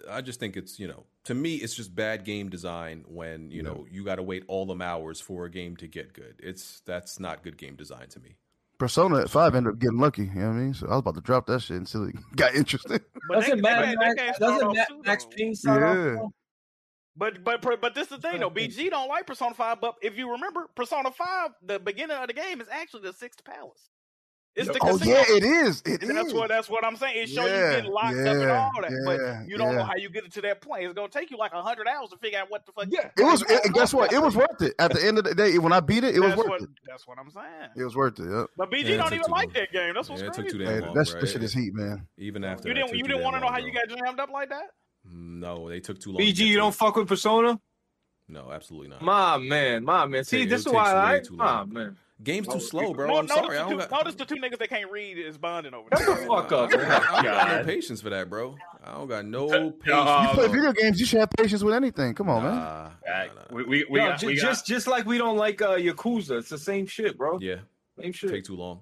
I 0.09 0.21
just 0.21 0.39
think 0.39 0.57
it's 0.57 0.79
you 0.79 0.87
know 0.87 1.05
to 1.25 1.35
me 1.35 1.55
it's 1.57 1.75
just 1.75 1.95
bad 1.95 2.25
game 2.25 2.49
design 2.49 3.05
when 3.07 3.51
you 3.51 3.63
know 3.63 3.87
you 3.91 4.05
got 4.05 4.17
to 4.17 4.23
wait 4.23 4.45
all 4.49 4.67
them 4.67 4.83
hours 4.83 5.21
for 5.21 5.45
a 5.45 5.51
game 5.51 5.77
to 5.77 5.87
get 5.87 6.13
good. 6.13 6.35
It's 6.39 6.81
that's 6.87 7.21
not 7.21 7.43
good 7.43 7.57
game 7.57 7.77
design 7.77 8.09
to 8.09 8.21
me. 8.21 8.37
Persona 8.79 9.29
5 9.29 9.55
ended 9.55 9.75
up 9.75 9.79
getting 9.79 9.99
lucky. 9.99 10.23
You 10.25 10.29
know 10.35 10.49
what 10.49 10.55
I 10.55 10.59
mean? 10.59 10.75
So 10.75 10.87
I 10.89 10.91
was 10.91 10.99
about 11.01 11.15
to 11.15 11.21
drop 11.21 11.47
that 11.47 11.63
shit 11.63 11.77
until 11.77 12.09
it 12.09 12.17
got 12.37 12.55
interesting. 12.57 12.99
But 13.29 13.35
Doesn't 13.41 13.57
they, 13.57 13.63
Mad 13.63 13.89
they, 13.91 13.95
Max- 13.97 14.15
they 14.17 14.27
doesn't 14.27 14.35
start 14.35 14.63
off 14.65 14.75
Mad 14.75 14.87
too, 14.89 15.03
Max 15.07 15.25
though. 15.25 15.31
Payne 15.37 15.55
start 15.55 15.81
Yeah. 15.83 16.15
slow? 16.15 16.33
But 17.15 17.45
but 17.45 17.63
but 17.63 17.81
but 17.81 17.95
this 17.95 18.05
is 18.11 18.19
the 18.19 18.19
thing 18.19 18.41
though. 18.41 18.51
BG 18.51 18.91
don't 18.91 19.09
like 19.09 19.27
Persona 19.27 19.55
Five, 19.55 19.81
but 19.81 19.95
if 20.03 20.17
you 20.17 20.33
remember, 20.33 20.69
Persona 20.75 21.11
Five, 21.13 21.51
the 21.65 21.79
beginning 21.79 22.17
of 22.17 22.27
the 22.27 22.33
game 22.33 22.61
is 22.61 22.67
actually 22.73 23.03
the 23.03 23.13
Sixth 23.13 23.45
Palace. 23.45 23.91
It's 24.55 24.69
the 24.69 24.79
Oh 24.83 24.99
casino. 24.99 25.15
yeah, 25.17 25.25
it 25.29 25.43
is. 25.45 25.83
It 25.87 26.01
that's 26.03 26.29
is. 26.29 26.35
what 26.35 26.49
that's 26.49 26.69
what 26.69 26.85
I'm 26.85 26.97
saying. 26.97 27.23
It 27.23 27.29
shows 27.29 27.47
Yeah, 27.47 27.71
you 27.71 27.77
getting 27.77 27.91
locked 27.91 28.13
up 28.19 28.27
and 28.27 28.43
yeah, 28.43 28.71
all 28.77 28.83
that, 28.83 28.91
yeah, 28.91 28.99
but 29.07 29.49
you 29.49 29.57
don't 29.57 29.75
know 29.75 29.85
how 29.85 29.97
you 29.97 30.11
get 30.11 30.25
it 30.27 30.33
to 30.35 30.43
that 30.43 30.61
point. 30.61 30.85
It's 30.85 30.93
gonna 30.93 31.09
take 31.09 31.31
you 31.31 31.39
like 31.39 31.53
hundred 31.53 31.89
hours 31.89 32.11
to 32.11 32.19
figure 32.19 32.39
out 32.39 32.51
what 32.51 32.67
the 32.67 32.73
fuck. 32.73 32.87
Yeah, 32.91 33.09
It 33.17 33.25
was. 33.25 33.43
It, 33.49 33.73
guess 33.73 33.95
what? 33.95 34.13
It 34.13 34.21
was 34.21 34.37
worth 34.37 34.61
it. 34.61 34.75
At 34.79 34.93
the 34.93 35.03
end 35.05 35.17
of 35.17 35.25
the 35.25 35.35
day, 35.35 35.57
when 35.59 35.73
I 35.73 35.81
beat 35.81 36.05
it, 36.05 36.15
it 36.15 36.21
was 36.21 36.37
worth 36.37 36.49
what 36.49 36.63
it. 36.63 36.69
that's 36.87 37.07
what 37.07 37.19
I'm 37.19 37.31
saying. 37.31 37.71
It 37.77 37.85
was 37.85 37.97
worth 37.97 38.19
it. 38.19 38.31
Yep. 38.31 38.47
But 38.59 38.71
BG 38.71 38.85
Yeah, 38.91 38.97
don't 38.99 39.13
even 39.15 39.31
like 39.31 39.47
long. 39.47 39.53
that 39.55 39.73
game. 39.73 39.95
That's 39.95 40.11
what's 40.11 40.21
Yeah, 40.21 40.29
it 40.29 40.35
took 40.35 40.45
crazy. 40.45 40.59
too 40.59 40.65
damn 40.65 40.81
long. 40.81 40.95
that's, 40.95 41.11
bro. 41.13 41.21
that 41.21 41.27
shit 41.29 41.43
is 41.43 41.55
heat, 41.55 41.73
man. 41.75 42.07
Even 42.19 42.45
after 42.45 42.69
You 42.69 42.75
that, 42.75 42.81
didn't 42.87 42.97
you 42.99 43.05
didn't 43.05 43.23
want 43.23 43.37
to 43.37 43.41
know 43.41 43.49
how 43.49 43.59
you 43.59 43.73
bro. 43.73 43.81
got 43.89 44.05
jammed 44.05 44.21
up 44.21 44.31
like 44.31 44.51
that? 44.51 44.67
No, 45.05 45.69
they 45.69 45.81
took 45.81 45.99
too 45.99 46.13
long. 46.13 46.21
BG, 46.21 46.39
you 46.47 46.57
don't 46.57 46.75
fuck 46.75 46.97
with 46.97 47.09
Persona? 47.09 47.59
No, 48.29 48.51
absolutely 48.53 48.89
not. 48.89 49.03
My 49.03 49.37
man, 49.37 49.85
my 49.85 50.07
man. 50.07 50.25
See, 50.25 50.45
this 50.45 50.61
is 50.67 50.73
why 50.73 50.93
I. 50.93 51.13
way 51.15 51.23
My 51.33 51.65
man. 51.65 51.97
Game's 52.25 52.47
too 52.49 52.61
slow, 52.61 52.93
bro. 52.95 53.07
No, 53.09 53.17
I'm 53.19 53.27
notice, 53.27 53.45
sorry. 53.45 53.59
I 53.59 53.63
the 53.65 53.69
don't 53.71 53.81
two, 53.81 53.87
got, 53.89 53.91
notice 54.05 54.15
the 54.15 54.25
two 54.25 54.37
niggas 54.37 54.59
that 54.59 54.69
can't 54.69 54.91
read 54.91 55.19
is 55.19 55.37
bonding 55.39 55.75
over 55.75 55.89
Shut 55.97 56.07
there. 56.07 56.17
the 56.21 56.27
fuck 56.27 56.53
up, 56.53 56.71
I 56.73 56.77
don't 56.77 57.25
got 57.25 57.59
no 57.59 57.65
patience 57.65 58.01
for 58.01 58.11
that, 58.11 58.31
bro. 58.31 58.55
I 58.85 58.93
don't 58.95 59.09
got 59.09 59.25
no 59.25 59.47
Uh, 59.49 59.71
patience. 59.71 59.85
You 59.87 60.29
play 60.35 60.49
video 60.49 60.73
games, 60.73 61.01
you 61.01 61.07
should 61.07 61.21
have 61.21 61.31
patience 61.31 61.63
with 61.63 61.75
anything. 61.75 62.15
Come 62.15 62.31
on, 62.31 62.43
man. 62.45 62.55
Nah, 62.57 62.91
Yeah, 63.05 63.27
nah, 63.27 63.35
nah. 63.35 63.41
we 63.57 63.63
we, 63.65 63.87
we 63.91 64.01
Yo, 64.01 64.09
got, 64.09 64.21
ju- 64.21 64.27
we 64.29 64.37
got 64.37 64.43
just 64.43 64.67
just 64.67 64.87
like 64.87 65.05
we 65.07 65.19
don't 65.19 65.37
like 65.37 65.61
uh, 65.63 65.77
Yakuza. 65.77 66.39
It's 66.39 66.49
the 66.49 66.59
same 66.59 66.87
shit, 66.87 67.17
bro. 67.19 67.39
Yeah, 67.41 67.57
Same 68.01 68.13
shit. 68.13 68.31
take 68.31 68.45
too 68.45 68.57
long. 68.57 68.81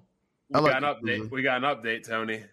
we 0.49 0.55
I 0.55 0.59
like 0.59 0.73
got 0.79 0.83
an 0.83 0.95
Yakuza. 0.95 1.19
update. 1.25 1.31
We 1.31 1.41
got 1.41 1.63
an 1.63 1.75
update, 1.75 2.07
Tony. 2.07 2.43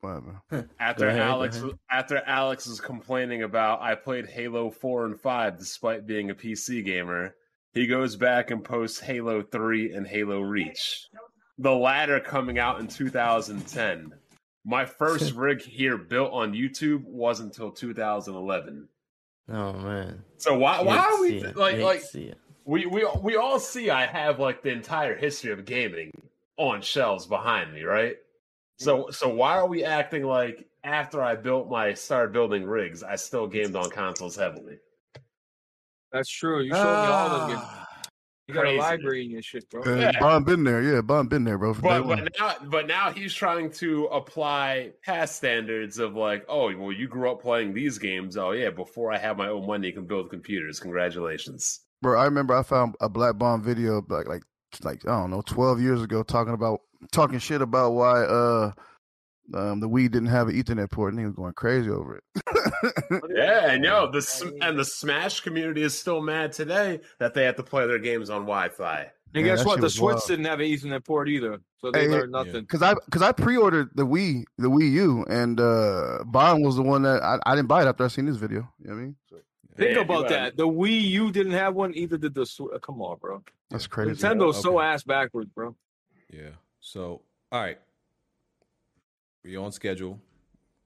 Whatever. 0.00 0.42
After 0.78 1.08
ahead, 1.08 1.22
Alex 1.22 1.62
after 1.90 2.22
Alex 2.26 2.66
is 2.66 2.80
complaining 2.80 3.42
about 3.42 3.80
I 3.80 3.94
played 3.94 4.26
Halo 4.26 4.70
4 4.70 5.06
and 5.06 5.18
5 5.18 5.58
despite 5.58 6.06
being 6.06 6.30
a 6.30 6.34
PC 6.34 6.84
gamer, 6.84 7.34
he 7.76 7.86
goes 7.86 8.16
back 8.16 8.50
and 8.50 8.64
posts 8.64 8.98
Halo 8.98 9.42
3 9.42 9.92
and 9.92 10.06
Halo 10.06 10.40
Reach. 10.40 11.08
The 11.58 11.74
latter 11.74 12.18
coming 12.20 12.58
out 12.58 12.80
in 12.80 12.88
2010. 12.88 14.14
My 14.64 14.86
first 14.86 15.34
rig 15.36 15.60
here 15.60 15.98
built 15.98 16.32
on 16.32 16.54
YouTube 16.54 17.04
wasn't 17.04 17.52
until 17.52 17.70
2011. 17.70 18.88
Oh 19.50 19.72
man. 19.74 20.24
So 20.38 20.56
why 20.56 20.80
why 20.80 20.96
are 20.96 21.20
we 21.20 21.42
it. 21.42 21.54
like 21.54 21.78
like 21.78 22.02
we 22.64 22.86
we 22.86 23.06
we 23.20 23.36
all 23.36 23.60
see 23.60 23.90
I 23.90 24.06
have 24.06 24.40
like 24.40 24.62
the 24.62 24.70
entire 24.70 25.14
history 25.14 25.52
of 25.52 25.66
gaming 25.66 26.10
on 26.56 26.80
shelves 26.80 27.26
behind 27.26 27.74
me, 27.74 27.82
right? 27.82 28.16
So 28.78 29.10
so 29.10 29.28
why 29.28 29.52
are 29.52 29.68
we 29.68 29.84
acting 29.84 30.24
like 30.24 30.66
after 30.82 31.22
I 31.22 31.36
built 31.36 31.68
my 31.68 31.92
started 31.92 32.32
building 32.32 32.64
rigs, 32.64 33.02
I 33.02 33.16
still 33.16 33.46
gamed 33.46 33.76
on 33.76 33.90
consoles 33.90 34.34
heavily? 34.34 34.78
That's 36.12 36.28
true. 36.28 36.62
You 36.62 36.72
showed 36.72 36.82
me 37.02 37.08
all 37.08 37.28
of 37.30 37.48
them. 37.50 37.58
Ah, 37.60 37.86
You 38.48 38.54
got 38.54 38.66
a 38.66 38.76
library 38.76 39.24
in 39.24 39.30
your 39.30 39.42
shit, 39.42 39.68
bro. 39.70 39.82
Yeah. 39.96 40.12
Bond 40.20 40.46
been 40.46 40.64
there. 40.64 40.82
Yeah, 40.82 41.00
Bond 41.00 41.28
been 41.28 41.44
there, 41.44 41.58
bro. 41.58 41.74
But 41.74 42.04
but 42.06 42.28
now 42.38 42.54
but 42.64 42.86
now 42.86 43.12
he's 43.12 43.34
trying 43.34 43.70
to 43.72 44.04
apply 44.06 44.92
past 45.04 45.36
standards 45.36 45.98
of 45.98 46.14
like, 46.14 46.44
oh 46.48 46.74
well, 46.76 46.92
you 46.92 47.08
grew 47.08 47.30
up 47.30 47.42
playing 47.42 47.74
these 47.74 47.98
games. 47.98 48.36
Oh 48.36 48.52
yeah, 48.52 48.70
before 48.70 49.12
I 49.12 49.18
have 49.18 49.36
my 49.36 49.48
own 49.48 49.66
money, 49.66 49.90
can 49.92 50.06
build 50.06 50.30
computers. 50.30 50.78
Congratulations. 50.80 51.80
Bro, 52.02 52.20
I 52.20 52.24
remember 52.24 52.54
I 52.54 52.62
found 52.62 52.94
a 53.00 53.08
Black 53.08 53.36
Bomb 53.36 53.62
video 53.62 54.02
like 54.08 54.28
like 54.28 54.42
like 54.82 55.06
I 55.08 55.18
don't 55.20 55.30
know, 55.30 55.42
twelve 55.42 55.80
years 55.80 56.02
ago, 56.02 56.22
talking 56.22 56.54
about 56.54 56.80
talking 57.12 57.38
shit 57.38 57.62
about 57.62 57.92
why 57.92 58.22
uh 58.22 58.72
um 59.54 59.80
the 59.80 59.88
Wii 59.88 60.10
didn't 60.10 60.26
have 60.26 60.48
an 60.48 60.60
Ethernet 60.60 60.90
port, 60.90 61.12
and 61.12 61.20
he 61.20 61.26
was 61.26 61.34
going 61.34 61.52
crazy 61.54 61.90
over 61.90 62.16
it. 62.16 62.24
Yeah, 63.34 63.70
and 63.72 63.84
yo, 63.84 64.10
the 64.10 64.52
and 64.62 64.78
the 64.78 64.84
Smash 64.84 65.40
community 65.40 65.82
is 65.82 65.98
still 65.98 66.20
mad 66.22 66.52
today 66.52 67.00
that 67.18 67.34
they 67.34 67.44
have 67.44 67.56
to 67.56 67.62
play 67.62 67.86
their 67.86 67.98
games 67.98 68.30
on 68.30 68.42
Wi-Fi. 68.42 69.10
And 69.34 69.46
Yeah, 69.46 69.56
guess 69.56 69.64
what? 69.64 69.76
The 69.76 69.84
was 69.84 69.94
Switch 69.94 70.12
wild. 70.14 70.22
didn't 70.28 70.44
have 70.46 70.60
an 70.60 70.66
Ethernet 70.66 71.04
port 71.04 71.28
either, 71.28 71.58
so 71.78 71.90
they 71.90 72.02
Hey, 72.02 72.08
learned 72.08 72.32
nothing. 72.32 72.66
Cause 72.66 72.82
I 72.82 72.94
cause 73.10 73.22
I 73.22 73.32
pre-ordered 73.32 73.90
the 73.94 74.06
Wii 74.06 74.44
the 74.58 74.68
Wii 74.68 74.90
U, 74.92 75.24
and 75.28 75.60
uh 75.60 76.18
Bond 76.26 76.64
was 76.64 76.76
the 76.76 76.82
one 76.82 77.02
that 77.02 77.22
I, 77.22 77.38
I 77.46 77.54
didn't 77.56 77.68
buy 77.68 77.82
it 77.82 77.86
after 77.88 78.04
I 78.04 78.08
seen 78.08 78.26
this 78.26 78.36
video. 78.36 78.68
You 78.80 78.88
know 78.88 78.94
what 78.94 79.00
I 79.00 79.04
mean? 79.04 79.16
So, 79.28 79.36
Think 79.76 79.94
Yeah, 79.94 80.00
about 80.02 80.22
you 80.22 80.28
that. 80.36 80.56
The 80.56 80.66
Wii 80.68 81.02
U 81.02 81.32
didn't 81.32 81.52
have 81.52 81.74
one. 81.74 81.94
Either 81.94 82.16
did 82.16 82.34
the. 82.34 82.46
Sw- 82.46 82.80
Come 82.82 83.02
on, 83.02 83.18
bro. 83.18 83.42
That's 83.70 83.86
crazy. 83.86 84.12
Nintendo's 84.22 84.62
so 84.62 84.78
Okay. 84.78 84.86
ass 84.86 85.02
backwards, 85.02 85.50
bro. 85.50 85.76
Yeah. 86.32 86.50
So, 86.80 87.22
all 87.52 87.60
right. 87.60 87.78
We're 89.46 89.60
on 89.60 89.72
schedule. 89.72 90.20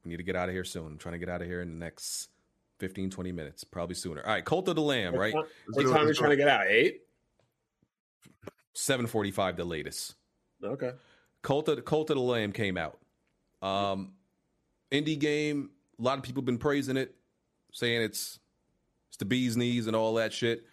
We 0.04 0.10
need 0.10 0.18
to 0.18 0.22
get 0.22 0.36
out 0.36 0.48
of 0.48 0.54
here 0.54 0.64
soon. 0.64 0.86
I'm 0.86 0.98
trying 0.98 1.14
to 1.14 1.18
get 1.18 1.28
out 1.28 1.40
of 1.40 1.46
here 1.48 1.62
in 1.62 1.68
the 1.78 1.84
next 1.84 2.28
15, 2.78 3.10
20 3.10 3.32
minutes, 3.32 3.64
probably 3.64 3.94
sooner. 3.94 4.22
All 4.24 4.32
right. 4.32 4.44
Cult 4.44 4.68
of 4.68 4.76
the 4.76 4.82
Lamb, 4.82 5.14
right? 5.14 5.34
What 5.34 5.82
time 5.84 6.04
are 6.04 6.08
you 6.08 6.14
trying 6.14 6.30
to 6.30 6.36
get 6.36 6.48
out? 6.48 6.66
Eight. 6.68 7.02
745 8.74 9.56
the 9.56 9.64
latest. 9.64 10.14
Okay. 10.62 10.92
Cult 11.42 11.68
of, 11.68 11.84
Cult 11.84 12.10
of 12.10 12.16
the 12.16 12.22
Lamb 12.22 12.52
came 12.52 12.76
out. 12.76 12.98
Um, 13.62 14.12
indie 14.92 15.18
game. 15.18 15.70
A 15.98 16.02
lot 16.02 16.18
of 16.18 16.24
people 16.24 16.42
been 16.42 16.58
praising 16.58 16.96
it, 16.96 17.14
saying 17.72 18.02
it's 18.02 18.38
it's 19.08 19.18
the 19.18 19.24
bee's 19.26 19.56
knees 19.56 19.86
and 19.86 19.94
all 19.94 20.14
that 20.14 20.32
shit. 20.32 20.64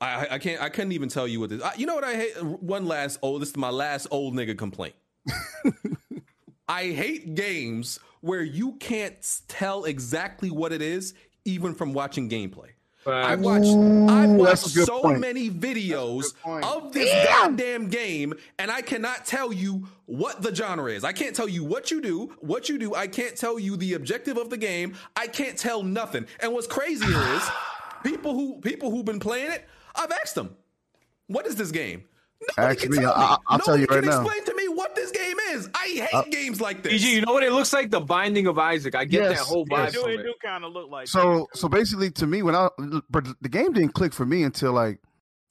I, 0.00 0.26
I- 0.26 0.34
I 0.34 0.38
can't 0.38 0.60
I 0.60 0.68
couldn't 0.70 0.92
even 0.92 1.08
tell 1.08 1.28
you 1.28 1.38
what 1.40 1.50
this. 1.50 1.62
I, 1.62 1.74
you 1.76 1.86
know 1.86 1.94
what 1.94 2.02
I 2.04 2.14
hate? 2.14 2.42
One 2.42 2.86
last 2.86 3.18
oh, 3.22 3.38
this 3.38 3.50
is 3.50 3.56
my 3.56 3.70
last 3.70 4.08
old 4.10 4.34
nigga 4.34 4.58
complaint. 4.58 4.94
I 6.68 6.86
hate 6.86 7.34
games 7.34 7.98
where 8.20 8.42
you 8.42 8.72
can't 8.74 9.14
tell 9.48 9.84
exactly 9.84 10.50
what 10.50 10.72
it 10.72 10.80
is, 10.82 11.14
even 11.44 11.74
from 11.74 11.92
watching 11.92 12.28
gameplay. 12.30 12.70
I've 13.06 13.40
watched 13.40 13.66
I've 13.66 14.30
watched 14.30 14.44
that's 14.62 14.74
a 14.74 14.78
good 14.78 14.86
so 14.86 15.02
point. 15.02 15.20
many 15.20 15.50
videos 15.50 16.32
of 16.46 16.92
this 16.92 17.12
goddamn 17.26 17.88
game, 17.88 18.32
and 18.58 18.70
I 18.70 18.80
cannot 18.80 19.26
tell 19.26 19.52
you 19.52 19.86
what 20.06 20.40
the 20.40 20.54
genre 20.54 20.90
is. 20.90 21.04
I 21.04 21.12
can't 21.12 21.36
tell 21.36 21.48
you 21.48 21.64
what 21.64 21.90
you 21.90 22.00
do, 22.00 22.34
what 22.40 22.70
you 22.70 22.78
do. 22.78 22.94
I 22.94 23.06
can't 23.06 23.36
tell 23.36 23.58
you 23.58 23.76
the 23.76 23.92
objective 23.92 24.38
of 24.38 24.48
the 24.48 24.56
game. 24.56 24.94
I 25.16 25.26
can't 25.26 25.58
tell 25.58 25.82
nothing. 25.82 26.26
And 26.40 26.54
what's 26.54 26.66
crazier 26.66 27.34
is 27.34 27.42
people 28.04 28.32
who 28.32 28.58
people 28.62 28.90
who've 28.90 29.04
been 29.04 29.20
playing 29.20 29.50
it. 29.52 29.66
I've 29.94 30.10
asked 30.10 30.34
them, 30.34 30.56
"What 31.26 31.46
is 31.46 31.56
this 31.56 31.70
game?" 31.72 32.04
Nobody 32.56 32.72
Actually, 32.72 32.96
can 32.96 33.06
tell 33.06 33.18
me. 33.18 33.22
I- 33.24 33.36
I'll 33.48 33.58
tell 33.58 33.76
you 33.76 33.86
right 33.90 34.00
can 34.02 34.08
now. 34.10 34.22
Is. 35.54 35.70
I 35.74 35.86
hate 35.86 36.08
Uh, 36.12 36.22
games 36.30 36.60
like 36.60 36.82
this. 36.82 37.02
BG, 37.02 37.12
you 37.14 37.20
know 37.22 37.32
what 37.32 37.42
it 37.42 37.52
looks 37.52 37.72
like? 37.72 37.90
The 37.90 38.00
Binding 38.00 38.46
of 38.46 38.58
Isaac. 38.58 38.94
I 38.94 39.04
get 39.04 39.28
that 39.28 39.38
whole 39.38 39.66
Yeah, 39.70 39.76
vibe 39.84 39.88
it 39.88 39.92
do, 39.94 40.02
from 40.02 40.10
it 40.10 40.20
it. 40.20 40.22
do 40.24 40.34
kind 40.42 40.64
of 40.64 40.72
look 40.72 40.90
like. 40.90 41.08
So 41.08 41.48
so 41.54 41.68
basically, 41.68 42.10
to 42.12 42.26
me, 42.26 42.42
when 42.42 42.54
I 42.54 42.68
but 43.10 43.26
the 43.40 43.48
game 43.48 43.72
didn't 43.72 43.94
click 43.94 44.12
for 44.12 44.26
me 44.26 44.42
until 44.42 44.72
like 44.72 45.00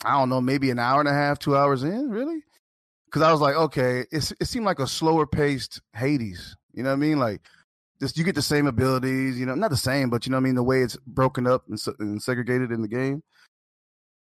I 0.06 0.12
don't 0.20 0.30
know, 0.30 0.42
maybe 0.42 0.70
an 0.70 0.80
hour 0.80 1.00
and 1.00 1.08
a 1.10 1.14
half, 1.14 1.40
two 1.40 1.56
hours 1.56 1.84
in, 1.84 2.10
really. 2.10 2.44
Because 3.06 3.22
I 3.22 3.32
was 3.32 3.42
like, 3.42 3.56
okay, 3.56 4.06
it's, 4.12 4.34
it 4.40 4.46
seemed 4.46 4.66
like 4.66 4.80
a 4.80 4.88
slower 4.88 5.28
paced 5.28 5.82
Hades. 5.96 6.58
You 6.74 6.84
know 6.84 6.90
what 6.90 6.96
I 6.96 7.00
mean? 7.00 7.20
Like, 7.20 7.42
this 8.00 8.18
you 8.18 8.24
get 8.24 8.36
the 8.36 8.42
same 8.42 8.68
abilities, 8.68 9.40
you 9.40 9.46
know, 9.46 9.56
not 9.56 9.70
the 9.70 9.78
same, 9.78 10.10
but 10.10 10.26
you 10.26 10.32
know 10.32 10.38
what 10.38 10.42
I 10.42 10.44
mean. 10.46 10.56
The 10.56 10.64
way 10.64 10.82
it's 10.82 10.98
broken 11.08 11.48
up 11.48 11.64
and, 11.70 11.80
and 12.00 12.22
segregated 12.22 12.72
in 12.72 12.82
the 12.82 12.88
game, 12.88 13.24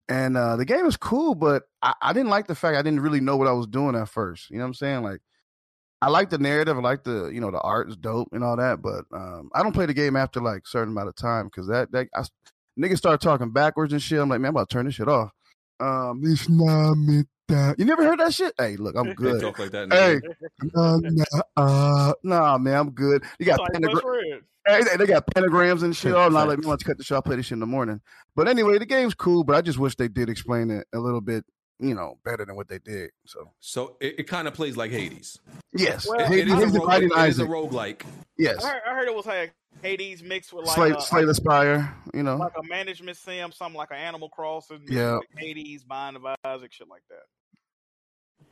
and 0.10 0.36
uh 0.38 0.56
the 0.58 0.66
game 0.66 0.86
is 0.86 0.98
cool, 0.98 1.36
but 1.36 1.64
I, 1.82 1.94
I 2.02 2.14
didn't 2.14 2.30
like 2.30 2.48
the 2.48 2.54
fact 2.56 2.78
I 2.78 2.82
didn't 2.82 3.00
really 3.00 3.22
know 3.22 3.38
what 3.38 3.48
I 3.48 3.54
was 3.54 3.66
doing 3.66 3.96
at 3.96 4.10
first. 4.10 4.50
You 4.52 4.58
know 4.58 4.64
what 4.64 4.68
I'm 4.68 4.74
saying? 4.76 5.04
Like, 5.04 5.22
I 6.02 6.10
like 6.10 6.30
the 6.30 6.38
narrative, 6.38 6.78
I 6.78 6.82
like 6.82 7.04
the 7.04 7.30
you 7.34 7.40
know 7.42 7.52
the 7.52 7.62
art 7.62 7.90
is 7.90 7.98
dope 7.98 8.30
and 8.32 8.44
all 8.44 8.58
that, 8.58 8.82
but 8.82 9.06
um 9.14 9.50
I 9.54 9.64
don't 9.64 9.74
play 9.74 9.86
the 9.86 9.94
game 9.94 10.16
after 10.16 10.42
like 10.42 10.68
certain 10.68 10.94
amount 10.94 11.10
of 11.10 11.16
time 11.16 11.46
because 11.46 11.68
that 11.68 11.92
that 11.92 12.08
I, 12.16 12.24
niggas 12.80 12.98
start 12.98 13.22
talking 13.22 13.52
backwards 13.52 13.94
and 13.94 14.02
shit. 14.02 14.20
I'm 14.20 14.30
like, 14.30 14.40
man, 14.42 14.50
I'm 14.50 14.56
about 14.56 14.70
to 14.70 14.74
turn 14.74 14.86
this 14.86 14.96
shit 14.96 15.08
off. 15.08 15.32
Um, 15.80 16.22
it's 16.24 16.48
not 16.48 16.96
meant 16.96 17.28
that. 17.48 17.80
You 17.80 17.86
never 17.86 18.04
heard 18.04 18.20
that 18.20 18.34
shit? 18.34 18.54
Hey, 18.58 18.78
look, 18.78 18.96
I'm 18.96 19.10
They 19.10 19.14
good. 19.14 19.42
talk 19.42 19.60
like 19.60 19.72
that. 19.72 19.84
in 19.84 19.92
Hey, 19.92 20.22
nah, 20.74 20.98
nah, 21.02 21.42
uh, 21.58 22.14
nah, 22.24 22.58
man, 22.58 22.76
I'm 22.76 22.92
good. 22.92 23.24
You 23.40 23.46
got 23.46 23.60
Like 23.60 23.72
pentagra- 23.74 24.42
Hey, 24.68 24.84
they, 24.84 24.98
they 24.98 25.06
got 25.08 25.26
pentagrams 25.26 25.82
and 25.82 25.96
shit. 25.96 26.14
Oh, 26.14 26.30
now 26.30 26.46
let 26.46 26.60
me 26.60 26.68
want 26.68 26.80
to 26.80 26.86
cut 26.86 27.00
the 27.00 27.04
show. 27.04 27.16
I'll 27.16 27.24
play 27.24 27.36
this 27.36 27.48
shit 27.48 27.54
in 27.54 27.60
the 27.60 27.66
morning. 27.66 28.00
But 28.36 28.48
anyway, 28.48 28.78
the 28.78 28.86
game's 28.86 29.16
cool, 29.16 29.44
but 29.44 29.56
I 29.56 29.62
just 29.62 29.80
wish 29.80 29.96
they 29.96 30.08
did 30.08 30.30
explain 30.30 30.70
it 30.70 30.86
a 30.94 31.00
little 31.00 31.20
bit, 31.20 31.44
you 31.82 31.94
know, 31.96 32.18
better 32.24 32.46
than 32.46 32.56
what 32.56 32.68
they 32.70 32.80
did. 32.80 33.12
So 33.26 33.52
So 33.60 33.98
it, 34.00 34.20
it 34.20 34.24
kind 34.28 34.48
of 34.48 34.54
plays 34.54 34.78
like 34.78 34.92
Hades. 34.92 35.40
yes, 35.74 36.08
Well, 36.08 36.20
It- 36.20 36.28
Hades, 36.28 36.54
it 36.54 36.60
is 36.60 36.76
a 36.76 36.80
rogue- 36.80 36.90
Dividing 36.90 37.10
it 37.12 37.30
is 37.30 37.40
a 37.40 37.46
roguelike. 37.46 38.04
Yes, 38.38 38.64
I 38.64 38.70
heard, 38.72 38.82
I 38.88 38.94
heard 38.94 39.08
it 39.08 39.16
was 39.16 39.26
like 39.26 39.54
Hades 39.82 40.22
mixed 40.24 40.54
with 40.54 40.66
like 40.66 40.76
Slay, 40.76 40.92
uh, 40.92 41.00
Slay 41.00 41.26
the 41.26 41.34
Spire. 41.34 41.94
You 42.14 42.24
know, 42.24 42.36
like 42.38 42.54
a 42.58 42.64
management 42.64 43.18
sim, 43.18 43.52
something 43.52 43.78
like 43.78 43.92
an 43.92 43.98
Animal 43.98 44.30
Crossing, 44.30 44.84
Yeah. 44.88 45.16
with 45.18 45.28
Hades, 45.38 45.84
Bind 45.84 46.16
of 46.18 46.26
Isaac, 46.46 46.72
shit 46.74 46.88
like 46.90 47.04
that. 47.10 47.24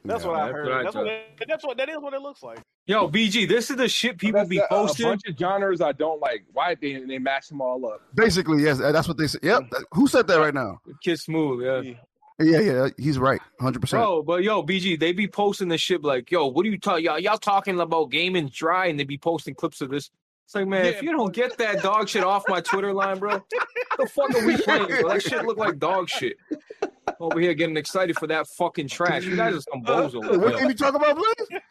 That's 0.06 0.24
Yeah, 0.24 0.30
what 0.30 0.40
I 0.40 0.46
that's 0.46 0.54
heard. 0.56 0.66
what 0.68 0.74
I 0.78 0.84
that's 0.84 0.96
what 0.96 1.08
it, 1.08 1.46
that's 1.48 1.64
what 1.66 1.78
that 1.78 1.90
is 1.90 1.98
what 2.00 2.14
it 2.14 2.22
looks 2.22 2.42
like. 2.42 2.60
Yo, 2.88 3.08
BG, 3.10 3.48
this 3.48 3.70
is 3.70 3.76
the 3.76 3.88
shit 3.90 4.18
people 4.18 4.44
be 4.46 4.58
the- 4.58 4.66
a 4.66 4.68
posting. 4.70 5.06
bunch 5.06 5.22
of 5.28 5.38
genres 5.38 5.82
I 5.82 5.92
don't 5.92 6.20
like. 6.22 6.46
Why 6.54 6.74
they 6.76 6.94
they 7.04 7.20
mash 7.20 7.48
them 7.48 7.62
all 7.62 7.86
up? 7.86 8.02
basically, 8.16 8.64
yes, 8.64 8.78
that's 8.80 9.08
what 9.08 9.18
they 9.18 9.28
said. 9.28 9.42
Yep. 9.44 9.64
Who 9.94 10.08
said 10.08 10.26
that 10.28 10.38
right 10.38 10.54
now? 10.54 10.80
Kid 11.04 11.20
Smooth, 11.20 11.64
yeah. 11.86 11.94
Yeah, 12.40 12.60
yeah, 12.60 12.88
he's 12.98 13.20
right, 13.20 13.42
hundred 13.60 13.82
percent. 13.82 14.02
Bro, 14.02 14.24
but 14.24 14.44
yo, 14.44 14.64
BG, 14.64 14.98
they 14.98 15.12
be 15.12 15.28
posting 15.28 15.68
this 15.68 15.82
shit 15.82 16.04
like, 16.04 16.32
yo, 16.32 16.48
what 16.48 16.66
are 16.66 16.70
you 16.70 16.78
talking? 16.78 17.04
Y'all, 17.04 17.20
y'all 17.20 17.38
talking 17.38 17.80
about 17.80 18.12
gaming 18.12 18.48
dry, 18.48 18.86
and 18.86 18.98
they 18.98 19.04
be 19.04 19.18
posting 19.18 19.56
clips 19.56 19.82
of 19.82 19.90
this. 19.90 20.10
It's 20.46 20.56
like, 20.56 20.66
man, 20.66 20.86
if 20.86 21.04
you 21.04 21.12
don't 21.12 21.34
get 21.34 21.58
that 21.58 21.84
dog 21.84 22.08
shit 22.08 22.24
off 22.24 22.46
my 22.48 22.62
Twitter 22.62 22.94
line, 22.94 23.20
bro, 23.20 23.44
the 23.98 24.08
fuck 24.08 24.34
are 24.34 24.46
we 24.46 24.56
playing? 24.58 24.88
Bro? 24.88 25.10
That 25.10 25.22
shit 25.22 25.46
look 25.46 25.58
like 25.58 25.80
dog 25.80 26.10
shit. 26.10 26.38
Over 27.20 27.40
here 27.40 27.54
getting 27.54 27.78
excited 27.78 28.18
for 28.18 28.28
that 28.28 28.48
fucking 28.48 28.88
trash. 28.88 29.26
You 29.26 29.36
guys 29.36 29.56
are 29.56 29.62
some 29.62 29.84
uh, 29.86 30.08
bozo. 30.10 30.40
What 30.40 30.58
game 30.58 30.70
you 30.70 30.76
talking 30.76 30.96
about, 31.02 31.16
Blaze? 31.16 31.62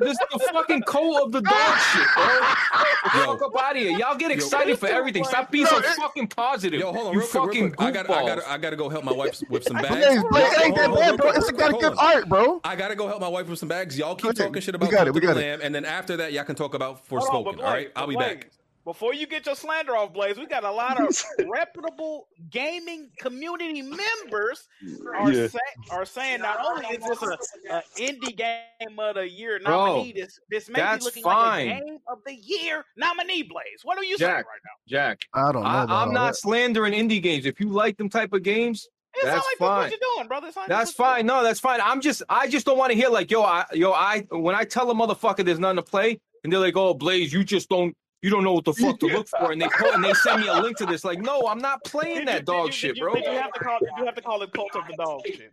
this 0.00 0.12
is 0.12 0.18
the 0.32 0.48
fucking 0.52 0.82
coat 0.82 1.22
of 1.24 1.32
the 1.32 1.40
dog 1.40 1.78
shit, 1.78 2.06
bro. 2.14 2.24
Get 2.24 3.02
the 3.02 3.10
fuck 3.26 3.42
up 3.42 3.62
out 3.62 3.76
of 3.76 3.82
here. 3.82 3.98
Y'all 3.98 4.16
get 4.16 4.30
excited 4.30 4.78
for 4.78 4.86
everything. 4.88 5.24
Stop 5.24 5.50
being 5.50 5.66
so 5.66 5.80
fucking 5.82 6.28
positive. 6.28 6.80
Yo, 6.80 6.92
hold 6.92 7.08
on, 7.08 7.12
you 7.14 7.20
real 7.20 7.28
quick, 7.28 7.54
real 7.54 7.70
quick. 7.70 7.80
I 7.80 7.90
got, 7.90 8.08
I 8.10 8.22
goofballs. 8.22 8.26
got, 8.36 8.46
I 8.48 8.58
got 8.58 8.70
to 8.70 8.76
go 8.76 8.88
help 8.88 9.04
my 9.04 9.12
wife 9.12 9.40
with 9.48 9.64
some 9.64 9.76
bags. 9.76 9.90
Blaze, 9.90 10.22
Blaze, 10.30 10.52
it 10.52 10.64
ain't 10.66 10.76
that 10.76 10.94
bad, 10.94 11.16
bro. 11.16 11.26
quick, 11.32 11.36
It's 11.36 11.50
real 11.52 11.58
got 11.58 11.80
good 11.80 11.92
on. 11.92 11.98
art, 11.98 12.28
bro. 12.28 12.60
I 12.64 12.76
gotta 12.76 12.94
go 12.96 13.06
help 13.08 13.20
my 13.20 13.28
wife 13.28 13.48
with 13.48 13.58
some 13.58 13.68
bags. 13.68 13.98
Y'all 13.98 14.14
keep 14.14 14.30
Okay, 14.30 14.44
talking 14.44 14.60
shit 14.62 14.74
about 14.74 14.88
we 14.90 14.94
about 14.94 15.06
got 15.06 15.08
it, 15.08 15.14
we 15.14 15.18
of 15.18 15.22
the 15.22 15.26
got 15.34 15.36
it. 15.36 15.40
Lamb, 15.40 15.60
and 15.62 15.74
then 15.74 15.84
after 15.84 16.16
that, 16.18 16.32
y'all 16.32 16.44
can 16.44 16.54
talk 16.56 16.74
about 16.74 17.00
Hold 17.10 17.22
on, 17.22 17.44
but 17.44 17.54
Forspoken. 17.56 17.64
All 17.64 17.72
right, 17.72 17.90
I'll 17.96 18.06
be 18.06 18.16
back. 18.16 18.50
Blaze, 18.84 18.94
Before 18.94 19.14
you 19.14 19.26
get 19.26 19.46
your 19.46 19.54
slander 19.54 19.96
off, 19.96 20.12
Blaze, 20.12 20.36
we 20.38 20.46
got 20.46 20.64
a 20.64 20.70
lot 20.70 21.00
of 21.00 21.08
reputable 21.48 22.28
gaming 22.50 23.10
community 23.18 23.82
members 23.82 24.66
are, 25.14 25.32
Yeah. 25.32 25.48
say, 25.48 25.58
are 25.90 26.04
saying 26.04 26.40
not 26.40 26.58
only 26.64 26.86
is 26.86 27.04
this 27.04 27.22
an 27.22 27.36
a 27.70 27.82
indie 27.98 28.36
game 28.36 28.98
of 28.98 29.14
the 29.16 29.28
year 29.28 29.60
Bro, 29.64 29.86
nominee, 29.86 30.12
this 30.12 30.38
this 30.50 30.68
may 30.68 30.80
be 30.96 31.04
looking 31.04 31.22
fine. 31.22 31.68
like 31.68 31.76
a 31.76 31.84
game 31.84 31.98
of 32.08 32.18
the 32.26 32.34
year 32.34 32.84
nominee. 32.96 33.42
Blaze, 33.42 33.80
what 33.84 33.98
are 33.98 34.04
you 34.04 34.16
saying 34.16 34.30
right 34.32 34.44
now? 34.44 34.70
Jack. 34.88 35.20
I 35.34 35.52
don't 35.52 35.62
know. 35.62 35.68
I, 35.68 36.02
I'm 36.02 36.12
not 36.12 36.28
that. 36.32 36.36
slandering 36.36 36.92
indie 36.94 37.22
games. 37.22 37.46
If 37.46 37.60
you 37.60 37.68
like 37.68 37.96
them 37.96 38.08
type 38.08 38.32
of 38.32 38.42
games, 38.42 38.88
It 39.14 39.22
sounds 39.22 39.34
that's 39.34 39.46
like 39.46 39.56
fine. 39.58 39.80
that's 39.90 39.92
what 39.92 40.00
you're 40.00 40.16
doing, 40.16 40.28
brother. 40.28 40.48
It 40.48 40.54
That's 40.54 40.68
that's 40.68 40.92
fine. 40.92 41.26
No, 41.26 41.42
that's 41.42 41.60
fine. 41.60 41.80
I'm 41.82 42.00
just, 42.00 42.22
I 42.28 42.48
just 42.48 42.64
don't 42.66 42.78
want 42.78 42.92
to 42.92 42.96
hear 42.96 43.08
like, 43.08 43.30
yo, 43.30 43.42
I, 43.42 43.64
yo, 43.72 43.92
I, 43.92 44.20
when 44.30 44.54
I 44.54 44.64
tell 44.64 44.90
a 44.90 44.94
motherfucker 44.94 45.44
there's 45.44 45.58
nothing 45.58 45.76
to 45.76 45.82
play, 45.82 46.20
and 46.44 46.52
they're 46.52 46.60
like, 46.60 46.76
oh, 46.76 46.94
Blaze, 46.94 47.32
you 47.32 47.44
just 47.44 47.68
don't, 47.68 47.94
you 48.22 48.30
don't 48.30 48.44
know 48.44 48.52
what 48.52 48.64
the 48.64 48.74
fuck 48.74 48.98
to 49.00 49.06
look 49.06 49.28
for, 49.28 49.52
and 49.52 49.60
they 49.60 49.68
put, 49.68 49.94
and 49.94 50.04
they 50.04 50.12
send 50.14 50.42
me 50.42 50.48
a 50.48 50.54
link 50.60 50.76
to 50.78 50.86
this. 50.86 51.04
Like, 51.04 51.20
no, 51.20 51.46
I'm 51.48 51.58
not 51.58 51.82
playing 51.84 52.26
that 52.26 52.44
dog 52.44 52.66
you- 52.66 52.72
shit, 52.72 52.96
you- 52.96 53.02
bro. 53.04 53.16
You 53.16 53.24
have 53.30 53.52
to 53.52 53.60
call? 53.60 53.78
Did 53.80 53.88
you 53.98 54.04
have 54.04 54.14
to 54.14 54.22
call 54.22 54.42
it 54.42 54.52
cult 54.52 54.74
of 54.76 54.82
the 54.88 54.96
dog 54.96 55.22
shit? 55.26 55.52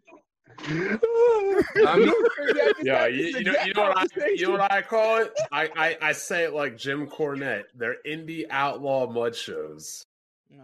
I 0.69 1.97
mean, 1.99 2.11
Yeah, 2.83 3.05
you, 3.07 3.25
you 3.25 3.43
know, 3.43 3.53
you 3.65 3.73
know 3.73 3.81
what 3.83 3.97
I, 3.97 4.27
you 4.29 4.47
know 4.47 4.51
what 4.53 4.71
I 4.71 4.81
call 4.81 5.17
it? 5.17 5.31
I, 5.51 5.69
I, 5.75 5.97
I 6.01 6.11
say 6.13 6.43
it 6.45 6.53
like 6.53 6.77
Jim 6.77 7.07
Cornette. 7.07 7.65
They're 7.75 7.97
indie 8.05 8.45
outlaw 8.49 9.07
mud 9.07 9.35
shows. 9.35 10.03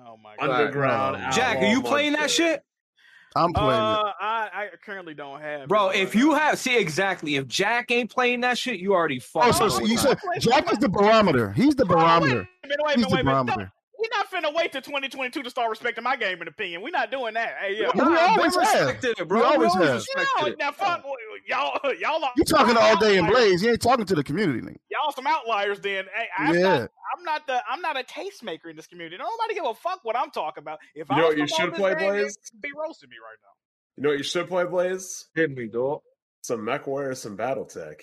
Oh 0.08 0.18
my 0.18 0.36
god, 0.38 0.50
Underground. 0.50 1.34
Jack, 1.34 1.58
are 1.58 1.66
you 1.68 1.82
playing 1.82 2.14
that 2.14 2.32
shows. 2.32 2.32
shit? 2.32 2.64
I'm 3.36 3.54
playing 3.54 3.84
it. 3.90 3.96
Uh, 3.98 4.12
I, 4.20 4.50
I 4.54 4.70
currently 4.86 5.14
don't 5.14 5.42
have. 5.42 5.68
Bro, 5.68 5.90
it, 5.90 6.00
if 6.02 6.16
you 6.16 6.34
have, 6.34 6.60
see 6.60 6.78
exactly, 6.78 7.36
if 7.36 7.48
Jack 7.48 7.92
ain't 7.92 8.10
playing 8.12 8.42
that 8.42 8.58
shit, 8.58 8.80
you 8.80 8.94
already 8.94 9.18
Oh, 9.36 9.42
fucked. 9.42 9.56
so, 9.56 9.70
so 9.70 9.86
you 9.86 9.98
said 9.98 10.18
Jack 10.40 10.72
is 10.72 10.80
the 10.80 10.90
barometer. 10.90 11.52
He's 11.54 11.76
the 11.76 11.86
barometer. 11.86 12.36
Wait 12.36 12.48
a 12.64 12.68
minute, 12.68 12.80
wait 12.86 12.96
a 12.96 12.98
He's 13.00 13.06
minute, 13.06 13.10
the 13.10 13.16
wait 13.16 13.22
a 13.22 13.24
minute. 13.24 13.46
barometer. 13.46 13.72
We're 14.00 14.10
not 14.18 14.30
finna 14.30 14.54
wait 14.54 14.72
till 14.74 14.82
2022 14.82 15.44
to 15.44 15.50
start 15.50 15.70
respecting 15.70 16.04
my 16.04 16.18
gaming 16.18 16.48
opinion. 16.50 16.82
We're 16.82 16.90
not 16.90 17.10
doing 17.10 17.36
that. 17.36 17.56
Hey, 17.62 17.78
yeah. 17.80 17.92
We 17.94 18.02
Nah, 18.02 18.18
always 18.18 18.54
been 18.58 18.66
have. 18.66 18.88
respected 18.88 19.20
it, 19.20 19.28
bro. 19.30 19.40
We 19.40 19.46
always 19.46 19.72
always 19.72 19.88
have. 19.90 19.96
respected 20.00 20.28
No, 20.42 20.48
it. 20.48 20.60
now 20.60 20.72
fuck 20.72 21.04
y'all. 21.48 21.80
Y'all 22.00 22.24
are 22.24 22.32
You 22.36 22.44
talking 22.44 22.76
all 22.76 22.98
day 22.98 23.18
in. 23.18 23.26
Blaze. 23.28 23.64
You 23.64 23.70
ain't 23.72 23.82
talking 23.82 24.06
to 24.06 24.16
the 24.16 24.24
community, 24.24 24.60
nigga. 24.60 24.76
Y'all 24.90 25.12
some 25.14 25.26
outliers. 25.28 25.80
Then, 25.80 26.06
hey, 26.14 26.26
I'm 26.38 26.54
Yeah. 26.54 26.62
not. 26.80 26.92
I'm 27.16 27.24
not 27.24 27.46
the. 27.48 27.62
I'm 27.70 27.82
not 27.82 28.00
a 28.00 28.04
tastemaker 28.04 28.70
in 28.70 28.76
this 28.76 28.88
community. 28.88 29.18
Nobody 29.18 29.54
give 29.56 29.66
a 29.66 29.74
fuck 29.74 30.00
what 30.04 30.16
I'm 30.18 30.32
talking 30.32 30.62
about. 30.62 30.80
If 30.96 31.08
You 31.10 31.16
I 31.16 31.20
know 31.20 31.28
was 31.28 31.36
what 31.38 31.50
you 31.50 31.56
should 31.56 31.74
play, 31.74 31.94
this 31.94 32.02
game, 32.02 32.12
Blaze? 32.14 32.38
Be 32.62 32.70
roasting 32.76 33.10
me 33.10 33.16
right 33.18 33.38
now. 33.42 33.50
You 33.98 34.04
know 34.04 34.10
what 34.10 34.18
you 34.18 34.24
should 34.24 34.48
play, 34.48 34.66
Blaze? 34.66 35.26
Hit 35.36 35.52
me, 35.52 35.68
dog. 35.68 36.02
Some 36.42 36.62
MechWarrior, 36.62 37.16
some 37.16 37.38
BattleTech. 37.38 38.02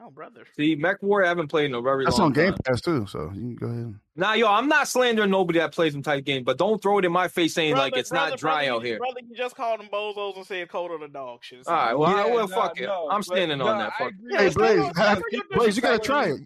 Oh, 0.00 0.10
brother. 0.10 0.46
See, 0.56 0.74
Mech 0.74 1.02
War, 1.02 1.22
I 1.22 1.28
haven't 1.28 1.48
played 1.48 1.66
in 1.66 1.74
a 1.74 1.82
very 1.82 2.04
That's 2.06 2.16
long 2.18 2.28
on 2.28 2.32
Game. 2.32 2.54
Pass 2.64 2.80
too. 2.80 3.06
So 3.06 3.24
you 3.34 3.40
can 3.40 3.54
go 3.56 3.66
ahead. 3.66 3.94
Nah, 4.16 4.32
yo, 4.32 4.48
I'm 4.48 4.66
not 4.66 4.88
slandering 4.88 5.30
nobody 5.30 5.58
that 5.58 5.72
plays 5.74 5.92
them 5.92 6.02
type 6.02 6.24
game, 6.24 6.44
but 6.44 6.56
don't 6.56 6.80
throw 6.82 6.98
it 6.98 7.04
in 7.04 7.12
my 7.12 7.28
face 7.28 7.52
saying 7.54 7.76
like 7.76 7.94
it's 7.96 8.08
brother- 8.08 8.30
not 8.30 8.38
dry 8.38 8.64
brother, 8.64 8.72
out 8.72 8.80
you- 8.82 8.86
here. 8.88 8.98
Brother, 8.98 9.20
you 9.28 9.36
just 9.36 9.54
called 9.54 9.80
them 9.80 9.88
bozos 9.92 10.36
and 10.36 10.46
said 10.46 10.68
cold 10.70 10.92
of 10.92 11.00
the 11.00 11.08
dog 11.08 11.40
shit. 11.44 11.62
All 11.66 11.74
right, 11.74 11.94
well, 11.94 12.08
I 12.16 12.24
will 12.24 12.48
no, 12.48 12.54
fuck 12.54 12.80
it. 12.80 12.86
no, 12.86 13.08
I'm 13.10 13.18
but- 13.18 13.24
standing 13.26 13.58
no, 13.58 13.66
on 13.68 13.78
that. 13.78 13.92
Fuck. 13.98 14.12
Hey 14.30 14.48
Blaze, 14.48 14.76
you. 14.78 14.92
have, 14.96 15.22
you're 15.30 15.42
Blaze, 15.52 15.76
you 15.76 15.82
gotta 15.82 15.98
try 15.98 16.28
it. 16.30 16.40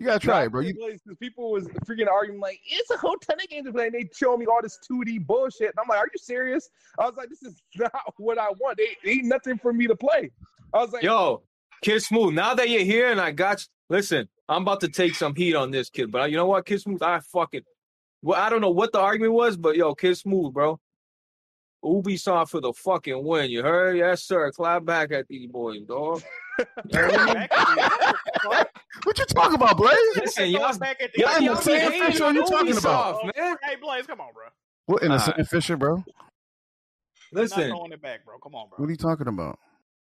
You 0.00 0.06
gotta 0.06 0.18
try 0.18 0.44
it, 0.44 0.48
bro. 0.50 0.62
You, 0.62 0.72
Because 0.72 0.98
people 1.18 1.52
was 1.52 1.66
freaking 1.86 2.08
arguing 2.08 2.40
like 2.40 2.58
it's 2.66 2.90
a 2.90 2.96
whole 2.96 3.16
ton 3.18 3.36
of 3.38 3.46
games 3.50 3.66
to 3.66 3.72
play, 3.72 3.84
and 3.84 3.94
they 3.94 4.08
show 4.16 4.34
me 4.34 4.46
all 4.46 4.62
this 4.62 4.78
2D 4.90 5.26
bullshit. 5.26 5.68
And 5.68 5.74
I'm 5.78 5.86
like, 5.90 5.98
are 5.98 6.06
you 6.06 6.18
serious? 6.18 6.70
I 6.98 7.04
was 7.04 7.16
like, 7.18 7.28
this 7.28 7.42
is 7.42 7.62
not 7.76 7.92
what 8.16 8.38
I 8.38 8.48
want. 8.48 8.78
They 8.78 8.96
they 9.04 9.10
ain't 9.10 9.26
nothing 9.26 9.58
for 9.58 9.74
me 9.74 9.86
to 9.86 9.94
play. 9.94 10.30
I 10.72 10.78
was 10.78 10.92
like, 10.92 11.02
Yo, 11.02 11.42
Kid 11.82 12.00
Smooth, 12.00 12.32
now 12.32 12.54
that 12.54 12.70
you're 12.70 12.82
here 12.82 13.10
and 13.10 13.20
I 13.20 13.30
got 13.30 13.60
you, 13.60 13.66
listen, 13.90 14.26
I'm 14.48 14.62
about 14.62 14.80
to 14.80 14.88
take 14.88 15.16
some 15.16 15.34
heat 15.34 15.54
on 15.54 15.70
this 15.70 15.90
kid, 15.90 16.10
but 16.10 16.30
you 16.30 16.38
know 16.38 16.46
what, 16.46 16.64
Kid 16.64 16.80
Smooth, 16.80 17.02
I 17.02 17.20
fucking, 17.20 17.62
well, 18.22 18.40
I 18.40 18.48
don't 18.48 18.62
know 18.62 18.70
what 18.70 18.92
the 18.92 19.00
argument 19.00 19.34
was, 19.34 19.58
but 19.58 19.76
yo, 19.76 19.94
Kid 19.94 20.16
Smooth, 20.16 20.54
bro, 20.54 20.80
Ubisoft 21.84 22.50
for 22.50 22.60
the 22.60 22.72
fucking 22.72 23.24
win. 23.24 23.50
You 23.50 23.62
heard? 23.62 23.96
Yes, 23.96 24.22
sir. 24.24 24.50
Clap 24.52 24.84
back 24.84 25.12
at 25.12 25.26
these 25.28 25.48
boys, 25.50 25.80
dog. 25.82 26.22
what 29.04 29.18
you 29.18 29.24
talking 29.26 29.54
about, 29.54 29.76
Blaze? 29.76 29.96
Listen, 30.16 30.50
y'all, 30.50 30.76
back 30.78 31.00
at 31.02 31.12
the 31.14 31.20
y'all, 31.20 31.40
y'all 31.40 31.54
What 31.54 31.64
be 31.64 31.70
Sam 31.72 31.92
hating 31.92 32.06
Fisher 32.12 32.24
on 32.24 32.34
you 32.34 32.46
talking 32.46 32.76
about? 32.76 33.22
Ubisoft, 33.22 33.36
man. 33.36 33.56
Hey, 33.62 33.76
Blaze, 33.80 34.06
come 34.06 34.20
on, 34.20 34.32
bro. 34.34 34.44
What 34.86 35.02
in 35.02 35.10
a 35.10 35.14
All 35.14 35.18
right. 35.18 35.36
Sam 35.36 35.44
Fisher, 35.46 35.76
bro? 35.76 35.96
Not 35.96 37.42
Listen, 37.42 37.68
throwing 37.68 37.92
it 37.92 38.02
back, 38.02 38.24
bro. 38.24 38.38
Come 38.38 38.54
on, 38.54 38.68
bro. 38.68 38.78
What 38.78 38.86
are 38.86 38.90
you 38.90 38.96
talking 38.96 39.28
about? 39.28 39.58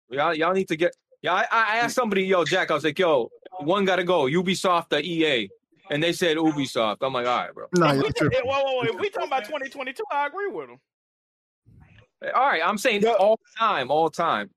y'all, 0.09 0.33
y'all 0.33 0.53
need 0.53 0.67
to 0.67 0.75
get. 0.75 0.95
Yeah, 1.21 1.33
I, 1.33 1.45
I 1.51 1.77
asked 1.77 1.95
somebody, 1.95 2.23
yo, 2.23 2.43
Jack, 2.45 2.69
I 2.69 2.75
was 2.75 2.83
like, 2.83 2.99
yo, 2.99 3.31
one 3.61 3.85
got 3.85 3.95
to 3.95 4.03
go, 4.03 4.23
Ubisoft 4.25 4.93
or 4.93 4.99
EA, 4.99 5.49
and 5.89 6.03
they 6.03 6.13
said 6.13 6.37
Ubisoft. 6.37 6.97
I'm 7.01 7.13
like, 7.13 7.25
all 7.25 7.37
right, 7.37 7.53
bro. 7.53 7.65
Nah, 7.75 7.89
If 7.91 7.95
you're 7.95 8.03
we, 8.03 8.11
tripping. 8.11 8.39
whoa, 8.43 8.63
whoa, 8.63 8.73
whoa. 8.75 8.83
If 8.83 8.99
we 8.99 9.09
talking 9.09 9.29
about 9.29 9.45
2022, 9.45 10.03
I 10.11 10.27
agree 10.27 10.49
with 10.51 10.69
him, 10.69 10.79
All 12.33 12.47
right, 12.47 12.61
I'm 12.63 12.77
saying 12.77 13.05
all 13.05 13.39
time, 13.57 13.91
all 13.91 14.09
time. 14.09 14.49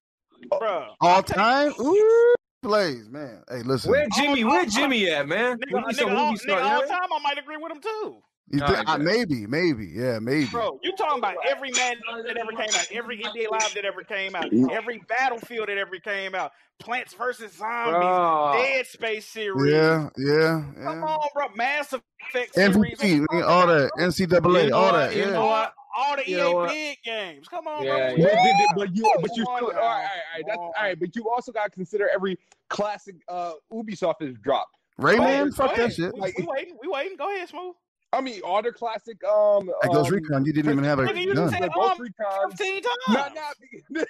bro. 0.59 0.95
All 1.01 1.23
time? 1.23 1.73
Ooh, 1.81 2.35
Blaze, 2.63 3.09
man. 3.09 3.43
Hey, 3.49 3.63
listen. 3.63 3.91
Where 3.91 4.07
Jimmy? 4.17 4.45
Where 4.45 4.65
Jimmy 4.67 5.11
at, 5.11 5.29
man? 5.29 5.59
Nigga, 5.59 5.87
We 5.87 5.93
nigga, 5.95 6.17
all, 6.17 6.33
Ubisoft, 6.33 6.47
nigga, 6.47 6.63
all 6.63 6.83
time, 6.87 7.13
I 7.13 7.19
might 7.23 7.39
agree 7.39 7.57
with 7.57 7.73
him 7.73 7.81
too. 7.81 8.23
You 8.51 8.61
think, 8.61 8.71
right, 8.71 8.87
bet. 8.87 9.01
maybe, 9.01 9.47
maybe, 9.47 9.93
yeah, 9.95 10.19
maybe. 10.21 10.47
Bro, 10.47 10.81
you 10.83 10.93
talking 10.97 11.19
about 11.19 11.37
every 11.47 11.71
Madden 11.71 12.01
that 12.25 12.39
ever 12.39 12.53
came 12.53 12.75
out, 12.75 12.87
every 12.91 13.19
NBA 13.19 13.51
Live 13.51 13.75
that 13.75 13.85
ever 13.85 14.03
came 14.03 14.35
out, 14.35 14.51
mm. 14.51 14.71
every 14.73 15.03
Battlefield 15.07 15.69
that 15.69 15.77
ever 15.77 15.99
came 15.99 16.35
out, 16.35 16.53
Plants 16.79 17.13
vs 17.13 17.53
Zombies, 17.59 18.01
Bro. 18.01 18.53
Dead 18.57 18.87
Space 18.87 19.27
series. 19.27 19.71
Yeah, 19.71 20.09
yeah, 20.17 20.65
Come 20.83 21.05
on, 21.05 21.29
bro. 21.35 21.49
Mass 21.57 21.93
Effect. 21.93 22.55
MVP, 22.57 23.27
man, 23.31 23.43
all 23.43 23.67
that, 23.67 23.91
NCAA, 23.99 24.69
You 24.69 24.75
all 24.75 24.93
what? 24.93 24.93
that. 24.93 25.15
You 25.15 25.25
Yeah. 25.25 25.31
know 25.31 25.43
all, 25.43 25.49
what? 25.49 25.75
All 25.99 26.17
the 26.17 26.29
You 26.31 26.65
EA 26.65 26.67
big 26.69 26.99
games. 27.05 27.49
Come 27.49 27.67
on, 27.67 27.85
Yeah, 27.85 28.15
bro. 28.15 28.17
yeah. 28.25 28.35
But, 28.35 28.77
but- 28.77 28.77
but 28.77 28.97
you, 28.97 29.15
but 29.21 29.37
you, 29.37 29.45
Come 29.45 29.55
on 29.55 29.63
all 29.65 29.71
right, 29.71 29.79
all 29.81 29.93
right, 29.93 30.45
that's 30.47 30.59
all 30.59 30.73
right. 30.79 30.99
But 30.99 31.17
you 31.17 31.29
also 31.29 31.51
got 31.53 31.65
to 31.65 31.71
consider 31.71 32.09
every 32.15 32.39
classic 32.71 33.17
uh, 33.29 33.53
Ubisoft 33.73 34.21
has 34.27 34.35
dropped. 34.39 34.77
Rayman, 35.01 35.47
Go 35.51 35.51
fuck 35.67 35.77
that 35.77 35.93
shit. 35.93 36.13
We, 36.15 36.33
we 36.39 36.45
waiting. 36.47 36.77
We 36.83 36.89
waiting. 36.89 37.17
Go 37.17 37.35
ahead, 37.35 37.49
smooth. 37.49 37.75
I 38.13 38.21
mean, 38.23 38.41
all 38.43 38.63
the 38.63 38.73
classic. 38.73 39.23
Um, 39.25 39.71
Hey, 39.83 39.89
Ghost 39.93 40.09
um, 40.09 40.15
Recon, 40.15 40.45
you 40.47 40.53
didn't 40.53 40.71
even 40.73 40.83
have 40.85 40.99
a 40.99 41.05
Nigga, 41.07 41.21
you 41.21 41.35
gun. 41.35 41.51
just 41.51 41.63
said 41.63 41.71
um, 41.77 41.99
Recon. 41.99 42.51
15 42.53 42.83
times. 42.83 42.97
Not, 43.11 43.37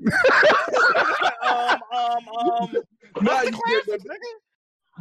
not, 0.02 1.42
um, 1.42 1.80
um, 1.92 2.28
um. 2.28 2.72
not 2.72 2.82
What's 3.22 3.44
the 3.44 3.50
you 3.50 3.60
classics, 3.62 3.86
get 3.86 4.00
nigga? 4.02 4.30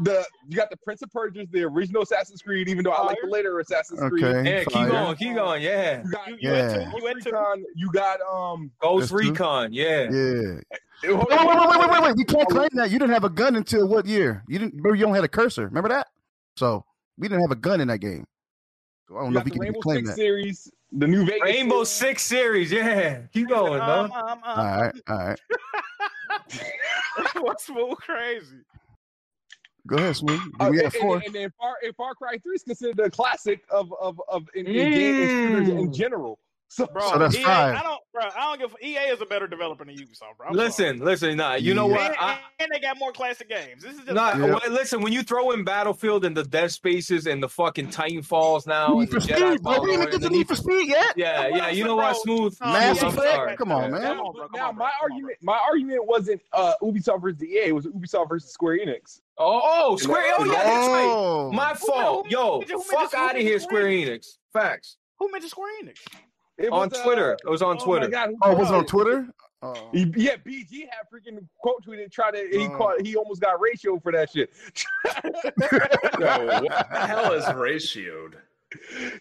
The 0.03 0.25
you 0.47 0.55
got 0.55 0.69
the 0.69 0.77
Prince 0.77 1.01
of 1.01 1.11
Persia, 1.11 1.45
the 1.51 1.63
original 1.63 2.01
Assassin's 2.03 2.41
Creed. 2.41 2.67
Even 2.69 2.83
though 2.83 2.91
I 2.91 3.03
like 3.05 3.17
the 3.23 3.29
later 3.29 3.59
Assassin's 3.59 3.99
Creed. 4.09 4.23
Okay, 4.23 4.49
Yeah, 4.49 4.63
keep 4.63 4.73
fire. 4.73 4.89
going, 4.89 5.15
keep 5.17 5.35
going, 5.35 5.61
yeah. 5.61 6.03
You 6.03 6.11
got 6.11 6.27
You, 6.27 6.37
you 6.39 6.51
went 6.51 6.69
to, 6.73 6.91
you 6.97 7.03
went 7.03 7.15
Ghost 7.17 7.27
to. 7.27 7.31
Recon. 7.31 7.65
You 7.75 7.91
got 7.91 8.19
um. 8.21 8.71
Ghost 8.81 9.11
That's 9.11 9.21
true. 9.21 9.31
Recon, 9.31 9.73
yeah. 9.73 10.03
Yeah. 10.11 10.59
Wait, 11.03 11.13
wait, 11.13 11.29
wait, 11.29 11.29
wait, 11.29 11.79
wait, 11.79 11.89
wait, 11.89 12.01
wait. 12.03 12.15
We 12.17 12.25
can't 12.25 12.49
claim 12.49 12.69
that. 12.73 12.91
You 12.91 12.99
didn't 12.99 13.13
have 13.13 13.23
a 13.23 13.29
gun 13.29 13.55
until 13.55 13.87
what 13.87 14.05
year? 14.05 14.43
You 14.47 14.59
didn't. 14.59 14.73
Remember, 14.75 14.95
you 14.95 15.05
only 15.05 15.17
had 15.17 15.23
a 15.25 15.29
cursor. 15.29 15.65
Remember 15.65 15.89
that? 15.89 16.07
So 16.57 16.83
we 17.17 17.27
didn't 17.27 17.41
have 17.41 17.51
a 17.51 17.55
gun 17.55 17.79
in 17.81 17.87
that 17.87 17.99
game. 17.99 18.25
So 19.07 19.15
I 19.15 19.19
don't 19.21 19.27
You 19.27 19.33
know 19.35 19.39
if 19.39 19.45
the 19.45 19.49
we 19.49 19.51
can 19.51 19.61
Rainbow 19.61 19.79
claim 19.79 19.97
Six 20.05 20.09
that. 20.09 20.15
series, 20.17 20.71
the 20.91 21.07
New 21.07 21.25
Vegas. 21.25 21.41
Rainbow 21.43 21.83
series. 21.85 21.89
Six 21.89 22.23
series, 22.23 22.71
yeah. 22.71 23.19
Keep 23.33 23.49
going, 23.49 23.79
Um, 23.81 24.09
man. 24.09 24.11
um, 24.11 24.11
um, 24.31 24.39
All 24.43 24.81
right, 24.81 24.95
all 25.07 25.17
right. 25.17 25.39
What's 27.41 27.65
smooth 27.65 27.97
crazy? 27.97 28.57
Go 29.89 29.97
ahead, 29.97 30.15
Smooth. 30.15 30.39
Uh, 30.59 30.69
we 30.71 30.83
and, 30.83 30.93
four. 30.93 31.15
and, 31.15 31.25
and 31.25 31.35
then 31.35 31.53
Far, 31.59 31.75
and 31.83 31.95
Far 31.95 32.13
Cry 32.15 32.37
3 32.37 32.55
is 32.55 32.63
considered 32.63 32.99
a 32.99 33.09
classic 33.09 33.61
of 33.71 33.91
of 33.99 34.21
of 34.29 34.47
in, 34.55 34.67
in 34.67 34.73
game 34.73 35.27
shooters 35.27 35.69
in 35.69 35.89
Mm. 35.89 35.93
general. 35.95 36.39
So, 36.71 36.85
Bro, 36.85 37.09
So 37.13 37.17
that's 37.17 37.35
EA, 37.35 37.41
five. 37.43 37.75
I 37.77 37.81
don't, 37.81 37.99
bro. 38.13 38.23
I 38.35 38.55
don't 38.55 38.59
give. 38.59 38.75
EA 38.87 39.11
is 39.11 39.19
a 39.21 39.25
better 39.25 39.47
developer 39.47 39.83
than 39.83 39.95
Ubisoft, 39.95 40.37
bro. 40.37 40.49
I'm 40.49 40.53
Listen, 40.55 40.99
listen, 40.99 41.35
nah. 41.35 41.55
You 41.55 41.73
know 41.73 41.87
Yeah. 41.89 41.95
what? 41.95 42.05
sorry. 42.13 42.17
I, 42.19 42.31
And, 42.33 42.39
and 42.59 42.69
they 42.71 42.79
got 42.79 42.99
more 42.99 43.11
classic 43.11 43.49
games. 43.49 43.81
This 43.81 43.93
is 43.93 44.01
just 44.01 44.11
Nah, 44.13 44.33
Yeah. 44.37 44.45
well, 44.53 44.61
listen, 44.69 45.01
when 45.01 45.11
you 45.11 45.23
throw 45.23 45.49
in 45.49 45.63
Battlefield 45.63 46.25
and 46.25 46.37
the 46.37 46.43
Dead 46.43 46.71
Spaces 46.71 47.25
and 47.25 47.41
the 47.41 47.49
fucking 47.49 47.87
Titanfalls 47.87 48.67
now 48.67 48.99
Need 48.99 49.09
for 49.09 49.17
Jedi 49.17 49.49
speed, 49.53 49.63
bro. 49.63 49.79
We 49.81 49.87
didn't 49.87 49.93
even 49.93 49.99
get 50.05 50.11
to 50.11 50.19
the 50.19 50.29
Need 50.29 50.47
for 50.47 50.55
Speed 50.55 50.89
yet. 50.89 51.13
Yeah, 51.17 51.41
But 51.49 51.51
yeah, 51.57 51.63
you 51.69 51.69
listen, 51.71 51.87
know 51.87 51.95
what. 51.95 52.17
Smooth? 52.17 52.57
Mass 52.61 53.01
Effect? 53.01 53.57
Come 53.57 53.71
on, 53.71 53.89
man. 53.91 54.01
Come 54.03 54.19
on, 54.19 54.33
bro. 54.35 54.47
Come 54.49 54.51
now 54.53 54.67
on, 54.69 54.75
bro. 54.75 54.85
my 54.85 54.91
Come 54.91 55.01
on, 55.01 55.11
argument 55.11 55.37
my 55.41 55.57
argument 55.57 56.05
wasn't 56.05 56.41
uh, 56.53 56.73
Ubisoft 56.83 57.23
versus 57.23 57.41
EA. 57.43 57.69
It 57.69 57.75
was 57.75 57.87
Ubisoft 57.87 58.29
versus 58.29 58.51
Square 58.51 58.77
Enix. 58.85 59.21
Oh, 59.39 59.59
oh, 59.63 59.95
Square. 59.97 60.33
Oh, 60.37 60.45
yeah, 60.45 60.51
that's 60.63 60.87
right. 60.87 61.07
Oh. 61.09 61.51
My 61.51 61.73
fault. 61.73 62.29
Yo, 62.29 62.61
fuck 62.91 63.11
out 63.15 63.35
of 63.35 63.41
here, 63.41 63.59
Square 63.59 63.81
Square 63.81 63.91
Enix. 64.17 64.27
Facts. 64.53 64.97
Who 65.17 65.31
mentioned 65.31 65.51
Square 65.51 65.71
Enix? 65.83 65.97
It 66.59 66.69
On 66.71 66.89
was, 66.89 66.99
uh, 66.99 67.03
Twitter. 67.03 67.37
It 67.43 67.49
was 67.49 67.61
on 67.61 67.77
oh 67.79 67.83
Twitter. 67.85 68.05
My 68.09 68.11
God, 68.11 68.29
Oh, 68.41 68.55
was 68.55 68.69
it 68.69 68.75
on? 68.75 68.85
Twitter? 68.85 69.27
Oh. 69.61 69.89
He- 69.93 70.11
Yeah, 70.15 70.35
BG 70.37 70.81
had 70.89 71.07
freaking 71.13 71.39
quote 71.59 71.83
tweeted, 71.85 72.11
try 72.11 72.31
to 72.31 72.47
he 72.51 72.67
Oh. 72.67 72.77
caught 72.77 73.05
he 73.05 73.15
almost 73.15 73.41
got 73.41 73.59
ratioed 73.59 74.01
for 74.03 74.11
that 74.11 74.29
shit. 74.31 74.49
Yo, 76.19 76.45
what 76.63 76.89
the 76.91 76.97
hell 77.07 77.33
is 77.33 77.45
ratioed? 77.45 78.35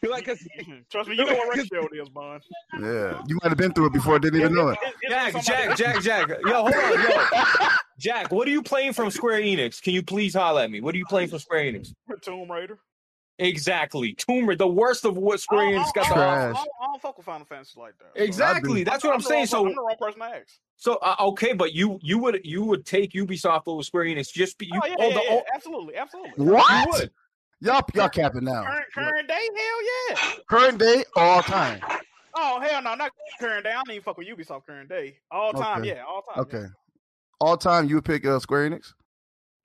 He 0.03 0.09
like, 0.09 0.27
'cause- 0.27 0.47
Trust 0.91 1.09
me, 1.09 1.17
you 1.17 1.25
know 1.25 1.35
what 1.35 1.57
ratio 1.57 1.87
it 1.87 1.97
is, 2.01 2.09
Bond. 2.11 2.43
Yeah, 2.81 3.23
you 3.27 3.39
might 3.43 3.49
have 3.49 3.57
been 3.57 3.73
through 3.73 3.87
it 3.87 3.93
before. 3.95 4.19
Didn't 4.19 4.41
even 4.41 4.55
know 4.55 4.69
it. 4.69 4.79
It- 4.83 4.95
it's 5.35 5.47
Jack, 5.47 5.77
Jack, 5.77 6.03
Jack, 6.03 6.29
Jack. 6.29 6.39
Yo, 6.45 6.53
hold 6.53 6.75
on, 6.75 6.93
yo. 7.11 7.69
Jack, 7.99 8.31
what 8.31 8.47
are 8.47 8.51
you 8.51 8.63
playing 8.63 8.93
from 8.93 9.11
Square 9.11 9.41
Enix? 9.41 9.83
Can 9.83 9.93
you 9.95 10.03
please 10.03 10.35
holler 10.35 10.63
at 10.63 10.71
me? 10.71 10.81
What 10.81 10.95
are 10.95 10.99
you 10.99 11.07
playing 11.07 11.29
from 11.31 11.39
Square 11.41 11.65
Enix? 11.65 11.95
Tomb 12.23 12.51
Raider. 12.51 12.79
Exactly. 13.39 14.15
Tomb 14.15 14.49
Raider, 14.49 14.59
the 14.59 14.69
worst 14.69 15.05
of 15.05 15.17
what 15.17 15.41
Square 15.41 15.69
I 15.69 15.73
don't- 15.73 15.85
Enix 15.85 15.95
got 15.95 16.05
I 16.07 16.09
to 16.09 16.15
don't- 16.15 16.19
offer. 16.25 16.39
I 16.41 16.53
don't, 16.53 16.57
I 16.59 16.87
don't 16.87 17.03
fuck 17.03 17.17
with 17.17 17.27
Final 17.27 17.47
Fantasy 17.47 17.79
like 17.81 17.95
that. 17.99 18.21
Exactly. 18.23 18.83
That's 18.85 19.05
what 19.05 19.13
I'm 19.15 19.21
the 19.21 19.25
saying. 19.25 19.41
wrong- 19.43 19.47
So, 19.47 19.67
I'm 19.67 19.75
the 19.75 19.81
wrong 19.83 19.97
person 20.01 20.21
to 20.21 20.27
ask. 20.27 20.59
so 20.77 20.95
uh, 20.97 21.15
okay, 21.21 21.53
but 21.53 21.73
you 21.73 21.99
you 22.03 22.19
would 22.19 22.41
you 22.45 22.65
would 22.65 22.85
take 22.85 23.13
Ubisoft 23.13 23.63
over 23.67 23.83
Square 23.83 24.05
Enix 24.07 24.33
just 24.33 24.59
be 24.59 24.67
you 24.67 24.81
Oh 24.83 24.87
yeah, 24.87 24.95
oh, 24.99 25.09
yeah, 25.09 25.15
the, 25.15 25.23
yeah, 25.23 25.31
oh, 25.31 25.43
absolutely, 25.55 25.97
absolutely. 25.97 26.33
you 26.45 26.53
What? 26.53 26.89
would. 26.93 27.11
Y'all, 27.61 27.83
y'all 27.95 28.09
capping 28.09 28.45
now. 28.45 28.63
Current, 28.65 28.85
current 28.95 29.29
day, 29.29 29.49
hell 29.57 29.85
yeah. 30.11 30.33
Current 30.49 30.79
day, 30.79 31.05
all 31.17 31.43
time. 31.43 31.81
Oh 32.37 32.61
hell 32.61 32.83
no, 32.83 32.95
not 32.95 33.11
current 33.41 33.65
day. 33.65 33.71
I 33.71 33.75
don't 33.75 33.91
even 33.91 34.03
fuck 34.03 34.17
with 34.19 34.29
Ubisoft 34.29 34.67
current 34.67 34.89
day. 34.89 35.17
All 35.31 35.53
time, 35.53 35.81
Okay. 35.81 35.89
yeah, 35.97 36.03
all 36.05 36.23
time. 36.23 36.41
Okay. 36.43 36.65
All 37.41 37.57
time, 37.57 37.89
you 37.89 37.97
would 37.97 38.05
pick 38.05 38.25
uh, 38.27 38.39
Square 38.41 38.71
Enix. 38.71 38.93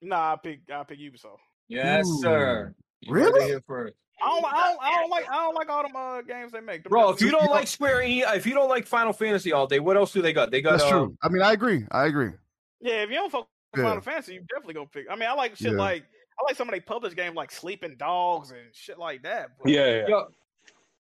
Yeah. 0.02 0.10
Nah, 0.10 0.34
I 0.34 0.36
pick 0.44 0.60
I 0.74 0.84
pick 0.84 1.00
Ubisoft. 1.00 1.38
Yes, 1.68 2.06
Ooh. 2.08 2.20
sir. 2.22 2.76
You 3.08 3.14
Really? 3.14 3.32
heard 3.32 3.42
it 3.42 3.48
here 3.48 3.64
first. 3.68 3.96
I 4.22 4.28
don't, 4.28 4.46
I 4.46 4.68
don't, 4.68 4.80
I 4.82 4.90
don't 5.02 5.10
like, 5.10 5.30
I 5.30 5.36
don't 5.36 5.56
like 5.56 5.70
all 5.70 5.84
them 5.84 5.96
uh, 5.96 6.22
games 6.22 6.52
they 6.54 6.62
make. 6.62 6.84
Them 6.84 6.92
Bro, 6.92 7.10
if 7.10 7.22
you 7.22 7.30
don't 7.32 7.50
like 7.52 7.68
Square 7.68 8.02
Enix, 8.04 8.36
if 8.38 8.46
you 8.46 8.54
don't 8.54 8.70
like 8.70 8.88
Final 8.88 9.12
Fantasy 9.12 9.52
all 9.52 9.68
day, 9.68 9.80
what 9.80 9.98
else 9.98 10.14
do 10.14 10.22
they 10.22 10.32
got? 10.32 10.50
They 10.52 10.62
got 10.62 10.72
That's 10.74 10.84
uh, 10.84 10.90
true. 10.92 11.18
I 11.22 11.30
mean, 11.30 11.42
I 11.42 11.52
agree. 11.52 11.86
I 11.92 12.06
agree. 12.06 12.32
yeah, 12.80 13.04
if 13.04 13.10
you 13.10 13.16
don't 13.16 13.32
fuck 13.32 13.48
with 13.74 13.82
Yeah. 13.82 13.90
Final 13.90 14.02
Fantasy, 14.02 14.36
you 14.36 14.42
definitely 14.42 14.76
gonna 14.76 14.88
pick. 14.88 15.08
I 15.12 15.16
mean, 15.16 15.28
I 15.28 15.34
like 15.34 15.56
shit 15.58 15.72
Yeah. 15.74 15.78
like, 15.78 16.04
I 16.40 16.44
like 16.46 16.56
some 16.56 16.70
of 16.70 16.74
they 16.74 16.80
published 16.80 17.16
games 17.18 17.36
like 17.36 17.52
Sleeping 17.52 17.96
Dogs 17.98 18.52
and 18.52 18.62
shit 18.72 18.98
like 18.98 19.24
that. 19.24 19.58
Bro. 19.58 19.72
yeah, 19.72 19.86
yeah. 19.88 20.08
Yo, 20.08 20.28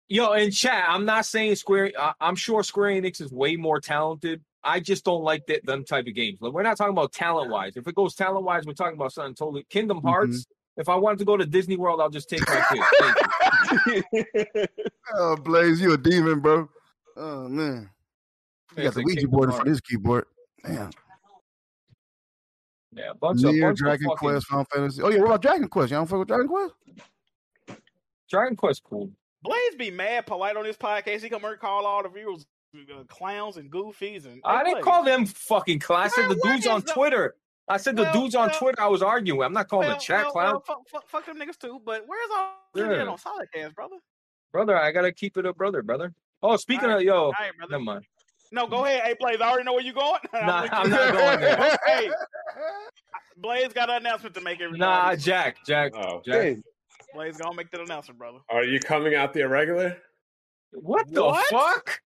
yo, 0.09 0.31
in 0.33 0.49
chat, 0.49 0.85
I'm 0.87 1.05
not 1.05 1.25
saying 1.25 1.55
Square. 1.57 1.91
I, 1.99 2.13
I'm 2.19 2.35
sure 2.35 2.63
Square 2.63 2.91
Enix 3.01 3.21
is 3.21 3.31
way 3.31 3.55
more 3.55 3.79
talented. 3.79 4.41
I 4.63 4.79
just 4.79 5.05
don't 5.05 5.23
like 5.23 5.45
that 5.47 5.65
them 5.65 5.83
type 5.85 6.07
of 6.07 6.15
games. 6.15 6.39
Like, 6.41 6.53
we're 6.53 6.63
not 6.63 6.77
talking 6.77 6.93
about 6.93 7.11
talent 7.13 7.51
wise. 7.51 7.77
If 7.77 7.87
it 7.87 7.93
goes 7.95 8.15
talent 8.15 8.45
wise, 8.45 8.63
we're 8.65 8.73
talking 8.73 8.95
about 8.95 9.11
something 9.13 9.35
totally. 9.35 9.63
Kingdom 9.69 9.97
Mm-hmm. 9.97 10.07
Hearts. 10.07 10.45
If 10.81 10.89
I 10.89 10.95
wanted 10.95 11.19
to 11.19 11.25
go 11.25 11.37
to 11.37 11.45
Disney 11.45 11.77
World, 11.77 12.01
I'll 12.01 12.09
just 12.09 12.29
take 12.29 12.41
my 12.47 12.65
kid. 12.71 12.83
Thank 13.85 14.05
you. 14.55 14.65
Oh, 15.13 15.35
Blaze, 15.37 15.79
you 15.79 15.93
a 15.93 15.97
demon, 15.97 16.39
bro. 16.39 16.67
Oh 17.17 17.47
man, 17.47 17.89
you 18.75 18.83
got 18.83 18.93
the 18.93 19.03
Ouija 19.03 19.27
board 19.27 19.49
in 19.49 19.55
front 19.55 19.67
of 19.67 19.73
Hearts. 19.73 19.81
keyboard. 19.81 20.25
Damn. 20.65 20.89
Yeah, 22.93 23.11
a 23.11 23.13
bunch 23.13 23.43
of 23.43 23.53
Nier, 23.53 23.67
bunch 23.69 23.79
of 23.79 23.85
Dragon 23.85 24.07
fucking 24.07 24.17
Quest, 24.17 24.47
Final 24.47 24.65
Fantasy. 24.65 25.01
Oh 25.01 25.09
yeah, 25.09 25.19
what 25.19 25.27
about 25.27 25.41
Dragon 25.41 25.67
Quest? 25.69 25.91
Y'all 25.91 25.99
don't 26.01 26.07
fuck 26.07 26.19
with 26.19 26.27
Dragon 26.27 26.47
Quest? 26.47 26.73
Dragon 28.29 28.55
Quest 28.55 28.83
cool. 28.83 29.09
Blaze 29.43 29.75
be 29.77 29.91
mad 29.91 30.25
polite 30.25 30.55
on 30.57 30.63
this 30.63 30.77
podcast. 30.77 31.21
He 31.21 31.29
come 31.29 31.41
here 31.41 31.51
and 31.51 31.59
call 31.59 31.85
all 31.85 32.03
the 32.03 32.09
viewers 32.09 32.45
uh, 32.75 33.03
clowns 33.07 33.57
and 33.57 33.71
goofies 33.71 34.25
and. 34.25 34.41
I 34.43 34.63
didn't 34.63 34.75
Blaze, 34.75 34.85
call 34.85 35.03
them 35.03 35.25
fucking 35.25 35.79
clown. 35.79 36.09
I 36.17 36.27
the 36.27 36.39
dudes 36.43 36.67
on 36.67 36.81
the- 36.81 36.91
Twitter. 36.93 37.35
I 37.67 37.77
said 37.77 37.95
the 37.95 38.03
Well, 38.03 38.13
dudes 38.13 38.35
on 38.35 38.49
well- 38.49 38.59
Twitter 38.59 38.81
I 38.81 38.87
was 38.87 39.01
arguing 39.01 39.39
with. 39.39 39.45
I'm 39.45 39.53
not 39.53 39.67
calling 39.69 39.87
well, 39.87 39.97
the 39.97 40.01
chat 40.01 40.23
well, 40.25 40.31
clown. 40.31 40.51
well, 40.53 40.63
fuck, 40.67 40.89
fuck, 40.89 41.09
fuck 41.09 41.25
them 41.25 41.37
niggas 41.37 41.57
too. 41.57 41.81
But 41.85 42.03
where's 42.07 42.29
all 42.35 42.53
the 42.73 42.81
Yeah. 42.81 42.87
shit 42.99 43.07
on 43.07 43.17
Solidcast, 43.17 43.75
brother? 43.75 43.95
Brother, 44.51 44.77
I 44.77 44.91
gotta 44.91 45.11
keep 45.11 45.37
it 45.37 45.45
a 45.45 45.53
brother, 45.53 45.81
brother. 45.81 46.13
Oh, 46.43 46.57
speaking 46.57 46.89
All 46.89 46.97
of 46.97 47.03
yo, 47.03 47.15
All 47.25 47.31
right, 47.39 47.55
brother. 47.57 47.71
never 47.71 47.83
mind. 47.83 48.05
No, 48.51 48.67
go 48.67 48.83
ahead. 48.83 49.03
Hey, 49.03 49.15
Blaze, 49.17 49.39
I 49.39 49.47
already 49.49 49.63
know 49.63 49.73
where 49.73 49.83
you're 49.83 49.93
going. 49.93 50.19
Nah, 50.33 50.67
I'm 50.71 50.89
not 50.89 51.13
going 51.13 51.39
there. 51.39 51.77
hey, 51.85 52.11
Blaze 53.37 53.71
got 53.73 53.89
an 53.89 53.97
announcement 53.97 54.35
to 54.35 54.41
make. 54.41 54.55
Everybody. 54.59 54.79
Nah, 54.79 55.15
Jack, 55.15 55.57
Jack, 55.65 55.93
Oh. 55.95 56.21
Jack. 56.25 56.57
Blaze 57.13 57.37
gonna 57.37 57.55
make 57.55 57.69
that 57.71 57.79
announcement, 57.81 58.17
brother. 58.19 58.39
Are 58.49 58.63
you 58.63 58.79
coming 58.79 59.15
out 59.15 59.33
the 59.33 59.41
irregular? 59.41 59.97
What 60.73 61.09
the 61.11 61.23
What? 61.23 61.47
fuck? 61.49 61.99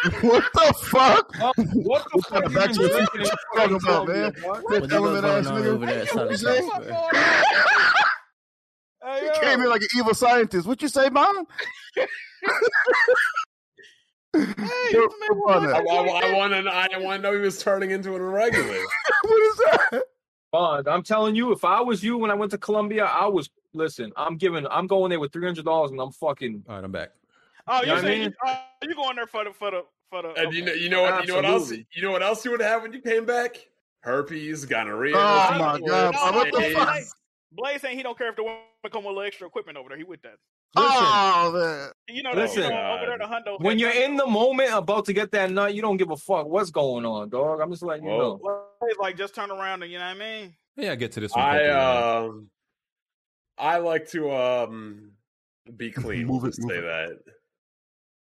what 0.22 0.44
the 0.54 0.74
fuck? 0.82 1.30
Oh, 1.40 1.52
what 1.74 2.06
the 2.12 2.22
fuck? 2.22 2.52
Back 2.54 2.72
to 2.72 2.82
the 2.82 2.88
future 2.88 3.18
you 3.18 3.30
talking 3.54 3.76
about, 3.76 4.08
man? 4.08 4.32
Fifth 4.32 4.92
element 4.92 5.26
ass 5.26 5.46
nigga. 5.48 6.14
What 6.14 6.30
you 6.30 6.36
say? 6.36 6.60
You 9.22 9.32
came 9.40 9.60
in 9.60 9.68
like 9.68 9.82
an 9.82 9.88
evil 9.96 10.14
scientist. 10.14 10.66
What 10.66 10.80
you 10.80 10.88
say, 10.88 11.10
mom? 11.10 11.46
I, 14.34 14.94
I, 14.94 16.32
want 16.32 16.54
to. 16.54 16.70
I 16.70 16.98
want 16.98 17.16
to 17.16 17.18
know 17.18 17.32
he 17.32 17.40
was 17.40 17.62
turning 17.62 17.90
into 17.90 18.14
an 18.14 18.22
irregular. 18.22 18.78
what 19.22 19.42
is 19.42 19.56
that? 19.56 20.02
Bond, 20.52 20.88
I'm 20.88 21.02
telling 21.02 21.34
you, 21.34 21.52
if 21.52 21.64
I 21.64 21.80
was 21.80 22.02
you 22.02 22.16
when 22.16 22.30
I 22.30 22.34
went 22.34 22.52
to 22.52 22.58
Colombia, 22.58 23.04
I 23.04 23.26
was 23.26 23.50
listen. 23.74 24.12
I'm 24.16 24.36
giving. 24.36 24.66
I'm 24.68 24.86
going 24.86 25.10
there 25.10 25.20
with 25.20 25.32
three 25.32 25.44
hundred 25.44 25.64
dollars, 25.64 25.90
and 25.90 26.00
I'm 26.00 26.12
fucking. 26.12 26.64
All 26.68 26.76
right, 26.76 26.84
I'm 26.84 26.92
back. 26.92 27.10
Oh, 27.72 27.76
You 27.76 27.80
you 27.82 27.86
know 27.86 27.94
what 27.94 28.04
I 28.04 28.08
saying 28.08 28.20
mean? 28.22 28.34
uh, 28.46 28.56
you 28.82 28.94
going 28.96 29.16
there 29.16 29.26
for 29.28 29.44
the 29.44 29.52
for 29.52 29.70
the 29.70 29.84
for 30.10 30.22
the? 30.22 30.32
And 30.34 30.52
you 30.52 30.64
know, 30.64 30.72
you 30.72 30.88
know 30.88 31.02
what? 31.02 31.22
You 31.22 31.28
know 31.28 31.36
what 31.36 31.44
else? 31.44 31.70
You 31.70 32.02
know 32.02 32.10
what 32.10 32.22
else 32.22 32.44
you 32.44 32.50
would 32.50 32.60
have 32.60 32.82
when 32.82 32.92
you 32.92 33.00
came 33.00 33.24
back? 33.24 33.56
Herpes, 34.00 34.64
gonorrhea. 34.64 35.14
Oh, 35.16 35.18
my 35.58 35.58
God, 35.58 35.80
No, 35.82 36.10
no, 36.10 36.32
what 36.36 36.46
the 36.46 36.58
Blaze 36.58 36.74
fuck? 36.74 36.96
Blaze 37.52 37.80
saying 37.80 37.96
he 37.96 38.02
don't 38.02 38.16
care 38.18 38.28
if 38.30 38.36
the 38.36 38.42
woman 38.42 38.58
come 38.90 39.04
with 39.04 39.06
a 39.06 39.08
little 39.08 39.22
extra 39.22 39.46
equipment 39.46 39.76
over 39.78 39.88
there. 39.88 39.98
He 39.98 40.04
with 40.04 40.22
that. 40.22 40.36
Oh 40.76 41.50
man. 41.52 41.90
You 42.08 42.22
know, 42.22 42.34
that, 42.34 42.42
Listen, 42.42 42.62
you 42.64 42.68
know 42.70 42.92
over 42.92 43.06
there 43.06 43.18
the 43.18 43.24
hundo. 43.24 43.60
when 43.60 43.78
you're 43.78 43.90
in 43.90 44.16
the 44.16 44.26
moment 44.26 44.70
about 44.72 45.04
to 45.06 45.12
get 45.12 45.30
that 45.32 45.50
nut, 45.50 45.74
you 45.74 45.82
don't 45.82 45.96
give 45.96 46.10
a 46.10 46.16
fuck 46.16 46.46
what's 46.46 46.70
going 46.70 47.04
on, 47.04 47.28
dog. 47.28 47.60
I'm 47.60 47.70
just 47.70 47.82
letting 47.82 48.04
you 48.04 48.10
know. 48.10 48.38
Blaze 48.80 48.96
like 49.00 49.16
just 49.16 49.34
turn 49.34 49.50
around 49.50 49.82
and 49.82 49.92
you 49.92 49.98
know 49.98 50.04
what 50.06 50.16
I 50.16 50.18
mean. 50.18 50.54
Yeah, 50.76 50.92
I 50.92 50.94
get 50.96 51.12
to 51.12 51.20
this 51.20 51.32
one. 51.32 51.44
I 51.44 51.50
quickly, 51.58 51.68
man. 51.68 52.24
um, 52.24 52.50
I 53.58 53.78
like 53.78 54.08
to 54.10 54.30
um 54.32 55.10
be 55.76 55.90
clean. 55.92 56.26
Move 56.26 56.44
it, 56.44 56.54
just 56.54 56.62
say 56.66 56.80
that 56.80 57.18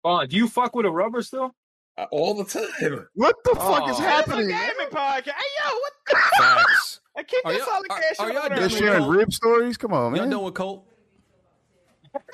Bond, 0.03 0.29
do 0.29 0.37
you 0.37 0.47
fuck 0.47 0.75
with 0.75 0.85
a 0.85 0.91
rubber 0.91 1.21
still? 1.21 1.53
Uh, 1.97 2.05
all 2.11 2.33
the 2.33 2.45
time. 2.45 3.07
What 3.15 3.35
the 3.43 3.55
fuck 3.55 3.81
Oh. 3.83 3.85
is 3.89 3.91
It's 3.91 3.99
a 3.99 4.03
happening? 4.03 4.47
gaming 4.47 4.87
podcast. 4.91 5.25
Hey 5.25 5.49
yo, 5.63 5.73
what? 5.73 5.93
The? 6.07 6.15
Facts. 6.37 7.01
Hey, 7.17 7.23
keep 7.25 7.45
Are 7.45 7.51
this 7.51 7.59
y'all- 7.59 7.67
solid 7.67 7.91
are- 7.91 7.99
cash 7.99 8.03
are 8.19 8.25
shit 8.27 8.33
y'all 8.35 8.45
over 8.45 8.49
They're 8.49 8.59
there. 8.59 8.69
done 8.69 8.77
sharing 8.77 9.07
rib 9.07 9.33
stories. 9.33 9.77
Come 9.77 9.93
on, 9.93 10.11
man. 10.13 10.15
Y'all 10.15 10.23
man. 10.25 10.29
done 10.31 10.43
with 10.45 10.53
Colt? 10.53 10.85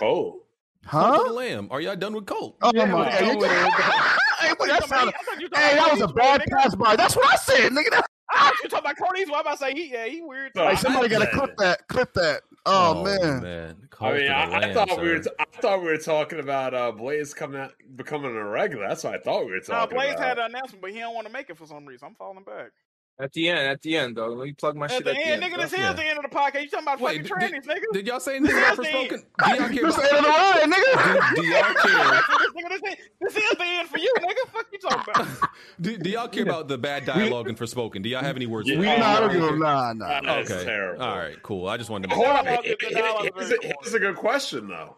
Oh, 0.01 0.41
Cult 0.85 1.15
of 1.21 1.27
Huh? 1.27 1.31
Lamb. 1.33 1.67
Are 1.71 1.81
y'all 1.81 1.95
done 1.95 2.13
with 2.13 2.27
Colt? 2.27 2.57
Oh 2.61 2.71
Yeah, 2.75 2.85
my 2.85 3.05
god! 3.09 3.21
you 3.25 3.31
You- 3.31 3.37
what. 3.37 3.49
Hey, 3.49 4.53
that 4.67 4.83
sounded- 4.87 5.13
you- 5.15 5.19
I 5.19 5.23
thought 5.23 5.41
you 5.41 5.49
talking 5.49 5.67
Hey, 5.67 5.75
that 5.75 5.91
was 5.91 6.01
a 6.01 6.07
bad 6.09 6.43
pass 6.51 6.75
by. 6.75 6.95
That's 6.95 7.15
what 7.15 7.25
I 7.33 7.35
said, 7.37 7.71
nigga. 7.71 7.89
That- 7.89 8.05
Ah, 8.37 8.51
you 8.63 8.69
talking 8.69 8.85
about 8.85 8.97
Cordy's? 8.97 9.29
Why 9.29 9.39
am 9.39 9.47
I 9.47 9.55
saying 9.55 9.77
he? 9.77 9.91
Yeah, 9.91 10.05
he 10.07 10.21
weird. 10.21 10.51
So, 10.55 10.67
Hey, 10.67 10.75
somebody 10.75 11.07
gotta 11.09 11.27
clip 11.27 11.55
that. 11.57 11.87
Clip 11.87 12.13
that. 12.15 12.41
Oh, 12.65 13.03
man. 13.03 13.41
man. 13.43 13.75
I 14.01 14.11
mean, 14.13 14.21
of 14.23 14.27
the 14.27 14.29
I, 14.29 14.43
I 14.43 14.47
Lamb, 14.59 14.73
thought 14.73 15.01
we 15.01 15.07
were. 15.09 15.23
sir. 15.23 15.29
T- 15.29 15.35
I 15.39 15.61
thought 15.61 15.79
we 15.81 15.85
were 15.87 15.97
talking 15.97 16.39
about 16.39 16.73
uh, 16.73 16.91
Blaze 16.91 17.33
coming 17.33 17.61
out, 17.61 17.73
becoming 17.95 18.35
a 18.35 18.43
regular. 18.43 18.87
That's 18.87 19.03
what 19.03 19.13
I 19.13 19.19
thought 19.19 19.45
we 19.45 19.51
were 19.51 19.57
Nah, 19.69 19.81
talking 19.81 19.95
Blaze 19.97 20.13
about. 20.15 20.23
had 20.25 20.39
an 20.39 20.45
announcement, 20.47 20.81
but 20.81 20.91
he 20.91 20.99
don't 20.99 21.13
want 21.15 21.27
to 21.27 21.33
make 21.33 21.49
it 21.49 21.57
for 21.57 21.65
some 21.67 21.85
reason. 21.85 22.07
I'm 22.07 22.15
falling 22.15 22.43
back. 22.43 22.71
At 23.17 23.31
the 23.31 23.47
end, 23.47 23.59
at 23.59 23.81
the 23.81 23.95
end, 23.95 24.17
though. 24.17 24.27
Let 24.27 24.45
me 24.45 24.51
plug 24.51 24.75
my 24.75 24.85
At 24.87 24.91
shit 24.91 25.05
the 25.05 25.11
at 25.11 25.15
the 25.15 25.21
end, 25.25 25.41
end. 25.43 25.53
nigga, 25.53 25.61
this 25.61 25.71
bro. 25.73 25.89
is 25.89 25.95
the 25.95 26.03
end 26.05 26.17
of 26.17 26.23
the 26.23 26.35
podcast. 26.35 26.63
You 26.63 26.69
talking 26.69 26.83
about 26.85 26.99
Wait, 26.99 27.25
fucking 27.25 27.49
did- 27.49 27.63
trannies, 27.63 27.65
nigga? 27.65 27.93
Did 27.93 28.07
y'all 28.07 28.19
say 28.19 28.39
This 28.39 28.51
anything 28.51 28.57
about 28.59 28.71
is 28.71 28.77
the 28.77 28.97
end. 28.97 29.09
Forspoken? 29.09 29.45
Do 29.45 29.55
y'all 29.55 29.69
care 29.69 29.85
This 29.85 29.95
about? 29.95 30.55
ain't 30.57 30.63
in 30.65 30.69
the 30.71 30.75
ride, 30.75 31.05
nigga. 31.15 31.35
Do, 31.35 31.41
do 31.41 31.47
y'all 31.47 31.63
care? 31.85 32.21
this, 32.39 32.51
nigga, 32.51 32.69
this, 32.69 32.81
is- 32.91 33.05
this 33.21 33.35
is 33.37 33.57
the 33.57 33.63
end 33.63 33.87
for 33.87 33.97
you, 33.99 34.13
nigga. 34.19 34.49
Fuck 34.51 34.65
you 34.73 34.79
talking 34.79 35.13
about? 35.15 35.49
Do, 35.81 35.97
do 35.97 36.09
y'all 36.09 36.27
care 36.27 36.43
about 36.43 36.67
the 36.67 36.77
bad 36.77 37.05
dialogue 37.05 37.47
and 37.49 37.57
Forspoken? 37.57 38.01
Do 38.03 38.09
y'all 38.09 38.21
have 38.23 38.35
any 38.35 38.45
words? 38.45 38.67
Yeah. 38.69 38.75
for 38.75 38.81
We 38.81 38.89
it? 38.89 38.99
nah, 38.99 39.05
I 39.05 39.19
don't 39.19 39.31
give 39.33 39.43
a 39.43 39.57
nah, 39.57 39.93
nah. 39.93 40.21
That's 40.21 40.51
Okay. 40.51 40.63
terrible. 40.65 41.03
All 41.03 41.17
right. 41.17 41.41
Cool. 41.43 41.67
I 41.67 41.77
just 41.77 41.89
wanted 41.89 42.09
to. 42.09 42.15
Hold 42.15 42.27
on. 42.27 42.45
dialogue 42.45 42.65
is- 42.65 42.75
the 42.79 42.85
Here- 42.87 43.01
dialogue 43.01 43.25
is 43.25 43.31
Here's 43.35 43.47
very 43.49 43.59
a, 43.71 43.73
here's 43.81 43.93
a 43.93 43.99
good 43.99 44.15
question, 44.15 44.67
though. 44.67 44.95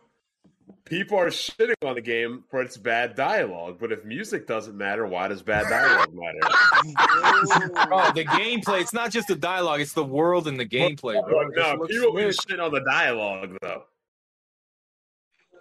People 0.86 1.20
are 1.20 1.28
shitting 1.28 1.74
on 1.86 1.96
the 1.96 2.02
game 2.02 2.46
for 2.50 2.62
its 2.62 2.78
bad 2.78 3.16
dialogue, 3.16 3.78
but 3.78 3.92
if 3.92 4.06
music 4.06 4.48
doesn't 4.48 4.78
matter, 4.78 5.06
why 5.06 5.28
does 5.28 5.42
bad 5.42 5.68
dialogue 5.68 6.14
matter? 6.14 6.40
Bro, 7.90 8.00
oh, 8.00 8.12
the 8.16 8.24
gameplay. 8.24 8.80
It's 8.80 8.94
not 8.94 9.12
just 9.12 9.28
the 9.28 9.36
dialogue; 9.36 9.82
it's 9.82 9.92
the 9.92 10.06
world 10.06 10.48
and 10.48 10.58
the 10.58 10.66
gameplay, 10.66 11.22
bro. 11.28 11.48
No, 11.50 11.86
people 11.88 12.14
can 12.14 12.32
sick. 12.32 12.52
shit 12.52 12.60
on 12.62 12.72
the 12.72 12.80
dialogue, 12.82 13.58
though. 13.62 13.84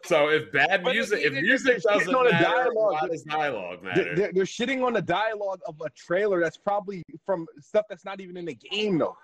So 0.07 0.29
if 0.29 0.53
bad 0.53 0.85
music, 0.85 1.21
if 1.21 1.33
if 1.35 1.43
music 1.43 1.83
doesn't 1.83 2.15
on 2.15 2.25
the 2.27 2.33
matter, 2.33 2.45
dialogue, 2.45 2.93
why 3.03 3.09
does 3.09 3.23
dialogue 3.25 3.79
They're, 3.83 3.95
matter? 3.95 4.15
they're, 4.17 4.33
they're 4.33 4.45
shitting 4.45 4.85
on 4.87 4.93
the 4.93 5.03
dialogue 5.03 5.61
of 5.67 5.75
a 5.85 5.91
trailer 5.97 6.41
that's 6.41 6.57
probably 6.57 7.03
from 7.25 7.47
stuff 7.61 7.87
that's 7.89 8.05
not 8.05 8.21
even 8.21 8.37
in 8.37 8.45
the 8.45 8.55
game, 8.55 8.99
though. 8.99 9.17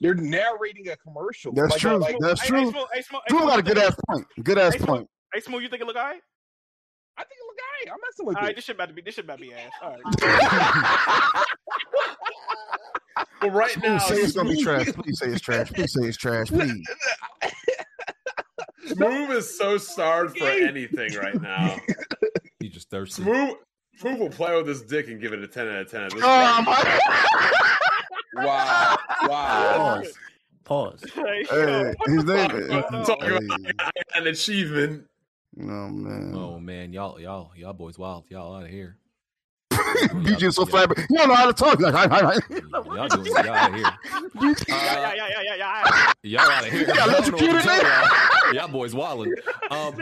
They're 0.00 0.14
narrating 0.14 0.88
a 0.88 0.96
commercial. 0.96 1.52
That's 1.52 1.72
Like, 1.72 1.80
true. 1.80 1.96
like- 1.96 2.16
That's 2.20 2.40
Hey, 2.42 2.48
true. 2.48 2.58
Hey, 2.66 2.70
Smoke, 2.70 2.88
hey, 2.94 3.02
Smoke, 3.02 3.22
hey, 3.26 3.32
People 3.34 3.46
Smoke, 3.46 3.50
got 3.50 3.58
a 3.58 3.62
good 3.62 3.78
ass 3.78 3.96
point. 4.08 4.26
Good 4.44 4.58
ass 4.58 4.76
point. 4.76 5.08
Hey, 5.34 5.40
Smooth, 5.40 5.62
you 5.62 5.68
think 5.68 5.82
it 5.82 5.86
look 5.86 5.96
alright? 5.96 6.20
I 7.16 7.22
think 7.24 7.32
it 7.40 7.44
look 7.46 7.58
alright. 7.58 7.88
I'm 7.94 8.00
messing 8.06 8.26
with 8.26 8.36
All 8.36 8.42
right, 8.42 8.54
this 8.54 8.64
shit 8.64 8.76
about 8.76 8.88
to 8.88 8.94
be 8.94 9.02
this 9.02 9.14
shit 9.16 9.24
about 9.24 9.38
to 9.38 9.44
be 9.44 9.52
ass. 9.54 9.72
All 9.82 9.96
right. 9.96 11.44
But 13.40 13.52
right 13.52 13.76
now, 13.82 13.98
say 13.98 14.16
it's 14.16 14.32
gonna 14.32 14.50
be 14.50 14.62
trash. 14.64 14.86
Please 14.92 15.18
say 15.18 15.26
it's 15.28 15.40
trash. 15.40 15.70
Please 15.72 15.92
say 15.92 16.06
it's 16.08 16.16
trash. 16.16 16.48
Please. 16.48 16.86
Smooth 18.94 19.30
is 19.30 19.56
so 19.56 19.78
starved 19.78 20.38
for 20.38 20.48
anything 20.48 21.14
right 21.14 21.40
now. 21.40 21.76
You 22.60 22.68
just 22.68 22.90
thirsty. 22.90 23.22
Smooth, 23.22 23.54
Smooth 23.98 24.18
will 24.18 24.30
play 24.30 24.56
with 24.56 24.66
his 24.66 24.82
dick 24.82 25.06
and 25.06 25.20
give 25.20 25.32
it 25.32 25.40
a 25.42 25.46
ten 25.46 25.68
out 25.68 25.82
of 25.82 25.90
ten. 25.90 26.08
This 26.08 26.24
Oh 26.24 26.62
my. 26.62 27.00
Wow, 28.44 28.98
wow. 29.26 29.76
Pause. 29.76 30.18
Pause. 30.64 31.04
Hey, 31.14 31.44
Hey, 31.50 31.94
his 32.06 32.24
name. 32.24 32.48
Talk 33.04 33.22
about 33.22 33.22
Hey, 33.22 33.72
an 34.16 34.26
achievement. 34.26 35.04
oh 35.60 35.62
man. 35.88 36.32
Oh 36.34 36.58
man, 36.58 36.92
y'all, 36.92 37.18
y'all, 37.20 37.52
y'all 37.56 37.72
boys 37.72 37.96
wild. 37.98 38.24
Y'all 38.28 38.54
out 38.56 38.64
of 38.64 38.70
here. 38.70 38.96
BJ 40.24 40.52
so 40.52 40.64
flabber. 40.64 40.98
You 41.10 41.16
don't 41.18 41.28
know 41.28 41.34
how 41.34 41.46
to 41.46 41.52
talk. 41.52 41.80
Like, 41.80 41.94
hi, 41.94 42.06
hi, 42.08 42.20
hi. 42.34 42.94
Y'all 42.94 43.08
doing 43.08 43.26
y'all 43.26 43.48
out 43.48 43.70
of 43.70 43.76
here. 43.76 43.84
yeah, 44.68 45.14
yeah, 45.14 45.14
yeah, 45.14 45.28
yeah, 45.28 45.42
yeah, 45.42 45.56
yeah. 45.56 46.12
Y'all 46.22 46.40
out 46.50 46.66
of 46.66 46.72
here. 46.72 46.86
got 46.86 46.98
I 46.98 47.06
don't 47.06 47.10
know 47.12 47.18
what 47.18 47.24
to 47.24 47.46
electrocuted, 47.46 47.62
tell 47.62 47.80
nigga. 47.80 48.44
y'all. 48.44 48.54
Y'all 48.54 48.68
boys 48.68 48.94
wilding. 48.94 49.34
Um, 49.70 49.94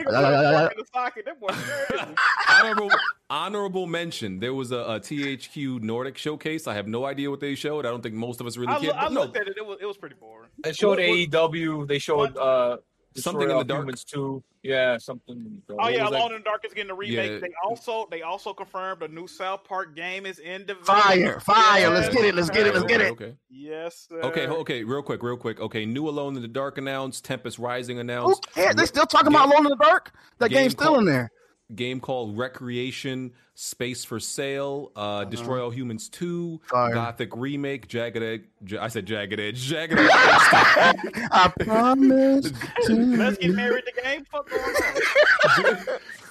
honorable 2.48 2.90
honorable 3.28 3.86
mention. 3.86 4.38
There 4.40 4.54
was 4.54 4.70
a, 4.72 4.76
a 4.78 5.00
THQ 5.00 5.82
Nordic 5.82 6.16
showcase. 6.16 6.66
I 6.66 6.74
have 6.74 6.86
no 6.86 7.04
idea 7.06 7.30
what 7.30 7.40
they 7.40 7.54
showed. 7.54 7.84
I 7.86 7.90
don't 7.90 8.02
think 8.02 8.14
most 8.14 8.40
of 8.40 8.46
us 8.46 8.56
really 8.56 8.72
I, 8.72 8.78
cared. 8.80 8.86
look, 8.86 8.96
I 8.96 9.02
But 9.04 9.12
no, 9.12 9.20
looked 9.22 9.36
at 9.36 9.48
it. 9.48 9.56
It 9.56 9.66
was 9.66 9.78
it 9.80 9.86
was 9.86 9.96
pretty 9.96 10.16
boring. 10.16 10.48
They 10.62 10.72
showed 10.72 10.98
What- 10.98 11.08
what- 11.08 11.52
AEW. 11.52 11.88
They 11.88 11.98
showed 11.98 12.36
uh 12.36 12.78
Something 13.22 13.42
in 13.42 13.48
the 13.48 13.54
All 13.54 13.64
dark? 13.64 13.80
Humans 13.82 14.04
too. 14.04 14.42
Yeah, 14.62 14.98
something. 14.98 15.62
Oh 15.70 15.74
What 15.76 15.92
yeah, 15.94 16.02
was 16.02 16.10
that? 16.12 16.18
Alone 16.20 16.32
in 16.32 16.38
the 16.40 16.44
Dark 16.44 16.64
is 16.66 16.74
getting 16.74 16.90
a 16.90 16.94
remake. 16.94 17.30
Yeah. 17.32 17.38
They 17.38 17.52
also 17.64 18.08
they 18.10 18.22
also 18.22 18.52
confirmed 18.52 19.02
a 19.02 19.08
new 19.08 19.26
South 19.28 19.62
Park 19.64 19.94
game 19.94 20.26
is 20.26 20.38
in 20.40 20.66
development. 20.66 20.86
Fire, 20.86 21.40
fire. 21.40 21.90
Let's 21.90 22.08
get 22.14 22.24
it. 22.24 22.34
Let's 22.34 22.50
get 22.50 22.66
it. 22.66 22.74
Let's 22.74 22.86
get 22.86 23.00
it. 23.00 23.12
Okay. 23.12 23.34
Yes. 23.48 24.06
Sir. 24.08 24.20
Okay, 24.22 24.46
okay, 24.48 24.82
real 24.84 25.02
quick, 25.02 25.22
real 25.22 25.36
quick. 25.36 25.60
Okay, 25.60 25.86
new 25.86 26.08
Alone 26.08 26.34
in 26.36 26.42
the 26.42 26.48
Dark 26.48 26.78
announced, 26.78 27.24
Tempest 27.24 27.58
Rising 27.60 27.96
Who 27.96 28.00
announced. 28.00 28.46
cares? 28.54 28.74
They 28.74 28.86
still 28.86 29.06
talking 29.06 29.28
about 29.28 29.46
Alone 29.52 29.66
in 29.66 29.70
the 29.70 29.76
Dark? 29.84 30.12
That 30.38 30.50
Game 30.50 30.62
game's 30.62 30.72
still 30.72 30.88
called- 30.88 30.98
in 31.00 31.04
there. 31.06 31.30
Game 31.74 31.98
called 31.98 32.36
Wreckreation, 32.36 33.32
Space 33.54 34.04
for 34.04 34.20
Sale, 34.20 34.92
uh, 34.94 35.24
Destroy 35.24 35.60
All 35.62 35.70
Humans 35.70 36.08
2, 36.10 36.60
Fire. 36.64 36.94
Gothic 36.94 37.34
Remake, 37.34 37.88
Jagged 37.88 38.22
Edge. 38.22 38.44
Ja- 38.64 38.84
I 38.84 38.88
said 38.88 39.04
Jagged 39.04 39.40
Edge. 39.40 39.60
Jagged 39.60 39.98
Edge. 39.98 40.08
I 40.12 41.52
promise. 41.60 42.52
to 42.84 42.94
Let's 42.94 43.38
get 43.38 43.50
married 43.52 43.84
to 43.86 44.02
game. 44.02 44.24
Fuck 44.30 44.48
going 44.48 44.62
on. 44.62 45.76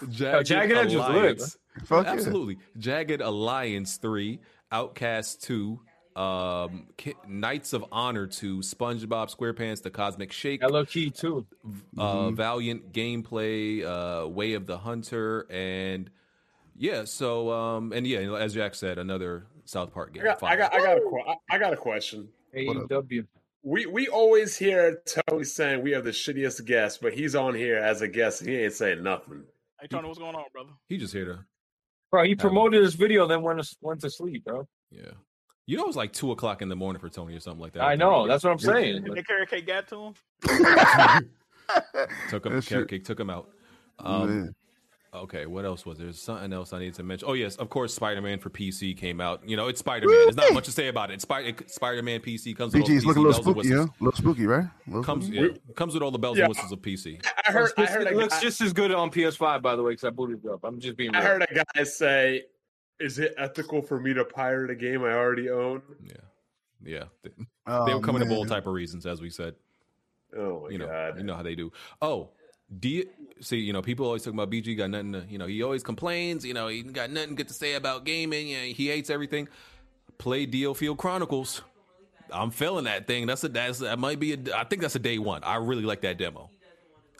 Jagged, 0.10 0.48
Jagged 0.48 0.72
Edge 0.72 0.96
was 0.96 1.10
lit, 1.10 1.42
Fuck 1.86 2.06
yeah. 2.06 2.14
Absolutely. 2.14 2.58
Jagged 2.78 3.20
Alliance 3.20 3.98
3, 3.98 4.40
Outcast 4.72 5.44
2, 5.44 5.80
um, 6.16 6.88
Ki- 6.98 7.16
Knights 7.28 7.74
of 7.74 7.86
Honor 7.92 8.26
to 8.28 8.58
SpongeBob 8.60 9.36
SquarePants, 9.36 9.82
The 9.82 9.90
Cosmic 9.90 10.32
Shake, 10.32 10.62
Hello 10.62 10.86
Key 10.86 11.10
too. 11.12 11.46
uh, 11.98 12.30
Valiant 12.32 12.94
gameplay, 12.94 13.84
uh, 13.84 14.28
Way 14.28 14.54
of 14.54 14.66
the 14.66 14.78
Hunter, 14.78 15.46
and 15.50 16.10
yeah. 16.78 17.04
So 17.06 17.52
um, 17.52 17.92
and 17.94 18.06
yeah, 18.08 18.20
as 18.36 18.54
Jack 18.54 18.76
said, 18.76 18.98
another 18.98 19.48
South 19.66 19.94
Park 19.94 20.14
game. 20.14 20.24
I 20.24 20.26
got, 20.28 20.44
I 20.44 20.56
got, 20.56 20.74
I 20.74 20.78
got, 20.80 20.98
a, 20.98 21.02
que- 21.02 21.24
I- 21.28 21.56
I 21.56 21.58
got 21.58 21.74
a 21.74 21.78
question. 21.78 22.30
AEW. 22.56 23.26
We 23.64 23.86
we 23.88 24.08
always 24.08 24.56
hear 24.56 25.02
Tony 25.28 25.44
saying 25.44 25.82
we 25.82 25.92
have 25.92 26.04
the 26.04 26.12
shittiest 26.12 26.64
guest, 26.66 27.02
but 27.02 27.14
he's 27.14 27.36
on 27.36 27.56
here 27.56 27.78
as 27.78 28.02
a 28.02 28.08
guest. 28.08 28.42
and 28.42 28.50
He 28.52 28.58
ain't 28.58 28.74
saying 28.74 29.02
nothing. 29.04 29.44
Hey 29.82 29.88
Tony, 29.88 30.08
what's 30.08 30.20
going 30.20 30.36
on, 30.36 30.44
brother? 30.54 30.70
He 30.88 30.98
just 30.98 31.12
here 31.14 31.26
to 31.26 31.40
Bro, 32.12 32.26
he 32.26 32.36
promoted 32.36 32.82
his 32.84 32.94
video, 32.94 33.28
then 33.28 33.42
went 33.42 33.62
to, 33.62 33.76
went 33.82 34.00
to 34.02 34.10
sleep, 34.10 34.46
bro. 34.46 34.66
yeah. 34.92 35.12
You 35.68 35.78
know, 35.78 35.84
it 35.84 35.88
was 35.88 35.96
like 35.96 36.14
two 36.14 36.32
o'clock 36.32 36.62
in 36.62 36.70
the 36.70 36.76
morning 36.76 37.00
for 37.00 37.10
Tony 37.10 37.36
or 37.36 37.40
something 37.40 37.62
like 37.62 37.74
that. 37.74 37.84
I 37.84 37.96
know. 37.96 38.28
That's 38.28 38.44
what 38.44 38.52
I'm 38.52 38.60
saying. 38.60 39.04
Did 39.04 39.16
the 39.16 39.24
carrot 39.24 39.50
cake 39.50 39.66
got 39.66 39.88
to 39.90 40.06
him? 40.06 40.14
Took 42.30 42.46
him. 42.46 42.54
That 42.54 42.66
Carrot 42.66 42.90
cake 42.90 43.04
took 43.06 43.20
him 43.20 43.30
out. 43.30 43.50
Um, 44.00 44.54
Okay, 45.14 45.46
what 45.46 45.64
else 45.64 45.86
was 45.86 45.98
there? 45.98 46.08
There's 46.08 46.22
something 46.22 46.52
else 46.52 46.74
I 46.74 46.80
need 46.80 46.94
to 46.96 47.04
mention. 47.04 47.30
Oh 47.30 47.34
yes, 47.34 47.56
of 47.56 47.70
course, 47.70 47.94
Spider 47.94 48.22
Man 48.22 48.38
for 48.38 48.50
PC 48.50 48.98
came 48.98 49.22
out. 49.22 49.48
You 49.48 49.56
know, 49.56 49.68
it's 49.70 49.80
Spider 49.80 50.08
Man. 50.10 50.18
There's 50.26 50.36
not 50.36 50.54
much 50.54 50.66
to 50.66 50.72
say 50.72 50.90
about 50.90 51.10
it. 51.10 51.22
Spider 51.22 52.04
Man 52.04 52.20
PC 52.20 52.56
comes 52.58 52.74
with 52.74 52.84
all 52.84 52.88
the 52.90 52.96
looking 53.06 53.24
a 53.24 53.28
little 53.30 53.32
bells 53.32 53.38
and 53.38 53.46
spooky, 53.46 53.70
huh? 53.70 53.76
whistles. 53.78 53.90
A 54.02 54.04
little 54.04 54.18
spooky, 54.18 54.46
right? 54.46 54.66
Little 54.88 55.04
Comes 55.04 55.26
spooky. 55.28 55.40
yeah, 55.42 55.74
comes 55.76 55.94
with 55.94 56.04
all 56.04 56.12
the 56.12 56.20
bells 56.20 56.38
Yeah. 56.38 56.44
and 56.46 56.50
whistles 56.50 56.72
of 56.74 56.80
PC. 56.82 57.26
I 57.48 57.52
heard. 57.54 57.72
I 57.78 57.86
heard. 57.86 58.08
it 58.08 58.16
looks 58.18 58.36
guy, 58.36 58.42
just 58.42 58.60
as 58.60 58.74
good 58.74 58.92
on 58.92 59.10
PS5, 59.10 59.62
by 59.62 59.78
the 59.78 59.84
way, 59.84 59.94
because 59.94 60.04
I 60.04 60.10
booted 60.10 60.44
it 60.44 60.52
up. 60.52 60.66
I'm 60.66 60.80
just 60.82 60.98
being. 60.98 61.16
I 61.16 61.22
heard 61.22 61.44
a 61.50 61.64
guy 61.74 61.84
say, 61.84 62.44
"Is 63.00 63.20
it 63.20 63.34
ethical 63.38 63.82
for 63.82 64.00
me 64.00 64.14
to 64.14 64.26
pirate 64.26 64.72
a 64.72 64.76
game 64.76 65.04
I 65.04 65.14
already 65.14 65.50
own?" 65.50 65.82
Yeah, 66.84 67.06
they, 67.24 67.32
Oh, 67.68 67.86
they 67.86 67.94
were 67.94 68.02
coming 68.02 68.22
up 68.22 68.28
with 68.28 68.38
all 68.38 68.46
type 68.46 68.68
of 68.68 68.74
reasons, 68.74 69.06
as 69.06 69.22
we 69.22 69.30
said. 69.30 69.56
Oh 70.38 70.64
my 70.64 70.70
you 70.70 70.78
know, 70.78 70.88
god! 70.88 71.18
you 71.18 71.24
know 71.24 71.36
how 71.36 71.44
they 71.44 71.56
do. 71.56 71.72
Oh, 72.02 72.30
do 72.80 72.90
you 72.90 73.10
see? 73.42 73.58
You 73.58 73.74
know, 73.74 73.82
people 73.82 74.06
always 74.06 74.24
talk 74.24 74.34
about 74.34 74.52
BG 74.52 74.78
got 74.78 74.90
nothing. 74.90 75.14
To, 75.14 75.26
you 75.30 75.38
know, 75.38 75.48
he 75.48 75.64
always 75.64 75.84
complains. 75.84 76.46
You 76.46 76.54
know, 76.54 76.68
he 76.68 76.84
got 76.84 77.10
nothing 77.10 77.36
good 77.36 77.48
to 77.48 77.54
say 77.54 77.74
about 77.74 78.06
gaming. 78.06 78.50
You 78.50 78.58
know, 78.58 78.64
he 78.66 78.88
hates 78.88 79.10
everything. 79.10 79.48
Play 80.18 80.48
DioField 80.48 80.98
Chronicles. 80.98 81.62
I'm 82.32 82.52
feeling 82.52 82.86
that 82.86 83.08
thing. 83.08 83.28
That's 83.28 83.44
a 83.44 83.50
that's 83.50 83.80
that 83.80 84.00
might 84.00 84.20
be. 84.20 84.34
A, 84.34 84.38
I 84.56 84.64
think 84.64 84.82
that's 84.82 84.96
a 84.96 85.00
day 85.00 85.18
one. 85.20 85.44
I 85.44 85.56
really 85.58 85.84
like 85.84 86.02
that 86.02 86.18
demo. 86.18 86.50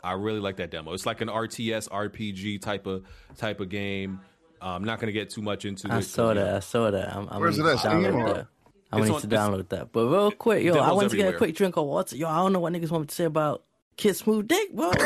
I 0.02 0.12
really 0.12 0.40
like 0.40 0.56
that 0.56 0.70
demo. 0.70 0.92
It's 0.92 1.06
like 1.06 1.20
an 1.20 1.28
RTS 1.28 1.88
RPG 1.88 2.60
type 2.60 2.86
of 2.86 3.04
type 3.36 3.60
of 3.60 3.68
game. 3.68 4.20
I'm 4.60 4.84
not 4.84 4.98
going 5.00 5.06
to 5.08 5.12
get 5.12 5.30
too 5.30 5.42
much 5.42 5.64
into 5.64 5.88
this. 5.88 5.92
I 5.94 5.98
it. 5.98 6.04
saw 6.04 6.34
that. 6.34 6.54
I 6.54 6.60
saw 6.60 6.90
that. 6.90 7.14
I'm, 7.16 7.28
I'm 7.30 7.40
Where's 7.40 7.56
gonna 7.58 7.70
it 7.70 7.74
need 7.74 7.80
at? 7.84 7.84
download 8.14 8.34
that. 8.34 8.46
I'm 8.92 9.00
gonna 9.00 9.12
need 9.12 9.20
to 9.20 9.28
download 9.28 9.68
that. 9.70 9.92
But 9.92 10.06
real 10.06 10.30
quick, 10.30 10.62
yo, 10.64 10.72
I 10.74 10.76
Demos 10.76 10.96
want 10.96 11.10
to 11.10 11.16
get 11.16 11.34
a 11.34 11.36
quick 11.36 11.54
drink 11.56 11.76
of 11.76 11.86
water. 11.86 12.16
Yo, 12.16 12.28
I 12.28 12.36
don't 12.36 12.52
know 12.52 12.60
what 12.60 12.72
niggas 12.72 12.90
want 12.90 13.02
me 13.02 13.06
to 13.08 13.14
say 13.14 13.24
about 13.24 13.64
Kid 13.96 14.14
Smooth 14.14 14.46
Dick, 14.48 14.72
bro. 14.74 14.90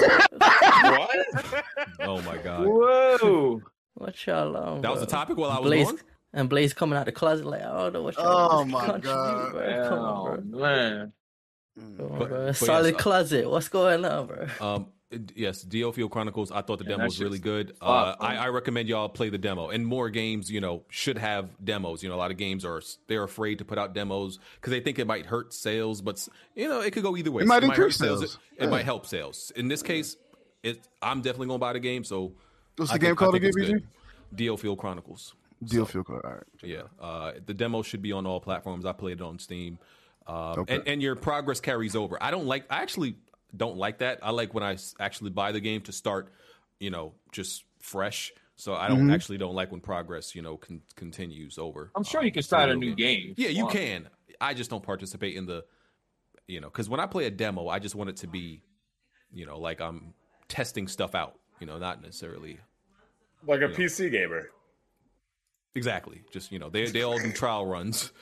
What? 0.82 1.64
Oh 2.00 2.20
my 2.22 2.36
god, 2.38 2.66
Whoa! 2.66 3.60
what 3.94 4.26
y'all 4.26 4.56
on? 4.56 4.80
that 4.80 4.90
was 4.90 4.98
bro? 4.98 5.04
the 5.04 5.10
topic 5.10 5.36
while 5.36 5.50
I 5.50 5.58
was 5.58 5.66
Blaze 5.68 5.86
gone. 5.86 6.00
and 6.32 6.48
Blaze 6.48 6.72
coming 6.74 6.98
out 6.98 7.04
the 7.06 7.12
closet 7.12 7.46
like 7.46 7.62
I 7.62 7.66
don't 7.76 7.92
know 7.92 8.02
what 8.02 8.16
y'all 8.16 8.60
Oh 8.60 8.64
my 8.64 8.98
God. 8.98 9.52
bro. 9.52 9.88
Come 9.88 9.98
on, 9.98 10.28
Oh, 10.28 10.40
bro. 10.42 10.60
man. 10.60 11.12
Come 11.78 11.84
on, 12.12 12.18
But- 12.18 12.28
bro. 12.28 12.46
but 12.46 12.56
Solid 12.56 12.86
yes, 12.86 12.94
uh, 12.94 12.98
closet. 13.02 13.50
What's 13.50 13.68
going 13.68 14.04
on, 14.04 14.26
bro? 14.26 14.46
Um, 14.60 14.82
it- 14.82 14.86
yes, 15.34 15.64
DioField 15.64 16.10
Chronicles. 16.10 16.50
I 16.52 16.62
thought 16.62 16.78
the 16.78 16.84
Yeah, 16.84 16.90
demo 16.92 17.04
was 17.04 17.20
really 17.20 17.38
good. 17.38 17.74
Uh, 17.80 18.14
I. 18.20 18.36
I 18.36 18.48
recommend 18.48 18.88
y'all 18.88 19.08
play 19.08 19.28
the 19.28 19.38
demo. 19.38 19.68
And 19.70 19.86
more 19.86 20.08
games, 20.10 20.50
you 20.50 20.60
know, 20.60 20.82
should 20.88 21.18
have 21.18 21.48
demos. 21.64 22.02
You 22.02 22.08
know, 22.08 22.14
a 22.14 22.16
lot 22.16 22.30
of 22.30 22.36
games 22.36 22.64
are 22.64 22.80
they're 23.06 23.22
afraid 23.24 23.58
to 23.58 23.64
put 23.64 23.78
out 23.78 23.92
demos 23.94 24.38
because 24.56 24.70
they 24.70 24.80
think 24.80 24.98
it 24.98 25.06
might 25.06 25.26
hurt 25.26 25.52
sales. 25.52 26.00
But 26.00 26.26
you 26.54 26.68
know, 26.68 26.80
it 26.80 26.92
could 26.92 27.02
go 27.02 27.16
either 27.16 27.30
way. 27.30 27.42
It 27.42 27.46
might 27.48 27.62
hurt 27.62 27.70
increase 27.70 27.96
sales. 27.96 28.20
sales. 28.20 28.34
It, 28.56 28.62
it 28.62 28.64
Yeah. 28.64 28.70
might 28.70 28.84
help 28.84 29.06
sales. 29.06 29.52
In 29.56 29.68
this 29.68 29.82
case, 29.82 30.16
it 30.62 30.86
I'm 31.02 31.20
definitely 31.22 31.48
gonna 31.48 31.58
buy 31.58 31.72
the 31.72 31.80
game. 31.80 32.04
So 32.04 32.32
What's 32.76 32.90
I 32.90 32.94
the 32.94 32.98
game 33.00 33.08
think- 33.10 33.18
called 33.18 33.32
think 33.32 33.44
again, 33.44 33.52
it's 33.62 33.70
BG? 33.70 33.72
good. 33.72 33.86
DioField 34.36 34.78
Chronicles. 34.78 35.34
Deal 35.62 35.84
feel. 35.84 36.04
All 36.08 36.20
right. 36.22 36.42
Yeah, 36.62 36.82
uh, 37.00 37.32
the 37.44 37.52
demo 37.52 37.82
should 37.82 38.00
be 38.00 38.12
on 38.12 38.24
all 38.26 38.40
platforms. 38.40 38.86
I 38.86 38.92
played 38.92 39.18
it 39.18 39.22
on 39.22 39.38
Steam, 39.38 39.78
um, 40.26 40.36
Okay. 40.60 40.76
and 40.76 40.88
and 40.88 41.02
your 41.02 41.16
progress 41.16 41.60
carries 41.60 41.94
over. 41.94 42.16
I 42.22 42.30
don't 42.30 42.46
like. 42.46 42.64
I 42.70 42.80
actually 42.80 43.16
don't 43.56 43.76
like 43.76 43.98
that. 43.98 44.18
I 44.22 44.30
like 44.30 44.54
when 44.54 44.62
I 44.64 44.76
actually 44.98 45.30
buy 45.30 45.52
the 45.52 45.60
game 45.60 45.80
to 45.82 45.92
start, 45.92 46.32
you 46.78 46.90
know, 46.90 47.14
just 47.32 47.64
fresh. 47.80 48.32
So 48.56 48.74
I 48.74 48.88
don't 48.88 49.06
Mhm. 49.06 49.12
actually 49.14 49.38
don't 49.38 49.54
like 49.54 49.70
when 49.72 49.80
progress, 49.80 50.34
you 50.34 50.42
know, 50.42 50.56
con- 50.58 50.82
continues 50.94 51.56
over. 51.58 51.90
I'm 51.94 52.04
sure 52.04 52.20
um, 52.20 52.26
you 52.26 52.32
can 52.32 52.42
start 52.42 52.68
a 52.70 52.74
new 52.76 52.94
game. 52.94 53.34
Yeah, 53.36 53.48
you 53.48 53.64
Wow. 53.64 53.70
can. 53.70 54.08
I 54.40 54.54
just 54.54 54.68
don't 54.70 54.82
participate 54.82 55.34
in 55.36 55.46
the, 55.46 55.64
you 56.46 56.60
know, 56.60 56.68
because 56.68 56.88
when 56.88 57.00
I 57.00 57.06
play 57.06 57.24
a 57.26 57.30
demo, 57.30 57.68
I 57.68 57.78
just 57.78 57.94
want 57.94 58.10
it 58.10 58.16
to 58.18 58.26
be, 58.26 58.62
you 59.32 59.46
know, 59.46 59.58
like 59.58 59.80
I'm 59.80 60.12
testing 60.48 60.88
stuff 60.88 61.14
out. 61.14 61.38
You 61.58 61.66
know, 61.66 61.78
not 61.78 62.02
necessarily 62.02 62.58
Like 63.46 63.60
a 63.62 63.68
Yeah. 63.70 63.76
PC 63.76 64.10
gamer. 64.10 64.50
exactly. 65.74 66.22
Just 66.32 66.52
you 66.52 66.58
know, 66.58 66.68
they 66.70 66.90
they 66.90 67.02
all 67.02 67.18
do 67.18 67.32
trial 67.32 67.66
runs. 67.66 68.12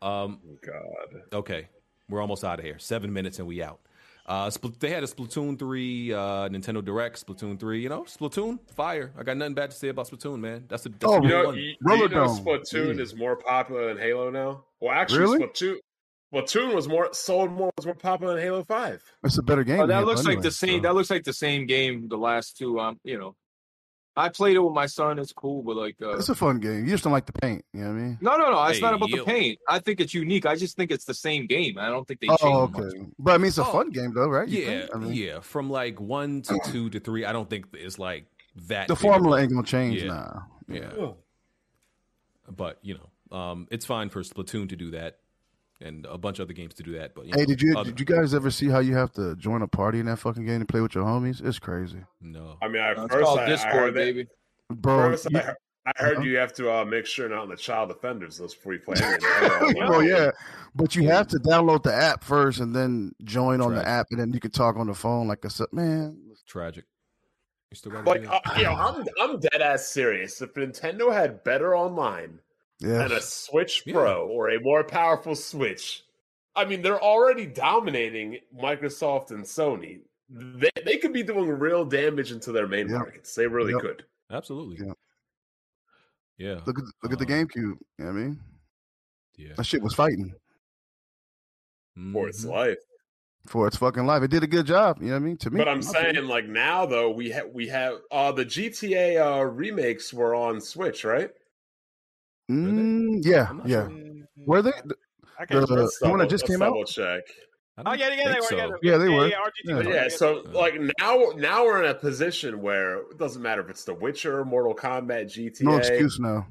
Um, 0.00 0.40
God. 0.64 1.22
Okay, 1.32 1.68
we're 2.08 2.20
almost 2.20 2.44
out 2.44 2.58
of 2.60 2.64
here. 2.64 2.78
Seven 2.78 3.12
minutes 3.12 3.38
and 3.40 3.48
we 3.48 3.62
out. 3.62 3.80
Uh, 4.28 4.48
Spl- 4.50 4.78
they 4.78 4.90
had 4.90 5.02
a 5.02 5.06
Splatoon 5.06 5.58
three 5.58 6.12
uh, 6.12 6.48
Nintendo 6.50 6.84
Direct. 6.84 7.24
Splatoon 7.26 7.58
three, 7.58 7.80
you 7.82 7.88
know, 7.88 8.02
Splatoon 8.02 8.58
fire. 8.74 9.10
I 9.18 9.22
got 9.22 9.38
nothing 9.38 9.54
bad 9.54 9.70
to 9.70 9.76
say 9.76 9.88
about 9.88 10.06
Splatoon, 10.08 10.38
man. 10.38 10.64
That's 10.68 10.84
a 10.84 10.90
that's 10.90 11.04
Oh, 11.06 11.14
a 11.16 11.22
You 11.22 11.28
good 11.28 11.28
know, 11.30 11.44
one. 11.46 11.56
you, 11.56 11.62
you 11.62 12.08
know 12.10 12.26
Splatoon 12.28 12.96
Yeah. 12.96 13.02
is 13.02 13.16
more 13.16 13.36
popular 13.36 13.88
than 13.88 13.96
Halo 14.02 14.30
now. 14.30 14.64
Well, 14.80 14.92
actually, 14.92 15.20
Really? 15.20 15.38
Splatoon 15.40 15.76
Splatoon 16.34 16.74
was 16.74 16.86
more 16.88 17.08
sold 17.12 17.50
more 17.50 17.70
was 17.78 17.86
more 17.86 17.94
popular 17.94 18.34
than 18.34 18.42
Halo 18.42 18.62
Five. 18.64 19.02
It's 19.24 19.38
a 19.38 19.42
better 19.42 19.64
game. 19.64 19.80
Oh, 19.80 19.86
that 19.86 20.04
looks 20.04 20.20
Halo 20.20 20.34
like 20.34 20.42
the 20.42 20.50
same. 20.50 20.80
so. 20.80 20.82
That 20.82 20.94
looks 20.94 21.08
like 21.08 21.24
the 21.24 21.32
same 21.32 21.66
game. 21.66 22.06
The 22.08 22.18
last 22.18 22.58
two, 22.58 22.78
um, 22.78 23.00
you 23.04 23.18
know, 23.18 23.34
I 24.18 24.28
played 24.28 24.56
it 24.56 24.58
with 24.60 24.74
my 24.74 24.86
son. 24.86 25.18
It's 25.18 25.32
cool, 25.32 25.62
but 25.62 25.76
like, 25.76 25.96
uh, 26.02 26.16
It's 26.16 26.28
a 26.28 26.34
fun 26.34 26.58
game. 26.58 26.84
You 26.84 26.90
just 26.90 27.04
don't 27.04 27.12
like 27.12 27.26
the 27.26 27.32
paint. 27.32 27.64
You 27.72 27.82
know 27.82 27.86
what 27.92 27.92
I 27.96 28.02
mean? 28.02 28.18
no, 28.20 28.36
no, 28.36 28.50
no. 28.50 28.64
It's 28.64 28.78
Hey, 28.78 28.82
not 28.82 28.94
about 28.94 29.08
yo. 29.10 29.18
the 29.18 29.24
paint. 29.24 29.58
I 29.68 29.78
think 29.78 30.00
it's 30.00 30.12
unique. 30.12 30.44
I 30.44 30.56
just 30.56 30.76
think 30.76 30.90
it's 30.90 31.04
the 31.04 31.14
same 31.14 31.46
game. 31.46 31.78
I 31.78 31.88
don't 31.88 32.06
think 32.06 32.18
they 32.20 32.26
Oh, 32.28 32.36
changed 32.36 32.74
okay. 32.76 32.98
much. 32.98 33.08
But 33.18 33.34
I 33.34 33.38
mean, 33.38 33.46
it's 33.48 33.58
a 33.58 33.64
Oh. 33.66 33.72
fun 33.72 33.90
game 33.90 34.12
though, 34.12 34.28
right? 34.28 34.48
You 34.48 34.58
Yeah, 34.60 34.66
think? 34.80 34.94
I 34.94 34.98
mean, 34.98 35.12
yeah. 35.14 35.40
From 35.40 35.70
like 35.70 36.00
one 36.00 36.42
to 36.42 36.58
two 36.64 36.90
to 36.90 36.98
three, 36.98 37.24
I 37.24 37.32
don't 37.32 37.48
think 37.48 37.66
it's 37.74 37.98
like 37.98 38.26
that. 38.66 38.88
The 38.88 38.94
big 38.94 39.00
formula 39.00 39.40
ain't 39.40 39.52
gonna 39.52 39.62
change 39.66 40.02
Yeah. 40.02 40.08
now. 40.08 40.46
Yeah, 40.68 41.12
but 42.50 42.78
you 42.82 42.94
know, 42.98 43.36
um, 43.36 43.68
it's 43.70 43.86
fine 43.86 44.08
for 44.08 44.22
Splatoon 44.22 44.68
to 44.70 44.76
do 44.76 44.90
that, 44.90 45.18
and 45.80 46.06
a 46.06 46.18
bunch 46.18 46.38
of 46.38 46.46
other 46.46 46.52
games 46.54 46.74
to 46.74 46.82
do 46.82 46.92
that. 46.98 47.14
But 47.14 47.26
you 47.26 47.32
Hey, 47.34 47.40
know, 47.42 47.46
did 47.46 47.62
you 47.62 47.78
other- 47.78 47.90
did 47.90 48.00
you 48.00 48.06
guys 48.06 48.34
ever 48.34 48.50
see 48.50 48.68
how 48.68 48.80
you 48.80 48.94
have 48.96 49.12
to 49.12 49.36
join 49.36 49.62
a 49.62 49.68
party 49.68 50.00
in 50.00 50.06
that 50.06 50.18
fucking 50.18 50.44
game 50.44 50.60
to 50.60 50.66
play 50.66 50.80
with 50.80 50.94
your 50.94 51.04
homies? 51.04 51.44
It's 51.44 51.58
crazy, 51.58 52.00
No. 52.20 52.56
I 52.62 52.68
mean, 52.68 52.82
at 52.82 52.98
Uh, 52.98 53.04
it's 53.04 53.14
first 53.14 53.24
called 53.24 53.38
I, 53.40 53.44
I 53.44 53.48
Discord, 53.48 53.74
heard 53.74 53.94
that, 53.94 53.98
baby. 53.98 54.26
bro. 54.70 55.10
First, 55.10 55.30
you- 55.30 55.38
I, 55.38 55.42
heard, 55.42 55.56
I 55.86 55.92
heard 56.02 56.16
Uh-huh. 56.18 56.26
you 56.26 56.36
have 56.38 56.52
to 56.54 56.70
uh, 56.72 56.84
make 56.84 57.06
sure 57.06 57.28
not 57.28 57.38
on 57.42 57.48
the 57.48 57.56
child 57.56 57.90
offenders 57.90 58.40
list 58.40 58.56
before 58.56 58.74
you 58.74 58.80
play. 58.80 58.96
anything. 59.00 59.76
Well, 59.88 60.02
yeah, 60.02 60.30
but 60.74 60.94
you 60.96 61.04
have 61.08 61.28
to 61.28 61.38
download 61.38 61.82
the 61.84 61.94
app 61.94 62.22
first 62.24 62.60
and 62.60 62.74
then 62.74 63.12
join 63.24 63.60
on 63.60 63.74
the 63.74 63.86
app, 63.86 64.06
and 64.10 64.18
then 64.20 64.32
you 64.32 64.40
can 64.40 64.50
talk 64.50 64.76
on 64.76 64.86
the 64.88 64.94
phone 64.94 65.28
like 65.28 65.44
I 65.44 65.48
said. 65.48 65.68
Man, 65.72 66.18
tragic. 66.46 66.84
You 67.70 67.76
still 67.76 67.92
got 67.92 68.06
Like, 68.06 68.26
uh, 68.26 68.40
you 68.56 68.64
know, 68.64 68.72
I'm 68.72 69.04
I'm 69.20 69.40
dead 69.40 69.60
ass 69.60 69.88
serious. 69.88 70.40
If 70.42 70.54
Nintendo 70.54 71.12
had 71.12 71.44
better 71.44 71.76
online 71.76 72.40
yeah, 72.80 73.02
and 73.04 73.12
a 73.12 73.20
Switch 73.20 73.82
Yeah. 73.86 73.94
Pro 73.94 74.26
or 74.26 74.50
a 74.50 74.60
more 74.60 74.84
powerful 74.84 75.34
Switch, 75.34 76.04
I 76.56 76.64
mean, 76.64 76.82
they're 76.82 77.00
already 77.02 77.46
dominating 77.46 78.38
Microsoft 78.56 79.30
and 79.30 79.44
Sony. 79.44 80.00
They 80.30 80.70
they 80.84 80.96
could 80.98 81.12
be 81.12 81.22
doing 81.22 81.48
real 81.48 81.84
damage 81.84 82.32
into 82.32 82.52
their 82.52 82.66
main 82.68 82.88
Yep. 82.88 82.98
markets. 82.98 83.34
They 83.34 83.46
really 83.46 83.72
Yep. 83.72 83.80
could. 83.80 84.04
Absolutely. 84.30 84.86
Yeah. 84.86 84.92
Yeah. 86.36 86.60
look 86.66 86.78
at 86.78 86.84
look 87.02 87.12
at 87.12 87.18
the 87.18 87.24
Uh, 87.24 87.28
GameCube. 87.28 87.56
You 87.56 87.78
know 87.98 88.04
what 88.04 88.10
I 88.10 88.12
mean, 88.12 88.40
Yeah. 89.36 89.54
that 89.56 89.64
shit 89.64 89.82
was 89.82 89.94
fighting 89.94 90.34
For 92.12 92.28
its 92.28 92.44
Mhm. 92.44 92.50
life. 92.50 92.78
for 93.46 93.66
its 93.66 93.76
fucking 93.78 94.04
life. 94.04 94.22
It 94.22 94.30
did 94.30 94.42
a 94.42 94.46
good 94.46 94.66
job. 94.66 94.98
You 95.00 95.06
know 95.08 95.12
what 95.14 95.22
I 95.22 95.24
mean? 95.24 95.36
To 95.38 95.50
me, 95.50 95.56
But 95.58 95.68
I'm 95.68 95.80
saying, 95.82 96.04
opinion. 96.10 96.28
like 96.28 96.44
now 96.46 96.84
though, 96.84 97.10
we 97.10 97.30
have 97.30 97.48
we 97.48 97.66
have 97.68 97.98
uh 98.10 98.30
the 98.32 98.44
GTA 98.44 99.16
uh 99.16 99.42
remakes 99.44 100.12
were 100.12 100.34
on 100.34 100.60
Switch, 100.60 101.02
right? 101.04 101.30
Mm, 102.50 103.20
yeah, 103.22 103.48
I'm 103.50 103.62
yeah. 103.66 103.88
sure. 103.88 103.92
Were 104.36 104.62
they? 104.62 104.72
I 105.38 105.44
The, 105.46 105.90
the 106.00 106.08
one 106.08 106.18
that 106.20 106.30
just 106.30 106.46
came 106.46 106.62
out. 106.62 106.66
double 106.70 106.84
check. 106.84 107.22
Oh 107.86 107.92
yeah, 107.92 108.08
yeah, 108.12 108.32
they 108.32 108.40
were. 108.40 108.46
so. 108.46 108.56
Yeah, 108.56 108.68
Yeah, 108.82 108.96
they 108.98 109.08
were. 109.08 109.28
Yeah, 109.28 109.36
RGT 109.36 109.84
Yeah. 109.84 109.92
Yeah, 110.02 110.08
so 110.08 110.42
like 110.52 110.74
now 111.00 111.26
now 111.36 111.64
we're 111.64 111.82
in 111.84 111.90
a 111.90 111.94
position 111.94 112.60
where 112.60 112.96
it 113.02 113.18
doesn't 113.18 113.40
matter 113.40 113.60
if 113.62 113.70
it's 113.70 113.84
The 113.84 113.94
Witcher, 113.94 114.44
Mortal 114.44 114.74
Kombat, 114.74 115.26
GTA. 115.26 115.62
No 115.62 115.76
excuse 115.76 116.18
now. 116.18 116.48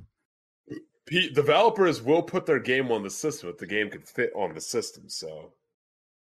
P- 1.05 1.29
developers 1.29 2.01
will 2.01 2.21
put 2.21 2.45
their 2.45 2.59
game 2.59 2.91
on 2.91 3.01
the 3.03 3.09
system 3.09 3.49
if 3.49 3.57
the 3.57 3.65
game 3.67 3.89
can 3.89 4.01
fit 4.01 4.31
on 4.35 4.53
the 4.53 4.61
system. 4.61 5.03
So 5.09 5.51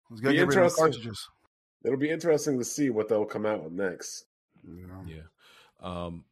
Let's 0.10 0.22
gotta 0.22 0.34
Be 0.34 0.38
get 0.40 0.48
rid 0.48 0.50
of 0.50 0.54
the 0.56 0.62
interesting. 0.62 0.84
cartridges. 0.84 1.30
it'll 1.86 1.98
be 1.98 2.10
interesting 2.10 2.58
to 2.60 2.66
see 2.66 2.90
what 2.90 3.08
they'll 3.10 3.26
come 3.26 3.46
out 3.46 3.64
with 3.64 3.74
next. 3.74 4.26
Yeah. 4.66 4.86
Yeah. 5.06 5.22
Um, 5.82 6.24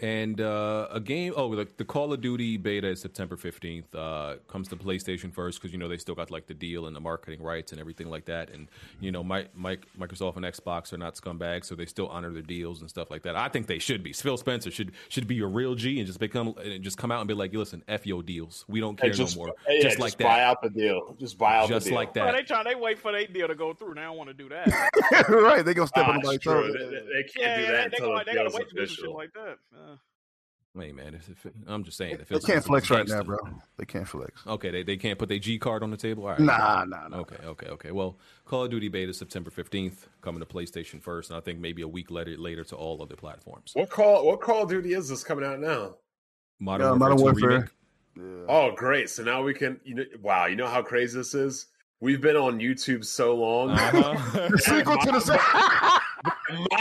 and 0.00 0.40
uh, 0.40 0.88
a 0.90 1.00
game. 1.00 1.32
Oh, 1.36 1.54
the, 1.54 1.66
the 1.78 1.84
Call 1.84 2.12
of 2.12 2.20
Duty 2.20 2.56
beta 2.58 2.88
is 2.88 3.00
September 3.00 3.36
fifteenth. 3.36 3.94
Uh, 3.94 4.34
comes 4.48 4.68
to 4.68 4.76
PlayStation 4.76 5.32
first 5.32 5.60
because 5.60 5.72
you 5.72 5.78
know 5.78 5.88
they 5.88 5.96
still 5.96 6.14
got 6.14 6.30
like 6.30 6.46
the 6.46 6.54
deal 6.54 6.86
and 6.86 6.94
the 6.94 7.00
marketing 7.00 7.42
rights 7.42 7.72
and 7.72 7.80
everything 7.80 8.10
like 8.10 8.26
that. 8.26 8.50
And 8.50 8.68
you 9.00 9.10
know, 9.10 9.24
my, 9.24 9.46
Mike, 9.54 9.86
Microsoft 9.98 10.36
and 10.36 10.44
Xbox 10.44 10.92
are 10.92 10.98
not 10.98 11.14
scumbags, 11.14 11.64
so 11.64 11.74
they 11.74 11.86
still 11.86 12.08
honor 12.08 12.30
their 12.30 12.42
deals 12.42 12.82
and 12.82 12.90
stuff 12.90 13.10
like 13.10 13.22
that. 13.22 13.36
I 13.36 13.48
think 13.48 13.66
they 13.66 13.78
should 13.78 14.02
be. 14.02 14.12
Phil 14.12 14.36
Spencer 14.36 14.70
should 14.70 14.92
should 15.08 15.26
be 15.26 15.40
a 15.40 15.46
real 15.46 15.74
G 15.74 15.98
and 15.98 16.06
just 16.06 16.20
become 16.20 16.54
and 16.62 16.82
just 16.84 16.98
come 16.98 17.10
out 17.10 17.20
and 17.20 17.28
be 17.28 17.34
like, 17.34 17.54
listen, 17.54 17.82
f 17.88 18.06
your 18.06 18.22
deals. 18.22 18.64
We 18.68 18.80
don't 18.80 18.96
care 18.96 19.10
Hey, 19.10 19.16
just, 19.16 19.36
no 19.36 19.44
more. 19.46 19.54
hey, 19.66 19.76
yeah, 19.76 19.82
just 19.82 19.96
just 19.96 20.00
like 20.00 20.18
buy 20.18 20.42
out 20.42 20.60
the 20.62 20.68
deal. 20.70 21.16
Just 21.18 21.38
buy 21.38 21.56
out 21.56 21.68
Just 21.68 21.84
the 21.84 21.90
deal. 21.90 21.96
like 21.96 22.14
Well, 22.14 22.26
that. 22.26 22.32
they 22.32 22.42
trying. 22.42 22.64
They 22.64 22.74
wait 22.74 22.98
for 22.98 23.12
their 23.12 23.26
deal 23.26 23.48
to 23.48 23.54
go 23.54 23.72
through. 23.72 23.94
They 23.94 24.02
don't 24.02 24.16
want 24.18 24.28
to 24.28 24.34
do 24.34 24.48
that. 24.50 24.66
right, 25.28 25.64
they 25.64 25.72
gonna 25.72 25.86
step 25.86 26.04
Ah, 26.06 26.10
on 26.10 26.16
it's 26.16 26.24
nobody's 26.24 26.40
true. 26.42 26.72
They, 26.72 26.84
they- 26.84 27.06
they 27.16 27.22
can't 27.22 27.34
yeah, 27.38 27.56
do 27.56 27.66
that 27.72 27.90
they, 27.92 27.96
until 27.96 28.08
go, 28.08 28.18
the 28.18 28.24
they 28.24 28.34
gotta 28.34 28.48
deal's 28.50 28.54
wait 28.54 28.68
to 28.68 28.74
do 28.74 28.86
some 28.86 28.94
shit 28.94 28.98
official. 29.04 29.14
like 29.14 29.32
that. 29.34 29.56
Uh, 29.74 29.85
Hey 30.78 30.92
man, 30.92 31.14
if, 31.14 31.28
if, 31.28 31.52
I'm 31.66 31.84
just 31.84 31.96
saying. 31.96 32.18
If 32.20 32.28
They 32.28 32.38
can't 32.38 32.58
it's 32.58 32.66
flex 32.66 32.90
right 32.90 33.08
now, 33.08 33.22
bro. 33.22 33.38
They 33.78 33.86
can't 33.86 34.06
flex. 34.06 34.42
Okay, 34.46 34.70
they, 34.70 34.82
they 34.82 34.96
can't 34.96 35.18
put 35.18 35.28
their 35.28 35.38
G 35.38 35.58
card 35.58 35.82
on 35.82 35.90
the 35.90 35.96
table. 35.96 36.24
All 36.24 36.30
right. 36.30 36.40
Nah, 36.40 36.84
nah, 36.84 37.08
nah. 37.08 37.18
Okay, 37.18 37.36
okay, 37.44 37.66
okay. 37.68 37.90
Well, 37.92 38.18
Call 38.44 38.64
of 38.64 38.70
Duty 38.70 38.88
beta 38.88 39.14
September 39.14 39.50
15th, 39.50 40.08
coming 40.20 40.40
to 40.40 40.46
PlayStation 40.46 41.00
first, 41.00 41.30
and 41.30 41.36
I 41.38 41.40
think 41.40 41.60
maybe 41.60 41.82
a 41.82 41.88
week 41.88 42.10
later 42.10 42.36
later 42.36 42.64
to 42.64 42.76
all 42.76 43.00
other 43.02 43.16
platforms. 43.16 43.72
What 43.74 43.88
call 43.88 44.26
what 44.26 44.40
Call 44.40 44.64
of 44.64 44.68
Duty 44.68 44.92
is 44.92 45.08
this 45.08 45.24
coming 45.24 45.44
out 45.44 45.60
now? 45.60 45.96
Modern 46.58 46.86
Yeah, 46.86 46.90
Warfare 46.90 46.98
Modern 46.98 47.22
Warfare. 47.22 47.70
remake. 48.16 48.44
Oh, 48.48 48.72
great! 48.74 49.10
So 49.10 49.22
now 49.22 49.42
we 49.42 49.54
can. 49.54 49.80
You 49.84 49.94
know, 49.94 50.04
wow, 50.22 50.46
you 50.46 50.56
know 50.56 50.68
how 50.68 50.82
crazy 50.82 51.16
this 51.18 51.34
is. 51.34 51.66
We've 52.00 52.20
been 52.20 52.36
on 52.36 52.58
YouTube 52.58 53.04
so 53.04 53.34
long. 53.34 53.70
Uh-huh. 53.70 54.48
The 54.50 54.58
sequel 54.58 54.98
to 54.98 55.12
the 55.12 55.20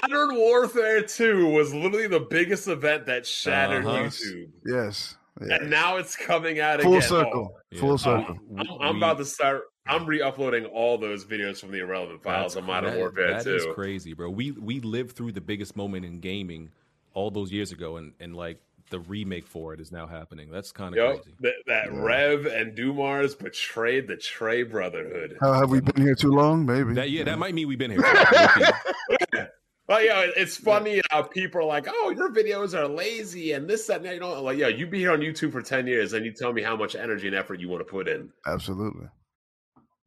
Modern 0.02 0.36
Warfare 0.36 1.02
2 1.04 1.48
was 1.50 1.74
literally 1.74 2.08
the 2.08 2.20
biggest 2.20 2.68
event 2.68 3.06
that 3.08 3.26
shattered 3.26 3.86
Uh-huh. 3.86 4.04
YouTube. 4.04 4.50
Yes. 4.66 5.18
And 5.40 5.70
now 5.70 5.98
it's 5.98 6.16
coming 6.16 6.60
out 6.60 6.80
again. 6.80 6.92
Full 6.92 6.98
again. 6.98 7.10
circle. 7.10 7.58
Oh, 7.74 7.78
Full 7.78 7.98
circle. 7.98 8.38
I'm, 8.58 8.68
I'm 8.82 8.98
about 8.98 9.18
to 9.18 9.26
start. 9.26 9.64
I'm 9.88 10.06
re-uploading 10.06 10.66
all 10.66 10.98
those 10.98 11.26
videos 11.26 11.60
from 11.60 11.72
the 11.72 11.80
irrelevant 11.80 12.24
files 12.24 12.54
That's- 12.54 12.64
on 12.64 12.68
Modern 12.68 12.92
that- 12.94 13.00
Warfare 13.00 13.32
that 13.34 13.44
2. 13.44 13.56
is 13.56 13.66
crazy, 13.74 14.14
bro. 14.14 14.30
We 14.30 14.52
we 14.52 14.80
lived 14.80 15.16
through 15.16 15.34
the 15.34 15.42
biggest 15.42 15.76
moment 15.76 16.06
in 16.06 16.20
gaming 16.20 16.72
all 17.14 17.30
those 17.32 17.52
years 17.52 17.72
ago, 17.72 17.98
and 17.98 18.14
and 18.20 18.36
like 18.36 18.60
the 18.90 19.00
remake 19.00 19.48
for 19.48 19.74
it 19.74 19.80
is 19.80 19.92
now 19.92 20.08
happening. 20.08 20.50
That's 20.52 20.72
kind 20.72 20.96
of 20.96 21.04
Yep, 21.04 21.24
crazy. 21.24 21.38
that, 21.42 21.54
that 21.68 21.94
Rev 21.94 22.46
and 22.46 22.76
Dumars 22.76 23.36
betrayed 23.36 24.08
the 24.08 24.16
Trey 24.18 24.64
Brotherhood. 24.64 25.38
How 25.42 25.54
have 25.54 25.70
we 25.70 25.82
been 25.82 26.02
here 26.04 26.16
too 26.16 26.32
long? 26.32 26.66
Maybe. 26.66 26.94
That 26.94 27.10
yeah, 27.10 27.24
that 27.24 27.40
might 27.40 27.54
mean 27.56 27.68
we've 27.68 27.80
been 27.80 27.92
here. 27.92 28.02
low-key. 28.02 28.66
Well, 29.88 30.04
yeah, 30.04 30.26
it's 30.36 30.58
funny 30.58 31.00
how 31.12 31.22
people 31.22 31.62
are 31.62 31.66
like, 31.66 31.86
"Oh, 31.88 32.10
your 32.10 32.32
videos 32.32 32.74
are 32.74 32.88
lazy 32.88 33.52
and 33.52 33.70
this, 33.70 33.86
that, 33.86 33.98
and 33.98 34.06
that." 34.06 34.16
You 34.16 34.20
know, 34.20 34.42
like, 34.42 34.58
yeah, 34.58 34.68
you 34.68 34.88
be 34.88 34.98
here 34.98 35.12
on 35.12 35.20
YouTube 35.20 35.52
for 35.52 35.62
ten 35.62 35.86
years, 35.86 36.14
and 36.14 36.26
you 36.26 36.32
tell 36.32 36.52
me 36.54 36.64
how 36.64 36.76
much 36.76 36.96
energy 36.96 37.28
and 37.28 37.36
effort 37.36 37.60
you 37.60 37.70
want 37.70 37.82
to 37.86 37.92
put 37.92 38.08
in. 38.08 38.32
Absolutely. 38.48 39.06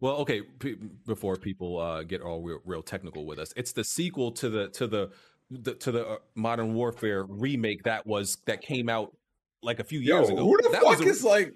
Well, 0.01 0.17
okay. 0.17 0.43
P- 0.43 0.79
before 1.07 1.37
people 1.37 1.79
uh, 1.79 2.03
get 2.03 2.23
all 2.23 2.43
real, 2.43 2.59
real 2.65 2.83
technical 2.83 3.25
with 3.25 3.39
us, 3.39 3.53
it's 3.57 3.71
the 3.71 3.85
sequel 3.85 4.33
to 4.33 4.49
the 4.49 4.69
to 4.71 4.89
the, 4.89 5.11
the 5.51 5.75
to 5.75 5.93
the 5.93 6.07
uh, 6.07 6.17
Modern 6.35 6.75
Warfare 6.75 7.25
remake 7.25 7.85
that 7.85 8.07
was 8.07 8.37
that 8.47 8.61
came 8.63 8.89
out 8.89 9.17
like 9.63 9.81
a 9.81 9.85
few 9.85 10.01
Yo, 10.01 10.17
years 10.19 10.29
ago. 10.31 10.45
who 10.45 10.57
the 10.63 10.69
that 10.71 10.83
fuck 10.83 10.99
was 10.99 11.01
a- 11.01 11.05
is 11.09 11.25
like, 11.25 11.55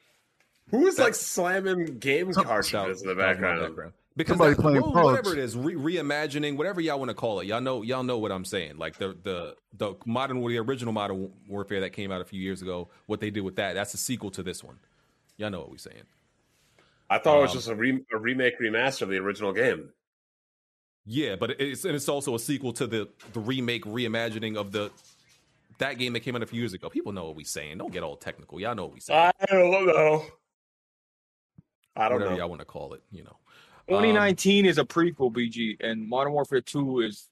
who 0.71 0.87
is 0.87 0.99
like 0.99 1.15
slamming 1.15 1.99
game 1.99 2.33
cartridges 2.33 3.03
in 3.03 3.09
the 3.09 3.15
that 3.15 3.41
background? 3.41 3.93
Because 4.15 4.33
Somebody 4.37 4.55
that, 4.55 4.61
playing 4.61 4.83
wh- 4.83 4.93
Pogs. 4.95 5.05
whatever 5.05 5.33
it 5.33 5.39
is, 5.39 5.57
re- 5.57 5.75
reimagining, 5.75 6.59
whatever 6.59 6.83
y'all 6.83 6.99
want 6.99 7.09
to 7.09 7.15
call 7.15 7.41
it, 7.41 7.47
y'all 7.47 7.63
know, 7.63 7.81
y'all 7.81 8.03
know 8.03 8.19
what 8.19 8.31
I'm 8.31 8.45
saying. 8.45 8.77
Like 8.77 8.99
the 8.99 9.17
the 9.23 9.57
the 9.79 9.95
modern, 10.05 10.47
the 10.47 10.59
original 10.59 10.93
Modern 10.93 11.31
Warfare 11.49 11.81
that 11.81 11.95
came 11.95 12.13
out 12.13 12.21
a 12.21 12.25
few 12.27 12.39
years 12.41 12.61
ago, 12.61 12.89
what 13.07 13.21
they 13.21 13.31
did 13.31 13.41
with 13.41 13.57
that, 13.57 13.73
that's 13.73 13.95
a 13.95 13.97
sequel 13.99 14.31
to 14.33 14.43
this 14.43 14.63
one. 14.63 14.79
Y'all 15.39 15.49
know 15.51 15.61
what 15.61 15.71
we're 15.71 15.79
saying. 15.79 16.03
I 17.09 17.19
thought 17.19 17.39
it 17.39 17.43
was 17.43 17.51
Um, 17.53 17.57
just 17.57 17.69
a, 17.69 17.75
re- 17.75 18.05
a 18.13 18.19
remake 18.19 18.61
remaster 18.61 19.03
of 19.03 19.09
the 19.09 19.17
original 19.17 19.53
game. 19.55 19.91
Yeah, 21.05 21.37
but 21.37 21.61
it's 21.61 21.85
and 21.85 21.95
it's 21.95 22.09
also 22.09 22.35
a 22.35 22.39
sequel 22.39 22.73
to 22.75 22.87
the 22.87 23.09
the 23.33 23.41
remake 23.41 23.85
reimagining 23.85 24.57
of 24.57 24.71
the 24.73 24.91
that 25.79 25.99
game 25.99 26.13
that 26.13 26.21
came 26.21 26.37
out 26.37 26.43
a 26.43 26.47
few 26.47 26.61
years 26.61 26.75
ago. 26.75 26.89
People 26.89 27.13
know 27.13 27.25
what 27.27 27.37
we're 27.37 27.45
saying. 27.45 27.79
Don't 27.79 27.93
get 27.93 28.03
all 28.05 28.17
technical. 28.17 28.61
Y'all 28.61 28.75
know 28.75 28.85
what 28.85 28.93
we're 28.95 29.01
saying. 29.01 29.33
I 29.41 29.47
don't 29.51 29.87
know. 29.87 30.25
I 31.97 32.09
don't 32.09 32.19
Whatever 32.19 32.31
know. 32.33 32.39
y'all 32.39 32.49
want 32.49 32.61
to 32.61 32.65
call 32.65 32.95
it, 32.95 33.03
you 33.11 33.25
know. 33.25 33.37
Um, 33.89 34.03
2019 34.03 34.65
is 34.65 34.79
a 34.79 34.85
prequel, 34.85 35.33
BG, 35.33 35.77
and 35.81 36.09
Modern 36.09 36.33
Warfare 36.33 36.61
2 36.61 37.01
is 37.01 37.29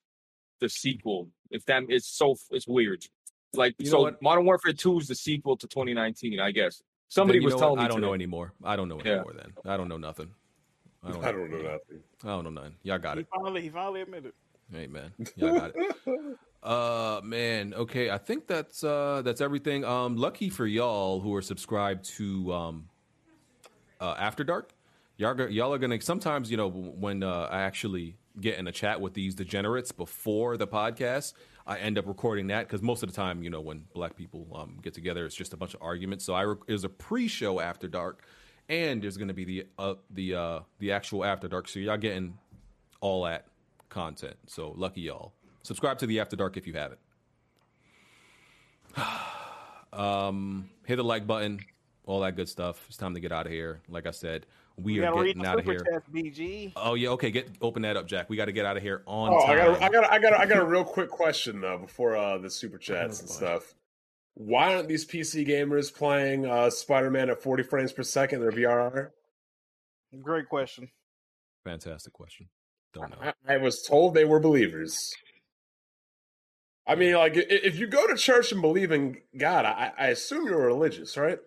the 0.59 0.69
sequel. 0.69 1.29
If 1.51 1.65
that 1.67 1.85
it's 1.89 2.09
so 2.09 2.37
it's 2.51 2.67
weird. 2.67 3.07
Like 3.55 3.75
You 3.79 3.87
so? 3.87 4.13
Modern 4.21 4.45
Warfare 4.45 4.73
2 4.73 4.99
is 4.99 5.09
the 5.09 5.15
sequel 5.15 5.57
to 5.57 5.67
2019, 5.67 6.41
I 6.41 6.51
guess. 6.51 6.83
Somebody 7.09 7.41
was 7.41 7.53
know 7.53 7.57
what? 7.57 7.63
telling 7.63 7.79
me. 7.79 7.85
I 7.85 7.89
don't 7.89 8.01
know 8.01 8.15
anymore. 8.15 8.53
I 8.63 8.77
don't 8.77 8.89
know 8.89 9.01
Yeah. 9.05 9.13
anymore. 9.13 9.33
Then 9.37 9.53
I 9.65 9.77
don't 9.77 9.89
know 9.89 9.97
nothing. 9.97 10.31
I 11.05 11.11
don't 11.13 11.23
know 11.51 11.57
nothing. 11.59 12.03
I 12.25 12.27
don't 12.29 12.45
know 12.45 12.51
nothing. 12.51 12.77
Y'all 12.83 12.99
got 12.99 13.17
He 13.17 13.23
it. 13.23 13.29
finally, 13.35 13.63
he 13.63 13.69
finally 13.71 14.03
admitted. 14.03 14.33
Hey 14.73 14.87
man, 14.87 15.13
y'all 15.37 15.59
got 15.59 15.73
it. 15.75 15.97
Uh 16.63 17.23
man, 17.25 17.73
okay. 17.73 18.11
I 18.11 18.19
think 18.19 18.47
that's 18.47 18.85
uh 18.85 19.23
that's 19.25 19.41
everything. 19.41 19.83
Um 19.83 20.17
lucky 20.17 20.51
for 20.51 20.67
y'all 20.67 21.19
who 21.21 21.35
are 21.35 21.41
subscribed 21.41 22.05
to 22.17 22.53
um 22.53 22.89
uh 23.99 24.15
After 24.19 24.45
Dark. 24.45 24.75
Y'all 25.17 25.33
go- 25.33 25.47
y'all 25.47 25.73
are 25.73 25.79
gonna 25.79 25.99
sometimes, 26.03 26.51
you 26.51 26.59
know, 26.59 26.69
when 26.69 27.23
uh, 27.23 27.49
I 27.51 27.63
actually 27.63 28.17
get 28.43 28.59
in 28.59 28.69
a 28.69 28.73
chat 28.73 29.01
with 29.01 29.15
these 29.15 29.35
degenerates 29.35 29.91
before 29.91 30.59
the 30.59 30.67
podcast, 30.67 31.33
I 31.67 31.79
end 31.79 31.97
up 31.97 32.07
recording 32.07 32.49
that 32.49 32.67
because 32.69 32.83
most 32.83 33.03
of 33.03 33.09
the 33.09 33.17
time, 33.17 33.43
you 33.43 33.49
know, 33.49 33.63
when 33.63 33.87
black 33.95 34.15
people 34.15 34.47
um 34.55 34.81
get 34.83 34.93
together, 34.93 35.25
it's 35.25 35.35
just 35.35 35.55
a 35.55 35.57
bunch 35.57 35.73
of 35.73 35.81
arguments. 35.81 36.27
So 36.27 36.35
I 36.35 36.45
rec- 36.45 36.67
there's 36.67 36.85
a 36.85 36.91
pre-show 36.91 37.59
After 37.61 37.89
Dark, 37.89 38.27
and 38.71 39.03
there's 39.03 39.17
gonna 39.19 39.35
be 39.35 39.45
the 39.45 39.67
uh 39.79 39.95
the 40.11 40.35
uh 40.35 40.61
the 40.79 40.93
actual 40.93 41.25
After 41.25 41.49
Dark. 41.49 41.69
So 41.69 41.81
y'all 41.81 41.99
getting 41.99 42.39
all 43.03 43.25
that 43.25 43.47
content. 43.91 44.37
So 44.47 44.73
lucky 44.77 45.03
y'all. 45.03 45.33
Subscribe 45.63 45.99
to 45.99 46.07
the 46.07 46.21
After 46.21 46.37
Dark 46.37 46.57
if 46.57 46.67
you 46.67 46.73
haven't. 46.73 47.01
um, 49.93 50.71
hit 50.87 50.97
the 50.97 51.05
like 51.05 51.27
button, 51.27 51.61
all 52.07 52.21
that 52.21 52.37
good 52.37 52.49
stuff. 52.49 52.85
It's 52.89 52.97
time 52.97 53.13
to 53.15 53.21
get 53.21 53.33
out 53.33 53.47
of 53.47 53.53
here. 53.53 53.81
Like 53.89 54.07
I 54.07 54.11
said, 54.13 54.47
we 54.77 54.95
You 54.95 55.05
are 55.05 55.25
getting 55.25 55.45
out 55.45 55.59
of 55.59 55.65
here. 55.65 55.81
chat, 55.81 56.03
BG. 56.13 56.73
Oh 56.77 56.95
yeah, 56.95 57.11
okay. 57.11 57.31
Get 57.31 57.51
open 57.61 57.83
that 57.83 57.97
up, 57.97 58.07
Jack. 58.07 58.31
We 58.31 58.37
got 58.37 58.47
to 58.47 58.53
get 58.53 58.65
out 58.65 58.77
of 58.77 58.83
here 58.83 59.03
on 59.07 59.33
Oh, 59.33 59.47
time. 59.47 59.51
I 59.51 59.57
got, 59.57 59.83
I 59.83 59.89
got, 59.89 60.13
I 60.13 60.19
got, 60.19 60.33
I 60.41 60.47
got 60.47 60.59
a 60.59 60.65
real 60.65 60.85
quick 60.85 61.11
question 61.11 61.61
though 61.61 61.79
before 61.79 62.17
uh, 62.17 62.39
the 62.39 62.49
super 62.49 62.79
chats 62.79 63.21
and 63.21 63.29
stuff. 63.29 63.75
Why 64.35 64.75
aren't 64.75 64.89
these 64.89 65.05
PC 65.07 65.47
gamers 65.47 65.93
playing 65.95 66.47
uh, 66.47 66.71
Spider-Man 66.71 67.31
at 67.31 67.43
40 67.43 67.63
frames 67.65 67.93
per 67.93 68.03
second 68.03 68.43
in 68.43 68.49
their 68.49 68.53
VRR? 68.53 69.11
Great 70.23 70.49
question. 70.49 70.89
Fantastic 71.65 72.13
question. 72.13 72.49
Don't 72.95 73.11
know. 73.11 73.33
I, 73.49 73.55
I 73.55 73.57
was 73.59 73.83
told 73.83 74.15
they 74.15 74.25
were 74.25 74.41
believers. 74.41 75.13
I 76.87 76.95
mean, 76.95 77.15
like, 77.15 77.35
if 77.37 77.79
you 77.79 77.87
go 77.87 78.07
to 78.07 78.17
church 78.17 78.51
and 78.51 78.63
believe 78.63 78.91
in 78.91 79.19
God, 79.37 79.65
I, 79.65 79.93
I 79.97 80.07
assume 80.09 80.47
you're 80.47 80.67
religious, 80.67 81.17
right? 81.17 81.39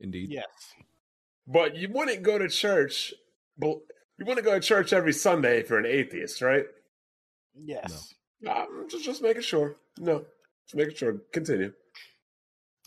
Indeed. 0.00 0.30
Yes. 0.30 0.46
But 1.46 1.76
you 1.76 1.88
wouldn't 1.92 2.22
go 2.22 2.38
to 2.38 2.48
church. 2.48 3.12
bel- 3.58 3.82
You 4.18 4.24
wouldn't 4.24 4.46
go 4.46 4.54
to 4.54 4.60
church 4.60 4.92
every 4.92 5.12
Sunday 5.12 5.60
if 5.60 5.68
you're 5.68 5.78
an 5.78 5.86
atheist, 5.86 6.40
right? 6.40 6.64
Yes. 7.54 8.14
I'm 8.48 8.88
just, 8.88 9.04
just 9.04 9.22
making 9.22 9.42
sure. 9.42 9.76
No, 9.98 10.24
just 10.66 10.76
making 10.76 10.94
sure. 10.96 11.16
Continue. 11.32 11.72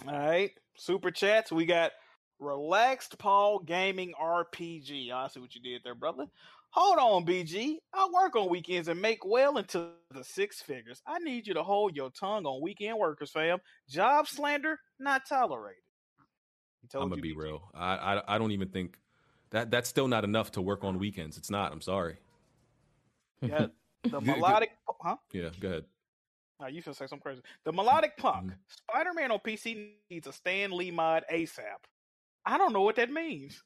All 0.07 0.17
right. 0.17 0.51
Super 0.75 1.11
chats. 1.11 1.51
We 1.51 1.65
got 1.65 1.91
Relaxed 2.39 3.17
Paul 3.17 3.59
Gaming 3.59 4.13
RPG. 4.19 5.11
I 5.11 5.27
see 5.27 5.39
what 5.39 5.53
you 5.55 5.61
did 5.61 5.81
there, 5.83 5.95
brother. 5.95 6.25
Hold 6.71 6.99
on, 6.99 7.25
BG. 7.25 7.77
I 7.93 8.07
work 8.13 8.35
on 8.35 8.49
weekends 8.49 8.87
and 8.87 9.01
make 9.01 9.25
well 9.25 9.57
into 9.57 9.89
the 10.11 10.23
six 10.23 10.61
figures. 10.61 11.01
I 11.07 11.17
need 11.19 11.47
you 11.47 11.55
to 11.55 11.63
hold 11.63 11.95
your 11.95 12.11
tongue 12.11 12.45
on 12.45 12.61
weekend 12.61 12.97
workers, 12.97 13.31
fam. 13.31 13.57
Job 13.89 14.27
slander 14.27 14.79
not 14.99 15.23
tolerated. 15.27 15.81
I'm 16.93 17.09
gonna 17.09 17.21
be 17.21 17.35
real. 17.35 17.69
I, 17.73 17.95
I 17.95 18.35
I 18.35 18.37
don't 18.37 18.51
even 18.51 18.69
think 18.69 18.97
that 19.51 19.69
that's 19.71 19.89
still 19.89 20.07
not 20.07 20.23
enough 20.23 20.51
to 20.53 20.61
work 20.61 20.83
on 20.83 20.99
weekends. 20.99 21.37
It's 21.37 21.49
not. 21.49 21.71
I'm 21.71 21.81
sorry. 21.81 22.17
Yeah, 23.41 23.67
the 24.03 24.21
melodic, 24.21 24.71
huh? 25.01 25.17
Yeah. 25.31 25.49
Go 25.59 25.67
ahead. 25.67 25.83
Oh, 26.61 26.67
you 26.67 26.81
should 26.81 26.95
say 26.95 27.07
something 27.07 27.21
crazy. 27.23 27.41
The 27.63 27.71
melodic 27.71 28.17
punk. 28.17 28.47
Mm-hmm. 28.47 28.53
Spider 28.89 29.13
Man 29.13 29.31
on 29.31 29.39
PC 29.39 29.91
needs 30.09 30.27
a 30.27 30.33
Stan 30.33 30.71
Lee 30.71 30.91
mod 30.91 31.23
ASAP. 31.31 31.61
I 32.45 32.57
don't 32.57 32.73
know 32.73 32.81
what 32.81 32.95
that 32.97 33.11
means. 33.11 33.63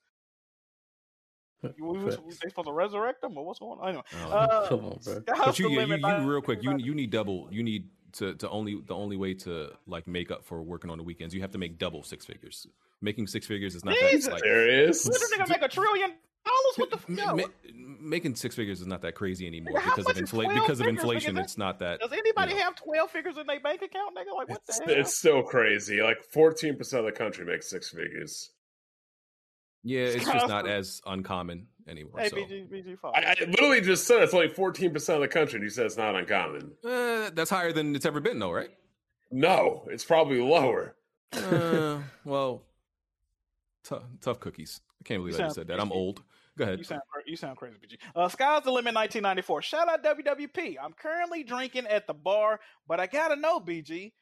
You- 1.78 1.86
we 1.86 2.04
was- 2.04 2.16
Facts. 2.16 2.40
they 2.44 2.50
supposed 2.50 2.68
to 2.68 2.74
resurrect 2.74 3.24
him 3.24 3.38
or 3.38 3.46
what's 3.46 3.60
going 3.60 3.80
on? 3.80 3.88
Anyway, 3.90 4.04
Oh. 4.26 4.32
uh, 4.32 4.68
Come 4.70 4.86
on, 4.86 5.00
bro. 5.04 5.22
But 5.26 5.60
you, 5.60 5.70
yeah, 5.70 5.86
you, 5.86 5.96
you, 6.24 6.30
real 6.32 6.42
quick. 6.42 6.62
You 6.62 6.78
you 6.78 6.94
need 6.94 7.10
double. 7.10 7.48
You 7.52 7.64
need 7.64 7.90
to, 8.14 8.36
to 8.36 8.50
only 8.50 8.82
the 8.86 8.94
only 8.94 9.16
way 9.18 9.34
to 9.36 9.70
like 9.88 10.06
make 10.08 10.30
up 10.30 10.44
for 10.46 10.62
working 10.62 10.90
on 10.92 10.98
the 10.98 11.04
weekends. 11.04 11.34
You 11.34 11.42
have 11.42 11.52
to 11.52 11.58
make 11.58 11.78
double 11.80 12.04
six 12.04 12.26
figures. 12.26 12.68
Making 13.02 13.28
six 13.28 13.48
figures 13.48 13.76
is 13.76 13.84
not 13.84 13.96
Jesus. 13.96 14.26
that 14.26 14.34
like 14.34 14.44
Serious? 14.44 15.06
What, 15.06 15.14
this 15.14 15.32
nigga 15.34 15.50
make 15.50 15.62
a 15.62 15.68
trillion 15.68 16.12
dollars? 16.46 16.78
What 16.78 16.90
the 16.92 16.98
f- 16.98 17.10
ma- 17.10 17.24
yo, 17.24 17.36
ma- 17.36 17.98
making 18.02 18.36
six 18.36 18.56
figures 18.56 18.82
is 18.82 18.88
not 18.88 19.02
that 19.02 19.16
crazy 19.16 19.48
anymore 19.48 19.74
Nigga, 19.80 19.82
how 19.82 19.90
because 19.96 20.06
of 20.06 20.08
much 20.08 20.16
is 20.16 20.20
inflation. 20.22 20.52
12 20.52 20.66
Because 20.66 20.80
of 20.82 20.88
inflation, 20.88 21.36
That- 21.36 21.42
it's 21.46 21.58
not 21.58 21.80
that. 21.80 22.00
Does 22.00 22.12
anybody 22.14 22.56
have 22.56 22.76
twelve 22.76 23.12
figures 23.12 23.38
in 23.38 23.48
their 23.48 23.60
bank 23.60 23.82
account, 23.82 24.16
nigga? 24.16 24.36
Like 24.36 24.50
what 24.50 24.66
the 24.66 24.74
hell? 24.74 24.84
It's 25.00 25.16
so 25.16 25.42
crazy. 25.44 26.02
Like 26.02 26.18
14% 26.34 27.00
of 27.00 27.06
the 27.06 27.12
country 27.12 27.46
makes 27.46 27.70
six 27.70 27.90
figures. 27.90 28.52
Yeah, 29.86 30.06
it's 30.06 30.24
just 30.26 30.48
not 30.48 30.68
as 30.68 31.02
uncommon 31.06 31.68
anymore. 31.90 32.20
hey, 32.22 32.30
so 32.30 32.38
BG, 32.38 32.70
BG. 32.72 32.98
I, 33.14 33.32
I 33.32 33.36
literally 33.46 33.82
just 33.82 34.08
said 34.08 34.22
it's 34.24 34.34
only 34.34 34.48
14% 34.48 35.10
of 35.16 35.20
the 35.20 35.28
country, 35.28 35.58
and 35.58 35.64
you 35.64 35.70
said 35.70 35.86
it's 35.86 35.98
not 35.98 36.16
uncommon. 36.16 36.72
Eh, 36.86 37.30
that's 37.34 37.50
higher 37.50 37.74
than 37.74 37.94
it's 37.94 38.06
ever 38.06 38.22
been, 38.22 38.40
though, 38.40 38.52
right? 38.52 38.70
No, 39.30 39.86
it's 39.92 40.06
probably 40.06 40.40
lower. 40.40 40.96
Uh, 41.34 41.98
well, 42.24 42.64
tou- 43.84 44.04
tough 44.22 44.40
cookies. 44.40 44.80
I 45.02 45.04
can't 45.04 45.22
believe 45.22 45.36
I 45.36 45.40
just 45.44 45.56
said 45.56 45.68
that. 45.68 45.82
I'm 45.82 45.92
old. 45.92 46.22
Go 46.58 46.64
ahead. 46.66 46.78
You 46.78 46.84
sound 46.84 47.02
cra- 47.12 47.24
you 47.26 47.36
sound 47.36 47.58
crazy, 47.58 47.78
BG. 47.78 47.98
Uh, 48.16 48.28
Sky's 48.30 48.64
the 48.64 48.72
limit, 48.72 48.94
1994. 48.94 49.62
Shout 49.64 49.90
out 49.90 50.04
WWP. 50.04 50.76
I'm 50.82 50.94
currently 50.94 51.44
drinking 51.44 51.88
at 51.88 52.06
the 52.08 52.14
bar, 52.14 52.60
but 52.88 53.00
I 53.00 53.08
gotta 53.08 53.36
know, 53.36 53.60
BG. 53.60 54.14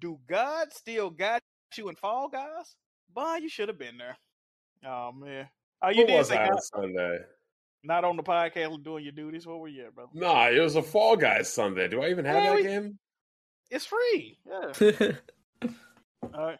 Do 0.00 0.18
God 0.28 0.72
still 0.72 1.08
got 1.10 1.40
you 1.76 1.88
in 1.88 1.94
Fall 1.96 2.28
Guys? 2.28 2.76
Bond, 3.14 3.42
you 3.42 3.48
should 3.48 3.68
have 3.68 3.78
been 3.78 3.96
there. 3.96 4.16
Oh 4.86 5.12
man. 5.12 5.48
Oh, 5.82 5.90
you 5.90 5.98
What 6.02 6.06
did 6.08 6.18
was 6.18 6.28
say 6.28 6.36
I 6.36 6.48
God, 6.48 6.54
on 6.54 6.60
Sunday? 6.60 7.18
not 7.84 8.04
on 8.04 8.16
the 8.16 8.22
podcast 8.24 8.82
doing 8.82 9.04
your 9.04 9.12
duties. 9.12 9.46
What 9.46 9.60
were 9.60 9.68
you, 9.68 9.86
at, 9.86 9.94
brother? 9.94 10.10
Nah, 10.12 10.48
it 10.48 10.58
was 10.58 10.74
a 10.74 10.82
Fall 10.82 11.16
Guys 11.16 11.52
Sunday. 11.52 11.86
Do 11.88 12.02
I 12.02 12.08
even 12.10 12.24
have 12.24 12.42
Yeah, 12.42 12.50
that 12.50 12.56
we- 12.56 12.62
game? 12.64 12.98
It's 13.70 13.86
free. 13.86 14.38
Yeah. 14.46 15.12
All 16.34 16.46
right. 16.46 16.58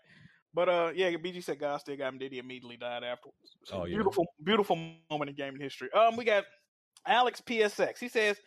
But 0.58 0.68
uh, 0.68 0.90
yeah, 0.92 1.12
BG 1.12 1.44
said 1.44 1.60
God 1.60 1.76
still 1.76 1.96
got 1.96 2.08
him. 2.12 2.18
Did 2.18 2.32
he 2.32 2.40
immediately 2.40 2.76
died 2.76 3.04
afterwards? 3.04 3.54
Oh, 3.72 3.84
yeah. 3.84 3.94
Beautiful, 3.94 4.26
beautiful 4.42 4.74
moment 5.08 5.30
in 5.30 5.36
gaming 5.36 5.60
history. 5.60 5.88
Um, 5.92 6.16
we 6.16 6.24
got 6.24 6.46
Alex 7.06 7.40
PSX. 7.40 7.96
He 8.00 8.08
says 8.08 8.38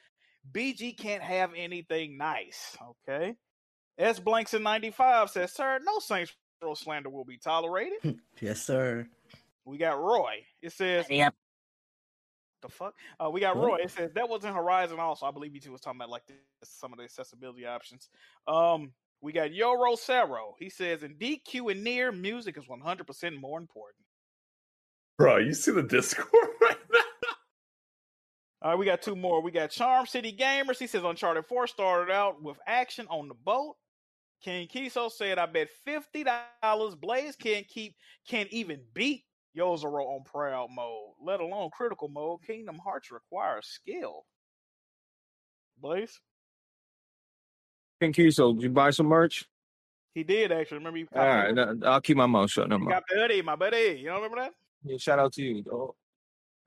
BG 0.51 0.97
can't 0.97 1.23
have 1.23 1.51
anything 1.55 2.17
nice. 2.17 2.75
Okay. 3.07 3.33
S 3.97 4.19
blanks 4.19 4.53
in 4.53 4.61
ninety 4.61 4.91
five 4.91 5.29
says, 5.29 5.53
"Sir, 5.53 5.79
no 5.85 5.99
Saints 5.99 6.33
Row 6.61 6.73
slander 6.73 7.09
will 7.09 7.23
be 7.23 7.37
tolerated." 7.37 8.19
yes, 8.41 8.61
sir. 8.61 9.07
we 9.63 9.77
got 9.77 9.97
Roy. 9.97 10.43
It 10.61 10.73
says, 10.73 11.05
Yep. 11.09 11.33
the 12.61 12.67
fuck? 12.67 12.93
Uh, 13.23 13.29
we 13.29 13.39
got 13.39 13.55
What? 13.55 13.67
Roy. 13.67 13.77
It 13.83 13.91
says 13.91 14.11
that 14.15 14.27
was 14.27 14.43
in 14.43 14.53
Horizon 14.53 14.99
also. 14.99 15.27
I 15.27 15.31
believe 15.31 15.55
you 15.63 15.71
was 15.71 15.79
talking 15.79 15.97
about 16.01 16.09
like 16.09 16.27
the, 16.27 16.33
some 16.61 16.91
of 16.91 16.97
the 16.97 17.05
accessibility 17.05 17.65
options. 17.65 18.09
Um, 18.49 18.91
we 19.21 19.31
got 19.31 19.53
Yo 19.53 19.75
Rosero. 19.75 20.53
He 20.59 20.69
says 20.69 21.03
in 21.03 21.15
DQ 21.15 21.71
and 21.71 21.85
NieR 21.85 22.17
music 22.17 22.57
is 22.57 22.67
one 22.67 22.81
hundred 22.81 23.07
percent 23.07 23.39
more 23.39 23.59
important. 23.59 24.03
Bro, 25.17 25.37
you 25.37 25.53
see 25.53 25.71
the 25.71 25.83
Discord 25.83 26.27
right 26.61 26.77
now? 26.91 26.99
All 28.63 28.71
right, 28.71 28.79
we 28.79 28.85
got 28.85 29.01
two 29.01 29.15
more. 29.15 29.41
We 29.41 29.51
got 29.51 29.71
Charm 29.71 30.05
City 30.05 30.35
Gamers. 30.35 30.77
He 30.77 30.87
says 30.87 31.03
Uncharted 31.03 31.45
4 31.47 31.65
started 31.65 32.11
out 32.13 32.43
with 32.43 32.57
action 32.67 33.07
on 33.09 33.27
the 33.27 33.33
boat. 33.33 33.75
King 34.43 34.67
Kiso 34.67 35.11
said, 35.11 35.37
I 35.37 35.45
bet 35.45 35.69
fifty 35.85 36.23
dollars 36.23 36.95
Blaze 36.95 37.35
can't 37.35 37.67
keep 37.67 37.95
can't 38.27 38.49
even 38.49 38.81
beat 38.93 39.23
Yozora 39.55 40.03
on 40.03 40.23
proud 40.23 40.69
mode, 40.71 41.13
let 41.23 41.39
alone 41.39 41.69
critical 41.71 42.07
mode. 42.07 42.39
Kingdom 42.45 42.79
Hearts 42.83 43.11
requires 43.11 43.67
skill. 43.67 44.25
Blaze? 45.79 46.19
King 48.01 48.13
Kiso, 48.13 48.55
did 48.55 48.63
you 48.63 48.69
buy 48.71 48.89
some 48.89 49.05
merch? 49.05 49.45
He 50.15 50.23
did 50.23 50.51
actually. 50.51 50.79
Remember 50.79 50.97
he 50.97 51.05
All 51.15 51.23
right, 51.25 51.53
no, 51.53 51.77
I'll 51.85 52.01
keep 52.01 52.17
my 52.17 52.25
mouth 52.25 52.49
shut. 52.49 52.67
No 52.67 52.77
he 52.77 52.83
more. 52.83 52.93
got 52.93 53.03
the 53.07 53.15
hoodie, 53.15 53.43
my 53.43 53.55
buddy. 53.55 53.99
You 53.99 54.05
don't 54.07 54.15
remember 54.15 54.37
that? 54.37 54.53
Yeah, 54.83 54.97
shout 54.97 55.19
out 55.19 55.33
to 55.33 55.43
you. 55.43 55.63
Oh, 55.71 55.95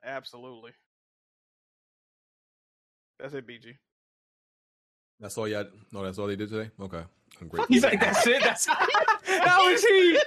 Absolutely. 0.05 0.71
That's 3.19 3.35
it, 3.35 3.47
BG. 3.47 3.75
That's 5.19 5.37
all 5.37 5.49
y'all. 5.49 5.65
No, 5.93 6.05
that's 6.05 6.19
all 6.19 6.27
they 6.29 6.37
did 6.37 6.51
today. 6.51 6.71
Okay, 6.81 7.03
I'm 7.41 7.49
great. 7.49 7.67
He's 7.69 7.83
like, 7.85 7.99
that's 8.01 8.27
it. 8.27 8.43
That's 8.43 8.69
that 9.45 9.59
was 9.59 9.83
he. 9.85 10.19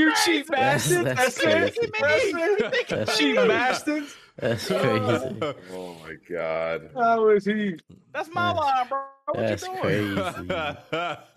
You 0.00 0.12
cheap 0.24 0.48
bastard. 0.48 1.06
That's- 1.06 1.34
That's, 1.36 1.44
that's 1.44 1.76
it. 1.78 1.92
crazy. 1.92 2.32
That's 2.32 2.82
it. 2.82 2.88
That's 2.88 3.18
cheap 3.18 3.34
crazy. 3.36 3.48
bastard. 3.48 4.04
That's 4.38 4.66
crazy. 4.66 5.54
Oh 5.72 5.96
my 6.02 6.14
god. 6.28 6.90
That 6.94 7.16
was 7.20 7.44
he. 7.44 7.76
That's 8.12 8.28
my 8.32 8.52
line, 8.52 8.88
bro. 8.88 9.02
What 9.26 9.36
That's 9.38 9.62
you 9.62 9.68
doing? 9.68 9.80
crazy. 9.80 10.50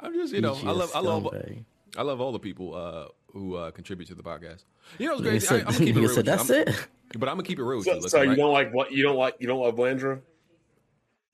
I'm 0.00 0.14
just, 0.14 0.32
you 0.34 0.40
know, 0.40 0.54
BG 0.54 0.66
I 0.66 0.70
love, 0.72 0.90
I 0.94 1.00
love, 1.00 1.22
scumbag. 1.24 1.64
I 1.96 2.02
love 2.02 2.20
all 2.20 2.32
the 2.32 2.38
people 2.38 2.74
uh, 2.74 3.06
who 3.32 3.54
uh, 3.56 3.70
contribute 3.70 4.06
to 4.08 4.14
the 4.14 4.22
podcast. 4.22 4.64
You 4.98 5.06
know, 5.08 5.14
it's 5.14 5.22
crazy. 5.22 5.46
said- 5.46 5.54
I, 5.54 5.58
am 5.60 5.64
gonna 5.72 5.78
keep 5.78 5.96
it 5.96 6.00
real. 6.00 6.08
said, 6.08 6.16
with 6.16 6.26
you. 6.26 6.32
"That's 6.36 6.50
I'm- 6.50 6.60
it." 6.68 6.88
But 7.18 7.28
I'm 7.30 7.36
gonna 7.36 7.42
keep 7.44 7.58
it 7.58 7.64
real 7.64 7.78
with 7.78 7.86
So, 7.86 7.94
you. 7.94 8.00
so 8.02 8.04
Listen, 8.04 8.20
you 8.24 8.28
right? 8.30 8.36
don't 8.36 8.52
like 8.52 8.74
what 8.74 8.92
you 8.92 9.02
don't 9.02 9.16
like 9.16 9.36
you 9.38 9.46
don't 9.46 9.60
love 9.60 9.76
Landra. 9.76 10.20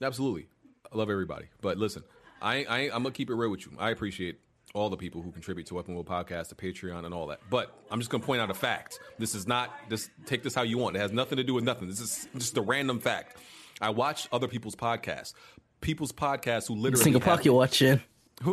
Absolutely, 0.01 0.47
I 0.93 0.97
love 0.97 1.11
everybody. 1.11 1.47
But 1.61 1.78
listen, 1.78 2.05
I, 2.41 2.65
I, 2.65 2.78
I'm 2.85 3.03
gonna 3.03 3.11
keep 3.11 3.28
it 3.31 3.35
real 3.35 3.51
with 3.51 3.66
you. 3.66 3.73
I 3.78 3.91
appreciate 3.91 4.39
all 4.74 4.90
the 4.90 4.96
people 4.96 5.22
who 5.22 5.30
contribute 5.30 5.66
to 5.68 5.74
Weapon 5.74 5.94
Wheel 5.94 6.05
Podcast, 6.05 6.48
the 6.48 6.55
Patreon, 6.56 7.05
and 7.05 7.14
all 7.14 7.28
that. 7.28 7.40
But 7.48 7.72
I'm 7.90 8.01
just 8.01 8.10
gonna 8.10 8.24
point 8.24 8.40
out 8.42 8.51
a 8.51 8.55
fact. 8.55 8.98
This 9.18 9.34
is 9.34 9.46
not 9.46 9.70
this. 9.88 10.10
Take 10.26 10.42
this 10.42 10.55
how 10.55 10.62
you 10.62 10.76
want. 10.78 10.96
It 10.96 10.98
has 10.98 11.12
nothing 11.12 11.36
to 11.36 11.44
do 11.44 11.55
with 11.55 11.64
nothing. 11.64 11.88
This 11.88 12.01
is 12.01 12.28
just 12.36 12.56
a 12.56 12.60
random 12.60 12.98
fact. 12.98 13.38
I 13.80 13.90
watch 13.90 14.28
other 14.32 14.48
people's 14.48 14.74
podcasts. 14.76 15.32
People's 15.80 16.12
podcasts 16.12 16.68
who 16.68 16.74
literally 16.74 17.05
Single 17.05 17.20
have- 17.22 17.38
pocket 17.38 17.52
watching. 17.52 18.01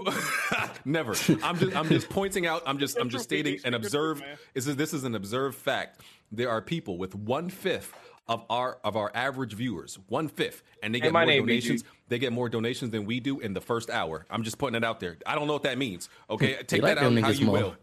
Never. 0.86 1.16
I'm 1.44 1.58
just 1.58 1.76
I'm 1.76 1.90
just 1.90 2.10
pointing 2.10 2.46
out. 2.46 2.62
I'm 2.68 2.78
just 2.78 2.98
I'm 3.00 3.10
just 3.10 3.24
stating 3.24 3.60
an 3.66 3.74
observed. 3.74 4.24
Is 4.54 4.66
this 4.66 4.76
this 4.76 4.94
is 4.94 5.04
an 5.06 5.16
observed 5.16 5.58
fact? 5.58 6.02
There 6.32 6.50
are 6.50 6.62
people 6.62 6.98
with 7.00 7.16
one 7.16 7.50
fifth 7.50 7.94
of 8.32 8.46
our 8.50 8.78
of 8.86 8.96
our 8.96 9.12
average 9.14 9.54
viewers, 9.54 10.00
one 10.08 10.30
fifth, 10.30 10.64
and 10.82 10.96
they 10.96 11.00
Hey, 11.00 11.04
get 11.08 11.14
my 11.14 11.26
more 11.26 11.32
name, 11.32 11.42
donations. 11.46 11.84
BG. 11.84 11.88
They 12.08 12.18
get 12.20 12.32
more 12.32 12.48
donations 12.48 12.92
than 12.92 13.06
we 13.06 13.20
do 13.20 13.40
in 13.42 13.54
the 13.54 13.60
first 13.62 13.90
hour. 13.90 14.26
I'm 14.30 14.44
just 14.44 14.58
putting 14.58 14.76
it 14.76 14.84
out 14.86 15.00
there. 15.02 15.18
I 15.26 15.36
don't 15.36 15.48
know 15.48 15.54
what 15.54 15.64
that 15.64 15.78
means. 15.78 16.08
Okay, 16.30 16.56
take 16.66 16.82
like 16.82 16.96
that 16.96 17.04
out 17.04 17.14
them 17.14 17.18
how 17.22 17.30
niggas 17.30 17.40
you 17.40 17.46
more. 17.48 17.58
will. 17.58 17.76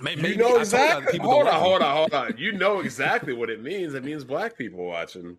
May- 0.00 0.14
You 0.16 0.36
know 0.36 0.46
I 0.46 0.50
y'all 0.52 0.58
exactly. 0.60 1.18
Hold 1.18 1.40
on, 1.40 1.44
like 1.46 1.54
hold 1.62 1.82
on, 1.82 1.96
hold 1.96 2.14
on. 2.14 2.34
You 2.38 2.52
know 2.52 2.80
exactly 2.80 3.34
what 3.34 3.50
it 3.50 3.62
means. 3.62 3.92
It 3.92 4.02
means 4.02 4.24
black 4.24 4.56
people 4.56 4.82
watching. 4.86 5.36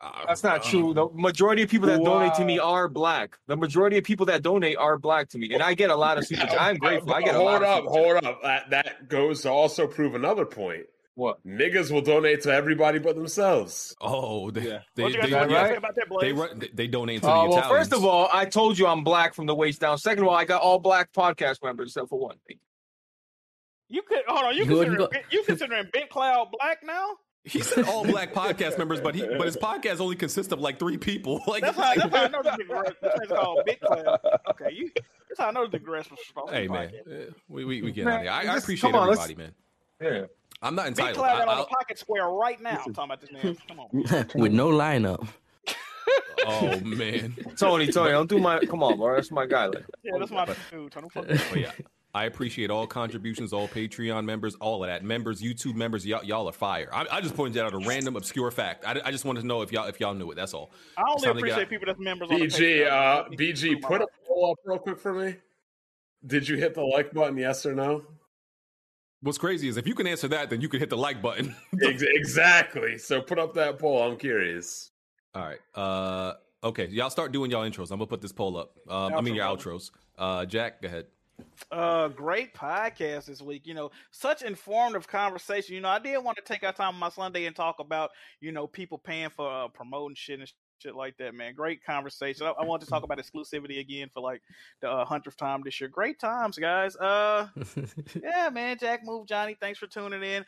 Uh, 0.00 0.12
That's 0.28 0.42
not 0.44 0.62
true. 0.62 0.90
Uh. 0.92 0.94
The 0.94 1.08
majority 1.12 1.62
of 1.62 1.68
people 1.70 1.88
that 1.88 2.02
donate 2.02 2.34
to 2.34 2.44
me 2.44 2.58
are 2.60 2.88
black. 2.88 3.36
The 3.48 3.56
majority 3.56 3.98
of 3.98 4.04
people 4.04 4.26
that 4.26 4.42
donate 4.42 4.76
are 4.78 4.96
black 4.96 5.28
to 5.30 5.38
me, 5.38 5.52
and 5.52 5.62
I 5.62 5.74
get 5.74 5.90
a 5.90 5.96
lot 5.96 6.16
of 6.18 6.26
super. 6.26 6.42
I'm 6.58 6.76
grateful. 6.76 7.12
I 7.12 7.20
get 7.20 7.34
a 7.34 7.38
hold 7.38 7.50
lot. 7.50 7.62
up, 7.62 7.84
hold 7.84 8.24
up. 8.24 8.42
That 8.42 8.70
that 8.70 9.08
goes 9.08 9.42
to 9.42 9.50
also 9.50 9.86
prove 9.88 10.14
another 10.14 10.46
point. 10.46 10.86
What 11.14 11.44
niggas 11.46 11.90
will 11.90 12.00
donate 12.02 12.42
to 12.42 12.52
everybody 12.52 12.98
but 12.98 13.14
themselves? 13.16 13.94
Oh, 14.00 14.50
they, 14.50 14.60
they, 14.94 15.02
What 15.02 15.12
you 15.12 15.20
they, 15.22 15.28
got 15.30 15.44
to 15.46 15.52
yeah, 15.52 15.66
about 15.70 15.94
that, 15.96 16.06
they, 16.20 16.32
run- 16.32 16.58
they, 16.58 16.68
they 16.72 16.86
donate 16.86 17.20
to 17.22 17.28
Oh 17.30 17.42
the 17.44 17.48
well, 17.50 17.58
Italians. 17.58 17.78
first 17.88 17.92
of 17.92 18.04
all, 18.04 18.28
I 18.32 18.44
told 18.46 18.78
you 18.78 18.86
I'm 18.86 19.04
black 19.04 19.34
from 19.34 19.46
the 19.46 19.54
waist 19.54 19.80
down. 19.80 19.98
Second 19.98 20.22
of 20.22 20.28
all, 20.30 20.36
I 20.36 20.44
got 20.44 20.62
all 20.62 20.78
black 20.78 21.12
podcast 21.12 21.62
members 21.62 21.88
except 21.88 22.08
for 22.08 22.18
one. 22.18 22.36
You 23.88 24.02
could 24.02 24.20
hold 24.28 24.44
on. 24.46 24.56
You, 24.56 24.64
You 24.64 24.76
wouldn't 24.76 24.96
considering 24.98 25.22
go- 25.30 25.36
you 25.36 25.42
considering 25.44 25.88
Big 25.92 26.08
Cloud 26.10 26.48
black 26.58 26.78
now? 26.84 27.08
He 27.42 27.60
said 27.60 27.86
all 27.86 28.04
black 28.04 28.32
podcast 28.34 28.78
members, 28.78 29.00
but 29.00 29.14
he 29.14 29.22
but 29.26 29.46
his 29.46 29.56
podcast 29.56 29.98
only 30.00 30.14
consists 30.14 30.52
of 30.52 30.60
like 30.60 30.78
three 30.78 30.96
people. 30.98 31.40
Like, 31.46 31.62
That's 31.62 31.76
how, 31.76 31.94
that's 31.96 32.14
how 32.14 32.24
I 32.24 32.28
know 32.28 32.42
the 32.42 32.50
nigga. 32.50 32.94
This 33.02 33.14
is 33.22 33.28
called 33.28 33.60
Big 33.66 33.80
Cloud. 33.80 34.18
Okay, 34.50 34.68
you. 34.72 34.90
That's 35.28 35.38
how 35.40 35.48
I 35.48 35.50
know 35.50 35.66
the 35.66 35.78
nigga 35.78 35.88
rest 35.88 36.10
was 36.10 36.20
strong. 36.28 36.48
hey 36.50 36.68
man, 36.68 36.92
eh, 37.10 37.24
we 37.48 37.64
we, 37.64 37.82
we 37.82 37.92
get 37.92 38.04
Man, 38.04 38.14
out 38.14 38.18
of 38.18 38.42
here. 38.44 38.50
I, 38.52 38.54
I 38.54 38.58
appreciate 38.58 38.90
come 38.92 39.00
on, 39.00 39.08
everybody, 39.08 39.34
man. 39.34 39.52
Yeah, 40.02 40.24
I'm 40.62 40.74
not 40.74 40.84
Big 40.84 40.98
entitled. 40.98 41.16
Cloud 41.18 41.38
got 41.38 41.48
I- 41.48 41.52
on 41.52 41.58
the 41.58 41.64
pocket 41.64 41.98
square 41.98 42.28
right 42.28 42.60
now. 42.60 42.82
I'm 42.86 42.92
talking 42.92 43.10
about 43.12 43.20
this 43.20 43.32
man. 43.32 43.56
Come 43.68 43.80
on. 43.80 44.26
With 44.40 44.52
no 44.52 44.68
lineup. 44.68 45.26
oh 46.46 46.80
man, 46.80 47.36
Tony, 47.56 47.86
Tony, 47.86 48.10
don't 48.12 48.28
do 48.28 48.38
my. 48.38 48.58
Come 48.60 48.82
on, 48.82 48.96
bro. 48.96 49.14
That's 49.14 49.30
my 49.30 49.44
guy. 49.46 49.66
Like, 49.66 49.84
Yeah, 50.02 50.12
that's 50.18 50.30
my 50.30 50.46
dude. 50.70 50.90
Tony, 50.90 51.08
fuck 51.10 51.26
yeah, 51.54 51.70
I 52.14 52.24
appreciate 52.24 52.70
all 52.70 52.86
contributions, 52.86 53.52
all 53.52 53.68
Patreon 53.68 54.24
members, 54.24 54.54
all 54.56 54.82
of 54.82 54.88
that. 54.88 55.04
Members, 55.04 55.42
YouTube 55.42 55.74
members, 55.74 56.04
y'all, 56.04 56.24
y'all 56.24 56.48
are 56.48 56.52
fire. 56.52 56.88
I, 56.92 57.06
I 57.12 57.20
just 57.20 57.36
pointed 57.36 57.62
out 57.62 57.74
a 57.74 57.78
random 57.86 58.16
obscure 58.16 58.50
fact. 58.50 58.84
I, 58.86 59.00
I 59.04 59.10
just 59.10 59.24
wanted 59.26 59.42
to 59.42 59.46
know 59.46 59.60
if 59.62 59.70
y'all 59.70 59.86
if 59.86 60.00
y'all 60.00 60.14
knew 60.14 60.30
it. 60.30 60.34
That's 60.34 60.54
all. 60.54 60.72
I 60.96 61.02
only 61.02 61.12
It's 61.14 61.22
time 61.24 61.34
to 61.36 61.42
get 61.42 61.50
appreciate 61.50 61.62
out- 61.64 61.68
people 61.68 61.86
that's 61.86 62.00
members 62.00 62.30
on 62.30 62.38
the 62.40 62.46
BG, 62.46 62.86
uh, 62.90 63.24
BG, 63.30 63.82
put 63.82 64.00
a 64.00 64.06
poll 64.26 64.52
up 64.52 64.58
real 64.64 64.78
quick 64.78 64.98
for 64.98 65.12
me. 65.12 65.36
Did 66.26 66.48
you 66.48 66.56
hit 66.56 66.74
the 66.74 66.82
like 66.82 67.12
button? 67.12 67.36
Yes 67.36 67.64
or 67.66 67.74
no? 67.74 68.04
What's 69.22 69.38
crazy 69.38 69.68
is 69.68 69.76
if 69.76 69.86
you 69.86 69.94
can 69.94 70.06
answer 70.06 70.28
that, 70.28 70.48
then 70.48 70.60
you 70.60 70.68
can 70.68 70.80
hit 70.80 70.88
the 70.88 70.96
like 70.96 71.20
button. 71.20 71.54
Exactly. 71.82 72.96
So 72.98 73.20
put 73.20 73.38
up 73.38 73.54
that 73.54 73.78
poll. 73.78 74.02
I'm 74.02 74.16
curious. 74.16 74.90
All 75.34 75.42
right. 75.42 75.58
Uh, 75.74 76.34
okay, 76.64 76.86
y'all 76.86 77.10
start 77.10 77.32
doing 77.32 77.50
y'all 77.50 77.68
intros. 77.68 77.90
I'm 77.90 77.98
gonna 77.98 78.06
put 78.06 78.22
this 78.22 78.32
poll 78.32 78.56
up. 78.56 78.76
Um, 78.88 79.14
I 79.14 79.20
mean 79.20 79.34
your 79.34 79.44
outros. 79.44 79.90
Uh, 80.18 80.44
Jack, 80.46 80.82
go 80.82 80.88
ahead. 80.88 81.06
Uh, 81.70 82.08
great 82.08 82.54
podcast 82.54 83.26
this 83.26 83.40
week. 83.42 83.66
You 83.66 83.74
know, 83.74 83.90
such 84.10 84.42
informative 84.42 85.06
conversation. 85.06 85.74
You 85.74 85.80
know, 85.80 85.88
I 85.88 85.98
did 85.98 86.18
want 86.18 86.36
to 86.36 86.42
take 86.42 86.64
our 86.64 86.72
time 86.72 86.94
on 86.94 87.00
my 87.00 87.08
Sunday 87.08 87.46
and 87.46 87.54
talk 87.54 87.78
about, 87.78 88.10
you 88.40 88.52
know, 88.52 88.66
people 88.66 88.98
paying 88.98 89.30
for 89.30 89.50
uh, 89.50 89.68
promoting 89.68 90.16
shit 90.16 90.40
and 90.40 90.52
shit 90.80 90.94
like 90.94 91.16
that, 91.18 91.34
man. 91.34 91.54
Great 91.54 91.84
conversation. 91.84 92.46
I, 92.46 92.50
I 92.50 92.64
want 92.64 92.82
to 92.82 92.88
talk 92.88 93.02
about 93.02 93.18
exclusivity 93.18 93.80
again 93.80 94.08
for 94.12 94.20
like 94.20 94.42
the 94.80 94.90
uh, 94.90 95.04
hundredth 95.04 95.36
time 95.36 95.62
this 95.64 95.80
year. 95.80 95.88
Great 95.88 96.18
times, 96.18 96.58
guys. 96.58 96.96
Uh, 96.96 97.48
yeah, 98.22 98.48
man. 98.50 98.78
Jack 98.78 99.00
Move 99.04 99.26
Johnny, 99.26 99.56
thanks 99.60 99.78
for 99.78 99.86
tuning 99.86 100.22
in. 100.22 100.44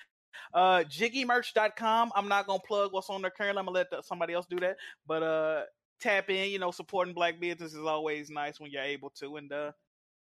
Uh, 0.54 0.84
jiggymerch.com. 0.84 2.12
I'm 2.14 2.28
not 2.28 2.46
gonna 2.46 2.62
plug 2.66 2.92
what's 2.92 3.10
on 3.10 3.22
there 3.22 3.30
currently. 3.30 3.60
I'm 3.60 3.66
gonna 3.66 3.76
let 3.76 3.90
the, 3.90 4.02
somebody 4.02 4.32
else 4.32 4.46
do 4.48 4.58
that. 4.60 4.76
But 5.06 5.22
uh, 5.22 5.62
tap 6.00 6.30
in. 6.30 6.50
You 6.50 6.58
know, 6.58 6.70
supporting 6.70 7.14
black 7.14 7.40
business 7.40 7.72
is 7.72 7.84
always 7.84 8.30
nice 8.30 8.60
when 8.60 8.70
you're 8.70 8.82
able 8.82 9.10
to. 9.20 9.36
And 9.36 9.52
uh, 9.52 9.72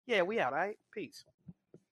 yeah, 0.07 0.23
we 0.23 0.41
out. 0.41 0.53
All 0.53 0.59
right, 0.59 0.77
peace. 0.93 1.25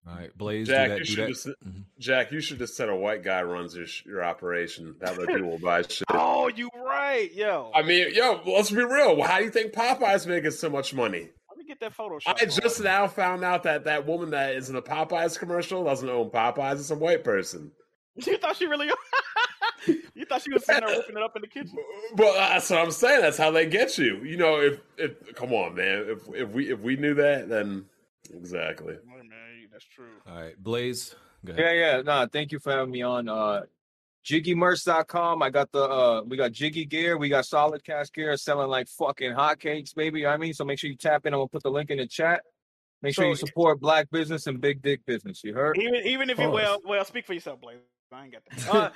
All 0.07 0.15
right, 0.15 0.37
Blaze. 0.37 0.67
Jack, 0.67 0.89
do 0.89 0.93
that. 0.95 0.99
you 0.99 1.05
do 1.05 1.11
should 1.11 1.25
that. 1.25 1.29
just 1.29 1.47
mm-hmm. 1.47 1.81
Jack, 1.99 2.33
you 2.33 2.41
should 2.41 2.59
just 2.59 2.77
said 2.77 2.89
a 2.89 2.97
white 2.97 3.23
guy 3.23 3.43
runs 3.43 3.77
your, 3.77 3.87
your 4.07 4.25
operation. 4.25 4.95
That 5.01 5.17
way 5.19 5.27
people 5.27 5.51
will 5.51 5.59
buy 5.59 5.83
shit. 5.89 6.05
Oh, 6.11 6.49
you 6.49 6.71
right, 6.75 7.33
yo. 7.33 7.71
I 7.75 7.83
mean, 7.83 8.15
yo, 8.15 8.41
let's 8.47 8.71
be 8.71 8.83
real. 8.83 9.23
How 9.23 9.39
do 9.39 9.45
you 9.45 9.51
think 9.51 9.73
Popeye's 9.73 10.27
making 10.27 10.53
so 10.53 10.71
much 10.71 10.95
money? 10.95 11.29
Let 11.49 11.59
me 11.59 11.65
get 11.65 11.81
that 11.81 11.97
Photoshop. 11.97 12.41
I 12.41 12.47
just 12.47 12.83
now 12.83 13.07
found 13.09 13.45
out 13.45 13.63
that 13.65 13.85
that 13.85 14.07
woman 14.07 14.31
that 14.31 14.55
is 14.55 14.69
in 14.69 14.75
the 14.75 14.83
Popeyes 14.83 15.39
commercial 15.39 15.85
doesn't 15.85 16.09
own 16.09 16.31
Popeyes. 16.31 16.75
It's 16.75 16.91
a 16.91 16.97
white 16.97 17.25
person. 17.25 17.73
You 18.27 18.37
thought 18.39 18.57
she 18.57 18.67
really? 18.67 18.91
you 19.87 20.27
thought 20.27 20.43
she 20.43 20.53
was 20.53 20.67
sitting 20.67 20.87
there 20.87 20.97
whipping 20.97 21.17
it 21.17 21.23
up 21.23 21.37
in 21.37 21.43
the 21.43 21.49
kitchen. 21.49 21.79
But 22.17 22.37
uh, 22.37 22.49
that's 22.51 22.69
what 22.69 22.81
I'm 22.81 22.91
saying. 22.91 23.23
That's 23.23 23.39
how 23.39 23.51
they 23.51 23.67
get 23.67 23.97
you. 23.97 24.23
You 24.25 24.37
know, 24.37 24.61
if 24.61 24.81
if 24.99 25.35
come 25.37 25.53
on, 25.53 25.77
man. 25.77 26.07
If 26.09 26.35
if 26.35 26.49
we 26.51 26.71
if 26.71 26.81
we 26.81 26.97
knew 26.97 27.15
that, 27.15 27.49
then 27.49 27.87
exactly. 28.35 28.97
Man, 29.81 30.09
that's 30.25 30.25
true. 30.27 30.33
All 30.33 30.43
right, 30.43 30.63
Blaze. 30.63 31.15
Go 31.45 31.53
ahead. 31.53 31.65
Yeah, 31.77 31.97
yeah. 31.97 32.03
Nah, 32.03 32.27
thank 32.27 32.53
you 32.53 32.59
for 32.59 32.73
having 32.73 32.91
me 32.91 33.03
on. 33.03 33.29
Uh 33.29 33.63
JiggyMerch.com. 34.27 35.43
I 35.43 35.49
got 35.51 35.73
the 35.73 35.83
uh 35.83 36.23
we 36.27 36.37
got 36.37 36.53
Jiggy 36.53 36.85
gear, 36.85 37.17
we 37.17 37.29
got 37.29 37.47
solid 37.47 37.83
cast 37.85 38.13
gear 38.15 38.37
selling 38.37 38.69
like 38.69 38.89
fucking 38.89 39.33
hotcakes, 39.33 39.95
baby. 39.95 40.21
You 40.21 40.25
know 40.25 40.31
what 40.31 40.35
I 40.35 40.39
mean, 40.39 40.53
so 40.55 40.65
make 40.65 40.79
sure 40.79 40.91
you 40.91 40.97
tap 40.97 41.25
in. 41.27 41.33
I'm 41.33 41.39
gonna 41.41 41.49
put 41.49 41.63
the 41.63 41.71
link 41.71 41.91
in 41.91 41.99
the 41.99 42.07
chat. 42.07 42.43
Make 43.03 43.15
sure 43.15 43.25
So- 43.25 43.29
you 43.31 43.37
support 43.37 43.81
black 43.81 44.11
business 44.11 44.47
and 44.47 44.61
big 44.61 44.83
dick 44.83 45.07
business. 45.07 45.43
You 45.43 45.55
heard? 45.55 45.79
Even 45.79 45.95
even 46.07 46.31
if 46.31 46.39
you 46.39 46.51
well 46.51 46.81
well 46.85 47.05
speak 47.05 47.25
for 47.27 47.33
yourself, 47.33 47.61
Blaze. 47.61 47.79
I 48.13 48.25
ain't 48.25 48.33
got 48.33 48.43
that. 48.51 48.75
Uh, 48.75 48.91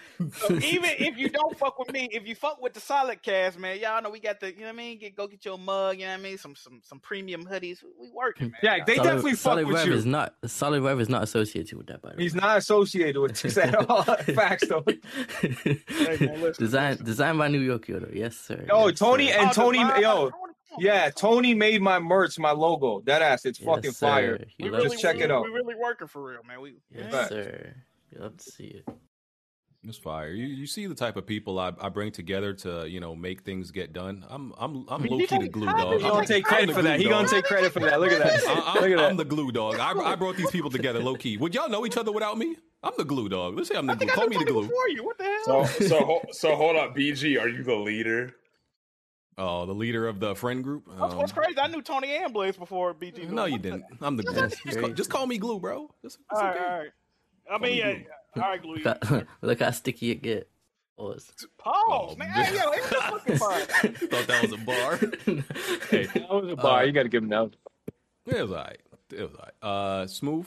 so 0.48 0.54
even 0.54 0.90
if 0.98 1.16
you 1.16 1.28
don't 1.28 1.56
fuck 1.58 1.78
with 1.78 1.92
me, 1.92 2.08
if 2.10 2.26
you 2.26 2.34
fuck 2.34 2.60
with 2.60 2.72
the 2.74 2.80
solid 2.80 3.22
cast, 3.22 3.58
man, 3.58 3.78
y'all 3.78 4.02
know 4.02 4.10
we 4.10 4.18
got 4.18 4.40
the 4.40 4.52
you 4.52 4.60
know 4.60 4.66
what 4.66 4.70
I 4.70 4.76
mean. 4.76 4.98
Get 4.98 5.14
go 5.14 5.26
get 5.28 5.44
your 5.44 5.56
mug, 5.58 5.98
you 5.98 6.04
know 6.06 6.10
what 6.12 6.18
I 6.18 6.22
mean. 6.22 6.38
Some 6.38 6.56
some 6.56 6.80
some 6.82 6.98
premium 6.98 7.44
hoodies. 7.44 7.78
We 8.00 8.10
working, 8.10 8.48
man. 8.50 8.58
Yeah, 8.62 8.84
they 8.84 8.96
Solid- 8.96 9.06
definitely 9.06 9.30
fuck 9.32 9.38
Solid 9.40 9.66
with 9.66 9.76
Rev 9.76 9.86
you. 9.86 9.94
is 9.94 10.04
not 10.06 10.34
Solid 10.46 10.82
Rev 10.82 11.00
is 11.00 11.08
not 11.08 11.22
associated 11.22 11.78
with 11.78 11.86
that. 11.86 12.02
By 12.02 12.10
the 12.10 12.16
way, 12.16 12.22
He's 12.24 12.34
not 12.34 12.58
associated 12.58 13.20
with 13.20 13.40
this 13.40 13.56
at 13.58 13.74
all. 13.88 14.02
Facts 14.34 14.64
though. 14.68 14.84
Design 16.58 16.98
designed 17.02 17.38
by 17.38 17.48
New 17.48 17.60
York, 17.60 17.86
though. 17.86 18.08
Yes, 18.12 18.36
sir. 18.36 18.64
Yo, 18.68 18.88
Yes, 18.88 18.98
Tony 18.98 19.28
sir. 19.30 19.38
and 19.38 19.52
Tony, 19.52 19.78
yo, 19.78 20.30
yeah, 20.78 21.10
Tony 21.10 21.54
made 21.54 21.80
my 21.82 21.98
merch, 21.98 22.38
my 22.38 22.50
logo. 22.50 23.00
That 23.06 23.22
ass, 23.22 23.44
it's 23.44 23.60
Yes, 23.60 23.66
fucking 23.66 23.92
sir. 23.92 24.06
fire. 24.06 24.44
He 24.58 24.64
We 24.64 24.70
really, 24.70 24.88
Just 24.88 25.00
check 25.00 25.16
we, 25.16 25.22
it 25.22 25.30
out. 25.30 25.44
We 25.44 25.50
really 25.50 25.74
working 25.74 26.08
for 26.08 26.22
real, 26.30 26.40
man. 26.46 26.60
We 26.60 26.74
Yes, 26.90 27.12
Facts. 27.12 27.28
sir. 27.28 27.74
You 28.14 28.20
love 28.20 28.36
to 28.36 28.44
see 28.50 28.64
it. 28.64 28.88
It's 29.86 29.98
fire. 29.98 30.30
You, 30.30 30.46
you 30.46 30.66
see 30.66 30.86
the 30.86 30.94
type 30.94 31.16
of 31.16 31.26
people 31.26 31.58
I, 31.58 31.72
I 31.78 31.90
bring 31.90 32.10
together 32.10 32.54
to 32.54 32.88
you 32.88 33.00
know 33.00 33.14
make 33.14 33.42
things 33.42 33.70
get 33.70 33.92
done. 33.92 34.24
I'm 34.30 34.54
I'm 34.56 34.86
I'm 34.88 35.02
low 35.04 35.18
key 35.18 35.26
the 35.38 35.48
glue 35.48 35.66
dog. 35.66 36.00
He 36.00 36.08
gonna 36.08 36.26
take 36.26 36.44
credit 36.44 36.62
I'm 36.62 36.68
the 36.68 36.74
for 36.74 36.82
that. 36.82 36.96
glue 36.96 37.04
He 37.04 37.10
gonna 37.10 37.26
dog. 37.26 37.34
take 37.34 37.44
credit 37.44 37.70
for 37.72 37.80
that. 37.80 38.00
Look 38.00 38.10
at 38.12 38.20
that. 38.20 38.46
I, 38.48 38.52
I'm, 38.52 38.74
Look 38.82 38.98
at 38.98 39.04
I'm 39.04 39.16
that. 39.16 39.28
the 39.28 39.28
glue 39.28 39.52
dog. 39.52 39.78
I, 39.78 39.90
I 39.92 40.14
brought 40.14 40.36
these 40.36 40.50
people 40.50 40.70
together 40.70 41.00
low 41.00 41.16
key. 41.16 41.36
Would 41.36 41.54
y'all 41.54 41.68
know 41.68 41.84
each 41.84 41.98
other 41.98 42.12
without 42.12 42.38
me? 42.38 42.56
I'm 42.82 42.92
the 42.96 43.04
glue 43.04 43.28
dog. 43.28 43.56
Let's 43.56 43.68
say 43.68 43.74
I'm 43.76 43.86
the 43.86 43.94
glue. 43.96 44.08
Call 44.08 44.26
me 44.26 44.38
the 44.38 44.44
glue. 44.46 44.62
before 44.62 44.88
you. 44.88 45.04
What 45.04 45.18
the 45.18 45.24
hell? 45.24 45.66
So 45.66 45.86
so 45.86 46.20
so 46.30 46.56
hold 46.56 46.76
up, 46.76 46.96
BG. 46.96 47.38
Are 47.38 47.48
you 47.48 47.62
the 47.62 47.74
leader? 47.74 48.34
Oh, 49.36 49.66
the 49.66 49.74
leader 49.74 50.06
of 50.08 50.18
the 50.20 50.34
friend 50.34 50.62
group. 50.64 50.84
That's 50.88 51.12
Um, 51.12 51.18
what's 51.18 51.32
crazy. 51.32 51.58
I 51.58 51.66
knew 51.66 51.82
Tony 51.82 52.14
and 52.16 52.32
Blaze 52.32 52.56
before 52.56 52.94
BG. 52.94 53.28
no, 53.28 53.44
you 53.44 53.58
didn't. 53.58 53.84
I'm 54.00 54.16
the 54.16 54.22
glue. 54.22 54.48
Just 54.64 54.80
call, 54.80 54.90
just 54.90 55.10
call 55.10 55.26
me 55.26 55.36
glue, 55.36 55.58
bro. 55.60 55.90
It's, 56.04 56.14
it's 56.14 56.24
All 56.30 56.40
right, 56.40 56.56
okay. 56.56 56.64
all 56.64 56.78
right. 56.78 56.90
I 57.50 57.58
mean, 57.58 57.76
yeah, 57.76 57.94
all 58.36 58.42
right, 58.42 58.60
glue. 58.62 58.76
Look 58.76 59.04
how, 59.04 59.22
look 59.42 59.60
how 59.60 59.70
sticky 59.70 60.10
it 60.12 60.22
get. 60.22 60.48
Pause. 60.96 61.32
Pause, 61.58 62.16
man. 62.18 62.28
Hey, 62.30 62.56
yo, 62.56 62.70
it's 62.70 62.88
just 62.90 63.02
fucking 63.06 63.36
fine. 63.36 63.66
Thought 64.10 64.26
that 64.28 64.42
was 64.42 64.52
a 64.52 64.56
bar. 64.58 64.96
hey, 65.90 66.04
That 66.06 66.28
was 66.30 66.52
a 66.52 66.56
bar. 66.56 66.80
uh, 66.80 66.84
you 66.84 66.92
got 66.92 67.02
to 67.02 67.08
give 67.08 67.22
him 67.24 67.28
that. 67.30 67.50
It 68.26 68.40
was 68.42 68.50
alright. 68.52 68.80
It 69.12 69.20
was 69.22 69.32
alright. 69.34 69.54
Uh, 69.60 70.06
smooth. 70.06 70.46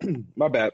My 0.36 0.48
bad. 0.48 0.72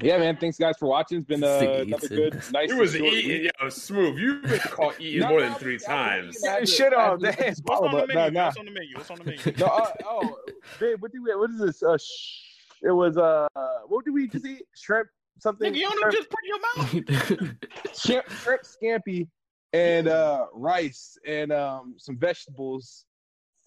Yeah, 0.00 0.18
man. 0.18 0.36
Thanks, 0.36 0.56
guys, 0.56 0.76
for 0.78 0.86
watching. 0.88 1.18
It's 1.18 1.26
been 1.26 1.44
uh, 1.44 1.82
another 1.86 2.08
good, 2.08 2.34
nice. 2.52 2.70
It 2.70 2.76
was 2.76 2.96
eating, 2.96 3.42
week. 3.42 3.50
yo, 3.60 3.68
smooth. 3.68 4.18
You've 4.18 4.42
been 4.42 4.58
caught 4.60 4.98
eating 5.00 5.20
No, 5.20 5.28
more 5.28 5.40
no, 5.40 5.46
than 5.50 5.54
three 5.58 5.78
times. 5.78 6.38
Yeah, 6.42 6.64
Shit 6.64 6.94
off, 6.94 7.20
That's- 7.20 7.60
What's 7.64 7.82
on 7.82 7.90
the 7.92 8.06
menu? 8.06 8.14
nah, 8.14 8.28
nah. 8.30 8.44
What's 8.46 8.56
on 8.58 8.64
the 8.64 8.70
menu? 8.70 8.96
What's 8.96 9.10
on 9.10 9.18
the 9.18 9.24
menu? 9.24 9.40
No, 9.58 9.66
uh, 9.66 9.90
oh, 10.06 10.38
babe, 10.78 11.00
what 11.02 11.12
did 11.12 11.22
we? 11.22 11.34
What 11.36 11.50
is 11.50 11.58
this? 11.60 11.82
Uh, 11.82 11.98
sh- 11.98 12.49
it 12.82 12.90
was 12.92 13.16
uh, 13.16 13.46
what 13.86 14.04
did 14.04 14.12
we 14.12 14.28
just 14.28 14.46
eat? 14.46 14.62
Shrimp, 14.74 15.08
something. 15.38 15.72
Nigga, 15.72 15.76
you 15.76 15.82
don't 15.82 15.98
shrimp, 15.98 16.14
just 16.14 16.30
put 16.30 16.40
in 16.44 16.48
your 16.48 17.44
mouth. 17.46 17.94
shrimp, 17.98 18.30
shrimp 18.30 18.62
scampi, 18.62 19.28
and 19.72 20.08
uh, 20.08 20.46
rice 20.52 21.18
and 21.26 21.52
um, 21.52 21.94
some 21.98 22.16
vegetables, 22.16 23.04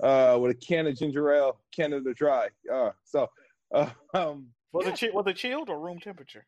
uh, 0.01 0.37
with 0.41 0.51
a 0.51 0.55
can 0.55 0.87
of 0.87 0.95
ginger 0.97 1.31
ale, 1.31 1.59
Canada 1.75 2.13
Dry. 2.13 2.47
Uh, 2.71 2.91
so, 3.03 3.27
uh, 3.73 3.89
um, 4.13 4.47
Was 4.71 4.87
it 4.87 4.99
chi- 4.99 5.13
was 5.15 5.25
it 5.27 5.35
chilled 5.35 5.69
or 5.69 5.79
room 5.79 5.99
temperature? 5.99 6.45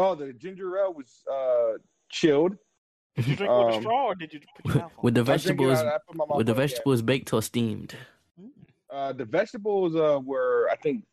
oh, 0.00 0.14
the 0.14 0.32
ginger 0.32 0.78
ale 0.78 0.94
was 0.94 1.22
uh 1.30 1.78
chilled. 2.10 2.56
Did 3.16 3.26
you 3.26 3.34
drink 3.36 3.50
it 3.52 3.58
with 3.58 3.68
a 3.68 3.76
Um, 3.78 3.82
straw 3.82 4.04
or 4.06 4.14
did 4.14 4.32
you 4.32 4.40
put 4.54 4.64
your 4.66 4.74
mouth 4.82 4.92
on? 4.96 4.98
With 5.02 5.14
the 5.16 5.20
I 5.22 5.24
drink 5.24 5.32
it 5.32 5.42
vegetables, 5.42 5.78
out- 5.78 5.86
I 5.86 5.98
put 6.06 6.16
my 6.16 6.24
mouth 6.24 6.36
with 6.38 6.46
the 6.46 6.52
on 6.52 6.58
it, 6.58 6.62
vegetables 6.68 7.02
baked 7.02 7.32
or 7.32 7.42
steamed. 7.42 7.96
Uh, 8.90 9.12
the 9.12 9.24
vegetables 9.24 9.96
uh 9.96 10.20
were 10.24 10.68
I 10.70 10.76
think 10.76 11.04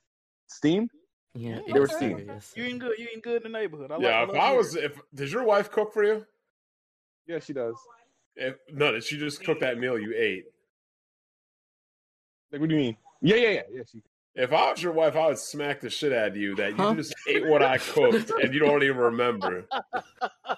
steamed. 0.47 0.91
Yeah, 1.33 1.59
They 1.67 1.73
were 1.79 1.87
yes, 1.87 1.95
steamed. 1.97 2.19
sir, 2.19 2.33
yes, 2.33 2.45
sir. 2.55 2.61
You 2.61 2.67
ain't 2.67 2.79
good? 2.79 2.97
You 2.97 3.07
ain't 3.13 3.23
good 3.23 3.43
in 3.45 3.51
the 3.51 3.57
neighborhood? 3.59 3.91
I 3.91 3.97
Yeah, 3.97 4.19
like, 4.21 4.29
if 4.29 4.35
love 4.35 4.43
I 4.43 4.53
was, 4.53 4.75
it. 4.75 4.83
if 4.85 4.99
does 5.13 5.31
your 5.33 5.43
wife 5.43 5.69
cook 5.71 5.93
for 5.93 6.03
you? 6.03 6.25
Yeah, 7.27 7.39
she 7.39 7.53
does. 7.53 7.75
If 8.35 8.55
no, 8.71 8.91
did 8.91 9.03
she 9.03 9.17
just 9.17 9.43
cook 9.43 9.59
that 9.61 9.77
meal 9.77 9.97
you 9.99 10.13
ate? 10.15 10.45
Like, 12.51 12.61
what 12.61 12.69
do 12.69 12.75
you 12.75 12.81
mean? 12.81 12.97
Yeah, 13.21 13.35
yeah, 13.35 13.49
yeah, 13.49 13.61
yeah. 13.73 13.81
She. 13.91 14.01
If 14.35 14.51
I 14.53 14.71
was 14.71 14.83
your 14.83 14.91
wife, 14.91 15.15
I 15.15 15.27
would 15.27 15.37
smack 15.39 15.79
the 15.81 15.89
shit 15.89 16.11
out 16.11 16.29
of 16.29 16.37
you 16.37 16.55
that 16.55 16.71
you 16.71 16.75
Huh? 16.77 16.93
just 16.95 17.15
ate 17.27 17.45
what 17.47 17.63
I 17.63 17.77
cooked 17.77 18.31
and 18.41 18.53
you 18.53 18.59
don't 18.59 18.83
even 18.83 18.97
remember. 18.97 19.67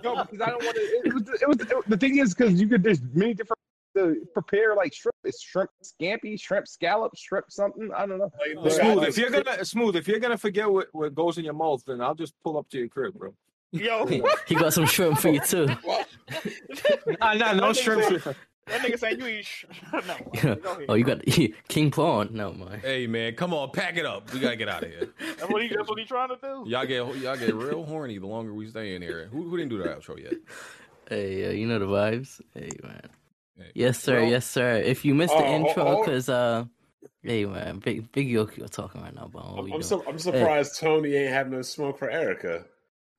No, 0.03 0.15
because 0.15 0.41
I 0.41 0.51
don't 0.51 0.64
want 0.64 0.76
to. 0.76 0.81
It 0.84 1.14
was, 1.14 1.23
it 1.41 1.47
was 1.47 1.57
it- 1.59 1.89
the 1.89 1.97
thing 1.97 2.18
is 2.18 2.35
because 2.35 2.53
you 2.61 2.68
could. 2.68 2.84
There's 2.84 3.01
many 3.15 3.34
different 3.34 3.57
to 3.98 4.15
prepare 4.34 4.76
like 4.76 4.94
shrimp. 4.94 5.15
It's 5.24 5.41
shrimp 5.41 5.69
scampi, 5.84 6.40
shrimp 6.40 6.68
scallop, 6.68 7.14
shrimp 7.15 7.45
something. 7.49 7.90
I 7.95 8.06
don't 8.06 8.19
know. 8.19 8.32
Like, 8.40 8.56
Well, 8.56 8.64
look, 8.65 8.74
I 8.74 8.78
smooth. 8.82 9.03
If 9.10 9.18
you're 9.18 9.30
gonna 9.30 9.65
smooth, 9.65 9.95
if 9.95 10.07
you're 10.07 10.19
gonna 10.19 10.38
forget 10.38 10.69
what, 10.69 10.88
what 10.94 11.14
goes 11.15 11.38
in 11.38 11.44
your 11.45 11.53
mouth, 11.53 11.84
then 11.86 12.02
I'll 12.02 12.15
just 12.15 12.34
pull 12.44 12.57
up 12.57 12.69
to 12.69 12.78
your 12.78 12.88
crib, 12.88 13.14
bro. 13.15 13.34
Yo, 13.72 14.06
He 14.48 14.56
got 14.56 14.74
some 14.74 14.86
shrimp 14.86 15.19
for 15.19 15.30
you 15.30 15.41
too. 15.41 15.68
Nah, 17.19 17.34
nah, 17.34 17.53
no 17.53 17.68
That 17.68 17.76
shrimp. 17.78 18.24
said- 18.24 18.36
That 18.68 18.82
nigga 18.82 18.99
saying 18.99 19.19
you 19.19 19.28
eat. 19.28 19.45
Sh- 19.45 19.65
no. 19.94 20.56
Go 20.56 20.78
oh, 20.90 20.94
you 20.95 21.06
got 21.06 21.22
king 21.69 21.90
prawn? 21.90 22.30
No, 22.34 22.52
man. 22.52 22.80
Hey 22.82 23.07
man, 23.07 23.34
come 23.36 23.53
on, 23.53 23.72
pack 23.72 23.95
it 23.98 24.06
up. 24.06 24.32
We 24.34 24.40
gotta 24.41 24.57
get 24.57 24.68
out 24.68 24.84
of 24.84 24.90
here. 24.90 25.07
That's 25.38 25.49
what 25.49 25.61
he. 25.61 25.69
That's 25.69 25.88
what 25.88 25.98
he 25.98 26.03
trying 26.06 26.30
to 26.30 26.38
do. 26.41 26.65
Y'all 26.68 26.86
get 26.86 27.15
y'all 27.18 27.38
get 27.38 27.53
real 27.56 27.86
horny 27.86 28.18
the 28.18 28.28
longer 28.28 28.53
we 28.53 28.68
stay 28.68 28.95
in 28.95 29.02
here. 29.02 29.30
Who, 29.32 29.49
who 29.49 29.56
didn't 29.57 29.69
do 29.69 29.78
the 29.78 29.86
outro 29.86 30.22
yet? 30.22 30.34
Hey, 31.10 31.48
uh, 31.48 31.52
you 31.52 31.65
know 31.65 31.80
the 31.80 31.86
vibes. 31.86 32.41
Hey, 32.53 32.69
man. 32.84 33.10
Hey, 33.57 33.71
Yes, 33.75 33.99
sir. 33.99 34.21
Well- 34.21 34.29
yes, 34.29 34.45
sir. 34.45 34.75
If 34.77 35.03
you 35.05 35.15
missed 35.15 35.34
the 35.35 35.43
Oh, 35.43 35.55
intro, 35.55 35.84
uh, 35.84 35.85
uh, 35.85 35.89
oh, 35.89 35.97
oh. 35.97 36.05
because 36.05 36.29
uh, 36.29 36.65
hey, 37.23 37.45
man, 37.45 37.79
big 37.79 38.11
big 38.11 38.29
Yoki 38.29 38.63
are 38.63 38.67
talking 38.67 39.01
right 39.01 39.13
now, 39.15 39.29
but 39.31 39.39
I'm, 39.39 39.55
we 39.55 39.61
I'm, 39.61 39.67
doing? 39.69 39.84
su- 39.84 40.03
I'm 40.07 40.19
surprised 40.19 40.79
Tony 40.79 41.15
ain't 41.15 41.34
having 41.34 41.53
no 41.53 41.61
smoke 41.61 41.97
for 41.99 42.09
Erica. 42.09 42.65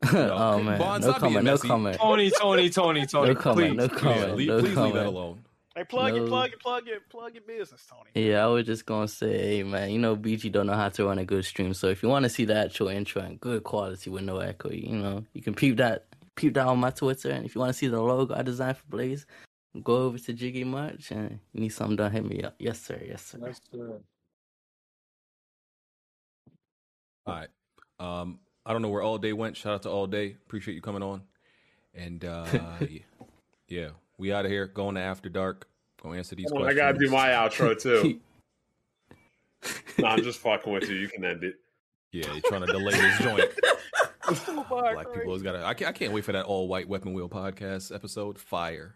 oh 0.12 0.62
man, 0.62 0.78
Bond, 0.78 1.02
no 1.04 1.12
comment. 1.14 1.44
No 1.44 1.58
comment. 1.58 1.96
Tony, 1.98 2.30
Tony, 2.30 2.70
Tony, 2.70 3.04
Tony. 3.06 3.34
No 3.34 3.40
comment. 3.40 3.76
please. 3.76 3.76
No 3.76 3.88
comment. 3.88 4.20
Yeah, 4.28 4.34
leave, 4.34 4.48
no 4.48 4.60
please 4.60 4.74
comment. 4.74 4.94
leave 4.94 5.02
that 5.02 5.06
alone. 5.08 5.44
Hey, 5.74 5.84
plug 5.84 6.14
your 6.14 6.24
No. 6.24 6.28
plug 6.28 6.50
your 6.50 6.58
plug 6.60 6.86
your 6.86 6.98
plug 7.10 7.34
your 7.34 7.42
business, 7.42 7.84
Tony. 7.90 8.26
Yeah, 8.28 8.44
I 8.44 8.46
was 8.46 8.64
just 8.66 8.86
gonna 8.86 9.08
say, 9.08 9.38
hey 9.56 9.62
man, 9.64 9.90
you 9.90 9.98
know 9.98 10.16
BG 10.16 10.52
don't 10.52 10.66
know 10.66 10.74
how 10.74 10.88
to 10.88 11.04
run 11.06 11.18
a 11.18 11.24
good 11.24 11.44
stream, 11.44 11.74
so 11.74 11.88
if 11.88 12.02
you 12.02 12.08
want 12.08 12.22
to 12.24 12.28
see 12.28 12.44
the 12.44 12.54
actual 12.56 12.88
intro 12.88 13.22
and 13.22 13.40
good 13.40 13.64
quality 13.64 14.08
with 14.10 14.22
no 14.22 14.38
echo, 14.38 14.70
you 14.70 14.92
know, 14.96 15.24
you 15.34 15.42
can 15.42 15.54
peep 15.54 15.76
that 15.78 16.04
peep 16.36 16.54
that 16.54 16.66
on 16.66 16.78
my 16.78 16.90
Twitter, 16.90 17.30
and 17.30 17.44
if 17.44 17.54
you 17.56 17.60
want 17.60 17.70
to 17.72 17.78
see 17.78 17.88
the 17.88 18.00
logo 18.00 18.34
I 18.36 18.42
designed 18.42 18.76
for 18.76 18.86
Blaze, 18.86 19.26
go 19.82 19.96
over 19.96 20.18
to 20.18 20.32
Jiggy 20.32 20.64
Merch 20.64 21.10
and 21.10 21.38
you 21.52 21.60
need 21.62 21.70
something 21.70 21.96
done, 21.96 22.12
hit 22.12 22.24
me 22.24 22.42
up. 22.42 22.54
Yes 22.58 22.80
sir, 22.80 23.00
yes 23.06 23.22
sir. 23.22 23.38
That's, 23.40 23.60
uh, 23.72 23.98
All 27.26 27.34
right. 27.34 27.48
Um, 28.00 28.38
I 28.64 28.72
don't 28.72 28.82
know 28.82 28.88
where 28.88 29.02
all 29.02 29.18
day 29.18 29.32
went. 29.32 29.56
Shout 29.56 29.74
out 29.74 29.82
to 29.82 29.90
all 29.90 30.06
day. 30.06 30.36
Appreciate 30.46 30.74
you 30.74 30.82
coming 30.82 31.02
on. 31.02 31.22
And 31.94 32.24
uh, 32.24 32.46
yeah, 32.88 32.98
yeah, 33.68 33.88
we 34.18 34.32
out 34.32 34.44
of 34.44 34.50
here. 34.50 34.66
Going 34.66 34.94
to 34.94 35.00
after 35.00 35.28
dark. 35.28 35.66
Go 36.02 36.12
answer 36.12 36.36
these 36.36 36.50
Hold 36.50 36.62
on, 36.62 36.68
I 36.68 36.74
gotta 36.74 36.96
do 36.96 37.10
my 37.10 37.30
outro 37.30 37.80
too. 37.80 38.20
no, 39.98 40.06
I'm 40.06 40.22
just 40.22 40.38
fucking 40.38 40.72
with 40.72 40.88
you. 40.88 40.96
You 40.96 41.08
can 41.08 41.24
end 41.24 41.42
it. 41.42 41.56
Yeah, 42.12 42.32
you're 42.32 42.42
trying 42.42 42.60
to 42.60 42.72
delay 42.72 42.92
this 42.92 43.18
joint. 43.18 43.44
Oh, 44.30 44.52
my 44.52 44.92
Black 44.92 45.06
people 45.06 45.28
always 45.28 45.40
gotta. 45.40 45.64
I 45.64 45.72
can't, 45.72 45.88
I 45.88 45.92
can't 45.92 46.12
wait 46.12 46.22
for 46.22 46.32
that 46.32 46.44
all 46.44 46.68
white 46.68 46.86
weapon 46.86 47.14
wheel 47.14 47.30
podcast 47.30 47.94
episode. 47.94 48.38
Fire. 48.38 48.94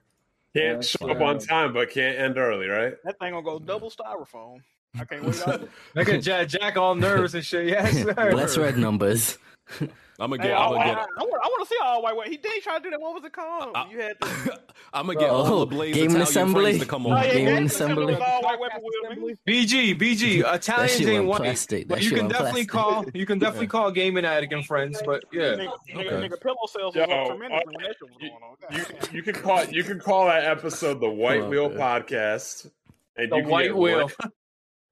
Can't 0.54 0.76
Yeah, 0.76 0.80
show 0.82 1.10
up 1.10 1.20
on 1.20 1.38
time, 1.38 1.72
but 1.72 1.90
can't 1.90 2.18
end 2.18 2.36
early, 2.38 2.66
right? 2.68 2.94
That 3.04 3.18
thing 3.18 3.32
gonna 3.32 3.42
go 3.42 3.58
double 3.58 3.90
styrofoam. 3.90 4.58
I 4.98 5.04
can't 5.04 5.24
wait. 5.24 5.48
Out. 5.48 5.68
Look 5.94 6.08
at 6.08 6.22
Jack, 6.22 6.48
Jack 6.48 6.76
all 6.76 6.94
nervous 6.94 7.34
and 7.34 7.44
shit. 7.44 7.66
Yes, 7.66 7.92
sir. 8.02 8.32
Less 8.34 8.58
red 8.58 8.76
numbers. 8.76 9.38
I'm 10.20 10.30
gonna 10.30 10.38
get. 10.42 10.52
I, 10.52 10.64
I'm 10.66 10.70
gonna 10.72 10.80
I, 10.80 10.84
get. 10.86 10.96
want, 10.96 11.42
I 11.42 11.46
want 11.48 11.68
to 11.68 11.74
see 11.74 11.78
all 11.82 12.02
white. 12.02 12.28
He 12.28 12.36
did 12.36 12.62
try 12.62 12.76
to 12.76 12.84
do 12.84 12.90
that. 12.90 13.00
What 13.00 13.14
was 13.14 13.24
it 13.24 13.32
called? 13.32 13.74
you 13.90 13.98
had 14.00 14.16
the, 14.20 14.60
I'm 14.92 15.06
gonna 15.06 15.18
get 15.18 15.30
Oh, 15.30 15.34
all 15.36 15.60
the 15.60 15.66
Blaze 15.66 15.94
Gaming 15.94 16.10
Italian 16.10 16.22
Assembly? 16.28 16.78
to 16.78 16.84
come 16.86 17.06
oh, 17.06 17.10
on. 17.12 17.24
yeah, 17.24 17.32
Gaming 17.32 17.46
Gaming 17.46 17.66
Assembly. 17.66 18.06
was 18.14 18.20
all 18.24 18.42
white 18.42 18.60
weapon 18.60 18.80
wheel. 18.82 19.34
BG, 19.48 19.98
BG, 19.98 20.54
Italians 20.54 20.92
shit 20.98 21.08
ain't 21.08 21.24
white, 21.26 21.38
plastic. 21.40 21.88
but 21.88 21.96
That 21.98 22.04
you 22.04 22.10
can 22.10 22.28
definitely 22.28 22.66
plastic. 22.66 22.68
call. 22.68 23.04
You 23.14 23.24
can 23.26 23.38
definitely 23.38 23.66
call 23.68 23.90
gaming 23.90 24.26
addict 24.26 24.52
and 24.52 24.64
friends. 24.66 25.02
But 25.04 25.24
yeah, 25.32 25.42
Nigga, 25.42 25.68
nigga, 25.94 25.96
Okay. 26.06 26.28
nigga, 26.28 26.40
pillow 26.40 26.56
sales 26.66 26.94
was 26.94 26.96
Yo, 26.96 27.02
up 27.14 27.26
tremendously 27.28 27.56
uh, 27.56 27.60
when 27.64 27.82
that 27.82 27.96
shit 27.98 28.02
was 28.02 28.18
going 28.20 28.82
on. 28.82 29.10
You 29.12 29.16
you 29.18 29.22
can 29.22 29.34
call 29.42 29.64
you 29.64 29.82
can 29.84 29.98
call 29.98 30.26
that 30.26 30.44
episode 30.44 31.00
the 31.00 31.08
White 31.10 31.40
Oh, 31.40 31.48
Wheel 31.48 31.68
man. 31.70 31.78
Podcast, 31.78 32.70
and 33.16 33.32
the 33.32 33.36
you 33.36 33.42
can 33.42 33.50
white 33.50 33.66
get 33.68 33.76
wheel. 33.76 34.10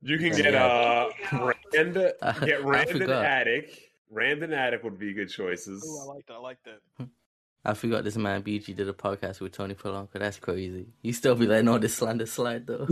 You 0.02 0.18
can 0.18 0.32
get 0.32 0.54
uh 0.54 1.08
Rand, 1.32 1.94
get 2.44 2.64
Rand 2.64 2.90
and 2.90 2.98
forgot. 3.00 3.24
Attic, 3.24 3.92
Random 4.10 4.52
Attic 4.52 4.82
would 4.84 4.98
be 4.98 5.12
good 5.12 5.28
choices. 5.28 5.84
Ooh, 5.84 6.00
I 6.10 6.14
like 6.14 6.26
that. 6.26 6.34
I 6.34 6.38
like 6.38 6.58
that. 6.64 7.08
I 7.62 7.74
forgot 7.74 8.04
this 8.04 8.16
man 8.16 8.42
BG 8.42 8.74
did 8.74 8.88
a 8.88 8.94
podcast 8.94 9.40
with 9.42 9.52
Tony 9.52 9.74
Polanco. 9.74 10.12
That's 10.14 10.38
crazy. 10.38 10.86
You 11.02 11.12
still 11.12 11.34
be 11.34 11.46
letting 11.46 11.68
all 11.68 11.78
this 11.78 11.94
slander 11.94 12.24
slide 12.24 12.66
though. 12.66 12.86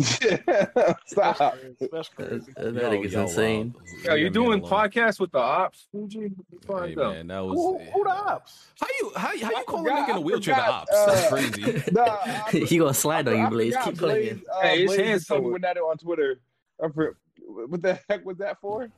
Stop. 1.07 1.57
That's 1.91 2.09
crazy. 2.11 2.53
That 2.55 2.75
nigga's 2.75 3.15
insane. 3.15 3.75
Yo, 4.05 4.15
you 4.15 4.29
doing 4.29 4.61
podcasts 4.61 5.19
with 5.21 5.33
the 5.33 5.39
ops, 5.39 5.87
Fuji? 5.91 6.33
Hey, 6.69 6.95
man, 6.95 7.29
that 7.29 7.41
was 7.41 7.55
Who, 7.57 7.79
who 7.93 8.05
the 8.05 8.11
ops? 8.11 8.67
how 8.79 8.87
you 9.01 9.13
how, 9.17 9.33
you- 9.33 9.45
how 9.47 9.51
you 9.53 9.57
I 9.57 9.63
call 9.65 9.87
a 9.87 9.91
nigga 9.91 10.09
in 10.11 10.15
a 10.17 10.19
I 10.19 10.19
wheelchair 10.19 10.55
the 10.57 10.61
forgot, 10.61 10.71
ops? 10.83 11.07
That's 11.07 11.25
uh, 11.25 11.29
crazy. 11.31 11.83
Nah, 11.93 12.67
he 12.67 12.77
gonna 12.79 12.93
slide 12.93 13.27
on 13.29 13.39
you, 13.39 13.49
Blaze. 13.49 13.75
Keep 13.83 13.97
playing. 13.97 14.43
Uh, 14.55 14.61
Hey, 14.61 14.81
his 14.83 14.87
Blaze 14.91 15.01
hands 15.01 15.21
just 15.21 15.29
told 15.29 15.45
me 15.45 15.51
when 15.53 15.63
that 15.63 15.79
on 15.79 15.97
Twitter. 15.97 16.41
I 16.83 16.89
for- 16.89 17.17
What 17.47 17.83
the 17.83 17.99
heck 18.09 18.25
was 18.25 18.37
that 18.39 18.61
for? 18.61 18.89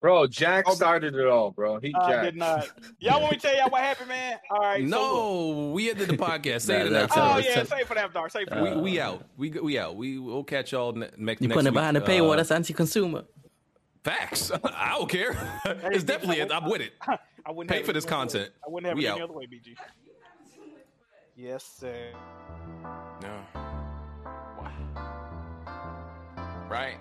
Bro, 0.00 0.26
Jack 0.26 0.68
started 0.68 1.14
it 1.14 1.26
all, 1.28 1.52
bro. 1.52 1.78
He 1.78 1.94
I 1.94 2.10
Jack. 2.10 2.22
did 2.24 2.36
not. 2.36 2.68
Y'all 2.98 3.20
want 3.20 3.32
me 3.34 3.38
to 3.38 3.46
tell 3.46 3.56
y'all 3.56 3.70
what 3.70 3.82
happened, 3.82 4.08
man? 4.08 4.36
All 4.50 4.58
right. 4.58 4.82
so 4.82 4.88
no, 4.88 5.70
we 5.72 5.90
ended 5.90 6.08
the 6.08 6.16
podcast. 6.16 6.62
Say 6.62 6.74
Nah, 6.78 6.80
it 6.80 6.86
in 6.88 6.92
nah, 6.92 6.98
that 7.00 7.10
tell 7.12 7.24
Oh 7.24 7.30
us, 7.38 7.44
yeah, 7.46 7.54
tell- 7.54 7.66
save 7.66 7.86
for 7.86 7.94
the 7.94 8.00
after 8.00 8.14
dark. 8.14 8.30
Save 8.32 8.48
for 8.48 8.54
the 8.56 8.62
we 8.62 8.80
we 8.80 9.00
out. 9.00 9.24
We 9.36 9.50
we 9.50 9.78
out. 9.78 9.94
We 9.94 10.18
will 10.18 10.42
catch 10.42 10.72
y'all 10.72 10.92
ne- 10.92 11.08
next. 11.16 11.40
You 11.40 11.46
next 11.48 11.54
putting 11.56 11.66
it 11.68 11.70
week. 11.70 11.74
behind 11.74 11.96
the 11.96 12.00
paywall? 12.00 12.32
Uh, 12.32 12.36
That's 12.36 12.50
anti-consumer. 12.50 13.22
facts. 14.02 14.50
I 14.64 14.96
don't 14.98 15.08
care. 15.08 15.36
it's 15.66 16.02
definitely. 16.02 16.42
I'm 16.50 16.68
with 16.68 16.80
it. 16.80 16.94
I 17.46 17.52
wouldn't 17.52 17.70
Pay 17.70 17.84
for 17.84 17.92
this 17.92 18.04
any 18.04 18.12
other 18.12 18.16
way. 18.16 18.24
content. 18.32 18.50
I 18.66 18.70
wouldn't 18.70 18.88
have 18.88 18.96
We 18.98 19.06
it 19.06 19.10
any 19.10 19.20
out. 19.20 19.24
other 19.30 19.34
way, 19.38 19.46
BG. 19.46 19.76
Yes, 21.36 21.64
sir. 21.78 22.10
No. 23.22 23.40
Right. 24.58 25.18
Right. 26.72 26.96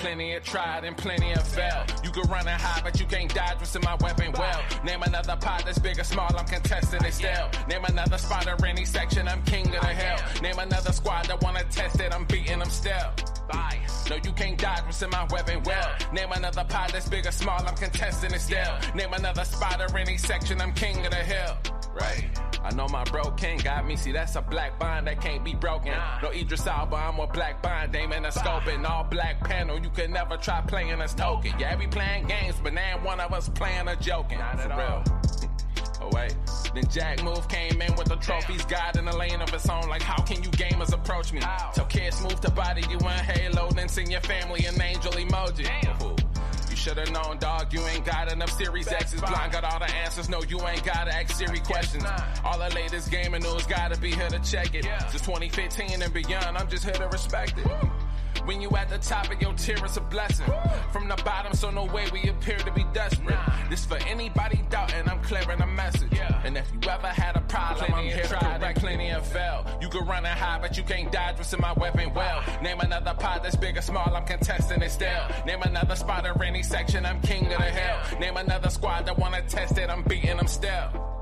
Plenty 0.00 0.34
of 0.34 0.44
tried 0.44 0.84
and 0.84 0.94
plenty 0.94 1.32
of 1.32 1.48
failed. 1.48 1.92
You 2.04 2.10
can 2.10 2.30
run 2.30 2.46
and 2.46 2.60
hide, 2.60 2.84
but 2.84 3.00
you 3.00 3.06
can't 3.06 3.34
dodge 3.34 3.56
what's 3.56 3.74
in 3.74 3.80
my 3.82 3.96
weapon 3.96 4.30
wheel. 4.32 4.60
Name 4.84 5.02
another 5.02 5.36
pot 5.36 5.62
that's 5.64 5.78
big 5.78 5.98
or 5.98 6.04
small, 6.04 6.28
I'm 6.36 6.44
contesting 6.44 7.02
it 7.02 7.14
still. 7.14 7.48
Name 7.68 7.86
another 7.86 8.18
spot 8.18 8.46
or 8.46 8.66
any 8.66 8.84
section, 8.84 9.26
I'm 9.26 9.42
king 9.44 9.66
of 9.74 9.80
the 9.80 9.88
hill. 9.88 10.18
Name 10.42 10.58
another 10.58 10.92
squad 10.92 11.24
that 11.24 11.42
wanna 11.42 11.64
test 11.64 11.98
it, 12.00 12.14
I'm 12.14 12.26
beating 12.26 12.58
them 12.58 12.68
still. 12.68 13.10
Bye. 13.50 13.80
No, 14.10 14.16
you 14.16 14.32
can't 14.32 14.58
dodge 14.58 14.84
what's 14.84 15.00
in 15.00 15.08
my 15.08 15.26
weapon 15.30 15.62
wheel. 15.62 15.88
Name 16.12 16.32
another 16.32 16.64
pot 16.64 16.92
that's 16.92 17.08
big 17.08 17.26
or 17.26 17.32
small, 17.32 17.66
I'm 17.66 17.74
contesting 17.74 18.32
it 18.34 18.40
still. 18.40 18.78
Name 18.94 19.14
another 19.14 19.44
spot 19.44 19.80
or 19.80 19.96
any 19.96 20.18
section, 20.18 20.60
I'm 20.60 20.74
king 20.74 21.04
of 21.06 21.12
the 21.12 21.16
hill. 21.16 21.56
Right. 21.98 22.24
I 22.62 22.74
know 22.74 22.86
my 22.88 23.04
bro 23.04 23.30
King 23.32 23.58
got 23.58 23.86
me. 23.86 23.96
See, 23.96 24.12
that's 24.12 24.36
a 24.36 24.42
black 24.42 24.78
bond 24.78 25.06
that 25.06 25.20
can't 25.20 25.44
be 25.44 25.54
broken. 25.54 25.94
No 26.22 26.30
Idris 26.30 26.66
Elba, 26.66 26.96
I'm 26.96 27.18
a 27.18 27.26
black 27.26 27.62
bond. 27.62 27.92
Dame 27.92 28.12
in 28.12 28.24
a 28.26 28.32
scope 28.32 28.66
and 28.66 28.84
all 28.86 29.04
black 29.04 29.40
panel. 29.40 29.78
You 29.78 29.90
can 29.90 30.12
never 30.12 30.36
try 30.36 30.60
playing 30.60 31.00
us 31.00 31.14
token. 31.14 31.52
Yeah, 31.58 31.76
we 31.76 31.86
playing 31.86 32.26
games, 32.26 32.56
but 32.62 32.74
now 32.74 32.98
one 33.02 33.20
of 33.20 33.32
us 33.32 33.48
playing 33.48 33.88
a 33.88 33.96
joking. 33.96 34.38
Not 34.38 34.60
For 34.60 34.68
real. 34.68 35.04
Oh 36.00 36.08
wait. 36.12 36.36
Then 36.74 36.86
Jack 36.88 37.24
Move 37.24 37.48
came 37.48 37.82
in 37.82 37.94
with 37.96 38.06
the 38.06 38.16
trophies, 38.16 38.64
God 38.66 38.96
in 38.96 39.04
the 39.04 39.16
lane 39.16 39.40
of 39.40 39.50
his 39.50 39.68
own. 39.68 39.88
Like, 39.88 40.02
how 40.02 40.22
can 40.22 40.42
you 40.44 40.50
gamers 40.50 40.92
approach 40.92 41.32
me? 41.32 41.40
So 41.74 41.84
Kid 41.86 42.14
Smooth 42.14 42.40
to 42.40 42.50
body 42.52 42.82
you 42.88 42.98
in 42.98 43.04
Halo, 43.04 43.68
then 43.70 43.88
sing 43.88 44.08
your 44.08 44.20
family 44.20 44.64
an 44.66 44.80
angel 44.80 45.10
emoji. 45.12 45.66
Fool. 45.98 46.16
Should've 46.78 47.10
known, 47.10 47.38
dog. 47.38 47.72
You 47.72 47.80
ain't 47.88 48.04
got 48.04 48.30
enough 48.32 48.50
Series 48.50 48.86
X's. 48.86 49.20
Blind 49.20 49.50
got 49.52 49.64
all 49.64 49.80
the 49.80 49.92
answers. 49.96 50.28
No, 50.28 50.42
you 50.44 50.64
ain't 50.66 50.84
gotta 50.84 51.12
ask 51.14 51.34
Siri 51.34 51.58
questions. 51.58 52.04
All 52.44 52.56
the 52.56 52.72
latest 52.74 53.10
gaming 53.10 53.42
news 53.42 53.66
gotta 53.66 53.98
be 54.00 54.12
here 54.12 54.28
to 54.28 54.38
check 54.38 54.74
it. 54.74 54.84
Since 55.10 55.26
2015 55.26 56.02
and 56.02 56.12
beyond, 56.14 56.56
I'm 56.56 56.68
just 56.68 56.84
here 56.84 56.94
to 56.94 57.08
respect 57.08 57.58
it. 57.58 57.66
When 58.44 58.60
you 58.60 58.70
at 58.76 58.88
the 58.88 58.98
top 58.98 59.30
of 59.30 59.40
your 59.40 59.52
tier, 59.54 59.76
it's 59.84 59.96
a 59.96 60.00
blessing. 60.00 60.46
From 60.92 61.08
the 61.08 61.16
bottom, 61.24 61.52
so 61.52 61.70
no 61.70 61.84
way 61.84 62.06
we 62.12 62.28
appear 62.28 62.58
to 62.58 62.72
be 62.72 62.84
desperate. 62.92 63.38
This 63.68 63.84
for 63.84 63.98
anybody 64.08 64.64
doubting, 64.70 65.08
I'm 65.08 65.22
clearing 65.22 65.60
a 65.60 65.66
message. 65.66 66.18
And 66.44 66.56
if 66.56 66.70
you 66.72 66.88
ever 66.88 67.08
had 67.08 67.36
a 67.36 67.40
problem, 67.42 67.92
I'm 67.92 68.04
here 68.04 68.22
to 68.22 68.28
correct. 68.28 68.78
Plenty 68.78 69.08
and 69.08 69.24
fail. 69.24 69.66
You 69.80 69.88
can 69.88 70.06
run 70.06 70.24
and 70.24 70.38
hide, 70.38 70.62
but 70.62 70.76
you 70.76 70.82
can't 70.82 71.10
dodge 71.10 71.36
what's 71.36 71.52
in 71.52 71.60
my 71.60 71.72
weapon 71.72 72.14
wheel. 72.14 72.42
Name 72.62 72.80
another 72.80 73.14
pot 73.14 73.42
that's 73.42 73.56
big 73.56 73.76
or 73.76 73.82
small, 73.82 74.14
I'm 74.14 74.24
contesting 74.24 74.82
it 74.82 74.90
still. 74.90 75.22
Name 75.46 75.62
another 75.62 75.96
spot 75.96 76.26
or 76.26 76.42
any 76.42 76.62
section, 76.62 77.04
I'm 77.04 77.20
king 77.20 77.46
of 77.52 77.58
the 77.58 77.64
hill. 77.64 78.18
Name 78.20 78.36
another 78.36 78.70
squad 78.70 79.06
that 79.06 79.18
wanna 79.18 79.42
test 79.42 79.78
it, 79.78 79.90
I'm 79.90 80.02
beating 80.02 80.36
them 80.36 80.46
still. 80.46 81.17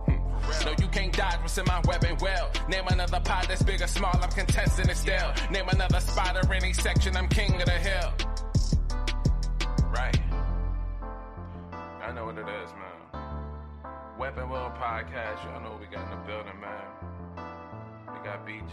No, 0.65 0.75
you 0.79 0.89
can't 0.89 1.13
dodge 1.13 1.41
what's 1.41 1.59
in 1.59 1.65
my 1.67 1.81
weapon 1.87 2.17
wheel. 2.17 2.51
Name 2.69 2.87
another 2.89 3.21
pot 3.21 3.47
that's 3.49 3.63
big 3.63 3.83
or 3.83 3.87
small, 3.87 4.19
I'm 4.23 4.31
contesting 4.31 4.89
it 4.89 4.97
still. 4.97 5.33
Name 5.51 5.69
another 5.69 6.01
spot 6.01 6.37
or 6.37 6.53
any 6.53 6.73
section, 6.73 7.17
I'm 7.17 7.29
king 7.29 7.61
of 7.61 7.67
the 7.67 7.73
hill. 7.73 8.13
Right. 9.91 10.21
I 12.03 12.13
know 12.13 12.27
what 12.27 12.39
it 12.39 12.47
is, 12.49 12.71
man. 12.73 13.23
Weapon 14.19 14.49
Wheel 14.49 14.73
Podcast, 14.79 15.45
y'all 15.45 15.63
know 15.63 15.79
we 15.81 15.87
got 15.87 16.05
in 16.05 16.19
the 16.19 16.27
building, 16.27 16.61
man. 16.61 16.87
We 18.13 18.25
got 18.25 18.47
BG. 18.47 18.73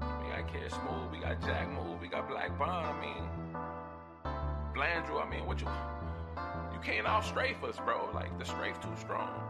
We 0.00 0.30
got 0.30 0.52
Kid 0.52 0.70
Smooth, 0.70 1.10
we 1.10 1.18
got 1.18 1.40
Jack 1.42 1.68
Move, 1.70 2.00
we 2.00 2.08
got 2.08 2.28
Black 2.28 2.56
Bond, 2.58 2.86
I 2.86 3.00
mean. 3.00 3.28
Blandrew, 4.74 5.24
I 5.24 5.28
mean, 5.28 5.46
what 5.46 5.60
you. 5.60 5.66
You 6.72 6.78
can't 6.84 7.06
out 7.06 7.24
strafe 7.24 7.62
us, 7.64 7.76
bro. 7.78 8.08
Like, 8.14 8.38
the 8.38 8.44
strafe 8.44 8.80
too 8.80 8.94
strong. 8.96 9.47